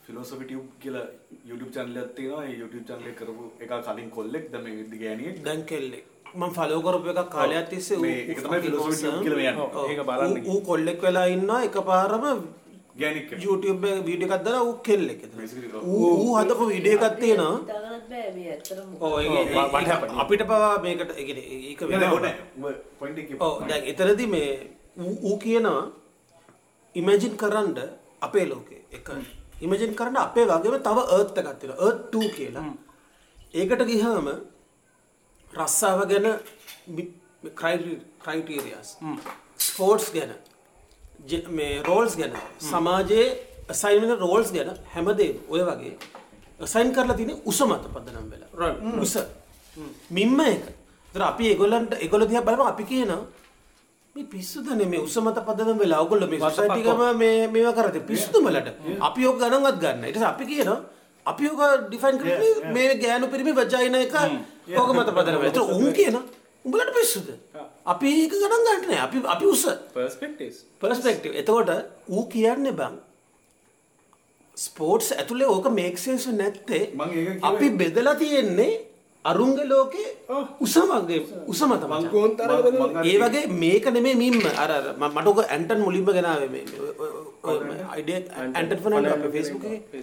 [0.05, 1.07] ෆිලොසොෆි ටියුබ් කියලා
[1.49, 5.41] YouTube channel එකක් තියෙනවා ඒ YouTube channel එක කරපු එක කලින් කොල්ලෙක් දැන් මේ ගෑණියෙක්
[5.47, 6.05] දැන් කෙල්ලෙක්
[6.35, 9.19] මම ෆලෝ කරපු එකක් කාලයක් තිස්සේ ඌ- මේ ඒක තමයි tube awesome.
[9.25, 9.91] කියලා යන්නේ.
[9.91, 12.25] ඒක බලන්න ඌ කොල්ලෙක් වෙලා ඉන්නවා එකපාරම
[13.29, 13.43] කියලා.
[13.45, 15.39] YouTube එක වීඩියෝ එකක් දාලා ඌ කෙල්ලෙක් එතන.
[15.85, 17.55] ඌ ඌ හදපු වීඩියෝ එකක් තියෙනවා.
[17.59, 18.89] හිතාගන්නත් බෑ මේ ඇත්තටම.
[19.01, 19.13] ඔව්?
[20.23, 22.11] අපිට පවා මේකට ඒ කියන්නේ ඒක වෙනවා.
[23.41, 24.51] ඔව් දැන් එතනදී මේ
[24.99, 25.83] ඌ- කියනවා
[26.95, 27.79] ඉමේජින් කරන්න
[28.23, 29.09] අපේ ලෝකේ එක.
[29.61, 31.81] ඉමේජින් කරන්න අපේ වගේම තව අර්ත් එකක් තියෙනවා.
[31.87, 32.65] අර්ත් 2 කියලා.
[33.55, 34.29] ඒකට ගියාම
[35.53, 36.27] රස්සාව ගැන
[38.25, 38.89] ක්‍රයිටීරියාස්
[39.59, 40.33] ස්පෝර්ට්ස් ගැන
[41.59, 42.33] මේ රෝල්ස් ගැන
[42.71, 43.27] සමාජයේ
[43.73, 45.95] අසයින් වෙන රෝල්ස් ගැන හැමදේම ඔය වගේ
[46.61, 48.73] අසයින් කරලා තියෙන උස මත පදනම් වෙලා.
[49.03, 49.15] උස.
[50.11, 50.65] මිම්ම එක.
[51.09, 53.23] ඒතර අපි ඒගොල්ලන්ට ඒගොල්ලෝ දිහා බලපුවම අපි කියනවා
[54.17, 56.01] මේ පිස්සුදනේ මේ උස මත පදනම් වෙලා?
[56.05, 58.69] ඔයගොල්ලෝ මේ සොසයිටි එකම මේ මේවා කරate පිස්සුද මලට.
[59.09, 60.05] අපි ඔක ගණන්වත් ගන්න.
[60.13, 60.81] පස්සේ අපි කියනවා
[61.27, 64.15] අපි ඔක ඩිෆයින් කරන්නේ මේ ගෑනු පිරිමි වජයින එක
[64.83, 65.67] ඔක මත පදනම් වෙලා.
[65.79, 66.25] උන් කියනවා
[66.65, 67.29] උඹලට පිස්සුද?
[67.87, 69.01] අපි ඒක ගණන් ගන්න නෑ.
[69.07, 69.65] අපි අපි උස.
[69.95, 71.33] Perspectives perspective.
[71.41, 71.71] එතකොට
[72.09, 72.95] ඌ කියන්නේ බං.
[74.57, 76.85] ස්පෝර්ට්ස් ඇතුලේ ඕක මේක් සෙන්ස් නැත්තේ
[77.51, 78.73] අපි බෙදලා තියෙන්නේ
[79.25, 80.09] අරුන්ගේ ලෝකේ
[80.65, 81.21] උසමගේ
[81.53, 82.09] උසම තමයි.
[83.11, 84.73] ඒ වගේ මේක නෙමේ මින්ම අර
[85.03, 86.65] මට ඔක ඇන්ටන් මුලින්ම ගෙනාවේ මේ
[87.95, 88.19] අයිඩිය
[88.55, 90.03] ඇන්ටන් ෆර්නැන්ඩෝ අපේ Facebook එකේ.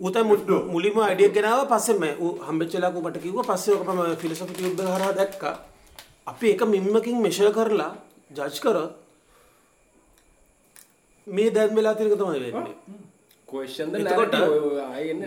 [0.00, 1.68] තමයි මුලින්ම අයිඩිය ගෙනාවා.
[1.72, 3.48] පස්සේ මම ඌ හම්බෙච්ච වෙලාවක මට කිව්වා.
[3.50, 5.56] පස්සේ ඔක මම ෆිලොසොෆි ටියුබ් එක හරහා දැක්කා
[6.26, 7.92] අපි එක මිම්මකින් මෙෂර් කරලා
[8.36, 8.92] ජජ් කරොත්
[11.26, 12.76] මේ දැන් වෙලා එක තමයි වෙන්නේ.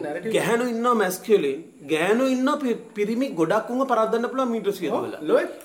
[0.03, 1.59] නැරට ගැහනු ඉන්න මැස්කලින්
[1.91, 2.49] ගෑනු ඉන්න
[2.95, 4.95] පිරිමි ගොඩක්ුම පරදන්න පුළ මීටස් කියල.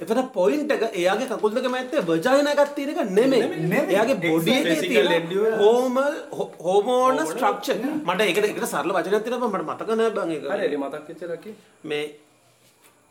[0.02, 4.61] එතට පොයින්ට එක එයාගේ කකුල්දක මැත්තේ වජායනකත් තියෙනක නෙමේ එයාගේ බොඩිය.
[5.62, 6.15] හෝමල්
[6.66, 7.69] හෝමෝන ස්ට්‍රක්ෂ
[8.09, 10.31] මට එකට එකට සරල වචනතින මට මතකන බං
[11.93, 12.05] මේ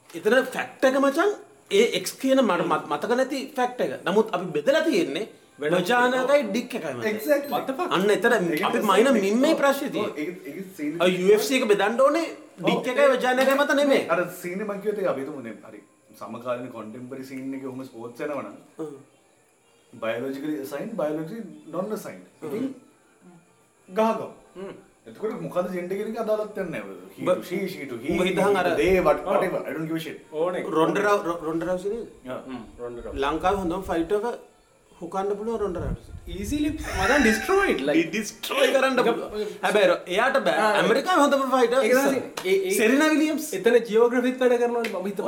[0.10, 1.32] එතන ෆැක්ට එක මචන්
[1.72, 3.92] ඒ එක්ස් කියන මට මත් මතක නැති ෆැක්ට එක.
[4.04, 5.26] නමුත් අපි බෙදලා තියෙන්නේ
[5.60, 6.92] වජානකයි ඩික් එකයි.
[7.90, 10.06] අන්න එතන අපි මයින මින්මේ ප්‍රශ්තිය
[11.58, 12.28] එක බෙදන්න ඕනේ
[12.60, 15.82] ඩික් එකයි වජානකයි මත නෙමේ අර සීන මංකිවත අපිතුමනේ හරි
[16.16, 18.54] සමකාලන කොන්ටෙම්පරි සීන් එක හොම ස්පෝට් යනවන
[19.94, 22.22] බයලෝජිකල සයින් බයලෝජි නොන්න සයින්
[23.90, 24.32] ගහගව
[25.10, 26.76] එතකොට මොකද ජෙන්ඩගෙනක අදාලත්යන්න
[27.44, 29.44] ශීෂීට උඹ හිතහන් අර- දේවට පට
[29.98, 30.56] ෂ ඕන.
[30.72, 30.98] රොන්ඩ
[31.44, 31.98] රොන්ඩරවසින
[32.80, 34.26] රොන්ඩ ලංකාව හොඳම් ෆයිටක
[35.02, 38.98] හුකන්න පුළුව රොන්ඩරට ඊසිලි මදන් ඩිස්ට්‍රෝයිට් ලයි ඩිස්ට්‍රෝයි කරන්න
[39.64, 40.66] හැබැර එයාට බෑ.
[40.80, 41.74] ඇමරිකා හොඳම ෆයිට
[42.78, 45.20] සෙරින විලියම්ස් එතන ජියෝග්‍රෆිත් වැඩ කරනවා මහිත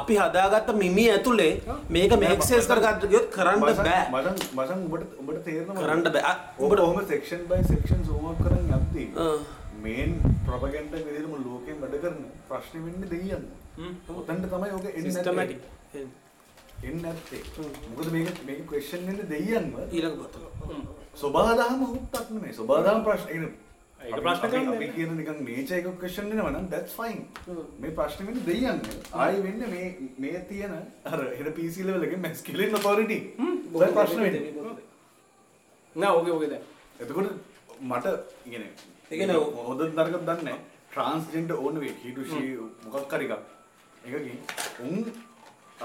[0.00, 1.54] අපි හදාගත්ත මිමි ඇතුළේ
[1.96, 4.02] මේක මේක්සේස් කරගත්ත ගයොත් කරන්න බෑ.
[4.10, 6.34] මසන් මසන් උඹට උඹට තේරන කරන්න බෑ.
[6.58, 9.36] ඔබට ඔහම සෙක්ෂන් බයි සෙක්ෂන් සෝමක් කරන්න යද්දී ආ.
[9.84, 10.10] මේන්
[10.46, 12.18] ප්‍රපගන්ට විදිරම ලෝකෙන් වැඩ කරන
[12.50, 13.46] ප්‍රශ්න වෙන්න දෙයන්න
[14.18, 15.62] ඔතන්ට තමයි ඕක එන්න සිස්ටමටික්
[16.90, 17.42] එන්න ඇත්තේ
[17.96, 20.34] මොකද මේක මේක ක්වෙස්චන් වෙන්න දෙයන්ම ඊළඟ පොත.
[21.20, 23.28] ස්වබාදහම හුත්තක්න මේ ස්වබාදහම ප්‍රශ්න.
[24.06, 24.76] ඒක ප්‍රශ්න කරන්නේ.
[24.76, 27.22] අපි කියන නිකන් නේචර් එක ක්වෙස්චන් වෙනවා නම් that's fine.
[27.80, 28.80] මේ ප්‍රශ්න වෙන්නේ දෙයන්න
[29.24, 29.86] ආයි වෙන්නේ මේ
[30.26, 30.74] මේ තියෙන
[31.12, 33.20] අර හෙන PC level එකේ masculine authority.
[33.74, 34.52] ඔය ප්‍රශ්න වෙන්නේ.
[35.96, 36.64] නෑ ඕකේ ඕකේ දැන්.
[37.00, 37.30] එතකොට
[37.90, 38.06] මට
[38.50, 39.40] ඉගෙන ඒ කියන්නේ
[39.70, 40.58] හොඳ නරක දන්නේ
[40.90, 41.94] ට්‍රාන්ස්ජෙන්ඩර් ඕන වේ.
[42.04, 42.54] හීටු ෂී
[42.86, 43.44] මොකක් හරි එකක්.
[44.04, 44.38] එකකින්
[44.84, 44.96] උන්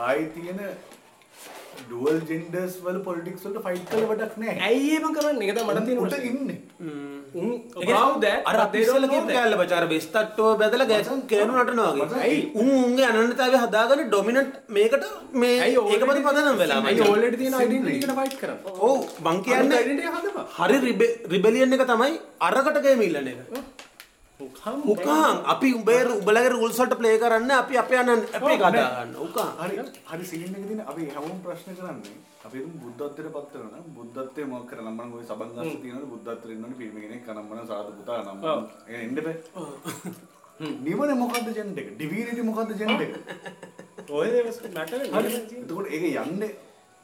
[0.06, 0.62] ආයි තියෙන
[1.80, 6.02] ඩුවල් ජෙන්ඩර්ස් වල පොලිටික්ස් වලට ෆයිට් කරලා වැඩක් නැහැ ඇයි ඒම කරන්න එක මට තියෙන
[6.04, 6.32] උට ප්‍රශ්නේ.
[6.32, 6.60] ඉන්නේ
[7.40, 7.50] උන්
[7.84, 9.26] about that, අර know කියන.
[9.32, 12.22] කෑල්ල බචාර බෙස්තට්ටෝ බැදලා ගැස් කෑනු නටනවා වගේ.
[12.26, 12.40] ඇයි?
[12.62, 15.06] උන් උන්ගේ අනන්‍යතාවය හදාගන්න ඩොමිනන්ට් මේකට
[15.44, 18.78] මේ ඇයි ඒක මත පදනම් වෙලා ඇයි already තියෙන identity එකට fight කරන්නේ?
[18.88, 19.82] ඔව් මං කියන්නේ.
[20.60, 20.96] හරි
[21.34, 22.14] රිබෙලියන් එක තමයි
[22.50, 23.40] අරකට ගේම ඉල්ලන එක.
[24.40, 29.16] උකාන් අපි උඹේ උඹලගේ rules වලට play කරන්න අපි අපේ අනන් අපේ කතා ගන්න.
[29.18, 29.52] උකාන්.
[29.60, 29.76] හරි.
[30.06, 32.18] හරි සීන් එක දින අපි හැමෝම ප්‍රශ්න කරන්නේ.
[32.46, 36.12] අපි හිතමු බුද්ධත්වයට පත් වෙනවා නම් බුද්ධත්වයේ මොකක් කරලා නම් මම ওই සබන් ගස්ස තියෙනවනේ
[36.14, 38.38] බුද්ධත්වයට ඉන්නවනේ පිරිමි කෙනෙක් කනම්මන සාදු පුතා නම්
[38.98, 39.38] එන්න බෑ.
[40.82, 43.14] නිවන මොකද්ද ජෙන්ඩ් එක ඩිවිනිටි මොකද්ද ජෙන්ඩ් එක
[44.18, 45.34] ඔය දේ matter හරි.
[45.58, 46.54] එතකොට ඒක යන්නේ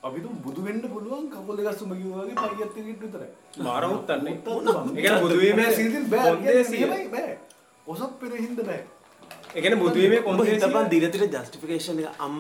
[0.04, 3.30] අපි තුන් බුදු වෙන්න පුළුවන් කකුල් දෙක සුම කිව්වා වගේ පයියත් ටිකට විතරයි.
[3.60, 4.34] මාර උත්තන්නේ.
[4.34, 4.42] ඒ
[4.90, 6.32] ඒ කියන්නේ බුදු වීමේ සීසන් බෑ.
[6.32, 6.80] කොන්දේසිය.
[6.80, 7.38] කියන්නේ බෑ.
[7.88, 8.82] ඔසප් පෙර හින්ද බෑ.
[9.50, 10.58] ඒ කියන්නේ බුදු වීමේ කොන්දේසිය.
[10.58, 12.36] හිතපන් දිලතිර ජස්ටිෆිකේෂන් එක අම්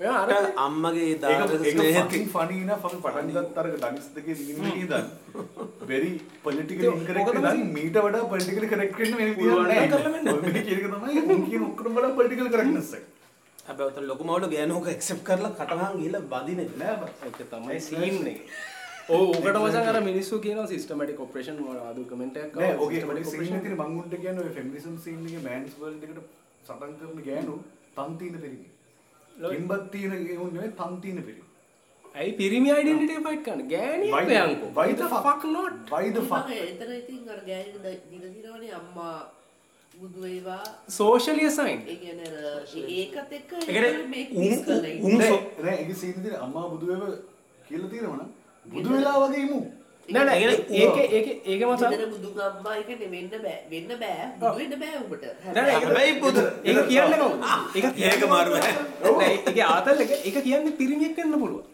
[0.00, 4.34] අර අම්මගේ ඒක දායක ඒක ස්නේහත් fucking funny enough අපි පටන් ගත්ත අර ඩන්ස් දෙකේ
[4.54, 4.70] ඉන්නේ
[6.44, 10.34] politically incorrect මොකද ඉඳන් මීට වඩා politically correct වෙන්න වෙන පුළුවන් විදියක් නම් කරලා නැහැ
[10.34, 10.86] ඔය මේ කියන එක
[12.58, 13.00] තමයි
[13.70, 15.98] උන් කියන ඔක්කොම වඩා political correctness එක හැබැයි උතන ලොකු මවුල ගෑනුක ඇක්සෙප්ට් කරලා කටහන්
[16.02, 18.40] ගිහලා බදින්නේ නෑ බා ඒක තමයි සීන් එක.
[19.58, 22.86] මචං අර මිනිස්සු කියනවා සිස්ටමැටික් ඔපරේෂන් ආදු කමෙන්ට් එකක් නෑ ආවා.
[22.86, 23.60] ඔගේ systematic ඔගේ සීන් operation.
[23.60, 26.20] එකේ තියෙන මං උන්ට කියන්නේ ඔය ෆෙමිනිසම් සීන් එකේ මෑන්ස් වර්ල්ඩ් එකට
[26.66, 27.54] සටන් කරන ගෑනු
[27.96, 28.68] තන් තියෙන පිරිමි
[29.36, 29.56] ලොයි.
[29.56, 31.48] ඉම්බත් තියෙන ගෑනුන් නෙවෙයි තන් තියෙන පිරිමි
[32.14, 33.50] ඇයි පිරිමි එක
[34.78, 35.22] Why the the fuck?
[35.22, 35.74] fuck not?
[35.90, 37.20] why the fuck මම එතන ඉතින්
[38.10, 39.39] දීලා තියෙනවනේ අම්මා
[40.00, 41.82] බුදු වේවා Socially assigned.
[41.86, 42.62] ඒ කියන්නේ අර
[42.92, 43.68] ඒකත් එක්ක ඒක
[45.88, 47.02] එකේ අම්මා බුදු වේව
[47.68, 48.28] කියලා තියෙනවනම්
[48.66, 49.60] බුදු වෙලා වගේ ඉමු
[50.08, 51.90] නෑ ඒක ඒක ඒක ඒක මචං.
[51.92, 55.24] මෙතන බුදු ගම්මා එක වෙන්න බෑ වෙන්න බෑ බුදු වෙන්න බෑ උඹට
[55.56, 57.42] නෑ හැබැයි බුදු ඒක කියන්නේ කවුද?
[57.76, 58.72] ඒක ඒක මාරු බෑ.
[59.12, 61.64] නෑ ඒකේ ආතල් එක ඒක කියන්නේ පිරිමියෙක් වෙන්න පුළුවන්.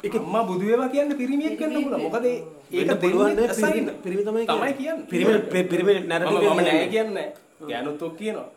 [0.00, 2.02] ඒක අම්මා බුදු වේවා කියන්නේ පිරිමියෙක් වෙන්න පුළුවන්.
[2.06, 3.88] මොකද ඒ- ඒක ඒක පුළුවන් දෙන්නේ නෑ පිරිමි assign.
[4.04, 5.06] පිරිමි තමයි තමයි කියන්නේ.
[5.12, 7.28] පිරිමි පිරිමි මම නැරටිව් මම නෑ කියන්නේ නෑ.
[7.70, 8.48] ගෑනුත් ඔක් කියනවා.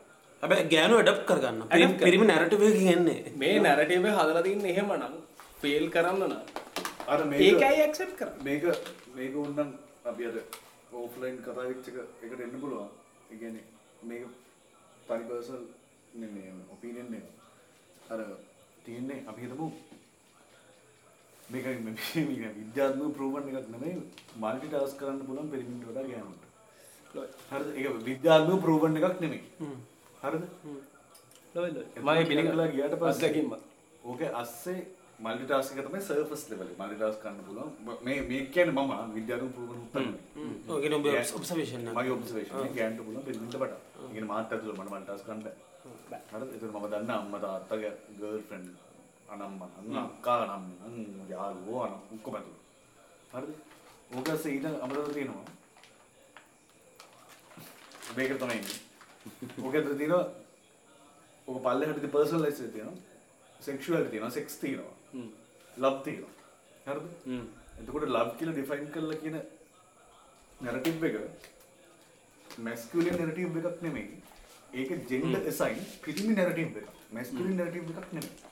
[0.43, 1.59] හැබැයි ගෑනු ඇඩප්ට් කරගන්න.
[2.03, 5.15] පිරිමි නැරටිව් එකකින් එන්නේ මේ නැරටිව් එක හදලා තින්නේ එහෙමනම්
[5.61, 6.35] ෆේල් කරන්න නම්
[7.07, 8.43] අර මේක ඒකයි ඇක්සෙප්ට් කරන්නේ.
[8.47, 8.63] මේක
[9.15, 9.71] මේක උන්නම්
[10.11, 10.37] අපි අද
[10.93, 12.89] ඕෆ්ලයින් කතා වෙච්ච එක එකට එන්න පුළුවන්.
[13.31, 13.65] ඒ කියන්නේ
[14.03, 14.23] මේක
[15.07, 15.63] තනි පර්සනල්
[16.21, 17.25] නෙමෙයි ඔපිනියන් එක.
[18.11, 18.19] අර
[18.85, 19.67] තියෙන්නේ අපි හිතමු
[21.49, 21.99] මේක මේක
[22.57, 23.95] විද්‍යාත්මක ප්‍රූවන් එකක් නෙමෙයි
[24.41, 26.43] මල්ටි ටාස්ක් කරන්න පුළුවන් පිරිමින්ට වඩා ගෑනුන්ට.
[27.51, 27.69] හරිද?
[27.77, 29.43] ඒක විද්‍යාත්මක ප්‍රූවන් එකක් නෙමෙයි.
[30.23, 30.43] හරිද?
[31.55, 31.87] ලොයි ලොයි.
[31.97, 33.53] මම පිළිගලා ගියාට පස්සේ අත්දැකීම.
[34.03, 34.79] ඕකේ අස්සේ
[35.19, 36.75] මල්ටි ටාස්ක් එක තමයි සර්ෆස් ලෙවල් එක.
[36.81, 37.71] මල්ටි ටාස්ක් කරන්න පුළුවන්.
[38.05, 40.03] මේ මේ කියන්නේ මම විද්‍යාත්මක ප්‍රූවන් උත්තර
[40.81, 43.79] කියන්නේ ඔබ ඔබ්සර්වේෂන් මගේ ඔබ්සර්වේෂන් ගෑන්ට පුළුවන් වඩා.
[43.99, 46.21] ඒ කියන්නේ මාත් ඇතුළේ මට මල්ටි ටාස්ක් කරන්න බෑ.
[46.33, 46.49] හරිද?
[46.53, 48.86] ඒතර මම දන්න අම්මා තාත්තගේ ගර්ල්ෆ්‍රෙන්ඩ් අනම්මා
[49.35, 49.61] නම්
[50.85, 52.63] අන්න යාළුවෝ අන ඔක්කොම ඇතුළේ.
[53.33, 53.49] හරිද?
[54.15, 55.45] ඕක ඊට අමතක තියෙනවා.
[58.15, 58.61] මේක තමයි
[59.63, 60.25] ඕක ඇතුළේ තියෙනවා
[61.47, 62.95] ඕක පල්ලෙහාට ඉතින් පර්සනලයිස් තියෙනවා.
[63.59, 64.31] සෙක්ෂුවලිටි තියෙනවා.
[64.31, 64.95] සෙක්ස් තියෙනවා.
[65.77, 66.33] ලව් තියෙනවා.
[66.87, 67.05] හරිද?
[67.79, 69.39] එතකොට ලව් කියලා ඩිෆයින් කරලා කියන
[70.59, 71.15] නැරටිව් එක
[72.59, 74.21] මැස්කියුලින් නැරටිව් එකක් නෙමෙයි.
[74.73, 76.93] ඒක ජෙන්ඩර් අසයින් පිරිමි නැරටිව් එකක්.
[77.11, 78.46] මැස්කියුලින් නැරටිව් එකක් නෙමෙයි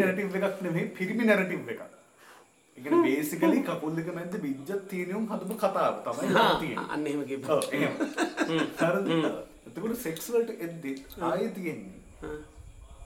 [0.00, 1.82] නැරටිව් එකක් නෙමෙයි පිරිමි නැරටිව් එකක්.
[2.76, 6.88] ඒ කියන්නේ බේසිකලි කකුල් දෙක මැද්ද බිජ්ජත් තියෙනුම් හදපු කතාව තමයි ලව් තියෙන්නේ.
[6.94, 7.56] අන්න එහෙම කිව්වා.
[7.56, 7.94] ඔව් එහෙම.
[8.80, 9.08] හරිද
[9.68, 10.92] එතකොට සෙක්ස් වලට එද්දි
[11.30, 12.34] ආයේ තියෙන්නේ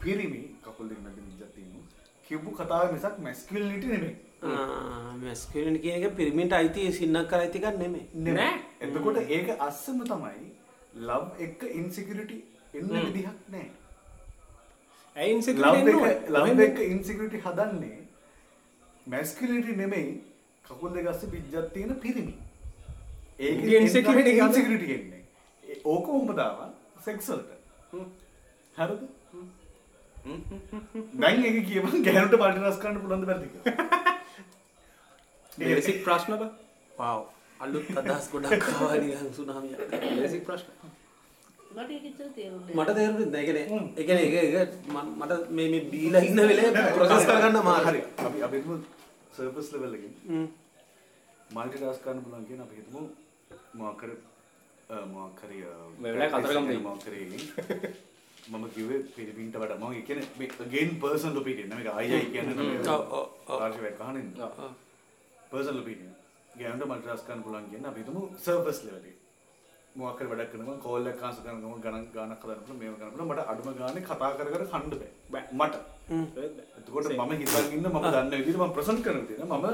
[0.02, 1.85] පිරිමි කකුල් දෙක මැද්ද බිජ්ජත් තියෙනුම්
[2.28, 4.16] කියපු කතාව මිසක් මැස්කියුලිනිටි නෙමෙයි.
[5.24, 8.06] මැස්කියුලින් කියන එක පිරිමින්ට අයිති සින්නක් කර ඇති එකක් නෙමෙයි.
[8.28, 8.55] නෑ.
[8.81, 10.48] එතකොට ඒක අස්සම තමයි
[11.09, 12.39] ලව් එක ඉන්සිකියරිටි
[12.74, 13.68] එන්න විදිහක් නෑ
[15.16, 17.99] ඇයින් එක එක ඉන්සිකියරිටි හදන්නේ
[19.09, 20.23] මැස්කියුලිනිටි නෙමෙයි
[20.69, 22.35] කකුල් අස්සේ පිජ්ජක් තියෙන පිරිමි.
[23.41, 24.47] ඒක උගේ insecurity ගන්න.
[24.47, 25.23] ඉන්සිකියරිටි එන්නේ.
[25.69, 26.74] ඒ- ඕක උඹදාව
[27.05, 27.51] සෙක්ස් වලට.
[28.78, 29.03] හරිද?
[31.20, 33.99] දැන් ඒක කියපන් ගෑනුට පාටි රස කරන්න පුළුවන්ද බැරිද කියලා.
[35.59, 36.43] බේසික් ප්‍රශ්න බ
[36.99, 37.24] වව්.
[37.61, 39.91] අලුත් අදහස් ගොඩක් ආවා නිකන් සුනාමියක්.
[39.91, 40.91] බේසික් ප්‍රශ්න
[42.76, 43.40] මට තේරුනේ නැහැ.
[43.40, 43.66] ඒ කියන්නේ
[43.97, 48.01] ඒ කියන්නේ ඒක ඒක ම- මට මේ මේ බීලා ඉන්න වෙලේ ප්‍රොසෙස් කරගන්න මාර හරි
[48.20, 48.76] අපි අපි හිතමු
[49.32, 50.14] සර්ෆස් ලෙවල් එකකින්
[51.51, 53.02] මල්ටි ටාස්ක් කරන්න පුළුවන් කියන අපි හිතමු
[53.74, 55.48] මොකක් අ, මොකක් අ,
[55.98, 56.80] මේ වෙලාවේ කතරගම දෙයි.
[56.80, 57.22] මොකක් හරි
[58.51, 59.78] මම කිව්වේ පිළිපින්ට වඩා.
[59.80, 62.78] මම කියන්නේ මේ again personal opinion මේක අයියි කියන්නේ.
[62.88, 63.59] ඔව්, ඔව්, ඔව්.
[63.60, 64.28] ආර්ශිවයක් අහනින්
[65.51, 66.12] personal opinion.
[66.59, 69.18] ගෑනුන්ට මල්ටි ටාස්ක් කරන්න පුළුවන් කියන අපි හිතමු සර්ෆස් ලෙවල් එකේ
[69.97, 73.29] මොකක් හරි වැඩක් කරනවා කෝල් එකක් ආන්සර් කරනවා ගණන් ගානක් පුළුවන් මේව පුළුවන්.
[73.29, 74.91] මට අඩුම ගානේ කතා කර කර කන්න
[75.31, 75.45] බෑ.
[75.53, 75.75] මට.
[76.79, 79.67] එතකොට මම හිතන් ඉන්න මම දන්න විදිහට මම ප්‍රසන්ට් කරන විදිහ මම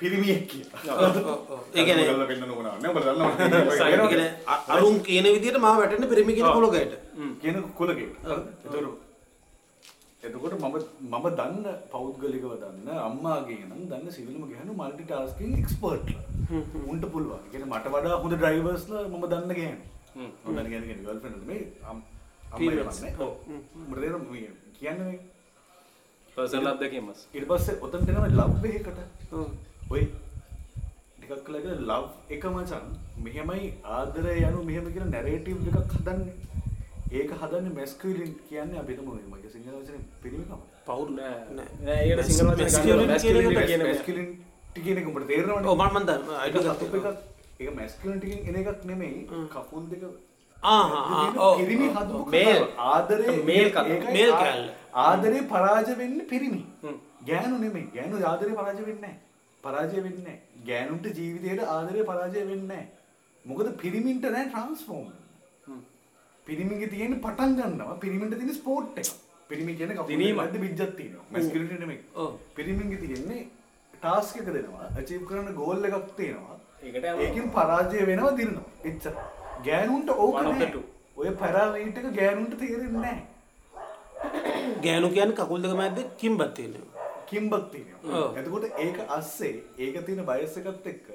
[0.00, 0.80] පිරිමියෙක් කියලා.
[1.74, 2.90] ඒ කියන්නේ ඔයාලා වෙන්න ඕන නෑ.
[2.90, 3.32] ඔබ දන්නවා.
[3.88, 6.92] ඒ කියන්නේ අ- අරුන් කියන විදිහට මාව වැටෙන්න පිරිමි කියන කුලකයට.
[7.42, 8.08] කියන කුලකේ.
[8.64, 9.07] එතකොට
[10.22, 10.76] එතකොට මම
[11.08, 16.24] මම දන්න පෞද්ගලිකව දන්න අම්මාගේ නම් දන්න සිවිලම ගහන මල්ටි ටාස්කින් එක්ස්පර්ට්ලා.
[16.92, 17.42] උන්ට පුළුවන්.
[17.44, 19.84] ඒ කියන්නේ මට වඩා හොඳ ඩ්‍රයිවර්ස්ලා මම දන්න ගෑනු.
[20.16, 21.06] මම දන්න ගෑනු කියන්නේ
[22.56, 22.94] තේරෙනවා
[24.32, 25.20] මේ කියන්නේ මේ
[26.36, 27.78] පර්සනල් අත්දැකීමස් ඊට පස්සේ
[28.32, 28.98] ලව් එකකට.
[29.32, 29.48] ඔව්.
[29.90, 30.02] ඔය
[31.14, 32.04] ටිකක් කලක ලව්
[32.34, 32.84] එක මචන්
[33.24, 36.36] මෙහෙමයි ආදරය යනු මෙහෙම කියලා නැරේටිව් එකක් හදන්නේ.
[37.10, 40.60] ඒක හදන්නේ මැස්කියුලින් කියන්නේ අපි හිතමු මගේ සිංහල වචනේ පිරිමිකම.
[40.86, 41.68] පවුල් නෑ නෑ.
[41.84, 43.86] නෑ ඒකට සිංහල වචන Masculine ගන්න කියන masculine එක කියන එක.
[43.86, 44.28] මැස්කියුලින්
[44.78, 45.66] කියන එක උඹට තේරෙනවනේ.
[45.66, 46.38] ඔව් මම මන් දන්නවා.
[46.38, 47.12] ඒක අයිඩිය සතුප් ගත්තා.
[47.12, 49.20] එකක් ඒක මැස්කියුලින් ටිකෙන් එන එකක් නෙමෙයි.
[49.50, 50.02] කකුල් දෙක
[50.62, 51.56] ආහා ආ ඔව්.
[51.60, 52.56] පිරිමි හදපු Male.
[52.56, 52.68] කතාව.
[52.88, 53.86] ආදරේ Male කතාව.
[53.88, 54.68] ඒකයි Male ආ- කෑල්ල.
[55.04, 56.62] ආදරේ පරාජය වෙන්නේ පිරිමි.
[57.26, 57.86] ගෑනු නෙමෙයි.
[57.94, 59.18] ගෑනු ආදරේ පරාජය වෙන්නේ නැහැ.
[59.64, 60.40] පරාජය වෙන්නේ නැහැ.
[60.66, 62.86] ගෑනුන්ට ජීවිතේට ආදරේ පරාජය වෙන්නේ නැහැ.
[63.44, 65.17] මොකද පිරිමින්ට නැහැ ට්‍රාන්ස්ෆෝර්ම්.
[66.48, 67.96] පිරිමිගේ තියෙන පටන් ගන්නවා.
[68.04, 69.08] පිරිමින්ට තියෙන ස්පෝර්ට් එක.
[69.50, 70.38] පිරිමි කියන්නේ කපුල් දිනීම.
[70.42, 71.24] දෙකක් බිජ්ජක් තියෙනවා.
[71.32, 72.00] මැස්කියුලිටි නෙමෙයි.
[72.22, 72.30] ඔව්.
[72.56, 73.42] පිරිමින්ගේ තියෙන්නේ
[73.94, 74.86] ටාස්ක් එක දෙනවා.
[75.00, 76.56] අචීව් කරන්න ගෝල් එකක් තියෙනවා.
[76.82, 77.04] ඒකට.
[77.24, 78.68] ඒකෙන් පරාජය වෙනවා දිනනවා.
[78.90, 79.14] එච්චර.
[79.66, 80.70] ගෑනුන්ට ඕක නෑ.
[81.18, 83.26] ඔය පැරාලීට් එක ගෑනුන්ට තේරෙන්නේ නැහැ.
[84.84, 87.08] ගෑනු කියන්නේ කකුල් දෙක මැද්ද කිම්බත් තියෙනවා.
[87.32, 88.22] කිම්බක් තියෙනවා.
[88.42, 89.52] එතකොට ඒක අස්සේ
[89.86, 91.06] ඒක තියෙන බයස් එකත් එක්ක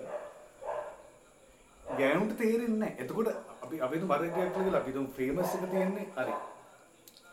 [2.00, 3.02] ගෑනුන්ට තේරෙන්නේ නැහැ.
[3.06, 6.34] එතකොට අපි අපි හිතමු මරේටියක් කියලා අපි හිතමු ෆේමස් එක තියෙන්නේ හරි.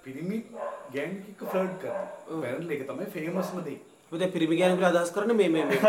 [0.05, 0.39] පිරිමි
[0.94, 2.40] ගෑන් එක්ක ෆ්ලර්ට් කරනවා.
[2.43, 3.78] පැරන්ට්ලි ඒක තමයි ෆේමස්ම දේ.
[4.09, 5.81] අපි දැන් පිරිමි ගෑනු කියලා අදහස් කරන්නේ මේ මේ මේ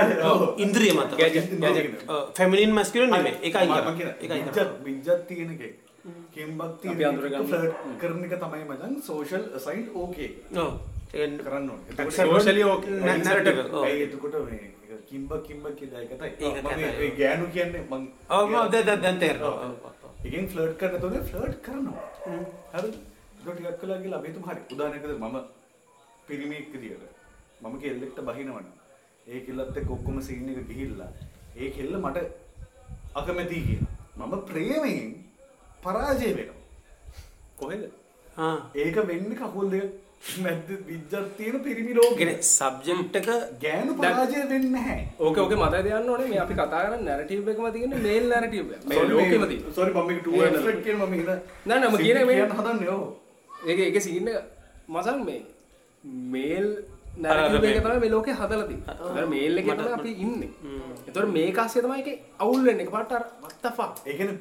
[0.57, 1.11] ඉන්ද්‍රිය මත.
[2.37, 3.35] ෆෙමිනින් මැස්කියුලින් නෙමෙයි.
[3.41, 3.67] ඒකයි
[4.21, 5.71] ඒකයි බිජ්ජත් බිජ්ජත් තියෙන එකේ.
[6.33, 7.37] කිම්බක් අපි තියෙන අඳුරගන්න.
[7.37, 10.29] එක ෆ්ලර්ට් කරන එක තමයි මචං සෝෂල් අසයින්ඩ් ඕකේ.
[10.57, 10.73] ඔව්.
[11.13, 11.95] ඒ කියන්නේ කරන්න ඕනේ.
[12.99, 13.63] Na- narrative.
[13.71, 13.83] ඔව්.
[13.85, 16.29] ඇයි එතකොට මේ ඒක කිම්බ කිම්බ කියලා එකතයි.
[16.41, 16.85] ඒක මම.
[16.99, 19.71] ඒ ගෑනු කියන්නේ මං ඔව් මම දැන්- දැන් තේරෙනවා.
[20.25, 22.03] එකෙන් ෆ්ලර්ට් කරන තෝනේ ෆ්ලර්ට් කරනවා.
[22.73, 22.95] හරිද?
[22.95, 24.61] ඒක ටිකක් කළා කියලා අපි හිතමු හරි.
[24.73, 25.37] උදාහරණයකට මම
[26.27, 27.03] පිරිමියෙක් විදියට
[27.61, 28.67] මම කෙල්ලෙක්ට බහිනවනම්
[29.27, 31.09] ඒ කෙල්ලත් එක්ක ඔක්කොම සීන් එක ගිහිල්ලා
[31.61, 32.17] ඒ කෙල්ල මට
[33.21, 33.91] අකමැති කියලා.
[34.19, 35.09] මම ප්‍රේමයෙන්
[35.83, 36.59] පරාජය වෙනවා.
[37.59, 37.83] කොහෙද.
[38.83, 39.85] ඒක වෙන්නේ කකුල් දෙක
[40.21, 42.15] මැද්ද විජ්ජක් තියෙන පිරිමි ලෝකෙ.
[42.15, 43.27] කියන්නේ සබ්ජෙක්ට් එක
[43.63, 44.99] ගෑනු පරාජය වෙන්නේ නැහැ.
[45.19, 48.85] ඕක ඕක මතය දෙයන්න ඕනේ මේ අපි කතා කරන නැරටිව් එකම තියෙන්නේ මේල් නැරටිව් එක.
[48.85, 51.97] මේ ලෝකෙම තියෙන සෝරි මම මේක 2 මේක abstract කියන මම හිතා නෑ, නෑ, මම
[51.97, 53.05] කියන්නේ මේ- කියන්න හදන්නේ ඕ
[53.67, 54.39] ඒක ඒක සීන් එක
[54.89, 55.39] මසන් මේ
[56.33, 56.67] මේල්
[57.17, 59.25] නැරටිව් එක තමයි මේ ලෝකේ හදලා තියෙන්නේ.
[59.33, 60.51] මේල් එකේ තමයි අපි ඉන්නේ.
[61.07, 62.85] ඒතකොට මේක ASCII තමයි ඒකේ අවුල් වෙන්නේ.
[62.85, 63.93] එකපාරට අර what the fuck?
[64.05, 64.37] ඒ කියන්නේ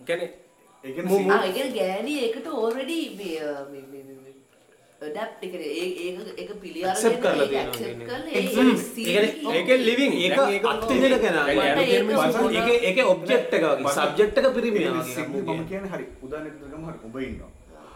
[0.00, 0.30] ඒ කියන්නේ
[0.84, 0.92] ඒ
[1.52, 2.14] කියන්නේ ගෑණි
[3.16, 3.40] මේ
[3.72, 4.25] මේ මේ- මේ
[5.00, 5.86] ඩැප් එක ඒ
[6.40, 8.14] ඒක පිළියාර Accept කරලා තියෙනවා.
[9.56, 10.12] ඒකෙන් living.
[10.26, 11.46] ඒක ඒක අත්විඳින කෙනා.
[11.52, 13.64] ඒක ඒක ඒක ඒක ඔබ්ජෙක්ට් එක.
[13.64, 13.92] වගේ.
[13.96, 14.56] සබ්ජෙක්ට් එක එකක්.
[15.46, 16.06] මම කියන්නේ හරි.
[16.24, 16.98] උදාහරණයක් ගමු හරි.
[17.08, 17.50] ඔබ ඉන්නවා.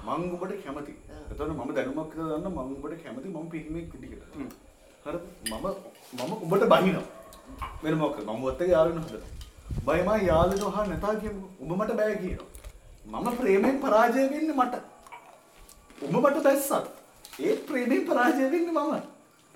[0.06, 0.92] මං ඔබට කැමති.
[1.30, 4.24] එතකොට මම දැනුමක් කියලා දන්න මං ඔබට කැමති මම පිරිමියෙක් විදිහට.
[5.04, 5.66] හරිද මම
[6.18, 7.06] මම ඔබට බහිනවා
[7.82, 9.28] වෙන මොකද මම ඔබත් එක්ක යාළු වෙන හදලා
[9.88, 11.44] බය මම යාළුවෝ අහන්න නැතා කියමු.
[11.62, 12.48] ඔබ මට බෑ කියනවා.
[13.12, 14.74] මම ප්‍රේමයෙන් පරාජය වෙන්නේ මට
[16.02, 16.86] ඔබ මට දැස්සත්
[17.46, 19.02] ඒ ප්‍රේමයෙන් පරාජය වෙන්නේ මම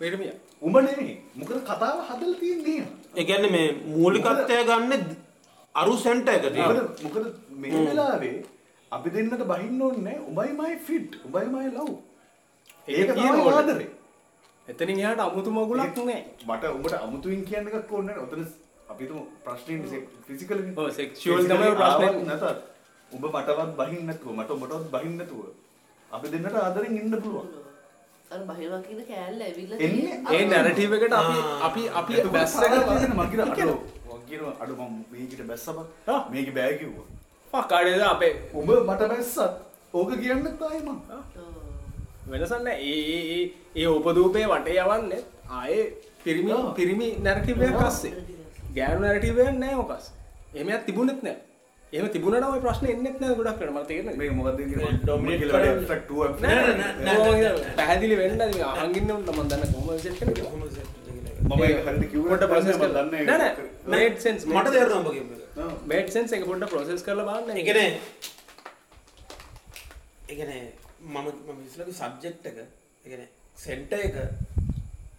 [0.01, 0.33] පිරිමිය.
[0.67, 2.89] උඹ නෙමෙයි මොකද කතාව හදලා තියෙන්නේ එහෙම.
[3.19, 5.05] ඒ කියන්නේ මේ මූලිකත්වය ගන්න
[5.75, 6.87] අරු සෙන්ටර් එක තියෙනවා.
[7.05, 7.27] මොකද මොකද
[7.63, 8.37] මේ වෙලාවේ
[8.93, 11.91] අපි දෙන්නට බහින්න ඕනේ උඹයි මයි ෆිට් උඹයි මයි ලව්
[12.89, 13.31] ඒක තමයි.
[13.55, 13.89] ආදරේ
[14.69, 16.21] එතනින් එහාට අමුතු මගුලක් නෑ.
[16.49, 18.27] මට උඹට අමුතුවෙන් කියන්න එකක් ඕනේ නැහැ.
[18.27, 18.43] ඔතන
[18.93, 22.13] අපි තුමු ප්‍රශ්නේ ෆිසිකල් ඔව්, sexual තමයි ප්‍රශ්නේ.
[22.31, 22.59] නැතත්
[23.11, 25.43] උඹ මටවත් බහින්න නැතුව මට උඹටවත් බහින්න නැතුව
[26.11, 27.49] අපි දෙන්නට ආදරෙන් ඉන්න පුළුවන්.
[28.31, 30.21] අර බහිනවා කියන කෑල්ල ඇවිල්ලා එන්නේ.
[30.35, 32.73] ඒ නැරටිව් එකට අපි අපි අපි බැස්ස එක
[33.21, 33.77] මගිර අඩු
[34.13, 36.21] මගිර අඩු මම මේකට බැස්සම ආ.
[36.33, 37.07] මේක බෑ කිව්වා.
[37.53, 39.39] පකාඩේද අපේ උඹ මට බැස්සත්.
[39.95, 40.99] ඕක කියන්න තායි මං.
[42.31, 42.79] වෙනසන්න ඒ
[43.15, 43.43] ඒ ඒ
[43.77, 45.85] ඒ උපදූපය වටේ යවන්නේ ආයේ
[46.25, 46.53] පිරිමි.
[46.79, 48.15] පිරිමි නැරටිවයක් අස්සේ.
[48.77, 50.07] ගෑනු නැරටිවයක් නෑ මොකස්
[50.55, 51.37] එහෙමයක් තිබුණෙත් නෑ
[51.95, 54.93] එහෙම තිබුණට ඔය ප්‍රශ්න එන්නෙත් නෑ ගොඩක් වෙන මට තේරෙන්නේ මේ මොකක්ද කියන්නේ
[55.43, 55.69] කරන්න.
[55.73, 56.69] abstract two abstract.
[57.07, 57.51] නෑ.
[57.81, 58.43] පැහැදිලි වෙන්න
[59.01, 61.35] ඉන්න උන්ට මම දන්න කොහොමද සෙට් කරන්නේ කොහොමද set කරන්නේ?
[61.49, 63.05] මම ඒක හරියට කිව්වට පොඩ්ඩක් process මම කරලා.
[63.07, 63.53] දන්නේ නෑ නෑ.
[63.95, 65.17] Made sense මට තේරෙනවා ඔබ.
[65.65, 65.71] ආ.
[65.93, 67.91] made sense එක පොඩ්ඩක් process කරලා බලන්න ඒ කියන්නේ
[70.31, 70.63] ඒ කියන්නේ
[71.15, 72.67] මම මම ඉස්සෙල්ලා සබ්ජෙක්ට් එක ඒ
[73.05, 73.29] කියන්නේ
[73.67, 74.17] සෙන්ටර් එක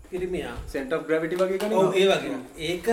[0.10, 0.56] පිරිමියා.
[0.74, 2.38] Center of gravity වගේ කෙනෙක් ඔව් ඒ වගේ.
[2.70, 2.88] ඒක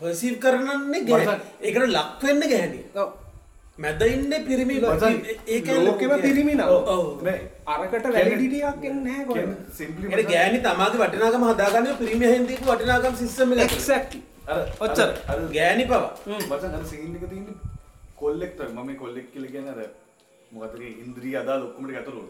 [0.00, 1.28] පර්සීව් කරනන්නේ ගැහ
[1.66, 3.08] ඒකට ලක් වෙන්න ගැහැණි ඔව්.
[3.84, 4.76] මැද ඉන්නේ පිරිමි
[5.54, 6.68] ඒක ලෝකෙම පිරිමි නම්.
[6.74, 7.04] ඔව් ඔව්.
[7.26, 7.40] නෑ
[7.74, 9.44] අරකට වැලිඩිටි එකක් එන්නේ නැහැ කොහෙද?
[9.44, 13.60] කියන්නේ simply ඒ ගෑණි තමාගේ වටිනාකම හදාගන්නේ පිරිමි හෙන් දීපු වටිනාකම සිස්ටම් එක.
[13.60, 13.78] ඇතුළේ.
[13.78, 14.20] exactly.
[14.52, 15.10] අර ඔච්චර.
[15.56, 16.10] ගෑණි පවා.
[16.50, 17.56] මචං අර සීන් එක තියෙන්නේ
[18.22, 19.80] කොල්ලෙක්ට මම මේ කොල්ලෙක් කියලා කියන්නේ අර
[20.52, 22.22] මොකද ඒ ඉන්ද්‍රිය අදාළ ඔක්කොම ටික ඇතුළු.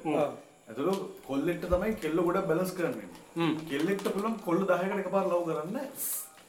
[1.29, 3.53] කොල්ලෙක්ට තමයි කෙල්ල ගොඩක් බැලන්ස් කරන්නේ හ්ම්.
[3.71, 5.77] කෙල්ලෙක්ට පුළුවන් කොල්ල 10කට එකපාර ලව් කරන්න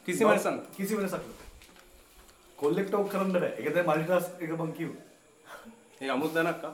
[0.08, 0.72] කිසිම වෙනසක්.
[0.76, 1.46] කිසි වෙනසක් නැහැ
[2.60, 3.50] කොල්ලෙක්ට ඔක් කරන්න බෑ.
[3.52, 5.04] ඒක තමයි මල්ටිටාස්ක් එක මං කිව්වේ.
[6.02, 6.74] ඒ අමුත් දනක් ආ?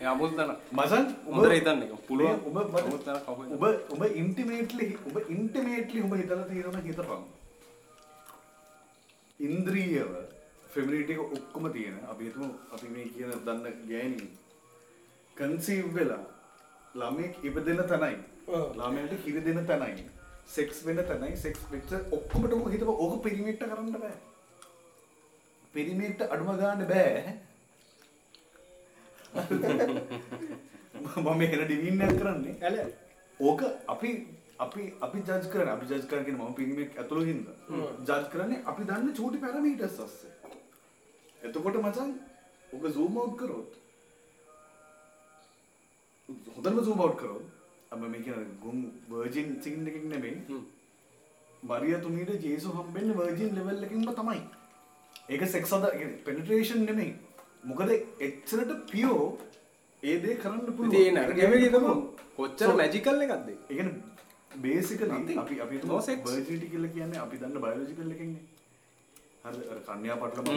[0.00, 0.58] ඒ අමුත් දනක්.
[0.72, 1.92] මචං හොඳට හිතන්න එක.
[2.08, 2.40] පුළුවන්.
[2.48, 3.54] ඔබ අමුත් දනක් අහුවෙන්න.
[3.54, 7.22] ඔබ ඔබ ඉන්ටිමේට්ලි ඔබ ඉන්ටිමේට්ලි ඔබ හිතලා තියෙනවා හිතපන්
[9.40, 10.12] ඉන්ද්‍රියව
[10.74, 12.02] ෆෙමිනිටි එක ඔක්කොම තියෙන.
[12.10, 14.30] අපි හිතමු අපි මේ කියන දන්න ගෑණි.
[15.36, 16.24] කන්සීව් වෙලා
[16.94, 18.18] ළමෙක් ඉපදෙන තැනයි.
[18.48, 20.15] ළමයට කිරි දෙන තැනයි
[20.46, 21.36] සෙක්ස් වෙන තැනයි.
[21.36, 24.14] සෙක්ස් වෙච්ච ඔක්කොමට ඔබ හිතපන් ඕක පිරිමිට්ට කරන්න බෑ.
[25.74, 27.36] පිරිමිට්ට අඩුම ගන්න බෑ.
[31.16, 32.56] මම මෙහෙන ඩිවින්නයක් කරන්නේ.
[32.62, 32.76] ඇල.
[33.40, 34.12] ඕක අපි
[34.58, 37.56] අපි අපි ජජ් කරන අපි ජජ් කරගෙන මම පිරිමික් ඇතුළු හින්දා.
[38.04, 40.32] ජජ් කරන්නේ අපි දන්න චූටි පැරමීටර්ස් අස්සේ.
[41.42, 42.14] එතකොට මචං
[42.72, 43.76] ඕක zoom out කරොත්
[46.54, 47.55] හොඳටම zoom out කරොත්
[47.92, 48.78] අප මේ කියන ගුම්
[49.10, 50.60] වර්ජින් සිගන් එකකින් නෙමෙයි.
[51.62, 54.40] මරිය තුමීට ජේසු හම්බෙන්නේ වර්ජින් ලෙවල් එකකින්ම තමයි.
[55.28, 55.86] ඒක සෙක්ස් අද
[56.24, 57.14] පෙනිට්‍රේෂන් නෙමෙයි.
[57.64, 57.90] මොකද
[58.20, 59.22] එච්චරට පියෝ
[60.02, 60.96] ඒ දේ කරන්න පුළුවන්.
[60.96, 61.94] ඒ නරකෙම හිතමු
[62.36, 63.48] කොච්චර මැජිකල් එකක්ද?
[63.48, 63.56] ඒ?
[63.70, 63.90] ඒකන
[64.58, 65.38] බේසිකලි.
[65.38, 66.18] අපි අපි No sex.
[66.24, 68.44] බර්ජිටි කියලා කියන්නේ අපි දන්න බයෝලොජිකල් එකන්නේ
[69.44, 70.48] හරි අර කන්‍යා පටල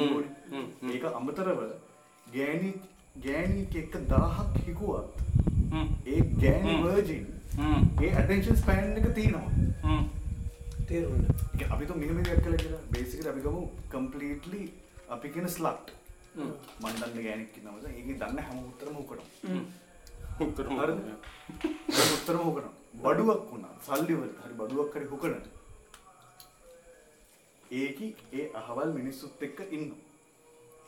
[0.52, 1.60] හ්ම්, ඒක අමතරව
[2.28, 2.72] ගෑණි
[3.26, 5.20] ගෑණික එක 1000ක් හිකුවත්
[5.72, 6.80] ඒ හ්ම්.
[6.84, 7.26] වර්ජින්
[8.04, 9.50] ඒ ඇටෙන්ෂන් ස්පෑන් එක තියෙනවා.
[9.84, 10.04] හ්ම්
[10.88, 12.84] තේරුණා ඒක අපි මෙහෙම දෙයක් කළා කියලා.
[12.94, 14.62] බේසිකලි අපි ගමු කම්ප්ලීට්ලි
[15.16, 15.94] අපි කියන ස්ලට්
[16.36, 16.50] හ්ම්
[16.82, 18.98] මන් දන්න ගෑණික් ඉන්නවද ඒකේ දන්න හැම උත්තරම
[20.48, 21.00] උත්තරම හරිද?
[21.92, 22.74] ඒ උත්තරම උකනවා.
[23.04, 23.74] බඩුවක් වුණා.
[23.88, 25.34] සල්ලි වලට හරි බඩුවක් හරි හුකන.
[27.82, 30.00] ඒකි ඒ අහවල් මිනිස්සුත් එක්ක ඉන්නවා.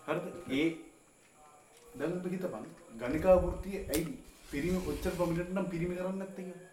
[0.08, 0.26] හරිද?
[0.60, 0.68] ඒ
[2.00, 2.66] දැන් හිතපන්.
[3.00, 4.18] ගණිකා වෘත්තිය ඇයි
[4.52, 6.70] පිරිමි කොච්චර ප්‍රොමිනන්ට් නම් පිරිමි කරන්නේ නැත්තේ කියලා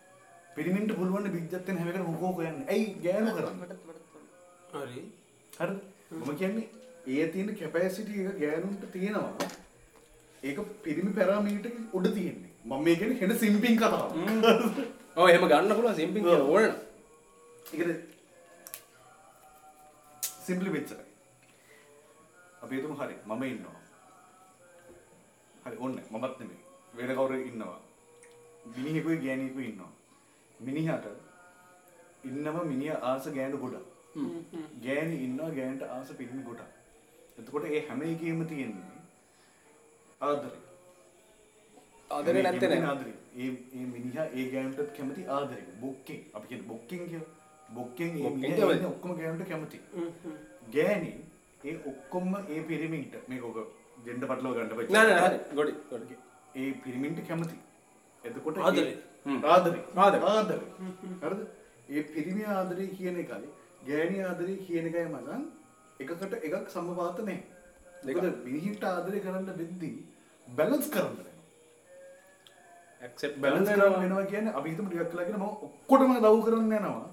[0.56, 2.86] පිරිමින්ට පුළුවන් නේ බිග්ජත් වෙන හැම එකම හොකෝ කියන්නේ ඇයි?
[3.04, 3.76] ගෑනු කරන්නේ.
[4.72, 5.02] හරි.
[5.52, 5.78] හරිද
[6.18, 6.66] මම කියන්නේ
[7.14, 9.48] ඒ තියෙන කැපැසිටි එක ගෑනුන්ට තියෙනවා.
[10.42, 12.52] ඒක පිරිමි පැරාමීටර් උඩ තියෙන්නේ.
[12.64, 14.12] මම මේ කියන්නේ හෙන සිම්පින් කතාව
[15.16, 16.48] ඔව් එහෙම ගන්න පුළුවන් සිම්පින් කියලා.
[16.52, 16.64] ඕන
[17.72, 17.90] ඒකද?
[20.46, 21.06] සිම්පලි මෙච්චරයි
[22.62, 23.80] අපි හිතමු හරි මම ඉන්නවා.
[25.64, 26.67] හරි ඕන්න මමත් නෙමෙයි
[26.98, 27.78] වෙන කවුරු ඉන්නවා.
[28.76, 29.92] මිනිහෙකුයි ගෑණියෙකුයි ඉන්නවා.
[30.60, 31.06] මිනිහට
[32.28, 33.86] ඉන්නම මිනිහ ආස ගෑනු ගොඩක්.
[34.84, 36.72] ගෑණි ඉන්නවා ගෑනට ආස පිරිමි ගොඩක්.
[37.38, 38.98] එතකොට ඒ හැම එකේම තියෙන්නේ
[40.20, 40.60] ආදරේ.
[42.10, 42.84] ආදරේ නැත්තේ නෑ.
[42.92, 43.16] ආදරේ.
[43.42, 45.62] ඒ ඒ මිනිහා ඒ ගෑන්ටත් කැමති ආදරෙ.
[45.82, 46.20] බොක්කෙන්.
[46.34, 47.24] අපි කියන බොක්කෙන් කිය
[47.68, 48.72] බොක්කෙන් ඒ මිනිහා.
[48.74, 49.78] ඉන්නේ ඔක්කොම ගෑන්ට කැමති.
[50.76, 51.12] ගෑනි
[51.64, 53.20] ඒ ඔක්කොම ඒ පිරිමින්ට.
[53.28, 53.58] මේක ඔක
[54.06, 54.88] ජෙන්ඩ පටලව ගන්න බෑ.
[54.96, 55.38] නෑ නෑ හරි.
[55.60, 57.56] ගොඩි ගොඩි ඒ පිරිමින්ට කැමති
[58.24, 58.96] එතකොට ආදරේ.
[59.46, 60.22] ආදරේ ආදරේ.
[60.26, 60.60] ආදරේ
[61.22, 61.40] හරිද
[61.90, 63.48] ඒ පිරිමි ආදරේ කියන එකයි
[63.86, 65.42] ගෑණි ආදරේ කියන එකයි මගන්
[66.00, 67.58] එකකට එකක් සමපාත නැහැ
[68.04, 69.94] දෙකට මිනිහිට ආදරේ කරන්න වෙද්දී
[70.46, 71.36] බැලන්ස් කරන්න වෙනවා
[73.02, 77.06] ඇක්සෙප්ට් බැලන්ස් කරන්න වෙනවා කියන්නේ අපි හිතමු ටිකක් කියලා කියන මම ඔක්කොටම දව් කරන්න යනවා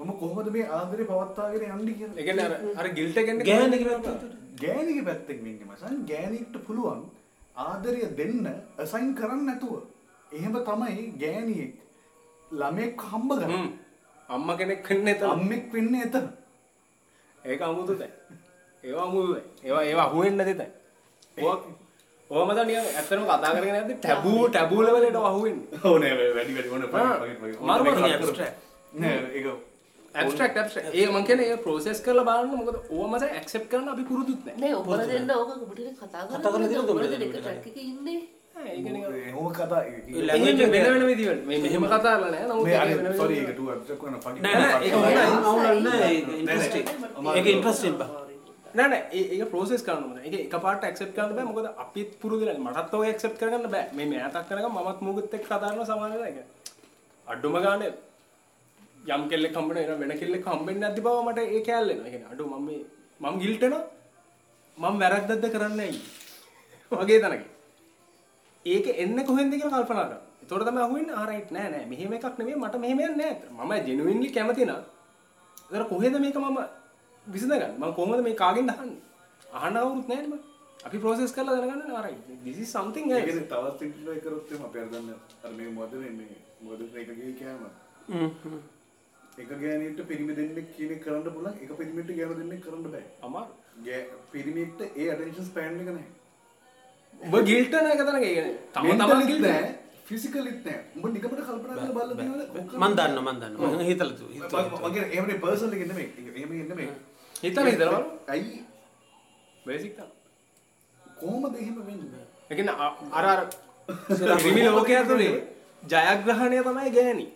[0.00, 4.28] මම කොහොමද මේ ආදරේ පවත්වාගෙන යන්නේ කියලා ඒ කියන්නේ අර අර ගිල්ට් එක ගෑනක පැත්තට
[4.60, 7.02] ගෑණිගේ පැත්තෙන් වෙන්නේ මසන් ගෑණිට පුළුවන්
[7.60, 8.46] ආදරය දෙන්න
[8.78, 9.74] අසයින් කරන්න නැතුව.
[10.30, 11.74] එහෙම තමයි ගෑණියෙක්
[12.50, 13.40] ළමෙක් හම්බ හ්ම්.
[13.40, 13.70] කරන්නේ
[14.28, 15.30] අම්මා කෙනෙක් වෙන්නේ එතන.
[15.34, 16.26] අම්මෙක් වෙන්නේ එතන.
[17.44, 18.12] ඒක අමුතු දැන්.
[18.84, 19.46] ඒවා දැන්.
[19.64, 20.08] ඒවා ඒවා
[21.38, 21.58] ඕවා
[22.30, 25.80] ඕවම තමයි නිකන් ඇත්තටම කතා කරගෙන යද්දි ටැබූ ටැබූ ලෙවල් එකට අහුවෙන්නේ.
[25.84, 26.88] ඕනේ වැඩි වැඩි ඕනේ
[27.62, 27.84] මාරු
[29.20, 29.69] මාරු
[30.14, 34.40] ඇබස්ට්‍රැක්ට් ඒ මං කියන්නේ ඒ ප්‍රොසෙස් කරලා බලන්න මොකද ඕවම සෑ ඇක්සෙප්ට් කරන්න අපි පුරුදුත්
[34.46, 36.50] නැහැ නෑ ඔබල දෙන්න ඕක ඔබට කතා කතා
[37.26, 38.20] එක එකේ ඉන්නේ.
[41.46, 43.50] මෙහෙම කතා කරලා නැහැ නමුත් මේ ඒක අර වෙන වෙන සෝරි විදිහට.
[43.50, 44.16] ඒක ටු ඇබ්ස්ට්‍රැක්ට් කරන
[48.96, 50.04] ඒ ඒක ප්‍රොසෙස් කරන්න
[51.14, 51.46] කරන්න බෑ.
[51.46, 52.64] මොකද අපිත් පුරුදු නැහැ.
[52.66, 53.86] මටත් ඔය ඇක්සෙප්ට් කරගන්න බෑ.
[53.94, 56.46] මේ මෑතක් කරනකම් මමත් මොකෙත් එක්ක කතා කරනවා සමාන වෙලා ඒක.
[57.26, 57.92] අඩුම ගානේ
[59.06, 62.06] යම් කෙල්ලෙක් හම්බෙන වෙන වෙන කෙල්ලෙක් හම්බෙන්නේ නැති බව මට ඒ කෑල්ල එනවා.
[62.06, 62.80] ඒ කියන්නේ අඩු මම මේ
[63.20, 63.84] මම ගිල්ට් වෙනවා.
[64.78, 66.00] මම වැරද්දක්ද කරන්නේ ඇයි?
[66.92, 67.44] වගේ තනක.
[68.66, 70.20] ඒක එන්නේ කොහෙන්ද කියලා කල්පනා කරනවා.
[70.42, 73.34] ඒතකොට තමයි අහුවෙන්නේ ආ රයිට් නෑ නෑ මෙහෙම එකක් නෙමෙයි මට මෙහෙම යන්නේ නෑ.
[73.58, 74.82] මම ජෙනුවින්ලි කැමති නම්
[75.70, 76.60] ඒතර කොහෙද මේක මම
[77.26, 77.72] විසඳගන්නේ?
[77.78, 79.00] මම කොහොමද මේ කාගෙන්ද අහන්නේ?
[79.58, 80.40] අහන්න කවුරුත් නෑනේ මම.
[80.86, 83.22] අපි process කරලා දැනගන්න ආ right this is something else.
[83.22, 85.08] ඒකනේ තවත් සිම්ප්ලිෆයි කරොත් එහම අපි අර දන්න
[85.46, 87.60] අර මේ මොකද මේ මොකද එක ගියේ කියම
[89.38, 91.54] එක ගෑණියෙක්ට පිරිමි දෙන්නෙක් කියන කරන්න පුළුවන්.
[91.56, 93.04] එක පිරිමිට ගෑනු දෙන්නෙක් කරන්න බෑ.
[93.22, 93.52] අමාරු.
[93.84, 94.00] ගෑ
[94.32, 96.08] පිරිමිට ඒ ඇටෙන්ෂන් ස්පෑන් එක නැහැ
[97.20, 99.70] ඔබ ගිල්ට් වෙන එක තනක ඒ කියන්නේ තම තමන් Mentally ගිල්ට් නෑ.
[100.08, 100.80] ෆිසිකලිත් නෑ.
[100.96, 102.76] උඹ නිකමට කල්පනා කරලා බලලා තියෙනවද?
[102.78, 104.26] මන් දන්න මන් දන්න මම හිතලා තු
[104.84, 106.08] මගේ එහෙමනේ පර්සනල් එක නෙමෙයි.
[106.34, 106.90] එහෙම නෙමෙයි.
[107.36, 108.12] හිතලා හිතලා බලන්න.
[108.28, 108.62] ඇයි?
[109.66, 110.12] බේසික් තමයි.
[111.16, 112.26] කොහොමද එහෙම වෙන්නේ?
[112.50, 112.76] ඒ කියන්නේ
[113.12, 113.40] අර අර
[114.44, 115.34] පිරිමි ලෝකයේ ඇතුලේ
[115.90, 117.26] ජයග්‍රහණය තමයි ගෑණි.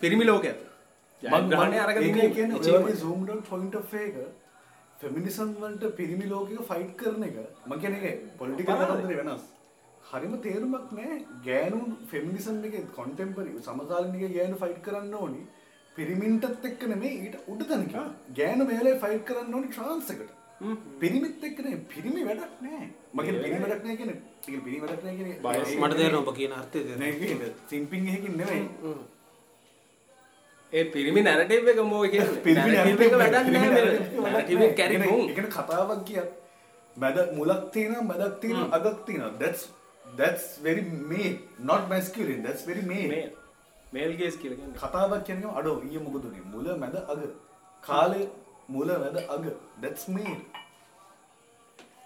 [0.00, 0.56] පිරිමි ලෝකයේ
[1.22, 2.30] ඒක ඉන්නේ.
[2.38, 4.14] කියන්නේ point of එක
[4.98, 7.36] ෆෙමිනිසම් වලට පිරිමි ලෝකයක ෆයිට් කරන එක.
[7.66, 9.44] මම කියන්නේ ඒක පොලිටිකල් කතන්දරේ වෙනස්.
[10.10, 15.42] හරිම තේරුමක් නැහැ ගෑනුන් ෆෙමිනිසම් එකේ කොන්ටෙම්පරරි සමකාලීන එකේ ගෑනු ෆයිට් කරන්න ඕනි.
[15.96, 17.94] පිරිමින්ටත් එක්ක නෙමෙයි ඊට උඩ තැනක.
[18.38, 20.30] ගෑනු මේලේ ෆයිට් කරන්න ඕනි ට්‍රාන්ස් එකට.
[21.02, 21.82] පිරිමිත් එක්ක නෙමෙයි.
[21.94, 25.40] පිරිමි වැඩක් නැහැ මගේ පිරිමි වැඩක් නැහැ කියන්නේ පිරිමි වැඩක් නැහැ කියන්නේ
[25.82, 27.52] මට තේරෙනවා ඔබ කියන අර්ථය නෑ තේරෙනවා.
[27.72, 28.64] සිම්පින් එකකින් නෙමෙයි
[30.72, 32.42] ඒ පිරිමි නැරටිව් එක මොකද කියන්නේ?
[32.46, 34.20] පිරිමි නැරටිව් එක වැඩක් නැහැ මෙතන.
[34.26, 35.26] නැරටිව් එක කැරි ඒ වුන්.
[35.28, 36.30] කියන්නේ කතාවක් කියත්
[36.96, 39.32] මැද මුලක් තියෙනවා මැදක් තියෙනවා අගක් තියෙනවා.
[39.38, 39.62] That's
[40.04, 43.08] that's very male not masculine that's very male.
[43.08, 43.30] Male.
[43.92, 44.80] Male case කියලා කියන්නේ.
[44.82, 46.44] කතාවක් කියන්නේ අඩෝ ඊයේ මොකද උනේ?
[46.52, 47.20] මුල මැද අග.
[47.82, 48.26] කාලේ
[48.68, 49.44] මුල මැද අග.
[49.82, 50.42] That's male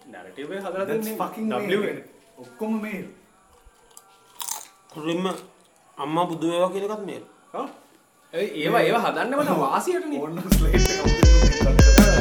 [0.07, 2.07] නැරටිව් එක හදලා that's දෙන්නේ fucking එක.
[2.39, 3.09] ඔක්කොම male
[4.93, 5.27] කුරින්ම
[5.99, 7.23] අම්මා බුදු වේවා කියන එකත් මේ
[7.55, 7.69] ඔව්.
[8.33, 10.21] ඒවා ඒවා හදන්න මට වාසියටනේ.
[10.23, 11.31] ඕන්න ස්ලේට් එක අවුදේ
[11.63, 12.21] cut කරලා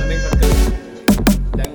[1.57, 1.73] දැන්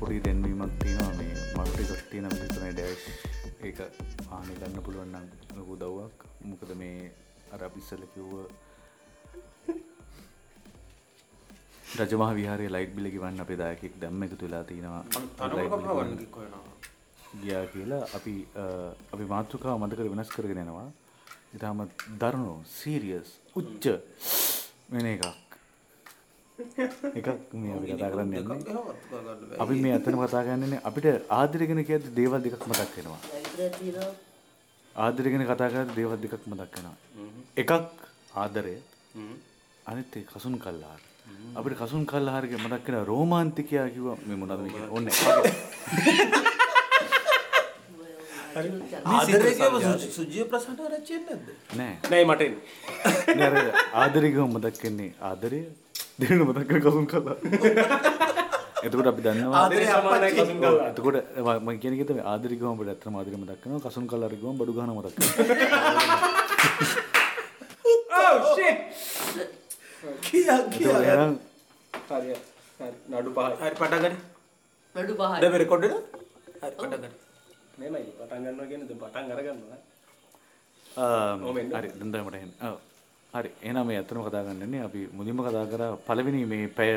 [0.00, 3.04] පොඩි දැන්වීමක් තියෙනවා මේ මල්ටිකක් තියෙන විතන ඩෑශ්
[3.70, 3.78] ඒක
[4.36, 6.18] ආනි ගන්න පුළුවන් නම් ලොකු දව්වක්.
[6.50, 6.98] මොකද මේ
[7.52, 8.32] අර අපිස්සල කිව්ව
[12.00, 15.02] රජමහ විහාරය ලයිට් බිලි ගවන්න අපේ දායකෙක් දැම්ම එකතු වෙලා තියෙනවා
[17.42, 18.34] ගියා කියලා අපි
[19.14, 20.88] අපි මාතෘකාව මතකර වෙනස් කරගෙන යනවා
[21.56, 21.78] ඉතාම
[22.20, 23.28] දරුණු සීරියස්
[23.60, 23.84] උච්ච
[24.92, 25.24] වෙන එකක්.
[27.18, 27.28] එකක්
[27.60, 31.06] මේ අපි කතා කරන්න යන්නේ අපි මේ ඇත්තම කතා කරන්නේ අපිට
[31.38, 33.20] ආදරය ගැන කියද්දි දේවල් දෙකක් මතක් වෙනවා.
[33.36, 34.10] ඇයිද තියෙනවා.
[34.96, 36.96] ආදරය ගැන කතා කරද්දි දේවල් දෙකක් මතක් වෙනවා.
[37.62, 37.72] එකක්
[38.42, 38.76] ආදරය.
[39.90, 41.00] අනිත් එක කසුන් කල්ලාර.
[41.54, 44.72] අපිට කසුන් කල්ලාර ගැන මතක් වෙන රෝමාන්තිකයා කිව්ව මේ මොනවද මේ.
[48.52, 49.52] ආදරේ
[50.10, 51.94] සුජිය ප්‍රසන්න රච්චියෙන් නැද්ද නෑ.
[52.10, 52.62] නෑ මට එන්නේ.
[53.94, 55.60] නෑ ගම මතක් වෙන්නේ ආදරය
[56.18, 57.38] දෙන්න මතක් වෙන කසුන් කල්ලාර.
[58.84, 60.86] එතකොට අපි දන්නවා ආදරේ සමානයි කසුන් කල්ලාර.
[60.88, 64.54] එතකොට මම කියන එක තමයි ආදරය ගම අපිට ඇත්තම ආදරය මතක් වෙනවා කසුන් කල්ලාර ගම
[64.54, 66.30] බඩු ගහන මතක් වෙනවා.
[68.14, 68.78] Oh shit.
[70.26, 70.58] කියා
[71.06, 71.32] එහෙනම්
[72.08, 72.34] හරි
[72.78, 72.90] හරි.
[73.10, 73.52] නඩු පහයි.
[73.62, 74.14] හරි පටගන්න
[74.94, 75.38] නඩු පහයි.
[75.42, 75.96] ද රෙකොඩ් හරි
[76.78, 77.12] පටගන්න
[77.80, 79.78] මෙමයි පටන් ගන්නවා කියන්නේ දැන් පටන් අරගන්නවා.
[80.86, 81.70] ආම්, ඔව් මෙන්න.
[81.76, 82.52] හරි දන්දමට එන්න.
[82.68, 82.76] ඔව්.
[83.34, 83.50] හරි.
[83.62, 86.90] එහෙනම් මේ ඇත්තම කතා ගන්නන්නේ අපි මුලින්ම කතා කරා පළවෙනි මේ පැය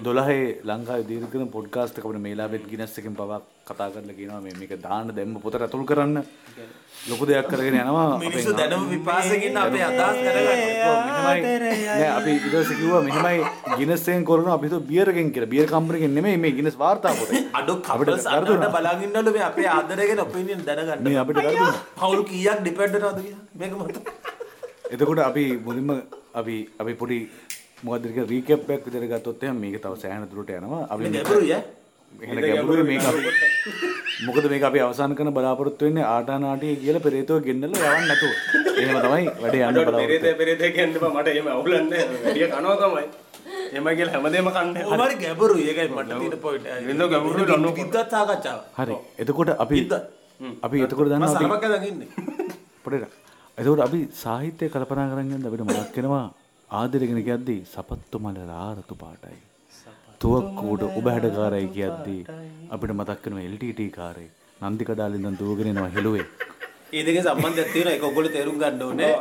[0.00, 3.38] 12 ලංකාවේ දීර්ඝතම පොඩ්කාස්ට් එක අපිට මේලාවෙත් ගිනස් එකෙන් පවා
[3.70, 6.22] කතා කරලා කියනවා මේ මේක දාන්න දැම්ම පොතට ඇතුල් කරන්න.
[7.10, 11.74] ලොකු දෙයක් කරගෙන යනවා මිනිස්සු දැනම විපාසකින් අපේ අදහස් මෙහෙමයි.
[11.88, 13.44] නෑ අපි ඊට පස්සේ කිව්වා මෙහෙමයි
[13.78, 14.56] ගිනස් එකෙන් කරනවා.
[14.58, 15.52] අපි හිතුවා බියර් එකෙන් කියලා.
[15.54, 17.46] බියර් කම්පැනිකෙන් නෙමෙයි මේ ගිනස් වාර්තා පොතේ.
[17.58, 18.60] අඩු අපිට කපල්ස් වැරදුනා.
[18.62, 21.08] අන්නට බලාගන්නලු මේ අපේ ආදරයගෙන ඔපිනියන් දැනගන්න.
[21.08, 21.78] මේ අපිට වැරදුනා.
[22.00, 23.46] පවුල් කීයක් ඩිපෙන්ඩ් වෙනවද කියලා?
[23.54, 24.38] මේක මත
[24.92, 25.90] එතකොට අපි මුලින්ම
[26.40, 27.18] අපි අපි පොඩි
[27.84, 30.82] මොකක්ද ඒක රීකැප් එකක් විතර ගත්තොත් එහෙනම් මේක තව සෑහෙන දුරට යනවා.
[30.92, 31.22] අපි මේ
[32.90, 33.20] මේක අපි.
[34.26, 38.32] මොකද මේක අපි අවසන් කරන බලාපොරොත්තු වෙන්නේ ආටානාටිය කියලා පෙරේතව ගෙන්නලා යවන්න නැතුව.
[38.82, 40.36] එහෙම තමයි වැඩේ යන්න පෙරේත බලාපොරොත්තු.
[40.40, 40.60] පෙරේත
[40.98, 43.06] එපා මට එහෙම අවුලන්නේ වැඩිය කනවා තමයි.
[43.98, 45.64] කියලා හැමදේම කන්නේ ඔමාරි ගැඹුරුයි.
[45.70, 47.72] ඒකයි මට තියෙන පොයින්ට් වින්දෝ ගැඹුරුයි දන්නෝ.
[47.80, 48.96] විද්වත් සාකච්ඡාව හරි.
[49.22, 49.78] එතකොට අපි.
[50.66, 52.08] අපි එතකොට මම දන්නවා අපි සරපක් ඇදන් ඉන්නේ
[52.84, 53.19] පොඩේට.
[53.60, 56.26] එතකොට අපි සාහිත්‍ය කල්පනා යද්දී අපිට මතක් වෙනවා
[56.70, 59.38] ආදරගෙන කියද්දී සපත්තු මල රාරතු පාටයි.
[60.20, 62.20] තුවක්කුවට ඔබ හැඩකාරයි කියද්දී
[62.74, 64.28] අපිට මතක් වෙනවා LTT කාරේ.
[64.68, 66.26] නන්දි කඩාලින් ඉඳන් දුවගෙන එනවා හෙළුවේ.
[66.96, 69.12] ඒ දෙකේ සම්බන්ධයක් තියෙනවා ඒක ඔයගොල්ලෝ තේරුම් ගන්න ඕනේ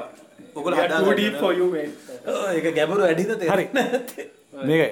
[0.58, 1.90] ඔයගොල්ලෝ Yeah, හදා too ගන්න deep for you, man.
[2.32, 3.32] ඕ, ඒක ගැඹුරු වැඩිද.
[3.42, 3.86] තේරෙන්නේ
[4.70, 4.92] එක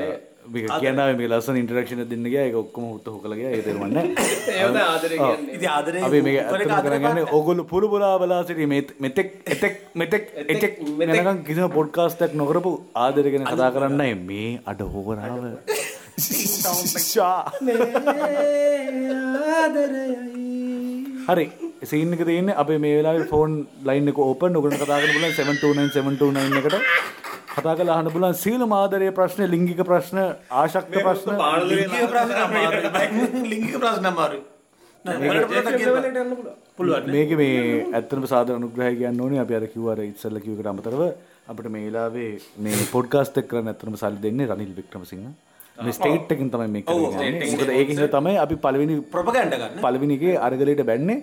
[0.00, 0.20] මේක.
[0.44, 2.44] මේක කියනාවේ මේ ලස්සන ඉන්ටරැක්ෂන් එකක් දෙන්න ගියා.
[2.48, 3.52] ඒක ඔක්කොම උත්ත හොකලා ගියා.
[3.54, 4.08] ඒක තේරුම් ගන්න.
[4.54, 5.54] ඒව තමයි ආදරේ කියන්නේ.
[5.56, 9.28] ඉතින් ආදරේ අපි මේක උඩරට ඇත්තටම ආදරේ කරන්නේ ඕගොල්ලෝ පුරු පුරා බලා සිටි මේ මෙතෙක්
[9.56, 10.74] එතෙක් මෙතෙක් එතෙක්.
[11.00, 12.72] වෙනකන් කිසිම පොඩ්කාස්ට් එකක් නොකරපු
[13.06, 14.14] ආදරය ගැන කතා කරන්නයි.
[14.30, 15.42] මේ අඩ හොවරාව
[16.18, 17.40] ෂා.
[21.28, 21.46] හරි.
[21.84, 23.52] සීන් එක තියෙන්නේ අපේ මේ වෙලාවේ ෆෝන්
[23.84, 26.76] ලයින් එක ඕපන් ඔයගොල්ලෝ කතා කරන්න පුළුවන් 729 729 එකට.
[27.52, 30.18] කතා කරලා අහන්න පුළුවන් සීල ආදරයේ ප්‍රශ්න ලිංගික ප්‍රශ්න
[30.52, 31.30] ආශක්ත ප්‍රශ්න.
[31.72, 32.34] ලිංගික ප්‍රශ්න
[36.76, 37.10] පුළුවන්.
[37.10, 37.60] මේක මේ
[37.92, 39.40] ඇත්තනම සාධන අනුග්‍රහය කියන්න ඕනේ.
[39.44, 41.02] අපි අර කිව්ව අර ඉස්සෙල්ලා කිව්ව එකට අමතරව
[41.48, 45.26] අපිට මේ වෙලාවේ මේ පොඩ්කාස්ට් එක කරන්න ඇත්තනම සල්ලි දෙන්නේ රනිල් වික්‍රමසිංහ
[45.84, 47.52] මේ ස්ටේට් එකෙන් තමයි මේක කරන්නේ.
[47.52, 49.80] මොකද ඒකින් තමයි අපි පළවෙනි ප්‍රොපගෑන්ඩා ගන්න.
[49.84, 51.18] පළවෙනි එකේ අරගලයට බැන්නේ.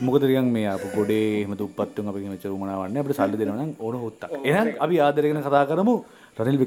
[0.00, 3.96] මොකද රියන් මේ අප ගොඩේ එහෙම දුප්පත්තුන් අපි මෙච්චර උමනාවන්නේ අපිට සල්ලි දෙනවා නම් ඕන
[4.04, 5.96] හොත්තා එහෙනම් අපි ආදරය ගැන කතා කරමු.
[6.38, 6.58] රනිල්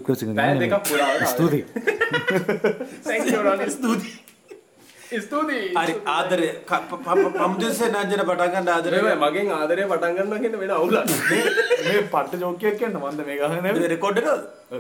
[0.87, 1.63] පුරාවට ස්තුතියි.
[3.45, 4.13] Ronnie.
[5.25, 5.67] ස්තුතියි.
[5.81, 6.49] හරි ආදරය.
[7.39, 8.97] පම්ජසේ නාජන පටන් ගන්න ආදරය.
[9.07, 11.05] මේ මගෙන් ආදරේ පටන් ගන්නවා කියන වෙන අවුලක්.
[11.85, 13.59] මේ පට්ට ජෝකයක් කියන්න මන්ද මේ ගහන
[13.93, 14.27] රෙකෝඩ් එක.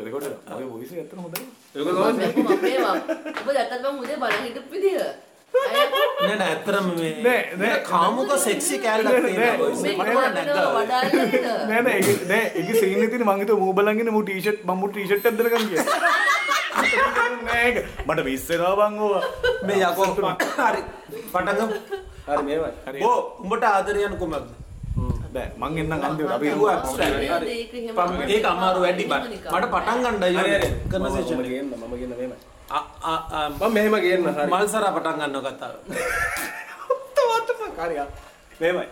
[0.07, 0.67] රෙකෝඩ් මගේ
[1.15, 2.95] මම මේවා
[3.41, 3.47] ඔබ
[4.23, 7.77] බලන් හිටපු විදිය අය නෑ නෑ ඇත්තටම මේ නෑ, නෑ.
[7.89, 9.21] කාමුක සෙක්සි කෑල්ලක් නෑ
[11.81, 11.99] නෑ.
[12.29, 15.37] නෑ ඒක සීන් එකේ තියෙන මං හිතුවා මූ බලන්ගෙන මූ ටී-ෂර්ට් මම මූ ටී-ෂර්ට් එකක්
[15.39, 15.87] දානකම් කියලා.
[17.47, 17.77] නෑ ඒක.
[18.07, 19.23] මට වෙනවා බං ඕවා.
[19.67, 20.81] මේ යකෝ හරි.
[21.33, 21.75] පටන් ගමු.
[22.27, 22.71] හරි මේවයි.
[23.01, 24.47] බෝ උඹට ආදරය යන කුමක්ද?
[25.35, 26.47] බෑ මං එන්නම් අන්තිමට අපි.
[28.33, 30.69] ඒක අමාරු වැඩි බං මට පටන් ගන්න හරි හරි.
[30.91, 32.54] කන්වර්සේෂන් මම ගේන්න මම ගේන්න මේමයි
[33.59, 34.47] මම මෙහෙම ගේන්න හරි.
[34.47, 35.73] මල්සරා පටන් ගන්න කතාව
[37.79, 37.95] හරි
[38.61, 38.85] මේමයි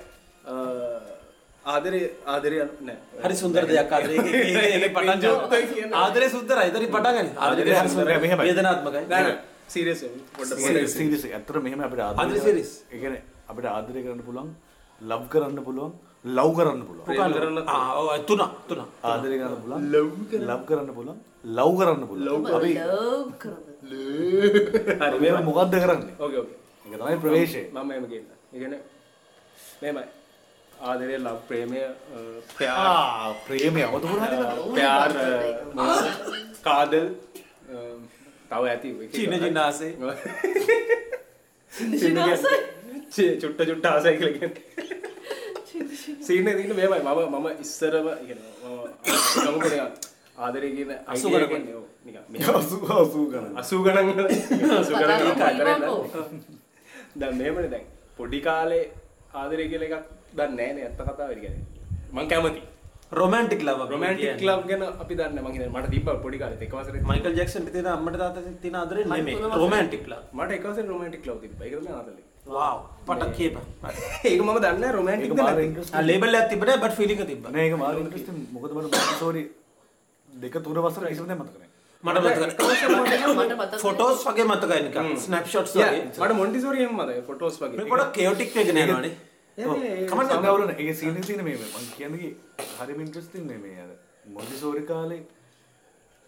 [1.64, 2.98] ආදරේ ආදරය නෑ.
[3.24, 5.94] හරි සුන්දර දෙයක් ආදරේ ඒක- ඒක- ඒක පටන් ගන්න.
[5.96, 6.68] ආදරේ සුන්දරයි.
[6.70, 8.20] ඉතින් පටන් ගන්න ආදරේ හරි සුන්දරයි.
[8.26, 8.46] මෙහෙමයි.
[8.48, 9.04] වේදනාත්මකයි.
[9.10, 9.38] නෑ නෑ.
[9.68, 10.02] සීරියස්
[10.38, 10.60] පොඩ්ඩක්
[10.94, 12.72] සීරියස් ඇත්තට මෙහෙම අපිට ආදරය ආදරය serious.
[12.92, 14.50] ඒ කියන්නේ අපිට ආදරය කරන්න පුළුවන්
[15.02, 15.94] ලව් කරන්න පුළුවන්
[16.38, 17.06] ලව් කරන්න පුළුවන්.
[17.36, 19.82] කරන්න තුන තුන ආදරය කරන්න පුළුවන්
[20.50, 22.20] ලව් කරන්න පුළුවන් ලව් කරන්න පුල
[25.44, 26.04] මොකක්ද කරන්න.
[26.86, 27.64] තමයි ප්‍රවේශය.
[27.72, 28.74] මම එම කියන්න ඉගෙන
[29.82, 30.06] මෙමයි
[30.82, 31.80] ආදරය ලබ් ප්‍රේමය
[32.50, 33.82] ප්‍රයා ප්‍රේමය.
[33.84, 34.08] අවතු
[34.74, 35.12] ප්යාර්
[36.62, 37.08] කාදල්
[38.50, 39.92] තව ඇති චීන ජින්නාසේ
[43.42, 44.58] චුට්ට චුට්ට ආසයි කලගට
[46.22, 48.40] සීන දන්න මෙමයි මම මම ඉස්සරව ඉගෙන
[50.44, 51.30] ආදරය කියන අසු
[52.06, 52.20] නිකන්
[52.54, 53.78] අසු
[54.94, 56.02] කතා අතරේ කරන්නකෝ.
[57.16, 57.86] දැන්
[58.18, 58.84] පොඩි කාලේ
[59.36, 61.54] ආදරය කියලා එකක් දන්නේ නැහැ නේ ඇත්ත කතාව වෙන්නේ
[62.14, 62.62] මං කැමති.
[63.12, 65.46] රොමැන්ටික් ලව රොමැන්ටික් ලව් ගැන අපි දන්නේ නැහැ.
[65.46, 69.08] මං හිතන්නේ මට තිබ්බා පොඩි කාලේ එක වසරේ මයිකල් ජැක්සන් තියෙන අම්මට තාත්තට තියෙන ආදරේ
[69.08, 69.40] නෙමෙයි.
[69.56, 71.66] රොමැන්ටික් ලව මට එක වසරේ රොමැන්ටික් ලව් තිබ්බා.
[71.68, 72.24] ඒක තමයි ආදරේ.
[72.48, 73.62] වාව් පටක් කියපන්.
[74.30, 75.32] ඒක මම දන්නේ රොමැන්ටික්
[76.04, 77.52] ලේබල් එකක් තිබ්බනේ බට් තිබ්බා.
[77.52, 79.44] නෑ ඒක මාර ඉන්ට්‍රස්ටිං මොකද මොන්ටිසෝරි
[80.44, 81.72] දෙක තුන වසර කිසිම දෙයක් මතක නෑ
[82.04, 85.14] මට මතක මට ෆොටෝස් වගේ මතකයි නිකන්.
[85.18, 86.02] ස්නැප්ෂොට්ස් වගේ.
[86.08, 87.78] මට මොන්ටිසෝරි එහෙම මතකයි ෆොටෝස් වගේ.
[87.78, 89.14] මේ පොඩක් කේටික් වෙගෙන යනවානේ
[90.10, 91.56] කමන්න ගවලන ඒ සීන තියෙන මේ.
[91.56, 92.34] මම කියන්නේ
[92.80, 93.96] හරිම ඉන්ට්‍රස්ටිං මේ මේ අර.
[94.30, 95.22] මොන්ටිසෝරි කාලේ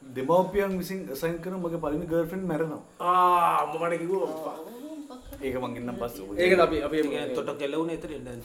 [0.02, 2.82] දෙමවපියන් විසින් සයින් කරන මගේ පලිමි ගර්ෆෙන් මැරෙනවා.
[3.02, 4.56] ආ මොකට කිව්වා
[5.42, 6.98] ඒක මං ඉන්නම් පස්ස ඒක අපි අපි
[7.36, 8.36] තොට කෙලවුන එතර තියන්නේ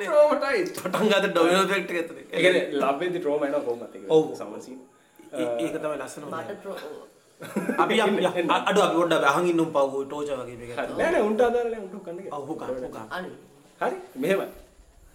[0.00, 4.24] ට්‍රෝමටයි පටන් ගත ඩොමිනෝ ෆෙක්ට් එකතර ඒකන ලබ්වෙදි ට්‍රෝම එන කොමත් ඔව්.
[4.34, 4.76] සමසී
[5.34, 6.24] ඒක තමයි ලස්සන
[7.78, 10.56] අපි අඩු අපි ොඩ අහන් ඉන්නම් පව් ටෝච වගේ
[10.94, 12.52] නෑන උන්ට අදාරල උන්ට කන්න ඔහු
[13.80, 14.40] හරි මෙහෙම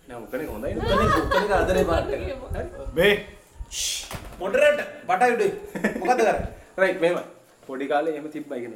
[0.07, 0.71] නමුකන හොඳයි.
[1.19, 2.07] උත්තනක අදරේ පාට
[2.95, 3.13] බේ
[4.39, 5.41] මොඩරට පටයිඩ
[5.99, 6.39] මොකද කර
[6.77, 7.15] රයි මෙම
[7.67, 8.73] පොඩි කාලේ එම තිබ්බයිගෙන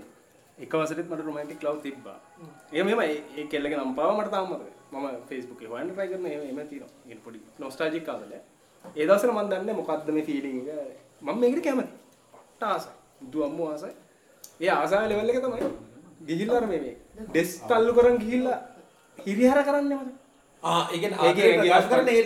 [0.57, 2.17] එක වසරත් මට රොමන්ටික් ලව් තිබ්බා.
[2.73, 4.53] ඒ මෙම ඒ කෙල්ලක නම් පාව මට තාමද
[4.93, 8.33] මම ෆෙස්බුක් හොන් රයි කරන එම තින පොඩි නොස්ටාජික් කාදල
[8.95, 10.57] ඒදසර මන් දන්න මොකක්ද මේ ෆිලිං
[11.21, 11.93] මම මේකට කැමති
[12.53, 12.87] ටාස
[13.33, 13.93] දුවම්ම ආසයි.
[14.61, 15.69] ඒ ආසා ලෙවල්ල එක තමයි
[16.29, 16.95] ගිහිල්ලර මේ
[17.27, 18.59] ඩෙස් තල්ලු කරන් ගිහිල්ලා
[19.17, 19.93] හිරිහර කරන්න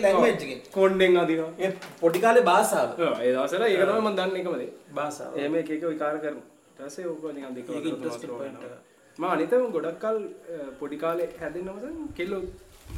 [0.04, 1.50] ලැංවෙච්ගේ කොන්්ඩෙන් අදිනවා.
[1.58, 1.70] ඒ
[2.00, 2.90] පොඩිකාලේ බාසාාව.
[3.20, 5.38] ඒ දසර ඒක තමයි මන් දන්න එකමදේ බාසාාව.
[5.38, 6.40] ඒම එක එක විකාර කරන
[6.86, 8.72] ටසේ ඕක නිකන් දෙක interesting point එක.
[9.18, 10.18] මම අනිතම ගොඩක් කල්
[10.80, 12.42] පොඩි කාලේ හැදෙන්නම කෙල්ලෝ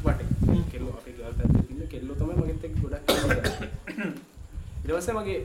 [0.05, 0.27] වටේ.
[0.71, 3.05] කෙල්ලෝ අපේ ගල් පැත්තේ ඉන්න කෙල්ලෝ තමයි මගෙත් එක්ක ගොඩක්
[4.85, 5.41] ඊට පස්සේ මගේ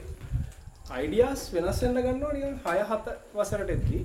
[0.97, 4.03] අයිඩියාස් වෙනස් වෙන්න ගන්නවා නිකන් 6 7 වසරට එද්දී.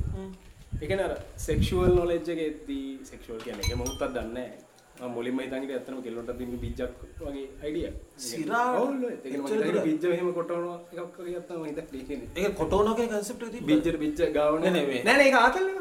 [0.80, 1.14] ඒ කියන්නේ අර
[1.46, 4.58] සෙක්ෂුවල් නොලෙජ් එක එද්දී සෙක්ෂුවල් කියන්නේ ඒක මොහොතක් දන්නේ නැහැ.
[4.58, 4.75] මම
[5.08, 6.80] මුලින්ම හිතන් හිටියේ ඇත්තටම කෙල්ලොන්ට දෙන්න බීජක්
[7.20, 9.84] වගේ අයිඩියා සිරා ඔව් ඒක කියන්නේ මම එච්චර හිතන්නේ දුර.
[9.88, 11.18] බීජ මෙහෙම කොටවනවා එකක්
[11.50, 15.04] මම හිතන්නේ කියන්නේ ඒ කොටෝනගේ කන්සෙප්ට තිබ බිජ්ජර බිච්ච ගාවන නෑ, නෑ, මේ.
[15.04, 15.78] නෑ නෑ ඒක ආතල් එක.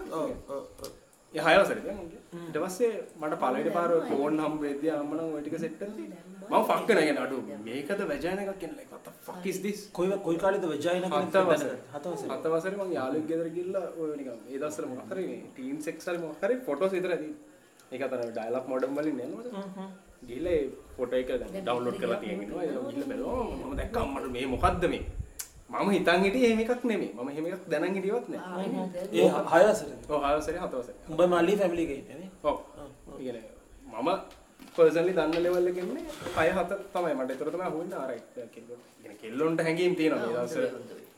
[1.33, 2.57] ඒ හයවසරද ඊට.
[2.57, 7.19] පස්සේ මට පළවෙනි පාර ෆෝන් හම්බ වෙද්දී අම්මනම් ওই ටික සෙට් මම ෆක් කරන කියන
[7.23, 8.73] අඩු මේකද වැජයින එකක් කියන
[9.05, 9.79] the fuck is this?
[9.93, 14.09] කොයි කොයි කාලෙද වජයින හත වසර හත වසර හත වසරේ මම යාළුවෙක් ගෙදර ගිහිල්ලා ඔය
[14.13, 17.35] නිකන් ඒ දවස්වල මොකක් හරි මේ ටීම් සෙක්ස් හරි මොකක් හරි ෆොටෝස් විතර තියෙන
[17.91, 19.33] ඒක අතන ඩයලොග් මොඩම් වලින් නේද?
[20.27, 20.63] ගිහිල්ලා ඒ
[20.95, 22.63] ෆොටෝ එක ඩවුන්ලෝඩ් කරලා තියෙනවා.
[22.63, 24.03] ඒක ගිහිල්ලා බැලුවා මම දැක්කා.
[24.05, 25.03] අම්මට මේ මොකද්ද මේ?
[25.71, 27.11] මම හිතන් හිටියේ එහෙම එකක් නෙමෙයි.
[27.15, 28.65] මම එහෙම එකක් දැනන් හිටියවත් නෑ.
[29.13, 30.97] ඒ හයවසර ඔව් හයවසරේ හත වසරේ.
[31.09, 32.29] උඹ මල්ලි ෆැමිලි නේ?
[32.43, 32.57] ඔව්.
[33.19, 33.37] ඉගෙන
[33.93, 34.09] මම
[34.75, 36.05] පර්සනලි දන්න ලෙවල් එකේ ඉන්නේ
[36.37, 37.13] අය හත තමයි.
[37.15, 38.33] මට ඒතර තමයි අහුවෙන්නේ ආ රයිට්
[39.21, 40.65] කෙල්ලොන්ට හැංගීම් තියෙනවා මේ දවස්වල.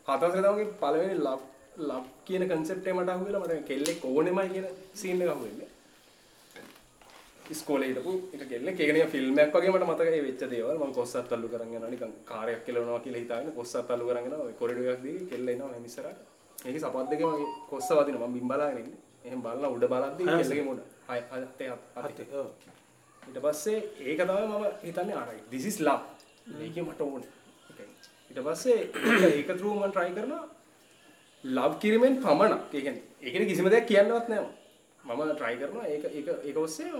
[0.08, 1.40] හත වසරේ තමයි පළවෙනි ලව්
[1.80, 5.70] ලව් කියන කන්සෙප්ට් එක මට අහුවෙලා මට කෙල්ලෙක් ඕනෙමයි කියන සීන් එක අහුවෙන්නේ
[7.50, 11.34] ඉස්කෝලේ හිටපු එක කෙල්ලෙක් ඒක නිකන් ෆිල්ම් එකක් වගේ මට මතකයි වෙච්ච දේවල් මම කොස්සත්
[11.34, 15.28] අල්ලු කරන් යනවා නිකන් කාර්යයක් කෙලවනවා කියලා හිතාගෙන කොස්සත් අල්ලු කරන් යනවා කොරිඩෝ එකක් දිගේ
[15.32, 16.20] කෙල්ල එනවා මම ඉස්සරහට
[16.60, 20.64] ඒකේ සපත් දෙකේ මම කොස්ස වදිනවා මම බිම් බලාගෙන ඉන්නේ එහෙම බලලා උඩ බලද්දි කෙල්ලගේ
[20.64, 22.28] මුඩ හය හතේ හතේ
[23.22, 26.04] ඊට පස්සේ ඒක තමයි මම හිතන්නේ ආරයි this is love.
[26.54, 27.32] මේකේ මට ඕනේ.
[28.30, 28.78] ඊට පස්සේ
[29.32, 30.44] ඒක- through මම try කරනවා
[31.44, 34.46] ලව් කිරීමෙන් පමණක් ඒ කියන්නේ ඒකේ කිසිම දෙයක් කියන්නවත් නෑ
[35.08, 35.86] මම try කරනවා.
[35.94, 36.92] ඒක ඒක ඒක ඔස්සේ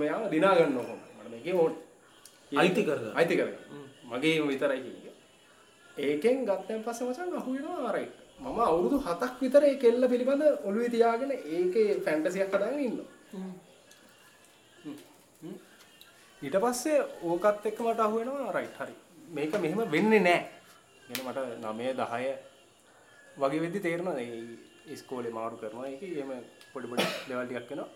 [0.00, 1.80] මෙයාව දිනා ගන්න ඕන මට මේකේ ඕනේ.
[2.62, 3.16] අයිති කරගන්න.
[3.18, 3.84] අයිති කරගන්න.
[4.10, 5.14] මගේ විතරයි කියන්නේ.
[5.96, 10.90] ඒකෙන් ගත්තන් පස්සේ මචං අහු වෙනවා රයිට් මම අවුරුදු 7ක් විතර ඒ කෙල්ල පිළිබඳ ඔළුවේ
[10.94, 13.08] තියාගෙන ඒකේ ෆැන්ටසියක් හදාගෙන ඉන්නවා.
[16.42, 18.94] ඊට පස්සේ ඕකත් එක්ක මට අහු වෙනවා රයිට් හරි.
[19.36, 20.42] මේක මෙහෙම වෙන්නේ නැහැ
[21.10, 22.36] එන මට 9 10
[23.42, 24.18] වගේ වෙද්දි තේරෙනවා.
[24.18, 24.42] ඒ
[24.94, 25.86] ඉස්කෝලේ මාරු කරනවා.
[25.92, 26.30] ඒක එහෙම
[26.74, 27.90] පොඩි පොඩි ලෙවල් ටිකක් වෙනවා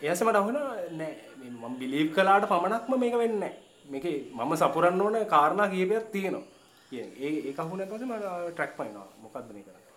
[0.00, 5.00] එයාස මට අහුවෙනවා නෑ මේ මම බිලීව් කළාට පමණක්ම මේක වෙන්නේ නැහැ මේකේ මම සපුරන්න
[5.00, 6.42] ඕන කාරණා කීපයක් තියෙනවා.
[6.90, 9.92] කියන්නේ ඒ ඒක අහුවෙන පස්සේ මට ට්‍රැක් පයින්නවා මොකද්ද මේ කරන්නේ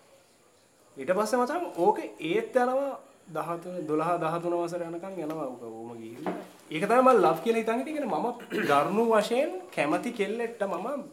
[0.96, 2.94] ඊට පස්සේ මචං ඕකේ ඒත් යනවා
[3.30, 6.36] 13 12 13 වසර යනකම් යනවා ඕක ඕම ගිහිල්ලා.
[6.70, 7.96] ඒක තමයි මම ලව් කියලා හිතන් හිටියේ.
[7.96, 11.04] කියන්නේ මම දරුණු වශයෙන් කැමති කෙල්ලෙක්ට මම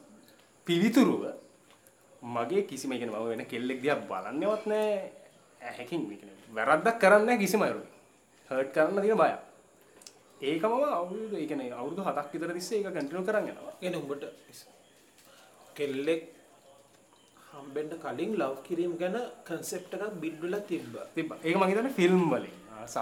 [0.67, 1.23] පිවිතුරුව
[2.21, 5.11] මගේ කිසිම ඒ කියන්නේ මම වෙන කෙල්ලෙක් දිහා බලන්නේවත් නැහැ
[5.61, 7.83] ඇහැකින් මේ කියන්නේ වැරද්දක් කරන්නේ කිසිම අයුරු.
[8.51, 9.31] හර්ට් කරන්න තියෙන බය
[10.41, 13.73] ඒක මම අවුරුදු ඒ කියන්නේ අවුරුදු 7ක් විතර තිස්සේ ඒක කන්ටිනියු කරන් යනවා.
[13.81, 14.23] එන උඹට
[15.75, 16.23] කෙල්ලෙක්
[17.51, 19.17] හම්බෙන්ට කලින් ලව් කිරීම ගැන
[19.47, 20.93] කන්සෙප්ට එකක් බිඩ්ඩල තිබ්බ.
[21.15, 21.39] තිබ්බා.
[21.45, 22.55] ඒක මම හිතන්නේ ෆිල්ම් වලින්.
[22.85, 22.97] සහ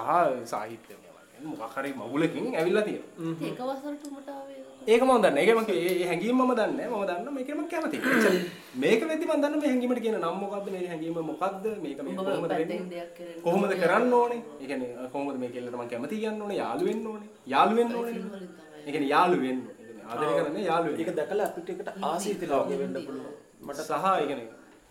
[0.54, 1.13] සාහිත්‍ය වලින්
[1.50, 5.44] මොකක් හරි මගුලකින් ඇවිල්ලා තියෙනවා ඒක වසරට උඹට ආවේ ඒක මම දන්නේ.
[5.44, 6.88] ඒක මම ඒ හැංගීම මම දන්නේ.
[6.88, 8.02] මම දන්නා මේක මම කැමතියි.
[8.06, 8.40] එච්චරයි.
[8.76, 10.68] මේක වෙද්දි මම දන්නා මේ හැංගීමට කියන නම මොකද්ද?
[10.74, 11.66] මේ හැංගීම මොකද්ද?
[11.84, 13.06] මේක මේ කොහොමද වෙන්නේ?
[13.46, 14.42] කොහොමද කරන්න ඕනේ?
[14.62, 16.58] ඒ කියන්නේ කොහොමද මේ කෙල්ලට මම කැමති කියන්න ඕනේ?
[16.58, 17.30] යාළු වෙන්න ඕනේ.
[17.54, 18.14] යාළු වෙන්න ඕනේ.
[18.16, 18.48] තමයි
[18.86, 19.62] ඒ කියන්නේ යාළු වෙන්න.
[19.70, 21.02] ඒ කියන්නේ ආදරය කරන්නේ යාළු වෙන්න.
[21.02, 24.50] ඒක දැකලා අපිට එකට ආසීතිලා වගේ වෙන්න පුළුවන් මට සහ ඒ කියන්නේ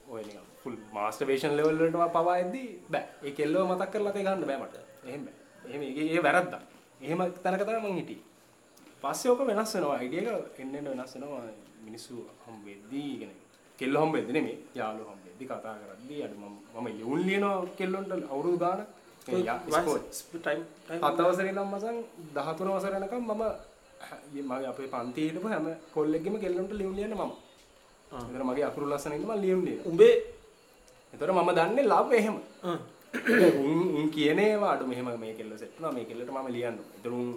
[0.08, 3.04] ඔය නිකන් ෆුල් මාස්ටර්බේෂන් ලෙවල් වලට පවා එද්දි බෑ.
[3.26, 4.76] ඒ කෙල්ලව මතක් කරලා තේ ගන්න බෑ මට.
[5.08, 5.41] එහෙම බෑ.
[5.68, 6.54] එහෙම ඒක ඒ වැරද්දක්.
[7.00, 8.24] එහෙම තැනක තමයි මං හිටියේ.
[9.02, 9.98] පස්සේ ඔක වෙනස් වෙනවා.
[9.98, 11.42] අයිඩියා එක එන්න එන්න වෙනස් වෙනවා.
[11.86, 13.40] මිනිස්සු හම් වෙද්දී කියන්නේ
[13.78, 14.56] කෙල්ල හම් වෙද්දී නෙමෙයි.
[14.74, 18.58] යාළුවෝ හම් වෙද්දී කතා කරද්දී අර මම මම යවුන් ලියනවා කෙල්ලොන්ට අවුරුදු.
[20.34, 20.62] ටයිම්
[21.02, 21.96] හත වසරේ ඉඳන් මසන්
[22.34, 23.42] 13 වසර යනකම් මම
[24.48, 27.32] මගේ අපේ පන්තියේ හිටපු හැම කොල්ලෙක්ගෙම කෙල්ලොන්ට ලියුම් ලියන්නේ මම.
[28.10, 30.14] එතන මගේ අකුරු ලස්සන ඉන්න මම ලියුම් ලියන උඹේ
[31.12, 32.36] එතකොට මම දන්නේ ලව් එහෙම
[33.14, 33.18] ආ.
[33.62, 36.96] උන් උන් කියනේවා අඩු මෙහෙම මේ කෙල්ල සෙට් වුණා මේ කෙල්ලට මම ලියන්න ඕනේ.
[36.96, 37.28] එතකොට උන්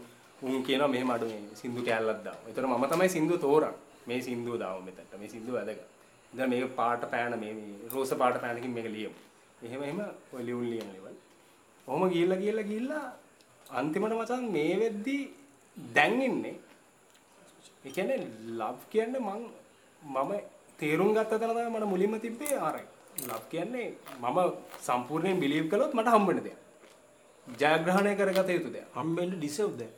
[0.48, 2.48] උන් කියනවා මෙහෙම අඩු මේ සින්දු කැල්ලක් දාමු.
[2.50, 3.80] එතකොට මම තමයි සින්දුව තෝරන්නේ.
[4.08, 5.14] මේ සින්දුව දාමු මෙතනට.
[5.20, 5.84] මේ සින්දුව වැදගත්.
[6.34, 9.18] දැන් මේක පාට පෑන මේ මේ රෝස පාට පෑනකින් මේක ලියමු.
[9.62, 10.00] එහෙම එහෙම
[10.34, 11.16] ඔය ලියුම් ලියන ලෙවල්.
[11.88, 13.06] ඔහොම ගිහිල්ලා ගිහිල්ලා ගිහිල්ලා
[13.72, 15.18] අන්තිමට මචං මේ වෙද්දි
[15.78, 16.56] දැන් ඉන්නේ
[17.86, 18.20] ඒ කියන්නේ
[18.60, 19.42] ලව් කියන්නේ මං
[20.02, 20.32] මම
[20.80, 22.86] තේරුම් ගත්ත තැන තමයි මට මුලින්ම තිබ්බේ ආරයි.
[23.22, 23.88] ලව් කියන්නේ
[24.22, 24.40] මම
[24.82, 26.60] සම්පූර්ණයෙන් බිලීව් කළොත් මට හම්බ වෙන දෙයක්.
[27.48, 28.88] ජයග්‍රහණය කරගත යුතු දෙයක්.
[28.94, 29.92] හම්බෙන්ඩ ඩිසව් දැ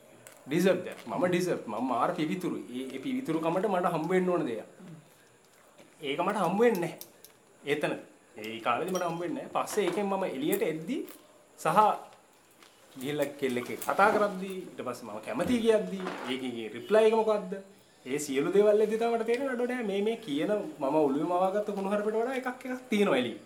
[0.46, 0.98] ඩිසර්ව් දෙයක්.
[1.06, 1.62] මම ඩිසර්ව්.
[1.66, 2.82] මම මාර පිවිතුරුයි.
[2.94, 4.68] ඒ පිවිතුරු කමට මට හම්බ වෙන්න ඕන දෙයක්.
[6.00, 6.98] ඒක මට හම්බ වෙන්නේ නැහැ.
[7.64, 7.94] එතන.
[8.36, 9.64] ඒ කාලේදී මට හම්බ වෙන්නේ නැහැ.
[9.64, 10.98] පස්සේ ඒකෙන් මම එළියට එද්දි
[11.60, 11.78] සහ
[12.96, 17.52] ගිහිල්ලා කෙල්ලෙක් කතා කරද්දි ඊට පස්සේ මම කැමති කියද්දි ඒකේ රිප්ලයි එක මොකද්ද?
[18.10, 21.68] ඒ සියලු දේවල් එද්දි තමයි මට තේරෙන්නේ අඩෝ නෑ මේ මේ කියන මම ඔළුවේ මවාගත්ත
[21.76, 23.42] කුණුහරුපට වඩා එකක් එකක් තියෙනවා එළියේ.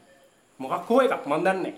[0.60, 1.74] මොකක් හෝ එකක් මන් දන්නේ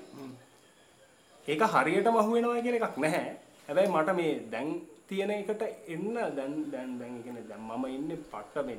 [1.49, 3.33] ඒක හරියටම අහු වෙනවා කියන එකක් නැහැ.
[3.69, 4.69] හැබැයි මට මේ දැන්
[5.09, 5.63] තියෙන එකට
[5.95, 6.05] එන්න
[6.39, 8.77] දැන් දැන් දැන් කියන්නේ දැන් මම ඉන්නේ පට්ට මේ.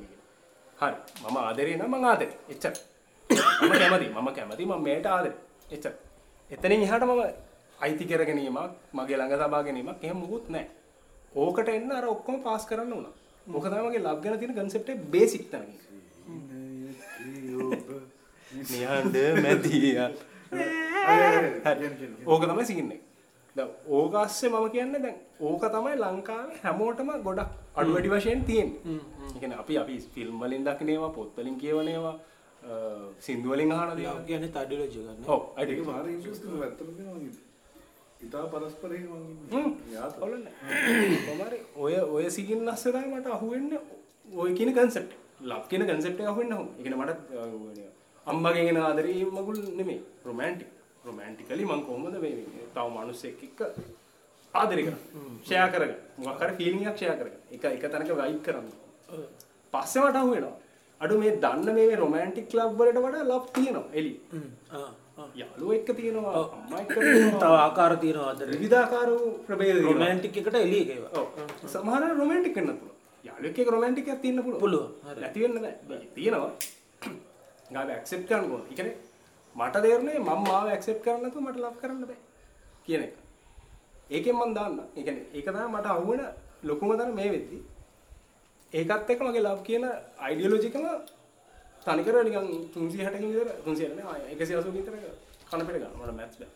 [0.82, 0.96] හරි.
[1.24, 2.32] මම ආදරේ නම් මම ආදරේ.
[2.54, 2.74] එච්චර.
[3.62, 4.08] මම කැමති.
[4.16, 4.66] මම කැමති.
[4.66, 5.36] මම මේට ආදරේ.
[5.76, 5.94] එච්චර.
[6.50, 7.22] එතනින් එහාට මම
[7.84, 10.70] අයිති කර ගැනීමක්, මගේ ළඟ තබා ගැනීමක් එහෙම මුකුත් නැහැ.
[11.36, 13.16] ඕකට එන්න අර ඔක්කොම පාස් කරන්න උනා.
[13.54, 15.68] මොක තමයි මගේ ලබ් ගැන තියෙන concept එක බේසික් තැන.
[18.70, 19.16] නිහඬ
[19.46, 20.10] මැදියා.
[22.32, 23.02] ඕක තමයි සීන් එක.
[23.56, 25.18] දැන් ඕක ASCII මම කියන්නේ දැන්
[25.50, 27.50] ඕක තමයි ලංකාවේ හැමෝටම ගොඩක්
[27.80, 29.00] අඩු වැඩි වශයෙන් තියෙන්නේ.
[29.34, 32.16] ඒ කියන්නේ අපි අපි ෆිල්ම් වලින් දකිනේවා, පොත් වලින් කියවනේවා,
[33.26, 34.22] සින්දු වලින් අහන දේවල්.
[34.30, 35.42] ගැන තඩිලෝජ ගන්න ඔව්.
[35.60, 36.90] ඒක මාර ඉන්ට්‍රස්ටිං ඇත්තටම
[38.26, 39.08] ඉතා පරස්පරයෙන්.
[41.28, 43.82] කොහමරි ඔය ඔය සීන් නැස්සේ තමයි මට අහුවෙන්නේ
[44.44, 45.12] ඔය කියන concept.
[45.50, 46.72] ලබ් කියන concept එක අහුවෙන්නේ නැහැ.
[46.78, 47.20] ඒ කියන්නේ මට
[48.32, 50.00] අම්මගෙන් එන ආදරේ මගුල් නෙමෙයි.
[50.30, 50.70] රොමැන්ටික්.
[51.08, 52.34] රොමැන්ටිකලි මං කොහොමද මේ
[52.76, 53.60] තව මිනිස්සෙක් එක්ක
[54.54, 55.04] ආදරේ කරන්නේ.
[55.46, 55.98] ෂෙයා කරගන්න.
[56.26, 57.42] මොකක් හරි ෆීලිං එකක් ෂෙයා කරගන්න.
[57.56, 58.68] එක එක තැනක වයිබ් කරන්න.
[59.74, 60.56] පස්සේ මට අහුවෙනවා.
[61.02, 64.14] අඩු මේ දන්න මේ රොමැන්ටික් ක්ලබ් වලට වඩා ලබ් තියෙනවා එලි.
[65.42, 66.44] යාළුවෝ එක්ක තියෙනවා
[66.88, 67.52] තව තියෙනවා.
[67.64, 69.94] ආකාර තියෙනවාද විවිධාකාර වූ ප්‍රභේද තියෙනවා.
[69.94, 71.28] රොමෑන්ටික් එකට එකේවා ඔව්.
[71.74, 72.96] සමහර රොමැන්ටික් වෙන්න පුළුවන්.
[73.28, 74.62] යාළුවෙක් එක්ක රොමැන්ටික් එකක් තියෙන්න පුළුවන්.
[74.64, 74.90] පුළුවන්.
[75.22, 76.08] නැති වෙන්න බෑ.
[76.16, 76.52] තියෙනවා.
[77.74, 78.64] ගාව ඇක්සෙප්ට් කරන්න ඕන.
[78.70, 78.98] ඒ කියන්නේ
[79.56, 82.20] මට තේරුනේ මම මාව ඇක්සෙප්ට් කරන්න නැතුව මට ලව් කරන්න බෑ
[82.86, 83.14] කියන එක.
[84.10, 84.80] ඒකෙන් මම දාන්න.
[84.98, 86.24] ඒ කියන්නේ ඒක තමයි මට අහුවෙන
[86.64, 87.58] ලොකුම දර මේ වෙද්දි.
[88.74, 89.86] ඒකත් එක්ක මගේ ලව් කියන
[90.26, 90.86] අයිඩියොලොජි එකම
[91.86, 94.06] තනිකර නිකන් 360කින් විතර 360 නේ
[94.36, 94.94] 180 විතර
[95.50, 96.50] කන පෙර ගන්න මට මැත්ස් බෑ.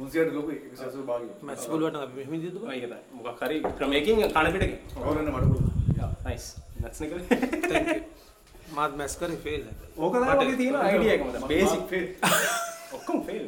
[0.00, 1.42] උන්සියට ලොකු 180 භාගයක්.
[1.48, 3.00] මැස් පුළුවට අපි මෙහෙම දිදුව ඒක තමයි.
[3.16, 4.78] මොකක් හරි ක්‍රමයකින් කන පිටකින්.
[5.06, 5.70] ඕනන්න මට පුළුවන්.
[6.00, 6.46] යා නයිස්.
[6.82, 7.26] මැත්ස් නේ කරේ.
[8.76, 9.62] මාත් මැස් කරේ ෆේල්
[9.96, 11.48] ඕක තමයි මගේ තියෙන අයිඩියා එකම තමයි.
[11.52, 11.82] බේසික්
[12.96, 13.44] ඔක්කොම ෆේල්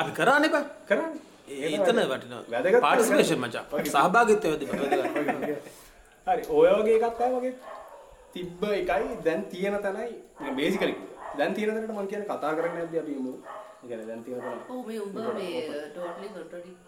[0.00, 1.20] අපි කරන්න එපා කරන්නේ.
[1.68, 3.64] ඒතන වටින වැදගත් පාටිස්පේෂන් මචා
[3.94, 4.70] සහභාගිත්වය වැදගත්
[6.26, 7.54] හරි ඔය වගේ එකක් මගේ
[8.34, 10.08] තිබ්බ එකයි දැන් තියෙන තැනයි.
[10.56, 10.94] බේසිකලි
[11.38, 13.32] දැන් තියෙන තැනට මම කියන්නේ කතා කරන්නේ නැද්ද අපි මු.
[13.82, 14.60] ඒ කියන්නේ දැන් තියෙන තැන.
[14.68, 16.78] ඔව් මේ උඹ මේ ටෝටලි කොන්ට්‍රඩික්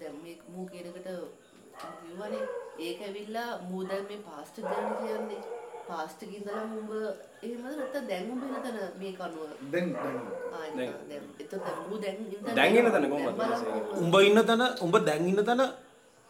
[0.00, 1.08] දැන් මේ මූ කියනකට
[2.00, 2.44] කිව්වනේ
[2.78, 5.42] ඒක ඇවිල්ලා මූ දැන් මේ පාස්ට් ගැන කියන්නේ?
[5.88, 6.92] පාස්ට් ඉඳලා උඹ
[7.42, 9.50] එහෙමද නැත්නම් දැන් උඹ එන තැන මේක අනුව?
[9.72, 10.20] දැන් දැන්.
[10.76, 10.92] දැන්.
[11.10, 11.24] දැන්.
[11.40, 13.42] එතකොට මූ දැන් ඉඳලා දැන් එන තැන කොහොමද?
[14.04, 15.62] උඹ ඉන්න තැන උඹ දැන් ඉන්න තැන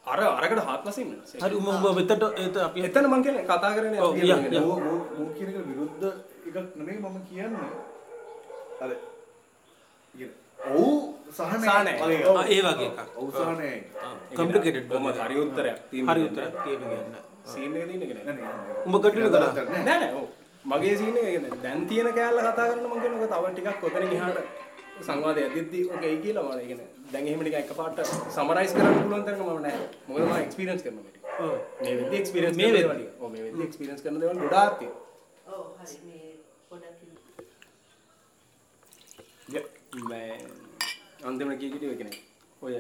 [0.07, 1.31] අර අරකට හාත්පසින් වෙනස්.
[1.43, 4.61] හරි උඹ උඹ වෙතට ඒත අපි එතන මම කියන්නේ කතා කරන්නේ ඔව්, කියන්නේ.
[4.61, 6.05] මෝ මෝ මෝ කියන එක විරුද්ධ
[6.49, 7.71] එකක් නෙමෙයි මම කියන්නේ.
[8.83, 8.91] අර
[10.15, 10.31] ඉතින්
[10.77, 10.93] ඔව්
[11.33, 11.67] සහනය
[12.05, 13.01] ඒ වගේ එකක්.
[13.17, 13.71] ඔව් සහනය.
[14.37, 16.07] කම්ප්ලිකේටඩ් කොහොමද හරි උත්තරයක් තියෙන.
[16.09, 17.15] හරි උත්තරයක් තියෙන ගන්න
[17.53, 18.55] සීන් එක තියෙන එක නෑ.
[18.87, 19.85] උඹ කටිනු කරා නෑ.
[19.89, 20.27] නෑ ඔව්.
[20.65, 24.39] මගේ සීන් එක කියන්නේ දැන් තියෙන කෑල්ල කතා කරන මම කියනවා තව ටිකක් ඔතනින් එහාට
[25.03, 27.99] සංවාදය ඇදෙද්දි ඔක එයි කියලා මම කියන්නේ දැන් එහෙම නිකන් එකපාරට
[28.37, 29.79] සමරයිස් කරන්න පුළුවන් තරක මම නෑ.
[30.09, 31.17] මොකද මම එක්ස්පීරියන්ස් කරනවා මේක.
[31.41, 33.07] ඔව් මේ වෙද්දි එක්ස්පීරියන්ස් මේ වෙද්දි?
[33.21, 35.03] ඔව් මේ වෙද්දි එක්ස්පීරියන්ස් කරන දේවල් ගොඩාක් තියෙනවා.
[35.53, 36.27] ඔව් හරි මේ
[36.69, 37.05] පොඩක්.
[39.95, 40.13] මම
[41.29, 42.21] අන්තිමට කිය කිව්වේ කියන්නේ
[42.63, 42.75] ඔය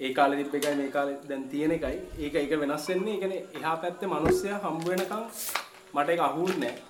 [0.00, 3.14] ඒ කාලේ තිබ්බ එකයි මේ කාලේ දැන් තියෙන එකයි ඒක ඒක වෙනස් වෙන්නේ.
[3.14, 5.22] ඒ කියන්නේ එහා පැත්තේ මිනිස්සයා හම්බ වෙනකන්
[5.94, 6.82] මට ඒක අහුන්නේ නැහැ.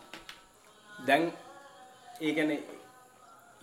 [1.06, 1.32] දැන්
[2.20, 2.60] ඒ කියන්නේ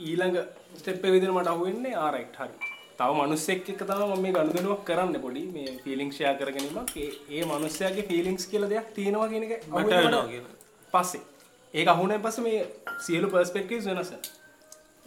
[0.07, 0.37] ඊළඟ
[0.79, 2.53] ස්ටෙප් එක විදිහට මට අහුවෙන්නේ ආ රයිට් හරි.
[2.99, 6.95] තව මිනිස්සෙක් එක්ක තමයි මම මේ ගනුදෙනුවක් කරන්නේ පොඩි මේ ෆීලිංග් ෂෙයා කරගැනීමක්.
[7.03, 10.31] ඒ ඒ මිනිස්සයාගේ ෆීලිංගස් කියලා දෙයක් තියෙනවා කියන එක මට අහුවෙන්නේ වෙනවා මට.
[10.31, 10.45] කියන
[10.93, 11.23] පස්සේ
[11.73, 12.59] ඒක අහුණෙන් පස්සේ මේ
[13.05, 14.11] සියලු පර්ස්පෙක්ටිව්ස් වෙනස්.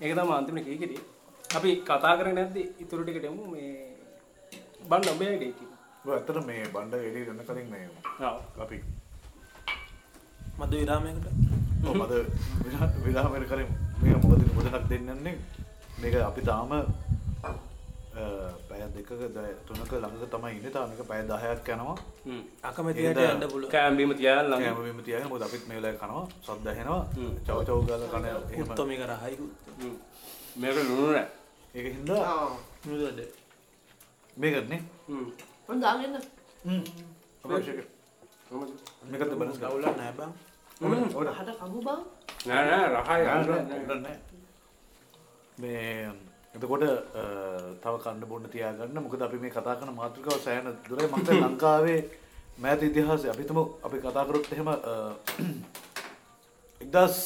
[0.03, 1.05] ඒක තමයි අන්තිමට කිය කිව්වේ.
[1.59, 3.71] අපි කතා කරන්නේ නැද්ද ඉතුරු ටිකට යමු මේ
[4.91, 5.79] බන්න ඔබේ කිව්වා.
[6.05, 7.87] ඔය ඇත්තට මේ බණ්ඩ එළිය යන කලින් මේ
[8.65, 8.79] අපි
[10.59, 11.27] මද විරාමයකට
[12.01, 12.13] මද
[13.05, 13.71] විලාමයට කරින්
[14.03, 15.35] මේ මොකද මුදනක් දෙන්නන්නේ?
[16.01, 16.69] මේක අපි තාම
[18.69, 20.71] පැය දෙකක ද- තුනක ළඟ තමයි ඉන්න.
[20.71, 21.97] තාමික පැය දහයක් යනවා.
[22.63, 24.65] අකමැතියට යන්න පුළුව කෑම්බීම තියාල ළඟ.
[24.65, 26.25] කෑමීම තියන මොද අපිත් මේලා කනවා.
[26.43, 27.03] සද්දහෙනවා
[27.47, 28.63] චව චව ගල කන එහෙම.
[28.65, 29.47] උත්තොමි කර හයිකු
[30.57, 31.27] මේක ලුණු නෑ.
[31.75, 32.49] ඒක හින්දා?
[32.85, 33.21] මුදද
[34.37, 34.81] මේකත්නේ
[35.69, 36.17] මම දාගන්න
[37.45, 37.79] අවශ්‍යක
[39.11, 40.31] මේකත් බලස් ගවුල නෑබං
[40.81, 42.01] හට කමු බං
[42.49, 44.17] නෑ නෑ රහයි
[45.59, 46.11] මේ
[46.55, 46.85] එතකොට
[47.83, 48.99] තව කන්න බොන්න තියාගන්න.
[49.05, 51.09] මොකද අපි මේ කතා කරන මාතෘකාව සෑන දුරයි.
[51.09, 52.01] මත ලංකාවේ
[52.59, 53.27] මෑත ඉතිහාසය.
[53.35, 54.69] අපිතම අපි කතාකරොත් එහෙම
[56.81, 57.17] එක්දස්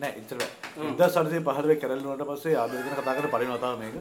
[0.00, 0.40] නෑ ඉතර
[0.88, 3.96] ඉද සරදය පහරේ කැරල්ලුවට පස්සේ ආදරගෙන කතා කර පරිනවතාව මේක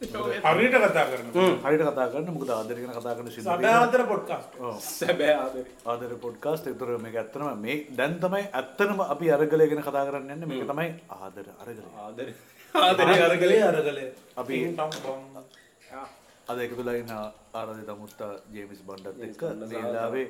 [0.00, 1.28] හරිට කතා කරන
[1.62, 4.52] හරිට කතා කරන්න මොකද ආදරගෙන කතා කරන සඩාතර පොඩ්කාස්ට
[4.88, 10.30] සැබෑ ආදරේ ආදර පොඩ්කාස්ට එතුර මේ ඇත්තනම මේ දැන් තමයි ඇත්තනම අපි අරගලයගෙන කතා කරන්න
[10.34, 10.48] යන්න.
[10.48, 11.86] මේක තමයි ආදර අරගලය.
[11.98, 12.34] ආදරේ
[12.74, 14.56] ආදරේ අරගලේ අරගලේ අපි
[16.48, 17.10] අද එක තුලයින්න
[17.54, 20.26] ආරධ තමුත්තා ජේමිස් බණ්ඩත් එක්ක නේලාවේ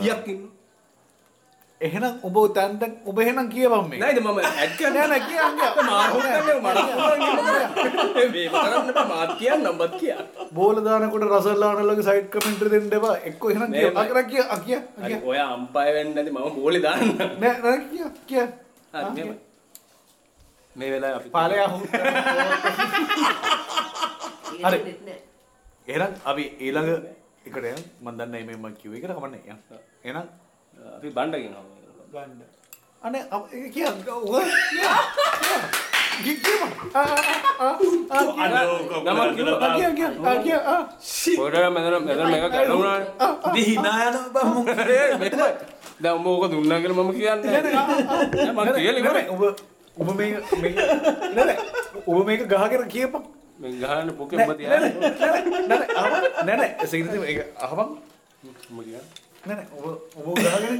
[0.00, 0.42] තියක් ඉන්න
[1.82, 3.98] එහෙනම් ඔබ තැන්ට ඔබ එහෙනම් කියවම් මේ.
[4.00, 4.94] නයිද මම ඇඩ් කරන්න?
[4.94, 5.52] නෑ නෑ කියන්න
[8.52, 10.14] කරන්න මාත් කියන්න නම්බත් කිය
[10.52, 15.38] බෝලදානකොට රසල්ලානලගේ සයිට් කමෙන්ට් දෙන්න දෙවා එක්ක එහෙනම් කිය නෑ, අකර කිය අකිය හරි ඔය
[15.40, 17.08] අම්පය වෙන්න ඇති මම බෝලි දාන්න.
[17.40, 18.46] නෑ නෑ කිය කිය.
[20.76, 21.78] මේ වෙලා අපි පාලයා හු
[24.62, 24.78] හරි.
[25.06, 25.20] නෙත්
[25.88, 26.90] එහෙනම් අපි ඊළඟ
[27.46, 29.42] එකට යන් මන් දන්නේ මේ මම කිව්ව එකට කමන්නේ.
[29.46, 29.58] යන්
[30.04, 30.26] එහෙනම්
[30.96, 31.54] අපි බණ්ඩගෙන
[32.12, 32.42] ගන්ඩ
[33.02, 33.86] අනේ අප- ඒක කිය
[34.30, 34.46] ඔය
[43.54, 44.16] දිහිනායන
[46.10, 47.60] උඹ ඕක දුන්නා කියලා මම කියන්නේ.
[48.36, 49.24] නෑ මම කියලා ඉවරයි.
[49.28, 49.42] ඔබ
[49.96, 50.72] ඔබ මේ මේ
[51.30, 51.56] නෑ නෑ.
[52.06, 53.22] ඔබ මේක ගහගෙන කියපන්.
[53.60, 54.92] මම ගහන්න පොකේ උඹ තියාගෙන.
[55.20, 55.86] නෑ නෑ
[56.44, 57.88] නෑ නෑ සිගරට් එක අහපන්
[58.70, 59.04] උඹ කියන්නේ.
[59.46, 59.84] නෑ නෑ ඔබ
[60.18, 60.76] ඔබ ගහගෙන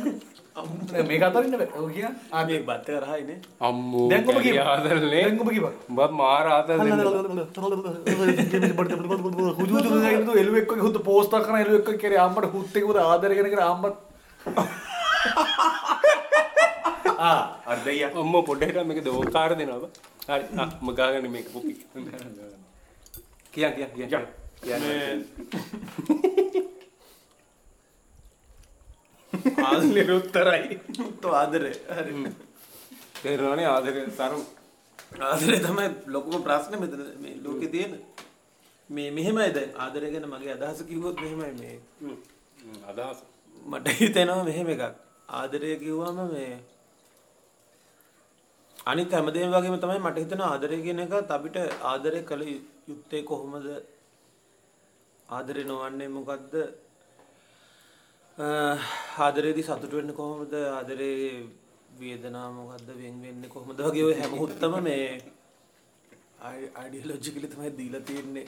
[0.57, 5.23] නෑ මේක අතරින් නෑ ඔබ කියන ආගේ බත්ත කරහයිනේ අම්මෝ දැන් ඔබ කියපන් ආදරනේ.
[5.25, 7.01] දැන් ඔබ කියපන් උඹත් මාර ආතල් දෙන්න
[9.61, 13.51] හුදුදු ගයිනු එළුවෙක් වගේ හුදු පෝස්ට් එකක් කරන එළුවෙක් වගේ කරේ අම්මට හුත් ආදරය කරන
[13.55, 13.97] කර අම්මත්
[17.23, 18.11] ආ අර දෙයියා.
[18.23, 19.91] අම්මෝ පොඩ්ඩක් මේක දෝකාර දෙනවා
[20.29, 20.45] හරි
[20.93, 21.75] ගහගන්න මේක පොකි
[23.55, 24.09] කියන් කියන් කියන්
[24.63, 25.21] කියන්න
[29.67, 30.81] ආදලේ උත්තරයි.
[31.07, 31.75] උත්තු ආදරේ.
[31.91, 32.13] හරි.
[33.23, 34.43] තේරෙනවනේ ආදරේ තරම්
[35.29, 37.93] ආදරේ තමයි ලොකුම ප්‍රශ්න මෙතන මේ ලෝකෙ තියෙන.
[38.91, 41.77] මේ මෙහෙමයි දැන් ආදරය ගැන මගේ අදහස කිව්වොත් මෙහෙමයි මේ.
[42.91, 43.19] අදහස.
[43.67, 44.85] මට හිතෙනවා මෙහෙම එකක්.
[45.31, 46.53] ආදරය කිව්වම මේ
[48.87, 51.57] අනිත් හැමදේම වගේම තමයි මට හිතෙනවා ආදරය කියන එකත් අපිට
[51.93, 52.43] ආදරය කළ
[52.89, 53.67] යුත්තේ කොහොමද?
[55.29, 56.65] ආදරය නොවන්නේ මොකක්ද අ,
[58.39, 60.55] ආදරේදී සතුට වෙන්න කොහොමද?
[60.55, 61.45] ආදරේ
[62.01, 65.21] වේදනා මොකක්ද වෙන් වෙන්නේ කොහොමද වගේ ඔය හැම හුත්තම මේ
[66.81, 68.47] අයිඩියොලොජිකලි තමයි දීලා තියෙන්නේ.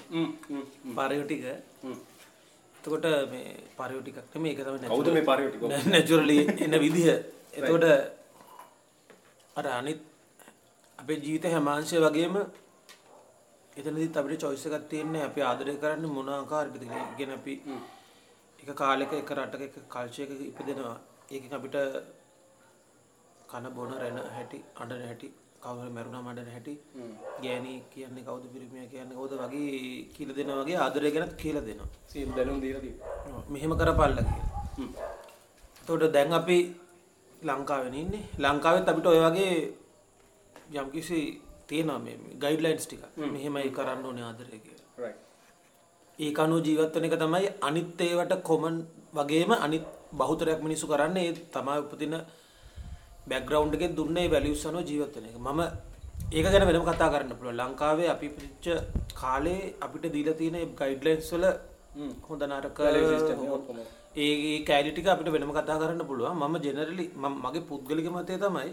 [0.96, 3.46] පරයෝ ටික එතකොට මේ
[3.78, 5.62] පරයෝ ටිකක් නෙමෙයි ඒක තමයි කවුද මේ පරයෝ ටික?
[5.92, 7.08] නැචරලි එන විදිහ.
[7.52, 7.84] එතකොට
[9.56, 10.00] අර අනිත්
[10.98, 12.36] අපේ ජීවිත හැමාංශය වගේම
[13.76, 16.84] එතනදිත් අපිට choice එකක් තියෙන්නේ අපි ආදරය කරන්නේ මොන ආකාරයකද
[17.18, 17.54] කියන අපි
[18.64, 20.98] එක කාලෙක එක රටක එක කල්චර් එකක ඉපදෙනවා
[21.30, 21.76] ඒකෙන් අපිට
[23.48, 25.28] කන බොන රැන හැටි අඬන හැටි
[25.62, 26.74] කවුරු මැරුණා මඩන හැටි
[27.42, 29.74] ගෑණි කියන්නේ කවුද පිරිමියා කියන්නේ කවුද වගේ
[30.14, 35.10] කියලා දෙනවා වගේ ආදරය ගැන කියලා දෙනවා සීල් දැනුම් දීලා තියෙනවා මෙහෙම කරපල්ල කියලා.
[35.80, 36.58] එතකොට දැන් අපි
[37.42, 38.24] ලංකාවෙන ඉන්නේ.
[38.38, 39.52] ලංකාවෙත් අපිට ඔය වගේ
[40.74, 41.20] යම්කිසි
[41.68, 43.04] තියෙනවා මේ ගයිඩ්ලයින්ස් ටික.
[43.28, 44.90] මෙහෙමයි කරන්න ඕනේ ආදරය කියලා.
[44.98, 45.33] right
[46.18, 48.76] ඒක අනුව ජීවත් වෙන එක තමයි අනිත් ඒවට කොමන්
[49.12, 52.14] වගේම අනිත් බහුතරයක් මිනිස්සු කරන්නේ ඒ තමයි උපදින
[53.28, 55.36] බෑග්ග්‍රවුන්ඩ් එකේ දුන්නේ වැලියුස් අනුව ජීවත් වෙන එක.
[55.38, 55.60] මම
[56.32, 57.58] ඒක ගැන වෙනම කතා කරන්න පුළුවන්.
[57.60, 58.66] ලංකාවේ අපි පිච්ච
[59.20, 61.46] කාලේ අපිට දීලා තියෙන ගයිඩ්ලයින්ස් වල
[62.28, 62.78] හොඳ නරක
[64.16, 66.38] ඒ කෑලි ටික අපිට වෙනම කතා කරන්න පුළුවන්.
[66.40, 67.06] මම ජෙනරලි
[67.44, 68.70] මගේ පුද්ගලික මතය තමයි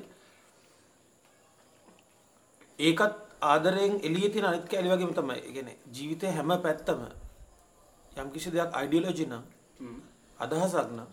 [2.79, 3.17] ඒකත්
[3.53, 5.39] ආදරයෙන් එළියේ තියෙන අනිත් කෑලි වගේම තමයි.
[5.39, 7.01] ඒ කියන්නේ ජීවිතේ හැම පැත්තම
[8.13, 9.43] යම් කිසි දෙයක් අයිඩියොලොජි නම්
[10.39, 11.09] අදහසක් නම්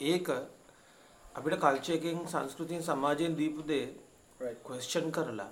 [0.00, 0.28] ඒක
[1.34, 3.86] අපිට කල්චර් එකෙන් සංස්කෘතියෙන් සමාජයෙන් දීපු දේ
[4.66, 5.50] ක්වෙස්චන් කරලා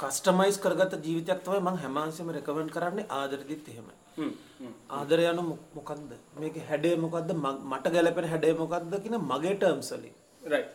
[0.00, 4.72] කස්ටමයිස් කරගත ජීවිතයක් තමයි මං හැමාන්සම රෙකමෙන්ඩ් කරන්නේ ආදරදිත් එහෙමයි හ්ම් හ්ම්.
[4.90, 5.40] ආදරය යන
[5.76, 7.30] මොකක්ද මේක හැඩේ මොකක්ද
[7.70, 10.16] මට ගැලපෙන හැඩේ මොකක්ද කියන මගේ ටර්ම්ස් වලින්.
[10.44, 10.70] Right.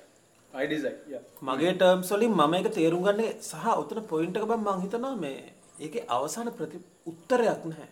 [0.53, 1.23] I design yeah.
[1.41, 5.37] මගේ ටර්ම්ස් වලින් මම ඒක තේරුම් ගන්නේ සහ උතන පොයින්ට් එක බං මං හිතනවා මේ
[5.79, 7.89] ඒකේ අවසාන ප්‍රති උත්තරයක් නැහැ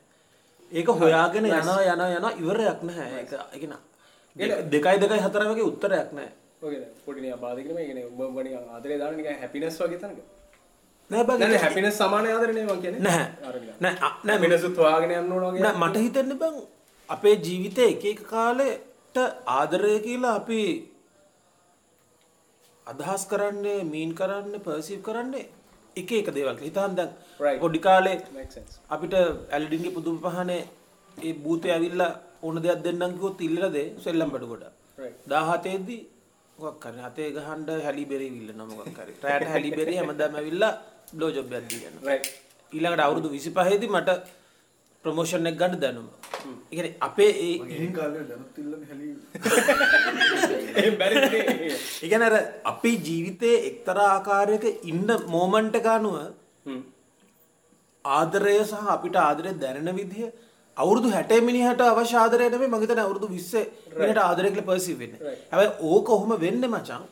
[0.74, 3.19] ඒක හොයාගෙන යනවා යනවා යනවා ඉවරයක් නැහැ.
[3.19, 3.84] ඒක ඒක නා-
[4.35, 6.32] දෙක- දෙකයි දෙකයි හතර වගේ උත්තරයක් නැහැ
[6.64, 10.19] දැන් පොඩි නිකන් බාධකනේ මේ කියන්නේ උඹ උඹ නිකන් ආදරේ දාන නිකන් හැපිනස් වගේ තනක.
[11.10, 13.02] නෑ බං නෑ හැපිනස් සමාන ආදරේ නේ මං කියන්නේ.
[13.82, 15.61] නෑ අ- නෑ හැපිනස් හොයාගෙන යන්න ඕන වගේ.
[15.61, 16.56] නෑ මට හිතෙන්නේ බං
[17.10, 19.18] අපේ ජීවිතේ එක එක කාලෙට
[19.56, 20.61] ආදරය කියලා අපි
[22.88, 25.45] අදහස් කරන්නේ මීන් කරන්නේ පර්සීව් කරන්නේ
[25.95, 27.11] එක එක දේවල් හිතන් දැන්.
[27.63, 28.17] පොඩි කාලේ
[28.89, 29.13] අපිට
[29.55, 30.61] ඇල්ඩින්ගේ පුදුම පහනේ
[31.17, 32.11] ඒ භූතය ඇවිල්ලා
[32.43, 34.63] ඕන දෙයක් දෙන්නම් කිව්වොත් ඉල්ලලා දේ සෙල්ලම් බඩ කොට
[34.97, 35.17] right.
[35.27, 36.01] 17 දී
[36.57, 39.13] මොකක් කරන්නේ අතේ ගහන්න හැලි බෙරි ඉල්ලන මොකක් හරි.
[39.23, 40.73] රැට හැලි බෙරි හැමදාම ඇවිල්ලා
[41.13, 41.95] බ්ලෝ ජොබ් එකක් දීගෙන
[42.72, 44.09] ඊළඟට අවුරුදු 25 දී මට
[45.06, 46.07] ප්‍රොමෝෂන් එක ගන්න දැනුම.
[46.72, 49.14] ඒ කියන්නේ අපේ ඒ ගිහින් කාලේ දැනුත් ඉල්ලන්නේ හැලී
[50.82, 52.35] ඒ බැරි නේ ඒ කියන්නේ අර
[52.72, 56.15] අපේ ජීවිතයේ එක්තරා ආකාරයක ඉන්න මොමන්ට් එක අනුව
[58.06, 60.30] ආදරය සහ අපිට ආදරය දැනෙන විදිහ
[60.77, 63.65] අවුරුදු 60 මිනිහට අවශ්‍ය ආදරය නෙමෙයි මම හිතන්නේ අවුරුදු 20
[63.98, 65.19] මිනිහට ආදරය කියලා පර්සීව් වෙන්නේ.
[65.51, 67.03] හැබැයි ඕක කොහොම වෙන්නේ මචං?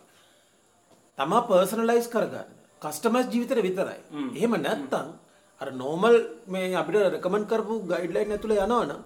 [1.17, 2.47] තමා පර්සනලයිස් කරගන්න.
[2.81, 3.99] කස්ටමයිස් ජීවිතේ විතරයි.
[4.37, 5.07] එහෙම නැත්තම්
[5.61, 6.15] අර නෝමල්
[6.48, 9.01] මේ අපිට රෙකමන්ඩ් කරපු ගයිඩ්ලයින් ඇතුලේ යනවනම්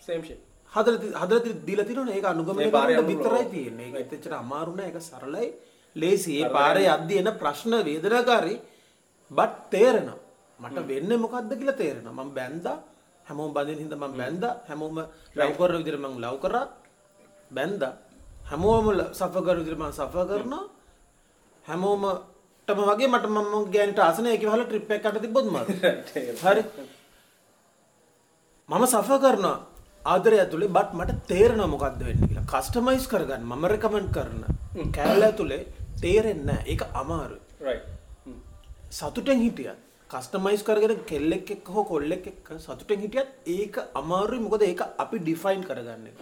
[0.00, 0.40] same shit
[0.72, 3.44] හදලා හදලා දීලා තියෙනවනේ ඒක අනුගමනය කරන්න විතරයි.
[3.54, 3.88] තියෙන්නේ.
[3.94, 4.88] ඒක එච්චර අමාරු නෑ.
[4.90, 5.48] ඒක සරලයි.
[5.96, 6.32] ලේසි.
[6.40, 8.58] ඒ පාරේ යද්දී එන ප්‍රශ්න වේදනාකාරී
[9.30, 10.18] බට් තේරෙනවා.
[10.58, 12.14] මට වෙන්නේ මොකද්ද කියලා තේරෙනවා.
[12.18, 12.76] මම බැන්දා
[13.26, 14.96] හැමෝම බඳින හින්දා මම බැන්දා හැමෝම
[15.36, 16.66] ලව් කරන විදිහට මම ලව් කරා
[17.50, 17.92] බැන්දා
[18.50, 20.64] හැමෝම සෆර් කරන විදිහට මම සෆර් කරනවා
[22.68, 25.46] හැමෝමටම වගේ මට මම ගෑනිට ආසන ඒක වහලා ට්‍රිප් එකක් අට තිබ්බොත්
[26.42, 26.62] හරි.
[28.68, 29.56] මම සෆර් කරනවා.
[30.04, 32.46] ආදරය ඇතුලේ බට් මට තේරෙනවා මොකද්ද වෙන්නේ කියලා.
[32.52, 34.40] කස්ටමයිස් කරගන්න මම රෙකමන්ඩ් කරන
[34.92, 35.60] කෑල්ල ඇතුලේ
[36.00, 36.66] තේරෙන්නේ නැහැ.
[36.66, 37.42] ඒක අමාරුයි.
[38.26, 38.40] හ්ම්.
[38.90, 39.78] සතුටෙන් හිටියත්
[40.10, 44.40] කස්ටමයිස් කරගෙන කෙල්ලෙක් එක්ක හෝ කොල්ලෙක් එක්ක සතුටෙන් හිටියත් ඒක අමාරුයි.
[44.40, 46.10] මොකද ඒක අපි ඩිෆයින් කරගන්න.
[46.10, 46.18] එක.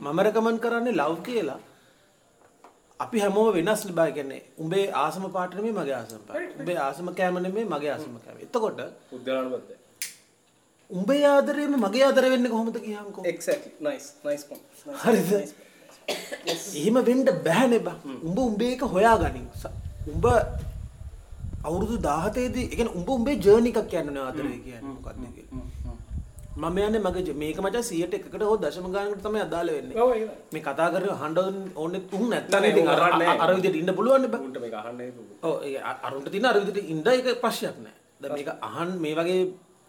[0.00, 1.60] මම රෙකමන්ඩ් කරන්නේ ලව් කියලා
[3.02, 6.58] අපි හැමෝම වෙනස් නේ බා කියන්නේ උඹේ ආසම පාට නෙමෙයි මගේ ආසම පාට.
[6.60, 8.42] උඹේ ආසම කෑම නෙමෙයි මගේ ආසම කෑම.
[8.46, 8.80] එතකොට
[9.16, 9.80] උද්දලානුබද්ධ
[10.90, 13.24] උඹේ ආදරේම මගේ ආදරය වෙන්නේ කොහොමද කියහන්කෝ.
[13.32, 14.64] exactly nice nice point
[15.04, 15.30] හරිද?
[16.80, 17.96] එහෙම වෙන්න බෑනේ බා.
[18.26, 19.46] උඹ උඹේ එක හොයාගනින්.
[20.14, 20.26] උඹ
[21.68, 25.64] අවුරුදු 17 දී ඒ කියන්නේ උඹ උඹේ ජර්නි එකක් කියන්නේ ආදරය කියන්නේ මොකක්ද කියලා.
[26.54, 29.96] මම යන්නේ මගේ මේක මචං 100ට එකකට හෝ දශම ගානකට තමයි අදාළ වෙන්නේ.
[29.96, 31.38] ඔව් ඒක මේ කතා කරේ අහන්න
[31.76, 34.40] ඕනේ තුන් නැත්නම් නෑ, ඉතින් උන් අර අහන්නේ අර විදිහට ඉන්න පුළුවන් නේ බා.
[34.42, 37.94] උන්ට මේක අහන්න හේතුව ඔව් ඒ අ- අරුන්ට තියෙන අර විදිහට ඉන්න එක ප්‍රශ්නයක් නෑ.
[38.20, 39.38] දැන් මේක අහන් මේ වගේ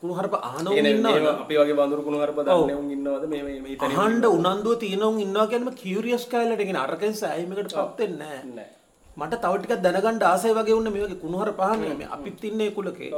[0.03, 1.13] කුණු හරප අහනවුන් කියන්නේ ඉන්නවා.
[1.17, 4.79] මේව අපි වගේ බඳුරු කුණු හරප දන්නේ උන් ඉන්නවද මේ මේ මේ හිතන්නේ අහන්න උනන්දුව
[4.79, 8.69] තියෙනවුන් ඉන්නවා කියන්නම කියුරියස් කයිලට කියන අරකෙන් සෑහීමකට පත් වෙන්නේ නෑ.
[9.17, 13.11] මට තව ටිකක් දැනගන්න ආසයි වගේ වුණ මේ වගේ කුණුහර පහන්නේ මේ අපිත් ඉන්නේ කුලකේ.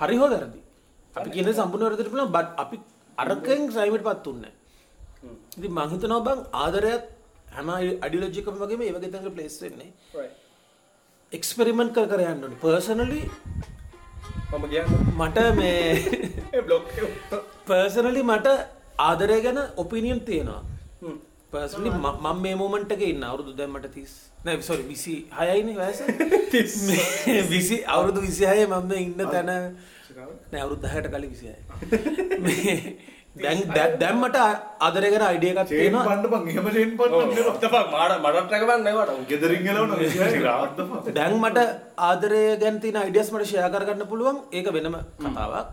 [0.00, 0.58] හරි හෝ වැරදි.
[1.14, 2.76] අපි කියන්නේ සම්පූර්ණ වැරදිට පුළුවන් බට් අපි
[3.18, 4.52] අරකෙන් සයිමටපත් උන්නේ
[5.22, 5.36] නැහැ.
[5.58, 7.04] ඉතින් මං හිතනවා බං ආදරයත්
[7.56, 9.90] හැම අඩියොලොජි එකම වගේම ඒ වගේ තැනක ප්ලේස් වෙන්නේ.
[11.32, 12.60] එක්ස්පෙරිමන්ට් කර කර යන්න ඕනේ.
[12.62, 13.20] පර්සනලි
[14.52, 16.84] මම කියන්නේ මට මේ බ්ලොග්
[17.68, 18.56] පර්සනලි මට
[19.00, 20.62] ආදරය ගැන ඔපිනියන් තියෙනවා.
[21.52, 25.98] පර්සනලි මම මේ මොමන්ට් එකේ ඉන්න අවුරුදු දැන් මට 30 නෑ සෝරි 26යිනේ වයස.
[26.52, 29.50] 20 අවුරුදු 26 මම මේ ඉන්න තැන
[30.52, 31.56] නෑ අවුරුදු 10කට කලින් 26.
[32.44, 32.76] මේ
[33.34, 34.38] දැන් දැන්- දැන් මට
[34.86, 36.04] ආදරය ගැන අයිඩියා එකක් තියෙනවා.
[36.08, 39.92] පන්න බං එහෙම චේන් පන්න fuck මාඩ මඩට රැකවන්න වට ගෙදරින් ගලවන
[40.48, 41.58] රාද්දම දැන් මට
[42.08, 44.38] ආදරය ගැන තියෙන අයිඩියස් මට ෂෙයා කරගන්න පුළුවන්.
[44.52, 45.68] ඒක වෙනම කතාවක්.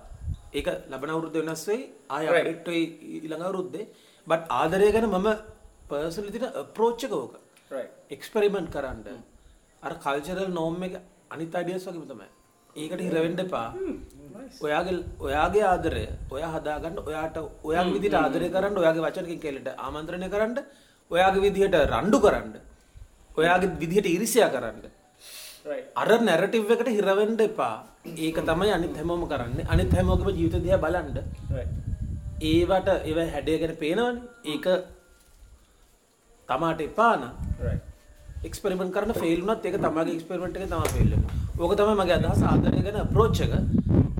[0.53, 1.81] ඒක ලබන අවුරුද්ද වෙනස් වෙයි.
[2.09, 2.25] ආය.
[2.29, 2.85] අප්ඩේට් වෙයි
[3.17, 3.85] ඊළඟ අවුරුද්දේ.
[4.27, 5.29] බට් ආදරය ගැන මම
[5.89, 7.33] පර්සනලි තියෙන අප්‍රෝච් එක ඕක.
[7.71, 9.19] right එක්ස්පෙරිමන්ට් කරන්න.
[9.83, 10.95] අර කල්චරල් නෝම් එක
[11.29, 12.27] අනිත් අයිඩියස් වගේම තමයි.
[12.75, 13.67] ඒකට හිර වෙන්න එපා.
[14.65, 17.37] ඔයාගේ ඔයාගේ ආදරය ඔයා හදාගන්න ඔයාට
[17.69, 20.57] ඔයාගේ විදිහට ආදරය කරන්න ඔයාගේ වචනකින් කෙලට ආමන්ත්‍රණය කරන්න
[21.11, 22.55] ඔයාගේ විදිහට රණ්ඩු කරන්න
[23.37, 24.87] ඔයාගේ විදිහට ඉරිසියා කරන්න
[25.95, 27.75] අර නැරටිව් එකට හිර වෙන්න එපා.
[28.05, 29.65] ඒක තමයි අනිත් හැමෝම කරන්නේ.
[29.67, 31.17] අනිත් හැමෝගේම ජීවිත බලන්න.
[31.51, 31.71] right
[32.41, 34.23] ඒවට ඒව හැඩය ගැන පේනවනේ.
[34.45, 34.65] ඒක
[36.49, 37.33] තමාට එපා නම්
[37.65, 37.83] right
[38.43, 41.37] එක්ස්පෙරිමන්ට් කරන ෆේල් වුණත් ඒක තමයිගේ එක්ස්පෙරිමන්ට් එක ෆේල් වෙන්නේ.
[41.59, 43.53] ඕක තමයි මගේ අදහස ආදරය ගැන අප්‍රෝච් එක.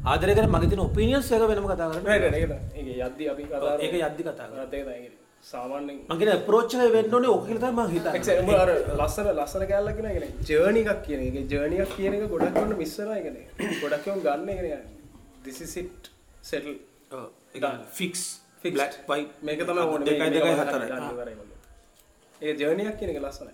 [0.05, 2.07] ආදරය ගැන මගේ තියෙන ඔපිනියන්ස් එක වෙනම කතා කරන්නේ.
[2.09, 4.65] right right ඒක ඒක යද්දි අපි කතා ඒක යද්දි කතා කරා.
[4.65, 5.11] කරා ඒක තමයි
[5.51, 8.39] සාමාන්‍යෙන් මගේ ප්‍රෝච්චය වෙන්න ඕනේ ඕක කියලා තමයි මම හිතන්නේ.
[8.41, 11.37] උඹ අර ලස්සන ලස්සන කෑල්ලක් ගෙන ගෙන ජර්නි එකක් කියන එක.
[11.51, 13.35] ජර්නි එකක් කියන එක ගොඩක් වන්න මිස්සනවා එකන
[13.81, 14.83] ගොඩක් යොන් ගන්න එකන
[15.45, 16.11] දිසිසිට්
[16.41, 16.75] සෙටල්
[17.97, 18.23] ෆික්ස්
[18.61, 18.75] Fixed.
[18.75, 20.01] බ්ලක් වයි මේක තම ඕන.
[20.03, 21.35] දෙකයි දෙකයි හතරයි.
[22.41, 23.53] ඒ ජර්නයක් කියන එක ලස්සනයි.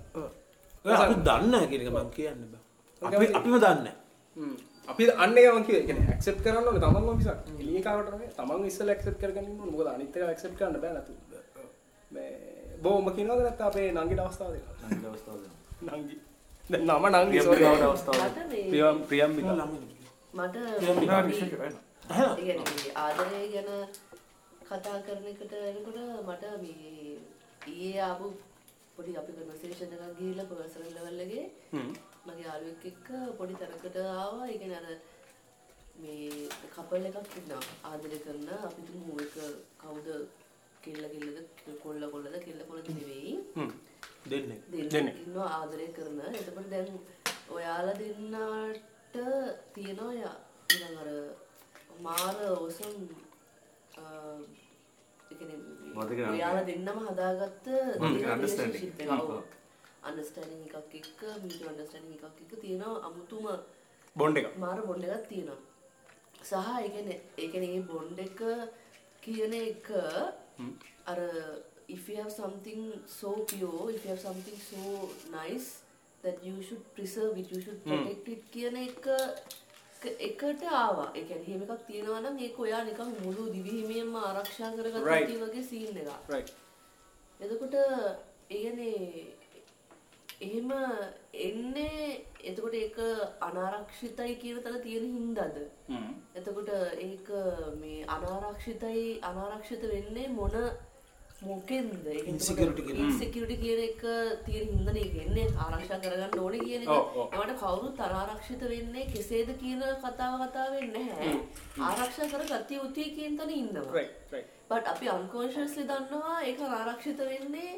[0.86, 3.16] අපි දන්න කියනක මම කියන්න බෑ.
[3.18, 3.88] අපි අපිම දන්න
[4.36, 4.56] හ්ම්.
[4.88, 7.30] අපි අන්න ඒම කිය ක්සප් කරන්න ඕනේ තමන්ම මිසක්.
[7.60, 9.72] එළියකාවට නෙමෙයි තමන් ඉස්සෙල්ලා ඇක්සෙප්ට් කරගන්න ඕනේ.
[9.72, 11.14] මොකද අනිත් එක ඇක්සෙප්ට් කරන්න බෑ නතු.
[12.12, 12.30] මේ
[12.84, 14.90] බෝම කියනවාද නැත්නම් අපේ නංගිට අවස්ථාව දෙනවා?
[14.92, 15.98] නංගි අවස්ථාව දෙනවා.
[15.98, 16.18] නංගි.
[16.70, 17.60] දැන් නම නංගි sorry.
[17.60, 18.20] විකාවට අවස්ථාව
[18.72, 19.68] ප්‍රියම් ප්‍රියම් මිතා
[20.34, 20.56] මට
[22.38, 23.70] කියන්නේ ආදරය ගැන
[24.62, 27.18] කතා කරන එකට එනකොට මට මේ
[27.68, 28.28] ඊයේ ආපු
[28.98, 31.46] පොඩි අපි කන්වර්සේෂන් එකක් ගිහිල්ලා පර්සනල් ලෙවල් එකේ
[32.28, 34.46] මගේ යාළුවෙක් එක්ක පොඩි තැනකට ආවා.
[34.52, 34.88] ඒ කියන්නේ අර
[36.02, 36.30] මේ
[36.76, 37.64] කපල් එකක් ඉන්නවා.
[37.90, 39.36] ආදරය කරන අපි තුමු එක
[39.82, 40.08] කවුද
[40.84, 41.38] කෙල්ල කෙල්ලද
[41.84, 43.34] කොල්ල කොල්ලද කෙල්ල කොල්ලද නෙවෙයි.
[44.32, 44.60] දෙන්නේ.
[44.94, 46.20] දෙන්නෙක් ඉන්නවා ආදරය කරන.
[46.40, 46.90] එතකොට දැන්
[47.56, 49.16] ඔයාලා දෙන්නාට
[49.74, 50.38] තියෙනවා යා.
[50.70, 51.10] නිකන් අර
[52.06, 52.94] මාර ඔසම්
[55.96, 56.32] මතක නැහැ.
[56.36, 57.66] ඔයාලා දෙන්නම හදාගත්ත
[58.02, 58.24] මතක
[60.12, 63.46] understanding එකක් එක්ක mutual understanding එකක් එක්ක තියෙනවා අමුතුම
[64.16, 65.58] බොන්ඩ් එක මාර බොන්ඩ් එකක් තියෙනවා.
[66.42, 66.54] සහ
[66.84, 68.40] ඒ කියන්නේ ඒ කියන්නේ මේ බොන්ඩ් එක
[69.24, 69.88] කියන එක
[71.12, 71.20] අර
[71.96, 72.82] if you have something
[73.18, 74.84] so pure if you have something so
[75.34, 75.68] nice
[76.24, 79.08] that you should preserve it you should protect it කියන එක
[80.28, 81.06] එකට ආවා.
[81.16, 85.32] ඒ කියන්නේ එහෙම එකක් තියෙනවා නම් ඒක ඔයා නිකන් මුළු දිවිහිමියෙන්ම ආරක්ෂා කරගත්තා Right.
[85.44, 86.12] වගේ සීන් එකක්.
[86.34, 86.52] රයිට්
[87.40, 87.76] එතකොට
[88.56, 88.94] ඒගැනේ
[90.42, 90.72] එහෙම
[91.34, 92.98] එන්නේ එතකොට ඒක
[93.42, 95.62] අනාරක්ෂිතයි කියන තැන තියෙන හින්දාද
[96.36, 96.70] එතකොට
[97.02, 97.30] ඒක
[97.80, 100.60] මේ අනාරක්ෂිතයි අනාරක්ෂිත වෙන්නේ මොන
[101.42, 102.28] මොකෙන්ද කියන.
[102.28, 104.04] ඉන්සිකියරිටි කියන එක
[104.46, 106.90] තියෙන හින්දානේ ඒක එන්නේ ආරක්ෂා කරගන්න ඕනේ කියන එක.
[107.34, 111.36] ඒවට කවුරුත් අනාරක්ෂිත වෙන්නේ කෙසේද කියන කතාව කතා වෙන්නේ නැහැ.
[111.82, 113.92] ආරක්ෂා කරගatiya යුතුයි කියන තැන ඉන්නවා.
[113.92, 117.72] රයිට් රයිට් බට් අපි අන්කෝන්ශස්ලි දන්නවා ඒක ආරක්ෂිත වෙන්නේ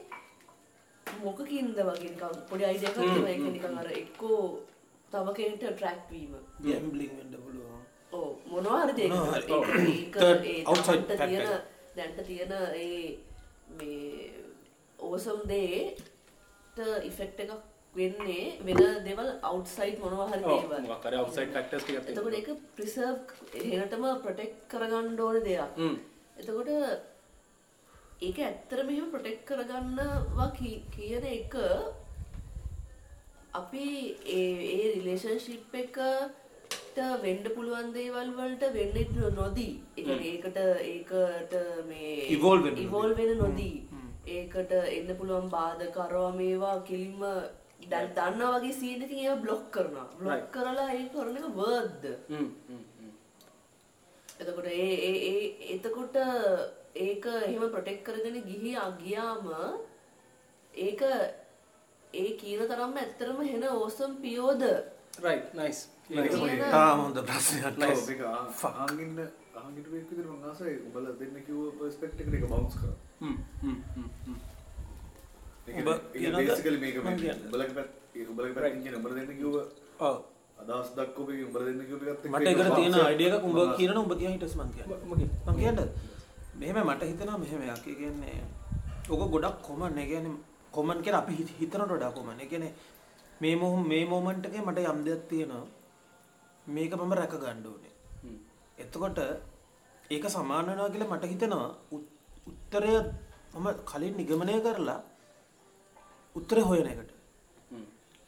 [1.24, 4.42] මොකකින්ද වගේ නිකන් පොඩි අයිඩියා එකක් තියෙනවා ඒක නිකන් අර එක්කෝ
[5.12, 6.34] තව කෙනෙක්ට ඇට්‍රැක්ට් වීම.
[6.64, 9.12] ගැම්බ්ලින් වෙන්න පුළුවන් ඔව් මොනවා හරි දෙයක්.
[9.92, 10.16] ඒක.
[11.22, 11.50] තියෙන
[11.96, 13.18] දැන්ට තියෙන ඒ
[13.78, 14.34] මේ
[15.00, 17.54] ඕසම් දේට ඉෆෙක්ට් එකක්
[17.96, 20.84] වෙන්නේ වෙන දේවල් අවුට්සයිඩ් මොනවා හරි දේවල්.
[20.86, 23.18] මොකක් හරි අවුට්සයිඩ් ෆැක්ටර්ස් ටිකක් එතකොට තියෙනවා ඒක ප්‍රිසර්ව්
[23.56, 25.72] එහෙනටම ප්‍රොටෙක්ට් කරගන්න ඕන දෙයක්.
[25.78, 25.96] හ්ම්
[26.38, 26.70] එතකොට
[28.20, 31.56] ඒක ඇත්තටම එහෙම ප්‍රොටෙක්ට් කරගන්නවා කියන එක
[33.54, 33.90] අපි
[34.36, 36.08] ඒ ඒ රිලේෂන්ෂිප් එකට
[37.24, 39.74] වෙන්න පුළුවන් දේවල් වලට වෙන්න නොදී.
[39.98, 41.54] ඒ ඒකට ඒකට
[41.90, 42.16] මේ
[42.66, 42.88] නොදී.
[42.88, 43.78] evolve වෙන්න නොදී.
[44.30, 47.22] ඒකට එන්න පුළුවන් බාධක අරවා මේවා කිලින්ම
[47.86, 50.08] දැන් දන්නා වගේ සීන් එකකින් ඒවා බ්ලොක් කරනවා.
[50.18, 50.50] බ්ලොක්.
[50.52, 52.06] කරලා ඒක කරන එක වර්ද්ද.
[54.40, 56.18] එතකොට ඒ ඒ ඒ එතකොට
[56.98, 59.46] ඒක එහෙම ප්‍රොටෙක්ට් කරගෙන ගිහි ගියාම
[60.74, 61.02] ඒක
[62.14, 64.64] ඒ කියන තරම්ම ඇත්තරම හෙන ඕසම් පියෝද
[65.20, 65.80] රයිට් නයිස්
[66.72, 67.76] තාම හොඳ ප්‍රශ්නයක්.
[67.84, 68.22] ඔව්, ඒක
[69.58, 72.96] අහන් හිටපු එක්ක විතර මං ආසයි උඹලා දෙන්න කිව්ව පර්ස්පෙක්ටිව් එකට ඒක බවුන්ස් කරා.
[73.20, 74.36] හ්ම් හ්ම් හ්ම්
[75.68, 76.48] කියන්නේ කියනවද?
[76.48, 77.08] basically මේක මං.
[77.44, 79.56] උඹලගේ පැත්ත ඒ උඹලගේ පැත්තෙන් කියන උඹලා දෙන්න කිව්ව
[80.02, 80.18] ඔව්.
[80.60, 83.76] අදහස් දක්වපු උඹලා දෙන්න කිව්ව එකත් මට ඒක ඒකට තියෙන අයිඩියා එකක් උඹ කරා.
[83.78, 85.00] කියනවා උඹ කියන හිටස් මං කියන්නේ.
[85.00, 85.82] ම- මගේ මං කියන්නද
[86.60, 88.38] මෙහෙම මට හිතෙනවා මෙහෙම යක් ඒ කියන්නේ
[89.10, 90.36] ඕක ගොඩක් කොමන් ඒ කියන්නේ
[90.72, 92.74] කොමන් කියන අපි හිත- හිතනට වඩා කොමන් ඒ කියන්නේ
[93.42, 95.66] මේ මොහ මේ මොමන්ට් එකේ මට යම් දෙයක් තියෙනවා.
[96.68, 97.94] මේක මම රැක ගන්න ඕනේ.
[98.78, 99.20] එතකොට
[100.10, 101.70] ඒක සමාන වෙනවා කියලා මට හිතෙනවා.
[101.92, 102.12] උත්-
[102.48, 102.94] උත්තරය
[103.54, 105.00] මම කලින් නිගමනය කරලා
[106.36, 107.12] උත්තරය හොයන එකට.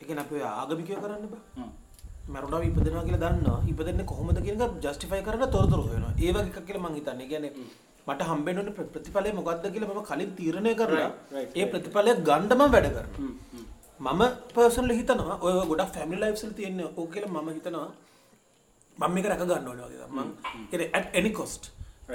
[0.01, 1.43] ඒ කියන්නේ අපි ආගමිකයෝ කරන්න බෑ.
[2.29, 3.59] මැරුණාම ඉපදෙනවා කියලා දන්නවා.
[3.67, 6.13] ඉපදෙන්නේ කොහොමද කියන එක ජස්ටිෆයි කරන්න තොරතුරු හොයනවා.
[6.17, 7.27] ඒ වගේ එකක් කියලා මං හිතන්නේ.
[7.27, 7.51] කියන්නේ
[8.09, 11.11] මට හම්බෙන්න ප්‍රතිඵලය මොකක්ද කියලා මම කලින් තීරණය කරලා.
[11.55, 12.11] ඒ ප්‍රතිඵලය
[12.55, 12.85] මම වැඩ
[13.19, 13.33] හ්ම්.
[14.01, 14.21] මම
[14.55, 17.89] පර්සනලි හිතනවා ඔය ගොඩක් ෆැමිලි ලයිෆ්ස් වල තියෙන ඕක කියලා මම හිතනවා.
[18.99, 20.29] මම මේක රැක ගන්න ඕනේ වගේ මම
[20.71, 21.63] කියන්නේ at any cost.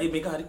[0.01, 0.45] ඒ මේක හරි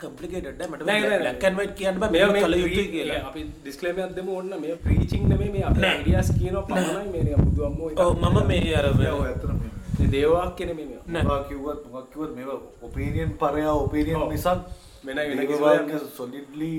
[0.58, 1.56] ද මට නෑ, නෑ, නෑ.
[1.56, 2.10] white කියන්න බෑ.
[2.10, 3.28] මේ මේක මේ කල යුතුයි pre- කියලා.
[3.28, 4.62] අපි ඩිස්ක්ලේමර් එකක් දෙමු ඕන්න.
[4.62, 5.96] මේ ප්‍රීචිං නෙමෙයි මේ අපේ නෑ.
[5.96, 7.24] අයිඩියාස් කියනවා පමණයි.
[7.24, 11.04] මේ බුදුම්මෝ ඔව් මම මේ අර ඔව්, ඇත්තටම මේ- මේ දේවාක් කියන මේ මේවා.
[11.08, 11.24] නෑ.
[11.24, 14.34] මොකක් කිව්වත් මොකක් කිව්වත් මේවා ඔපීනියන් පරයා ඔපීනියන් ඔව්.
[15.08, 16.72] වෙන වෙන solidly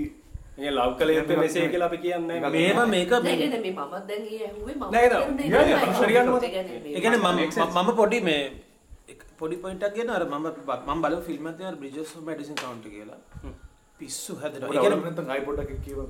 [0.59, 2.39] මේ ලව් කළ යුත්තේ මෙසේ කියලා අපි කියන්නේ.
[2.57, 5.09] මේම මේක නෑ මේ නෑ මේ මමත් දැන් ඒ ඇහුවේ මම ඒ
[6.15, 7.77] කියන්නේ ඒ කියන්නේ මම.
[7.77, 8.43] මම පොඩි මේ
[9.15, 10.51] එක පොඩි පොයින්ට් එකක් කියන අර මම
[10.87, 13.21] මම බලපු ෆිල්ම් එකක් තියෙනවා බ්‍රිජස් ඔෆ් මැඩිසන් කවුන්ටි කියලා.
[14.01, 16.01] පිස්සු හැදෙන නැත්නම් අයි පොඩ්ඩක් කියව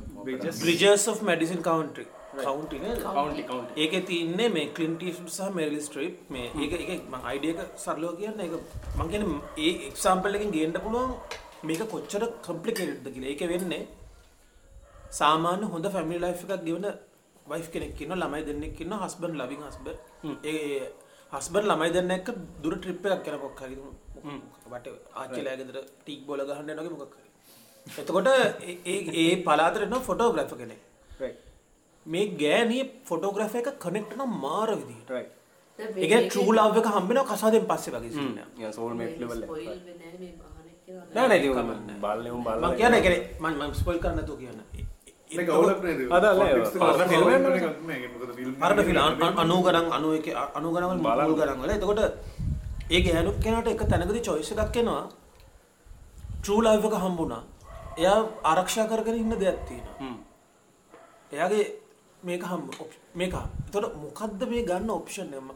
[0.60, 2.06] බ්‍රිජර්ස් of මැඩිසින් කවන්ට්‍රි
[2.38, 8.12] කවුන්ටි කවුන්ටි කවුන්ටි ඒක තියන්නේ මේ කලින්ටි සහ මෙරලි ස්ට්‍රීප් මේ ඒක එක අයිඩියක සරලෝ
[8.20, 8.56] කියන්න එක
[8.98, 9.26] මංගෙන
[9.58, 11.12] ඒ එක්සාම්පල් එකින් ගේන්ට පුළුවන්
[11.68, 13.30] මේක කොච්චර කම්පලිකේට්ද කියලා.
[13.30, 13.82] ඒක වෙන්නේ
[15.12, 16.86] සාමාන්‍ය හොඳ ෆැමිලි ලයිෆ් එකක් ගෙවන
[17.46, 19.98] වයිෆ් කෙනෙක් ඉන්න ළමයි දෙන්නෙක් ඉන්න හස්බන්ඩ් ලවින් හස්බන්ඩ්
[20.44, 20.80] ඒ
[21.32, 22.28] හස්බන්ඩ් ළමයි දෙන්න එක්ක
[22.62, 23.76] දුර ට්‍රිප් එකක් කරන මොකක් හරි
[24.66, 27.28] වට ආච්චිලා ගෙදර ටීක් බෝල ගහන්න යනවා වගේ මොකක් හරි.
[27.86, 30.80] එතකොට ඒ- ඒ ඒ පලාතට එනවා ෆොටෝග්‍රැෆර් කෙනෙක්.
[32.06, 35.10] මේ ගෑනිය ෆොටෝග්‍රෆ එක කනෙක්ට නම් මාර විදිට
[36.04, 39.48] එක ට්‍රූ ලාව් එක හම්බෙන කසාදෙන් පස්සේ වගේ සින්න සෝල් මේට් ලෙවල් එක.
[40.86, 43.06] බල්ලේ බල්ලා මං කියන එක
[43.40, 44.60] මම මම ස්පොයිල් කරන්න නැතුව කියන්න.
[45.36, 47.70] මේ ගවුලක් නේද අද අල්ලේ පරණ ෆිල්ම් එකක් නේ.
[47.88, 48.98] මේක මොකද ෆිල්ම් පරණ ෆිල්ම්
[49.42, 51.70] අනු ගණන් අනු එක අනු ගණන් වල මුල් ගණන් වල.
[51.76, 52.00] එතකොට
[52.94, 55.04] ඒ ගෑනු කෙනාට එක තැනකදී choice එකක් එනවා.
[56.40, 57.42] ට්‍රූ ලයිව් එක හම්බුණා.
[58.02, 58.18] එයා
[58.50, 60.14] ආරක්ෂා කරගෙන ඉන්න දෙයක් තියෙනවා.
[61.34, 61.64] එයාගේ
[62.22, 62.66] මේක හම්බ
[63.18, 63.34] මේක.
[63.66, 65.46] එතකොට මොකද්ද මේ ගන්න ඔප්ෂන් එක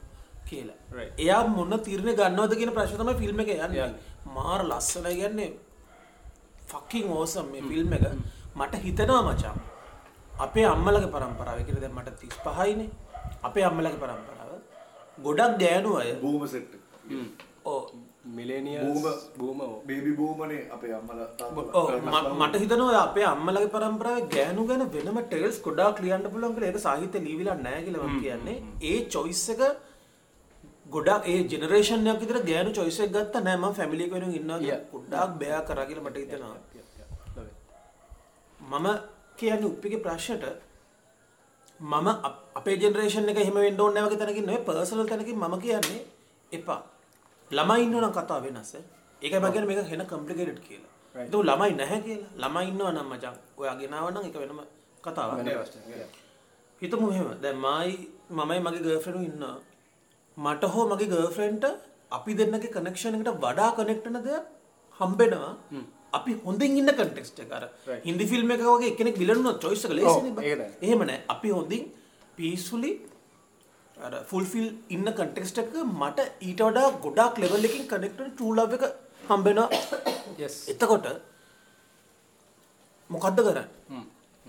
[0.48, 0.78] කියලා.
[1.24, 3.90] එයා මොන තීරණය ගන්නවද කියන ප්‍රශ්න තමයි ෆිල්ම් එක යන්නේ
[4.36, 5.50] මාර ලස්සනයි කියන්නේ
[6.70, 8.04] ෆකින් ඕසම් මේ ෆිල්ම් එක.
[8.56, 9.58] මට හිතෙනවා මචං
[10.44, 12.88] අපේ අම්මලගේ පරම්පරාව කියලා දැන් මට 35යිනේ
[13.42, 14.50] අපේ අම්මලගේ පරම්පරාව
[15.18, 16.72] ගොඩක් ගෑනු අය බූම සෙට්
[17.64, 17.80] ඕ
[18.36, 25.60] මිලේනියල්ස් බූම බේබි බූමනේ අපේ අම්මලා මට හිතනවා අපේ අම්මලගේ පරම්පරාවේ ගෑනු ගැන වෙනම ටෙල්ස්
[25.66, 26.70] ගොඩාක් ලියන්න පුළුවන් කියලා.
[26.70, 28.56] ඒක සාහිත්‍ය ලියවිලා නැහැ කියලා මම කියන්නේ.
[28.82, 28.98] ඒ
[29.54, 29.62] එක
[30.90, 32.70] ගොඩාක් ඒ ජෙනරේෂන් එකක් විතර ගෑනු
[33.04, 36.56] එක ගත්තා නෑ මම ෆැමිලි එක වෙනුවෙන් ඉන්නවා කියලා ගොඩාක් බෑ කරා කියලා මට හිතෙනවා.
[38.60, 38.86] මම
[39.38, 40.44] කියන්නේ උප්පිගේ ප්‍රශ්නට
[41.80, 42.40] මම අප-
[42.82, 46.00] ජෙනරේෂන් එක එහෙම වෙන්න ඕනේ නැහැ වගේ තැනකින් නෙවෙයි පර්සනල් තැනකින් මම කියන්නේ
[46.52, 46.80] එපා.
[47.50, 48.72] ළමයි ඉන්නවනම් කතාව වෙනස්.
[49.22, 50.90] ඒකයි මම කියන්නේ මේක හෙන කම්ප්ලිකේටඩ් කියලා.
[51.14, 52.30] ඒක ළමයි නැහැ කියලා.
[52.42, 54.60] ළමයි ඉන්නවා නම් මචං ඔයා ගෙනාව නම් ඒක වෙනම
[55.04, 55.38] කතාවක්.
[56.82, 57.28] හිතමු මෙහෙම.
[57.42, 57.92] දැන් මායි
[58.30, 59.56] මමයි මගේ ගර්ල්ෆ්‍රෙන්ඩ් ඉන්නවා.
[60.46, 61.66] මට හෝ මගේ ගර්ල්ෆ්‍රෙන්ඩ්ට
[62.18, 64.44] අපි දෙන්නගේ කනෙක්ෂන් එකට වඩා කනෙක්ට් වෙන දෙයක්
[65.00, 65.52] හම්බෙනවා.
[66.18, 67.64] අපි හොඳින් ඉන්න කන්ටෙක්ස්ට් එක අර
[68.06, 68.92] හින්දි ෆිල්ම් වගේ
[69.86, 70.42] එක ලේසිනේ බං.
[70.44, 70.68] ඒක තමයි.
[70.86, 71.24] එහෙම නැහැ.
[71.34, 71.82] අපි හොඳින්
[74.06, 78.20] අර ෆුල්ෆිල් ඉන්න කන්ටෙක්ස්ට් එක මට ඊට වඩා ගොඩාක් ලෙවල් එකකින් කනෙක්ට්
[78.58, 78.84] love එක
[79.30, 79.68] හම්බෙනවා.
[80.42, 81.08] yes එතකොට
[83.10, 83.66] මොකද්ද කරන්නේ?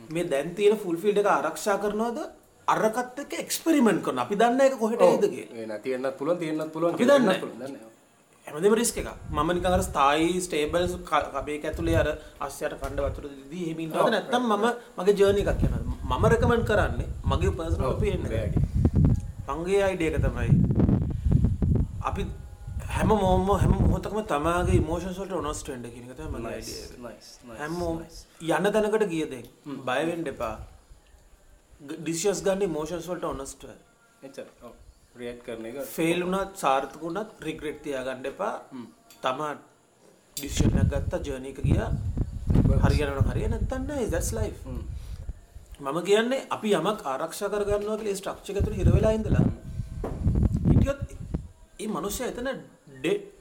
[0.09, 2.19] මේ දැන් තියෙන ෆුල්ෆිල්ඩ් එක ආරක්ෂා කරනවද?
[2.67, 4.25] අරකට එක්ක එක්ස්පෙරිමන්ට් කරනවා.
[4.25, 5.67] අපි දන්නේ ඒක කොහෙට එයිද කියලා.
[5.71, 7.39] නැති වෙන්නත් පුළුවන් තියෙන්නත් පුළුවන් අපි දන්නේ.
[8.47, 9.09] හැමදේම රිස්ක් එකක්.
[9.31, 10.85] මම නිකන් අර ස්ථායි ස්ටේබල්
[11.35, 12.09] කබේක ඇතුලේ අර
[12.39, 14.65] අස්සයට කණ්ඩ වතුර දිදී එහෙම ඉන්නවද නැත්නම් මම
[14.97, 15.97] මගේ ජර්නි එකක් යනවා.
[16.09, 18.53] මම රෙකමන්ඩ් කරන්නේ මගේ පර්සනල් ඔපිනියන් එක.
[19.57, 20.49] මගේ අයිඩියා එක තමයි
[22.09, 22.21] අපි
[22.95, 27.19] හැම මොම හැම මොහොතකම තමාගේ ඉමෝෂන්ස් වලට ඔනස්ට් වෙන්න කියන එක තමයි මගේ අයිඩියා එක.
[27.61, 27.97] හැමෝම
[28.41, 29.45] යන්න තැනකට ගිය දෙන්
[29.87, 30.55] බය වෙන්න එපා.
[31.89, 33.63] ඩිසිෂන්ස් ගන්න ඉමෝෂන්ස් වලට ඔනස්ට්
[35.19, 38.53] රියැක්ට් කරන එක ෆේල් වුණත් සාර්ථක වුණත් රිග්‍රෙට් තියාගන්න එපා.
[39.23, 39.53] තමා
[40.37, 41.89] ඩිසිෂන් ගත්තා ජර්නි එක ගියා.
[42.85, 44.61] හරියනවා හරිය නැත්නම් නෑ that's life.
[45.83, 49.45] මම කියන්නේ අපි යමක් ආරක්ෂා කරගන්නවා කියලා එක තුළ හිර වෙලා ඉඳලා
[50.69, 51.01] හිටියොත්
[51.81, 52.49] ඒ මිනිස්සයා එතන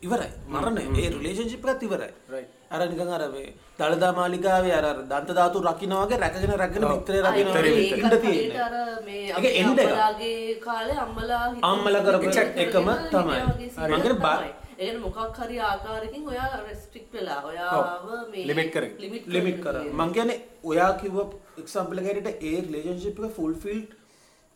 [0.06, 0.30] ඉවරයි.
[0.54, 0.82] මරණය.
[1.00, 2.10] ඒ රිලේෂන්ෂිප් එකත් ඉවරයි.
[2.34, 2.50] Right.
[2.70, 7.20] අර නිකන් අර මේ දළදා මාලිගාවේ අර අර දන්ත ධාතු රකින්න වගේ රැකගෙන රැකගෙන මිත්‍රය
[7.20, 7.48] රකින්න
[7.94, 8.60] ඉන්න තියෙන්නේ.
[8.60, 8.74] අර
[9.06, 9.62] මේ අපේ.
[9.62, 11.40] අම්මලාගේ කාලේ අම්මලා
[11.70, 12.30] අම්මලා කරපු
[12.64, 13.40] එකම තමයි.
[13.48, 14.52] වගේ scene මං කියන්නේ.
[14.78, 18.94] ඒ කියන්නේ මොකක් හරි ආකාරයකින් ඔයා රෙස්ට්‍රික්ට් වෙලා ඔයාව මේ limit කරගෙන.
[18.98, 21.18] limit ලිමිට් කර මං කියන්නේ ඔයා කිව්ව
[21.62, 23.98] එක්සාම්පල් එකකට ඒ රිලේෂන්ෂිප් එක ෆුල්ෆිල්ඩ්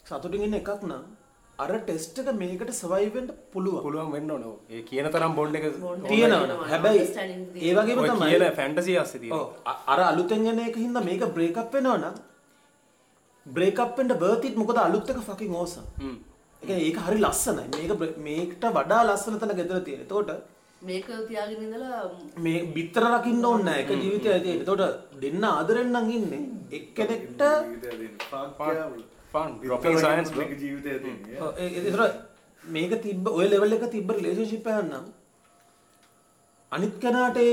[0.06, 1.04] සතුටින් ඉන්න එකක් නම්
[1.58, 4.52] අර ටෙස්ට් එක මේකට සර්වයිව් වෙන්න පුළුවන් පුළුවන් වෙන්න ඕනේ.
[4.70, 5.66] ඒ කියන තරම් බොන්ඩ් එක
[6.04, 7.04] තියෙනවා හැබැයි
[7.62, 9.34] ඒ වගේම තමයි කියන ෆැන්ටසි ආස්සේ තියෙන.
[9.34, 12.16] ඔව්, අ- අර අලුතෙන් එන එක හින්දා මේක බ්‍රේක් අප් වෙනවා නම්
[13.46, 15.86] බ්‍රේක් අප් වෙන්න worth it මොකද අලුත් එක fucking awesome.
[15.98, 16.16] හ්ම්.
[16.62, 17.68] ඒ කියන්නේ ඒක හරි ලස්සනයි.
[17.78, 20.00] මේක මේකට වඩා ලස්සන තැන ගෙදර තියෙන.
[20.00, 20.30] එතකොට
[20.82, 22.02] මේක තියාගෙන ඉඳලා
[22.38, 23.82] මේ බිත්තර රකින්න ඕනේ නැහැ.
[23.84, 24.60] එක ජීවිතයයි තියෙන්නේ.
[24.62, 24.82] එතකොට
[25.22, 26.42] දෙන්න ආදරෙන් නම් ඉන්නේ.
[26.72, 27.42] එක්කෙනෙක්ට
[28.30, 28.48] fun
[29.62, 30.42] dropping science bro.
[30.60, 30.88] ජීවිතය
[31.56, 32.14] ඒ- ඒ- එතකොට
[32.64, 35.04] මේක තිබ්බ ඔය ලෙවල් එක තිබ්බ රිලේෂන්ෂිප් එකක් නම්
[36.72, 37.52] අනිත් කෙනාට ඒ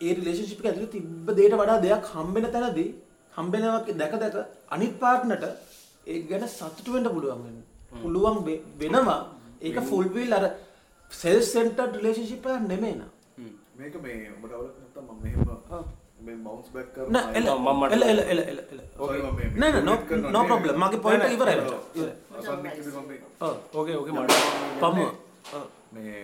[0.00, 0.14] ඒ
[0.60, 2.88] එක ඇතුලේ තිබ්බ දෙයට වඩා දෙයක් හම්බෙන තැනදී
[3.32, 4.36] හම්බෙනවා දැක දැක
[4.68, 5.44] අනිත් පාර්ට්නර්ට
[6.06, 7.42] ඒක ගැන සතුටු වෙන්න පුළුවන්.
[8.02, 8.38] පුළුවන්
[8.78, 9.20] වෙනවා.
[9.62, 10.44] ඒක ෆුල් වීල් අර
[11.10, 13.10] සෙල්ෆ් සෙන්ටර්ඩ් රිලේෂන්ෂිප් එකක් නෙමෙයි නා.
[13.78, 18.02] මේක මේ ඔබට අවුලක් නැත්තම් මම මෙහෙම මේ බවුන්ස් බෑක් කරනවා නෑ එල මම එල
[18.02, 18.58] එල එල එල.
[18.72, 18.80] එල.
[19.60, 20.46] නෑ නෑ නේ.
[20.50, 20.74] problem.
[20.82, 21.56] මගේ පොයින්ට් එක ඉවරයි.
[23.40, 23.56] ඔව්.
[23.74, 24.32] ඕකේ ඕකේ මට
[24.80, 25.10] පමුව.
[25.56, 25.66] ඔව්.
[25.92, 26.18] මේ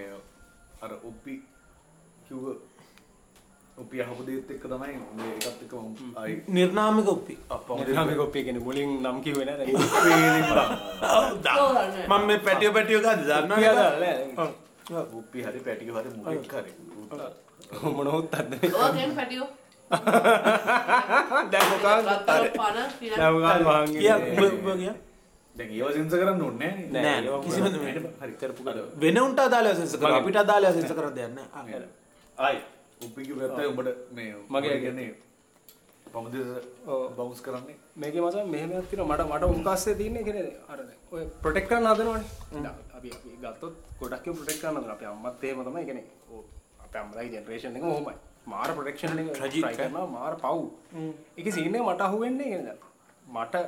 [0.82, 1.34] අර ඔප්පි
[2.28, 2.46] කිව්ව
[3.80, 6.34] උපිය හපුදේත් එක්ක තමයි මේ එකත් එක්ක මම ආයි.
[6.48, 7.34] නිර්නාමික උප්පි
[7.80, 9.68] නිර්නාමික කොප්පිය කියන්නේ මුලින් නම් කිව්වේ නෑ දැන්.
[12.08, 14.48] මම මේ පැටියෝ පැටියෝ ගාද දන්නවා උප්පිය දාලා
[15.18, 16.72] උප්පි හරි පැටික හරි මුලෙක් හරි
[17.96, 19.48] මොනොත් අද්ද ඕගෙන් පැටියෝ
[21.52, 24.34] දැන් මොකක්ද දැන් මොකක්ද වහන් කියා ඉන්නේ?
[24.40, 24.96] උඹ- උඹ කියා
[25.54, 27.64] දැන් ඒව සින්ස කරන්න ඕනේ නෑ නෑ, කිසිම
[28.20, 31.48] හරි කරපු කඩ වෙන උන්ට අදාළ සෙන්ස කර අපිට අදාළ සෙන්ස කරන්න දෙයක් නෑ.
[32.38, 32.60] ආයි
[33.00, 35.10] උප්පිගේ පැත්තයි උඹට මේ මගේ කියන්නේ.
[37.16, 37.76] බවුන්ස් කරන්නේ.
[37.96, 39.16] මේකේ මචං මෙහෙමයක් තියෙනවා.
[39.16, 40.78] මට මට උන්කාස්සේ තියෙන්නේ කියන්නේ අර
[41.12, 42.24] ඔය ප්‍රොටෙක්ට් කරන්න හදනවනේ.
[42.54, 45.84] දැන් අපි අපි ගත්තොත් ගොඩක් ඒවා ප්‍රොටෙක්ට් කරන්න අපේ අම්මත් එහෙම තමයි.
[45.84, 46.44] කියන්නේ ඕ
[46.80, 48.14] අපේ අම්මලාගේ ජෙනරේෂන් එක ඔහොමයි
[48.52, 49.02] මාර එක
[49.34, 51.04] try කරනවා මාර පව්
[51.36, 52.80] ඒකේ සීන් එක මට අහුවෙන්නේ දැන්
[53.34, 53.64] මට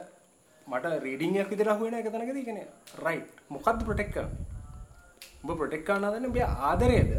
[0.66, 2.68] මට රීඩින් එකක් විතර අහුවෙන එක තැනකදී කියන්නේ
[3.00, 4.50] රයිට් මොකද්ද ප්‍රොටෙක්ට් කරන්නේ
[5.42, 7.12] උඹ ප්‍රොටෙක්ට් කරන්න හදන්නේ උඹේ ආදරයද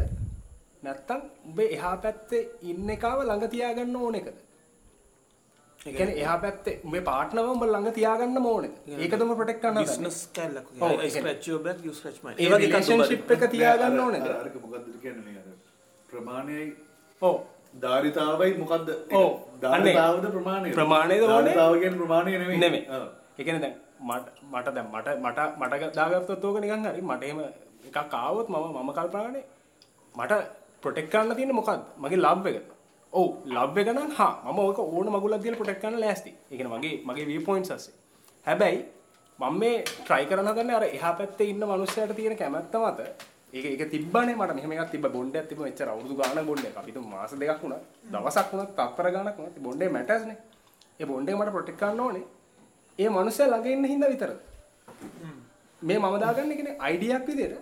[0.82, 4.34] නැත්තම් උඹේ එහා පැත්තේ ඉන්න එකව ළඟ තියාගන්න ඕන එකද
[5.80, 10.20] ඒ කියන්නේ එහා පැත්තේ උඹේ පාර්ට්නර්ව උඹ ළඟ තියාගන්න ඕනද ඒකද උඹ ප්‍රොටෙක්ට් කරන්න business
[10.32, 10.70] කැල්ලක්
[11.10, 15.26] scratch your back you scratch mine ඒ වගේ රිලේෂන්ෂිප් එක තියාගන්න ඕනේද අරක මොකද්ද කියන්නේ
[15.26, 15.50] මේ අර
[16.08, 16.70] ප්‍රමාණයයි
[17.22, 17.36] ඔව්
[17.82, 18.50] ධාරිතාවයි
[19.12, 19.30] ඔව්,
[19.70, 19.94] අන්නේ.
[19.94, 21.22] ධාරිතාවද ප්‍රමාණය ප්‍රමාණයද?
[21.22, 21.54] ඕනේ?
[21.54, 22.58] ධාරිතාව කියන්නේ ප්‍රමාණය නෙමෙයි.
[22.58, 22.84] නෙමෙයි.
[22.90, 23.06] ඔව්.
[23.38, 27.40] ඒ කියන්නේ දැන් මට මට දැන් මට මට මට දාගත්තොත් ඕක නිකන් හරි මට එහෙම
[27.88, 29.44] එකක් ආවොත් මම මම කල්පනා කරන්නේ
[30.14, 30.32] මට
[30.82, 31.82] ප්‍රොටෙක්ට් කරන්න තියෙන්නේ මොකද්ද?
[31.98, 32.66] මගේ ලබ් එක.
[33.12, 33.28] ඔව්.
[33.56, 36.30] ලබ් එක නම් හා මම ඕක ඕන මගුලක් දීලා ප්‍රොටෙක්ට් කරන්න ලෑස්ති.
[36.50, 37.94] ඒ කියන්නේ මගේ මගේ view points අස්සේ.
[38.46, 38.80] හැබැයි
[39.38, 43.00] මම මේ try කරන හදන්නේ අර එහා පැත්තේ ඉන්න මිනිස්සයාට තියෙන කැමැත්ත මත
[43.54, 44.54] ඒක ඒක තිබ්බනේ මට.
[44.56, 47.82] මෙහෙම එකක් තිබ්බ බොන්ඩයක් තිබ්බ මෙච්චර අවුරුදු ගාණක් බොන්ඩයක් අපි තුන් මාස දෙකක් වුණා.
[48.12, 50.38] දවසක් වුණා තත්පර ගාණක් වුණා බොන්ඩේ මැටර්ස් නේ.
[51.00, 52.24] ඒ බොන්ඩේ මට ප්‍රොටෙක්ට් කරන්න ඕනේ.
[52.98, 54.38] ඒ මනුස්සයා ළඟ ඉන්න හින්දා විතරද?
[55.82, 57.56] මේ මම දාගන්නේ කියන්නේ අයිඩියක් විදිහට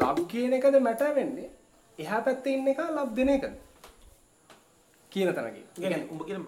[0.00, 1.50] ලබ් කියන එකද මැටර් වෙන්නේ?
[1.98, 3.52] එහා පැත්තේ ඉන්න එක ලබ් දෙන එකද?
[5.12, 6.42] කියන තැනකින් කියන්නේ උඹ කියන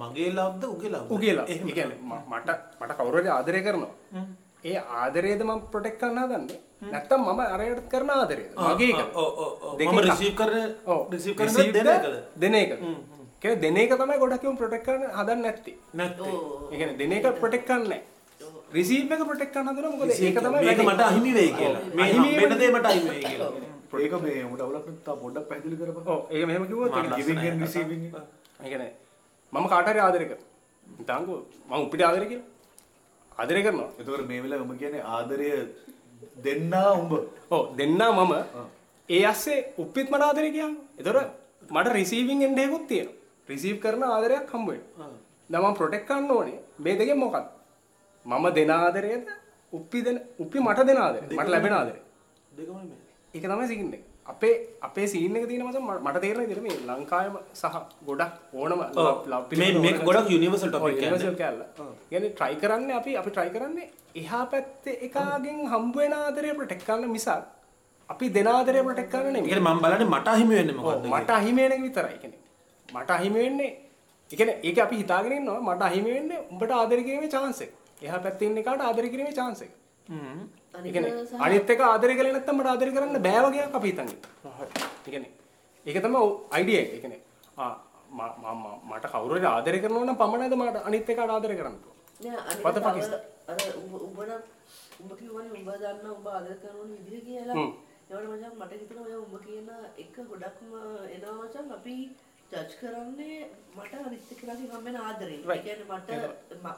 [0.00, 1.98] මගේ ලබ්ද උගේ ලබ්ද උගේ ලබ් ඒ කියන්නේ
[2.30, 4.24] මට මට කවුරු හරි ආදරය කරනවා
[4.64, 6.58] ඒ ආදරයද මම ප්‍රොටෙක්ට් කරන්න හදන්නේ
[6.92, 9.78] නැත්තම් මම අරයට කරන ආදරයද මගේ එක ඔව් ඔව් ඔව්.
[9.78, 9.98] මම.
[10.08, 10.56] රිසීව් කරන
[11.12, 12.06] රිසීව් කරන receive දෙන එකද?
[12.36, 12.70] දෙන එක
[13.42, 15.76] කියන්නේ දෙන එක තමයි ගොඩක් උන් ප්‍රොටෙක්ට් කරන්න හදන්නේ නැත්තේ.
[15.94, 16.34] නැත්තේ.
[16.72, 18.02] ඒ කියන්නේ දෙන එක ප්‍රොටෙක්ට් කරන්නේ නැහැ.
[18.72, 19.92] රිසීව් එක ප්‍රොටෙක්ට් කරන්න හදනවා.
[19.94, 20.84] මොකද ඒක තමයි මේක.
[20.88, 21.82] මට අහිමි වෙයි කියලා.
[21.94, 23.50] මේ හම්බෙන දේ මට අහිමි වෙයි කියලා.
[24.04, 26.04] ඒක මේ අවුලක් නැත්නම් පොඩ්ඩක් පැහැදිලි කරපන්.
[26.12, 26.20] ඔව්.
[26.34, 28.14] ඒක මෙහෙම කිව්වොත් ඒක giving and receiving එක.
[28.60, 28.92] ඒ කියන්නේ
[29.52, 30.46] මම කාට හරි ආදරය කරනවා.
[31.00, 31.38] හිතංකෝ
[31.68, 32.46] මම උපිට ආදරය කියලා.
[33.38, 33.90] ආදරය කරනවා.
[34.00, 35.48] එතකොට මේ වෙලාවේ උඹ කියන්නේ ආදරය
[36.46, 37.12] දෙන්නා උඹ
[37.54, 38.34] ඔව් දෙන්නා මම
[39.08, 40.82] ඒ ඇස්සේ උප්පිත් මට ආදරය කියන්නේ.
[40.98, 41.30] ඒතකොට
[41.76, 43.16] මට රිසීවිං එන්ඩ් එකකුත් තියෙනවා.
[43.50, 45.10] රිසීව් කරන ආදරයක් හම්බ වෙනවා.
[45.50, 47.46] දැන් මම ප්‍රොටෙක්ට් කරන්න ඕනේ මේ දෙකෙන් මොකක්ද?
[48.26, 49.24] මම දෙන ආදරයද
[49.72, 51.26] උප්පි දෙන උප්පි මට දෙන ආදරය.
[51.30, 51.98] මට ලැබෙන ආදරය.
[52.56, 53.00] දෙකමයි මේ
[53.34, 54.04] ඒක තමයි සීන් එක.
[54.28, 57.76] අපේ අපේ සීන් එක තියෙන මචං මට- තේරෙන විදිහට මේ ලංකාවේම සහ
[58.06, 58.80] ගොඩක් ඕනම
[59.52, 61.60] මේ මේක ගොඩක් යුනිවර්සල් ටොපික් යුනිවර්සල් කැල්ල.
[62.10, 67.10] කියන්නේ try කරන්නේ අපි අපි try කරන්නේ එහා පැත්තේ එකාගෙන් හම්බ වෙන ආදරය ප්‍රොටෙක්ට් කරන්න
[67.10, 67.42] මිසක්
[68.08, 69.48] අපි දෙන ආදරය ප්‍රොටෙක්ට් කරන්න නෙමෙයි.
[69.48, 72.16] කියන්නේ මම බලන්නේ මට අහිමි වෙන්නේ මොකද්ද මට අහිමි වෙන එක විතරයි.
[72.22, 72.40] කියන්නේ
[72.88, 73.70] මට අහිමි වෙන්නේ
[74.30, 77.72] කියන්නේ ඒක අපි හිතාගෙන ඉන්නවා මට අහිමි වෙන්නේ උඹට ආදරය කිරීමේ chance එක.
[78.02, 79.72] එහා පැත්තේ ඉන්න එකාට ආදරය කිරීමේ chance එක.
[80.74, 84.16] ඒ කියන්නේ අනිත් එක ආදරය කළේ නැත්නම් මට ආදරය කරන්න බෑ වගේ අපි හිතන්නේ.
[84.98, 85.32] ඒ කියන්නේ
[85.86, 86.90] ඒක තමයි අයිඩියා එක.
[86.90, 87.20] ඒ කියන්නේ
[87.56, 87.72] ආ
[88.10, 91.76] ම- ම- ම- මට කවුරු හරි ආදරය කරනවා නම් පමණද මට අනිත් එකාට ආදරය කරන්න
[91.78, 91.98] පුළුවන්.
[92.24, 92.56] නෑ.
[93.48, 94.42] අර උඹ නම්
[95.00, 97.56] උඹ කිව්වනේ උඹ දන්න උඹ ආදර කරන විදිහ කියලා.
[98.08, 100.72] ඒවට මචං මට හිතෙනවා ඔය උඹ කියන එක ගොඩක්ම
[101.14, 101.96] එනවා මචං අපි
[102.52, 103.38] ජජ් කරන්නේ
[103.76, 105.38] මට අනිත් එක්කෙනාගෙන් හම්බෙන ආදරේ.
[105.38, 105.46] ඒ.
[105.58, 106.08] කියන්නේ මට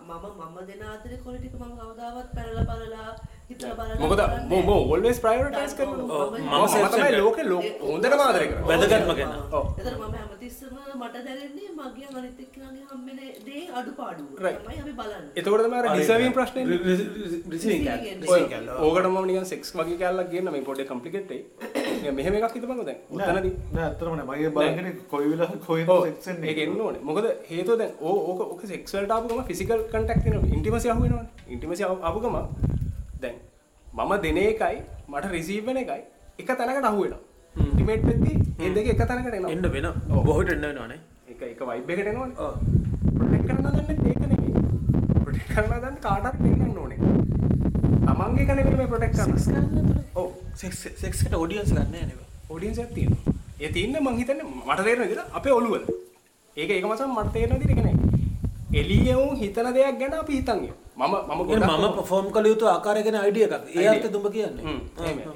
[0.00, 3.12] මම මම දෙන ආදරේ කොල ටික මම කවදාවත් පැනලා බලලා
[3.50, 6.16] මොකද මෝ මෝ always prioritize කරනවා.
[6.16, 8.66] ඔව්, මම මම මම තමයි ලෝකේ ලෝ- හොඳටම ආදරය කරන්නේ.
[8.70, 9.32] වැදගත්ම.
[9.52, 9.64] ඔව්.
[9.78, 13.90] එතන මම හැමතිස්සම මට දැනෙන්නේ මගේ අනිත් එක්කෙනාගෙන් හම්බෙන දේ අපි
[14.92, 15.30] බලන්නේ.
[15.36, 16.64] එතකොට තමයි අර deserving ප්‍රශ්නේ
[18.80, 20.62] ඕකට මම නිකන් සෙක්ස් වගේ කැලලක් ගේන්න මේ
[21.30, 21.42] වෙයි.
[21.96, 22.98] නිකන් මෙහෙම එකක් හිතපන්කෝ දැන්.
[23.10, 23.52] උතනදී.
[23.74, 27.02] නෑ ඇත්තටම නෑ මගේ බලන්නේ කොයි වෙලාවක කොහෙන්ද ඔව් සෙක්ස් එන්නේ ඕනේ.
[27.02, 30.52] මොකද හේතුව දැන් ඕක ඕක සෙක්ස් වලට ආපු ගම ෆිසිකල් කන්ටැක්ට් වෙනවා.
[30.54, 31.26] ඉන්ටිමසි අහු වෙනවනේ.
[31.48, 32.36] ඉන්ටිමසි ආපු ගම
[33.22, 33.36] දැන්
[33.98, 34.76] මම දෙන එකයි
[35.12, 36.02] මට රිසීව් වෙන එකයි
[36.40, 37.22] එක තැනකට අහු වෙනවා.
[37.54, 39.52] ඉන්ටිමේට් වෙද්දී මේ දෙක එක තැනකට එනවා.
[39.54, 39.86] එන්න වෙන
[40.28, 41.00] බොහෝට එන්න වෙනවනේ
[41.32, 42.34] එක එක වයිබ් එකට එනවනේ.
[42.44, 42.54] ඔව්
[43.16, 44.52] ප්‍රොටෙක්ට් කරන්න හදන්නේ ඒක නෙමෙයි.
[45.24, 46.98] ප්‍රොටෙක්ට් කරන්න හදන්නේ කාට හරි දෙන්නන්න ඕනේ.
[48.08, 49.94] තමන්ගේ නෙමෙයි මේ ප්‍රොටෙක්ට් කරන්න.
[50.14, 50.28] ඔව්.
[50.62, 53.34] සෙක්ස් සෙක්ස්කට ඔඩියන්ස් ගන්න නෑ නේද ඔඩියන්ස් එකක් තියෙනවා.
[53.60, 55.84] ඒ තියන්නේ මං හිතන්නේ මට තේරෙන විදිහට අපේ ඔළුවල.
[56.56, 57.96] ඒක ඒක මසම් මට තේරෙන විදිහට කියන්නේ
[58.80, 60.79] එළියේ උන් හිතන දෙයක් ගැන අපි හිතන් ඉන්නවා.
[61.00, 63.68] මම මම කියන මම පෆෝම් කළ යුතු ආකාරගෙන අයිඩිය එකක්.
[63.80, 64.74] ඒ අර්ථ දුඹ කියන්නේ.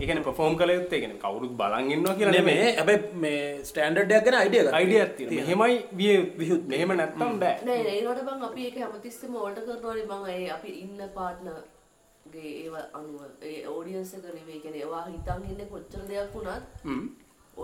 [0.02, 5.00] ඒකන පොෆෝම් කළ යුත්තේ ගෙන කවුරුත් බලගන්නවා කියලා නෙමේ හැබැයි මේ ස්ටෑන්ඩර්ඩයක් ගැන අයිඩිය අයිඩිය
[5.04, 7.56] ඇත්ති මෙහෙමයි විය විහුත් මෙහෙම නැත්තම් බෑ.
[7.68, 10.06] නෑ ඒවට බං අපි ඒක හැමතිස්සෙම ඕල්ට කරනවානේ.
[10.12, 13.20] බං ඒ අපි ඉන්න පාර්ට්නර්ගේ ඒව අනුව.
[13.50, 16.64] ඒ ඕඩියන්ස් එක නෙවෙයි කියන්නේ ඒවා හිතන් ඉන්නේ කොච්චර දෙයක් වුණත්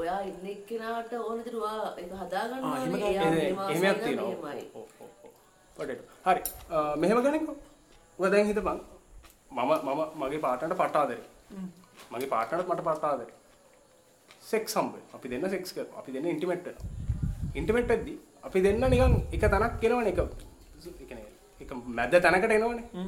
[0.00, 2.62] ඔයා ඉන්න එක්කෙනාට ඕන දිරුවා ඒක හදාගන්න
[3.70, 4.52] එහෙමයක් තියෙනවා.
[6.26, 6.42] හරි.
[7.02, 7.56] මෙහෙම ගනිකෝ
[8.20, 8.80] ඔය දැන් හිතපන්.
[9.50, 11.22] මම මම මගේ පාටනට පටාදරේ
[12.12, 13.32] මගේ පාටනට මට පටාදරේ
[14.50, 16.88] සෙක්ස් හම්බේ අපි දෙන්න සෙක්ස් කරමු අපි දෙන්න ඉන්ටිමේට් වෙනවා.
[17.58, 18.14] ඉන්ටිමේට් වෙද්දි
[18.46, 20.12] අපි දෙන්න නිකන් එක තැනක් එනවනේ.
[20.12, 21.28] එක ඒ කියන්නේ
[21.62, 23.06] එක මැද තැනකට එනවනේ.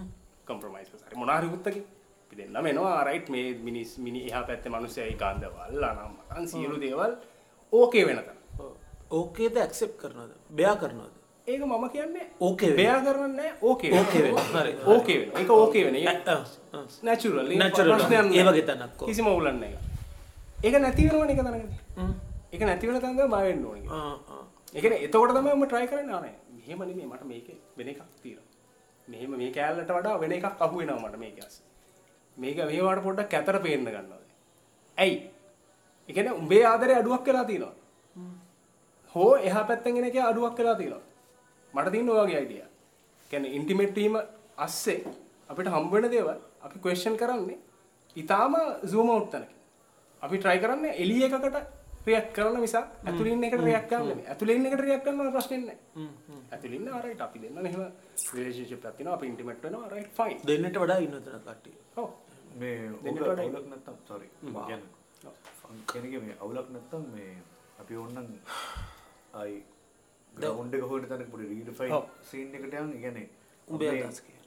[0.49, 1.85] කොම්ප්‍රොමයිස් හරි මොනවා හරි උත්තකින්
[2.25, 2.99] අපි දෙන්නම එනවා.
[3.09, 7.13] රයිට් මේ මිනිස් මිනි එහා පැත්තේ මිනිස්සයා ඒ කාන්දවල් අනම් මතන් සියලු දේවල්
[7.73, 8.39] ඕකේ වෙන තැන.
[9.19, 10.33] ඕකේද ඇක්සෙප් කරනවද?
[10.59, 12.77] බයා කරනවද ඒක මම කියන්නේ ඕකේ.
[12.77, 14.33] බයා කරන්නේ ඕකේ ඕකේ.
[14.55, 14.77] හරි.
[14.87, 15.95] ඕකේ වෙන ඒක ඕකේ වෙන
[17.03, 18.01] නැචුරල් Natural.
[18.33, 18.97] ඒ වගේ තැනක්.
[19.07, 19.75] කිසිම උලන්න එක
[20.63, 20.75] ඒක.
[20.81, 21.81] නැති වෙනවනේ එක තැනකදී
[22.53, 23.89] ඒක නැති වෙන තැනක බය වෙන්න ඕනේ
[24.75, 26.15] ඒ කියන්නේ එතකොට තමයි මම try කරන්නේ.
[26.15, 27.07] ආනේ මෙහෙම නෙමෙයි.
[27.07, 28.47] මට මේකේ වෙන එකක් තියෙනවා.
[29.09, 31.63] මෙහෙම මේ කෑල්ලට වඩා වෙන එකක් අහු වෙනවා මට මේක ඇස්.
[32.37, 34.21] මේක මේවට පොඩ්ඩක් කැතර පේන්න ගන්නවා.
[34.99, 35.17] ඇයි?
[36.09, 37.75] ඒ කියන්නේ උඹේ ආදරේ අඩුවක් වෙලා තියෙනවා.
[39.15, 41.11] හෝ එහා පැත්තෙන් එන එකේ අඩුවක් වෙලා තියෙනවා
[41.75, 42.71] මට තියෙන ඔය වගේ අයිඩියා
[43.31, 44.17] කියන්නේ ඉන්ටිමේට් වීම
[44.59, 44.99] අස්සේ
[45.51, 47.59] අපිට හම්බ වෙන දේවල් අපි ක්වෙස්චන් කරන්නේ
[48.17, 49.57] ඊටාම zoom out තැනකින්.
[50.23, 51.57] අපි try කරන්නේ එළිය එකකට
[52.07, 55.61] රියැක්ට් කරන මිසක් ඇතුළේ ඉන්න එකට රියැක්ට් කරන්න නෙමෙයි ඇතුළේ ඉන්න එකට රියැක්ට් කරනවා ප්‍රශ්නේ
[55.61, 56.09] නැහැ
[56.53, 57.83] ඇතුළේ ඉන්න ආරයිට් අපි දෙන්න එහෙම
[58.35, 59.17] රිලේෂන්ෂිප් එකක් තියෙනවා.
[59.17, 61.75] අපි ඉන්ටිමේට් වෙනවා රයිට් ෆයින් දෙන්නට වඩා ඉන්නතන කට්ටිය.
[61.97, 62.09] ඔව්.
[62.61, 64.85] මේ දෙන්නට වඩා අවුලක් නැත්තම් සොරි කියන්න
[65.93, 67.37] කෙනක මේ අවුලක් නැත්තම් මේ
[67.81, 68.29] අපි ඔන්නන්
[69.35, 69.55] අයි
[70.79, 72.05] එක හොට තැන පොඩි රීඩ ෆයි ඔව්.
[72.31, 73.19] සීන් එකට යන් ඉගැන
[73.69, 74.45] උඹේ අදහස් කියන්න.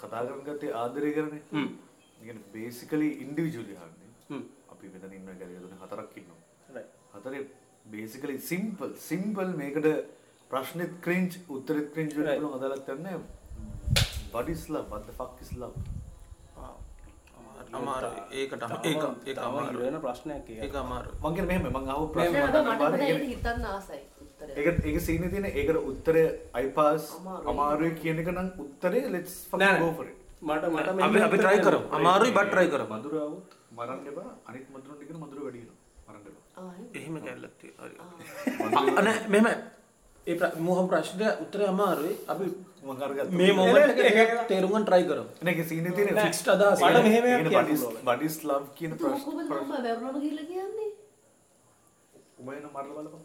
[0.00, 1.34] කතා කරන ගත්තේ ආදරය කරන
[2.22, 4.42] ඉගෙන බේසිකලි ඉන්ඩිවිජුලි හන්නේ හ්ම්.
[4.72, 6.84] අපි මෙතන ඉන්න ගැලදුන හතරක් ඉන්නවා.
[7.14, 7.42] හතරේ
[7.94, 9.88] බේසිකලි සිම්පල් සිම්පල් මේකට
[10.50, 12.12] ප්‍රශ්නෙත් ක්‍රින්ච් උත්තරෙත් ක්‍රින්ච්.
[12.16, 12.28] වෙන
[12.68, 13.18] අදලත් යන්නේ
[14.32, 15.72] බඩිස්ලා බද්ද ෆක්කිස්ලා
[17.78, 20.74] අමාර ඒකට ඒක ඒක අමාරු වෙන ප්‍රශ්නයක් ඒක.
[20.82, 24.00] අමාරු මංගෙන මෙහෙම මං අහපු නෑ, ප්‍රශ්නේ මට මට මට බලන්න ඒක හිතන්න ආසයි.
[24.58, 26.22] ඒක ඒක සීනේ තියෙන ඒකට උත්තරය
[26.60, 27.04] අයිපාස්
[27.52, 27.92] අමාරුයි.
[28.02, 30.16] කියන එක නම් උත්තරේ let's fucking go for it.
[30.48, 31.84] මට මට මේ අපි අපි try කරමු.
[31.98, 32.94] අමාරුයි but try කරමු.
[32.98, 34.30] මధుර આવුත් මරන්න එපා.
[34.48, 35.78] අනිත් මధుරට කියන මధుර වැඩි වෙනවා.
[36.08, 36.66] මරන්න එපා.
[36.98, 37.14] එහෙම.
[37.26, 37.86] කැල්ලක් තියෙනවා.
[37.88, 38.94] හරි.
[39.00, 39.48] අනේ මෙහෙම.
[40.26, 40.36] ඒ
[40.68, 42.14] මොහොම ප්‍රශ්නට උත්තරය අමාරුයි.
[42.32, 42.44] අපි
[43.40, 45.30] මේ මොමන්ට් එක තේරුම් ගන්න try කරමු.
[45.46, 49.24] නේ සීනේ තියෙන fixed අදහස මට මෙහෙම කියන්න what is love කියන ප්‍රශ්න.
[49.24, 50.88] කොහොමද මම වැරුණම ගිහලා කියන්නේ?
[52.40, 53.20] උඹේන මරලා බලපන්.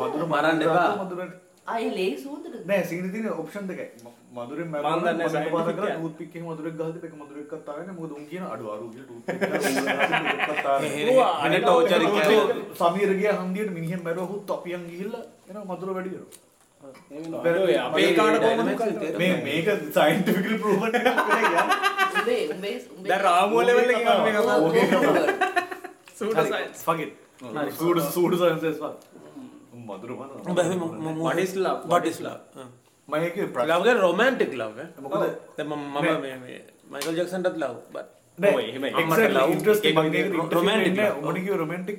[0.00, 0.90] මදුර මරන්න එපා.
[1.04, 1.34] මදුරට.
[1.72, 2.54] ආයේ ලේ සූඳට.
[2.68, 3.88] නෑ සිංහල තියෙන ඔප්ෂන් දෙකයි.
[4.36, 7.66] මදුරෙන් මැරුවා මම දන්නේ නැහැ පාද කරලා ටූත් පික් එකේ මදුරෙක් ගහද්දි එක මදුරෙක් අත්
[7.72, 9.40] ආගෙන මොකද උන් කියන අඩු අරු කියලා ටූත් පික්
[11.00, 12.16] එක අනේ ටෝචර් එක
[12.80, 14.30] සමීර ගියා හන්දියට මිනිහෙන් මැරුවා.
[14.32, 16.50] හුත් අපියන් ගිහිල්ලා එනවා මදුර වැඩි වෙනවා.
[17.86, 18.70] අපේ කාට කොහොමද
[19.20, 21.08] මේ මේක සයන්ටිෆිකලි ප්‍රූවන් එකක්
[22.64, 22.76] නේ.
[23.08, 24.86] දැන් රාමුව ලෙවල් එකේ ගන්න මේක ඕකේ
[27.06, 27.12] it.
[27.80, 28.92] සූඩ සූඩ සයින්සස් වා
[29.88, 31.80] මధుර මන What is love?
[31.92, 32.42] what is love?
[33.08, 34.82] මම ඒකේ ප්‍රශ්න ලව් කියන්නේ romantic love?
[35.04, 35.22] මොකද
[35.58, 35.84] දැන් මම
[36.24, 36.58] මේ මේ
[36.92, 37.78] මයිකල් ජැක්සන්ටත් ලව් love.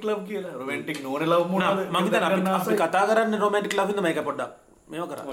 [0.10, 1.48] ලව් කියලා romantic නොවන love.
[1.54, 4.54] නා, මොනවද මම හිතන්නේ අපි අපි කතා කරන්නේ romantic love ඉඳ මේක පොඩ්ඩක්
[4.90, 5.26] මේව කරා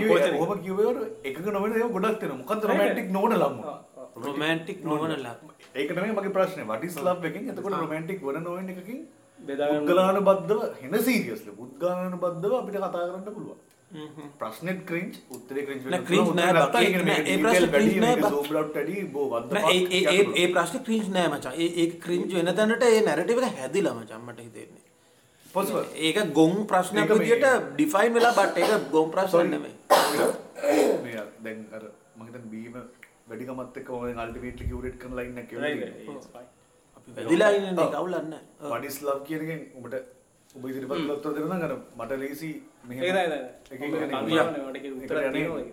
[0.00, 0.90] කිව්වේ ඔහොම කිව්වේ
[1.28, 3.32] එකක නොවන ඒවා ගොඩක් තියෙනවා මොකද්ද romantic නොවන
[4.16, 5.42] romantic නොවන love
[5.74, 6.66] ඒක තමයි මගේ ප්‍රශ්නේ.
[6.66, 7.50] What is love එකකින්?
[7.50, 9.02] එතකොට romantic වන නොවන එකකින්
[9.40, 13.58] පුද්ගලාන බද්ධව හෙන සීරියස්ලි පුද්ගලාන බද්ධව අපිට කතා කරන්න පුළුවන්.
[14.38, 16.74] ප්‍රශ්නෙත් ක්‍රින්ච් උත්තරේ ක්‍රින්ච් නෑ, cringe නෑ බක්.
[16.80, 17.70] ඒක නෑ, ඒ ප්‍රශ්නේ
[20.86, 21.52] cringe නෑ මචං.
[21.56, 24.82] ඒ ඒක ක්‍රින්ජ් වෙන තැනට ඒ නැරටිව් එක හැදිලා මචං මට හිතෙන්නේ.
[25.54, 25.84] possible.
[25.96, 29.74] ඒක ගොන් ප්‍රශ්නයක් විදියට ඩිෆයින් වෙලා බට් ඒක ගොන් ප්‍රශ්න නෙමෙයි.
[31.44, 31.82] දැන් අර
[32.16, 32.74] මම හිතන්නේ බීම
[33.32, 36.48] වැඩිකමත් එක්ක මම අල්ටිමේට්ලි කිව්රේට් කරන ලයින් එකක් Right, කියලා right, it's fine.
[36.96, 39.94] අපි වැදිලා ඉන්නේ කවුලක් නෑ what is love කියන එකෙන් උඹට
[40.54, 42.50] ඔබ ඉදිරිපත් උත්තර දෙනවා නම් අර මට ලේසි.
[45.28, 45.72] යන්නේ.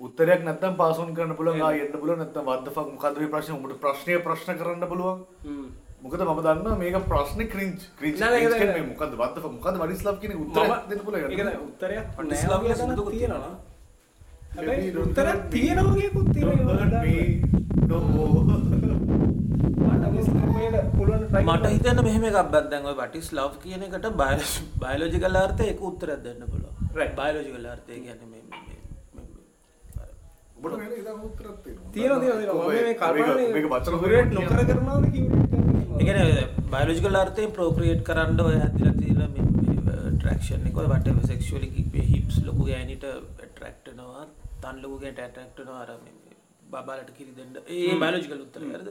[0.00, 0.44] උත්තරයක් යන්නේ.
[0.44, 3.80] නැත්තම් පාස් ඔන් කරන්න පුළුවන් එන්න පුළුවන් නැත්තම් what the fuck මොකද්ද මේ ප්‍රශ්නේ උඹට
[3.80, 5.66] ප්‍රශ්නය ප්‍රශ්න කරන්න පුළුවන් හ්ම්.
[6.02, 7.46] මොකද මම දන්නවා මේක ප්‍රශ්නේ.
[8.78, 8.86] මේ
[9.34, 12.04] the fuck මොකද්ද what is love කියන මම- දෙන්න පුළුවන් ඒක තමයි උත්තරයක්
[13.12, 13.52] තියෙනවා.
[14.54, 15.50] හැබැයි don't උත්තරයක් hurt me.
[15.52, 16.56] තියෙනවා වගේකුත් තියෙනවා.
[16.62, 17.14] Don't hurt me.
[17.88, 17.98] No.
[21.44, 21.66] මට.
[21.68, 24.06] හිතන්න මෙහෙම එකක් බත් දැන් ඔය what is love කියන එකට
[24.80, 27.14] බයොලොජිකල් අර්ථය ඒක උත්තරයක් දෙන්න පුළුවන් Right.
[27.16, 28.60] බයොලොජිකල් අර්ථය කියන්නේ මේ මේ-
[29.14, 29.26] මේ
[30.58, 31.90] ඔබට වෙන ඉතින් උත්තරයක් තියෙනවා.
[31.92, 32.62] තියෙනවා තියෙනවා තියෙනවා.
[32.62, 36.18] මම මේ මේක- කල්පනානේ මේක වචන කුරේට් හොයන්න නොකර කරනවාද කියන්නේ එකන
[36.74, 39.20] බයලෝජිකල් අර්ථයෙන් ප්‍රෝක්‍රියේට් කරන්න ඔය හැදිලා තියෙන
[40.14, 41.68] ට්‍රක්ෂන් එක වට සෙක්ෂුවලි
[42.12, 43.04] හිප්ස් ලොකු ගෑනිට
[43.38, 44.24] ට්‍රක්ටනවා
[44.62, 46.14] තන් ලොකු ගෑට ඇටක්ටනවා අර මේ
[46.72, 47.56] බබාලට කිරි දෙන්න.
[47.68, 48.90] ඒ බයලෝජිකල් උත්තර හරිද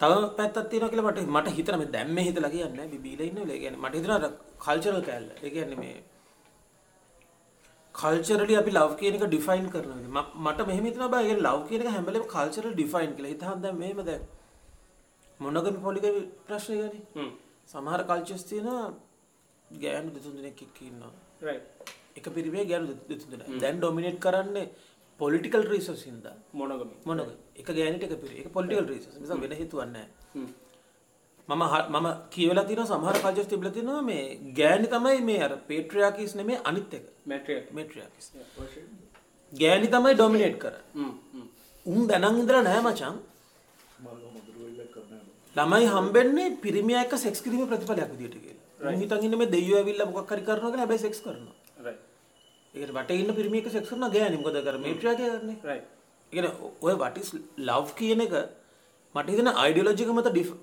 [0.00, 3.58] තව පැත්තක් තියෙනවා කියලා මට මට හිතන මේ දැන් මේ හිතලා කියන්නේ බිබීලා ඉන්න වෙලේ
[3.62, 4.32] කියන්නේ මට හිතනවා අර
[4.64, 5.94] කල්චරල් කැල්ල ඒ කියන්නේ මේ
[7.94, 11.24] කල්චරලි අපි ලව් කියන එක ඩිෆයින් කරන විදිහ ම- මට මෙහෙම හිතනවා බෑ.
[11.26, 13.32] ඒ ලව් කියන එක හැම වෙලේම කල්චරල් ඩිෆයින් කියලා.
[13.34, 14.22] හිතහන් දැන් මෙහෙම දැන්
[15.40, 17.00] මොනගම පොලිගමි ප්‍රශ්නය ගනි.
[17.70, 18.84] සමහර කල්චස් තියෙනවා
[19.68, 21.12] ගෑනු දෙතුන් දෙනෙක් එක්ක ඉන්නවා.
[21.42, 21.66] රයිට්
[22.18, 24.66] එක පිරිවේ ගෑනු දෙතුන් දෙනෙක් දැන් ඩොමිනේට් කරන්නේ
[25.20, 26.36] පොලිටිකල් රීසන්ස් හින්දා.
[26.52, 26.90] මොනගම?
[27.08, 27.20] මොනග
[27.60, 30.08] එක ගෑනිට එක පිරි එක පොලිටිකල් රීසන්ස් නිසා වෙන හේතුවක් නැහැ.
[31.48, 31.62] මම
[31.94, 34.24] මම කියවලා තියෙනවා සමහර කල්චස් තිබිලා තියෙනවා මේ
[34.58, 37.04] ගෑනි තමයි මේ අර පේට්‍රියාකිස් නෙමෙයි අනිත් එක.
[37.30, 38.26] මැට්‍රියක් මේට්‍රියාකිස්
[39.52, 40.82] ගෑනි තමයි ඩොමිනේට් කරන්නේ.
[41.86, 43.16] උන් දැනන් ඉඳලා නෑ මචං.
[45.56, 48.94] ළමයි හම්බෙන්නේ පිරිමියා එක්ක සෙක්ස් කිරීමේ ප්‍රතිඵලයක් විදියට කියලා.
[49.26, 51.56] ඉන්නේ මේ දෙයියෝ ඇවිල්ලා මොකක් හරි කරනවා කියලා හැබැයි සෙක්ස් කරනවා.
[52.74, 55.56] රයිට් ඒකට වටේ ඉන්න පිරිමිය එක්ක සෙක්ස් කරනවා ගෑණි මොකද කර මේට්‍රියා කියන්නේ.
[55.64, 55.86] රයිට්
[56.32, 56.52] ඒ කියන්නේ
[56.82, 57.30] ඔය is
[57.70, 58.34] love කියන එක
[59.14, 60.58] මට හිතෙන අයිඩියොලොජි එක මත ඩිෆ-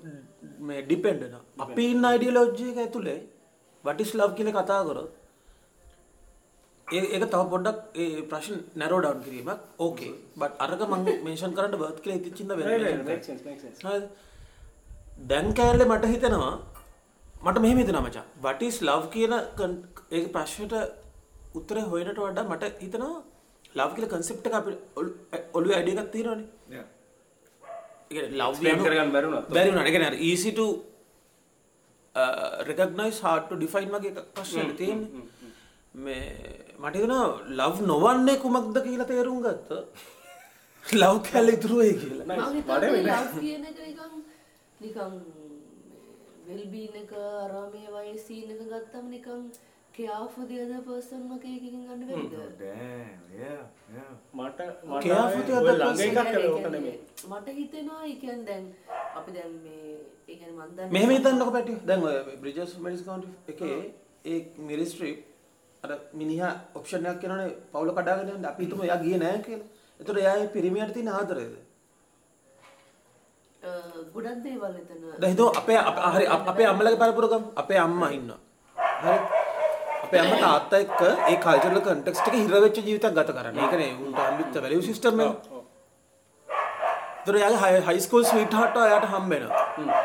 [0.60, 1.42] මේ ඩිපෙන්ඩ් වෙනවා.
[1.64, 3.18] අපි ඉන්න අයිඩියොලොජි එක ඇතුලේ
[3.84, 5.10] what is love කියන කතා කරොත්
[6.88, 9.60] ඒ ඒක තව පොඩ්ඩක් ඒ ප්‍රශ්න නැරෝ ඩවුන් කිරීමක්.
[9.78, 12.16] ඕකේ බට් අරක මම මෙන්ෂන් කරන්න බර්ත් කියලා
[13.84, 14.08] හරිද?
[15.26, 16.54] දැන් කෑල්ලේ මට හිතෙනවා
[17.44, 18.24] මට මෙහෙම හිතෙනවා මචං.
[18.62, 19.32] is love කියන
[20.12, 20.74] ඒ ප්‍රශ්නට
[21.54, 23.18] උත්තරේ හොයනට වඩා මට හිතෙනවා
[23.74, 24.72] love කියලා concept එක අපි
[28.10, 29.42] කියන්නේ love Explain යනු- කරගන්න බැරි වුණා.
[29.56, 29.86] බැරි වුණා.
[29.86, 30.66] ඒ කියන්නේ අර easy to
[32.14, 35.26] uh, recognize hard to define වගේ එකක් ප්‍රශ්නයක් තියෙන්නේ.
[35.96, 36.22] මේ
[36.82, 37.26] මට හිතෙනවා
[37.60, 39.38] love නොවන්නේ කුමක්ද කියලා තේරුම්
[42.02, 42.24] කියලා.
[42.56, 44.12] හිතන්නේ ලව් කියන එක නිකන්
[44.80, 45.12] නිකන්
[46.48, 47.12] වෙල්බීන් එක
[47.42, 49.40] අරාමේ වගේ සීන් එක ගත්තම නිකන්
[50.00, 52.34] care for the other person වගේ එකකින් ගන්න බැරිද?
[54.34, 56.98] මට මට ඔය ළඟ එකක් ඕක නෙමෙයි.
[57.30, 58.64] මට හිතෙනවා ඒ කියන්නේ දැන්
[59.16, 59.96] අපි දැන් මේ
[60.28, 61.78] ඒ කියන්නේ මන් දන්නේ මෙහෙම හිතන්නකො පැටිය.
[61.86, 63.80] දැන් ඔය බ්‍රිජස් මෙඩිස් කවුන්ටි එකේ
[64.24, 65.18] ඒ මිරි ස්ට්‍රීප්
[65.84, 69.68] අර මිනිහා ඔප්ෂන් එකක් කියනවනේ පවුල කඩාගෙන යන්න අපි හිතමු එයා ගියේ නැහැ කියලා.
[70.00, 71.54] ඒතකොට එයා ඒ පිරිමියට තියෙන ආදරයද?
[74.14, 77.48] ගොඩක් දේවල් එතන දැන් හිතමු අපේ අප- හරි අප- අම්මලගේ පරපුර ගමු.
[77.56, 78.38] අපේ අම්මා ඉන්නවා.
[79.02, 79.18] හරි.
[80.10, 83.64] අපේ අම්මා තාත්තා එක්ක ඒ කල්චරල් කන්ටෙක්ස්ට් එකේ හිර වෙච්ච ජීවිතයක් ගත කරන්නේ.
[83.64, 85.34] ඒ කියන්නේ උන්ට හම්බෙච්ච වැලියු සිස්ටම් එක.
[87.18, 90.00] ඒතර එයාගේ හයි ස්කූල් ස්වීට් හාර්ට් එයාට හම්බ වෙනවා.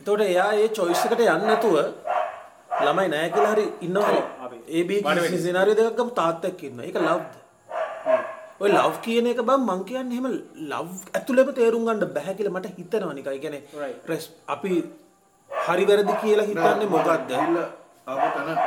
[0.00, 1.76] එතකොට එයා ඒ choice එකට යන්නේ නැතුව
[2.84, 4.22] ළමයි නැහැ කියලා හරි ඉන්නවා.
[4.76, 5.00] ඒ බී
[5.46, 6.86] සිනාරියෝ දෙකක් ගමු තාත්තා එක්ක ඉන්නවා.
[6.88, 7.34] ඒක ලව්ද?
[8.62, 10.28] ඔය ලව් කියන එක බං මං කියන්නේ එහෙම
[10.70, 13.28] ලව් ඇතුළෙම තේරුම් ගන්න බෑ කියලා මට හිතෙනවා නිකන්.
[13.34, 13.62] ඒ කියන්නේ
[14.56, 14.72] අපි
[15.50, 17.28] හරි වැරදි කියලා හිතන්නේ මොකක්ද?
[17.34, 17.68] ගිහිල්ලා
[18.06, 18.58] ආපු තැන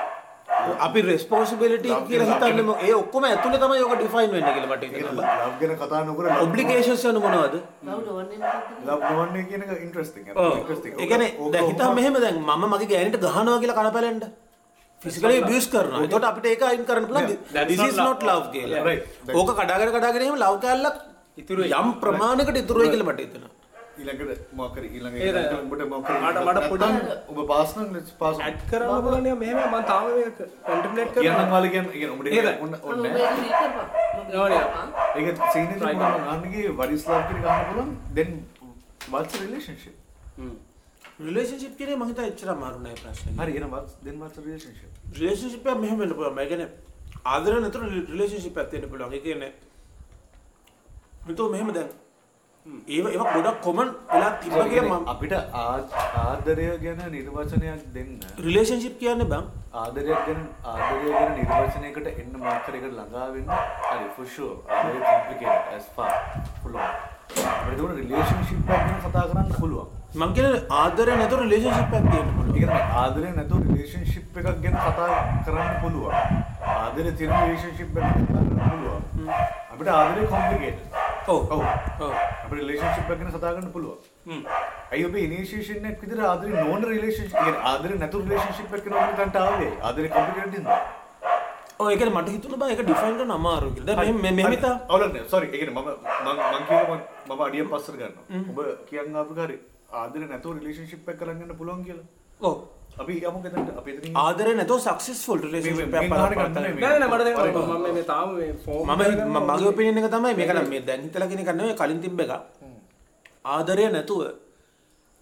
[0.80, 5.36] අපි රෙස්පොන්සිබිලිටි කියලා හිතන්නේ මො- ඒ ඔක්කොම ඇතුළේ තමයි ඔක ඩිෆයින් වෙන්නේ කියලා මට හිතෙනවා.
[5.42, 7.56] ලව් ගැන කතා නොකර ඔබ්ලිගේෂන්ස් යන මොනවද?
[7.84, 7.98] ලව්?
[8.86, 10.54] ලව් නොවන්නේ කියන එක ඉන්ට්‍රස්ටිං ඔව්.
[10.98, 14.24] ඒ කියන්නේ දැන් හිතන්න මෙහෙම දැන් මම මගේ ගෑනිට ගහනවා කියලා කනපැලෙන්න.
[15.02, 16.04] ෆිසිකලි ඇබියුස් කරනවා.
[16.06, 17.38] එතකොට අපිට ඒක අයින් කරන්න පුළුවන්.
[17.54, 18.08] that's this not is love.
[18.10, 18.84] not love කියලා.
[18.84, 19.04] Right.
[19.34, 20.98] ඕක කඩාගෙන කඩාගෙන එහෙම ලව් කැල්ලක්
[21.38, 21.62] ඉතුරු.
[21.74, 23.52] යම් ප්‍රමාණයකට ඉතුරු වෙයි කියලා මට හිතෙනවා.
[24.00, 27.70] ඊළඟට මොකක් හරි ඊළඟ ඒ දැන් මොකක් හරි මට- මට පොඩි- නැත්නම් ඔබ පාස්
[28.22, 28.42] pass on.
[28.42, 31.50] ඇඩ් කරන්න මෙහෙම මම තාම මේක කන්ටෙම්ප්ලේට් කියන්නම් කරනවා.
[31.54, 32.48] වාලේ කියන්න කියන උඹට ඒද?
[32.62, 33.06] ඔන්න ඔන්න.
[35.18, 35.68] ඒක සීන්
[37.08, 38.30] love කියන ගන්න පුළුවන් then
[39.12, 39.96] what's the relationship
[40.38, 40.54] hmm.
[41.22, 42.50] Relationship කියන්නේ මම හිතා එච්චර
[42.84, 43.34] නෑ ප්‍රශ්නේ.
[43.40, 46.40] හරි එහෙනම් what's then what's the relationship relationship එක මෙහෙම වෙන්න පුළුවන්.
[46.40, 46.70] ඒ කියන්නේ
[47.26, 49.14] ආදරය නැතුව රිලේෂන්ෂිප් එකක් තියෙන්න පුළුවන්.
[49.14, 49.52] ඒ කියන්නේ
[51.28, 51.90] හිතුව මෙහෙම දැන්
[52.66, 55.34] ඒව ඒව ගොඩක් කොමන් වෙලා තිබ්බ කියලා අපිට
[56.24, 58.10] ආදරය ගැන නිර්වචනයක් දෙන්න.
[58.46, 59.46] රිලේෂන්ෂිප් කියන්නේ බං.
[59.84, 60.42] ආදරයක් ගැන
[60.74, 63.48] ආදරය ගැන නිර්වචනයකට එන්න මාත්‍රයකට ළඟා වෙන්න.
[63.88, 64.58] හරි sure.
[64.68, 66.12] ආදරය complicated as far
[66.62, 66.92] පුළුවන්.
[67.48, 69.88] අපිට ඒක රිලේෂන්ෂිප් එකක් ගැන කතා කරන්න පුළුවන්.
[70.20, 72.54] මං කියන්නේ ආදරය නැතුව රිලේෂන්ෂිප් එකක් තියෙන්න ඒ පුළුවන්.
[72.60, 75.10] කියන්නේ ආදරය නැතුව රිලේෂන්ෂිප් එකක් ගැන කතා
[75.46, 79.04] කරන්න පුළුවන් ආදරය තියෙන රිලේෂන්ෂිප් එකක් ගැන කතා කරන්න පුළුවන්.
[79.74, 80.86] අපිට ආදරය complicated.
[81.34, 81.42] ඔව්.
[81.56, 81.62] ඔව්.
[82.06, 82.14] ඔව්.
[82.44, 84.00] අපිට රිලේෂන්ෂිප් එකක් ගැන කතා කරන්න පුළුවන්.
[84.30, 84.42] හ්ම්.
[84.92, 89.18] ඇයි ඔබ ඉනිෂියේෂන් එකක් විතර ආදරේ නොවන රිලේෂන්ෂිප් කියන්නේ ආදරේ නැතුව රිලේෂන්ෂිප් එකක් කරනවා කියන
[89.20, 89.74] තැනට ආවේ?
[89.90, 90.82] ආදරේ කොම්ප්ලිකේටඩ් ඉඳලා
[91.80, 92.72] ඔව් ඒ කියන්නේ මට හිතුණා බං.
[92.72, 93.96] ඒක ඩිෆයින් කරන්න අමාරුයි කියලා.
[94.00, 94.76] දැන් මෙහෙම මෙහෙම හිතා.
[94.90, 95.88] අවුලන්නේ සෝරි ඒ කියන්නේ මම
[96.26, 98.26] මම මං කියනවා මම අඩියෙන් පස්සට ගන්නවා.
[98.52, 99.60] ඔබ කියන් ආපු කාරේ
[100.02, 102.08] ආදරේ නැතුව රිලේෂන්ෂිප් එකක් කරන් යන්න පුළුවන් කියලා.
[102.48, 102.56] ඕ
[103.00, 107.00] අපි යමු එතනට අපි එතනින් ආදරය නැතුව සක්සස්ෆුල් රිලේෂන්ෂිප් එකක් මේ- මේ පවත්වා ගන්න නෑ
[107.00, 110.70] නෑ මට දැන් මම මේ තාම මේ ෆෝම් මම මගේ ඔපිනියන් එක තමයි මේක නම්
[110.70, 112.32] මේ දැන් හිතලා කියන එක නෙවෙයි කලින් තිබ්බ එක.
[113.48, 114.22] ආදරය නැතුව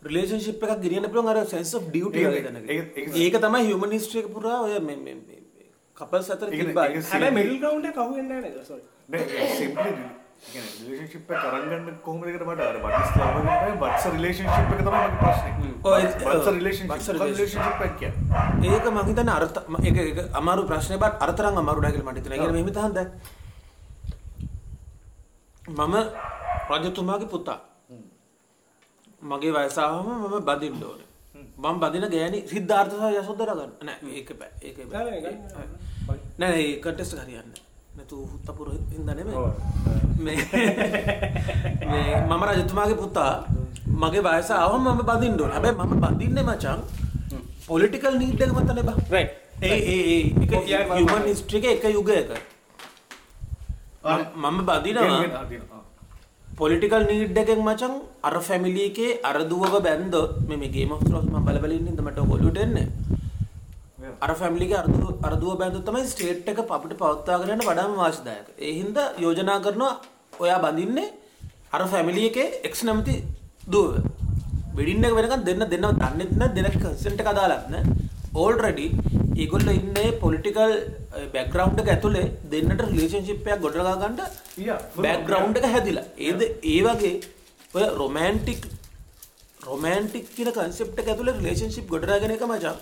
[0.02, 2.70] රිලේෂන්ෂිප් එකක් ගෙනියන්න පුළුවන් අර sense of duty ඒක- වගේ දැනගන්න.
[2.70, 5.18] ඒක- තමයි human history එක පුරා ඔය මේ මේ
[5.98, 6.88] කපල්ස් අතර තිබ්බා.
[7.12, 8.66] හැබැයි මිඩල් ග්‍රවුන්ඩ් එක අහුවෙන්නේ නෑ නේද?
[8.66, 9.92] සෝරි නෑ සිම්පලි
[10.44, 12.62] කියන්නේ රිලේෂන්ෂිප් එක කරන් ගන්න කොහොමද ඒකට මට
[13.82, 15.54] බට්ස් රිලේෂන්ෂිප් එක මගේ ප්‍රශ්නේ
[15.98, 16.30] ඒ-
[17.84, 18.02] එක
[18.70, 19.98] ඒක මං හිතන්නේ අර්ථ ම- ඒක
[20.34, 22.28] අමාරු ප්‍රශ්නේ බත් අර්ථරං අමාරු නෑ කියලා මට.
[22.28, 23.10] ඒ තහන් දැන්
[25.70, 25.96] මම
[26.76, 27.60] රජතුමාගේ පුතා.
[29.22, 31.08] මගේ වයස ආවම මම බදින්න ඕනේ.
[31.58, 33.72] මම බදින ගෑණි සිද්ධාර්ථ සහ යසෝදරා ගන්න.
[33.82, 33.98] නෑ
[34.34, 34.52] බෑ.
[34.62, 35.04] ඒක බෑ.
[35.06, 35.68] නෑ, නෑ.
[36.40, 37.67] නෑ නෑ ඒ එක හරියන්නේ නෑ.
[37.98, 39.38] නැතු හුත්තපුර හින්දා නෙමෙයි.
[39.38, 39.48] ඔව්.
[40.20, 40.38] මේ
[41.92, 43.34] මේ මම රජතුමාගේ පුතා
[43.96, 45.56] මගේ වයස ආවම මම බදින්න ඕනේ.
[45.56, 46.80] හැබැයි මම බදින්නේ මචං
[47.68, 48.98] පොලිටිකල් නීඩ් එක මත නේ බා.
[49.10, 50.02] රයිට් ඒ ඒ
[50.68, 52.30] ඒ human history එක එක යුගයක
[54.06, 55.44] මම- මම බදිනවා
[56.58, 57.94] පොලිටිකල් නීඩ් එකෙන් මචං
[58.24, 62.02] අර ෆැමිලි එකේ අර දුවව බැන්දොත් මේ මේ ගේම් ඔෆ් ත්‍රෝන්ස් මම බල බල ඉන්නේ
[62.02, 62.88] මට ඔලුවට එන්නේ
[64.26, 67.96] අර ෆැමිලි එකේ අර දුව අර දුව බැන්දොත් තමයි ස්ටේට් එක අපිට පවත්වාගෙන යන්න වඩාම
[68.02, 68.48] වාසිදායක.
[68.66, 69.94] ඒ හින්දා යෝජනා කරනවා
[70.44, 71.08] ඔයා බඳින්නේ
[71.76, 73.16] අර ෆැමිලි එකේ එක්ස් නැමති
[73.74, 73.88] දුව.
[74.78, 76.70] වෙඩින් එක වෙනකන් දෙන්න දෙන්නව දන්නෙත් නැත් දෙන
[77.34, 77.94] අදාළත් නැහැ.
[78.42, 78.88] ඕල්රෙඩි
[79.42, 80.74] ඒගොල්ලෝ ඉන්නේ පොලිටිකල්
[81.34, 82.84] බෑග්ග්‍රවුන්ඩ් එක ඇතුලේ දෙන්නට
[84.68, 86.06] Yeah, full බෑග්ග්‍රවුන්ඩ් එක හැදිලා.
[86.28, 86.42] ඒද
[86.74, 87.16] ඒ වගේ
[87.78, 88.62] ඔය රොමෑන්ටික්
[89.70, 92.78] රොමෑන්ටික් කියන කන්සෙප්ට් එක ඇතුලේ රිලේෂන්ෂිප් ගොඩනගාගෙන එක මචං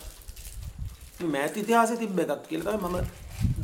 [1.36, 3.06] මෑත් ඉතිහාසයේ තිබ්බ එකක් කියලා තමයි මම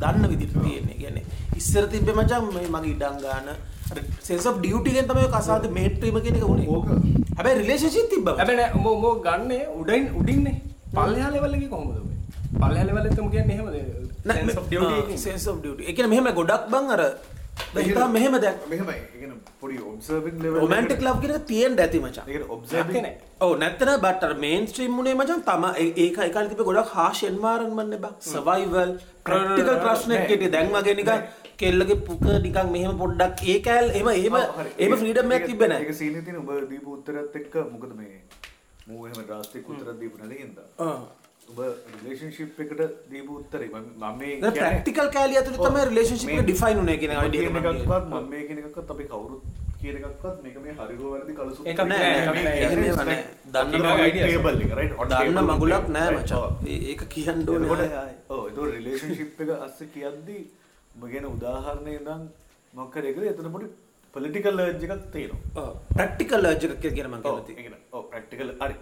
[0.00, 0.96] දන්න විදිහට තියෙන්නේ.
[1.02, 1.24] කියන්නේ
[1.60, 3.48] ඉස්සර තිබ්බේ මචං මේ මගේ ඉඩම් ගන්න
[3.92, 3.98] අර
[4.28, 6.68] sense of duty එකෙන් තමයි කසාද මේට්‍රීම කියන එක උනේ.
[6.68, 6.86] ඕක
[7.36, 8.36] හැබැයි රිලේෂන්ෂිප් තිබ්බා.
[8.40, 10.56] හැබැයි නෑ උඹ උඹ ගන්නේ උඩින් උඩින්නේ
[10.96, 12.08] පල්ලෙහා ලෙවල් එකේ කොහොමද ඔබ
[12.62, 15.18] පල්ලෙහා ලෙවල් එකම කියන්නේ එහෙමද of duty එකකින්?
[15.18, 15.82] Sense of duty.
[15.88, 17.02] ඒ කියන්නේ මෙහෙම ගොඩක් බං අර
[17.86, 19.76] හිතා මෙහෙම කියන්නේ පොඩි
[20.54, 22.24] රොමැන්ටික් ලව් කියන එක තියෙන්න ඇති මචං.
[23.44, 27.90] ඔව් නැත්තන බට් මේන් ස්ට්‍රීම් උනේ මචං තම ඒක ඒ කාලේ තිබ්බ ගොඩක් හාෂ් එන්වයරන්මන්ට්
[27.92, 28.14] නේ බං.
[28.32, 28.92] සර්වයිවල්
[29.28, 31.20] ප්‍රැක්ටිකල් ප්‍රශ්නෙක් හිටියේ දැන් වගේ නිකන්
[31.62, 35.88] කෙල්ලගේ පුක නිකන් මෙහෙම පොඩ්ඩක් ඒ කෑල් එහෙම එහෙම එහෙම ෆ්‍රීඩම් එකක් තිබ්බේ නැහැ.
[35.88, 38.14] ඒක සීනේ තියෙන ඔබ දීපු උත්තරයත් එක්ක මොකද මේ
[38.86, 39.96] මූ එහෙම ඩ්‍රාස්ටික් උත්තරයක්
[41.48, 42.80] රිලේෂන්ෂිප් එකට
[43.10, 43.68] දීපු උත්තරේ.
[43.68, 44.22] මම
[44.54, 49.04] ප්‍රැක්ටිකල් කෑලි ඇතුලේ තමයි රිලේෂන්ෂිප් එක ඩිෆයින් උනේ කියන එකක්වත් මම මේ කියන එකක්වත් අපි
[49.10, 49.42] කවුරුත්
[49.82, 52.94] කියන එකක්වත් මේක මේ හරි හෝ වැරදි කලසු එකක් නෑ, නෑ.
[52.96, 53.20] නෑ.
[55.08, 56.66] දන්න මගුලක් නෑ මචං.
[56.90, 57.90] ඒක කියන්න ඕනේ.
[58.28, 60.38] ඔව් ඒක රිලේෂන්ෂිප් එක අස්සේ කියද්දි
[60.96, 62.28] ඔබ කියන උදාහරණේ ඉඳන්
[62.72, 63.66] මොකක් හරි එකද එතන පොඩි
[64.14, 65.62] පොලිටිකල් ලර්ජ් එකක් තියෙනවා.
[65.62, 65.72] ඔව්.
[65.96, 67.81] ප්‍රැක්ටිකල් ලර්ජ් එකක් කියලා කියන මම කැමතියි.
[67.92, 68.74] ඒ ප්‍රැක්ටිකල් හරි.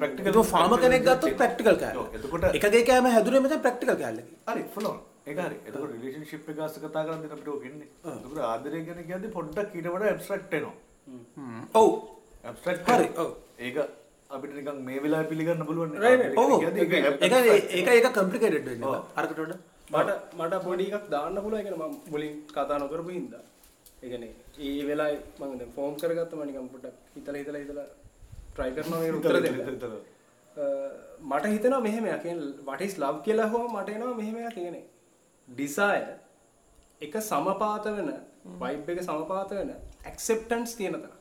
[0.00, 2.06] ප්‍රැක්ටිකල් ඒක ෆාම කෙනෙක් ගත්තොත් ප්‍රැක්ටිකල් ඔව් කෑල්ල.
[2.16, 4.36] එතකොට එකගේ කෑම හැදුනේ මචං ප්‍රැක්ටිකල් කෑල්ලකින්.
[4.50, 4.98] හරි ෆලෝන්
[5.28, 5.56] ඒක හරි.
[5.68, 7.88] එතකොට රිලේෂන්ෂිප් එක අස්සේ කතා කරන් දෙන අපිට ඉන්නේ.
[8.14, 10.74] එතකොට ආදරය ගැන කියද්දි පොඩ්ඩක් ඊට වඩා ඇබ්ස්ට්‍රැක්ට් එනවා
[11.80, 11.88] ඔව්
[12.48, 13.30] ඇබ්ස්ට්‍රැක්ට් හරි, ඔව්.
[13.66, 13.76] ඒක
[14.38, 15.94] අපිට නිකන් මේ වෙලාවේ පිළිගන්න පුළුවන්.
[16.42, 17.76] ඔව් කියද්දි ඒක ඒක abstract.
[17.78, 18.90] ඒක ඒක කම්ප්ලිකේටඩ් වෙන්නේ.
[18.90, 18.98] ඔව්.
[19.22, 19.58] අරකට වඩා.
[19.94, 21.60] මට මට පොඩි එකක් දාන්න පුළුවන්.
[21.60, 23.44] ඒ කියන්නේ මම මුලින් කතා නොකරපු හින්දා.
[24.02, 24.32] ඒ කියන්නේ
[24.66, 27.88] ඒ වෙලාවේ මම දැන් ෆෝම් කරගත්තම නිකන් පොඩ්ඩක් හිතලා හිතලා හිතලා
[28.56, 29.58] try කරනවා මේ උත්තර දෙන්න.
[31.30, 34.84] මට හිතෙනවා මෙහෙම කියන්නේ what is love කියලා හෝ මට එනවා මෙහෙම එකක් කියන්නේ
[35.48, 36.14] desire
[37.08, 38.10] එක සමපාත වෙන
[38.62, 39.70] vibe එක සමපාත වෙන
[40.12, 41.14] acceptance තියෙන තරක්.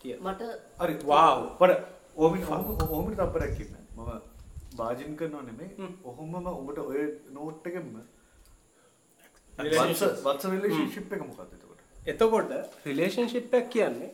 [0.00, 0.42] කියලා මට
[0.82, 1.38] හරි Wow.
[1.60, 1.70] පර
[2.16, 2.42] ඕමින්
[2.90, 4.10] ඕමින් තප්පරක් කිව්ව මම
[4.78, 5.70] භාජන කරනවා නෙමෙයි.
[6.04, 7.00] ඔහොමම උඹට ඔය
[7.38, 7.96] නෝට් එකෙන්ම
[9.58, 11.80] වත්ස රිලේෂන්ෂිප් එක මොකක්ද එතකොට?
[12.12, 12.50] එතකොට
[12.86, 14.10] රිලේෂන්ෂිප් එකක් කියන්නේ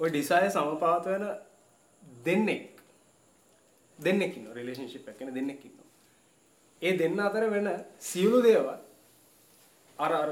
[0.00, 1.24] ওই desire සමපාත වෙන
[2.26, 2.62] දෙන්නෙක්.
[3.98, 5.88] දෙන්නෙක් ඉන්නවා රිලේෂන්ෂිප් එකක් කියන්නේ දෙන්නෙක් ඉන්නවා.
[6.82, 7.68] ඒ දෙන්න අතර වෙන
[8.10, 8.70] සියලු දේවල්
[9.98, 10.30] අර අර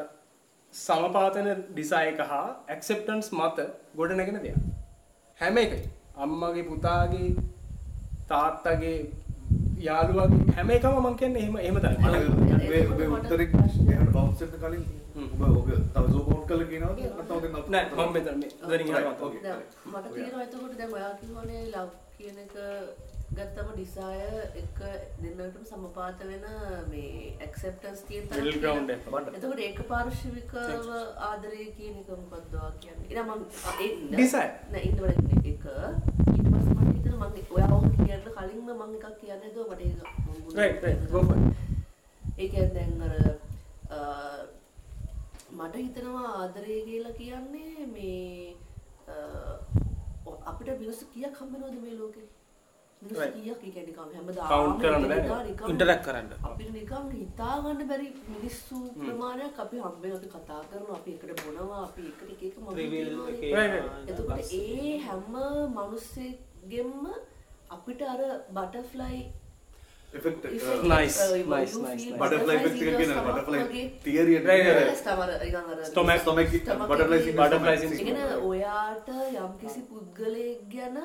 [0.74, 3.58] සමපාත වෙන desire එක හා acceptance මත
[4.00, 4.58] ගොඩ නැගෙන දෙයක්
[5.40, 5.80] හැම එකයි
[6.26, 7.28] අම්මගේ පුතාගේ
[8.30, 8.98] තාත්තගේ
[9.88, 12.22] යාළුවාගේ හැම එකම මම කියන්නේ එහෙම එහෙම තමයි.
[12.92, 13.48] ඔබේ උත්තරේ
[13.92, 14.84] එහෙම බවුන්ස් වෙන්න කලින්
[15.18, 19.20] ඔබ ඔබ තව අවුට් කරලා කියනවද නැත්නම් ඔතෙන් නෑ මම මෙතන මේ ඉතින් ඉහළ මත
[19.20, 19.42] Okay.
[19.42, 21.88] දැන් මට තියෙනවා එතකොට දැන් ඔයා කිව්වනේ ලව්
[22.18, 22.54] කියන එක
[23.30, 24.78] ගත්තම ඩිසයර් එක
[25.22, 26.44] දෙන්නටම සමපාත වෙන
[26.92, 29.00] මේ ඇක්සෙප්ටන්ස් තියෙන තරම් Middle ground එක.
[29.02, 29.34] තියෙනවා.
[29.36, 30.56] එතකොට ඒක පාර්ශවිකව
[31.28, 33.08] ආදරය කියන එක මොකක්ද ඔයා කියන්නේ?
[33.10, 33.42] ඊට මම
[33.80, 34.52] ඒ Desire.
[34.72, 39.06] නෑ ඉන්න වල එක ඊට පස්සේ මට හිතෙනවා මම ඔයා ඔහොම කියන්න කලින්ම මම එකක්
[39.20, 41.46] කියන්න හදුවා මට ඒක මම right right go for it
[42.38, 43.14] ඒ කියන්නේ දැන් අර
[45.58, 48.54] මට හිතෙනවා ආදරය කියලා කියන්නේ මේ
[50.50, 52.26] අපිට මිනිස්සු කීයක් හම්බ වෙනවද මේ ලෝකේ?
[53.02, 54.50] මිනිස්සු කීයක් ඒ කියන්නේ නිකන් හැමදාම
[55.72, 56.28] ඉන්ටරැක්ට් කරන්න.
[56.48, 62.02] අපිට නිකන් හිතාගන්න බැරි මිනිස්සු ප්‍රමාණයක් අපි හම්බෙන අපි කතා කරනවා අපි එකට බොනවා අපි
[62.10, 62.54] එකට එක එක
[63.56, 63.74] right.
[64.10, 65.34] එතකොට ඒ හැම
[65.78, 66.92] මිනිස්සෙගෙම
[67.76, 68.20] අපිට අර
[68.56, 69.20] butterfly
[70.10, 70.44] effect
[70.84, 72.04] Nice, nice, nice, nice.
[72.16, 74.44] Butterfly effect එක කියන බටර්ෆ්ලයි තියරි එක.
[74.96, 75.30] ස්ටමක්
[75.84, 76.20] Stomach.
[76.20, 76.48] ස්ටොමැක්
[76.82, 78.00] butterfly Butterfly syndrome.
[78.02, 80.96] ඉගෙන ඔයාට යම්කිසි පුද්ගලයෙක් ගැන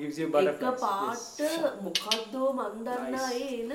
[0.00, 0.60] gives you එක?
[0.80, 1.40] පාට
[1.82, 3.72] මොකක්දෝ මන්දන්න ඒන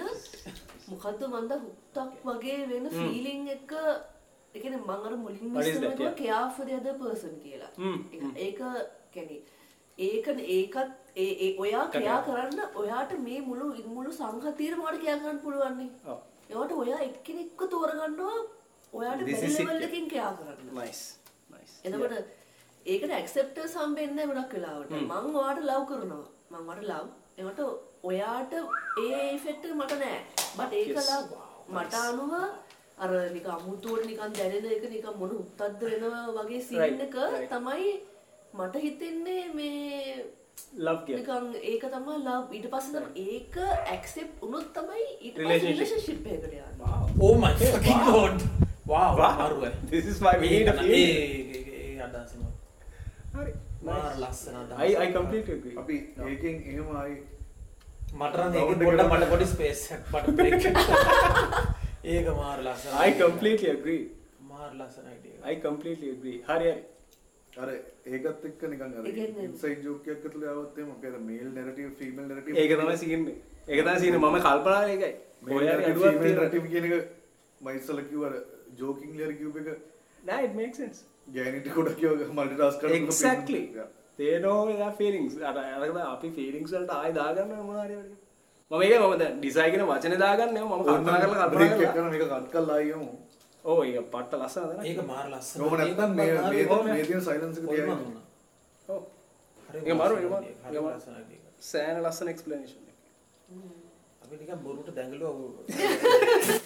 [0.88, 3.74] මොකක්ද මන්ද හුත්තක් වගේ වෙන ෆීලිං එක
[4.56, 6.00] එකන මංගර මුලින් What is that?
[6.00, 6.16] Yeah.
[6.16, 7.72] කයාෆදයද පර්සන් කියලා
[8.38, 8.60] ඒක
[9.14, 9.38] කැනෙ
[10.08, 10.78] ඒකන ඒකත්
[11.24, 15.90] ඒ ඒ ඔයා ක්‍රියා කරන්න ඔයාට මේ මුළු ඉමුළු සංහතීර මට කයා කරන්න පුළුවන්නේ.
[16.08, 16.20] Oh,
[16.50, 18.38] එවට ඔයා එක්කෙනෙක්ක තෝරගන්නවා
[18.94, 20.70] ඔයාට is it, බැලවල්ලකින් ක්‍යා කරන්න.
[20.80, 21.04] Nice,
[21.50, 21.74] nice.
[21.84, 22.16] එතකොට
[22.86, 24.92] ඒකට ඇක්සෙප්ට සම්බෙන්න ගොඩක් වෙලාවට.
[25.02, 26.26] මං වාට ලව් කරනවා.
[26.52, 27.06] මං වට ලව්
[27.40, 27.60] එමට
[28.04, 28.54] ඔයාට
[29.04, 30.20] ඒ ෆෙක්ට මට නෑ
[30.58, 31.32] බට ඒක ලව්
[31.76, 32.34] මට අනුව
[33.04, 37.16] අර නික අමුතුවට නිකන් දැනෙන එක නික මොන උත්තද්ද වෙනවා වගේ සීන් එක.
[37.52, 37.92] තමයි
[38.54, 40.26] මට හිතෙන්නේ මේ
[41.08, 41.20] game.
[41.20, 43.58] නිකන් ඒක තමයි ලව් ඊට පස්සේ තමයි ඒක
[43.94, 45.88] ඇක්සෙප්ට් වුණොත් තමයි ඊට එකකට යන්නේ
[50.28, 51.66] a ඒ feeling.
[51.66, 52.44] ඒ- ඒ අදහසම.
[53.34, 53.54] හරි.
[53.82, 54.80] මාර ලස්සන අදහසක්.
[54.86, 55.76] I, I completely agree.
[55.78, 55.98] අපි
[56.30, 57.18] ඒකෙන් එහෙම ආයි
[58.14, 58.70] මට නම් Round ඒක
[59.02, 59.18] ගමන්.
[59.18, 60.64] මට පොඩි ස්පේස් එකක් මට බ්‍රේක්
[62.14, 64.02] ඒක මාර ලස්සන I completely agree.
[64.52, 65.06] මාර ලස්සන
[65.46, 66.38] I completely agree.
[66.48, 66.84] හරි හරි.
[67.62, 69.08] අර ඒකත් එක්ක නිකන් අර
[69.46, 73.36] ඉන්සයිඩ් ජෝක් එකක් ඇතුලේ ආවොත් එහෙම මොකද මේල් නැරටිව් ෆීමේල් නැරටිව් ඒක තමයි සීන්නේ.
[73.68, 74.24] ඒක තමයි සීන්නේ.
[74.24, 75.14] මම කල්පනා කරේ ඒකයි.
[75.58, 76.42] ඔයාගේ අඩුවක් ෆීමේල් තියෙනවා.
[76.42, 76.96] නැරටිව් කියන එක
[77.62, 78.36] මම ඉස්සලා කිව්ව අර
[78.82, 79.70] ජෝකින් ලියර කිව්ව එක
[80.24, 81.00] Nah, it makes sense.
[81.36, 83.62] ගෑනිට ගොඩක් කිව්ව මල්ටි ටාස්ක් කරන Exactly.
[84.20, 85.38] They know their feelings.
[85.42, 88.18] අර අරගෙන අපි feelings වලට ආයෙ දාගන්න මොනවා හරි වගේ.
[88.72, 92.10] මම ඒක මම දැන් ඩිසයින් කරන වචනේ දාගන්නේ මම කල්පනා කරලා කල්පනා එක කරලා.
[92.14, 93.04] මේක කට් කරලා ආයෙම
[93.64, 94.86] ඔව් ඒක පට්ට ලස්සනද නේද?
[94.90, 95.66] ඒක මාර ලස්සන එක
[99.86, 100.26] ඒක මාරු, ඒක.
[100.26, 100.98] ඒක හරි මාරු.
[100.98, 101.40] ලස්සන idea.
[101.60, 102.98] සෑහෙන ලස්සන explanation එක.
[104.24, 105.34] අපි නිකන් බොරුට දැඟලුවා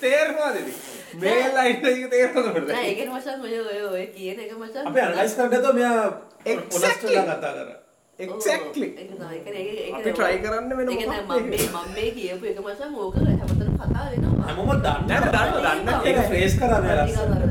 [0.04, 0.76] තේරෙනවද ඉතින්?
[1.22, 2.68] මේ ලයින් එක තේරෙනවද?
[2.72, 3.56] නෑ ඒකෙන් මචං ඔය
[3.92, 6.06] ඔය කියන එක මචං අපි අනලයිස් කරන්න ගත්තා මෙයා.
[6.46, 7.80] ඔනස්ට්‍රලා කතා කරා
[8.20, 12.60] ඒක ඒක අපි try කරන්න වෙන ඒක මොකක්ද නෑ මම මේ මම මේ කියපු එක
[12.66, 14.44] මචං ඕක හැමතැනම කතා වෙනවා.
[14.48, 15.04] හැමෝම දන්න
[15.36, 15.88] දන්න, දන්න.
[16.08, 17.44] ඒක ෆ්‍රේස් කරා මෙයා නිකන් ලස්සන අර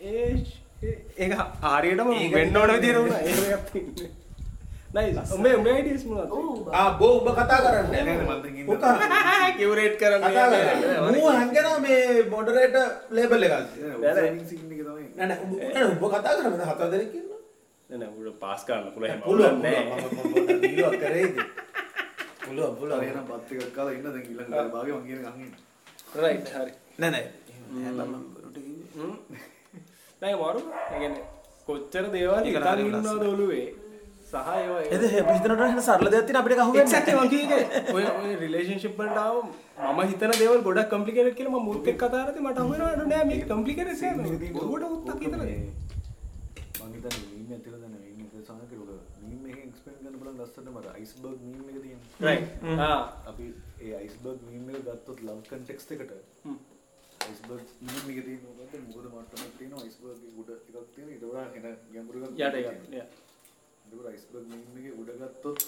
[0.00, 0.28] ඒ
[1.22, 1.32] ඒක
[1.64, 3.20] හරියටම ඒක වෙන්න ඕන විදිහට වුණා.
[3.20, 4.20] ඒක.
[4.94, 5.32] Nice.
[5.34, 6.30] උඹේ උඹේ මොනවද?
[6.30, 8.02] ඔව් ආ බෝ ඔබ කතා කරන්නේ.
[8.04, 8.94] මම ඉන්න පුතා
[9.58, 10.96] කියවරේට් කරන්න කතා කරන්නේ.
[11.16, 12.00] මූ හැංගෙනවා මේ
[12.32, 12.86] මොඩරේටර්
[13.16, 13.54] ලේබල් එකක්.
[13.54, 14.16] එක
[15.16, 15.52] නෑ නෑ උඹ
[15.92, 17.31] උඹ කතා කරන්නේ හතර දෙනෙක් ඉන්නවා
[17.92, 19.80] නෑ නෑ උඩ පාස් කරන්න එහෙම පුළුවන් නෑ.
[20.82, 20.96] අර
[22.78, 25.54] පුළුවන් එහෙනම් බත් එකක් කාලා ඉන්න දැන් ඊළඟ කාලේ භාගේ මං කියන ගහන් ඉන්න
[26.22, 26.72] right හරි.
[26.98, 27.24] නෑ නෑ
[27.76, 28.24] නෑ.
[30.22, 30.60] නෑ මාරු.
[30.88, 31.24] කියන්නේ
[31.68, 32.50] කොච්චර දේවල් හරි
[32.86, 33.68] ඉන්නවද ඔළුවේ?
[34.30, 34.36] සහ
[34.88, 37.64] හිතනට වෙන සරල දෙයක් තියෙන අපිට කහුවෙන්නේ එක්සැක්ට්ලි මම කිව්වේ
[37.94, 39.46] ඔය ඔය රිලේෂන්ෂිප් වලට ආවම
[39.90, 43.08] මම හිතන දේවල් ගොඩක් කම්ප්ලිකේටඩ් කියලා මම මුත් එක්ක කතා කරද්දි මට හමු වෙනවා නෑ
[43.12, 43.24] නෑ
[46.80, 47.81] මං හිතන්නේ මීම් ඇතුළේ
[48.42, 51.78] දැන් මීම් එක සමහර කෙනෙකුට මීම් එකෙන් එක්ස්ප්ලেইন කරන්න බලන්න ලස්සනම අර අයිස්බර්ග් මීම් එක
[51.82, 52.28] තියෙනවා.
[52.28, 52.98] රයිට් ආ
[53.30, 53.46] අපි
[53.80, 56.12] ඒ අයිස්බර්ග් මීම් එක ගත්තොත් ලව් කන්ටෙක්ස්ට් එකට.
[56.44, 56.58] හ්ම්.
[57.20, 58.74] අයිස්බර්ග් මීම් එක තියෙන මොකද්ද?
[58.88, 59.82] මුහුද මට්ටමක් තියෙනවා.
[59.82, 61.14] අයිස්බර්ග් එකේ උඩ එකක් තියෙනවා.
[61.14, 62.74] ඊට වඩා එන ගැඹුරු එකක් යට තියෙනවා.
[62.74, 63.02] එක ය
[63.84, 65.60] එතකොට අයිස්බර්ග් මීම් එකේ උඩ ගත්තොත්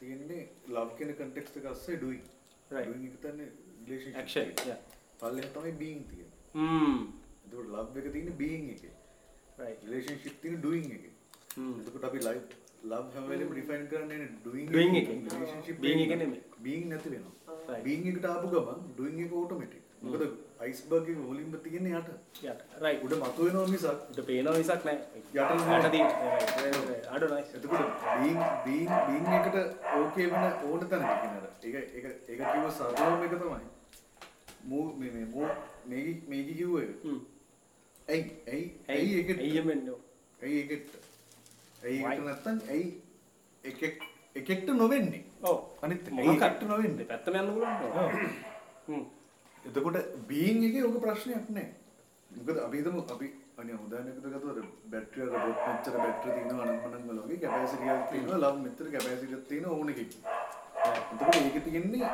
[0.00, 2.28] තියෙන්නේ ලව් කියන කන්ටෙක්ස්ට් එක අස්සේ ඩුයින්
[2.70, 2.86] Right.
[2.86, 3.46] ඩුයින් එක තමයි
[3.86, 4.74] රිලේෂන්ෂිප් ඇක්ෂන් ය
[5.20, 6.38] පල්ලෙන් තමයි බීයින් තියෙන්නේ.
[6.54, 7.00] හ්ම්
[7.44, 8.92] එතකොට ලව් එක තියෙන්නේ බීයින් එකේ.
[9.58, 11.09] රයිට් රිලේෂන්ෂිප් තියෙන්නේ ඩුයින් එකේ.
[11.09, 11.09] හ්ම්
[11.50, 12.42] එතකොට අපි ලයිව්
[12.84, 15.18] ලව් හැම වෙලේම ඩිෆයින් කරන්නේ ඩුයින් Doing එකෙන්.
[15.26, 16.42] රිලේෂන්ෂිප් Being එක නෙමෙයි.
[16.58, 17.78] බීයින් නැති වෙනවා.
[17.84, 20.22] බීයින් එකට ආපු ගමන් ඩුයින් එක ඔටෝමැටික් මොකද
[20.60, 22.10] අයිස්බර්ග් එක මුලින්ම තියෙන්නේ යට.
[22.44, 22.60] යට.
[22.84, 24.06] රයිට් උඩ මතුවෙනවා මිසක්.
[24.12, 24.98] උඩ පේනවා මිසක් නෑ.
[25.16, 25.80] යට නෑ.
[25.80, 29.58] යට තියෙන අඩු නයිස් එතකොට බීන් බීන් බීන් එකට
[29.96, 33.60] ඕකේ වෙන ඕන තැනක කියනද ඒක ඒක ඒක කිව්ව සාධාරණ එක තමයි.
[34.70, 35.50] මූ මේ මේ මූ
[35.86, 36.74] මේකි මේකි කිව්ව.
[38.08, 39.12] එක ඇයි ඇයි ඇයි?
[39.18, 39.46] ඒකට?
[39.46, 39.94] එయ్యం වෙන්න
[40.40, 40.99] ඇයි ඒකට
[41.82, 42.12] ඇයි Why?
[42.12, 42.86] ඒකට නැත්තම් ඇයි
[43.64, 44.02] එකෙක්
[44.34, 45.22] එකෙක්ට නොවෙන්නේ?
[45.42, 45.58] ඔව්.
[45.82, 46.08] අනිත්?
[46.26, 47.06] එකෙක්ට නොවෙන්නේ?
[47.06, 47.50] පැත්තම යන්න
[48.88, 49.04] හ්ම්.
[49.64, 49.96] එතකොට
[50.28, 51.72] බීන් එකේ ඕක ප්‍රශ්නයක් නැහැ
[52.30, 53.26] මොකද අපි හිතමු අපි
[53.58, 54.58] අනිය උදාහරණයකට ගත්තොත්
[54.92, 59.34] බැටරිය අර බොත් මෙච්චර බැටරි තියෙනවා අනම්මනම් වල වගේ කැපැසිටි එකක් තියෙනවා ලව් මෙච්චර කැපැසිටි
[59.34, 60.10] එකක් තියෙනවා ඕන එකකින්.
[61.12, 62.10] එතකොට ඒක තියෙන්නේ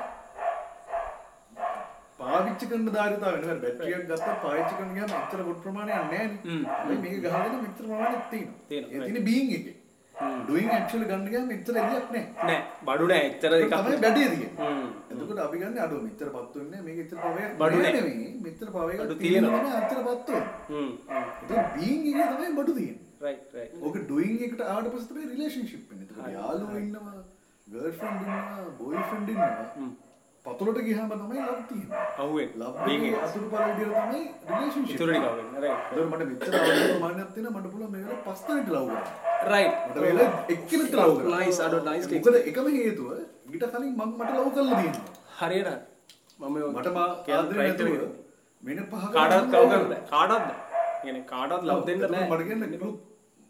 [2.21, 6.29] පාවිච්චි කරන ධාරිතාව වෙනවා බැටරියක් ගත්තා පාවිච්චි කරන ගියාම මෙච්චර බොත් ප්‍රමාණයක් නැහැ.
[6.45, 7.01] නේ.
[7.03, 8.61] මේක ගහගෙන මෙච්චර ප්‍රමාණයක් තියෙනවා.
[8.71, 9.75] ඒ තියෙන්නේ බීන් එකේ.
[10.15, 14.51] ඩුයින් ඇක්චුවලි ගන්න ගියාම මෙච්චර එළියක් නෑ නෑ බඩු නෑ එච්චර එකක් තමයි වැඩේ තියෙන්නේ.
[15.11, 17.83] එතකොට අපි ගන්න අඩුව මෙච්චර පත්තු වෙන්නේ මේක එච්චර පවයක් බඩු.
[17.89, 18.31] නෙමෙයි.
[18.47, 19.61] මෙච්චර පවයක් තියෙනවා.
[19.61, 19.75] වෙන්නේ
[20.31, 20.91] හ්ම් හ්ම්.
[21.43, 23.05] එතකොට බීන් එකේ තමයි බඩු තියෙන්නේ.
[23.25, 26.09] රයිට් රයිට් ඕක ඩුයින් එකට ආවට පස්සේ තමයි රිලේෂන්ෂිප් වෙන්නේ.
[26.09, 27.15] එතකොට යාළුවෝ ඉන්නවා
[27.67, 29.87] ගර්ල්ෆ්‍රෙන්ඩ් ඉන්නවා බොයිෆ්‍රෙන්ඩ් ඉන්නවා
[30.47, 32.03] පතුලට ගියාම තමයි ලව් තියෙන්නේ.
[32.23, 36.55] අහුවෙන් ලව් එකේ අතුරු පළ විදියට තමයි රිලේෂන්ෂිප් ඉතුරු ටික අහුවෙන් රයිට් එතකොට මට මෙච්චර
[36.61, 37.61] අවුරුදු මානයක් තියෙනවා.
[37.63, 39.07] මට පුළුවන් මේ වෙලාවේ පස් දෙනෙක් ලව් කරන්න.
[39.53, 41.33] රයිට් මට වෙලාවේ එක්කෙනෙක් ලව් කරන්න.
[41.37, 42.23] Nice, අඩෝ, nice cake.
[42.27, 43.09] මොකද එකම හේතුව
[43.55, 45.11] ඊට කලින් මම මට ලව් කරලා තියෙනවා.
[45.41, 45.71] හරියට
[46.41, 47.09] මම මට මා
[47.39, 47.91] ආදරේ නැතුව
[48.65, 50.49] මෙන්න පහ කාටත් කව කරන්න කාටත්ද
[51.03, 52.27] කියන කාටත් ලබ් දෙන්න බෑ.
[52.31, 52.63] මට කියන්න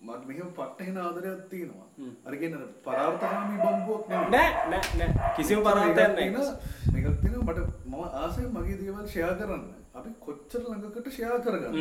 [0.07, 1.86] මට මෙහෙම පට්ටහෙන ආදරයක් තියෙනවා
[2.27, 4.51] අර කියන්නේ පරාර්ථකාමී බම්බුවක් නෑ.
[4.71, 6.47] නෑ නෑ කිසිම පරාතයක් නෑ.
[6.93, 9.65] මේකත් තියෙනවා මට මම ආසයි මගේ දේවල් ෂෙයා කරන්න.
[9.99, 11.77] අපි කොච්චර ළඟකට ෂෙයා කරගන්න?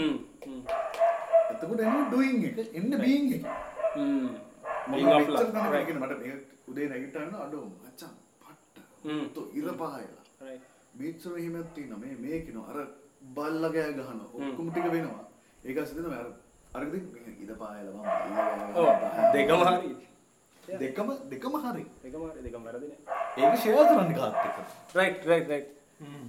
[1.52, 2.58] එතකොට එන්නේ ඩුයින් එක.
[2.80, 3.44] එන්නේ බීන් එක.
[3.96, 4.28] හ්ම්.
[6.02, 8.78] මට මේක උදේ නැගිට්ටාම අඩෝ මචං පට්ට.
[9.36, 10.24] තෝ ඉර පහයලා.
[11.00, 12.80] මේච්චර එහෙමත් තියෙනවා මේ මේ කිනෝ අර
[13.36, 14.32] බල්ලා ගෑ ගහනවා.
[14.34, 15.24] ඔක්කොම ටික වෙනවා.
[15.66, 16.26] ඒක සිදෙනවා
[16.76, 18.88] අර අර ඉතින් ඉර පහයලා මම ඔව්.
[19.36, 19.92] දෙකම හරි.
[20.84, 21.86] දෙකම දෙකම හරි.
[22.04, 23.00] දෙකම හරි දෙකම වැරදි නෑ.
[23.40, 24.58] ඒක ෂෙයා කරන්න කාත් එක්ක.
[25.00, 25.70] රයිට් රයිට් රයිට්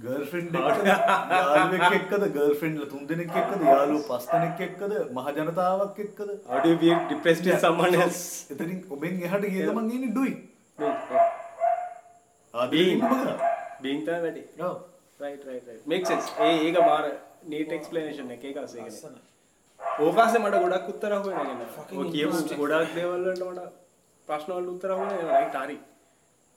[0.03, 0.85] ගර්ෆ්‍රෙන්ඩ් එක්කද?
[0.89, 2.23] යාළුවෙක් එක්කද?
[2.35, 3.61] ගර්ෆ්‍රෙන්ඩ්ලා තුන් දෙනෙක් එක්කද?
[3.69, 4.93] යාළුවෝ පස් දෙනෙක් එක්කද?
[5.15, 6.29] මහ ජනතාවක් එක්කද?
[6.51, 8.21] How do you be depressed with someone else.
[8.55, 10.33] එතනින් ඔබෙන් එහාට ගිය ගමන් ඉන්නේ ඩුයි
[12.93, 13.01] ඉන්න
[13.81, 14.43] being තමයි වැඩි.
[14.67, 14.75] ඔව්.
[15.19, 15.81] Right right right.
[15.93, 16.27] Make sense.
[16.39, 17.05] ඒ ඒක මාර
[17.53, 19.36] neat explanation එක ඒක අසේ කියන්නේ
[19.99, 23.69] ඕකාසේ මට ගොඩක් උත්තර ඔය කියපු ගොඩක් දේවල් වලට මට
[24.27, 25.29] ප්‍රශ්න වලට උත්තර නේද?
[25.29, 25.77] right හරි.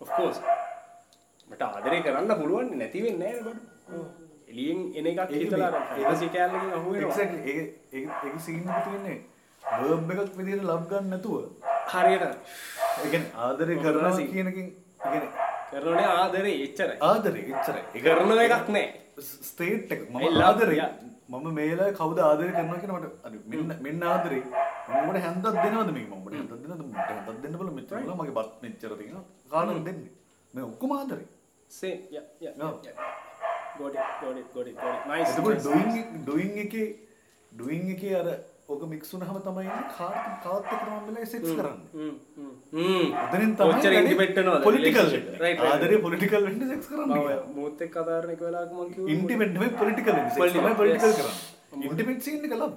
[0.00, 0.41] Of course.
[1.50, 4.02] මට ආදරේ කරන්න පුළුවන් නැති වෙන්නේ නැහැ බඩු
[4.49, 7.09] එළියෙන් එන එකක් ඒක හිතලා මේ- අර fantasy කැලලකින් අහුවෙනවා.
[7.09, 7.59] එක්සැක්ට්ලි ඒක
[7.92, 9.18] ඒක ඒක සීන් එක තියෙන්නේ
[9.83, 11.36] verb එකක් විදිහට ලබ් ගන්න නැතුව.
[11.92, 12.25] හරියට.
[12.97, 15.31] ඒ කියන්නේ ආදරේ කරනවා කියන එකෙන් ඒ කියන්නේ
[15.73, 16.97] කරනනේ ආදරේ එච්චරයි.
[17.02, 17.84] ආදරේ එච්චරයි.
[17.94, 19.00] ඒක කරන එකක් නැහැ
[19.44, 20.02] ස්ටේට් එක.
[20.10, 20.89] මම ආදරේ.
[21.31, 24.42] මම මේලා කවුද ආදරේ කරනවා කියන මට අර මෙන්න මෙන්න ආදරේ.
[24.89, 26.83] මම උඹට හැන්දක් දෙනවද මේක මම උඹට හැන්දක් දෙනවද?
[26.86, 30.12] මට හැන්දක් දෙන්න බල මෙච්චර බල මගේ බත් මෙච්චර තියෙනවා කාටද දෙන්නේ.
[30.55, 31.26] මේ ඔක්කොම ආදරේ.
[31.70, 32.00] Same.
[32.10, 32.68] Yeah yeah No.
[32.86, 32.97] yeah
[33.78, 35.05] got it got it got it got it.
[35.12, 35.60] Nice එතකොට.
[35.67, 36.86] ඩුයින් ඩුයින් එකේ
[37.52, 38.26] ඩුයින් එකේ අර
[38.70, 39.68] ඕක මික්ස් වුණාම තමයි
[39.99, 41.89] කාත් කාත් එක්ක තමයි වෙලාවේ සෙක්ස් කරන්නේ.
[41.97, 42.15] හ්ම්
[42.74, 43.07] හ්ම්.
[43.24, 44.62] එතනින් තමයි intimate වෙනවද?
[44.68, 45.08] Political
[45.44, 45.60] right.
[45.70, 47.10] ආදරේ පොලිටිකල් වෙන්න සෙක්ස් කරන්න
[47.58, 50.31] මුත් එක්ක කරන එක වෙලාවක මම කිව්වා ඉන්ටිමේට් නෙමෙයි පොලිටිකල් වෙන්න.
[50.39, 51.12] Political, තමයි පොලිටිකල්.
[51.18, 51.86] කරන්නේ.
[51.90, 52.74] ඉන්ටිමේට් සීන් එක ලබ්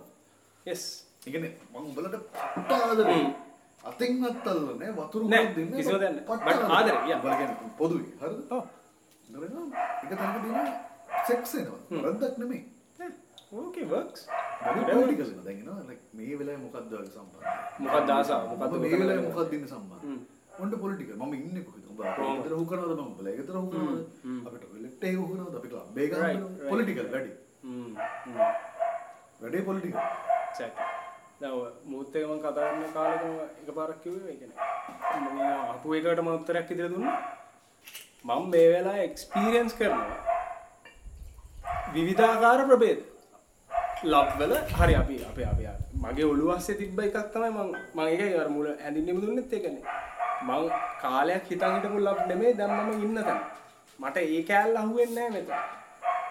[0.65, 0.83] yes.
[1.25, 2.15] ඒ කියන්නේ මම උඹලට
[2.55, 3.23] පට්ට ආදරේ
[3.83, 6.25] අතින් අත්තල්ල නෑ වතුරු ගොඩක් දෙන්නේ කිසිම දෙයක් නෑ.
[6.29, 7.19] පට්ට But ආදරේ, yeah.
[7.19, 8.41] උඹලා කියන්නේ පොදුයි හරිද?
[8.49, 8.65] ඔව්.
[9.33, 10.69] ඒක තමයි දෙන
[11.27, 12.61] සෙක්ස් එනවා වරද්දක් නෙමෙයි
[13.53, 14.21] works.
[14.65, 17.43] බඩු පොලිටිකල් වෙනවා දැන් එනවා like මේ වෙලාවේ මොකක්ද ඔය සම්බන්ධය?
[17.85, 18.43] මොකක්ද ආසාව?
[18.51, 19.25] මොකක්ද මේ වෙලාවේ?
[19.27, 20.15] මොකක්ද ඉන්නේ සම්බන්ධය?
[20.61, 21.83] ඔන්න පොලිටිකල් මම ඉන්නේ කොහෙද?
[21.91, 24.01] උඹ අපේ ගෙදර හු කරනවද මම උඹලා ගෙදර හු කරනවද
[24.47, 26.35] අපිට ටොයිලට් එකේ හු කරනවද අපි ක්ලබ් එකේ.
[26.71, 27.31] පොලිටිකල් වැඩි.
[29.41, 30.89] වැඩේ පොලිටිකල් exactly.
[31.41, 34.59] දැන් ඔය මුත් එක්ක මම කතා කරන කාලෙක මම එකපාරක් කිව්වේ ඒ කියන්නේ.
[35.21, 35.39] මම
[35.77, 37.17] අපු එකකට මම උත්තරයක් ඉදිරිය දුන්නා.
[38.29, 40.19] මම මේ වෙලාවේ එක්ස්පීරියන්ස් කරනවා
[41.95, 43.01] විවිධාකාර ප්‍රභේද
[44.05, 45.65] ලබ් වල හරි අපි අපි අපි
[45.97, 49.83] මගේ ඔළුව අස්සේ තිබ්බ එකක් තමයි මම මම ඒකයි අර මුල ඇඳින්නෙම දුන්නෙත් ඒකනේ
[50.41, 50.65] මම
[51.01, 53.39] කාලයක් හිතන් හිටපු ලබ් නෙමෙයි දැන් මම ඉන්න තැන
[53.99, 55.55] මට ඒ කෑල්ල අහුවෙන්නේ නැහැ මෙතන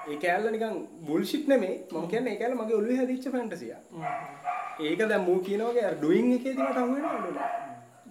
[0.09, 0.77] ඒ කෑල්ල නිකන්
[1.07, 5.89] බුල්ෂිට් නෙමෙයි මම කියන්නේ ඒ කෑල්ල මගේ ඔළුවේ හැදිච්ච ෆැන්ටසියක් ඒක දැන් මූ කියන වගේ
[5.89, 7.39] අර ඩුයින් එකේදී මට අහු වෙනවා නේද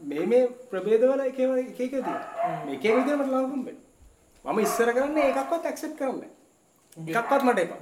[0.10, 3.80] මේ මේ ප්‍රභේදවල එක එක එක එක තියෙනවා මේක එක විදිහට මට ලඟ හම්බෙන්නේ
[4.46, 6.41] මම ඉස්සර කරන්නේ ඒකක්වත් ඇක්සෙප්ට් කරන්නේ නැහැ
[6.98, 7.80] එකක්වත් මට එපා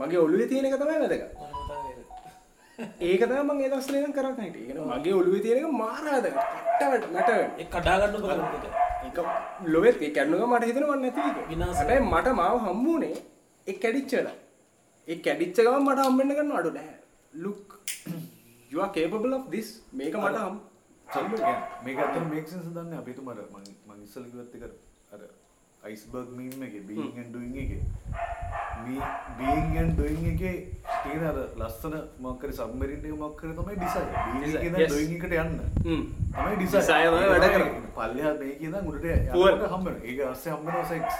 [0.00, 1.24] මගේ ඔළුවේ තියෙන එක තමයි වැදගත්
[3.08, 4.66] ඒක තමයි මම ඒ දවස්වල ඉඳන් කරන්නේ හිටියේ.
[4.68, 6.36] කියන්නේ මගේ ඔළුවේ තියෙන එක මාර වැදගත්.
[6.78, 8.64] පට්ට මට ඒ කඩාගන්න බලන්නට
[9.06, 9.18] ඒක
[9.74, 11.38] ලොවෙත් ඒ කැඩුණා මට හිතෙනවා නැති එක.
[11.50, 11.76] විනාශ.
[11.80, 13.14] හැබැයි මට මාව හම්බුනේ
[13.66, 14.38] ඒ කැඩිච්ච වෙලාව.
[15.08, 16.94] ඒ කැඩිච්ච ගමන් මට හම්බෙන්න ගන්න අඩු නෑ.
[17.44, 17.66] look
[18.70, 19.68] you are capable of this.
[20.00, 20.56] මේක මට හම්
[21.86, 24.64] මේක ඇත්තට මේක් සෙන්ස් දන්නේ අපි තුමාර මම ඉස්සෙල්ලා කිව්වත් එක
[25.14, 25.20] අර
[25.82, 26.80] අයිස්බර්ග් මීම් එකේ
[27.20, 27.80] and doing එකේ.
[28.84, 29.00] මේ
[29.82, 30.52] and doing එකේ
[31.02, 31.96] තියෙන අර ලස්සන
[32.26, 33.76] මොකක් හරි සබ්මරින් එක මොකක් හරි තමයි
[34.94, 35.58] doing එකට යන්න.
[36.36, 37.46] තමයි තමයි වැඩ
[38.40, 39.52] මේකේ ඉඳන් උඩට Fuel.
[39.52, 41.14] යනකොට හම්බ ඒක ASCII හම්බ වෙනවා සෙක්ස්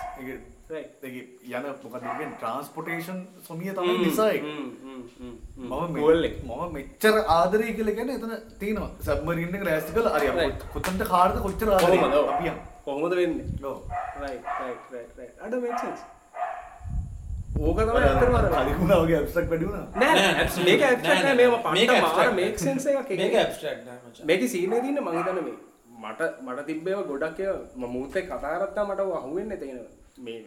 [1.51, 2.33] යන මොකක්ද කියන්නේ?
[2.39, 3.19] ට්‍රාන්ස්පෝර්ටේෂන්
[3.49, 3.97] සොමිය තමයි
[4.41, 5.33] හ්ම්.
[5.69, 5.97] මම
[6.29, 6.37] එක.
[6.45, 8.91] මම මෙච්චර ආදරය කියලා කියන්නේ එතන තියෙනවා.
[9.09, 10.69] සබ්මරීන් එක රෑස්ති කරලා හරි අපි Right.
[10.77, 11.99] කොතනට කාර්ද කොච්චර ආදරේ?
[12.05, 12.71] කොහොමද?
[12.82, 12.82] ඔව්.
[12.82, 13.46] අපි යන් කොහොමද වෙන්නේ?
[13.64, 13.78] ඔව්
[14.22, 15.36] right right right right.
[15.42, 16.02] අඩ make sense.
[17.60, 21.64] ඕක තමයි ඇත්තටම අර කලිකුණාවගේ ඇබ්ස්ටක් වැඩිුණා නෑ නෑ abs- මේක abstract නෑ මේක මේක
[21.64, 23.20] පට්ට abstract මාර make sense එකක් ඒක.
[23.20, 25.58] මේක ඇබ්ස්ට්‍රැක්ට් නෑ මචං මේක සීනේ තියන්න මං හිතන්නේ මේ
[26.04, 29.80] මට මට තිබ්බේව ගොඩක් ඒවා මම මූත් එක්ක කතා කරත්තා මට ඔය අහුවෙන්නේ තේන
[30.20, 30.40] මේ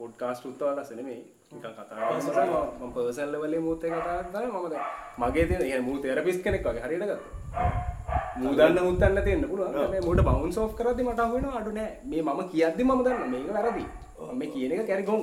[0.00, 1.20] පොඩ්කාස්ට් උත්වල නෙමෙයි
[1.52, 4.84] නිකන් කතා කරලා නිසා මම මම පර්සනල් ලෙවල් එකේ මූත් එක්ක කතා කරලා මම දැන්
[5.20, 7.91] මගේ තියෙන يعني මූ තෙරපිස්ට් කෙනෙක් වගේ හරියට ගත්තා
[8.35, 10.01] මූ දන්න මුත් දන්න තියෙන්න පුළුවන්.
[10.05, 11.91] මූට බවුන්ස් ඔෆ් කරද්දි මට අහුවෙනවා අඩු නෑ.
[12.05, 13.27] මේ මම කියද්දි මම දන්නවා.
[13.27, 13.85] මේක වැරදි.
[14.33, 15.21] මේ කියන එක කැරි ගොන්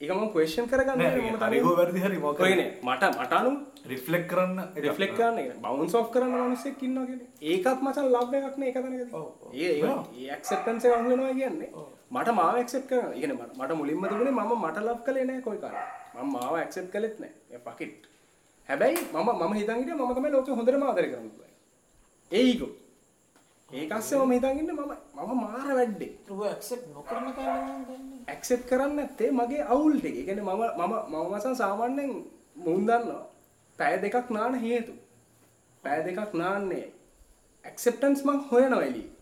[0.00, 1.00] ඒක මම ක්වෙස්චන් කරගන්න
[1.42, 3.54] හරිහෝ වැරදි හරි මොක ඔයනේ මට මට අනුව
[3.92, 5.54] රිෆ්ලෙක් කරන්න රිෆ්ලෙක්ට් කරන්න එක.
[5.64, 7.28] බවුන්ස් ඔෆ් කරන්න මිනිස්සෙක් ඉන්නවා කියන්නේ.
[7.44, 9.08] ඒකත් මචං ලව් එකක් නේ එක තැනකදී.
[9.54, 11.70] ඒ ඒ ඒ ඇක්සෙප්ටන්ස් එක අහු වෙනවා කියන්නේ
[12.10, 15.60] මට මාව ඇක්සෙප්ට් කරනවා ඒ කියන්නේ මට මුලින්ම තිබුණේ මම මට ලව් කළේ නැහැ කොයි
[15.64, 18.00] කාලේ මම මාව ඇක්සෙප්ට් කළෙත් නැහැ ඒ it.
[18.68, 21.47] හැබැයි මම මම හිතන් හිටියා මම තමයි ලෝකේ හොඳටම ආදරය කරන්නේ
[22.30, 22.72] කියලා ඒ ඊගෝ
[23.70, 24.32] ඒක අස්සේ මම
[24.72, 29.98] මම මම මාර වැඩේ ඔබ ඇක්සෙප්ට් නොකරන කාලේ මම දන්නේ ඇක්සෙප් කරන්න නැත්තේ මගේ අවුල්
[29.98, 30.16] ටික.
[30.16, 32.10] ඒ කියන්නේ මම මම මම මසන් සාමාන්‍යයෙන්
[32.56, 33.24] මුන් දන්නවා
[33.78, 34.92] පැය දෙකක් නාන හේතු.
[35.84, 36.86] පැය දෙකක් නාන්නේ
[37.64, 39.12] ඇක්සෙප්ටන්ස් මං හොයනවා එළියේ.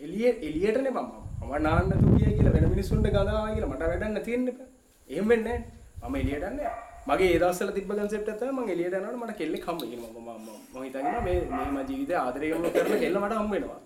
[0.00, 4.70] එළියේ එළියටනේ මම මම නාන්න තු කියයි කියලා වෙන මිනිස්සුන්ට ගඳාවයි කියලා මට වෙන්න එපා.
[5.08, 6.08] එහෙම වෙන්නේ නැහැ.
[6.08, 9.64] මම එළියට යන්නේ මගේ ඒ දවස්වල තිබ්බ කන්සෙප්ට් එක තමයි මම එළියට යනකොට මට කෙල්ලෙක්
[9.68, 10.10] හම්බ වෙනවා.
[10.14, 13.80] මම මම මම හිතන්නේ මේ මේ මගේ ජීවිතේ ආදරය කරන කරන කෙල්ල මට හම්බ වෙනවා.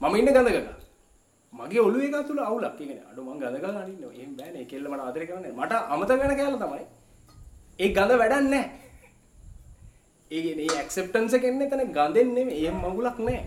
[0.00, 0.76] මම ඉන්නේ ගඳ ගගා.
[1.52, 4.12] මගේ ඔළුව එක තුළ අවුලක් ඒ කියන්නේ අඩු මං ගඳ ගන්න අනින්නවා.
[4.18, 4.62] එහෙම බෑනේ.
[4.62, 5.52] ඒ කෙල්ල මට ආදරය කරන්නේ.
[5.60, 6.84] මට අමතක වෙන කෑල්ල තමයි.
[7.78, 8.64] ඒ ගඳ වැඩක් නැහැ.
[10.30, 12.62] ඒ කියන්නේ ඒ ඇක්සෙප්ටන්ස් එක එන්නේ එතන ගඳෙන් නෙමෙයි.
[12.62, 13.44] එහෙම මඟුලක් නැහැ.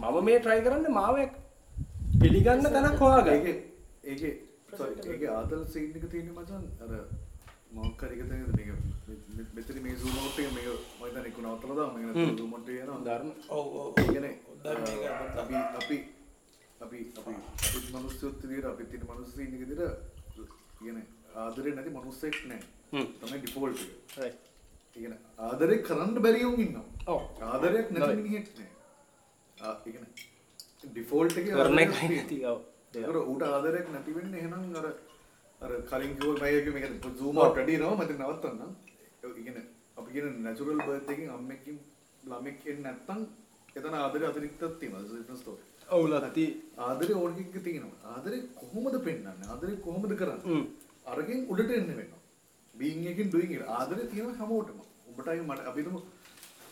[0.00, 1.16] මම මේ try කරන්නේ මාව
[2.20, 3.34] පිළිගන්න තැනක් හොයාගන්න.
[3.34, 3.46] ඒක
[4.04, 4.32] ඒකේ
[4.78, 6.90] sorry, ඒකේ ආදල් සීන් එක තියෙන්නේ මචං අර
[7.72, 8.70] මොකක් හරි එක තැනකද මේක
[9.30, 10.48] මෙ- මෙතන මේ out එක
[12.38, 13.30] zoom out එක යනවා ධර්ම
[15.06, 15.96] අ, අපි අපි
[16.80, 17.34] අපි අපි
[18.42, 19.82] විදියට අපි තියෙන මනුස්ස සීන් එක විදියට
[20.78, 22.36] කියන්නේ ආදරේ නැති මනුස්සෙක්
[22.92, 23.06] හ්ම්.
[23.20, 24.38] තමයි ඩිෆෝල්ට් එක right.
[24.96, 26.84] ඒ කියන්නේ ආදරේ කරන්න බැරි උන් ඉන්නවා.
[27.46, 28.18] ආදරයක් Right.
[28.18, 28.46] මිනිහෙක්
[29.78, 31.76] ඒ කියන්නේ ඩිෆෝල්ට් කරන
[33.24, 34.86] ඌට ආදරයක් නැති වෙන්නේ එහෙනම් අර
[35.90, 36.86] කලින් කිව්ව මම මේක
[37.56, 38.60] වැඩි වෙනවා මම දැන් නවත්තන්න.
[39.24, 39.64] ඒ කියන්නේ
[39.98, 40.10] අපි
[40.46, 41.76] natural birth එකකින් අම්මෙක්කින්
[42.30, 43.20] ළමෙක් එන්නේ නැත්තම්
[43.76, 45.02] එතන ආදරය අතිරික්තයක් තියෙනවා.
[45.02, 45.62] that's a different story.
[45.96, 46.46] ඔව් ලත්ති.
[46.88, 47.98] ආදරේ එකක තියෙනවා.
[48.14, 49.48] ආදරේ කොහොමද පෙන්වන්නේ?
[49.52, 50.46] ආදරේ කොහොමද කරන්නේ?
[50.48, 50.64] හ්ම්.
[51.12, 51.92] අරකින් උඩට එන්න
[53.12, 53.62] එකකින් doing එක.
[53.78, 54.78] ආදරේ තියෙනවා හැමෝටම.
[55.10, 56.00] ඔබටයි මට අපි හිතමු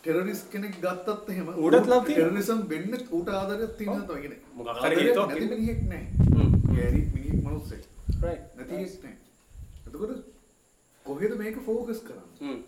[0.03, 1.47] ටෙරරිස්ට් කෙනෙක් ගත්තත් එහෙම
[1.93, 2.29] love තියෙනවා.
[2.33, 4.39] ටෙරරිසම් වෙන්න ඌට ආදරයක් තියෙනවා කියන්නේ.
[4.57, 5.49] මොකක් හරි හේතුවක් නැති.
[5.55, 6.07] මිනිහෙක් නැහැ.
[6.35, 6.51] හ්ම්.
[6.75, 7.83] ගෑරි මිනිහෙක් මනුස්සෙක්.
[8.23, 8.57] Right.
[8.57, 8.73] නැති.
[9.87, 10.09] එතකොට
[11.05, 12.59] කොහෙද මේක ෆෝකස් කරන්නේ?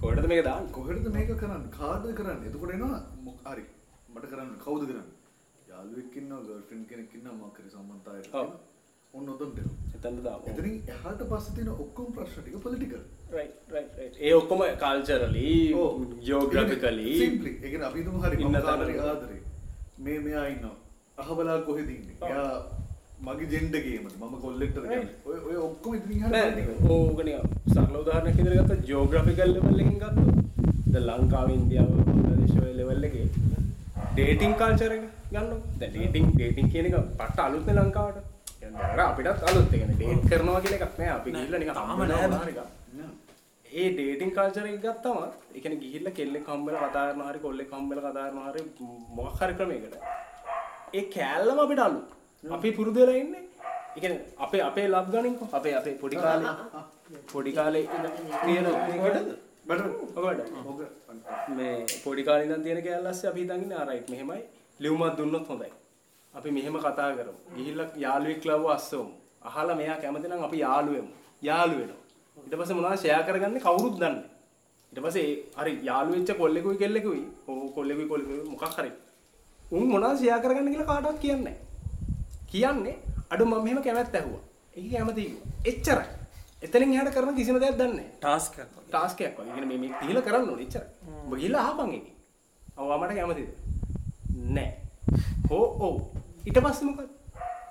[0.00, 0.72] කොහෙටද මේක දාන්නේ?
[0.72, 1.70] කොහෙද මේක කරන්නේ?
[1.78, 2.48] කාටද කරන්නේ?
[2.48, 3.62] එතකොට එනවා මොක- හරි.
[4.14, 5.02] මට කරන්න කවුද කරන්නේ?
[5.68, 8.34] යාළුවෙක් ඉන්නවා, ගර්ල්ෆ්‍රෙන්ඩ් කෙනෙක් ඉන්නවා, මොකක් හරි සම්බන්ධතාවයකට.
[8.34, 8.50] ඔව්.
[9.14, 9.78] ඔන්න ඔතනට එනවා.
[9.94, 10.44] එතනද දාමු.
[10.46, 13.00] එතනින් එහාට පස්සේ තියෙන ඔක්කොම ප්‍රශ්න ටික පොලිටිකල්.
[13.32, 14.16] right right right.
[14.20, 15.46] ඒ ඔක්කොම කල්චරලි
[16.20, 17.50] ජියෝග්‍රැෆිකලි සිම්පලි.
[17.50, 18.56] ඒ කියන්නේ අපි හිතමු හරි ඉන්න.
[18.56, 19.40] ආදරේ.
[19.98, 20.76] මේ මෙයා ඉන්නවා.
[21.18, 22.16] අහබලා කොහෙද ඉන්නේ?
[23.26, 24.12] මගේ ජෙන්ඩර් ගේමද?
[24.18, 25.08] මම කොල්ලෙක්ටද කියන්නේ?
[25.28, 26.76] ඔය ඔය ඔක්කොම ඉතින් එහාට නෑ political.
[26.94, 30.28] ඕක නිකන් සරල උදාහරණයක් විදිහට ගත්තොත් ජියෝග්‍රැෆිකල් ලෙවල් එකකින් ගත්තොත්
[30.92, 33.26] දැන් ලංකාව ඉන්දියාව බංග්ලාදේශ ඔය ලෙවල් එකේ.
[34.14, 38.18] ඩේටිං කල්චර් එක දැන් ඩේටිං ඩේටිං කියන එක පට්ට අලුත්නේ ලංකාවට.
[39.06, 39.66] අපිටත් අලුත්.
[39.66, 41.10] ඒ කියන්නේ ඩේට් කරනවා කියන එකක් නෑ.
[41.16, 42.22] අපි ගිහිල්ලා නිකන් තාම හම්බ නෑ.
[42.22, 42.48] වෙනවා බං.
[42.50, 42.60] නිකන්
[42.98, 43.12] නෑ.
[43.80, 45.18] ඒ ඩේටිං කල්චර් එක ගත්තම
[45.56, 48.62] ඒ කියන්නේ ගිහිල්ලා කෙල්ලෙක් හම්බෙලා කතා කරනවා හරි කොල්ලෙක් හම්බෙලා කතා කරනවා හරි
[49.18, 49.94] මොකක් හරි ක්‍රමයකට.
[50.98, 52.00] ඒ කෑල්ලම අපිට අලු
[52.44, 53.42] අපි පුරුදු වෙලා ඉන්නේ.
[53.96, 55.48] ඒ කියන්නේ අපේ අපේ ලබ් ගනින්කෝ.
[55.52, 56.54] අපේ අපේ පොඩි කාලේ.
[57.32, 57.84] පොඩි කාලේ
[58.44, 60.16] තියෙන ඔකට
[60.70, 60.80] ඔක
[61.56, 64.42] මේ පොඩි කාලේ ඉඳන් තියෙන කෑල්ලස්සේ අපි හිතන් ඉන්නේ ආ රයිට් මෙහෙමයි.
[64.80, 65.70] ලියුමක් දුන්නොත් හොඳයි.
[66.34, 67.38] අපි මෙහෙම කතා කරමු.
[67.56, 69.12] ගිහිල්ලා යාළුවෙක් ලව්ව අස්සවමු.
[69.48, 71.10] අහලා මෙයා කැමති නම් අපි යාළු වෙමු.
[71.48, 72.02] යාළු වෙනවා.
[72.44, 73.64] ඊට පස්සේ මොනවද ෂෙයා කරගන්නේ?
[73.66, 74.24] කවුරුත් දන්නේ
[74.92, 75.28] ඊට පස්සේ
[75.60, 77.24] හරි යාළු වෙච්ච කොල්ලෙකුයි කෙල්ලෙකුයි.
[77.48, 78.44] ඕ කොල්ලෙකුයි කොල්ලෙකුයි.
[78.52, 78.92] මොකක් හරි.
[79.76, 81.69] උන් මොනවද ෂෙයා කරගන්න කියලා කාටවත් කියන්නේ නැහැ
[82.52, 82.96] කියන්නේ
[83.32, 84.44] අඩු මම මෙහෙම කැමැත්ත ඇහුවා
[84.76, 85.26] ඒක කැමති
[85.72, 86.08] එච්චරයි
[86.62, 88.88] එතනින් එහාට කරන කිසිම දෙයක් දන්නේ නැහැ ටාස්ක් එකක් වගේ.
[88.88, 89.52] ටාස්ක් එකක් වගේ.
[89.54, 90.88] කියන්නේ මේ මේ ගිහිල්ලා කරන්න ඕනේ එච්චරයි.
[91.24, 92.06] ඔබ ගිහිල්ලා අහපන් ඒක.
[92.76, 93.48] අවවා මට කැමතිද?
[94.56, 94.70] නෑ.
[95.50, 95.96] හෝ ඔව්.
[96.46, 97.08] ඊට පස්සේ මොකද?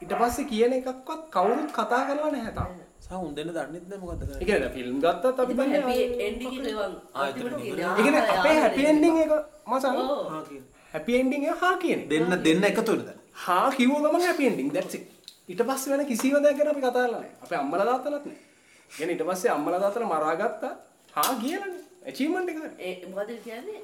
[0.01, 2.74] ඊට පස්සේ කියන එකක්වත් කවුරුත් කතා කරලා නැහැ තාම.
[2.99, 4.48] සහ දෙන්න දන්නෙත් නැහැ මොකද්ද ඒ කරන්නේ.
[4.48, 5.95] කියන්නේ ෆිල්ම් ගත්තත් අපි දන්නේ හැපි
[6.27, 6.91] එන්ඩින් ඉවරයි.
[7.17, 9.32] ඒ කියන්නේ අපේ හැපි එන්ඩින් එක
[9.67, 10.25] මසන් ඔව්.
[10.33, 10.64] හා කියන.
[10.93, 12.09] හැපි එන්ඩින් එක හා කියන එක.
[12.11, 13.18] දෙන්න දෙන්න එකතු වෙන දැන්.
[13.40, 15.06] හා කිව්ව ගමන් හැපි එන්ඩින් that's it.
[15.50, 17.34] ඊට පස්සේ වෙන කිසිම දෙයක් ගැන අපි කතා කරලා නැහැ.
[17.43, 18.45] අපේ අම්මලා තාත්තලාත් නැහැ.
[18.92, 20.74] කියන්නේ ඊට පස්සේ අම්මලා තාත්තලා මරාගත්තා
[21.14, 21.84] හා කියලානේ.
[22.06, 22.58] achievement එක.
[22.80, 23.80] ඒ මොකද කියන්නේ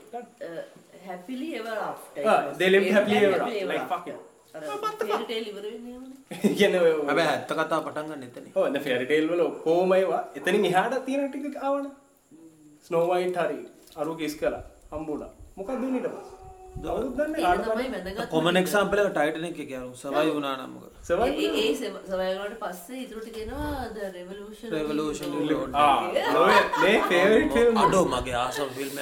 [1.56, 3.68] ever after Ah, they lived happily ever after.
[3.68, 4.24] Like fuck it.
[7.08, 9.44] හැබැයි ඇත්ත කතා පටන් ගන්න එතන ඔව් දැන් ෆෙයරි ටේල් වල
[9.96, 11.92] ඒවා එතනින් එහාට තියෙන ටික ආවනේ
[12.84, 13.60] ස්නෝ වයිට් හරි
[13.96, 16.35] අරු කිස් කළා හම්බුණා මොකක්ද උනේ ඊට
[18.30, 20.92] කොමන් එක්සාම්පල් එක ටයිටනික් එක කියන්නේ සවයි වුණා නම් මොකද?
[21.02, 25.30] සර්වයිවල් ඒ ඒ සවයගලට පස්සේ ඉතුරු ටික එනවා ද රෙවලූෂන් Revolution
[25.76, 25.96] ආ
[26.34, 28.94] ලෝය මේ ෆේවරිට් ෆිල්ම් අඩෝ මගේ ආසම් ෆිල්ම්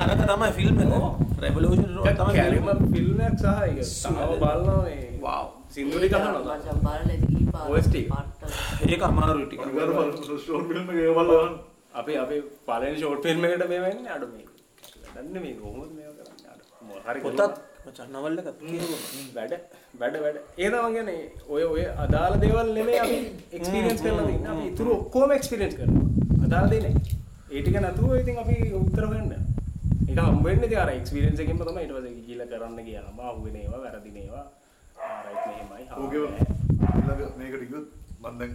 [0.04, 0.92] අරක තමයි ෆිල්ම් එක.
[1.40, 1.90] රෙවලූෂන්
[2.92, 3.82] ෆිල්ම් සහ ඒක.
[4.04, 5.44] තාම බලනවා මේ Wow.
[8.82, 9.02] ඒක එක
[11.18, 11.54] බලන්න
[12.00, 14.46] අපි අපි පලන ෂෝට් ෆිල්ම් එකට මේ වෙන්නේ අඩු මේ
[15.14, 16.48] දන්න මේ කොහොමද මේව කරන්නේ?
[16.52, 16.64] අඩු.
[17.06, 17.40] හරි පොතත්
[17.86, 18.48] මචං නවල් එකක්
[19.36, 19.52] වැඩ
[20.00, 20.38] වැඩ වැඩ.
[20.62, 21.22] ඒ තමයි කියන්නේ
[21.54, 23.18] ඔය ඔය අදාළ දේවල් නෙමෙයි අපි
[23.56, 26.06] එක්ස්පීරියන්ස් කරලා තින්නේ අපි ඉතුරු ඔක්කොම එක්ස්පීරියන්ස් කරනවා.
[26.46, 26.94] අදාළ දේ නේ
[27.52, 29.32] ඒ ටික නැතුව ඉතින් අපි උත්තර හොයන්න.
[30.08, 33.80] ඒක හම්බ වෙන්නේ ඉතින් අර එක්ස්පීරියන්ස් එකෙන්ම තමයි ඊට පස්සේ ගිහිල්ලා කරන්න ගියාම අහුවෙන ඒවා
[33.84, 34.46] වැරදින ඒවා.
[35.26, 36.26] රයිට් මෙහෙමයි ඕකේ
[37.38, 37.86] මේකට ඉක්කොත්
[38.24, 38.52] මන්දන්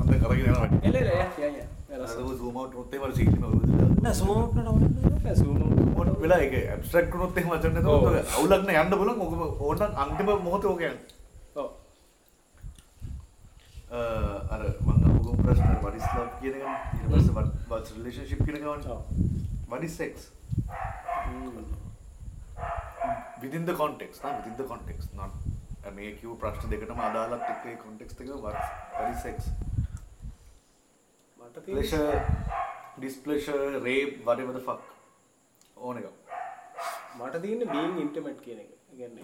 [0.00, 0.68] මන්දන් කරගෙන යනවා.
[0.88, 2.06] එල එල යා යා යා.
[2.40, 3.64] සූම් අවුට් උනොත් එහෙම සීක්‍රම අවුලද
[4.04, 5.36] නෑ සූම් අවුට් නෑ.
[5.40, 10.00] සූම් අවුට් වෙලා ඒක ඇබ්ස්ට්‍රැක්ට් උනොත් එහෙම අචන්න නේද අවුලක් නෑ යන්න බලමු ඕකම ඕනනම්
[10.04, 10.98] අන්තිම මොහොතේ ඕක යන්න.
[11.62, 11.68] ඔව්.
[14.54, 16.64] අර මම ඔගොම ප්‍රශ්න what is love කියන එක
[16.98, 18.84] ඊට පස්සේ what what's relationship කියන එක වань
[19.70, 20.30] what is sex?
[23.42, 25.32] within the context nah, within the context not
[25.92, 28.56] මේ කිව් ප්‍රශ්න දෙකටම අදාළත් එක්ක ඒ context එක what
[29.10, 29.36] is sex.
[31.38, 32.20] මට pleasure
[33.04, 34.82] displeasure rape whatever the fuck.
[35.76, 36.06] ඕන එක
[37.18, 38.70] මට තියෙන්නේ being intimate කියන එක.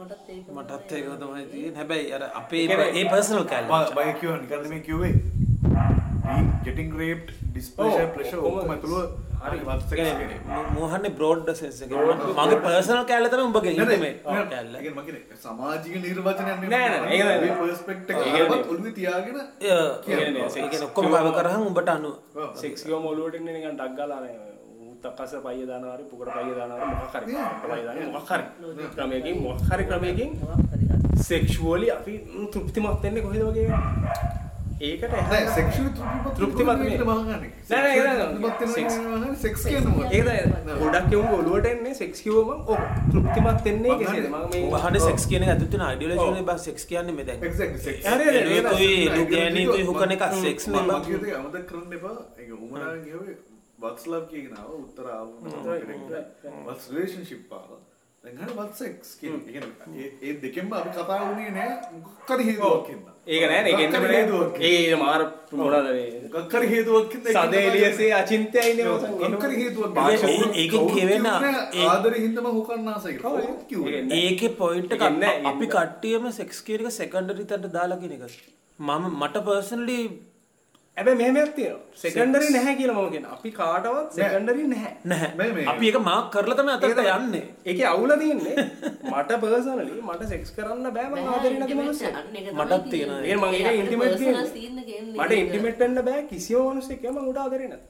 [0.01, 1.77] මටත් ඒක මටත් ඒක තමයි තියෙන්නේ.
[1.81, 5.15] හැබැයි අර අපේ ඒ පර්සනල් කැලේ බය කියව නිකන් මේ කිව්වේ.
[6.65, 9.30] Getting raped displeasure pleasure ඔක්කොම ඔක්කොම
[11.19, 11.91] බ්‍රෝඩ් සෙන්ස් එක.
[11.91, 15.95] මගේ පර්සනල් කැලේ තමයි උඹගේ නෑ, නෑ, ඉන්ටිමේට් නෑ, කැලේ ඒ කියන්නේ මම කියන්නේ සමාජික
[16.05, 16.69] නිර්වචනයක් නෙමෙයි.
[16.75, 16.89] නෑ,
[18.99, 19.37] තියාගෙන
[20.89, 22.13] ඔක්කොම කව කරහන් උඹට අනු.
[22.63, 24.37] සෙක්ස් ගියම ඔලුවට එන්නේ නිකන් ඩක් ගාලා නේ.
[24.93, 27.25] උත්තක්කස පයිය දානවා හරි පුකට පයිය දානවා හරි මොකක් හරි.
[27.71, 28.45] පයිය දානවා මොකක් හරි.
[28.97, 30.31] ක්‍රමයකින් මොකක් හරි ක්‍රමයකින්
[31.29, 33.69] සෙක්ෂුවලි අපි ම්, තෘප්තිමත් වෙන්නේ කොහෙද වගේ
[34.81, 35.13] ඒකට
[36.37, 36.81] තෘප්තිමත්
[40.81, 42.79] ගොඩක් එවුන් ඔලුවට එන්නේ සෙක්ස් කිව්වම ඔව්
[43.11, 47.45] තෘප්තිමත් වෙන්නේ කෙසේද මම මේ උඹහනේ සෙක්ස් කියන අයිඩියොලොජි නේ බස් සෙක්ස් කියන්නේ මේ දැන්.
[47.45, 47.99] Exactly, sex.
[48.07, 48.39] හරි, හරි, හරි.
[48.39, 51.05] එළුවෙකුයි නෑ, ඒක ලුගෑනිකුයි මම- හුකන එක මම- sex මම- නේ මම බං.
[51.05, 52.17] කියපු දේ අමතක කරන්න එපා.
[52.39, 53.37] ඒක උමනාවෙන් කියුවේ
[53.79, 54.27] what's love
[59.21, 59.49] කියන එක.
[59.49, 63.15] ඒ කියන්නේ ඒ- ඒ දෙකෙන්ම අපි කතා වුණේ නෑ මොකක් හරි හේතුවක් හින්දා.
[63.29, 64.61] ඒක නෑ නේ හරි හේතුවක්.
[64.61, 66.21] ඒ මාර මොනවද මේ?
[66.35, 70.29] මොකක් හරි හේතුවක් ඒක සදේ එලියසේ අචින්තයයිනේ මොකක් හරි හේතුවක් ඒ- හින්දා.
[70.29, 73.29] ඒ- ඒකෙන් කවුරුත් කියවෙන කිව්වේ නෑ, ඒ- ආදරේ හින්දාම හුකන්න ආසයි කියලා.
[73.29, 74.19] ඔව්, කවුරුත් කිව්වේ ඒ- නෑ.
[74.19, 78.21] ඒකේ පොයින්ට් එක ඒකෙන් නෑ, අපි කට්ටියම සෙක්ස් කියන එක සෙකන්ඩරි තැනට දාලා කියන එක.
[78.81, 80.09] මම මට පර්සනලි
[80.97, 81.81] හැබැයි මෙහෙමයක් තියෙනවා.
[81.97, 83.33] සෙකන්ඩරි නැහැ කියලා මම කියනවා.
[83.33, 84.93] අපි කාටවත් සෙකන්ඩරි නැහැ.
[85.05, 85.31] නැහැ.
[85.37, 87.45] මේ- මේ- අපි ඒක මාක් කරලා තමයි අතට යන්නේ.
[87.67, 88.57] ඒකේ අවුල තියෙන්නේ.
[89.13, 92.15] මට පර්සනලි මට සෙක්ස් කරන්න බෑ මම ආදරේ නැති මිනිස්සෙක්
[92.61, 93.21] මටත් තියෙනවා.
[93.25, 96.21] ඒ මම ඒක ඉන්ටිමේට් කියන්නේ මට ඉන්ටිමේට් වෙන්න බෑ
[97.13, 97.85] මම උඩ ආදරේ නැත.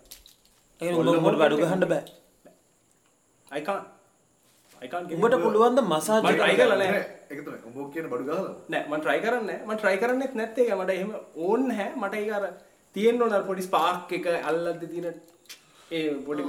[0.81, 2.03] ඒ උඹට බඩු ගහන්න බෑ.
[3.51, 3.87] I can't.
[4.83, 5.43] I can't give උඹට it.
[5.45, 6.91] පුළුවන් ද මසාජ් මම try කරලා නෑ.
[6.91, 7.59] නෑ, ඒක තමයි.
[7.69, 8.53] උඹ කියන බඩු ගහලා.
[8.71, 10.67] නෑ මම try කරන්නේ මම try කරන්නෙත් නැත්තේ.
[10.67, 11.89] ඒක මට එහෙම ඕන් නැහැ.
[11.97, 12.33] මට ඒක
[12.91, 15.07] අර තියෙන්න ඕන අර පොඩි ස්පාර්ක් එක අල්ලද්දි තියෙන
[15.91, 16.43] ඒ පොඩි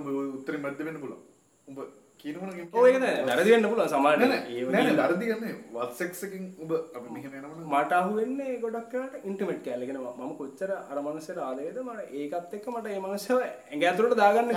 [0.00, 1.22] උඹ ඔය උත්තරේ මැද්ද වෙන්න පුළුවන්.
[1.68, 1.78] උඹ
[2.20, 3.22] කියන මොන ගේම් ඔය ඒක නෑ.
[3.28, 4.42] වැරදි වෙන්න පුළුවන් සමහරට නෑ නෑ.
[4.50, 7.62] ඒ නෑ වගේ නෑ වැරදි ගන්නේ what sex එකකින් උඹ අපි මෙහෙම යනවනම්.
[7.74, 12.66] මට අහුවෙන්නේ ගොඩක් කරාට ඉන්ටිමේට් කෑල්ල කියන මම කොච්චර අර මනුස්සයට ආදරේද මට ඒකත් එක්ක
[12.74, 14.50] මට ඒ මනුස්සයව ඇඟ ඇතුළට දාගන්න.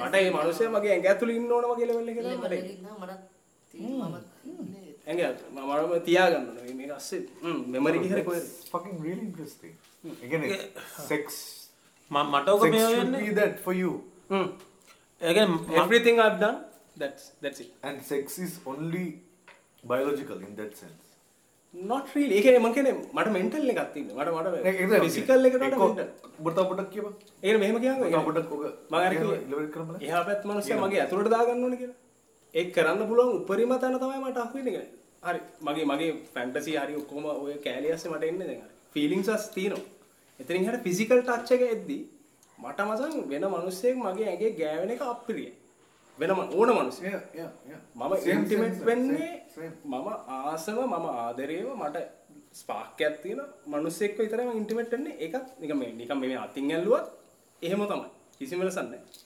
[0.00, 2.38] මට ඒ මනුස්සයා මගේ ඇඟ ඇතුළේ ඉන්න ඕන වගේ ලෙවල් එකේ තමයි
[2.96, 3.22] මට
[5.06, 5.20] ඇඟ
[5.54, 6.56] මම තියාගන්න ඕන.
[6.78, 7.20] මේක අස්සේ
[7.74, 8.46] මෙමරි එක හරි කොහෙද?
[8.72, 9.74] fucking really interesting.
[10.22, 10.58] ඒ කියන්නේ
[11.10, 11.24] sex
[12.10, 13.20] මම මට ඔක මේ වෙන්නේ?
[13.26, 13.92] be that for you.
[14.32, 14.48] හ්ම්.
[15.20, 16.58] ඒ කියන්නේ everything i've done
[17.02, 17.70] that's that's it.
[17.88, 19.06] And sex is only
[19.92, 21.02] biological in that sense.
[21.74, 22.34] Not really.
[22.38, 24.24] ඒ කියන්නේ මම කියන්නේ මට mental එකක් තියෙනවා.
[24.24, 24.48] මට
[24.88, 26.08] මට physical එකට වඩා mental.
[26.56, 27.14] තව පොඩක් කියපන්.
[27.46, 29.92] ඒක මෙහෙම කියන්නකෝ තව පොඩක් ඔක මම අර කිව්වේ ඉලෙවර් කරමු.
[30.08, 31.98] එහා පැත්ත මිනිස්සයා මගේ ඇතුළට දාගන්න ඕනේ කියලා.
[32.54, 34.90] ඒක කරන්න පුළුවන් උපරිම තැන තමයි මට අහුවෙන්නේ කියලා.
[35.22, 35.40] හරි.
[35.62, 38.74] මගේ මගේ ෆැන්ටසි හරි ඔක්කොම ඔය කෑලි ඇස්සේ මට එන්නේ දැන් හරි.
[38.92, 39.84] ෆීලිංස් අස් තියෙනවා.
[40.40, 41.98] එතනින් හරිය ෆිසිකල් ටච් එක එද්දි
[42.58, 45.52] මට මසන් වෙන මිනිස්සෙක් මගේ ඇඟේ ගෑවෙන එක අප්‍රියයි.
[46.18, 46.68] වෙන ම- ඕන
[47.02, 47.80] yeah.
[47.94, 49.32] මම same, වෙන්නේ.
[49.84, 52.06] මම ආසම මම ආදරේව මට
[52.54, 57.06] ස්පාක් එකක් තියෙන මිනිස්සෙක්ව විතරම ඉන්ටිමේට් වෙන්නේ ඒකත් නිකන් මේ නිකන් මේ අතින් ඇල්ලුවත්
[57.62, 58.08] එහෙම තමයි
[58.38, 59.25] කිසිම වෙනසක් නැහැ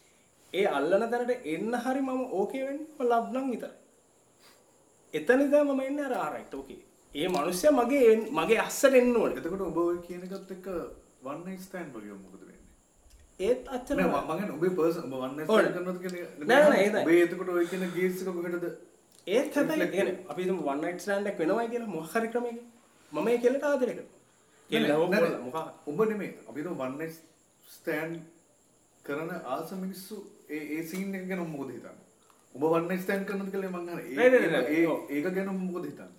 [0.54, 2.86] ඒ අල්ලන තැනට එන්න හරි මම ඕකේ වෙන්නේ.
[3.10, 3.76] ලබ් නම් විතරයි.
[5.14, 6.80] එතන ඉඳන් මම එන්නේ අර ආරයිට් ඕකේ
[7.14, 9.38] ඒ මිනිස්සයා මගේ මගේ අස්සට එන්න ඕනේ.
[9.38, 10.66] එතකොට ඔබ ඔය කියන එකත් එක්ක
[11.30, 12.60] one night stand වගේ මොකද වෙන්නේ?
[13.46, 16.28] ඒත් අච්චර නෑ මම මම ඔබේ පර්සන් ඔබ one night stand කරනවද කියන්නේ?
[16.50, 17.02] නෑ, නෑ, ඒකයි.
[17.02, 18.66] ඔබේ එතකොට ඔය කියන ගේස් එක කොහෙටද?
[19.26, 22.64] ඒත් හැබැයි කියන්නේ අපි හිතමු one night stand එකක් වෙනවයි කියලා මොකක් හරි ක්‍රමයකින්.
[23.12, 24.18] මම ඒ කෙල්ලට ආදරය කරනවා.
[24.70, 25.32] පොල්ල නෑ.
[25.46, 25.58] මොකක්
[25.92, 26.32] ඔබ නෙමෙයි.
[26.48, 27.16] අපි හිතමු one night
[27.76, 28.14] stand
[29.10, 30.16] කරන ආස මිනිස්සු
[30.50, 31.94] ඒ ඒ සීන් එක ගැන මොකද හිතන්නේ?
[32.55, 34.16] ඔබ one night stand කරනවද කියලා මං අහන්නේ.
[34.16, 34.97] නෑ, නෑ, නෑ, ඒ.
[35.14, 36.18] ඒක ගැන මොකද හිතන්නේ?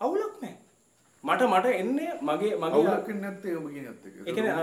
[0.00, 0.56] අවුලක් නැහැ
[1.24, 4.54] මට මට එන්නේ මගේ මගේ අවුලක් වෙන්නේ නැත්තේ ඔබ කියන එකත් එක්ක ඒ කියන්නේ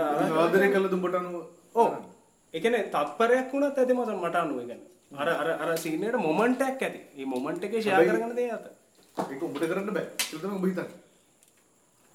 [0.42, 1.42] ආදරය කළද උඹට අනුව?
[1.74, 1.90] ඔව්.
[2.54, 4.88] ඒ කියන්නේ තත්පරයක් වුණත් ඇති මට මට අනුව ඒ කියන්නේ.
[5.20, 7.00] අර අර අර සීන් එකට මොමන්ට් එකක් ඇති.
[7.16, 8.70] මේ මොමන්ට් එකේ ෂෙයා කරගන්න දේ අත.
[9.16, 10.06] ඒක උඹට කරන්න බෑ.
[10.22, 11.05] ඒක තමයි ඔබ හිතන්නේ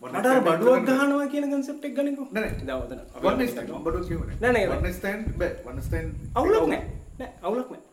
[0.01, 0.85] මට බඩුවක්.
[0.87, 2.87] ගහනවා කියන කන්සෙප්ට් එක ගනිකෝ නෑ, නෑ.
[2.89, 5.51] night අපිට stand බඩුවක් කියවනේ නෑ, නෑ, night stand බෑ.
[5.75, 6.09] Night stand
[6.41, 6.87] අවුලක් නැහැ
[7.19, 7.31] නෑ.
[7.47, 7.89] අවුලක් නැහැ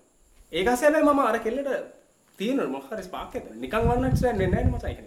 [0.52, 1.70] ඒක ඇස්සේ හැබැයි මම අර කෙල්ලට
[2.38, 3.46] තියෙන මොකක් හරි ස්පාක් එකක්.
[3.64, 5.00] නිකන් වන් ස්ටෑන්ඩ් වෙන්නේ නේ මචං ඒක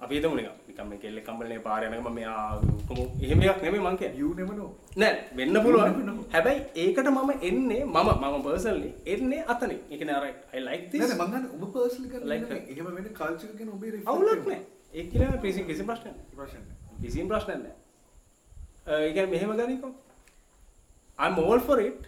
[0.00, 0.52] අපි හිතමු නිකන්.
[0.68, 2.44] නිකන් මේ කෙල්ලෙක් කම්බලනේ පාර යනකම මෙයා
[2.88, 4.20] කොහොම එහෙම එකක් නෙමෙයි මං කියන්නේ.
[4.20, 4.70] You never know.
[5.02, 6.20] නෑ වෙන්න පුළුවන්.
[6.34, 11.00] හැබැයි ඒකට මම එන්නේ මම මම පර්සනලි එන්නේ අතනින් ඒ කියන්නේ අර I like this.
[11.00, 12.62] නෑ නෑ මං අහන්නේ ඔබ personally කරන්නේ.
[12.72, 14.62] එහෙම වෙන culture එක ගැන ඔබේ අවුලක් වෙනවා.
[14.94, 16.62] ඒක කියලා කිසි කිසි ප්‍රශ්නයක් නැහැ.
[17.02, 19.92] කිසිම ප්‍රශ්නයක් නැහැ ඒ කියන්නේ මෙහෙම ගනිකෝ
[21.18, 22.00] I'm all for it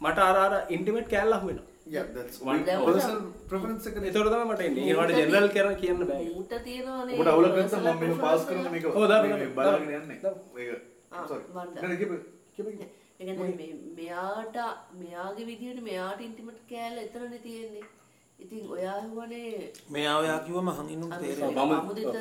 [0.00, 3.16] මට අර අර ඉන්ටිමේට් කෑල්ල අහුවෙනවා Yeah, that's One- personal
[3.48, 3.96] preference එක.
[4.00, 8.00] ඒතකොට තමයි මට එන්නේ ඒකට ජෙනරල් කරන කියන්න බෑ ඌට තියෙනවානේ අවුලක් නැත්නම් personal මම
[8.02, 9.42] මෙහෙම පාස් කරන මේක ඔව්, දාන්න.
[9.56, 10.18] බලාගෙන යන්නේ.
[10.56, 10.70] මේක
[11.28, 11.44] sorry.
[11.54, 12.22] නෑ, කියපන්.
[12.56, 12.86] කියපන්.
[13.18, 14.56] ඒ කියන්නේ මේ මෙයාට
[15.02, 17.84] මෙයාගේ විදිහට මෙයාට ඉන්ටිමේට් කෑල්ල එතනනේ තියෙන්නේ.
[18.38, 22.16] ඉතින් ඔයා හුවනේ මෙයා ඔයා කිව්වම හංිනුම් අර තේරෙනවා පමු- පමුදිත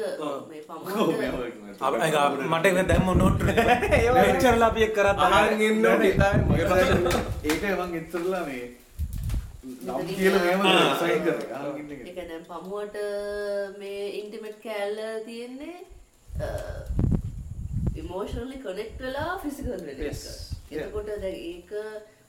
[0.50, 1.92] මේ කිව්වා.
[2.00, 2.16] අයික
[2.52, 3.40] මට එක දැම්ම නොට
[4.18, 6.14] වෙච්චරලා අපි එක් කරත් අහන් ඉන්න මගේ
[6.70, 7.08] ප්‍රශ්න
[7.46, 8.66] ඒකයි මං ඉස්සරලා මේ
[9.82, 9.98] නම්
[10.36, 10.96] මෙහෙම ආ.
[11.02, 11.52] sign කරේ.
[11.52, 12.00] අහන් ඉන්න එක.
[12.08, 12.96] ඒක දැන් පමුවට
[13.80, 15.76] මේ ඉන්ටිමේට් කෑල්ල තියෙන්නේ
[17.96, 19.72] ඉමෝෂනලි කනෙක්ට් වෙලා ෆිසිකල්.
[20.00, 20.22] Yes.
[20.74, 21.72] එතකොට දැන් ඒක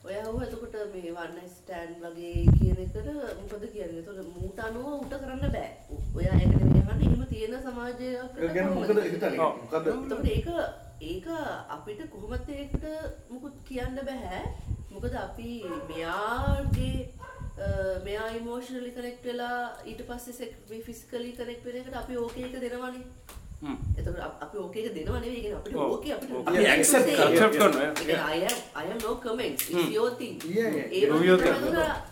[0.05, 3.07] ඔයා හුව එතකොට මේ වන්න ස්ටෑන්ඩ් වගේ කියන එකට
[3.39, 3.99] මොකද කියන්නේ?
[4.01, 5.69] එතකොට මූට අනුව උට කරන්න බෑ.
[6.19, 7.11] ඔයා ඒක නෙමෙයි අහන්නේ.
[7.11, 9.37] එහෙම තියෙන සමාජයකට ඒක ගැන මොකද හිතන්නේ?
[9.37, 10.47] මොකද එතකොට ඒක
[11.11, 11.27] ඒක
[11.77, 12.85] අපිට කොහොමද ඒකට
[13.29, 14.41] මුකුත් කියන්න බෑ
[14.91, 15.51] මොකද අපි
[15.89, 16.97] මෙයාගේ
[18.05, 19.59] මෙයා ඉමෝෂනලි කනෙක්ට් වෙලා
[19.89, 23.03] ඊට පස්සේ මේ ෆිසිකලි කනෙක්ට් වෙන එකට අපි ඕකේ එක දෙනවනේ.
[23.97, 25.75] එතකොට අප- අපි ඕකේ එක දෙනව නෙවෙයි කියන්නේ අපිට.
[25.75, 26.31] ඕකේ අපිට.
[26.47, 27.07] අපි accept
[27.55, 27.87] කරනවා,
[28.75, 30.91] am no comments it's your thing Yeah, yeah.
[30.91, 31.01] ඒ.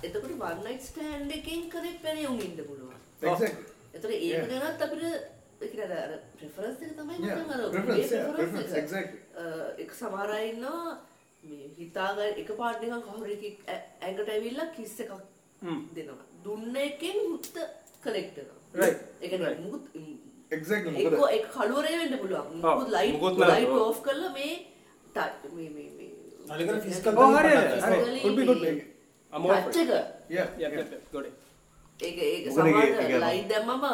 [0.04, 3.52] එතකොට- one night stand එකෙන් කනෙක්ට් වෙන උන් ඉන්න පුළුවන් exactly.
[3.94, 4.50] එතකොට ඒක.
[4.50, 5.04] ගැනත් අපිට
[5.62, 8.96] ඒ කියන්නේ අර ප්‍රෙෆරන්ස් එක තමයි මචං අර preference preference,
[9.78, 9.92] එක.
[9.94, 10.98] සමහර අය ඉන්නවා
[11.44, 13.58] මේ හිතාගන්න එක පාට නිකන් කවුරු එකෙක්
[14.02, 15.14] ඇඟට ඇවිල්ලා කිස් එකක්.
[15.96, 16.26] දෙනවා.
[16.44, 17.56] දුන්න එකෙන් මුත්ත
[18.04, 18.60] කලෙක්ට් වෙනවා.
[18.76, 19.00] Right.
[19.22, 19.56] ඒ කියන්නේ
[21.14, 22.48] මොකද එක කළුවරේ වෙන්න පුළුවන්.
[22.58, 23.22] මුකුත් ලයිට්.
[23.44, 24.50] ලයිට් ඕෆ් කරලා මේ
[25.54, 26.10] මේ මේ මේ
[26.50, 28.20] අනිකර physical ඔව්, හරි, හරි.
[28.22, 28.72] Could be, could be.
[28.72, 28.86] මේ
[29.34, 29.90] I'm all for touch it.
[29.90, 30.04] එක.
[30.30, 31.34] Yeah, Yeah, it.
[32.00, 33.86] ඒක ඒක මොකද ඒක- සමහර ඒක- ලයිට් දැම්මම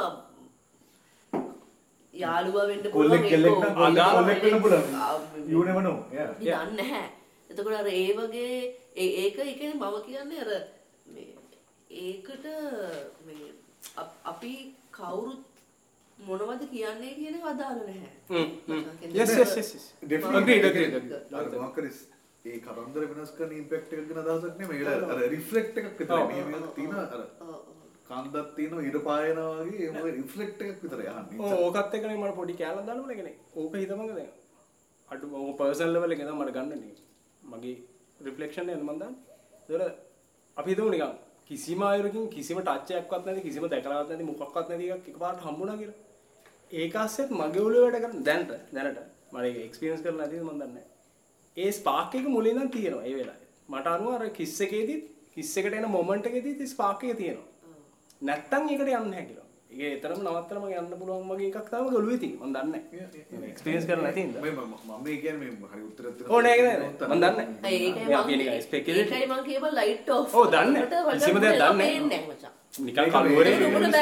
[2.14, 3.24] යාළුවා වෙන්න එක්කෝ කොල්ලෙක්
[3.86, 4.88] අදාළ වෙන්න පුළුවන්.
[5.48, 5.98] You never know.
[6.12, 6.30] Yeah.
[6.42, 7.04] දන්නේ නැහැ.
[7.50, 8.48] එතකොට අර ඒ වගේ
[8.98, 10.52] ඒක ඒ කියන්නේ මම කියන්නේ අර
[11.08, 11.28] මේ
[12.02, 12.46] ඒකට
[13.26, 13.48] මේ
[14.26, 14.54] අපි
[14.92, 15.42] කවුරුත්
[16.28, 18.12] මොනවද කියන්නේ කියන එක අදාළ නැහැ.
[22.46, 24.86] ඒ කතන්දර වෙනස් කරන ඉම්පැක්ට් එකක් ගැන අදහසක් නෙමෙයි.
[24.86, 26.24] ඒක අර රිෆ්ලෙක්ට් එකක් විතරයි.
[26.32, 27.62] මේ මේක තියෙන අර ඔව්, ඔව්.
[28.10, 31.40] කන්දක් තියෙන ඉර පායනවා වගේ ඒ මොකද රිෆ්ලෙක්ට් එකක් විතරයි අහන්නේ.
[31.44, 33.38] ඕ ඕකත් එක්කනේ මට පොඩි කෑල්ලක් දාන්න ඕනේ කෙනෙක්.
[33.56, 34.32] ඕක හිතමං දැන්.
[35.10, 36.96] අඩු ඕක පර්සනල් ලෙවල් එකේ තමයි මට ගන්න නේ.
[37.54, 37.76] මගේ
[38.28, 39.22] රිෆ්ලෙක්ෂන් එක මම දාන්නේ.
[39.70, 39.82] ඒතර
[40.58, 41.18] අපි හිතමු නිකන්
[41.50, 45.98] කිසිම අයුරකින් කිසිම ටච් එකක්වත් නැති කිසිම දැකලාවත් නැති මොකක්වත් නැති එකක් එකපාරට හම්බුණා කියලා.
[46.72, 49.00] ඒක ASCIIත් මගේ ඔළුවේ වැඩ කරන දැනට දැනට
[49.34, 50.88] මම ඒක එක්ස්පීරියන්ස් කරලා නැතිද මම දන්නේ නැහැ.
[51.58, 53.48] ඒ ස්පාර්ක් එක මුලින් ඉඳන් තියෙනවා ඒ වෙලාවේ.
[53.70, 55.04] මට අනුව අර කිස් එකේදීත්
[55.36, 57.48] කිස් එකට එන මොමන්ට් එකේදීත් ස්පාර්ක් එක තියෙනවා.
[58.22, 59.48] නැත්තම් ඒකට යන්නේ නැහැ කියලා.
[59.72, 62.46] ඒක එතරම් නවත්තලා මම යන්න පුළුවන් වගේ එකක් තමයි ඔළුවේ තියෙන්නේ.
[62.46, 63.50] මම දන්නේ නැහැ.
[63.52, 64.42] එක්ස්පීරියන්ස් කරලා නැති හින්දා.
[64.44, 66.32] මම මම මේ කියන්නේ මේ හරි උත්තරයක් දෙන්න.
[66.34, 66.42] ඕ
[69.50, 71.20] කියපන් ලයිට් ඔෆ් ඔව්, දන්නේ නැහැ.
[71.20, 74.02] කිසිම දෙයක් දන්නේ නිකන් කලුවරේ බෑ.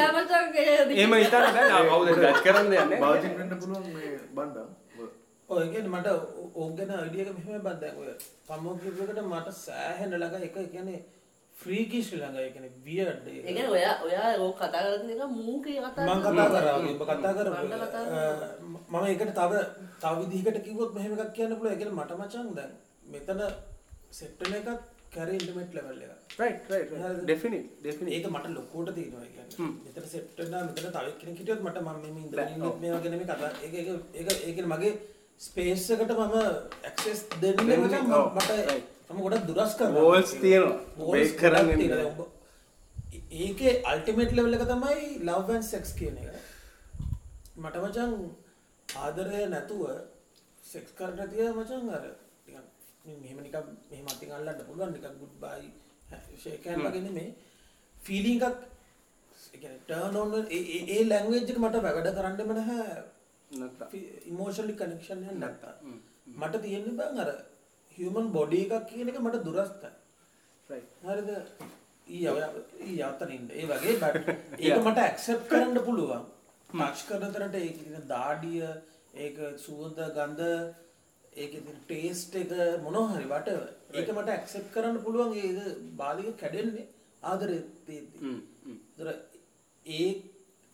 [1.68, 2.72] ආ, කවුද ජජ් කරන්න.
[3.00, 4.66] භාජන වෙන්න පුළුවන් මේ බණ්ඩා.
[5.48, 6.08] ඔය කියන්නේ මට
[6.54, 8.10] ඕක ගැන අයිඩියා එක මෙහෙම බද්දක් ඔය
[8.48, 10.98] පමෝක් කිව්වකට මට සෑහෙන ළඟ එක කියන්නේ
[11.56, 16.20] ෆ්‍රීකී ශ්‍රී ලංකා එකන වියඩ් ඒකන ඔයා ඔයා ඕ කතා කරන එක මූකේ කතා මං
[16.22, 18.52] කතා කරා කතා කර බණ්ඩ කතා කරා.
[18.90, 19.52] මම එකට තව
[20.02, 22.72] තව විදිහකට කිව්වොත් මෙහෙම එකක් කියන්න පුළුවන් ඒ කියන්නේ මට මචං දැන්
[23.12, 23.40] මෙතන
[24.12, 24.68] සෙට් වෙන එකක්
[25.14, 30.08] කැරේ ඉන්ටිමේට් ලෙවල් එක රයිට් රයිට් ඩෙෆිනිට් ඩෙෆිනිට් ඒක මට ලොකෝට තියෙනවා ඒ කියන්නේ මෙතන
[30.12, 33.50] සෙට් වෙනවා මෙතන තව කෙනෙක් හිටියොත් මට මම මේ ඉඳලා ඉන්නේ මේ වගේ නෙමෙයි කතා.
[33.64, 34.92] ඒක ඒක ඒක ඒ කියන්නේ මගේ
[35.40, 36.36] ස්පේස් එකට මම
[36.84, 38.84] ඇක්සස් දෙන්නේ මට right.
[39.10, 40.04] මම ගොඩක් දුරස් කරනවා.
[40.08, 40.76] Walls තියෙනවා.
[41.00, 41.80] ගොඩක් කරන්න
[43.40, 46.38] ඒකේ අල්ටිමේට් ලෙවල් එක තමයි ලව් ඇන්ඩ් සෙක්ස් කියන එක.
[47.56, 48.12] මට මචං
[48.88, 49.82] ආදරය නැතුව
[50.64, 52.08] සෙක්ස් කරන්න තිය මචං අර
[53.16, 55.68] මෙහෙම නිකන් මෙහෙම අතින් අල්ලන්න පුළුවන් නිකන් ගුඩ් බයි
[56.36, 57.30] ෂේක් හෑන්ඩ් වගේ නෙමෙයි.
[57.96, 58.58] ෆීලිං එකක්
[59.52, 63.02] ඒ කියන්නේ ටර්න් ඔන් ඒ ඒ- ලැන්ග්වේජ් එක මට වැඩ කරන්නෙම නැහැ.
[63.50, 63.90] නැත්නම්
[64.26, 65.74] ඉමෝෂනලි කනෙක්ෂන් එක නැත්තා
[66.36, 67.30] මට තියෙන්නේ බං අර
[67.98, 69.90] හියුමන් බොඩි එකක් කියන එක මට දුරස්තයි.
[70.70, 71.30] රයිට් හරිද?
[72.06, 72.26] ඊ
[72.86, 76.24] ඊ අතනින්ද ඒ වගේ බට ඒක මට ඇක්සෙප් කරන්න පුළුවන්.
[76.70, 78.62] මක්ෂ් කරන තරට ඒ තියෙන දාඩිය
[79.16, 80.40] ඒක සුවඳ ගඳ
[81.34, 83.48] ඒක ටේස්ට් එක මොනවා හරි වට
[83.94, 85.58] ඒක මට ඇක්සෙප් කරන්න පුළුවන් ඒක
[85.96, 86.88] බාධක කැඩෙන්නේ
[87.22, 88.34] ආදරේ තියෙද්දි
[88.96, 89.08] ඒතර
[89.86, 90.08] ඒ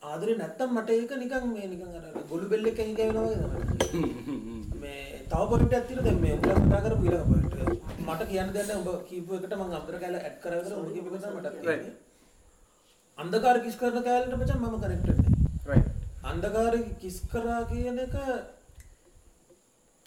[0.02, 3.38] ආදරේ නැත්තම් මට ඒක නිකන් මේ නිකන් අර ගොළු බෙල්ල එක හිඟ වෙනවා වගේ
[3.82, 4.70] තමයි.
[4.80, 6.06] මේ තව පොයින්ට් එකක් තියෙනවා.
[6.06, 7.68] දැන් මේ උඹලා කතා කරපු ඊළඟ පොයින්ට් එක.
[8.06, 8.76] මට කියන්න නැහැ.
[8.78, 11.94] උඹ කීප එකට මම අතර කැල ඇඩ් කරා විතර උඹ කීප එකට මට තියෙන්නේ.
[13.18, 15.32] අන්ධකාර කිස් කරන කැලේට මචං මම කනෙක්ටඩ් නැහැ.
[15.68, 15.90] රයිට්
[16.24, 18.42] අන්ධකාර කිස් කරා කියන එක නෑ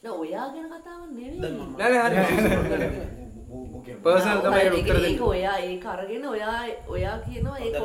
[0.04, 3.96] ඔයා ගැන කතාවක් නෙවෙයි දැන් මම නෑ නෑ හරි.
[4.04, 5.22] පර්සනල් තමයි උත්තර ඒක දෙන්නේ.
[5.24, 7.76] ඔයා ඒක අරගෙන ඔයා ඔයා කියනවා ඒක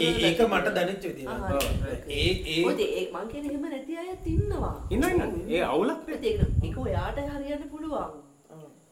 [0.00, 1.28] ඒ- ඒක මට දැනෙච්ච මම.
[1.44, 1.98] හරි.
[2.10, 4.74] ඒ ඒ මොකද ඒ මං කියන එහෙම නැති අයත් ඉන්නවා.
[4.90, 5.36] ඉන්න ඉන්න.
[5.50, 8.08] ඒ අවුලක් ඒත් ඒක ඒක ඔයාට හරියන්න පුළුවන්.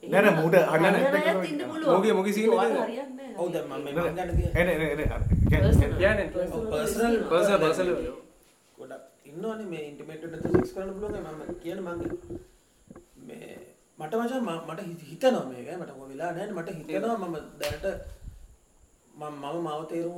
[0.03, 1.95] නෑ, නෑ, මූට හරියන්න පුළුවන්.
[1.95, 2.77] මොකේ- මොකේ scene එකද?
[2.79, 3.39] හරියන්නේ නැහැ.
[3.39, 5.01] ඔව් දැන් මම මේ මං ගන්න කිය එන එන එන.
[5.49, 6.61] කියන්නේ තියෙනවා.
[6.73, 7.91] පර්සනල් පර්සනල්
[8.79, 11.99] ගොඩක් ඉන්නවනේ මේ ඉන්ටිමේට් එකට සෙක්ස් කරන්න පුළුවන් මම කියන මං
[13.29, 13.57] මේ
[13.99, 15.69] මට මචං ම- මට හිත- හිතෙනවා මේක.
[15.77, 17.87] මට මොකද වෙලා නැහැ මට හිතෙනවා මම දැනට
[19.15, 20.17] මම මාව තේරුම්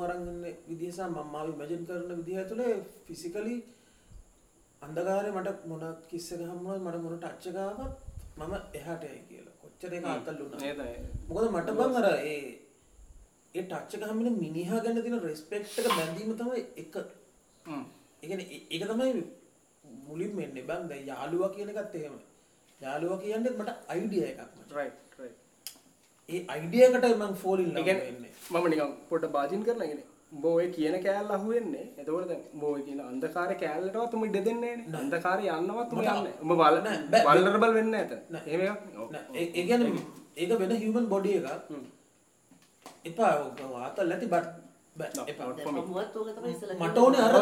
[0.69, 2.73] විදිහ සහ මම මාව ඉමැජින් කරන විදිහ ඇතුලේ
[3.07, 3.55] ෆිසිකලි
[4.83, 7.95] අන්ධකාරේ මට මොන කිස් එක හම්බුනොත් මට මොන ටච් එක ආවත්
[8.39, 9.55] මම එහාට යයි කියලා.
[9.63, 10.19] කොච්චර ඒ තමයි
[11.29, 12.39] මොකද මට බං අර ඒ
[13.55, 16.95] ඒ ටච් එක හම්බෙන මිනිහා ගැන තියෙන රෙස්පෙක්ට් එක බැඳීම තමයි එක.
[17.65, 17.85] හ්ම්.
[18.23, 19.11] ඒ කියන්නේ ඒ- ඒක තමයි
[20.05, 20.63] මුලින්ම එන්නේ.
[20.63, 22.17] බං දැන් යාළුවා කියන එකත් එහෙම
[22.81, 25.39] යාළුවා කියන්නේ මට අයිඩියා එකක් මචං රයිට් රයිට්
[26.29, 30.45] ඒ අයිඩියා එකටයි මං ෆෝල් ඉන් ලව් වෙන්නේ මම නිකන් පොඩ්ඩ බාජින් කරලා කියන්නේ උඹ
[30.51, 31.85] ඔය කියන කෑල්ල අහුවෙන්නේ.
[32.01, 36.35] එතකොට දැන් උඹ ඔය කියන අන්ධකාර කෑල්ලටවත් උඹ ඉඩ දෙන්නේ නැහැ අන්ධකාරය යන්නවත් උඹ යන්නේ
[36.45, 38.43] උඹ වල නෑ, බෑ- වල්නරබල් වෙන්නේ නැත නෑ.
[38.47, 38.81] එහෙම එකක්?
[39.35, 40.05] ඒ කියන්නේ
[40.37, 41.49] ඒක වෙන හියුමන් බොඩි එකක්.
[43.05, 44.49] එපා ඔක ආතල් නැති බට්
[44.97, 45.47] බෑ එපා.
[46.81, 47.33] මට ඕනේ අර.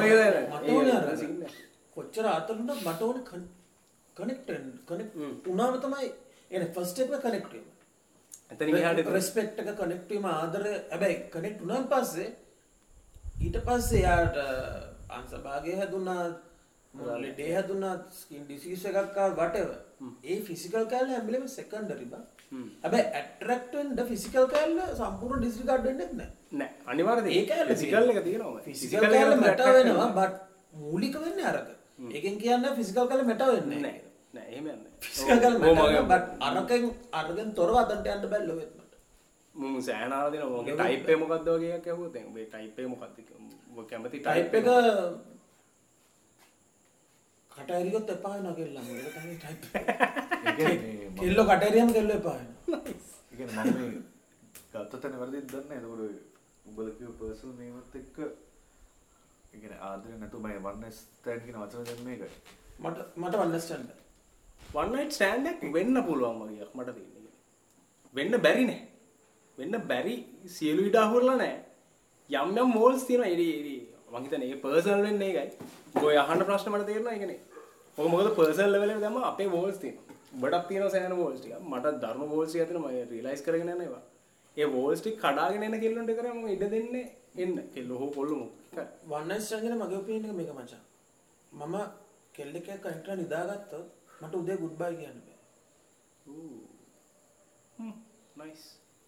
[0.54, 1.06] මට ඕනේ අර.
[1.94, 3.24] කොච්චර ආතල් වුණත් මට ඕනේ
[4.18, 4.48] කනෙක්ට්
[4.88, 5.34] කනෙක්ට් හ්ම්.
[5.52, 6.08] උනාම තමයි
[6.50, 7.66] එනේ ෆස්ට් ස්ටෙප් එක කනෙක්ට් වීම.
[8.52, 9.14] එතනින් එහාට එතන.
[9.16, 10.74] රෙස්පෙක්ට් එක කනෙක්ට් වීම ආදරය.
[10.92, 12.28] හැබැයි කනෙක්ට් වුණාන් පස්සේ
[13.40, 14.38] ඊට පස්සේ යාට
[15.18, 16.24] අංශභාගය හැදුනා
[17.24, 19.78] ලෙඩේ හැදුනා ස්කින් ඩිසීස් එකක් ආව whatever.
[20.24, 22.24] ඒ ෆිසිකල් කැලේ හැම වෙලේම සෙකන්ඩරි බා.
[22.82, 27.32] හැබැයි ඇට්‍රැක්ට් වෙන්න ෆිසිකල් කැලේ සම්පූර්ණ ඩිස්රිගාඩ් වෙන්නෙත් නෑ නෑ අනිවාර්යයෙන්.
[27.36, 30.36] ඒ කැලේ ෆිසිකල් එක තියෙනවා ෆිසිකල් කැලේ මැට වෙනවා බට්
[30.82, 31.68] මූලික වෙන්නේ අරක.
[32.10, 33.96] ඒකෙන් කියන්නේ ෆිසිකල් කැලේ මැට වෙන්නේ නෑ
[34.34, 34.66] නෑ එහෙම
[35.00, 38.92] ෆිසිකල් බට් අරකෙන් අරගෙන් තොරව අදන්ට යන්න බෑ ලොවෙත් මට.
[39.54, 40.50] මම සෑහනාල දෙනවා.
[40.52, 43.16] මොකද ටයිප් එක මොකක්ද වගේ එකක් ඇහුවොත් දැන් ඔබේ ටයිප් එක මොකක්ද
[43.90, 44.66] කැමති ටයිප් ටයිප් එක?
[44.66, 45.26] එක.
[47.52, 48.54] කටඇරියොත් එපා මේ
[51.16, 52.80] කෙල්ලෝ කටඇරියම කෙල්ලෝ එපා වෙනවා.
[52.84, 53.90] ඒ කියන්නේ මම මේ
[54.74, 55.80] ගත්ත තැන වැරදිද දන්නේ
[56.66, 58.28] උඹලා කියව පර්සනල් මේවත් එක්ක ඒ
[59.52, 62.30] කියන්නේ ආදරේ නැතුව මම වන්නස් කියන වචන දැන් මේකයි.
[62.80, 63.90] මට මට අන්ඩර්ස්ටෑන්ඩ්
[64.74, 67.32] වන් නයිට් ස්ටෑන්ඩ් එකක් වෙන්න පුළුවන් වගේ මට තියෙන්නේ.
[68.14, 68.80] වෙන්න බැරි නෑ.
[69.58, 70.14] වෙන්න බැරි
[70.56, 71.54] සියලු ඉඩ අහුරලා නෑ.
[72.30, 73.76] යම් යම් මෝල්ස් තියෙනවා ඉරි ඉරි
[74.12, 75.70] මං හිතන්නේ ඒක පර්සනල් වෙන්නේ ඒකයි.
[76.06, 77.38] ඔය අහන්න ප්‍රශ්න මට තේරෙනවා ඒකනේ.
[77.98, 80.16] ඔක මොකද පර්සනල් ලෙවල් එකේ දැම්ම අපේ වෝල්ස් තියෙනවා.
[80.36, 81.54] ඔබටත් තියෙනවා සෑහෙන වෝල්ස් ටික.
[81.72, 84.04] මට ධර්ම වෝල්ස් ටික තියෙනවා මම රියලයිස් කරගෙන යන ඒවා.
[84.56, 87.06] ඒ වෝල්ස් ටික කඩාගෙන එන කෙල්ලොන්ට කරා මම ඉඩ දෙන්නේ
[87.36, 87.56] එන්න.
[87.74, 88.84] කෙල්ලෝ හෝ කොල්ලෝ මොකක් හරි.
[89.10, 90.82] වන්නයිස්ටන් ගැන මගේ ඔපිනියන් එක මේක මචං
[91.52, 91.76] මම
[92.36, 95.38] කෙල්ල එකක් කනෙක්ට් නිදාගත්තොත් මට උදේ ගුඩ් බයි කියන්න බෑ.
[97.78, 97.92] හ්ම්
[98.40, 98.62] නයිස්.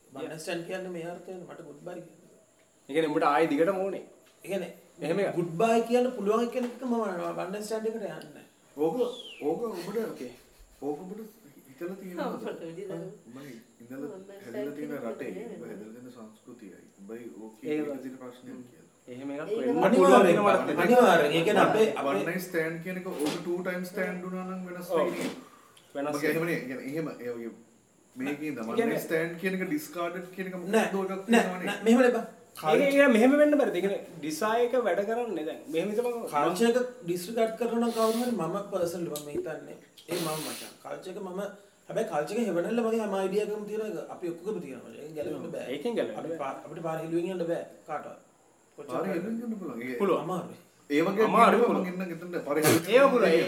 [0.05, 2.43] වන්නයිස්ටන් කියන්නේ මේ අර්ථයෙන් මට ගුඩ් බයි කියන්න බෑ.
[2.89, 4.05] ඒ කියන්නේ උඹට ආයෙ දිගටම ඕනේ.
[4.45, 5.19] ඒ කියන්නේ එහෙම.
[5.39, 6.95] ගුඩ් බයි කියන්න පුළුවන් කෙනෙක් මම
[7.39, 8.15] වන්නයිස්ටන් එකට යන්නේ.
[8.35, 8.45] නැහැ
[8.77, 8.97] ඕක
[9.43, 10.33] ඕක ඔබට ඕකේ.
[10.83, 11.21] ඕක ඔබට
[11.81, 12.93] හිතලා විදිහට.
[13.27, 13.39] මම
[13.81, 15.31] ඉඳලා හැදලා තියෙන රටේ.
[15.61, 16.75] හැදලා තියෙන සංස්කෘතිය
[17.09, 17.89] බයි ඕක ඒක
[18.21, 18.80] ප්‍රශ්නයක්
[19.13, 20.39] එහෙම එකක් වෙන්න අනිවාර්යෙන්?
[20.85, 21.33] අනිවාර්යෙන්.
[21.33, 24.91] ඒ කියන්නේ අපේ අපේ වන්නයි ස්ටෑන්ඩ් කියන එක ඕක 2 ටයිම්ස් ස්ටෑන්ඩ් වුණා නම් වෙනස්.
[24.99, 26.59] වෙන්නේ වෙනස් එහෙමනේ?
[26.67, 27.51] කියන්නේ එහෙම ඒ වගේ
[28.17, 28.99] මේකේ තමයි.
[29.07, 32.25] ස්ටෑන්ඩ් කියන එක ඩිස්කාඩඩ් කියන එක නෑ මොකක්ද එකක් නෑ මෙහෙම නෙබා.
[32.75, 33.77] ඒක මෙහෙම වෙන්න බැරිද?
[33.79, 35.61] ඒ කියන්නේ ඩිසයි එක වැඩ කරන්නේ දැන්.
[35.75, 36.15] මෙහෙම හිතපන්.
[36.31, 39.77] කල්චර් එක කරනවා නම් කවුරු හරි මම පර්සනලි මම හිතන්නේ.
[40.09, 40.73] ඒ මම මචං.
[40.87, 41.43] කල්චර් එක මම
[41.89, 44.97] හැබැයි කල්චර් එක හෙවනල්ල මගේ හැම අයිඩියා එකම තියෙන එක අපි ඔක්කොගම තියෙනවා.
[45.03, 45.71] ඒක ගැලවෙන්න බෑ.
[45.75, 48.30] ඒකෙන් ගැලවෙන්න අපිට පාර හෙළුවෙන් යන්න බෑ කාටවත්
[49.99, 50.23] පුළුවන්.
[50.25, 50.59] අමාරුයි
[50.91, 51.83] ඒ වගේ අමාරු අමාරු පුළුවන්.
[51.83, 53.33] මම ඉන්න ගෙතන පාරේ ඒව පුළුවන්.
[53.33, 53.42] ඒ.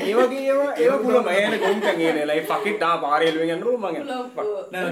[4.72, 4.84] නෑ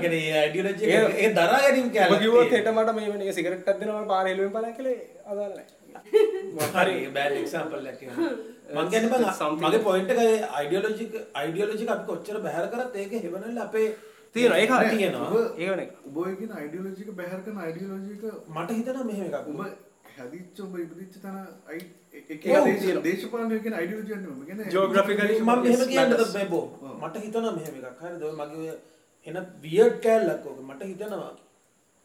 [1.37, 1.91] දරා ගැනීම
[2.23, 4.97] කිව්වොත් හෙට මට මේ වෙන එක සිගරට් එකක් දෙනවා මම පාරේ එළුවෙන් බලන්න කියලා
[5.27, 5.77] අදාළ නැහැ.
[6.77, 8.31] හරි බෑඩ් එක්සාම්පල් එකක් කියනවා
[8.77, 10.21] මං කියන්නේ බං මගේ පොයින්ට් එක
[10.55, 11.05] අයිඩියොලොජි
[11.35, 13.87] අයිඩියොලොජි එක අපි කොච්චර බැහැර කරත් ඒක හෙවනල්ල අපේ
[14.35, 14.91] තියෙනවා ඒක හරි.
[14.93, 15.93] තියෙනවා ඒක එක.
[16.09, 18.25] ඔබ කියන අයිඩියොලොජි එක බැහැර කරන අයිඩියොලොජි එක
[18.57, 19.39] මට හිතෙනවා මෙහෙම එකක්
[20.19, 21.37] හැදිච්ච ඔබ ඉපදිච්ච තැන
[21.71, 21.81] අයි.
[23.07, 26.33] දේශපාලනය කියන අයිඩියොලොජි යන්නේ මම කියන්නේ Geographically මම මෙහෙම කියන්නද matters.
[26.55, 26.67] බෝ.
[27.03, 28.01] මට හිතනවා මෙහෙම එකක්.
[28.03, 28.79] හරිද ඔය මගේ ඔය
[29.27, 30.59] එන වියර්ඩ් කෑල්ලක් ඕක.
[30.69, 31.33] මට හිතෙනවා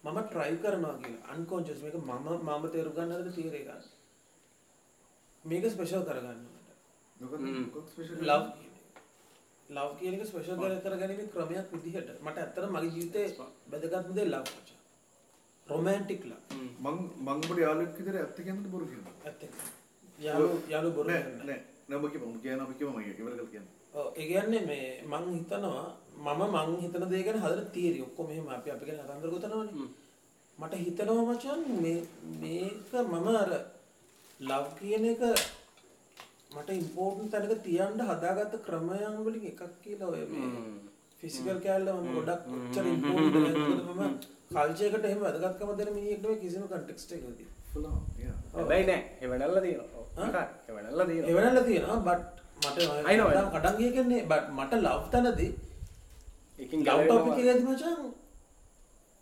[0.04, 1.24] මම try කරනවා කියලා.
[1.36, 1.80] Unconscious.
[1.86, 3.84] මේක මම මම තේරු ගන්න හදන theory එකක්
[5.46, 6.40] මේක ස්පෙෂල් කරගන්න
[7.92, 8.44] ස්පෙෂල් ලව්
[9.70, 10.24] ලව් කියන එක.
[10.32, 12.10] ස්පෙෂල් කර කරගැනීමේ ක්‍රමයක් විදිහට.
[12.26, 13.28] මට ඇත්තට මගේ ජීවිතේ
[13.72, 14.46] වැදගත්ම දේ ලව්
[15.68, 16.34] රොමැන්ටික් ලව්
[16.80, 19.44] මං මං ඔබට යාළුවෙක් විදිහට ඇත්ත කියන්නද බොරු කියන්නද ඇත්තට
[20.20, 23.48] යාළු යාළු බොරු නෑ කරන්නේ නෑ නෑ ඔබ කියපන් කියන ඔබ කියපන් මම ඉවර කරලා
[23.48, 25.86] කියන්න ඔව් ඒ කියන්නේ මේ මං හිතනවා
[26.18, 29.90] මම මං හිතන දේ ගැන හදන තියරි ඔක්කොම එහෙම අපි අපි ගැන කතන්දර ගොතනවනේ
[30.58, 32.00] මට හිතනවා මචං මේ
[32.38, 33.52] මේක මම අර
[34.40, 35.24] ලව් කියන එක
[36.52, 40.50] මට ඉම්පෝර්ටන්ට් තැනක තියන්න හදාගත්ත ක්‍රමයන් වලින් එකක් කියලා ඔය මේ
[41.20, 46.42] ෆිසිකල් කැලේ මම ගොඩක් කොච්චර ඉම්පෝර්ටන්ට් එකද මම කල්චර් එකට එහෙම වැදගත්කම දෙන මිනිහෙක් නෙවෙයි
[46.42, 47.48] කිසිම කන්ටෙක්ස්ට් එකකදී
[48.54, 49.02] හැබැයි නෑ.
[49.22, 49.90] ඒ වෙනල්ලා තියෙනවා.
[49.98, 50.06] ඔව්.
[50.18, 50.44] ආ?
[50.68, 51.32] ඒ වෙනල්ලා තියෙනවා.
[51.34, 53.48] එවනල්ල තියෙනවා බට් මට I know, I know.
[53.56, 55.52] කඩන් ගිය කියන්නේ බට් මට ලව් තැනදී
[56.60, 57.02] ඒකෙන් ලව්.
[57.02, 58.00] ටොපික් එකේදී මචං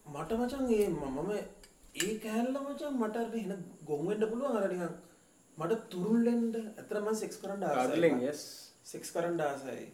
[0.05, 1.31] මට මචං ඒ මම
[1.95, 4.93] ඒ කෑල්ල මචං මට අර එන ගොන් වෙන්න පුළුවන් අර නිකන්
[5.57, 8.41] මට තුරුල් වෙන්න ඇත්තට මම සෙක්ස් කරන්න ආසයි yes.
[8.85, 9.85] සෙක්ස් කරන්න ආසයි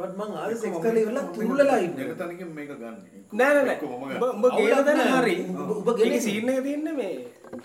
[0.00, 2.96] බට් මං ආයෙ සෙක්ස් කරලා ඉවරලා තුරුල්ලලා ඉන්නේ එක තැනකින් මේක ගන්න
[3.32, 3.78] නෑ නෑ නෑ.
[3.80, 4.22] ගන්න.
[4.30, 5.14] උඹ ගේන අවුලක් තැන නෑ.
[5.18, 5.34] හරි.
[5.74, 6.20] උඹ ගෙනේ.
[6.22, 7.14] සීන් එක තියෙන්නේ මේ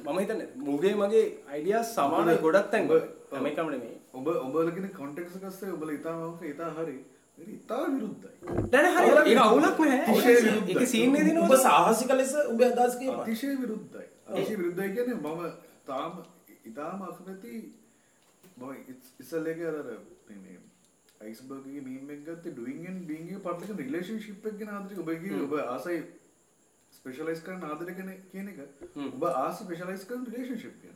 [0.06, 2.86] මම හිතන්නේ මුගේ මගේ අයිඩියාස් සමාන උඹ- ගොඩක් තැන්
[3.48, 3.94] එකම නෙමෙයි.
[4.14, 6.96] ඔබ ඔබලගෙන කොන්ටෙක්ස් එකක් අස්සේ ඔබලා ඉතාම ඉතා හරි
[7.38, 8.34] ඒක ඉතා විරුද්ධයි
[8.68, 9.32] නෑ නෑ හරි.
[9.32, 10.02] ඒක අවුලක් නෑ.
[10.68, 11.62] ඒකේ සීන් එක උඹ දිනවා.
[11.64, 15.42] සාහසික ලෙස උඹ අදහස් කියපන් අතිශය විරුද්ධයි අතිශය විරුද්ධයි කියන්නේ මම
[15.86, 16.12] තාම
[16.66, 17.54] ඉතාම අකමැති
[18.58, 18.72] මම
[19.20, 19.76] ඉස්සල්ලේක අර
[20.28, 20.58] මේ
[21.22, 26.00] අයිස්බර්ගගේ මීමක් ගත්ත ඩුවන්ගෙන් ඩිගේ පටක රිලේෂන් ශිප්ක් නාදරක ඔබගේ ඔබ ආසයි
[26.94, 28.60] ස්පේෂලයිස් කරන ආදරකන කියන එක
[29.08, 30.94] ඔබ ආස පේෂලයිස් කරන රිලේෂන් ශිප්ය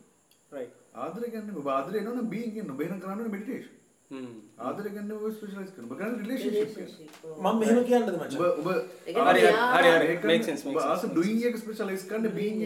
[0.97, 3.69] ආදරගන්න බාදර න බීගෙන් නොබේන කරන්න මිටේෂ
[4.63, 6.55] ආදරගන්න ස්පේෂලයිස් කරන ගන්න රිලේෂන්
[7.37, 8.25] ම මෙම කියන්නද ම
[10.65, 12.57] ඔබ ආස ඩුවන්ගේ ස්පේෂලයිස් කරන්න බීග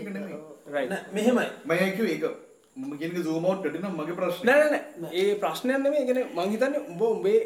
[1.12, 1.48] මෙහෙමයි.
[1.66, 2.24] මයක ඒක.
[2.76, 5.11] මම කියන එක zoom out කරලා නම් මගේ ප්‍රශ්නේ නෑ නෑ නෑ.
[5.22, 6.02] ඒ ප්‍රශ්නයක් නෙමෙයි.
[6.02, 7.42] ඒ කියන්නේ මං හිතන්නේ උඹ උඹේ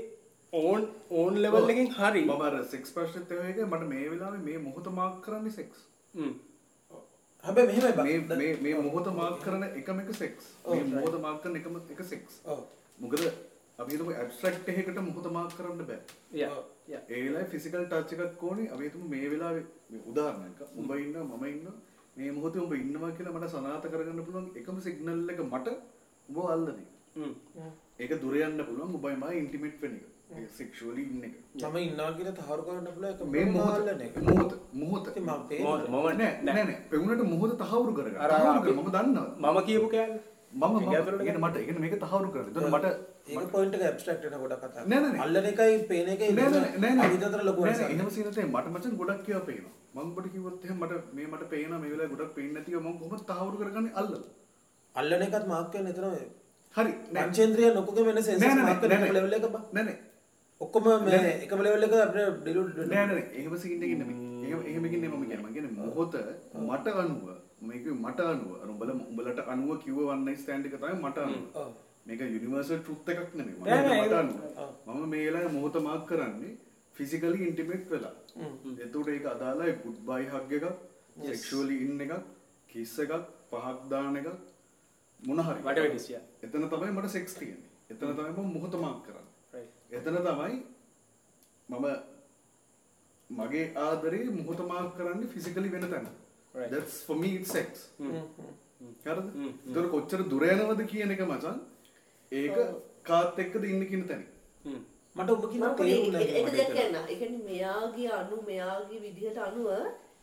[0.53, 2.21] ඕන් ඕන් ලෙවල් එකකින් හරි.
[2.25, 5.79] මම අර සෙක්ස් ප්‍රශ්නෙත් ඒ වගේ මට මේ වෙලාවේ මේ මොහොත මාක් කරන්නේ සෙක්ස්
[6.13, 6.31] හ්ම්.
[7.43, 8.05] හැබැයි මෙහෙමයි බං.
[8.07, 12.01] මේ මේ මේ මොහොත මාක් කරන එකම එක සෙක්ස් මේ මොහොත මාක් කරන එකම එක
[12.13, 12.63] සෙක්ස් ඔව්
[12.99, 13.27] මොකද
[13.79, 15.99] අපි හිතමු ඇබ්ස්ට්‍රැක්ට් එකකට මොහොත මාක් කරන්න බෑ
[16.41, 16.55] Yeah.
[16.93, 17.03] Yeah.
[17.09, 21.45] ඒ වෙලාවේ ෆිසිකල් ටච් එකක් ඕනේ අපි හිතමු මේ වෙලාවේ මේ උදාහරණයක් උඹ ඉන්නවා මම
[21.51, 21.75] ඉන්නවා
[22.17, 25.67] මේ මොහොතේ උඹ ඉන්නවා කියලා මට සනාථ කරගන්න පුළුවන් එකම සිග්නල් එක මට
[26.29, 26.87] උඹ අල්ලන එක.
[27.15, 27.33] හ්ම්.
[27.99, 30.05] ඒක දුර යන්න පුළුවන් උඹයි මා ඉන්ටිමේට් වෙන එක.
[30.51, 31.35] සෙක්ෂුවලි ඉන්න එක.
[31.63, 33.77] මම ඉන්නවා කියලා තහවුරු කරන්න පුළුවන් එක මේ මොහොත.
[34.23, 34.55] මොහොත.
[35.59, 35.85] මොහොත.
[35.87, 36.79] මම නෑ නෑ නෑ.
[36.89, 38.17] පෙවුනට මොහොත තහවුරු කරගන්න.
[38.17, 39.53] අර මම දන්නවා.
[39.53, 40.17] මම කියපු කෑල්ල.
[40.53, 41.45] මම මම.
[41.45, 41.55] මට.
[41.59, 42.49] ඒක මේක තහවුරු කරන්න.
[42.49, 42.87] එතකොට මට
[43.27, 44.83] ඒක පොයින්ට් එක ඇබ්ස්ට්‍රැක්ට් වෙන ගොඩක් කතා.
[44.91, 45.19] නෑ, නෑ.
[45.25, 46.49] අල්ලන එකයි පේන එකයි නෑ
[46.83, 47.83] නෑ නෑ අතර ලොකු වෙනසක්.
[47.93, 48.39] එහෙම සීනත්.
[48.55, 49.73] මට මචං ගොඩක් කියවා පේනවා.
[49.95, 53.23] මම ඔබට කිව්වොත් එහෙනම් මට මේ මට පේනවා මේ වෙලාවේ ගොඩක් පේන්නේ නැතිව මම කොහොමද
[53.29, 54.23] තහවුරු කරගන්නේ අල්ලලා.
[54.95, 56.05] අල්ලන එකත් මාක් වෙන එතන
[56.75, 59.09] හරි නෑ පංචේන්ද්‍රිය ලොකුගේ වෙන සෙන්සස් මාක් කරන.
[59.17, 59.63] ලෙවල් එක බා.
[59.75, 59.97] නෑ නෑ
[60.61, 63.25] ඔක්කොම මේ එකම ලෙවල් එක අපිට ඩිලූට් නෑ නෑ.
[63.39, 64.19] එහෙම සීන් එකකින් නෙමෙයි.
[64.45, 65.43] එහෙම එහෙම එකකින් නෙමෙයි මම කියන්නේ.
[65.43, 66.13] මම කියන්නේ මොහොත
[66.69, 67.27] මට අනුව
[67.67, 71.45] මේක මට අනුව අර උඹලා උඹලට අනුව කිව්ව night stand එක තමයි මට අනුව.
[72.07, 73.55] මේක යුනිවර්සල් ට්‍රුත් එකක් නෙමෙයි.
[73.57, 74.31] මම.
[74.87, 76.53] මම මේ වෙලාවේ මොහොත මාක් කරන්නේ
[76.97, 78.15] ෆිසිකලි ඉන්ටිමේට් වෙලා.
[78.85, 80.67] එතකොට ඒක අදාළයි ගුඩ් බයි හග් එකක්,
[81.29, 82.13] සෙක්ෂුවලි ඉන්න එකක්,
[82.69, 83.13] කිස් එකක්,
[83.51, 84.29] පහක් දාන එකක්
[85.27, 85.59] මොන හරි.
[85.95, 86.23] Is, yeah.
[86.43, 87.71] එතන තමයි මට සෙක්ස් තියෙන්නේ.
[87.91, 89.65] එතන තමයි මම මොහොත මාක් කරන්නේ.
[89.97, 90.55] එතන තමයි
[91.69, 91.85] මම
[93.29, 96.07] මගේ ආදරේ මොහොත මාක් කරන්නේ ෆිසිකලි වෙන තැන.
[96.71, 99.27] That's for me it's sex හරිද
[99.69, 101.57] ඒතර කොච්චර දුර යනවද කියන එක මචං
[102.31, 102.55] ඒක
[103.03, 104.23] කාත් එක්කද ඉන්න කියන තැන
[104.65, 104.81] හ්ම්.
[105.15, 106.71] මට ඔබ කියන ඒක දෙයක්.
[106.73, 106.95] කියන්න.
[107.03, 109.69] ඒ කියන්නේ මෙයාගේ අනු මෙයාගේ විදිහට අනුව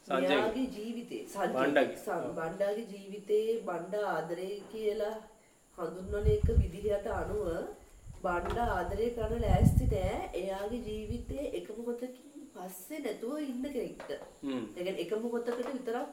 [0.07, 0.29] සංජයගේ.
[0.29, 1.23] මෙයාගේ ජීවිතේ.
[1.55, 2.85] බණ්ඩාගේ.
[2.93, 5.15] ජීවිතේ බණ්ඩා ආදරේ කියලා
[5.79, 7.49] හඳුන්වන එක විදිහට අනුව
[8.25, 14.11] බණ්ඩා ආදරේ කරන ලෑස්ති නෑ එයාගේ ජීවිතේ එක මොහොතකින් පස්සේ නැතුව ඉන්න කෙනෙක්ට.
[14.43, 14.63] හ්ම්.
[14.69, 16.13] ඒ කියන්නේ එක මොහොතකට විතරක්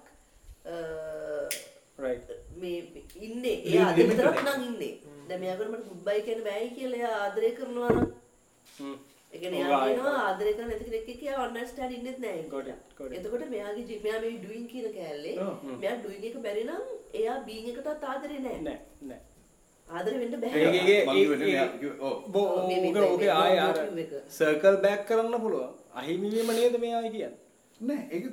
[2.61, 2.79] මේ
[3.27, 4.37] ඉන්නේ එයා විතරක්.
[4.45, 4.93] නම් ඉන්නේ.
[5.31, 8.05] දැන් මෙයාකට මට ගුඩ් බයි කියන්න බෑයි කියලා එයා ආදරේ කරනවා නම්
[8.79, 8.95] හ්ම්.
[9.33, 9.81] ඒ කියන්නේ එයා.
[9.85, 12.77] කියනවා ආදරේ කරන නැති කෙනෙක් එක්ක එයා අන්ඩර්ස්ටෑන්ඩ් ඉන්නෙත් නෑ Got කියලා.
[12.77, 13.17] it, got it.
[13.19, 15.35] එතකොට මෙයාගේ ජී- මෙයා මේ ඩුයින් කියන කෑල්ලේ
[15.75, 16.83] මෙයා ඩුයින් එක බැරි නම්
[17.19, 18.57] එයා බීන් එකටත් ආදරේ නෑ.
[18.61, 19.21] නෑ නෑ
[19.89, 20.51] ආදරේ වෙන්න ඒක- බෑ.
[20.59, 22.15] ඒක- මං කිව්වේ ඒ- මෙයා කිව්වේ- ඔව්.
[22.31, 24.05] බෝ මේ- මේ- ඕක ඕකේ මේ- ආය.
[24.37, 27.37] සර්කල් බෑක් කරන්න පුළුවන් අහිමිවීම නේද මේ ආයි කියන්නේ
[27.81, 28.25] නෑ ඒක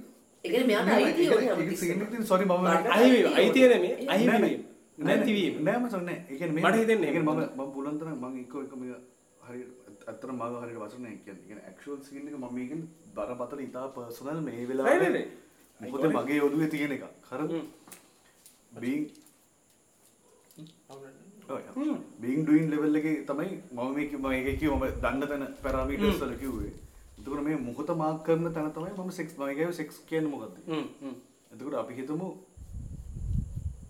[0.44, 1.28] ඒ කියන්නේ මෙයාට අයිතිය
[3.36, 4.10] අයිතිය නෙමෙයි එහෙම.
[4.10, 4.62] අහිමිවීම
[4.98, 8.96] නැතිවීම නෑ මචං නෑ ඒ කියන්නේ මට හිතෙන්නේ මම පුළුවන් තරම් මම එක එක මේ
[9.42, 9.60] හරි
[10.06, 11.44] අත්තර මම හරියට වචන නෑ කියන්නේ.
[11.46, 12.80] කියන්නේ ඇක්චුවල් සීන් එක මම මේකෙන්
[13.14, 15.30] බරපතල ඉතා පර්සනල් මේ right.
[15.80, 17.04] මොකද මගේ ඔළුවේ තියෙන එකක්.
[17.30, 17.52] හරිද?
[18.74, 19.06] being
[22.20, 26.72] බිං ඩුවන් ලෙවල් එක තමයි මම මේක ඒක කිව්ව මම දන්න තැන පැරාමීටර්ස් වල කිව්වේ.
[27.18, 30.02] එතකොට මේ මොහොත මාක් කරන තැන තමයි මම සෙක්ස් මම කියවේ සෙක්ස්?
[30.08, 31.14] හ්ම් හ්ම්
[31.52, 32.28] එතකොට අපි හිතමු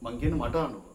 [0.02, 0.87] මං කියන මට අනුව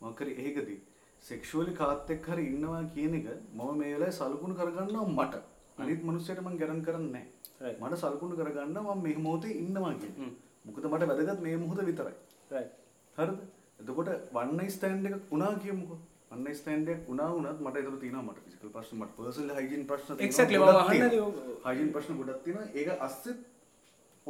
[0.00, 0.78] මම කරේ ඒකදී
[1.24, 5.34] සෙක්ෂුවලි කාත් එක්ක හරි ඉන්නවා කියන එක මම මේ වෙලාවේ සලකුණු කරගන්නවා මට.
[5.78, 7.24] අනිත් මිනිස්සුන්ට මං ගැරන් කරන්නේ
[7.60, 7.74] නැහැ.
[7.80, 10.30] මට සලකුණු කරගන්නවා මම මේ මොහොතේ ඉන්නවා කියන්නේ.
[10.64, 12.14] මොකද මට වැදගත් මේ මොහොත විතරයි.
[12.52, 12.72] right
[13.18, 13.40] හරිද?
[13.80, 15.98] එතකොට වන් නයිට් ස්ටෑන්ඩ් එකක් වුණා කියමුකෝ.
[16.30, 19.86] වන් නයිට් ස්ටෑන්ඩ් එකක් වුණා වුණත් මට ඒතර තියෙනවා මට ෆිසිකල් ප්‍රශ්න මට පර්සනල් හයිජීන්
[19.90, 20.26] ප්‍රශ්න තියෙනවා.
[20.28, 21.20] Exactly, මම.
[21.26, 21.38] ඕක.
[21.66, 22.68] හයිජීන් ප්‍රශ්න ගොඩක් තියෙනවා.
[22.78, 23.38] ඒක අස්සෙත්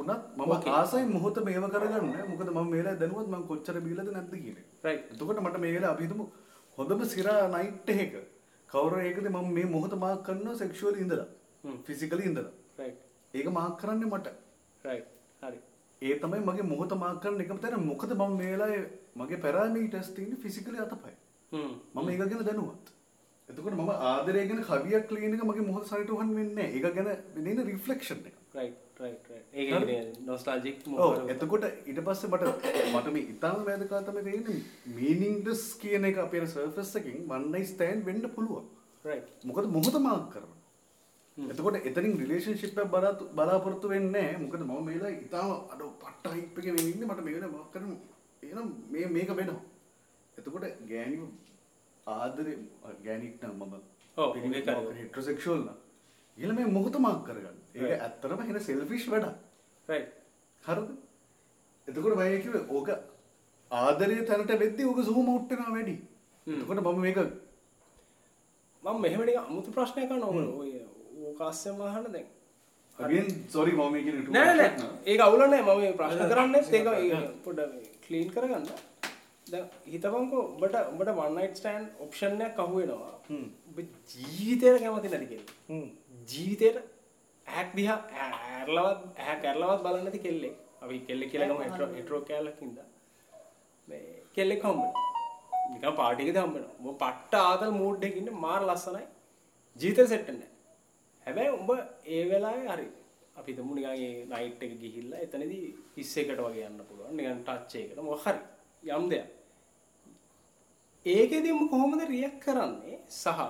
[0.00, 0.52] උනත් මම.
[0.78, 2.12] ආසයි මොහොත මේව කරගන්න.
[2.30, 4.66] මොකද මම මේ වෙලාවේ දැනුවත් මම කොච්චර බීලාද නැද්ද කියන එක.
[4.86, 6.26] right එතකොට මට මේ වෙලාවේ අපි හිතමු
[6.78, 8.14] හොඳම සිරා නයිට් එකක
[8.68, 11.28] කවුරු එකද මම මේ මොහොත මාක් කරනවා සෙක්ෂුවලි ඉඳලා.
[11.86, 12.52] ෆිසිකලි ඉඳලා.
[12.78, 12.98] right
[13.34, 14.36] ඒක මාක් කරන්නේ මට.
[14.84, 15.06] right
[15.42, 15.58] හරි
[16.02, 18.84] ඒ තමයි මගේ මොහොත මාක් කරන එකම තැන මොකද මම මේ වෙලාවේ
[19.20, 21.12] මගේ පැරාමීටර්ස් තියෙන්නේ ෆිසිකලි අතපය.
[21.52, 22.86] හ්ම් මම ඒක ගැන දැනුවත්.
[23.48, 26.76] එතකොට මම ආදරය ගැන කවියක් ලියන එක මගේ මොහොත සනිටුහන් වෙන්නේ නැහැ.
[26.76, 27.08] ඒක ගැන
[27.46, 28.36] වෙන රිෆ්ලෙක්ෂන් එක.
[28.58, 28.74] right
[30.98, 32.44] ඔව් එතකොට ඊට පස්සේ මට
[32.92, 34.60] මට මේ ඉතාලම වැදගත් තමයි තේරෙන්නේ
[34.96, 38.66] මීනින්ග්ලස් කියන එක අපේ සර්ෆස් එකකින් one night stand වෙන්න පුළුවන්.
[39.44, 40.56] මොකද මොහොත මාක් කරනවා.
[41.38, 44.30] එතකොට එතනින් රිලේෂන්ෂිප් එක බලා- බලාපොරොත්තු වෙන්නේ.
[44.38, 46.26] මොකද මම මේ වෙලාවේ ඉතාලම අර පට්ට
[46.68, 47.92] මේ ඉන්නේ මට මේ වෙලාවේ මාක් කරන
[48.42, 49.62] එහෙනම් මේ මේක වෙනවා.
[50.38, 51.22] එතකොට ගෑණිව
[52.06, 52.58] ආදරේ
[53.04, 53.74] ගෑණික් නම් මම
[55.60, 55.78] නම්
[56.38, 57.56] ඊළ මේ මොහොත මාක් කරගන්න.
[57.74, 59.06] ඒක ඇත්තටම හෙන සෙල්ෆිෂ්
[59.88, 60.08] right.
[60.62, 60.90] හරිද?
[61.88, 62.88] එතකොට මම කිව්වේ ඕක
[63.70, 64.98] ආදරයේ තැනට වෙද්දී ඕක
[65.34, 65.96] out වෙනවා වැඩි.
[66.46, 67.18] එතකොට මම මේක
[68.84, 70.22] මම මෙහෙම නිකන් අමුතු ප්‍රශ්නයක් ඕන
[70.60, 70.70] ඔය
[71.30, 72.28] ඕක අස්සෙම අහන්න දැන්.
[72.98, 74.70] Again sorry මම මේක නේ නෑ නෑ.
[75.10, 75.62] ඒක අවුල නෑ.
[75.66, 76.86] මම මේ ප්‍රශ්න කරන්නේත් ඒක
[77.44, 78.70] පොඩ්ඩක් ක්ලීන් කරගන්න.
[79.52, 83.14] දැන් හිතපන්කෝ උඹට උඹට one night stand option එකක් අහු වෙනවා
[83.70, 83.78] ඔබ
[84.12, 85.48] ජීවිතේට කැමති නැති කෙනෙක්
[87.50, 90.56] ඇහක් දිහා ඇරලවත් ඇහ කැරලවත් බලන්න නැති කෙල්ලෙක්.
[90.82, 92.78] අපි කෙල්ලෙක් කියලා ගමු හෙටරෝ හෙටරෝ කැලකින්ද
[93.88, 94.04] මේ
[94.36, 95.08] කෙල්ලෙක් හම්බෙනවා.
[95.72, 96.76] නිකන් පාටි එකද හම්බෙනවා.
[96.78, 99.04] උඹ පට්ට ආතල් මූඩ් එකකින් ඉන්නේ මාර ලස්සනයි.
[99.80, 100.50] ජීවිතේ සෙට් නැහැ.
[101.26, 101.70] හැබැයි උඹ
[102.14, 102.86] ඒ වෙලාවේ හරි
[103.38, 107.12] අපි හිතමු නිකන් ඒ නයිට් එක ගිහිල්ලා එතනදී කිස් එකට වගේ යන්න පුළුවන්.
[107.18, 108.00] නිකන් ටච් එකකට.
[108.08, 108.40] මොකක් හරි.
[108.96, 109.28] යම් දෙයක්.
[111.06, 112.96] ඒකෙදි උඹ කොහොමද රියැක්ට් කරන්නේ?
[113.22, 113.40] සහ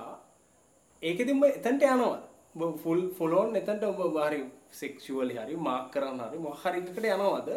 [1.01, 4.39] ඒකෙදි උඹ එතනට යනවා උඹ ෆුල් ෆුල් ඔන් එතනට උඹ හරි
[4.71, 7.51] සෙක්ෂුවලි හරි මාක් කරන්න හරි මොකක් හරි එකකට යනවද?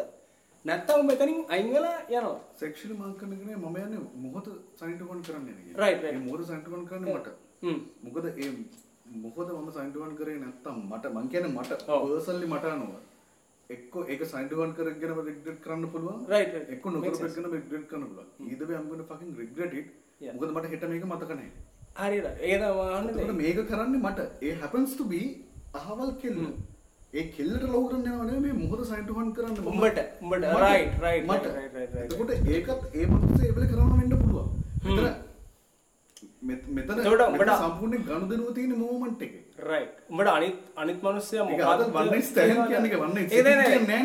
[0.65, 2.39] නැත්නම් උඹ එතනින් අයින් වෙලා යනවා.
[2.55, 6.13] සෙක්ෂුවලි මාක් කරන එක නේ මම යන්නේ මොහොත සනිටුකන් කරන්නේ නේ Right, right.
[6.13, 7.27] ඒ මොහොත සනිටුකන් කරන්නේ මට.
[8.03, 8.51] මොකද ඒ
[9.17, 11.81] මොකද මම සනිටුකන් කරේ නැත්තම් මට මං කියන්නේ මට.
[11.85, 12.95] පර්සනලි මට අනුව.
[13.69, 16.25] එක්ක ඒක සනිටුකන් කරගෙන රිග්‍රෙට් කරන්න පුළුවන්.
[16.27, 16.73] Right, right.
[16.73, 18.29] එක්ක නොකරපෙන්න රිග්‍රෙට් කරන්න පුළුවන්.
[18.39, 19.93] way I'm going to fucking regret it.
[20.19, 24.53] මොකද මට හෙට මේක මතක නැහැ අහන්නේ එතකොට මේක කරන්නේ මට ඒ
[24.97, 25.21] to be
[25.73, 26.39] අහවල් කෙල්ල.
[27.13, 30.49] ඒ කෙල්ලට ලොව් කරන්න යනවා නෙමෙයි මේ මොහොත සයින්ටුවන් කරන්න උඹට, උඹට.
[30.65, 31.45] Right, right, මට.
[32.03, 34.49] එතකොට ඒකත් ඒ මොහොතේ ඒවල කරන්න වෙන්න පුළුවන්.
[36.47, 39.41] මෙතන උඹට- සම්පූර්ණ ගනුදෙනුව තියෙන මොමන්ට් එකේ.
[39.63, 41.43] රයිට් උඹට අනිත් අනිත් මනුස්සයා
[41.95, 43.43] one night stand කියන්නේ night ඒ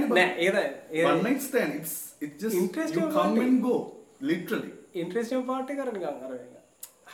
[0.09, 0.19] බං.
[0.39, 3.77] ඒ නෑ One night stand it's it's just Interesting you come part and go
[4.23, 4.73] literally.
[4.95, 6.59] Interesting part එක අර නිකන් අර නිකන්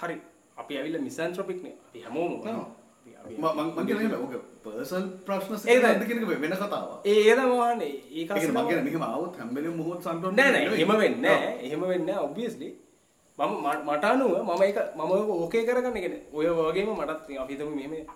[0.01, 0.17] හරි
[0.57, 1.75] අපි ඇවිල්ලා මිසැන්ට්‍රොපික් නේ.
[1.87, 2.33] අපි හැමෝම.
[3.77, 5.93] මගේ ඕක පර්සල් ප්‍රශ්න ඒකයි.
[6.03, 10.67] සිද්ධ වෙන කතාව ඒ ඒද මහන්නේ ඒ ඒක මගේ මෙහම ආවත් හැම්බෙල මුහොත් සන්ටෝ නෑ
[10.67, 12.69] එහෙම වෙන්නේ එහෙම වෙන්නේ නෑ ඔබ්වියස්ලි
[13.39, 13.53] මම
[13.87, 18.07] මට අනුව මම ඒක මම ඔක ඕකේ කරගන්න කියන්නේ ඔය වගේම මටත් අපි හිතමු මෙහෙම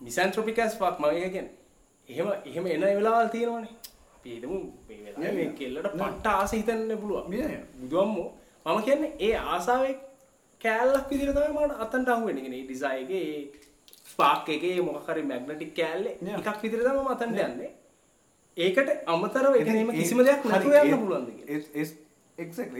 [0.00, 1.54] මිසැන්ට්‍රොපික් ඇස් ෆක් මම ඒක කියන්නේ.
[2.08, 3.74] එහෙම එහෙම එන වෙලාවල් තියෙනවනේ.
[4.16, 6.90] අපි හිතමු මේ වෙලාවේ මේ කෙල්ලට පට්ට ආස හිතන්න
[7.32, 7.62] yeah.
[7.80, 8.28] බුදුම්මෝ
[8.66, 9.94] මම කියන්නේ ඒ ආසාවේ
[10.64, 12.42] කෑල්ලක් විදිහට තමයි මට අහුවෙන්නේ.
[12.42, 13.26] කියන්නේ ඒ ඩිසයින් එකේ
[14.56, 14.74] එකේ
[15.06, 16.14] හරි මැග්නටික් කෑල්ලේ.
[16.38, 17.72] එකක් තමයි මම අතන්ට යන්නේ.
[18.56, 21.28] ඒකට අමතරව එහෙම කිසිම දෙයක් නැතුව යන්න පුළුවන්ද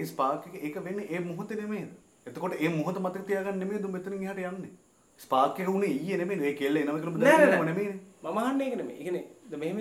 [0.07, 1.85] ස්පාක් ඒක වෙන්න ඒ මුහොත නෙමේ
[2.27, 4.73] එතකොට ඒ මුහොත මතක තියාගන්න නෙමේ දු මෙතනින් එහාට යන්නේ
[5.20, 7.69] ස්පාක් එක උනේ ඊයේ නෙමෙයි ඒ කෙල්ල එනව කරපු නෑ නෑ දැන් නෑ.
[7.70, 8.99] නෙමෙයි මම අහන්නේ ඒක නෙමෙයි.
[8.99, 9.78] ඒ කියන්නේ ද මෙහෙම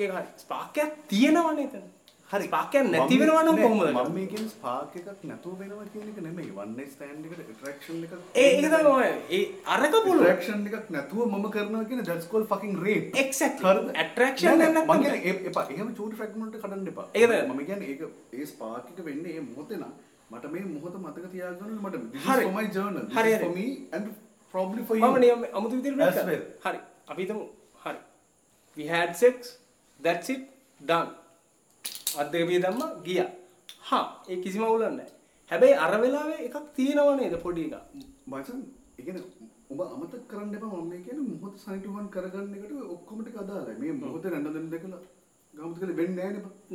[0.00, 0.16] එක.
[0.40, 1.86] ස්පාර්ක් එකක් තියෙනවනේ එතන.
[2.32, 2.46] හරි.
[2.48, 3.82] ස්පාර්ක් එකක් නැති වෙනවා නම් කොහොමද?
[3.92, 6.50] මම මේ කියන්නේ ස්පාක් එකක් නැතුව වෙනවා කියන එක නෙමෙයි.
[6.58, 9.42] වන් නයිට් ස්ටෑන්ඩ් එකට ඇට්‍රැක්ෂන් එකක් ඒ ඒක තමයි ඒ
[9.74, 10.22] අරක පුළුවන්.
[10.22, 13.08] ඇට්‍රැක්ෂන් එකක් නැතුව මම කරනවා කියන that's called fucking rape.
[13.24, 13.74] Exactly.
[14.04, 15.02] Attraction නෑ, නැත්නම් මම.
[15.04, 15.66] කියන්නේ එපා.
[15.76, 17.06] එහෙම චූටි ෆ්‍රැග්මන්ට් එක කඩන්න එපා.
[17.20, 17.30] ඒක.
[17.52, 18.02] මම කියන්නේ ඒක
[18.40, 19.92] ඒ ස්පාක් එක වෙන්නේ ඒ මොහොතේ නම්.
[20.32, 21.96] මට මේ මොහොත මතක තියාගන්න ඕනේ මට.
[22.12, 23.04] This is for my journal.
[23.16, 24.12] This is for me and
[24.54, 25.10] probably for you.
[25.10, 26.22] මම නියම අමුතු විදිහට.
[26.66, 26.78] හරි.
[27.10, 27.44] අපි හිතමු.
[27.84, 27.98] හරි.
[28.76, 29.58] We had sex.
[30.00, 30.48] That's it.
[30.90, 31.10] Done
[32.20, 33.30] අත් දෙක පිය දැම්මා ගියා.
[33.88, 35.08] හා ඒ කිසිම අවුලක් නැහැ.
[35.50, 37.76] හැබැයි අර වෙලාවේ එකක් තියෙනව නේද පොඩි එකක්?
[38.30, 38.58] මචන්
[38.98, 39.24] ඒ කියන්නේ
[39.72, 43.78] ඔබ අමතක කරන්න එපා මම මේ කියන්නේ මොහොත සනිටුවන් කරගන්න එකට ඔක්කොම ටික අදාළයි.
[43.80, 45.02] මේ මොහොතේ රැඳ දෙන්න දෙකලා
[45.56, 46.28] ගාමත කලේ වෙන්නේ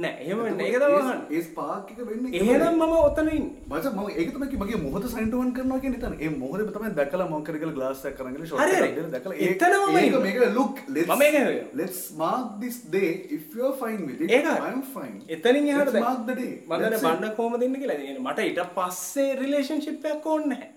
[0.03, 3.95] නේ එහෙම වෙන්නේ ඒක තමයි අහන්නේ ඒ ස්පාක් එක වෙන්නේ එහෙනම් මම ඔතන ඉන්නේ මචං
[3.95, 6.13] මම ඒක තමයි කිව්වේ, මගේ මොහොත සනිටුවන් කරනවා කියන්නේ එතන.
[6.25, 8.95] ඒ මොහොතේ තමයි දැකලා මම කරගෙන ග්ලාස් එකක් අරන් ගිහලා ෂොට් එකක්.
[8.99, 9.65] දෙලා දැකලා ඒක
[10.03, 10.21] ඉන්නේ.
[10.27, 14.37] මේක look let's මම ඒක let's mark this day if you are fine with it
[14.37, 14.55] ඒක හරි.
[14.69, 15.19] I am fine.
[15.37, 16.53] එතනින් එහාට දැන් mark the day.
[16.69, 17.01] මම it.
[17.05, 18.17] බණ්ඩ කොහොමද ඉන්නේ කියලා.
[18.25, 20.73] මට ඊට පස්සේ රිලේෂන්ෂිප් එකක් ඕනේ නැහැ.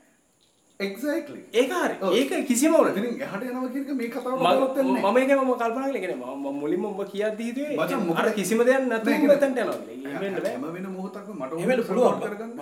[0.81, 1.41] Exactly.
[1.55, 1.95] ඒක හරි.
[2.19, 2.73] ඒක කිසිම
[3.73, 5.03] කියන එක මේ කතාවට මම බලවත් වෙන්නේ.
[5.03, 7.03] මම ඒක මම කල්පනා කළේ කියන්නේ මම මම මුලින්ම ඔබ
[7.77, 8.89] මචං, අර මොකද- කිසිම දෙයක්
[10.05, 10.55] නෑ, වෙන්න බෑ.
[10.55, 12.57] හැම වෙන මොහොතක්ම මට වෙන්න පුළුවන් කරගන්න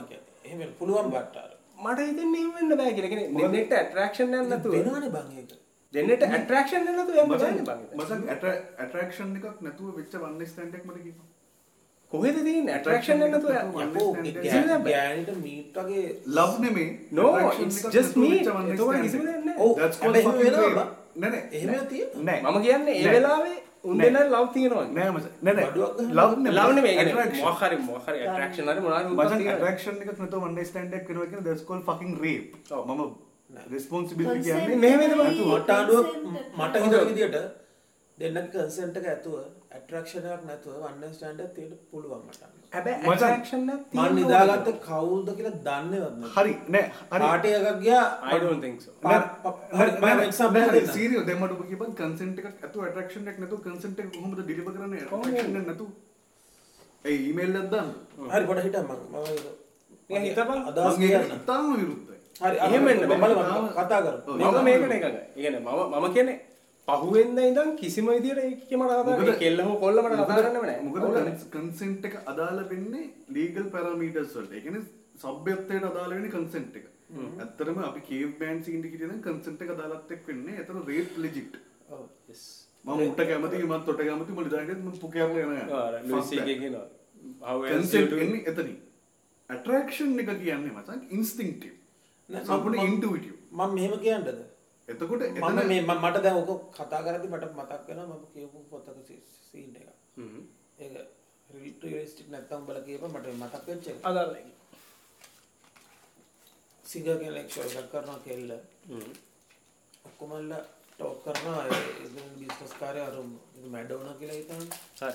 [0.58, 3.08] වෙන්න පුළුවන් බට්ට අර මට එහෙම වෙන්න බෑ කියලා.
[3.08, 5.50] කියන්නේ මොකද- දෙන්නෙක්ට ඇට්‍රැක්ෂන් එකක් නැතුව වෙනවනේ බං ඒක
[5.94, 6.22] දෙන්නෙක්ට
[8.78, 10.14] ඇට්‍රැක්ෂන් එකක් නැතුව වෙච්ච
[10.46, 11.26] stand එකක් මට කියපන්.
[12.12, 13.20] කොහෙද තියෙන්නේ ඇට්‍රැක්ෂන්
[14.84, 14.92] බෑ.
[14.92, 16.04] ගෑනිට මීට් වගේ
[16.38, 16.88] love නෙමේ
[19.78, 20.60] That's called හැබැයි fucking එහෙම.
[20.66, 20.86] වෙනවා
[21.22, 21.44] නෑ නෑ
[22.26, 23.14] නෑ මම කියන්නේ ඒ නෑ.
[23.16, 24.06] වෙලාවේ උන් නෑ.
[24.06, 24.86] දෙනා ලව් තියෙනවා.
[24.96, 25.08] නෑ
[25.44, 25.68] නෑ නෑ
[26.20, 26.94] love නෙමෙයි ලව් නෙමෙයි.
[26.98, 27.46] ඒ කියන්නේ attraction.
[27.46, 29.56] මොකක් හරි මොකක් හරි ඇට්‍රැක්ෂන් හරි මොනවා හරි උන්ට මචං තියෙනවා.
[29.58, 30.10] attraction එකක්
[30.56, 32.50] night stand එකක් කරනවා කියන්නේ that's called fucking rape.
[32.70, 32.82] ඔව්.
[32.90, 33.00] මම
[33.76, 36.74] responsibility Consent කියන්නේ මෙහෙම වෙන එකයි, මට අඩුව consent මට.
[36.84, 37.36] හිතන විදියට
[38.18, 39.34] දෙන්නගේ කන්සෙන්ට් එක ඇතුව
[39.70, 42.42] ඇට්‍රැක්ෂන් එකක් නැතුව වන් ස්ටෑන්ඩ් තියෙන්න පුළුවන් මට.
[43.68, 44.70] මම තියෙන්න නිදාගත්ත.
[44.82, 46.34] කවුද කියලා දන්නේවත් නැහැ.
[46.38, 48.90] හරි නෑ හරි පාටි එකක් ගියා I don't think so.
[49.00, 50.90] පා- පා- හරි මම එක්සාම්පල් දෙන්නම්.
[50.90, 54.72] සීරියස් දැන් මට ඔබ කියපන් කන්සෙන්ට් එකක් ඇතුව ඇට්‍රැක්ෂන් එකක් නැතුව කන්සෙන්ට් එක කොහොමද ඩිලිවර්
[54.74, 55.88] කරන්නේ ඇට්‍රැක්ෂන් එක නැතුව
[57.04, 57.90] ඒ ඊමේල් එකක් දාන්න
[58.28, 59.56] හරි පොඩ හිටන් මම මම
[60.10, 60.60] නිකන් හිතපන්.
[60.68, 61.38] අදහස් මම ඒක කියන්න.
[61.38, 63.20] ඉතාම විරුද්ධයි හරි එහෙම වෙන්න බෑ.
[63.22, 64.00] බලමු කතා.
[64.28, 65.10] මම මේකට එකගයි.
[65.10, 66.36] ඒ කියන්නේ මම මම කියන්නේ
[66.88, 70.62] පහුවෙන්ද ඉඳන් කිසිම විදියට ඒක මට කතා කරන්න මොකද- කෙල්ල හෝ කොල්ල මට කතා කරන්නම
[70.62, 70.82] නැහැ.
[70.84, 74.52] මොකද කන්සෙන්ට් එක අදාළ වෙන්නේ ලීගල් පැරමීටර්ස් වලට.
[74.52, 74.84] ඒ කියන්නේ
[75.18, 76.86] සભ્યත්වයට අදාළ වෙන්නේ කන්සෙන්ට් එක.
[77.38, 80.56] ඇත්තටම අපි කේව් බෑන්ඩ් සීන් එකේ කියන කන්සෙන්ට් එක අදාළත් එක්ක වෙන්නේ.
[80.56, 81.54] ඒතර රේප් ලෙජිට්.
[81.90, 82.04] ඔව්.
[82.84, 85.80] මම උට කැමති මම තොට කැමති මම ඩිසයිඩ් මම පුකේරලා යනවා.
[85.80, 86.86] ආ ලුයිසි එකේ කියනවා.
[87.72, 88.12] කන්සෙන්ට්?
[88.18, 88.76] එන්නේ එතනින්.
[89.50, 91.74] ඇට්‍රැක්ෂන් එක කියන්නේ මචං ඉන්ස්ටින්ක්ටිව්.
[92.28, 93.34] නෑ, සම්පූර්ණ මම- ඉන්ටුයිටිව්.
[93.52, 94.28] මම මෙහෙම කියන්නද?
[94.88, 98.88] එතකොට මම එතන මේ මට දැන් ඔක කතා කරද්දි මට මතක් වෙනවා මම කියපු පොතක
[99.48, 99.88] සීන් එක.
[100.16, 100.42] හ්ම්.
[100.78, 100.94] ඒක
[101.82, 103.98] රියලිස්ටික් නැත්තම් බල කියපන් මට මතක් වෙච්ච එක.
[104.02, 104.52] අදාළයි.
[106.84, 108.50] සිංගර් කෙනෙක් ෂෝ එකක් කරනවා කෙල්ල.
[108.88, 109.12] හ්ම්.
[110.04, 110.52] ඔක්කොමල්ල
[110.90, 112.08] ටෝක් කරනවා ඒ
[112.38, 113.16] බිස්නස් කාර්ය අර
[113.74, 114.66] මැඩෝනා කියලා හිතන්න.
[115.00, 115.12] හරි.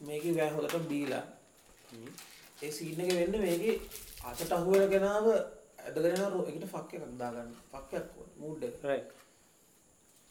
[0.00, 1.24] මේකේ වැය හොදට බීලා.
[2.62, 3.76] ඒ සීන් එක වෙන්නේ මේකේ
[4.24, 5.26] අතට අහුවෙන කෙනාව
[5.88, 7.54] ඇදගෙන යන එකට ෆක් එකක් දාගන්න.
[7.72, 8.76] ෆක් එකක් ඕනේ මූඩ් එක.
[8.90, 9.08] right.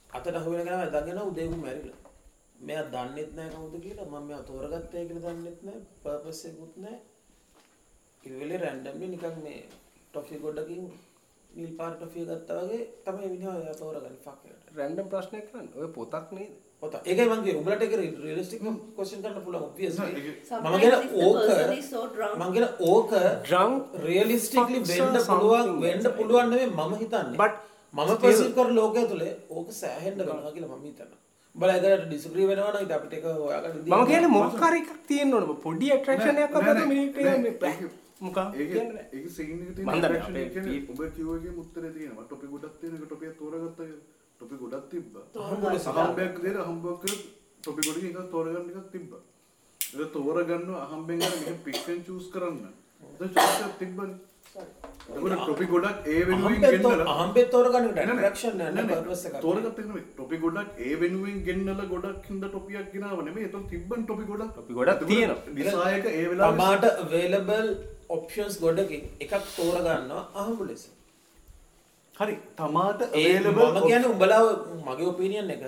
[0.09, 2.01] අතට අහුවෙන කෙනාව ඇදගෙන උදේම මැරිලා.
[2.59, 7.01] මෙයා දන්නෙත් නැහැ කවුද කියලා මම මෙයා තෝරගත්තේ කියලා දන්නෙත් නැහැ පර්පස් එකකුත් නැහැ.
[8.23, 9.59] ඉවෙලේ රැන්ඩම්ලි නිකන් මේ
[10.11, 10.87] ටොෆි ගොඩකින්
[11.49, 14.71] නිල් පාට ටොෆිය ගත්තා වගේ තමයි මිනිහා එයා තෝරගන්නේ ෆක් එකට.
[14.77, 15.69] රැන්ඩම් ප්‍රශ්නයක් කරන්න.
[15.79, 16.53] ඔය පොතක් නේද?
[16.83, 16.93] පොත.
[17.03, 18.61] ඒකයි මම කිව්වේ උඹලට ඒක රියලිස්ටික්
[18.95, 20.09] ක්වෙස්චන් කරන්න පුළුවන් ඔබ්වියස්ලි.
[20.63, 21.37] මම කියන ඕක
[22.35, 23.11] මම කියන ඕක
[23.47, 26.09] Drunk රියලිස්ටික්ලි වෙන්න පුළුවන් වෙන්න.
[26.17, 27.37] පුළුවන් නෙමෙයි මම හිතන්නේ.
[27.37, 27.53] But
[27.93, 31.19] මම පර්සීව් කරන ලෝකය තුළ ඕක සෑහෙන්න වෙනවා කියලා මම හිතනවා.
[31.55, 34.33] උඹලා ඒකට ඩිසග්‍රී වෙනවා නම් ඉතින් අපිට ඒක හොයාගන්න මම කියන්නේ.
[34.33, 35.55] මොකක් හරි එකක් තියෙන්න ඕන.
[35.63, 39.05] පොඩි ඇට්‍රැක්ෂන් එකක් නෑ, මිනිත් මේ ඒක- මොකක් කියන්නේ.
[39.13, 39.89] ඒක සීන් එකේ තියෙන
[40.37, 42.25] එක ඔබ කිව්වගේ උත්තරේ තියෙනවා.
[42.25, 43.89] ටොපි ගොඩක් තියෙන එක ටොපියක් තෝරගත්තා
[44.39, 45.23] ටොපි ගොඩක් තිබ්බා.
[45.63, 46.65] විදිහට අහම්බයක් කරලා
[47.63, 49.21] ටොපි ගොඩකින් එකක් තෝරගන්න එකක් තිබ්බා.
[49.81, 52.57] ඒක තෝරගන්න අහම්බෙන් අර මෙහෙම පික් ඇන්ඩ් චූස් කරන්න.
[53.19, 54.17] දැන් චූස් එකක් තිබ්බනේ.
[55.39, 57.97] ටොපි ගොඩක් ඒ වෙනුවෙන් ගෙන්නලා අහම්බෙත් තෝරගන්න එක
[59.89, 60.05] නෙමෙයි.
[60.13, 63.45] ටොපි ගොඩක් ඒ වෙනුවෙන් ගෙන්නලා ගොඩක් හින්දා ටොපියක් ගෙනාව නෙමෙයි.
[63.47, 64.51] ඒතකොට තිබ්බන් ටොපි ගොඩක්.
[64.55, 65.39] ටොපි ගොඩක් තියෙනවා.
[65.55, 67.67] ඩිසායක ඒ වෙලාවේ තමාට අවේලබල්
[68.17, 70.83] ඔප්ෂන්ස් ගොඩකින් එකක් තෝරගන්නවා අහඹ ලෙස
[72.19, 74.41] හරි තමාට ඒ available මම කියන්නේ උඹලා
[74.87, 75.63] මගේ ඔපිනියන් එක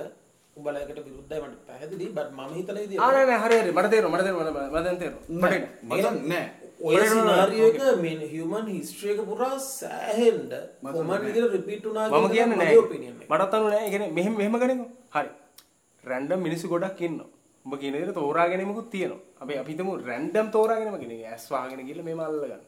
[0.58, 3.72] උඹලා එකට විරුද්ධයි මට පැහැදිලි බට් මම හිතන ආ විදිහට නෑ නෑ හරි හරි.
[3.78, 5.26] මට තේරෙනවා මට තේරෙනවා මට මට දැන් තේරෙනවා.
[5.44, 6.46] නෑ, මට නෑ.
[6.88, 10.42] ඔය සිනාරියෝ එක මෙන් හියුමන් හිස්ටරි එක පුරා සෑහෙන්න
[10.84, 11.14] මම කොමන්.
[11.26, 12.78] විදිහට රිපීට් වුණා මම කියන කියන්නේ නෑ.
[12.86, 13.28] ඔපිනියන් එක?
[13.32, 13.84] මටත් අනු නෑ.
[13.86, 15.30] ඒ කියන්නේ මෙහෙම මෙහෙම ගනිමු හරි.
[16.04, 17.30] රැන්ඩම් මිනිස්සු ගොඩක් ඉන්නවා.
[17.66, 19.22] උඹ කියන විදිහට තෝරා ගැනීමකුත් තියෙනවා.
[19.42, 22.64] අපි අපි හිතමු රැන්ඩම් තෝරා ගැනීම කියන්නේ ඇස් වහගෙන ගිහලා මේම අල්ල ගන්න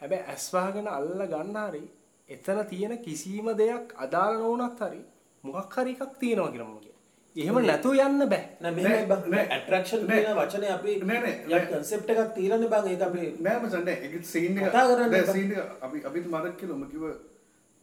[0.00, 1.82] හැබැයි ඇස් වහගෙන අල්ල ගන්න හරි
[2.28, 5.00] එතන තියෙන කිසිම දෙයක් අදාළ නොවුනත් හරි
[5.44, 6.94] මොකක් හරි එකක් තියෙනවා කියලා මම කියන්නේ
[7.36, 8.44] එහෙම නැතුව යන්න බෑ.
[8.60, 9.46] නෑ මෙහෙම බං නෑ.
[9.56, 10.06] ඇට්‍රැක්ෂන්.
[10.06, 11.66] කියන වචනේ අපි නෑ, නෑ, නෑ.
[11.70, 13.22] කන්සෙප්ට් එකක් තියලානේ බං ඒක අපි.
[13.46, 13.96] නෑ මචං නෑ.
[14.08, 15.26] ඒක සීන් එක කතා කරන්න නෑ.
[15.32, 17.10] සීන් එක අපි අපි මතක් කියලා ඔම කිව්ව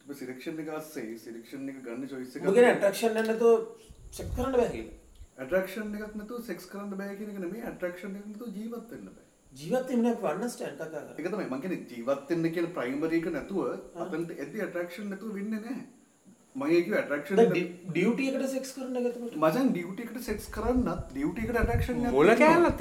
[0.02, 3.68] තිබ සිලෙක්ෂන් එක ASCII සිලෙක්ෂන් එක ගන්න choice එක කියන ඇට්‍රැක්ෂන් නැතුව
[4.16, 4.98] චෙක් කරන්න බෑ කියලා.
[5.44, 7.68] Attraction එකක් නැතුව sex කරන්න බෑ කියන එක නෙමෙයි.
[7.74, 11.48] Attraction එකක් නැතුව ජීවත් වෙන්න බෑ ජීවත් වෙන්න අපි අන්ඩර්ස්ටෑන්ඩ් කතා කරා ඒක තමයි.
[11.48, 13.60] මම කියන්නේ ජීවත් වෙන්න කියන ප්‍රයිමරි එක නැතුව
[14.06, 15.84] අතනට එද්දි attraction නැතුව වෙන්නේ නැහැ.
[16.56, 17.54] මම ඒ කිව්ව attraction එක
[17.92, 19.38] ඩියුටි එකට සෙක්ස් කරන එක එතකොට?
[19.44, 22.44] මචං ඩියුටි එකට සෙක්ස් කරන්නත් ඩියුටි එකට attraction එකක් මොල තියෙනවා.
[22.44, 22.78] කෑල්ලක්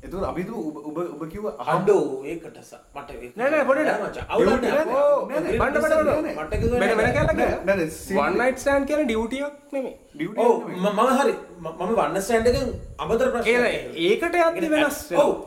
[0.00, 1.22] තියෙනවා කොහෙ එතකොට අපි හිතුව ඔබ ඔබ
[1.60, 2.58] අහම් අඩෝ ඒකට
[2.94, 4.26] මට නෑ නෑ පොඩට මචං.
[4.28, 4.84] අවුලක් නෑ.
[4.90, 7.14] ඕ නෑ, නෑ, බණ්ඩ බණ්ඩ බණ්ඩ මට කිව්වේ වෙන වෙන නෑ.
[7.14, 9.94] කෑල්ලක් නෑ, නෑ, නෑ, simply- වන් නයිට් ස්ටෑන්ඩ් කියන්නේ ඩියුටි එකක් නෙමෙයි.
[10.14, 12.68] ඩියුටි ඔව් ම- මම හරි මම වන්න ස්ටෑන්ඩ් එකෙන්
[12.98, 13.72] අමතර ප්‍රශ්න ඒ
[14.04, 15.00] ඒකට යද්දි වෙනස්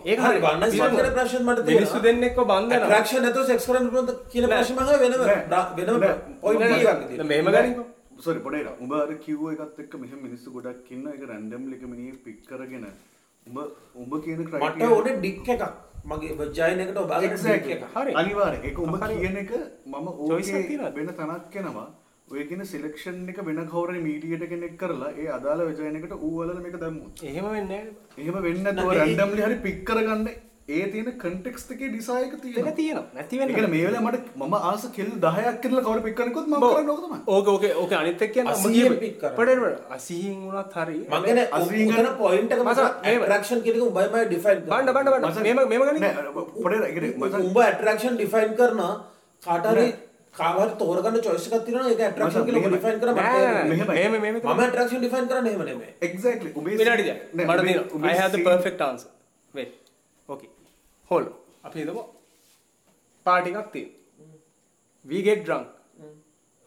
[0.05, 1.77] ඒක හරි වන්න ස්ටෑන්ඩ් එකට ප්‍රශ්න මට තියෙනවා.
[1.77, 4.57] මිනිස්සු දෙන්නෙක්ව බන්ධනවා ඇට්‍රැක්ෂන් නැතුව සෙක්ස් කරන්න පුළුවන්ද කියන නෑ.
[4.57, 5.39] ප්‍රශ්න මම වෙනම නෑ.
[5.47, 6.17] බ්‍රා- වෙනම නෑ.
[6.41, 6.99] පොයින්ට් නෑ, එකක් නෑ.
[7.03, 7.25] විදියට.
[7.25, 7.85] මෙහෙම ගනිමු
[8.19, 10.83] සොරි පොඩේට උඹ අර කිව්ව එකත් එක්ක මෙහෙම මිනිස්සු ගොඩක්
[11.25, 12.85] රැන්ඩම්ලි එක මිනිහ පික් කරගෙන
[13.47, 15.63] උඹ කියන මට ඕනේ ඩික් එකක්
[16.05, 17.73] මගේ වජයින් එකට ඔබාගෙන ඩික් Exactly.
[17.73, 18.13] එකක් හරි.
[18.15, 18.95] අනිවාර්යෙන් ඒක උඹ.
[19.13, 19.51] කියන එක
[19.87, 20.07] මම
[20.63, 20.95] තියෙනවද?
[20.95, 21.87] වෙන තැනක් යනවා
[22.27, 26.61] ඔය කියන සිලෙක්ෂන් එක වෙන කවුරුරි මීඩියේට කෙනෙක් කරලා ඒ අදාළ වෙජයින් එකට ඌ වලලා
[26.61, 30.27] මේක දැම්මොත් එහෙම වෙන්නේ නැහැ එහෙම වෙන්නේ රැන්ඩම්ලි හරි පික් කරගන්න
[30.69, 32.73] ඒ තියෙන කන්ටෙක්ස්ට් එකේ ඩිසයින් එක ඒක තියෙනවා.
[32.79, 36.15] තියෙනවා නැති ඒ වෙන්නේ කියන්නේ මේ වෙලාවේ මට මම ආස කෙල් 10ක් කියලා කවුරු පික්
[36.19, 37.19] කරනකොත් මම කරන්නේ ඕක තමයි.
[37.35, 39.35] ඕක ඕක ඕක අනිත් එක්ක කියන්නේ අසීයෙන් pick කරන්න.
[39.39, 40.97] පොඩේ අසීහින් වුණත් හරි.
[41.01, 43.21] මම කියන්නේ අසීන් උතන පොයින්ට් එක මචං, මේව.
[43.21, 45.25] ඇට්‍රැක්ෂන් කියන එක උඹයි මයි ඩිෆයින් බණ්ඩ බණ්ඩ බණ්ඩ.
[45.31, 46.13] මචං, මේම මේම ගනිමු නෑ
[46.63, 48.93] පොඩේ ඒ කියන්නේ මචං උඹ ඇට්‍රැක්ෂන් ඩිෆයින් කරනවා.
[49.47, 49.87] කාට හරි
[50.39, 52.71] කාවහරි තෝරගන්න choice එකක් තියෙනවා ඒක ඇට්‍රැක්ෂන් කියලා.
[52.71, 53.13] ඩිෆයින් කරා.
[53.19, 55.93] නෑ මෙහෙම මෙහෙම මම ඇට්‍රැක්ෂන් ඩිෆයින් කරන්නේ එහෙම නෙමෙයි.
[56.09, 59.11] එක්සැක්ට්ලි ඔබේ විනාඩි දෙක නෑ, මට ඔබේ I have the perfect answer.
[59.53, 59.80] Wait
[61.17, 61.25] on.
[61.65, 62.03] අපි හිතමු
[63.25, 63.97] පාටි එකක් තියෙනවා.
[65.05, 65.69] We get drunk.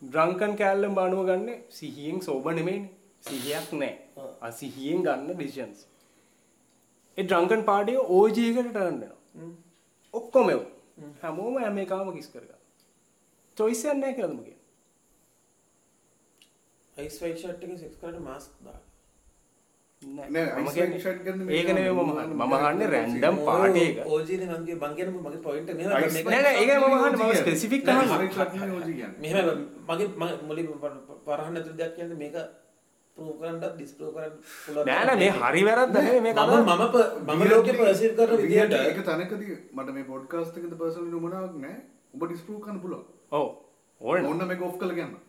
[0.02, 2.90] Drunken කෑල්ලෙන් බානුව ගන්න සිහියෙන් සෝබ නෙමෙයිනේ.
[3.28, 5.78] සිහියක් නැහැ අසිහියෙන් ගන්න decisions.
[7.18, 9.18] ඒ drunken party එක OG එකට turn වෙනවා.
[10.14, 10.70] ඔක්කොම ඒවා.
[11.22, 12.60] හැමෝම හැම එකම කිස් කරගන්න.
[13.56, 14.52] choice එකක් නැහැ කියලාද එකේ දාන්න මම
[17.06, 18.83] ice white shirt ගන්න මේ ඒක නෙමෙයි මම
[22.10, 22.36] අහන්නේ.
[22.38, 26.26] මම අහන්නේ රැන්ඩම් පාටි එක ඕජීනේ මගේ මං කියන්නේ මගේ පොයින්ට් එක Ice මෙහෙම white
[26.26, 27.12] නෑ, නෑ, ඒකයි මම අහන්නේ.
[27.12, 27.42] මම කියන්නේ.
[27.42, 28.10] specific නෑ, අහන්නේ.
[28.10, 29.18] ice white shirt නෙමෙයි OG කියන්නේ.
[29.22, 29.46] මෙහෙම
[29.88, 30.08] මගේ
[30.48, 30.66] මුලින්
[31.26, 32.36] පරහන්න ඇතුළේ දෙයක් කියන්නේ මේක
[33.16, 34.32] ප්‍රූව් කරන්නත් ඩිස්ප්‍රූව් කරන්න
[34.64, 36.72] පුළුවන් නෑ නෑ මේ හරි වැරද්ද නෙමෙයි මේ මම
[37.28, 41.76] මම ලෝකේ පර්සීව් කරන විදිහට ඒක තැනකදී මට මේ පොඩ්කාස්ට් එකේ පර්සනලි නුමනාවක් නෑ
[42.14, 42.26] ඔබ
[42.80, 43.46] පුළුවන් ඔව්
[44.00, 45.23] ඕන ඕන්න මේක ඔෆ් කරලා කියන්න හරි කියන්න.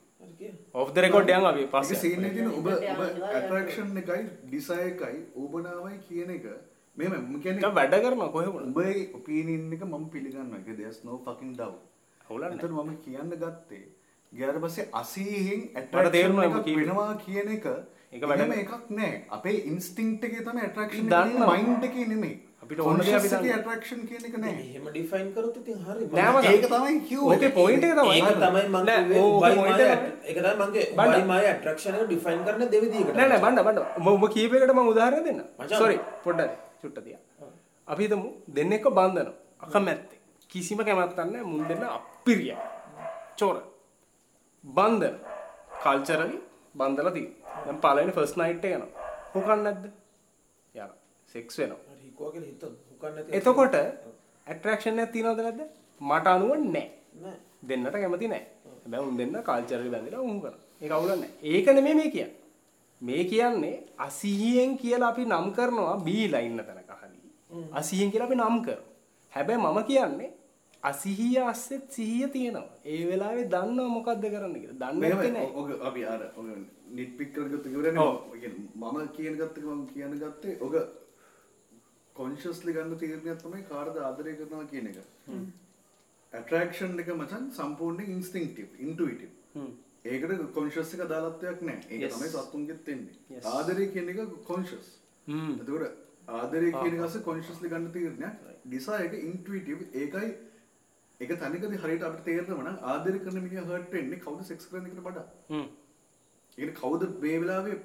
[0.84, 2.00] ඔෆ් රෙකෝඩ් යන් අපි පස්සේ.
[2.04, 6.46] සීන් එකේ තියෙන ඔබ ඔබ ඇට්‍රැක්ෂන් එකයි ඩිසයර් එකයි ඕබනාවයි කියන එක.
[6.98, 8.68] මෙහෙම මම කියන්නේ වැඩ කරනවා කොහෙ වුණත්.
[8.70, 10.62] උඹේ ඔපිනියන් එක මම පිළිගන්නවා.
[10.62, 11.82] ඒක there's no fucking doubt.
[12.30, 13.84] අවුලක් එතකොට මම කියන්න ගත්තේ
[14.32, 16.86] ගියාට පස්සේ 80න් මට තේරුණා ඇට්‍රැක්ෂන් ඔබ කිව්වේ.
[16.86, 17.66] වෙනවා කියන එක
[18.14, 19.14] ඒක වැඩ එකක් නෑ.
[19.38, 21.40] අපේ ඉන්ස්ටින්ක්ට් එකේ තමයි ඇට්‍රැක්ෂන් එක.
[21.54, 23.00] මයින්ඩ් එකේ නෙමෙයි අපිට ඕන.
[23.02, 24.54] ඇට්‍රැක්ෂන් කියන එක නෑ.
[24.62, 26.44] එහෙම ඩිෆයින් කරොත් ඉතින් හරි නෑ.
[26.52, 28.16] ඒක තමයි කිව්වේ ඕකේ point එක තමයි.
[28.18, 29.86] ඒක තමයි මම නෑ, කිව්වේ
[30.30, 30.56] ඒක තමයි
[31.00, 33.14] මගේ my attraction එක ඩිෆයින් කරන්න දෙවිදියකට.
[33.20, 35.42] නෑ නෑ බණ්ඩ බණ්ඩ ඔබ කීප එකට මම උදාහරණ දෙන්න.
[35.74, 37.22] සෝරි පොඩ්ඩක් චුට්ට තියා.
[37.88, 38.28] අපි හිතමු
[38.58, 39.36] දෙන්නෙක්ව බන්ධනවා
[39.68, 40.20] අකමැත්තේ.
[40.52, 41.46] කිසිම කැමැත්තක් නැහැ.
[41.52, 42.56] මුන් දෙන්න අපිරිය
[43.40, 43.58] චෝර.
[44.64, 45.16] බන්ධන.
[45.84, 46.38] කල්චරලි
[46.80, 47.64] බන්ධලා තියෙනවා.
[47.66, 49.06] දැන් පළවෙනි ෆස්ට් නයිට් එක යනවා.
[49.36, 49.86] හොකන්නේ නැද්ද?
[50.76, 50.94] යනවා
[51.34, 53.76] සෙක්ස් වෙනවා හිකුවා කියලා හිතමු හුකන්න නැති එතකොට
[54.48, 55.66] ඇට්‍රැක්ෂන් එකක් තියනවද නැද්ද
[56.02, 56.88] මට අනුව නැහැ
[57.22, 58.48] නෑ දෙන්නට කැමති නැහැ.
[58.84, 60.64] හැබැයි උන් දෙන්න කල්චරලි බැඳලා උන් කරනවා.
[60.82, 61.32] ඒක අවුලක් නැහැ.
[61.44, 62.34] ඒක නෙමෙයි මේ කියන්නේ.
[63.02, 67.18] මේ කියන්නේ අසීයෙන් කියලා අපි නම් කරනවා බීලා ඉන්න තැනක හරි.
[67.74, 68.92] අසීයෙන් කියලා අපි නම් කරනවා.
[69.34, 70.32] හැබැයි මම කියන්නේ
[70.84, 75.48] අසිහිය අස්සෙත් සිහිය තියෙනවා ඒ වෙලාවේ දන්නවා මොකක්ද කරන්න කියලා දන්න මෙහෙම නැත්තේ නෑ.
[75.56, 76.48] ඔග අපි අර ඔග
[76.90, 80.76] නිට් පික් කරගත්ත කියන්නේ මම කියන ගත්ත එක මම කියන ගත්තේ ඔග
[82.16, 85.00] කොන්ෂස්ලි ගන්න තීරණයක් තමයි කාටද ආදරය කරනවා කියන එක.
[86.34, 89.32] ඇට්‍රැක්ෂන් එක මචං සම්පූර්ණයෙන් ඉන්ස්ටින්ක්ටිව් ඉන්ටුයිටිව්.
[89.56, 89.70] හ්ම්.
[90.06, 91.62] ඒකට කොන්ෂස් එක දාලත්වයක්.
[91.90, 92.16] ඒක Yes.
[92.16, 93.44] තමයි සත්තුන්ගෙත් එන්නේ.
[93.54, 94.90] ආදරය කියන එක කොන්ෂස්.
[95.28, 95.54] හ්ම්.
[95.62, 95.94] එතකොට
[96.40, 98.44] ආදරය කියන එක අස්සේ කොන්ෂස්ලි ගන්න තීරණයක්.
[98.66, 100.30] ඩිසයර් එක ඉන්ටුයිටිව් ඒකයි
[101.22, 105.04] ඒක තනිකරදී හරියට අපිට තේරෙනවා නම් ආදරය කරන මිනිහා හර්ට් වෙන්නේ කවුද සෙක්ස් කරන එකට
[105.04, 105.28] වඩා.
[105.50, 105.68] හ්ම්.
[106.58, 107.80] ඒ කවුද මේ වෙලාවේ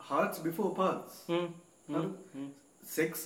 [0.00, 1.24] hearts before paths.
[1.28, 1.48] Hmm.
[2.84, 3.22] Sex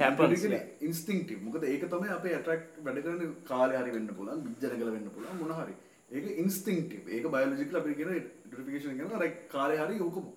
[0.00, 0.44] happens,
[0.80, 1.42] instinctive.
[1.42, 5.52] මොකද ඒක තමයි අපේ ඇට්‍රැක්ට් වැඩ කරන කාලේ හරි වෙන්න පුළුවන්, බිජ්ජනකල වෙන්න පුළුවන් මොන
[5.58, 5.74] හරි.
[6.10, 7.02] ඒක ඉන්ස්ටින්ක්ටිව්.
[7.08, 8.16] ඒක බයොලොජිකල් අපිට කියන
[8.46, 10.32] ඩෙරිෆිකේෂන් කියනවා අර කාලේ හරි උකම.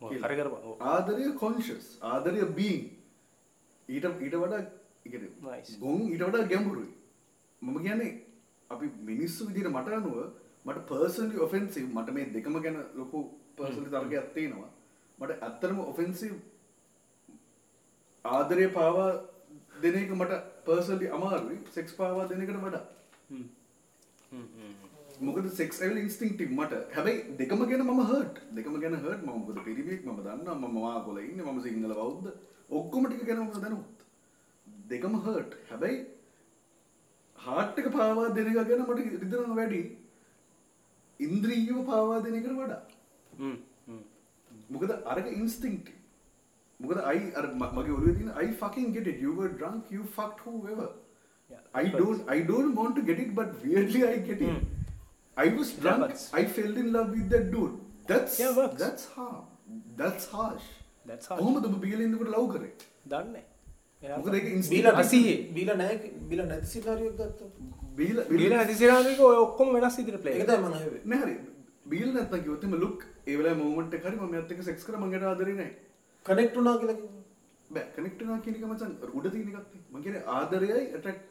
[0.00, 0.28] කියලා.
[0.28, 0.70] හරි කරපන්.
[0.70, 0.78] ඔව්.
[0.92, 2.80] ආදරය කොන්ෂස් ආදරය බීන්
[3.88, 4.64] ඊට ඊට වඩා.
[5.80, 6.90] ගොන් ඊට වඩා ගැඹුරුයි
[7.62, 8.12] මම කියන්නේ
[8.70, 10.16] අපි මිනිස්සු විදිහට මට අනුව
[10.64, 13.18] මට පර්සනලි ඔෆෙන්සිව් මට මේ දෙකම ගැන ලොකු
[13.56, 14.70] පර්සනලි තර්කයක් තියෙනවා
[15.24, 16.34] මට ඇත්තටම ඔෆෙන්සිව්
[18.24, 19.10] ආදරය පාවා
[19.82, 21.58] දෙන එක මට පර්සනලි අමාරුයි.
[21.76, 22.84] සෙක්ස් පාවා දෙන එකට වඩා.
[25.20, 26.80] මොකද සෙක්ස් ඇවිල් ඉන්ස්ටින්ක්ටිව් මට.
[26.96, 30.56] හැබැයි දෙකම ගැන මම හර්ට් දෙකම ගැන හර්ට් මම මොකද පිරිමියෙක් මම දන්නවා.
[30.62, 31.44] මම වාගොල ඉන්නේ.
[31.44, 32.30] මම සිංහල බෞද්ධ
[32.70, 33.98] ඔක්කොම ටික ගැන මම දැනුත්
[34.92, 36.00] දෙකම හර්ට් හැබැයි
[37.38, 39.82] හාර්ට් එක පාවා දෙන එක ගැන මට රිදෙනවා වැඩි
[41.20, 42.82] ඉන්ද්‍රියව පාවා දෙන එකට වඩා.
[43.32, 43.56] හ්ම්.
[44.74, 45.96] මොකද අරක ඉන්ස්ටින්ක්ටිව්
[46.80, 47.44] මොකද I අර
[47.78, 49.18] මගේ ඔළුවේ තියෙන I fucking get it.
[49.24, 50.88] You were drunk you fucked whoever.
[51.50, 54.60] Yeah, I don't I don't want to get it but weirdly I get it.
[55.36, 56.02] I was drunk.
[56.04, 56.24] works.
[56.40, 57.74] I fell in love with that dude.
[58.12, 58.78] That's Yeah, works.
[58.84, 59.42] that's hard
[59.96, 60.66] that's harsh.
[61.06, 61.40] That's harsh.
[61.40, 62.70] කොහොමද ඔබ බීලා ඉන්නකොට love කරේ?
[63.12, 63.42] දන්නේ.
[64.02, 65.36] මොකද ඒක බීලා instinctive අසීයේ.
[65.56, 67.50] බීලා නැහැ බීලා නැති සිනාරියක් ගත්තා
[67.98, 71.20] බීලා බීලා බීලා නැති සිනාරියක ඔය ඔක්කොම වෙනස් විදිහට ප්ලේ ඒක තමයි මම හැවේ නෑ
[71.24, 71.36] හරි
[71.86, 75.00] බීලා නැත්තම් කිව්වොත් එම ලුක් ඒ වෙලාවේ මොමන්ට් එක හරි මම එයාත් එක්ක සෙක්ස් කරා
[75.00, 75.70] මගේ ආදරේ නෑ
[76.26, 77.22] කනෙක්ට් වුණා කියලා කිව්වා
[77.70, 81.30] බෑ කනෙක්ට් වෙනවා කියන එක මචං උඩ තියෙන එකක් නේ මම කියන්නේ ආදරයයි ඇට්‍රැක්ට්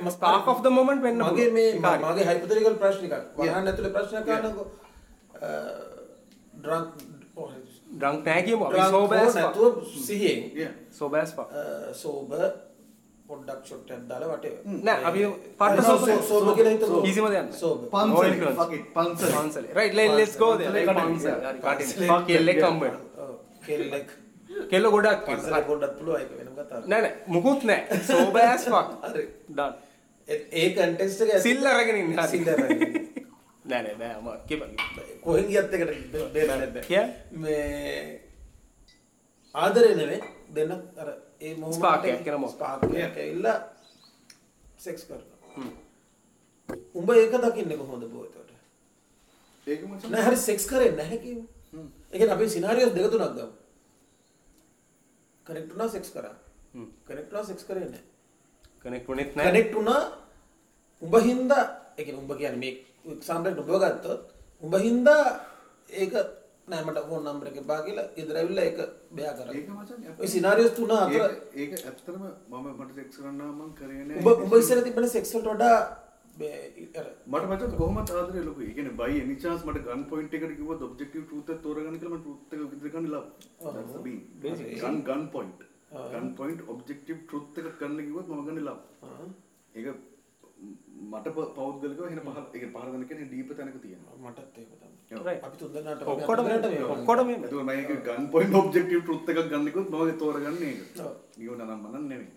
[0.00, 1.50] මම- spark of the moment වෙන්න මගේ.
[1.50, 1.70] මේ.
[1.78, 3.54] මගේ හයිපොතෙටිකල් ප්‍රශ්න එකක් Yeah.
[3.54, 4.40] වහන්න ඇතුලේ ප්‍රශ්නයක් Yeah.
[4.40, 4.66] අහන්නකෝ
[6.56, 6.88] ඩ්‍රංක්
[7.98, 9.34] drunk නෑ කියමු අපි ඩ්‍රංක් fuck.
[9.36, 11.50] නැතුව සිහියෙන් yeah sober as fuck.
[11.94, 12.30] සෝබ
[13.32, 14.54] පොඩ්ඩක් ෂොට් එකක් දාලා වටේ
[14.86, 15.20] නෑ, අපි
[15.60, 16.16] පට්ට නෑ.
[16.30, 17.60] සෝබ කියලා හිතමු කිසිම දෙයක් නෑ.
[17.60, 18.32] සෝබ පන්සලේ
[18.78, 19.70] it පන්සලේ පන්සලේ.
[19.80, 20.72] right let, let's go there.
[20.90, 22.26] පන්සලේ කටින්.
[22.28, 22.60] කෙල්ලෙක්.
[22.64, 23.24] හම්බ වෙනවා.
[23.24, 23.32] ඔව්,
[23.66, 24.08] කෙල්ලෙක්
[24.72, 25.62] කෙල්ල ගොඩක් පන්සලේ.
[25.70, 28.02] පොඩ්ඩක් පුළුවන් ඒක වෙනම කතාවක් නෑ නෑ මුකුත් නෑ.
[28.10, 28.90] sober as fuck.
[29.06, 29.24] හරි
[29.56, 29.74] done.
[30.28, 32.28] ඒ- කන්ටෙස්ට් එක සිල් අරගෙන ඉන්න හරි.
[32.34, 32.80] සිල් අරගෙන.
[33.64, 34.76] නෑ නෑ බෑ අම කිපන්.
[35.24, 35.90] කොහෙන් ගියත් එකට
[36.34, 37.04] දෙන්න කිය?
[37.42, 38.20] මේ
[39.54, 40.20] ආදරේ නෙවෙයි
[40.56, 41.08] දෙන්න අර
[41.42, 42.56] ඒ මොහොත Spark එකක් කියලා මොකක්ද?
[42.56, 43.58] ස්පාර්ක් එකක් ඇවිල්ලා
[44.84, 45.70] සෙක්ස් කරනවා.
[46.98, 48.50] උඹ ඒක දකින්නේ කොහොමද බෝ එතකොට?
[49.66, 51.42] ඒක මචං නෑ හරි සෙක්ස් කරේ නැහැ කිව්ව
[52.12, 53.52] ඒ කියන්නේ අපි සිනාරියෝස් දෙක තුනක් ගමු.
[55.46, 56.34] කනෙක්ට් වුණා සෙක්ස් කරා.
[56.74, 56.88] හ්ම්.
[57.06, 58.04] කනෙක්ට් වුණා සෙක්ස් කරේ නැහැ.
[58.84, 59.50] කනෙක්ට් වුණෙත් නෑ.
[59.50, 60.02] කනෙක්ට් වුණා
[61.02, 61.64] උඹ හින්දා
[61.96, 62.74] ඒ කියන්නේ උඹ කියන්නේ මේ
[63.14, 64.22] එක්සැම්පල් උඹ ගත්තොත්
[64.62, 65.24] උඹ හින්දා
[65.90, 66.14] ඒක
[66.72, 68.78] නෑ මට ෆෝන් නම්බර් එක එපා කියලා ඉදර ඇවිල්ලා ඒක
[69.16, 71.26] බයා කරා ඒක මචං ඔය සිනාරියෝස් තුන අතර
[71.64, 75.52] ඒක ඇත්තටම මම මට සෙක්ස් කරන්න මම කරේ නෑ උඹ උඹ ඉස්සර තිබෙන සෙක්ස් වලට
[75.56, 75.76] වඩා
[76.34, 78.68] මට මචං කොහොමත් ආදරේ ලොකුයි.
[78.68, 82.14] ඒ කියන්නේ බයි එනි chance මට ගන් පොයින්ට් එකට කිව්වොත් ඔබ්ජෙක්ටිව් ට්‍රූත් එක තෝරගන්න කියලා
[82.14, 83.08] මම ට්‍රූත් එක විතර ගන්න
[84.04, 84.20] bean.
[84.82, 85.60] Gun gun point.
[86.12, 88.78] Gun point objective truth එක ගන්න කිව්වොත් මම ගන්න ලව්.
[89.74, 89.86] ඒක
[91.12, 91.26] මට
[91.58, 94.16] පෞද්ගලිකව එහෙන පහල ඒ කියන්නේ පහල දෙන කෙනෙක් දීප තැනක තියෙනවා.
[94.24, 96.40] මටත් ඒක තමයි එතකොට
[97.24, 100.76] මම ඒක ගන් පොයින්ට් ඔබ්ජෙක්ටිව් ට්‍රූත් එකක් ගන්න කිව්වොත් මම ඒක තෝරගන්නේ.
[101.38, 102.30] නියම නම් මනන් නෙමෙයි.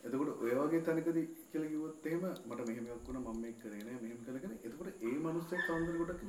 [0.00, 3.98] එතකොට ඔය වගේ තැනකදී කියලා කිව්වොත් එහෙම මට මෙහෙම එකක් වුණා මම මේක කරේ නෑ
[4.02, 6.22] මෙහෙම කරගෙන එතකොට ඒ මනුස්සයෙක් කවුරුද ගොඩක්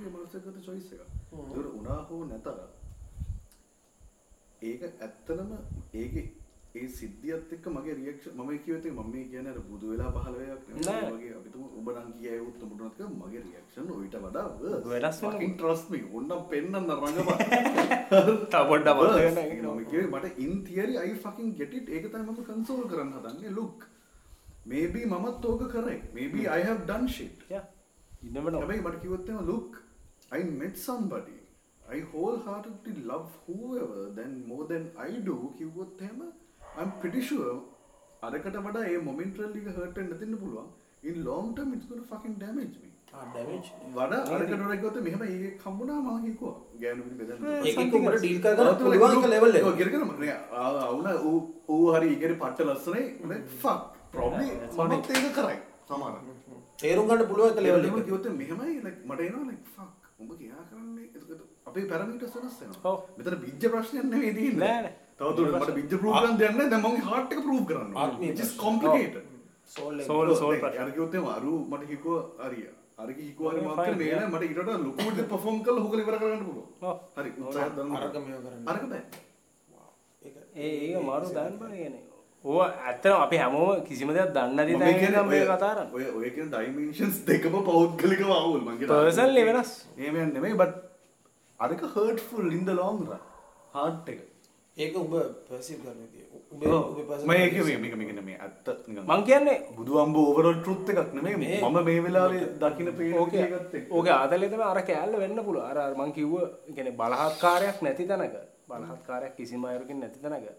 [0.45, 1.01] ගත්ත choice එක.
[1.73, 2.57] උනා හෝ නැතර
[4.61, 5.51] ඒක ඇත්තටම
[5.93, 6.25] ඒකේ
[6.75, 10.61] ඒ සිද්ධියත් එක්ක මගේ රියැක්ෂන් මම කියුවේ මම මේ කියන්නේ අර බුදු වෙලා පහළ වෙයක්
[10.69, 11.01] නෑ.
[11.01, 14.45] නෙවෙයි වගේ අපි තුමු ඔබ නම් කියයුත් උඹට නැත්නම් මගේ රියැක්ෂන් ඔයිට වඩා.
[14.93, 15.49] වෙනස් වෙනවා.
[15.61, 17.37] Trust me ඕන්නම් පෙන්නන්න රඟපන්
[18.51, 19.61] තව පොඩ්ඩක් නැහැ.
[19.61, 23.55] මම කිව්වේ මට in theory I fucking get it ඒක තමයි මම console කරන්න හදන්නේ
[23.59, 23.87] look
[24.73, 27.65] maybe මමත් ඕක කරේ maybe I have done shit Yeah.
[28.23, 28.61] You never know.
[28.63, 29.83] හැබැයි මට කිව්වොත් එහෙම look
[30.37, 31.39] I met somebody
[31.97, 36.23] I wholeheartedly love whoever then more than I do කිව්වොත් එහෙම
[36.79, 37.53] I'm pretty sure
[38.27, 40.67] අරකට වඩා ඒ momentarily එක hurt වෙන්න දෙන්න පුළුවන්.
[41.09, 42.89] In long term it's going to fucking damage me.
[43.13, 46.53] Damage වඩ අරකටරකොත මෙහම ඒ කම්බුණා මහිකෝ
[46.83, 49.67] ගෑනු බෙදන්න ඒක උඹට ඩීල් කරගන්න පුළුවන් එක ලෙවල් එක.
[49.81, 50.03] ගෙරකම
[50.61, 51.09] අවුන
[51.73, 53.05] ඌ හරි ඉගරි පට්ට ලස්සනේ
[53.61, 53.75] ෆක්
[54.15, 54.47] ප්‍රොබ්ලි
[54.87, 55.59] මත් ඒක කරයි.
[55.89, 56.15] සමාන
[56.83, 58.05] තේරුම් ගන්න පුළුවන් එක ලෙවලම එක.
[58.09, 58.73] කිවත මෙහමයි.
[59.09, 59.89] මට එනවා ෆක්
[60.21, 61.07] උඹ කියා කරන්නේ?
[61.17, 62.97] එතකොට අපේ පැරමිට සනස්සෙන ඔව්.
[63.17, 64.93] මෙතන බිජ්ජ ප්‍රශ්නයන්න වේදී නෑ, නෑ.
[65.23, 67.91] තවතුට මට බිජ්ජ ප්‍රූගන් දෙන්න දැමගේ හාට්ක ප්‍රූ් කරන්න.
[68.57, 69.19] කොම්පිකේට
[69.67, 69.99] සෝල්.
[70.35, 72.65] සෝල් අරගයොත්තේ අරු මට හිකෝ අරිය
[72.97, 76.43] අරක හිකවාරි මක්ක මේන මට ඉට ලොකුට පොෆෝම් කල හොකල ඉවර කරන්න
[76.83, 76.97] ඔව්.
[77.17, 78.65] හරි උත්සාහ දන්න අරක මේව කරන්න.
[78.67, 79.03] අරක බෑ.
[80.21, 82.01] ඒක ඒ ඒක මාරු කියන්නේ.
[82.45, 84.85] ඕව ඇත්තටම අපි හැමෝම කිසිම දෙයක් දන්නේ ඉඳන්
[85.27, 85.93] මේ ඔය- කතා කරන්නේ.
[85.93, 88.61] ඔය ඔය කියන ඩයිමන්ෂන්ස් දෙකම පෞද්ගලිකව අවුල්.
[88.61, 89.71] මගේ Personally වෙනස්.
[89.97, 90.75] එහෙම යන්නේ නෙමෙයි බට්
[91.59, 93.19] අරක හර්ට්ෆුල් ඉන් ද ලොං රන්
[93.73, 94.21] හાર્ට් එක
[94.77, 95.13] ඒක උඹ
[95.47, 95.99] පර්සීව් කරන
[98.07, 98.67] කරන මේ ඇත්ත
[99.09, 103.43] මං කියන්නේ බුදු අම්බ ඕවරෝල් ට්‍රුත් එකක් නෙමෙයි මේ- මම මේ වෙලාවේ දකින්න පේන ඕකේ
[103.49, 105.65] එකත් එක්ක ඕකේ ආතලේ තමයි අර කෑල්ල වෙන්න පුළුවන්.
[105.65, 106.33] අර අර මං කිව්ව
[106.67, 108.35] කියන්නේ බලහත්කාරයක් නැති තැනක
[108.69, 110.49] බලහත්කාරයක් කිසිම අයරකින් නැති තැනක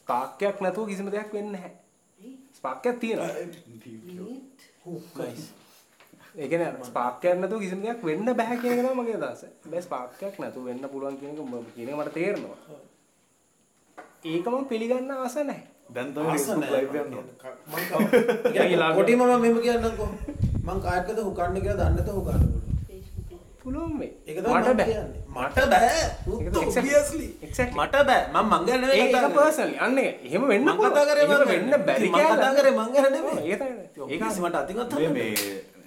[0.00, 1.72] ස්පාක්යක් නැතුව කිසිම දෙයක් වෙන්නේ නැහැ.
[2.54, 3.30] ස්පාක්යක් තියෙනවා.
[5.20, 5.46] Nice.
[6.34, 9.42] ඒ කියන්නේ ස්පාක්යක් නැතුව කිසිම දෙයක් වෙන්න බෑ කියන එක තමයි මගේ අදහස.
[9.62, 12.58] හැබැයි ස්පාක්යක් නැතුව වෙන්න පුළුවන් කියන එක උඹ කියන මට තේරෙනවා.
[14.24, 15.62] ඒක මම පිළිගන්න ආස නැහැ.
[15.94, 16.24] දැන් තමයි
[16.58, 16.70] නෑ.
[16.74, 16.96] live
[18.68, 20.08] යනවා කොටිම මම මෙහෙම කියන්නම්කෝ.
[20.64, 22.66] මං කායකද හුකන්න කියලා දන්නේ නැතුව හුකන්න පුළුවන්.
[23.62, 24.10] පුළුවන් මේ.
[24.26, 24.88] ඒක තමයි මට මම බෑ.
[24.90, 25.22] කියන්නේ.
[25.36, 25.86] මට බෑ.
[25.94, 27.28] ඒක.
[27.46, 27.78] Exactly.
[27.78, 28.22] මට බෑ.
[28.34, 29.38] මම මං ගැන නෙවෙයි ඒක කතා කරන්නේ.
[29.38, 30.16] පර්සනලි අන්න ඒක.
[30.26, 31.70] එහෙම වෙන්න මං කතා කරේ එහෙම මං වෙන්න.
[31.86, 33.42] බැරි මං කතා කරේ මං ගැන නෙවෙයි.
[33.46, 34.06] ඒක තමයි.
[34.10, 35.32] ඒක මට අතින් අත මේ මේ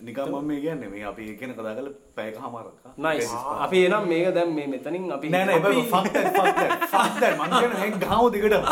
[0.01, 3.30] නිකම් මේ කියන්නේ මේ අපි ඒ කියන කතා කරලා පැයක හමාරක් නයිස්.
[3.59, 6.71] අපි එනම් මේක දැන් මේ මෙතනින් අපි නෑ නෑ අපි- එබැයි ෆක් දැන් ෆක් දැන්
[6.88, 8.63] ෆක් දැන් මං කියන්නේ මේ ගාව දිගටම.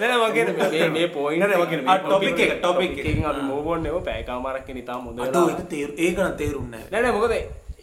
[0.00, 0.54] නෑ කියන්නේ
[0.90, 2.02] මේ මේ නෑ මම කියන්නේ එක.
[2.02, 3.06] මේ topic topic එක එක, topic topic එක.
[3.06, 6.36] එකකින් අපි move on නෙව පැයකමාරක් කියන ඉතාම හොඳ අතෝ වෙලා ඒක තේරු ඒක නම්
[6.36, 6.90] තේරුන්නේ නැහැ.
[6.92, 7.32] නෑ නෑ මොකද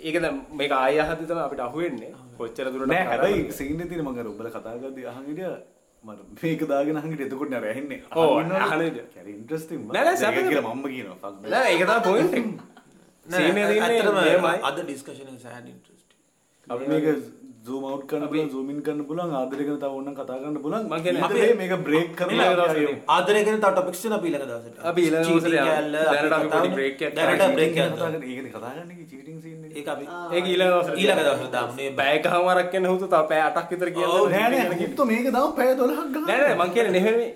[0.02, 2.12] ඒක දැන් මේක ආය අහද්දි තමයි අපිට අහුවෙන්නේ.
[2.38, 3.54] කොච්චර දුරට නෑ කතා හැබැයි කරනවද.
[3.54, 4.06] සීන් එකේ තියෙන
[6.04, 9.06] මම මට මේක දාගෙන හිටිය එතකොට නෑ ඇහෙන්නේ ඔව්, අහන විදිය.
[9.14, 10.48] කැරි ඉන්ට්‍රස්ටිං නෑ, නෑ, සැපද?
[10.50, 12.60] කියලා මම්ම කියනවා ෆක් නෑ ඒක තමයි පොයින්ට්.
[14.70, 16.20] අද ඩිස්කෂන් එක සෑහෙන ඉන්ට්‍රස්ටිං.
[16.68, 17.06] අපි මේක
[17.66, 20.86] zoom out කරන්න පුළුවන් zoom in කරන්න පුළුවන් ආදරය ගැන තව ඕනනම් කතා කරන්න පුළුවන්.
[20.92, 21.74] මං කියන්නේ අපි මේක
[22.86, 22.96] යමු.
[23.16, 24.78] ආදරය ගැන තව topics තියෙනවා අපි ඊළඟ දවසට.
[24.92, 25.48] අපි ඊළඟ දවසට
[26.14, 27.94] දැනට අපි පොඩි break එකක් දැනට break එකක්.
[27.94, 28.00] කතා.
[28.02, 29.76] කරන්න ඒකනේ කතා කරන්න cheating scene එක.
[29.78, 30.06] ඒක අපි
[30.38, 31.72] ඒක ඊළඟ දවසට ඊළඟ දවසට දාමු.
[31.80, 35.50] මේ පැයකමාරක් කියන හුතු තව පැය 8ක් විතර ඔව්, කියන්න නෑ නෑ මුත්තු මේක දාමු
[35.60, 36.26] පැය 12ක් ගන්න.
[36.30, 37.30] නෑ නෑ මං කියන්නේ නෙමෙයි.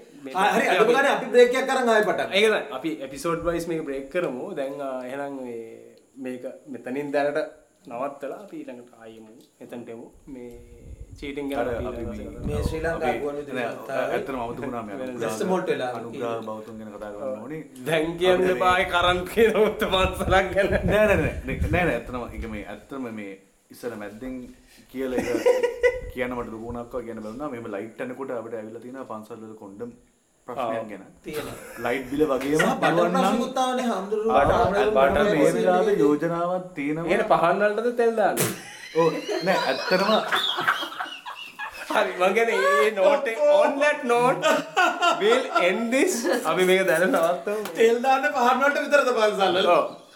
[0.56, 0.66] හරි.
[0.74, 2.30] අඩුම ගානේ අපි බ්‍රේක් එකක් අරන් ආයෙ පටන්.
[2.38, 2.64] ඒක තමයි.
[2.80, 4.46] අපි එපිසෝඩ් වයිස් මේක බ්‍රේක් කරමු.
[4.58, 4.74] දැන්
[5.12, 5.38] එහෙනම්
[6.26, 7.40] මේක මෙතනින් දැනට
[7.88, 9.32] නවත්තලා අපි ඊළඟට ආයෙමු.
[9.62, 10.50] එතනට එමු මේ
[11.20, 15.92] චීටින් ගැන මේ- මේ ශ්‍රී ලංකා ගුවන් විදුලි ඇත්තටම අමතකුණා මේ අනුග්‍රහ- Just mold වෙලා
[16.00, 17.62] අනුග්‍රහ බෞතුන් ගැන කතා කරන්න ඕනේ.
[17.86, 20.72] දැන් කියන්න බායි කරන් කියන උත්ත පන්සලක් ගැන.
[20.86, 21.34] නෑ නෑ නෑ.
[21.48, 23.34] නෑ නෑ ඇත්තම ඒක මේ ඇත්තම මේ
[23.72, 24.36] ඉස්සර මැද්දෙන්
[24.94, 25.30] කියලා එක
[26.14, 29.92] කියන්න මට දුකුණක්ව කියන බැලුණා මෙහෙම ලයිට් යනකොට අපිට ඇවිල්ලා තියෙනවා පන්සල් වල කොන්ඩම්
[30.48, 31.04] ප්‍රශ්නයක් ගැන.
[31.24, 31.56] තියෙනවා.
[31.86, 34.34] ලයිට් බිල වගේම සහ බටර් පුළුවන් නම් ප්‍රශ්නකුත් ආවනේ හාමුදුරුවෝ.
[34.36, 37.10] බටර්- හාමුදුරුවෝ බටර් බටර් මේ වෙලාවේ යෝජනාවක් තියෙනවා.
[37.12, 38.38] ඒකට පහන් වලටද තෙල් දාන්න?
[38.96, 39.08] ඕ
[39.44, 40.12] නෑ ඇත්තටම
[41.90, 44.48] හරි මං කියන්නේ මේ නෝට් එක on that note
[45.22, 46.16] we'll end this.
[46.46, 47.60] අපි මේක දැන නවත්තමු.
[47.76, 49.58] තෙල් දාන්න පහන් වලට විතරද පන්සල්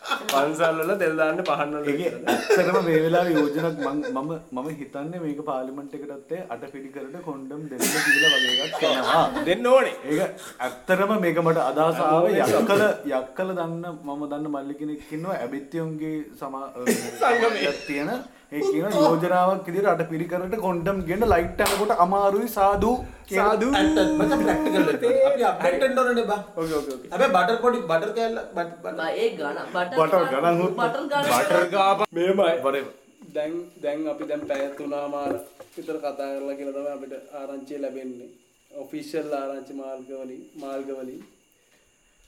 [0.01, 0.15] වල?
[0.15, 0.29] ඔව්.
[0.29, 3.79] පන්සල් වල තෙල් දාන්න පහන් වල ඒක ඇත්තටම මේ වෙලාවේ යෝජනාවක්
[4.13, 9.67] මම මම හිතන්නේ මේක පාර්ලිමේන්තු එකටත් අට පිළිකරට කොන්ඩම් දෙන්න කියලා වගේ එකක් එනවා දෙන්න
[9.67, 15.39] ඕනේ ඒක ඇත්තරම මේක මට අදහස ආවේ යක්කල යක්කල දන්න මම දන්න මල්ලි කෙනෙක් ඉන්නවා
[15.39, 16.67] ඇබිත්තියුන්ගේ සමා.
[17.87, 18.11] තියෙන
[18.51, 22.91] ඒ කියන යෝජනාවක් විදිහට අට පිළිකරට කොන්ඩම් ගෙන ලයිට් යනකොට අමාරුයි සාදු.
[23.27, 23.67] කියන- සාදු.
[23.71, 24.87] මචං ප්‍රැක්ටිකල්.
[25.29, 26.39] අපි අප්ඩේට් වෙන්න ඕනේ බා.
[26.57, 30.23] ඕකේ ඕකේ ඕකේ හැබැයි බටර් පොඩි බටර් කෑල්ල බට- බට- බ- ඒ ගණ බටර් බටර්
[30.31, 32.55] ගණන් බටර් ගණ බටර් ගාප මෙහෙමයි.
[32.65, 32.91] Whatever.
[33.35, 33.53] දැන්
[33.83, 35.33] දැන් අපි දැන් පැය තුනමාර
[35.75, 38.29] විතර කතා කරලා කියලා තමයි අපිට ආරංචිය ලැබෙන්නේ.
[38.71, 41.21] ඔෆිෂියල් ආරංචි මාර්ගවලින් මාර්ගවලින්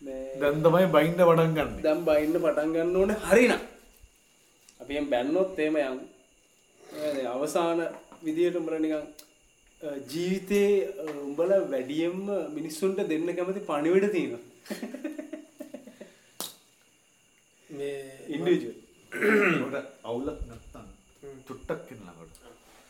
[0.02, 1.72] මේ දැන් තමයි බයින්ද වඩන් ගන්න.
[1.84, 3.62] දැන් බයින්න පටන් ගන්න ඕනේ හරිනම්.
[4.80, 6.00] අපි එම් බැන්නොත් එහෙම යන්.
[6.00, 6.11] ඒ
[6.92, 7.80] අවසාන
[8.24, 9.08] විදියට උඹලා නිකන්
[10.10, 10.72] ජීවිතේ
[11.22, 14.44] උඹලා වැඩියෙන්ම මිනිස්සුන්ට දෙන්න කැමති පණිවිඩ තියෙනවා.
[17.70, 17.96] මේ
[18.28, 20.88] ඉන්ඩිවිජුවල් අවුලක් නැත්තම්
[21.48, 22.36] චුට්ටක් කියනකොට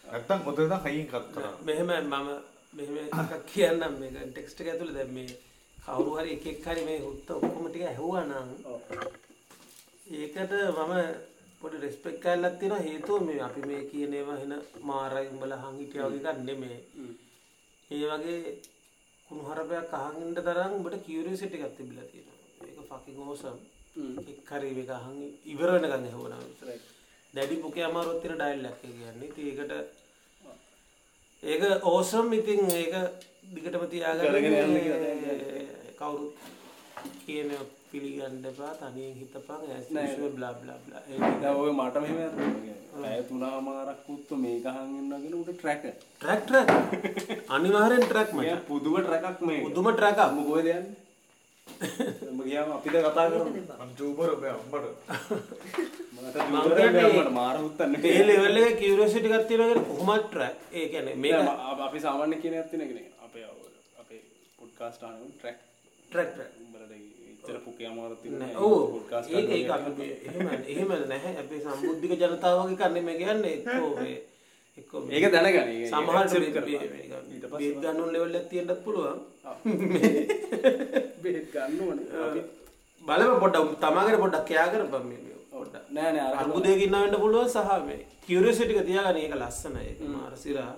[0.05, 1.53] නැත්තම් ඔතන හයියෙන් කත් කරා.
[1.63, 2.29] මෙහෙම මම
[2.73, 3.93] මෙහෙම එකක් කියන්නම්.
[3.99, 4.95] මේක ටෙක්ස්ට් එක ඇතුලේ.
[4.97, 5.31] දැන් මේ
[5.77, 8.49] කවුරු හරි එක එක හරි මේ හුත්ත ඔක්කොම ටික ඇහුවා නම්
[10.11, 10.93] ඒකට මම
[11.61, 14.53] පොඩි රෙස්පෙක්ට් කරලක් තියෙනවා හේතුව මේ අපි මේ කියන ඒවා එන
[14.89, 16.79] මාරයි උඹලා අහන් හිටියා වගේ එකක් නෙමෙයි.
[17.91, 18.39] ඒ වගේ
[19.27, 22.39] කුණුහරුපයක් අහන් ඉන්න තරම් උඹට කියුරියසිටි එකක් තිබිලා තියෙනවා.
[22.63, 23.57] ඒක ෆකින් ඕසම්.
[24.31, 24.49] එක
[24.97, 26.33] හං ඉවර වෙනකං හෝන
[27.33, 29.29] දැඩි පොකේ අමාරොත්තින ඩයිල් ලැක්ක කියන්නේ.
[29.43, 29.71] ඒකට
[31.43, 32.93] ඒක ඕසම් ඉතින් ඒක
[33.53, 34.35] දිගටම තියාගන්න
[35.99, 36.33] කවුරුත්
[37.25, 37.49] කියන
[37.91, 41.51] පිළිගන්න පා තනියෙන් හිතපන් ඇ බ්ලා බ්ලා බ්ලා.
[41.55, 42.19] ඔය මට මෙම
[43.01, 46.69] ඇය තුනාමාරක් උත්තු මේ ගහගන්නගෙන උට ට්‍රැක ට්‍රක් ට්‍රක්
[47.49, 50.87] අනිවාරෙන් ට්‍රක් මය පුදුම ට්‍රැකක් මේ උදුම ට්‍රක මොකෝය දෙයන්න
[52.41, 53.41] ගියාම අපිට කතා කර
[53.97, 54.43] ජූබර ඔබ
[57.75, 61.41] මට ඒ ලෙවල්ල කිවරසිටි ගත්තිනගෙන කොහොමත් ට්‍රක් ඒ කැන මේ
[61.85, 63.45] අපි සාමාන්‍ය කියන ඇත්තිනගෙන අපේ
[63.97, 64.21] අපේ
[64.59, 65.57] පුඩ්කාස්ටාන ට්‍රැක්
[66.11, 68.21] ට්‍රක් උඹලට ඉතර පුකේ අමාරත්
[68.59, 68.79] ඕ
[69.31, 69.43] ඒ
[70.27, 73.91] එහෙම එහෙම නැහැ අපේ සම්බුද්ධික ජනතාවගේ කන්නේ මේ කියන්නේ එක්කෝ
[74.77, 76.25] එක්කෝ ඒක දැනගන සමහර
[77.83, 79.19] ගන්නුන් ලෙවල් ඇතියෙන්ටත් පුළුවන්.
[81.23, 81.99] බෙත් ගන්න ඕන.
[83.03, 84.45] බලම පොඩ්ඩ තමාගෙන පොඩ්ඩක්.
[84.47, 85.09] කයා කර බම
[85.53, 90.71] පොඩ්ඩ නෑ නෑ අර අර්බුදයකින්නවට පුළුවන් සහ මේ කිවරසිටික තියාගන ඒක ලස්සන ඒක මාර සිරා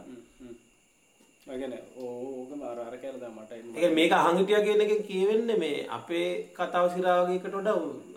[1.45, 7.57] ගැන ඕක මාරාර කෑලද මට ඒ මේක අහංගිටිය කියන එක කියවෙන්න මේ අපේ කතාව සිරාවගේකට
[7.59, 7.69] ොඩ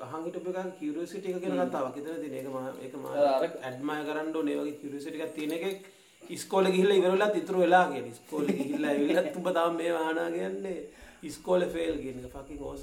[0.06, 1.96] අහංගිට එක කිවරසිටික කියෙන කතාවක්.
[1.96, 2.46] එතන තින එක
[2.82, 5.90] ඒක ඇඩ්මය කරන්න නේවගේ කිවරසිටික තියෙන එක
[6.22, 10.78] ඉස්කෝල ගිහිල්ල ඉවරලා ඉතුරු වෙලාගේ ස්කෝල ගිහිල්ල විල්ල තුබ තාම මේ වානා කියන්නේ
[11.24, 12.82] ඉස්කෝල ෆේල් කියන ෆකින් ඕස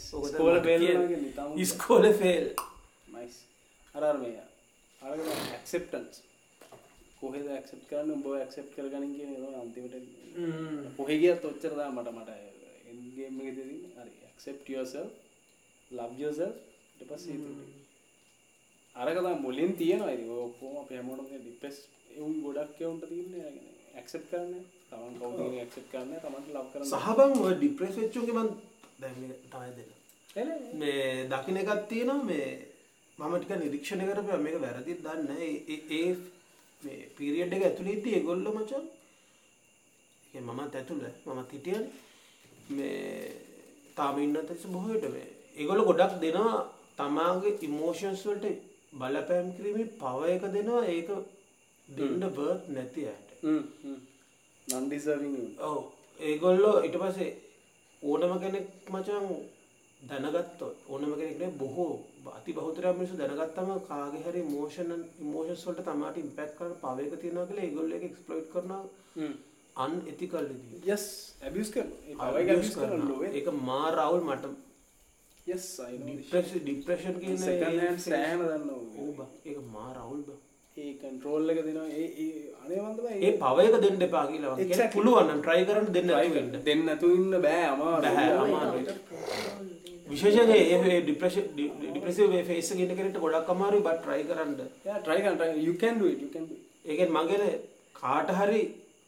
[0.00, 0.86] ස්කෝල බේල
[1.58, 2.46] ඉස්කෝල ෆේල්
[3.12, 3.38] නයිස්
[3.94, 4.42] අරර් මේ
[5.02, 6.22] අරග ඇක්සෙප්ටන්ස්
[7.22, 8.10] කොහෙද ඇක්සප් කරන්න?
[8.16, 9.94] උඹ ඇක්සප් කරගනින් කියන අන්තිමට
[10.96, 12.30] කොහෙ ගියත් ඔච්චරදා මට මට
[12.90, 15.08] එන්ගේම හරි ඇක්සප් යසල්
[15.90, 16.52] ලබ් යසල්
[16.98, 17.24] ට පස්
[18.96, 20.10] අරකතා මුලින් තියෙනවා.
[20.10, 21.76] ඇති ඔක්කෝම පෑමෝට ඩිපෙස්
[22.16, 23.34] එවුන් ගොඩක් එවුන්ට තියන්න
[23.94, 24.52] ඇක්සප් කරන්න
[24.90, 28.50] තමන් කවුද ඇක්සප් කරන්න තමන්ට ලබ් කරන්න සහබං ඔය ඩිප්‍රෙස් වෙච්චුගේ මන්
[28.98, 29.90] දැම තමයි දෙන්න.
[30.74, 32.24] මේ දකින එකත් තියෙනවා.
[32.24, 32.50] මේ
[33.18, 36.04] මම ටික නිරීක්ෂණය කරපය මේක වැරදිත් දන්න ඒ
[36.82, 38.84] මේ පිරිියඩ් එක ඇතුළේදී ඒගොල්ල මචන්.
[40.40, 41.84] මමත් ඇතුළ මමත් හිටියන්
[42.68, 42.92] මේ
[43.96, 46.58] තාම ඉන්න තැස බොහට මේ ඒගොල ගොඩක් දෙනවා
[46.98, 48.46] තමාගේ ඉමෝෂන්ස් වලට
[49.00, 50.84] බලපෑම් කිරීම පව එක දෙනවා.
[50.86, 51.10] ඒක
[51.88, 53.28] දෙන්න බර්ත් නැති ඇයට.
[54.68, 55.36] නන්ඩිසවිං
[55.68, 55.78] ඔව.
[56.20, 57.30] ඒගොල්ලෝ ඉට පසේ
[58.02, 59.26] ඕනම කෙනෙක් මචන්
[60.02, 61.94] දැනගත්ත ඕනම කෙනෙක්නේ බොහෝ
[62.30, 65.00] අති බහතරයක් මිනිසු දැනගත්තම කාගේ හරි මෝෂණ
[65.32, 68.82] මෝෂස් වලට තමාට ඉම්පැක් කරන පවයක තියෙනවා කියලා ඒගොල්ලෝ ඒක එක්ස්ප්ලොයිට් කරනවා.
[69.76, 71.04] අන් එතිකල්ලදී යස්
[71.46, 71.90] ඇබියස් කරන
[73.40, 74.44] ඒක මා රවුල් මට
[75.46, 75.66] යස්
[76.62, 77.38] ඩිප්‍රේෂන් කියන
[78.06, 80.30] සෑහන දන්න ඕ ඒක මා රවුල් බ.
[80.76, 81.88] ඒ කන්ට්‍රෝල් එක දෙනවා.
[82.00, 82.28] ඒ
[82.64, 86.08] අනේවන්තම ඒ පවයක දෙන්න එපා කියලා පුළුවන් ට්‍රයි කරන්න දෙන්න
[86.68, 87.64] දෙන්න නැතු ඉන්න බෑ.
[87.72, 87.96] අමා
[90.12, 94.54] විශේෂගේ ඒ ඩිප්‍රේෂ ඩිප්‍රසිව ෆේස ගෙන කරට ගොඩක් අමාරු බත් ට්‍රයි කරන්න.
[95.00, 95.20] ට්‍රයි
[95.66, 96.00] යුකන්
[96.84, 97.44] ඒකෙන් මගෙන
[97.94, 98.62] කාට හරි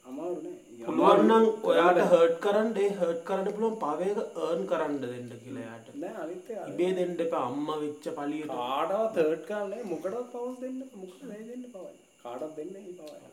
[0.06, 6.14] අමාරුනේ පුළුවන්නම් ඔයාට හර්ට් කරන්න ඒ හර්ට් කරන්න පුළුවන් පවයක ඒර්න් කරන්න දෙන්න කියලායාට නෑ
[6.24, 11.42] අනිත් ඉබේ දෙන්න එපා අම්ම වෙච්ච පලියට කාටවත් හර්ට් කරන්නේ මොකටවත් පවස් දෙන්න මොකද නෑ
[11.50, 11.92] දෙන්න පවයි?
[12.24, 13.30] කාටවත් දෙන්න ඒ පවයි.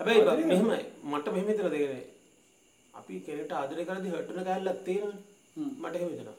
[0.00, 0.80] හැබැයි මෙහෙමයි.
[1.10, 2.02] මට මෙහෙම හිතලා දෙගෙන.
[2.94, 5.22] අපි කෙනෙක්ට ආදරය කරද්දි හර්ට් වෙන කැලලක් තියෙනවනේ.
[5.82, 6.38] මට එහෙම හිතෙනවා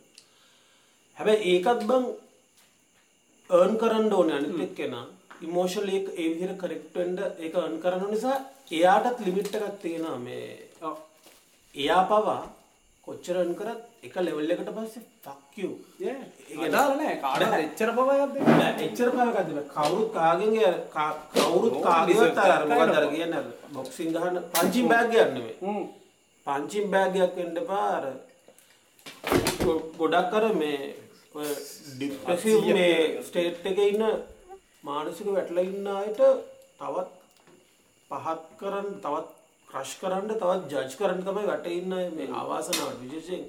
[1.18, 2.06] හැබැයි ඒකත් බං
[3.50, 5.06] ඒර්න් කරන්න ඕනේ අනිත් එක්කෙනා
[5.42, 8.38] ඉමෝෂනල් එක ඒ විදිහට කරෙක්ට් වෙන්න ඒක අර්න් කරන නිසා
[8.72, 10.50] එයාටත් ලිමිට් එකක් තියෙනවා මේ.
[11.76, 12.44] එයා පවා
[13.08, 15.74] කොච්චර අර්න් කරත් එක ලෙවල් එකට පස්සේ ෆක් යූ
[16.58, 18.36] ඒදාලනෑ කාට එච්චර පවයක්ද
[18.86, 20.56] එච්චර පවකද කවුරුත් කාගෙන්
[21.36, 25.76] කවුරුත් කාගවත් අර මොකක්ද අර කියන්නේ බොක්සිං ගහන පංචින් බෑග් ගන්න නෙමෙයි.
[26.48, 28.04] පංචින් බෑග්යක් වෙන්න පාර
[29.98, 30.80] ගොඩක් කර මේ
[31.36, 34.04] ඩිප්‍රසිව් මේ ස්ටේට් එක ඉන්න
[34.84, 36.22] මානසික වැටල ඉන්න අයට
[36.80, 37.10] තවත්
[38.12, 39.28] පහත් කරන්න තවත්
[39.68, 43.44] ක්‍රශ් කරන්න තවත් ජජ් කරන්න තමයි වැට ඉන්න මේ අවාසනාවට විශේෂයෙන්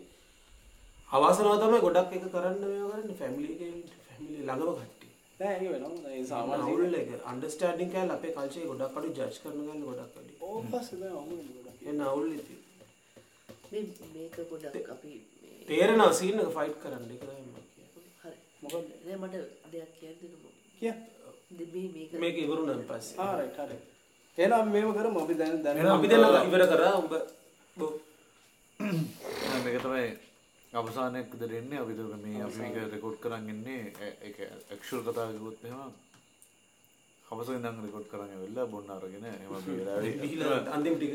[1.11, 6.63] අවාසනාව තමයි ගොඩක් එක කරන්න මේ කරන්න ෆැමිලි ෆැමිලි ළඟම කට්ටි නෑ වෙන ඒ සාමාන්‍ය
[6.65, 10.19] නවුල් එක අන්ඩර්ස්ටෑන්ඩින් කෑල් අපේ කල්චේ ගොඩක් අඩු ජජ් කරන ගන්න ගොඩක්
[11.57, 11.81] ගොඩක්.
[11.83, 12.57] ඒ නවුල් ඉති.
[13.71, 17.11] මේ- මේක ගොඩක් අපි මේ- තේරෙනවා සීන් එක ෆයිට් කරන්න.
[17.13, 17.23] එක
[18.71, 18.99] තමයි මම කියන්නේ.
[19.03, 19.35] හරි නෑ මට
[19.73, 20.53] දෙයක් කියන්න දෙන්නකෝ.
[20.81, 20.95] කිය.
[21.95, 23.19] මේක මේක ඉවරුණන් පස්සේ.
[23.25, 23.79] ආරයි හරි.
[24.39, 25.19] එහෙනම් මේව කරමු.
[25.25, 26.95] අපි දැන් දැන් අපි දෙන්න ඉවර කරා.
[27.03, 27.15] උඹ
[27.77, 27.93] බෝ.
[29.65, 30.07] මේක තමයි
[30.73, 33.85] අවසානයක් දෙරෙන්නේ අපි දුක මේ අපි මේක රෙකෝඩ් කරන් ඉන්නේ.
[34.27, 34.37] ඒක
[34.73, 35.93] ඇක්ෂුවල් කතා කිව්වොත් එහෙම.
[37.29, 41.15] හවස ඉඳන් රෙකෝඩ් කරන් ඇවිල්ලා බොන්න අරගෙන එහෙම මේ වෙලාවේ අන්තිම ටික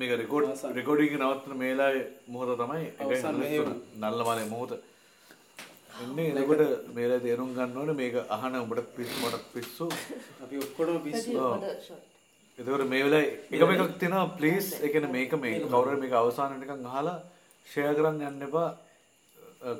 [0.00, 0.46] මේක රෙකෝඩ්
[0.78, 2.86] රෙකෝඩින් එක නවත්තන මේ වෙලාවේ මොහොත තමයි.
[3.42, 3.68] මෙහෙයුම.
[4.02, 4.72] නල්ල මාලේ මොහොත
[6.04, 6.62] එන්නේ එනකොට
[6.96, 9.86] මේල තේරුම් ගන්න ඕන මේක අහන උඹට පිස් මට පිස්සු.
[10.44, 11.32] අපි ඔක්කොටම පිස්සු.
[12.58, 17.18] එතකට මේ වෙලා එකම එකක් තියෙනවා ප්ලීස් එකන මේක මේ කවුර මේක අවසාන එකක් අහලා
[17.66, 18.68] ෂය කරන්න යන්න එපා.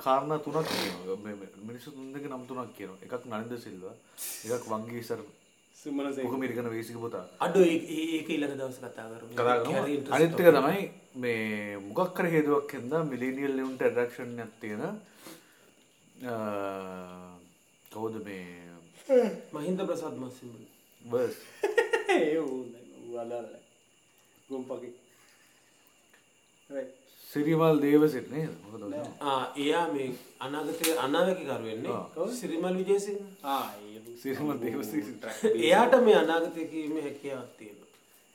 [0.05, 1.17] කාරණ තුනක් කියනවා
[1.69, 3.03] මිනිස්සු තුන්දක නම් තුනක් කියනවා.
[3.05, 3.85] එකක් නනින්ද සිල්ව
[4.55, 5.21] එකක් වංගේ සර
[5.77, 7.25] සුමන මුක මිරිකන වේසික පුතා.
[7.45, 9.33] අඩු ඒක ඊළඟ දවස කතා කරමු.
[9.39, 10.83] කතා කරනවා interesting අනිත්තක තමයි
[11.23, 14.83] මේ මොකක් කර හේතුවක් හින්දා මිලීනියල් ලියුන්ට ඇඩක්ෂන්යක් තියෙන
[17.93, 18.45] කවුද මේ
[19.53, 20.65] මහින්ද ප්‍රසාද් මස්සිම්බල්.
[21.03, 21.35] බස්
[22.15, 22.39] ඒ
[23.13, 23.49] වලල්ල
[24.49, 24.91] ගොම්පකි
[27.29, 28.93] සිරිමල් දේවසිට නේද මොකද ඔය?
[29.21, 30.09] ආ එයා මේ
[30.47, 31.99] අනාගතයේ අනාවැකිකරු වෙන්නේ
[32.41, 33.23] සිරිමල් විජේසිංහ.
[34.23, 35.23] සිරිමල් දේවසිට
[35.67, 37.79] එයාට මේ අනාගතය කීමේ හැකියාවක් එක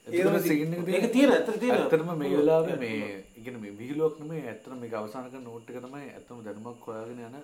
[0.07, 1.75] ඒක තියෙන ඇත්තට තියෙන.
[1.75, 3.03] ඇත්තටම මේ වෙලාවේ මේ
[3.39, 7.37] ඉගෙන මේ විහිළුවක් නෙමෙයි ඇත්තටම මේක අවසන් කරන නෝට් එක තමයි ඇත්තම දැනුමක් හොයාගෙන යන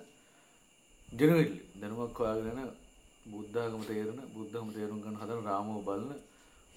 [1.11, 2.59] ජෙනුවින්ලි දැනුමක් හොයාගෙන
[3.31, 6.05] බුද්ධාගම තේරෙන බුද්ධාගම තේරුම් ගන්න හදන රාමව බලන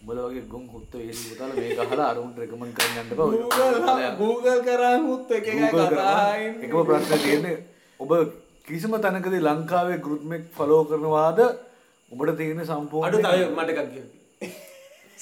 [0.00, 3.26] උඹලා වගේ ගොන් හුත්ත වේසි පුතාලා මේක අහලා අරුන්ට රෙකමන්ඩ් කරන්න යන්න එපා.
[3.28, 5.86] ඔය Google කරා මුත් එක එක Google.
[5.92, 7.56] කතායින් එකම ප්‍රශ්නේ තියෙන්නේ
[8.00, 8.10] ඔබ
[8.66, 11.40] කිසිම තැනකදී ලංකාවේ ගෲප් එක ෆලෝ කරනවාද
[12.12, 14.08] ඔබට තියෙන අඩු සම්පූර්ණ තව මට එකක් කියන්න.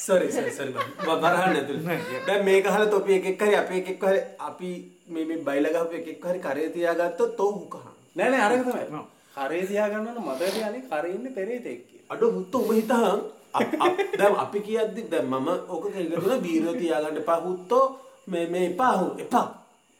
[0.07, 2.01] සොරි සොරි සොරි මම බරහන්න ඇතුළේ.
[2.27, 4.71] දැන් මේක අහලා තොපි එකෙක් හරි අපේ එකෙක් හරි අපි
[5.09, 7.92] මේ මේ බයිලා ගහපු එකෙක් හරි කරේ තියාගත්තොත් තෝ හුකහන්.
[8.17, 9.05] නෑ නෑ අරක තමයි.
[9.37, 12.11] කරේ තියාගන්න ඕන මතක තියානේ කරේ ඉන්නේ පෙරේතෙක් කියලා.
[12.11, 13.21] අඩු හුත්ත උඹ හිතහන්.
[13.55, 17.41] අප- අප- දැන් අපි කියද්දි දැන් මම ඕක කෙල්ලගෙන වීරය තියාගන්න එපා.
[17.41, 17.85] හුත්තෝ
[18.29, 19.47] මේ මේ එපා හු එපා.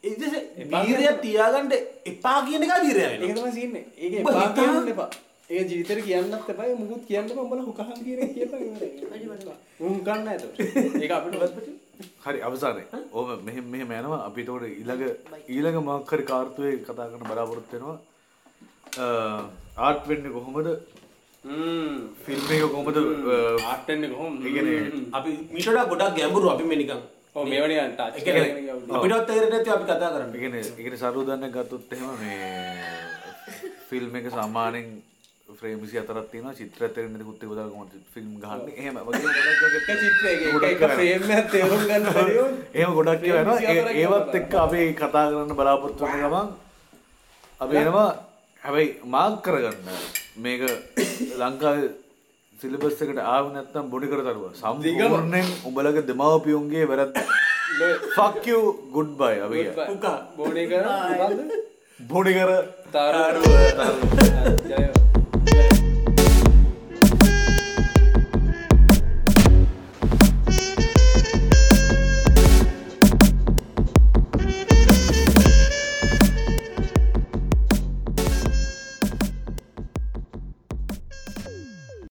[0.05, 0.15] ඒ
[0.71, 1.73] වීරය තියාගන්න
[2.07, 3.35] එපා කියන එක වෙනවා.
[3.35, 5.11] තමයි සීන්නේ ඒක උඹ එපා හිතා- කියන්න එපා.
[5.51, 6.65] ඒක ජීවිතේට කියන්නත් එපා.
[6.67, 8.63] ඒක මුකුත් කියන්න උඹලා හුකහන් කියන එක කියපන්.
[9.15, 10.51] ඉවරයි උන් ගන්න නැතෝ
[11.03, 11.73] ඒක අපිට වස්පටි
[12.25, 12.87] හරි අවසානයේ.
[13.13, 14.21] ඕම මෙහෙම මෙහෙම යනවා.
[14.29, 15.05] අපි එතකොට ඊළඟ
[15.55, 17.99] ඊළඟ මොකක් හරි කාර්තුවේ කතා කරන බලාපොරොත්තු වෙනවා.
[19.87, 20.69] ආර්ට් වෙන්නේ කොහොමද?
[21.45, 21.97] හ්ම්.
[22.25, 22.99] ෆිල්ම් එක කොහොමද?
[23.71, 24.47] ආට් වෙන්නේ කොහොමද?
[24.47, 24.81] ඒ කියන්නේ
[25.19, 27.03] අපි මීට වඩා ගොඩක් ගැඹුරු අපි මේ නිකන්.
[27.37, 28.51] ඔව් මේවනේ ටච් ඒ කියන්නේ
[28.97, 30.39] අපිටවත් තේරෙන්නේ නැති අපි කතා කරන්නේ.
[30.39, 32.41] ඉගෙන ඉගෙන සරුදන්න ගත්තොත් එහෙම මේ
[33.89, 34.87] ෆිල්ම් එක සාමාන්‍යයෙන්
[35.59, 38.61] ෆ්‍රේම් 24ක් තියෙනවා චිත්‍ර ඇතරෙන් දෙකුත් ඒක දාලා කොහොමද ෆිල්ම් ගන්න
[42.15, 46.21] බැරි වුණා එහෙම ගොඩක් ඒවා එනවා ඒ- 24ක් ඒවත් එක්ක අපි කතා කරන්න බලාපොරොත්තු වෙන
[46.25, 46.49] ගමන්
[47.61, 48.09] අපි එනවා.
[48.63, 49.77] හැබැයි මාක් කරගන්න.
[50.39, 50.63] මේක
[51.41, 51.91] ලංකාවේ
[52.59, 54.53] සිලබස් එකට ආව නැත්තම් බොඩි කර තරුවා.
[54.55, 57.17] සම්පූර්ණයෙන් උඹලගේ දෙමාපියුන්ගේ වැරද්ද.
[58.17, 58.61] fuck you
[58.95, 59.61] goodbye අපි
[60.39, 60.87] බෝඩේ කර?
[62.01, 62.51] බොඩි කර.
[62.93, 63.47] තාරුව.
[63.79, 64.11] තාරුව.
[64.71, 64.83] ජය